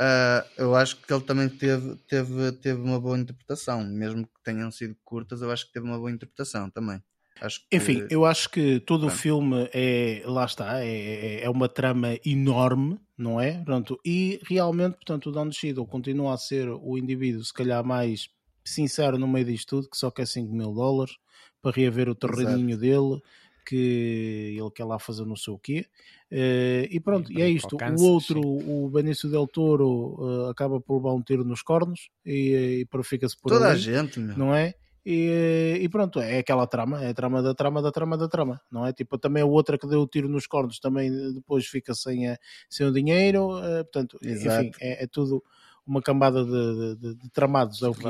uh, 0.00 0.44
eu 0.58 0.74
acho 0.74 0.96
que 0.96 1.12
ele 1.12 1.22
também 1.22 1.48
teve, 1.48 1.94
teve, 2.08 2.50
teve 2.52 2.80
uma 2.80 3.00
boa 3.00 3.16
interpretação, 3.16 3.84
mesmo 3.84 4.26
que 4.26 4.42
tenham 4.42 4.72
sido 4.72 4.96
curtas, 5.04 5.40
eu 5.40 5.52
acho 5.52 5.66
que 5.66 5.72
teve 5.72 5.86
uma 5.86 5.98
boa 5.98 6.10
interpretação 6.10 6.68
também. 6.68 7.00
Que... 7.40 7.76
Enfim, 7.76 8.06
eu 8.10 8.24
acho 8.24 8.50
que 8.50 8.80
todo 8.80 9.06
o 9.06 9.10
filme 9.10 9.68
é, 9.72 10.22
lá 10.24 10.44
está, 10.44 10.82
é, 10.82 10.88
é, 10.88 11.44
é 11.44 11.50
uma 11.50 11.68
trama 11.68 12.18
enorme, 12.24 12.98
não 13.16 13.40
é? 13.40 13.62
Pronto, 13.62 14.00
e 14.04 14.40
realmente, 14.44 14.94
portanto, 14.94 15.28
o 15.28 15.32
Don 15.32 15.52
Cheadle 15.52 15.86
continua 15.86 16.34
a 16.34 16.38
ser 16.38 16.68
o 16.68 16.96
indivíduo, 16.96 17.44
se 17.44 17.52
calhar, 17.52 17.84
mais 17.84 18.28
sincero 18.64 19.18
no 19.18 19.28
meio 19.28 19.44
disto 19.44 19.76
tudo, 19.76 19.90
que 19.90 19.96
só 19.96 20.10
quer 20.10 20.26
5 20.26 20.52
mil 20.52 20.72
dólares 20.72 21.14
para 21.62 21.76
reaver 21.76 22.08
o 22.08 22.14
terreninho 22.14 22.76
dele 22.76 23.20
que 23.66 24.56
ele 24.56 24.70
quer 24.70 24.84
lá 24.84 24.98
fazer 24.98 25.24
não 25.24 25.36
sei 25.36 25.52
o 25.52 25.58
quê. 25.58 25.86
Uh, 26.30 26.86
e 26.90 27.00
pronto, 27.00 27.32
e, 27.32 27.38
e 27.38 27.42
é 27.42 27.48
isto. 27.48 27.76
o 27.76 28.02
outro, 28.04 28.40
sim. 28.40 28.64
o 28.66 28.88
Benício 28.88 29.28
Del 29.28 29.46
Toro, 29.46 30.16
uh, 30.18 30.50
acaba 30.50 30.80
por 30.80 30.96
levar 30.96 31.14
um 31.14 31.22
tiro 31.22 31.44
nos 31.44 31.62
cornos 31.62 32.08
e, 32.24 32.84
e 32.84 33.02
fica-se 33.04 33.36
por 33.36 33.50
Toda 33.50 33.66
ali, 33.66 33.74
a 33.74 33.76
gente, 33.76 34.20
meu. 34.20 34.36
não 34.36 34.54
é? 34.54 34.74
E, 35.08 35.78
e, 35.82 35.88
pronto, 35.88 36.18
é 36.18 36.38
aquela 36.38 36.66
trama, 36.66 37.00
é 37.04 37.10
a 37.10 37.14
trama 37.14 37.40
da 37.40 37.54
trama 37.54 37.80
da 37.80 37.92
trama 37.92 38.18
da 38.18 38.28
trama, 38.28 38.60
não 38.68 38.84
é? 38.84 38.92
Tipo, 38.92 39.16
também 39.16 39.40
a 39.40 39.46
outra 39.46 39.78
que 39.78 39.86
deu 39.86 40.00
o 40.00 40.06
tiro 40.08 40.28
nos 40.28 40.48
cornos 40.48 40.80
também 40.80 41.32
depois 41.32 41.64
fica 41.64 41.94
sem, 41.94 42.28
a, 42.28 42.36
sem 42.68 42.84
o 42.84 42.92
dinheiro, 42.92 43.56
uh, 43.56 43.84
portanto, 43.84 44.18
Exato. 44.20 44.64
enfim, 44.64 44.72
é, 44.80 45.04
é 45.04 45.06
tudo 45.06 45.44
uma 45.86 46.02
cambada 46.02 46.44
de, 46.44 46.96
de, 46.96 47.14
de 47.14 47.30
tramados. 47.30 47.80
É 47.80 47.86
o 47.86 47.94
que 47.94 48.02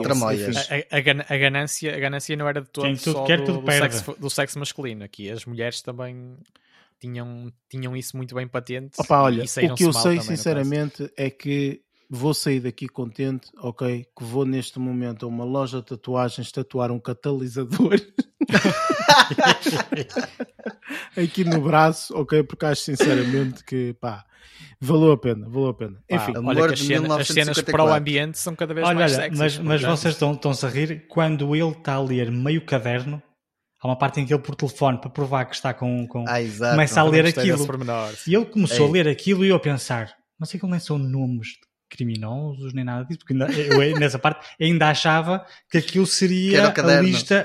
é. 0.46 0.86
A, 0.90 0.96
a, 0.96 1.34
a, 1.34 1.38
ganância, 1.38 1.94
a 1.94 2.00
ganância 2.00 2.34
não 2.34 2.48
era 2.48 2.62
de 2.62 2.70
todo 2.70 2.86
Quem 2.86 2.96
só 2.96 3.24
quer, 3.24 3.42
do, 3.42 3.60
do, 3.60 3.70
sexo, 3.70 4.16
do 4.18 4.30
sexo 4.30 4.58
masculino. 4.58 5.04
Aqui 5.04 5.30
as 5.30 5.44
mulheres 5.44 5.82
também 5.82 6.38
tinham, 6.98 7.52
tinham 7.68 7.94
isso 7.94 8.16
muito 8.16 8.34
bem 8.34 8.48
patente. 8.48 8.98
Opa, 8.98 9.20
olha, 9.20 9.44
o 9.44 9.74
que 9.74 9.84
eu 9.84 9.92
sei 9.92 10.18
sinceramente 10.22 11.12
é 11.14 11.28
que 11.28 11.82
vou 12.10 12.32
sair 12.32 12.60
daqui 12.60 12.88
contente, 12.88 13.48
ok? 13.58 14.06
Que 14.16 14.24
vou 14.24 14.44
neste 14.44 14.78
momento 14.78 15.26
a 15.26 15.28
uma 15.28 15.44
loja 15.44 15.78
de 15.78 15.86
tatuagens 15.86 16.52
tatuar 16.52 16.90
um 16.90 16.98
catalisador 16.98 18.00
aqui 21.16 21.44
no 21.44 21.60
braço, 21.60 22.16
ok? 22.16 22.42
Porque 22.42 22.66
acho 22.66 22.82
sinceramente 22.82 23.64
que 23.64 23.94
pá 24.00 24.24
valeu 24.80 25.12
a 25.12 25.18
pena, 25.18 25.48
valeu 25.48 25.68
a 25.68 25.74
pena. 25.74 26.02
Enfim, 26.08 26.32
ah, 26.36 26.40
olha 26.44 26.68
que 26.68 26.74
as, 26.74 26.80
cenas, 26.80 27.12
as 27.12 27.28
cenas 27.28 27.62
para 27.62 27.84
o 27.84 27.92
ambiente 27.92 28.38
são 28.38 28.54
cada 28.54 28.72
vez 28.72 28.86
olha, 28.86 29.00
mais 29.00 29.18
olha, 29.18 29.30
Mas, 29.36 29.58
mas 29.58 29.82
vocês 29.82 30.20
estão-se 30.20 30.64
a 30.64 30.68
rir 30.68 31.06
quando 31.08 31.54
ele 31.54 31.70
está 31.70 31.94
a 31.94 32.02
ler 32.02 32.30
meio 32.30 32.64
caderno. 32.64 33.22
Há 33.82 33.88
uma 33.88 33.96
parte 33.96 34.20
em 34.20 34.26
que 34.26 34.32
ele, 34.32 34.42
por 34.42 34.54
telefone, 34.54 34.98
para 34.98 35.10
provar 35.10 35.44
que 35.44 35.54
está 35.54 35.74
com. 35.74 36.06
com 36.06 36.24
ah, 36.26 36.40
exato, 36.40 36.72
começa 36.72 37.00
a 37.00 37.04
ler 37.04 37.26
aquilo. 37.26 37.66
E 38.26 38.34
ele 38.34 38.46
começou 38.46 38.86
Ei. 38.86 38.88
a 38.88 38.92
ler 38.92 39.08
aquilo 39.08 39.44
e 39.44 39.48
eu 39.48 39.56
a 39.56 39.60
pensar: 39.60 40.14
mas 40.38 40.54
aquilo 40.54 40.70
nem 40.70 40.80
são 40.80 40.98
nomes 40.98 41.48
de 41.48 41.65
criminosos 41.96 42.72
nem 42.72 42.84
nada 42.84 43.04
disso, 43.04 43.18
porque 43.18 43.32
ainda, 43.32 43.50
eu 43.50 43.98
nessa 43.98 44.18
parte 44.18 44.46
ainda 44.60 44.88
achava 44.88 45.44
que 45.70 45.78
aquilo 45.78 46.06
seria 46.06 46.72
que 46.72 46.80
a 46.80 47.00
lista. 47.00 47.44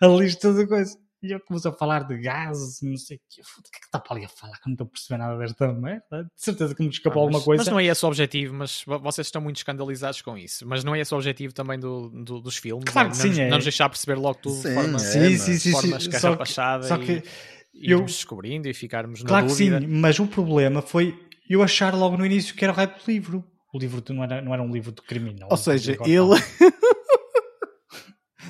A, 0.00 0.04
a, 0.06 0.08
lista 0.08 0.52
de 0.52 0.66
coisas. 0.66 0.96
E 1.22 1.32
eu 1.32 1.40
começo 1.40 1.66
a 1.66 1.72
falar 1.72 2.00
de 2.06 2.18
gases, 2.18 2.82
não 2.82 2.98
sei 2.98 3.16
o 3.16 3.20
que. 3.30 3.40
O 3.40 3.62
que 3.62 3.76
é 3.76 3.80
que 3.80 3.86
está 3.86 3.98
para 3.98 4.16
ali 4.16 4.26
a 4.26 4.28
falar? 4.28 4.58
Que 4.58 4.66
não 4.66 4.74
estou 4.74 4.86
a 4.86 4.90
perceber 4.90 5.16
nada 5.16 5.38
desta 5.38 5.72
merda. 5.72 6.24
De 6.24 6.30
certeza 6.36 6.74
que 6.74 6.82
me 6.82 6.90
escapou 6.90 7.22
ah, 7.22 7.24
alguma 7.24 7.42
coisa. 7.42 7.62
Mas 7.62 7.72
não 7.72 7.80
é 7.80 7.86
esse 7.86 8.04
o 8.04 8.08
objetivo, 8.08 8.52
mas 8.52 8.84
vocês 8.84 9.26
estão 9.26 9.40
muito 9.40 9.56
escandalizados 9.56 10.20
com 10.20 10.36
isso. 10.36 10.68
Mas 10.68 10.84
não 10.84 10.94
é 10.94 11.00
esse 11.00 11.14
o 11.14 11.16
objetivo 11.16 11.54
também 11.54 11.78
do, 11.78 12.10
do 12.10 12.40
dos 12.40 12.58
filmes. 12.58 12.84
Claro 12.84 13.10
que 13.10 13.16
não, 13.16 13.22
sim. 13.22 13.30
Não, 13.30 13.42
é. 13.42 13.48
não 13.48 13.56
nos 13.56 13.64
deixar 13.64 13.88
perceber 13.88 14.16
logo 14.16 14.34
tudo 14.34 14.56
sim, 14.56 14.68
de 14.68 14.74
forma, 14.74 14.98
sim, 14.98 15.18
é, 15.18 15.38
sim, 15.38 15.56
sim, 15.56 15.72
forma 15.72 15.98
sim, 15.98 16.10
escarrapachada 16.10 16.82
só 16.86 16.98
que, 16.98 17.06
só 17.06 17.22
que 17.22 17.28
e, 17.72 17.90
eu, 17.90 18.02
descobrindo 18.02 18.68
e 18.68 18.74
ficarmos 18.74 19.22
na 19.22 19.28
claro 19.28 19.46
dúvida. 19.46 19.70
Claro 19.70 19.84
que 19.86 19.90
sim, 19.90 19.98
mas 19.98 20.18
o 20.18 20.26
problema 20.26 20.82
foi 20.82 21.18
eu 21.48 21.62
achar 21.62 21.94
logo 21.94 22.16
no 22.16 22.26
início 22.26 22.54
que 22.54 22.64
era 22.64 22.72
o 22.72 22.76
raio 22.76 22.88
do 22.88 23.10
livro. 23.10 23.44
O 23.72 23.78
livro 23.78 24.02
não 24.10 24.22
era, 24.22 24.40
não 24.40 24.54
era 24.54 24.62
um 24.62 24.72
livro 24.72 24.92
de 24.92 25.02
criminal. 25.02 25.48
Ou 25.50 25.56
seja, 25.56 25.96
ele... 26.04 26.34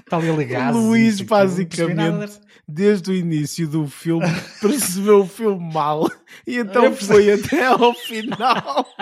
Está 0.05 0.19
ali 0.19 0.31
ligado. 0.31 0.77
Luís, 0.79 1.21
basicamente, 1.21 2.39
desde 2.69 3.11
o 3.11 3.15
início 3.15 3.67
do 3.69 3.87
filme, 3.87 4.27
percebeu 4.61 5.21
o 5.21 5.27
filme 5.27 5.73
mal 5.73 6.11
e 6.47 6.59
então 6.59 6.95
foi 6.95 7.33
até 7.33 7.67
ao 7.67 7.95
final. 7.95 8.87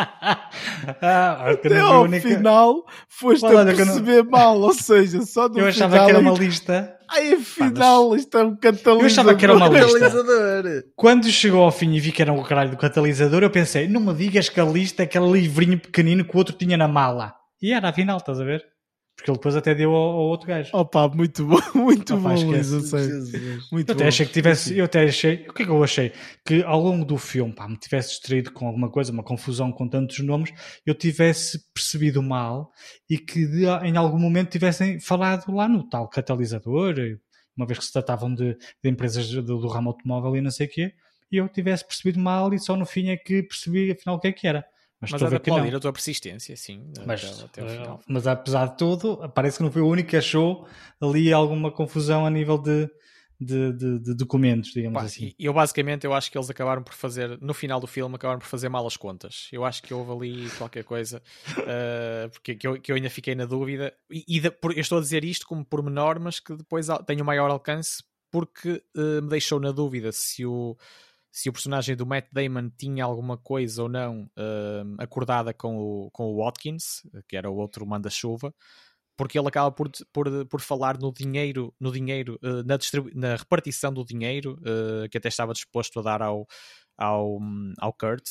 ah, 1.00 1.50
até 1.50 1.80
ao 1.80 2.02
única... 2.02 2.28
final 2.28 2.84
foste 3.08 3.44
Olha, 3.44 3.72
a 3.72 3.76
perceber 3.76 4.24
não... 4.24 4.30
mal, 4.30 4.60
ou 4.60 4.74
seja, 4.74 5.22
só 5.22 5.48
do 5.48 5.58
Eu 5.58 5.68
achava 5.68 6.04
que 6.04 6.10
era 6.10 6.18
uma 6.20 6.32
lista. 6.32 6.96
Aí 7.12 7.34
afinal, 7.34 8.10
Pá, 8.10 8.16
isto 8.16 8.39
é 8.39 8.44
um 8.44 8.57
catalisador. 8.57 9.00
Eu 9.00 9.07
achava 9.07 9.34
que 9.34 9.44
era 9.44 9.55
uma 9.55 9.68
lista. 9.68 10.84
Quando 10.97 11.26
chegou 11.26 11.62
ao 11.62 11.70
fim 11.70 11.92
e 11.92 12.00
vi 12.00 12.10
que 12.10 12.23
era 12.23 12.32
o 12.32 12.42
caralho 12.42 12.70
do 12.70 12.76
catalisador, 12.76 13.42
eu 13.42 13.50
pensei, 13.50 13.86
não 13.86 14.00
me 14.00 14.15
digas 14.15 14.49
que 14.49 14.58
a 14.58 14.65
lista 14.65 15.02
é 15.02 15.05
aquele 15.05 15.31
livrinho 15.31 15.78
pequenino 15.78 16.24
que 16.24 16.34
o 16.34 16.39
outro 16.39 16.57
tinha 16.57 16.76
na 16.76 16.89
mala. 16.89 17.34
E 17.60 17.73
era 17.73 17.91
afinal, 17.91 18.16
estás 18.16 18.41
a 18.41 18.44
ver? 18.44 18.65
Porque 19.23 19.31
ele 19.31 19.39
depois 19.39 19.55
até 19.55 19.73
deu 19.73 19.94
ao, 19.94 20.02
ao 20.02 20.25
outro 20.25 20.49
gajo. 20.49 20.70
Opa, 20.73 21.07
muito 21.07 21.47
bom, 21.47 21.60
muito 21.76 22.17
Opa, 22.17 22.34
bom, 22.34 22.44
Luís, 22.44 22.73
eu 22.73 22.81
sei. 22.81 23.09
Muito 23.70 23.89
eu 23.89 23.94
até 23.94 24.09
achei 24.09 24.26
que 24.26 24.33
tivesse, 24.33 24.76
eu 24.76 24.84
até 24.84 25.05
achei, 25.05 25.47
o 25.49 25.52
que 25.52 25.62
é 25.62 25.65
que 25.65 25.70
eu 25.70 25.84
achei? 25.84 26.12
Que 26.44 26.65
ao 26.65 26.81
longo 26.81 27.05
do 27.05 27.17
filme, 27.17 27.55
pá, 27.55 27.68
me 27.68 27.76
tivesse 27.76 28.09
distraído 28.09 28.51
com 28.51 28.67
alguma 28.67 28.91
coisa, 28.91 29.12
uma 29.12 29.23
confusão 29.23 29.70
com 29.70 29.89
tantos 29.89 30.18
nomes, 30.18 30.52
eu 30.84 30.92
tivesse 30.92 31.60
percebido 31.73 32.20
mal 32.20 32.73
e 33.09 33.17
que 33.17 33.47
de, 33.47 33.65
em 33.84 33.97
algum 33.97 34.18
momento 34.18 34.51
tivessem 34.51 34.99
falado 34.99 35.55
lá 35.55 35.68
no 35.68 35.89
tal 35.89 36.09
catalisador, 36.09 36.97
uma 37.57 37.65
vez 37.65 37.78
que 37.78 37.84
se 37.84 37.92
tratavam 37.92 38.34
de, 38.34 38.57
de 38.83 38.91
empresas 38.91 39.31
do, 39.31 39.42
do 39.42 39.68
ramo 39.68 39.91
automóvel 39.91 40.34
e 40.34 40.41
não 40.41 40.51
sei 40.51 40.67
o 40.67 40.70
quê, 40.70 40.94
e 41.31 41.36
eu 41.36 41.49
tivesse 41.49 41.86
percebido 41.86 42.18
mal 42.18 42.52
e 42.52 42.59
só 42.59 42.76
no 42.76 42.84
fim 42.84 43.10
é 43.10 43.17
que 43.17 43.44
percebi 43.44 43.92
afinal 43.92 44.17
o 44.17 44.18
que 44.18 44.26
é 44.26 44.33
que 44.33 44.49
era. 44.49 44.65
Mas, 45.02 45.10
mas 45.10 45.22
a 45.32 45.36
aplaudir 45.36 45.74
a 45.74 45.81
tua 45.81 45.92
persistência, 45.92 46.56
sim. 46.56 46.92
Mas, 47.05 47.42
até, 47.42 47.60
até 47.60 47.98
mas 48.06 48.24
apesar 48.24 48.66
de 48.66 48.78
tudo, 48.78 49.28
parece 49.34 49.56
que 49.56 49.64
não 49.64 49.72
foi 49.72 49.82
o 49.82 49.89
único 49.89 50.10
que 50.10 50.16
achou 50.16 50.64
ali 51.00 51.32
alguma 51.32 51.72
confusão 51.72 52.24
a 52.24 52.31
nível 52.31 52.56
de, 52.56 52.89
de, 53.40 53.72
de, 53.72 53.98
de 53.98 54.14
documentos, 54.14 54.70
digamos 54.72 55.00
Pá, 55.00 55.05
assim. 55.05 55.34
Eu 55.36 55.52
basicamente 55.52 56.06
eu 56.06 56.14
acho 56.14 56.31
que 56.31 56.39
eles 56.39 56.48
acabaram 56.48 56.84
por 56.84 56.94
fazer, 56.94 57.36
no 57.40 57.52
final 57.52 57.81
do 57.81 57.89
filme, 57.89 58.14
acabaram 58.14 58.39
por 58.39 58.47
fazer 58.47 58.68
mal 58.68 58.86
as 58.86 58.97
contas. 58.97 59.48
Eu 59.50 59.64
acho 59.64 59.82
que 59.82 59.92
houve 59.92 60.12
ali 60.12 60.50
qualquer 60.50 60.84
coisa 60.84 61.20
uh, 61.58 62.31
porque, 62.31 62.55
que 62.55 62.68
eu, 62.68 62.81
que, 62.81 62.92
eu, 62.92 62.97
ainda 62.97 63.10
fiquei 63.10 63.34
na 63.34 63.44
dúvida. 63.44 63.92
E, 64.08 64.24
e 64.28 64.40
de, 64.40 64.52
por, 64.52 64.72
eu 64.72 64.81
estou 64.81 64.98
a 64.98 65.00
dizer 65.00 65.24
isto 65.24 65.48
como 65.48 65.64
pormenor, 65.64 66.20
mas 66.20 66.39
que 66.39 66.55
depois 66.55 66.86
tem 67.06 67.20
o 67.20 67.24
maior 67.24 67.50
alcance 67.50 68.05
porque 68.31 68.82
uh, 68.97 69.20
me 69.20 69.28
deixou 69.28 69.58
na 69.58 69.72
dúvida 69.72 70.12
se 70.12 70.47
o 70.47 70.76
se 71.32 71.48
o 71.48 71.52
personagem 71.52 71.96
do 71.96 72.04
Matt 72.04 72.26
Damon 72.30 72.68
tinha 72.76 73.04
alguma 73.04 73.38
coisa 73.38 73.82
ou 73.82 73.88
não 73.88 74.24
uh, 74.38 74.94
acordada 74.98 75.54
com 75.54 75.78
o, 75.78 76.10
com 76.10 76.26
o 76.26 76.44
Watkins, 76.44 77.00
que 77.26 77.36
era 77.36 77.50
o 77.50 77.56
outro 77.56 77.86
manda-chuva, 77.86 78.54
porque 79.16 79.38
ele 79.38 79.48
acaba 79.48 79.72
por, 79.72 79.90
por, 80.12 80.46
por 80.46 80.60
falar 80.60 80.98
no 80.98 81.10
dinheiro, 81.10 81.74
no 81.80 81.90
dinheiro 81.90 82.38
uh, 82.42 82.62
na, 82.66 82.78
na, 83.14 83.36
repartição 83.36 83.92
do 83.92 84.04
dinheiro 84.04 84.60
uh, 84.60 85.08
que 85.10 85.16
até 85.16 85.28
estava 85.28 85.54
disposto 85.54 86.00
a 86.00 86.02
dar 86.02 86.20
ao, 86.20 86.46
ao, 86.98 87.38
ao 87.78 87.92
Kurt. 87.94 88.28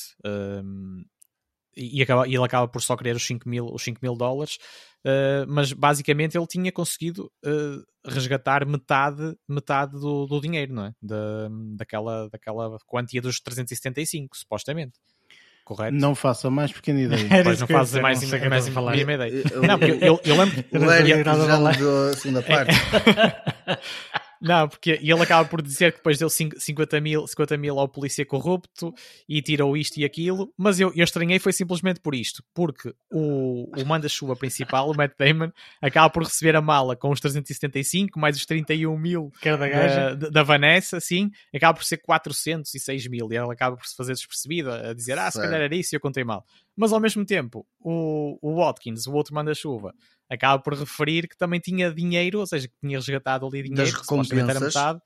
E, 1.75 2.01
acaba, 2.01 2.27
e 2.27 2.35
ele 2.35 2.43
acaba 2.43 2.67
por 2.67 2.81
só 2.81 2.95
querer 2.95 3.15
os 3.15 3.25
5 3.25 3.47
mil, 3.47 3.65
os 3.65 3.83
5 3.83 3.99
mil 4.01 4.15
dólares, 4.15 4.57
uh, 5.05 5.45
mas 5.47 5.73
basicamente 5.73 6.37
ele 6.37 6.47
tinha 6.47 6.71
conseguido 6.71 7.31
uh, 7.45 8.09
resgatar 8.09 8.65
metade, 8.65 9.35
metade 9.47 9.93
do, 9.93 10.25
do 10.25 10.41
dinheiro, 10.41 10.73
não 10.73 10.85
é? 10.85 10.91
Da, 11.01 11.47
daquela, 11.77 12.29
daquela 12.29 12.77
quantia 12.85 13.21
dos 13.21 13.39
375, 13.39 14.35
supostamente. 14.37 14.93
correto? 15.63 15.95
Não 15.95 16.13
faço 16.15 16.47
a 16.47 16.51
mais 16.51 16.71
pequena 16.71 17.01
ideia. 17.03 17.43
pois 17.43 17.59
não 17.59 17.67
fazes 17.67 17.95
a 17.95 18.01
mais, 18.01 18.29
mais, 18.29 18.47
mais 18.47 18.67
falar. 18.69 18.91
mínima 18.91 19.13
ideia. 19.13 19.43
Não, 19.67 19.79
porque 19.79 20.05
eu, 20.05 20.19
eu 20.23 20.37
lembro... 20.37 20.65
O 20.73 20.91
Eric 20.91 21.23
já 21.23 21.57
mudou 21.57 22.09
a 22.09 22.13
segunda 22.13 22.41
parte. 22.43 22.71
Não, 24.41 24.67
porque 24.67 24.99
ele 25.01 25.21
acaba 25.21 25.47
por 25.47 25.61
dizer 25.61 25.91
que 25.91 25.99
depois 25.99 26.17
deu 26.17 26.27
50 26.27 26.99
mil, 26.99 27.27
50 27.27 27.57
mil 27.57 27.77
ao 27.77 27.87
polícia 27.87 28.25
corrupto 28.25 28.91
e 29.29 29.39
tirou 29.39 29.77
isto 29.77 29.97
e 29.97 30.03
aquilo, 30.03 30.51
mas 30.57 30.79
eu, 30.79 30.91
eu 30.95 31.03
estranhei 31.03 31.37
foi 31.37 31.53
simplesmente 31.53 31.99
por 31.99 32.15
isto, 32.15 32.43
porque 32.51 32.91
o, 33.11 33.69
o 33.79 33.85
manda-chuva 33.85 34.35
principal, 34.35 34.89
o 34.89 34.97
Matt 34.97 35.13
Damon, 35.15 35.51
acaba 35.79 36.09
por 36.09 36.23
receber 36.23 36.55
a 36.55 36.61
mala 36.61 36.95
com 36.95 37.11
os 37.11 37.19
375 37.19 38.19
mais 38.19 38.35
os 38.35 38.45
31 38.47 38.97
mil 38.97 39.31
da, 39.95 40.15
da, 40.15 40.29
da, 40.29 40.43
Vanessa, 40.43 40.99
sim, 40.99 41.29
acaba 41.53 41.77
por 41.77 41.83
ser 41.83 41.97
406 41.97 43.07
mil 43.07 43.31
e 43.31 43.35
ela 43.35 43.53
acaba 43.53 43.77
por 43.77 43.85
se 43.85 43.95
fazer 43.95 44.13
despercebido 44.13 44.71
a 44.71 44.93
dizer, 44.93 45.19
ah, 45.19 45.29
se 45.29 45.39
calhar 45.39 45.61
era 45.61 45.75
isso 45.75 45.93
e 45.93 45.95
eu 45.95 45.99
contei 45.99 46.23
mal. 46.23 46.43
Mas 46.75 46.93
ao 46.93 46.99
mesmo 46.99 47.25
tempo, 47.25 47.65
o, 47.79 48.37
o 48.41 48.55
Watkins, 48.55 49.05
o 49.07 49.13
outro 49.13 49.35
manda-chuva, 49.35 49.93
acaba 50.29 50.61
por 50.61 50.73
referir 50.73 51.27
que 51.27 51.37
também 51.37 51.59
tinha 51.59 51.93
dinheiro, 51.93 52.39
ou 52.39 52.47
seja, 52.47 52.67
que 52.67 52.73
tinha 52.79 52.97
resgatado 52.97 53.45
ali 53.45 53.63
dinheiro, 53.63 53.91
das 53.91 53.93
recompensas. 53.93 54.49
Era 54.49 54.59
metade, 54.59 55.01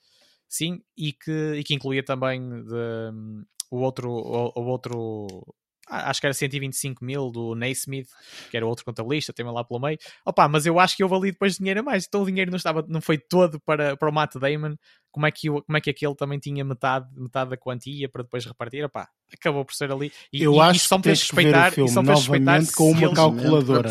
sim, 0.47 0.81
e 0.95 1.11
que, 1.11 1.53
e 1.55 1.63
que 1.63 1.73
incluía 1.73 2.03
também 2.03 2.39
de, 2.63 3.11
um, 3.13 3.43
o 3.71 3.77
outro, 3.77 4.09
o, 4.09 4.51
o, 4.55 4.65
outro 4.65 5.55
acho 5.87 6.19
que 6.19 6.27
era 6.27 6.33
125 6.33 7.03
mil 7.03 7.31
do 7.31 7.55
Naismith, 7.55 8.09
que 8.49 8.57
era 8.57 8.65
outro 8.65 8.85
contabilista, 8.85 9.33
também 9.33 9.53
lá 9.53 9.63
pelo 9.63 9.79
meio. 9.79 9.97
Opa, 10.25 10.47
mas 10.47 10.65
eu 10.65 10.79
acho 10.79 10.95
que 10.95 11.03
houve 11.03 11.15
ali 11.15 11.31
depois 11.31 11.57
dinheiro 11.57 11.81
a 11.81 11.83
mais, 11.83 12.05
então 12.07 12.21
o 12.21 12.25
dinheiro 12.25 12.51
não, 12.51 12.57
estava, 12.57 12.83
não 12.87 13.01
foi 13.01 13.17
todo 13.17 13.59
para, 13.59 13.95
para 13.95 14.09
o 14.09 14.13
Matt 14.13 14.35
Damon, 14.35 14.75
como 15.11 15.25
é, 15.25 15.31
que, 15.31 15.47
como 15.47 15.77
é 15.77 15.79
que 15.79 15.89
aquele 15.89 16.15
também 16.15 16.39
tinha 16.39 16.63
metade, 16.65 17.07
metade 17.15 17.51
da 17.51 17.57
quantia 17.57 18.09
para 18.09 18.23
depois 18.23 18.45
repartir? 18.45 18.83
Opa, 18.83 19.07
acabou 19.33 19.63
por 19.63 19.73
ser 19.73 19.91
ali. 19.91 20.11
E, 20.31 20.43
eu 20.43 20.55
e, 20.55 20.59
acho 20.59 20.77
e 20.77 20.79
só 20.79 20.97
me 20.97 21.03
respeitar, 21.05 21.69
que 21.69 21.77
ver 21.77 21.83
o 21.83 21.87
filme 21.87 22.09
novamente 22.09 22.71
com 22.73 22.91
uma 22.91 23.13
calculadora. 23.13 23.89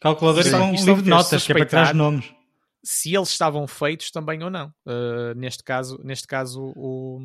Calculadora 0.00 0.48
e 0.48 0.54
um 0.54 0.72
livro 0.72 1.02
de 1.02 1.10
notas, 1.10 1.44
que 1.44 1.52
é 1.52 1.54
para 1.54 1.66
trás 1.66 1.94
nomes. 1.94 2.24
Se 2.82 3.14
eles 3.14 3.28
estavam 3.28 3.66
feitos 3.66 4.10
também 4.10 4.42
ou 4.42 4.48
não. 4.48 4.72
Uh, 4.86 5.34
neste 5.36 5.62
caso, 5.62 6.00
neste 6.02 6.26
caso 6.26 6.72
o, 6.74 7.20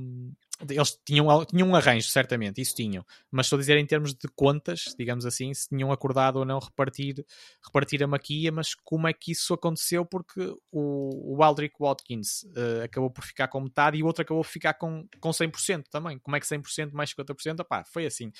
eles 0.69 0.97
tinham, 1.05 1.45
tinham 1.45 1.67
um 1.67 1.75
arranjo, 1.75 2.07
certamente, 2.07 2.61
isso 2.61 2.73
tinham, 2.75 3.05
mas 3.29 3.47
estou 3.47 3.57
a 3.57 3.59
dizer 3.59 3.77
em 3.77 3.85
termos 3.85 4.13
de 4.13 4.27
contas, 4.35 4.95
digamos 4.97 5.25
assim, 5.25 5.53
se 5.53 5.67
tinham 5.67 5.91
acordado 5.91 6.37
ou 6.37 6.45
não 6.45 6.59
repartir, 6.59 7.25
repartir 7.63 8.01
a 8.03 8.07
maquia, 8.07 8.51
mas 8.51 8.73
como 8.73 9.07
é 9.07 9.13
que 9.13 9.33
isso 9.33 9.53
aconteceu? 9.53 10.05
Porque 10.05 10.53
o, 10.71 11.35
o 11.35 11.43
Aldrich 11.43 11.75
Watkins 11.79 12.43
uh, 12.43 12.83
acabou 12.83 13.09
por 13.09 13.23
ficar 13.25 13.47
com 13.49 13.59
metade 13.59 13.97
e 13.97 14.03
o 14.03 14.05
outro 14.05 14.21
acabou 14.21 14.43
por 14.43 14.49
ficar 14.49 14.75
com, 14.75 15.05
com 15.19 15.29
100% 15.29 15.83
também. 15.91 16.17
Como 16.19 16.35
é 16.35 16.39
que 16.39 16.45
100% 16.45 16.91
mais 16.93 17.13
50%? 17.13 17.59
Opá, 17.59 17.83
foi 17.83 18.05
assim. 18.05 18.31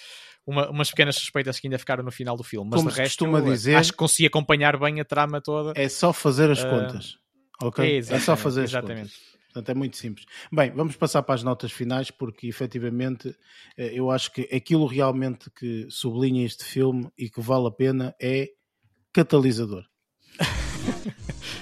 Uma, 0.46 0.70
umas 0.70 0.90
pequenas 0.90 1.18
suspeitas 1.18 1.60
que 1.60 1.68
ainda 1.68 1.78
ficaram 1.78 2.04
no 2.04 2.12
final 2.12 2.38
do 2.38 2.44
filme, 2.44 2.70
mas 2.72 2.80
como 2.80 2.92
de 2.92 2.98
resto, 2.98 3.26
eu, 3.26 3.42
dizer, 3.42 3.76
acho 3.76 3.92
que 3.92 3.98
consegui 3.98 4.28
acompanhar 4.28 4.78
bem 4.80 5.02
a 5.02 5.06
trama 5.06 5.42
toda. 5.42 5.74
É 5.76 5.90
só 5.90 6.14
fazer 6.14 6.50
as 6.50 6.64
uh, 6.64 6.70
contas. 6.70 7.18
Ok? 7.62 7.98
É 7.98 8.20
só 8.20 8.36
fazer 8.36 8.64
as 8.64 8.72
exatamente. 8.72 9.14
contas. 9.14 9.35
Portanto, 9.56 9.70
é 9.70 9.74
muito 9.74 9.96
simples. 9.96 10.26
Bem, 10.52 10.70
vamos 10.72 10.98
passar 10.98 11.24
para 11.24 11.34
as 11.34 11.42
notas 11.42 11.72
finais, 11.72 12.12
porque 12.12 12.46
efetivamente 12.46 13.34
eh, 13.78 13.92
eu 13.94 14.12
acho 14.12 14.30
que 14.34 14.42
aquilo 14.54 14.86
realmente 14.86 15.50
que 15.50 15.88
sublinha 15.90 16.46
este 16.46 16.66
filme 16.66 17.10
e 17.18 17.30
que 17.30 17.40
vale 17.40 17.68
a 17.68 17.72
pena 17.72 18.14
é 18.22 18.50
catalisador. 19.14 19.86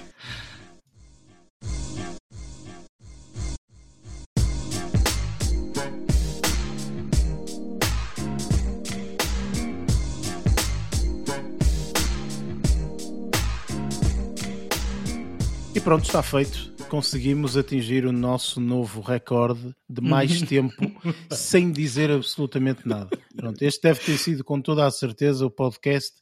E 15.75 15.80
pronto, 15.80 16.05
está 16.05 16.22
feito 16.22 16.73
conseguimos 16.93 17.57
atingir 17.57 18.05
o 18.05 18.11
nosso 18.11 18.61
novo 18.61 19.01
recorde 19.01 19.75
de 19.89 19.99
mais 19.99 20.43
tempo 20.43 20.75
sem 21.33 21.72
dizer 21.72 22.11
absolutamente 22.11 22.88
nada. 22.88 23.09
Pronto, 23.35 23.59
este 23.63 23.81
deve 23.81 23.99
ter 23.99 24.15
sido 24.15 24.43
com 24.43 24.61
toda 24.61 24.85
a 24.85 24.91
certeza 24.91 25.43
o 25.43 25.49
podcast 25.49 26.13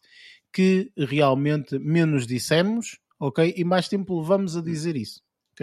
que 0.54 0.90
realmente 0.98 1.78
menos 1.78 2.26
dissemos, 2.26 2.98
ok? 3.20 3.54
E 3.58 3.66
mais 3.66 3.90
tempo 3.90 4.22
levamos 4.22 4.56
a 4.56 4.62
dizer 4.62 4.96
isso. 4.96 5.20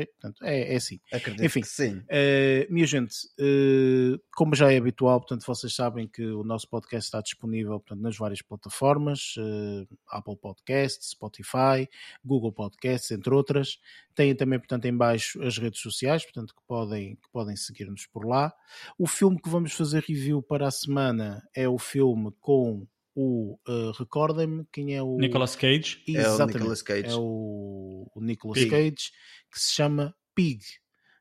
Portanto, 0.07 0.44
é, 0.44 0.75
é 0.75 0.77
assim. 0.77 1.01
Acredito 1.12 1.44
Enfim, 1.44 1.62
sim. 1.62 1.99
Uh, 1.99 2.73
minha 2.73 2.86
gente, 2.86 3.15
uh, 3.39 4.20
como 4.35 4.55
já 4.55 4.73
é 4.73 4.77
habitual, 4.77 5.20
portanto, 5.20 5.44
vocês 5.47 5.75
sabem 5.75 6.07
que 6.07 6.25
o 6.25 6.44
nosso 6.44 6.68
podcast 6.68 7.09
está 7.09 7.20
disponível 7.20 7.78
portanto, 7.81 8.01
nas 8.01 8.17
várias 8.17 8.43
plataformas, 8.43 9.35
uh, 9.39 9.89
Apple 10.09 10.36
Podcasts, 10.36 11.10
Spotify, 11.10 11.89
Google 12.25 12.52
Podcasts, 12.52 13.10
entre 13.10 13.33
outras. 13.33 13.78
Têm 14.15 14.35
também, 14.35 14.59
portanto, 14.59 14.85
em 14.86 14.97
baixo 14.97 15.43
as 15.43 15.59
redes 15.59 15.81
sociais, 15.81 16.25
portanto, 16.25 16.55
que 16.55 16.62
podem, 16.67 17.17
que 17.17 17.28
podem 17.33 17.57
seguir-nos 17.57 18.07
por 18.07 18.27
lá. 18.27 18.52
O 18.99 19.07
filme 19.07 19.41
que 19.41 19.49
vamos 19.49 19.73
fazer 19.73 20.02
review 20.02 20.43
para 20.43 20.67
a 20.67 20.70
semana 20.70 21.43
é 21.55 21.68
o 21.68 21.78
filme 21.78 22.33
com 22.41 22.86
o 23.20 23.59
uh, 23.68 23.91
recordem-me 23.99 24.65
quem 24.73 24.94
é 24.94 25.02
o 25.02 25.17
Nicolas 25.18 25.57
Cage. 25.57 26.01
Exatamente, 26.07 26.28
é 26.28 26.44
o 26.44 26.47
Nicolas 26.47 26.83
Cage. 26.83 27.09
É 27.09 27.15
o, 27.17 28.10
o 28.15 28.20
Nicolas 28.20 28.65
Cage 28.65 29.10
que 29.51 29.60
se 29.60 29.73
chama 29.75 30.15
Pig. 30.35 30.60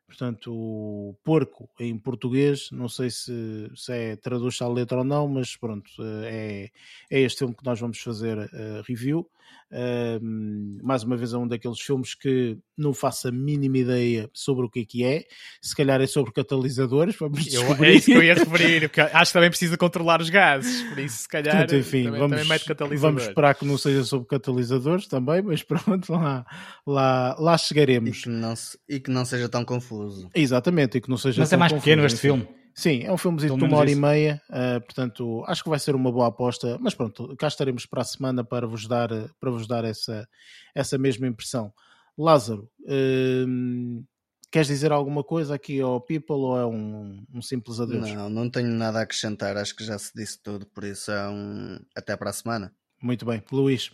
Portanto, 0.07 0.53
o 0.53 1.17
porco 1.21 1.69
em 1.77 1.97
português, 1.99 2.69
não 2.71 2.87
sei 2.87 3.09
se, 3.09 3.69
se 3.75 3.91
é 3.91 4.15
traduz 4.15 4.61
a 4.61 4.67
letra 4.67 4.99
ou 4.99 5.03
não, 5.03 5.27
mas 5.27 5.57
pronto, 5.57 5.91
eh, 5.99 6.71
é, 7.09 7.17
é 7.17 7.21
este 7.21 7.39
filme 7.39 7.53
que 7.53 7.65
nós 7.65 7.77
vamos 7.77 7.99
fazer 7.99 8.37
uh, 8.37 8.81
review. 8.87 9.29
Uh, 9.69 10.81
mais 10.81 11.03
uma 11.03 11.17
vez 11.17 11.33
é 11.33 11.37
um 11.37 11.45
daqueles 11.45 11.81
filmes 11.81 12.15
que 12.15 12.57
não 12.77 12.93
faço 12.93 13.27
a 13.27 13.31
mínima 13.31 13.79
ideia 13.79 14.29
sobre 14.33 14.65
o 14.65 14.69
que 14.69 14.79
é 14.79 14.85
que 14.85 15.03
é. 15.03 15.25
Se 15.61 15.75
calhar 15.75 15.99
é 15.99 16.07
sobre 16.07 16.31
catalisadores, 16.31 17.15
vamos 17.19 17.53
eu, 17.53 17.63
É 17.83 17.91
isso 17.91 18.05
que 18.05 18.13
eu 18.13 18.23
ia 18.23 18.33
referir, 18.33 18.87
porque 18.87 19.01
acho 19.01 19.31
que 19.31 19.33
também 19.33 19.49
precisa 19.49 19.77
controlar 19.77 20.21
os 20.21 20.29
gases, 20.29 20.83
por 20.83 20.99
isso 20.99 21.17
se 21.17 21.27
calhar 21.27 21.57
Portanto, 21.57 21.75
enfim, 21.75 22.03
também, 22.05 22.19
vamos, 22.19 22.65
também 22.77 22.97
vamos 22.97 23.23
esperar 23.23 23.55
que 23.55 23.65
não 23.65 23.77
seja 23.77 24.03
sobre 24.03 24.27
catalisadores 24.27 25.07
também, 25.07 25.41
mas 25.41 25.61
pronto, 25.63 26.13
lá, 26.13 26.45
lá, 26.85 27.35
lá 27.37 27.57
chegaremos. 27.57 28.19
E 28.19 28.21
que, 28.21 28.29
não, 28.29 28.53
e 28.87 28.99
que 29.01 29.11
não 29.11 29.25
seja 29.25 29.49
tão 29.49 29.65
confuso. 29.65 30.29
Exatamente, 30.33 30.97
e 30.97 31.01
que 31.01 31.09
não 31.09 31.17
seja 31.17 31.41
Mas 31.41 31.51
é 31.51 31.57
mais 31.57 31.73
confuso, 31.73 31.83
pequeno 31.83 32.05
este 32.05 32.15
enfim. 32.15 32.27
filme. 32.27 32.47
Sim, 32.77 33.01
é 33.01 33.11
um 33.11 33.17
filme 33.17 33.39
de 33.39 33.49
uma 33.49 33.75
hora 33.75 33.89
isso. 33.89 33.97
e 33.97 34.01
meia, 34.01 34.39
uh, 34.51 34.79
portanto 34.81 35.43
acho 35.47 35.63
que 35.63 35.69
vai 35.69 35.79
ser 35.79 35.95
uma 35.95 36.11
boa 36.11 36.27
aposta, 36.27 36.77
mas 36.79 36.93
pronto, 36.93 37.35
cá 37.35 37.47
estaremos 37.47 37.87
para 37.87 38.03
a 38.03 38.05
semana 38.05 38.43
para 38.43 38.67
vos 38.67 38.87
dar, 38.87 39.09
para 39.39 39.49
vos 39.49 39.65
dar 39.65 39.83
essa, 39.83 40.29
essa 40.75 40.95
mesma 40.95 41.25
impressão. 41.25 41.73
Lázaro, 42.15 42.69
uh, 42.81 44.05
queres 44.51 44.67
dizer 44.67 44.91
alguma 44.91 45.23
coisa 45.23 45.55
aqui 45.55 45.81
ao 45.81 45.99
People 45.99 46.35
ou 46.35 46.59
é 46.59 46.67
um, 46.67 47.25
um, 47.33 47.41
simples 47.41 47.79
adeus? 47.79 48.11
Não, 48.11 48.29
não 48.29 48.47
tenho 48.47 48.69
nada 48.69 48.99
a 48.99 49.01
acrescentar, 49.01 49.57
acho 49.57 49.75
que 49.75 49.83
já 49.83 49.97
se 49.97 50.11
disse 50.13 50.39
tudo, 50.43 50.67
por 50.67 50.83
isso 50.83 51.11
é 51.11 51.27
um... 51.27 51.79
até 51.95 52.15
para 52.15 52.29
a 52.29 52.33
semana. 52.33 52.71
Muito 53.01 53.25
bem, 53.25 53.41
Luís. 53.51 53.89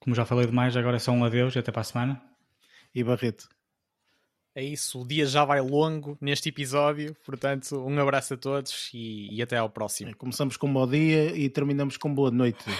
Como 0.00 0.14
já 0.14 0.26
falei 0.26 0.44
demais, 0.44 0.76
agora 0.76 0.96
é 0.96 1.00
só 1.00 1.12
um 1.12 1.24
adeus 1.24 1.56
e 1.56 1.60
até 1.60 1.72
para 1.72 1.80
a 1.80 1.84
semana. 1.84 2.22
E 2.94 3.02
Barreto. 3.02 3.48
É 4.56 4.62
isso, 4.62 5.00
o 5.00 5.04
dia 5.04 5.26
já 5.26 5.44
vai 5.44 5.60
longo 5.60 6.16
neste 6.20 6.48
episódio, 6.48 7.16
portanto, 7.26 7.76
um 7.76 7.98
abraço 7.98 8.34
a 8.34 8.36
todos 8.36 8.88
e, 8.94 9.28
e 9.34 9.42
até 9.42 9.56
ao 9.56 9.68
próximo. 9.68 10.10
É, 10.10 10.14
começamos 10.14 10.56
com 10.56 10.68
um 10.68 10.72
bom 10.72 10.86
dia 10.86 11.36
e 11.36 11.48
terminamos 11.48 11.96
com 11.96 12.14
boa 12.14 12.30
noite. 12.30 12.64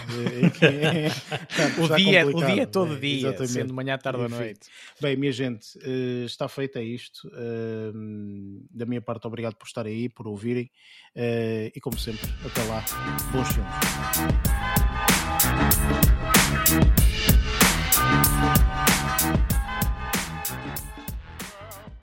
É, 0.64 1.06
é, 1.06 1.82
o, 1.82 1.96
dia, 1.96 2.26
o 2.26 2.44
dia 2.44 2.62
é 2.62 2.66
todo 2.66 2.98
dia, 2.98 3.28
exatamente. 3.28 3.52
sendo 3.52 3.74
manhã, 3.74 3.98
tarde 3.98 4.20
ou 4.20 4.28
noite. 4.28 4.68
Bem, 5.00 5.16
minha 5.16 5.32
gente, 5.32 5.78
eh, 5.82 6.24
está 6.24 6.48
feito 6.48 6.78
é 6.78 6.82
isto. 6.82 7.28
Eh, 7.34 7.92
da 8.70 8.86
minha 8.86 9.02
parte, 9.02 9.26
obrigado 9.26 9.54
por 9.56 9.66
estar 9.66 9.86
aí, 9.86 10.08
por 10.08 10.28
ouvirem 10.28 10.70
eh, 11.14 11.72
e, 11.74 11.80
como 11.80 11.98
sempre, 11.98 12.28
até 12.44 12.62
lá, 12.64 12.84
bons 13.32 13.48
filmes. 13.52 13.74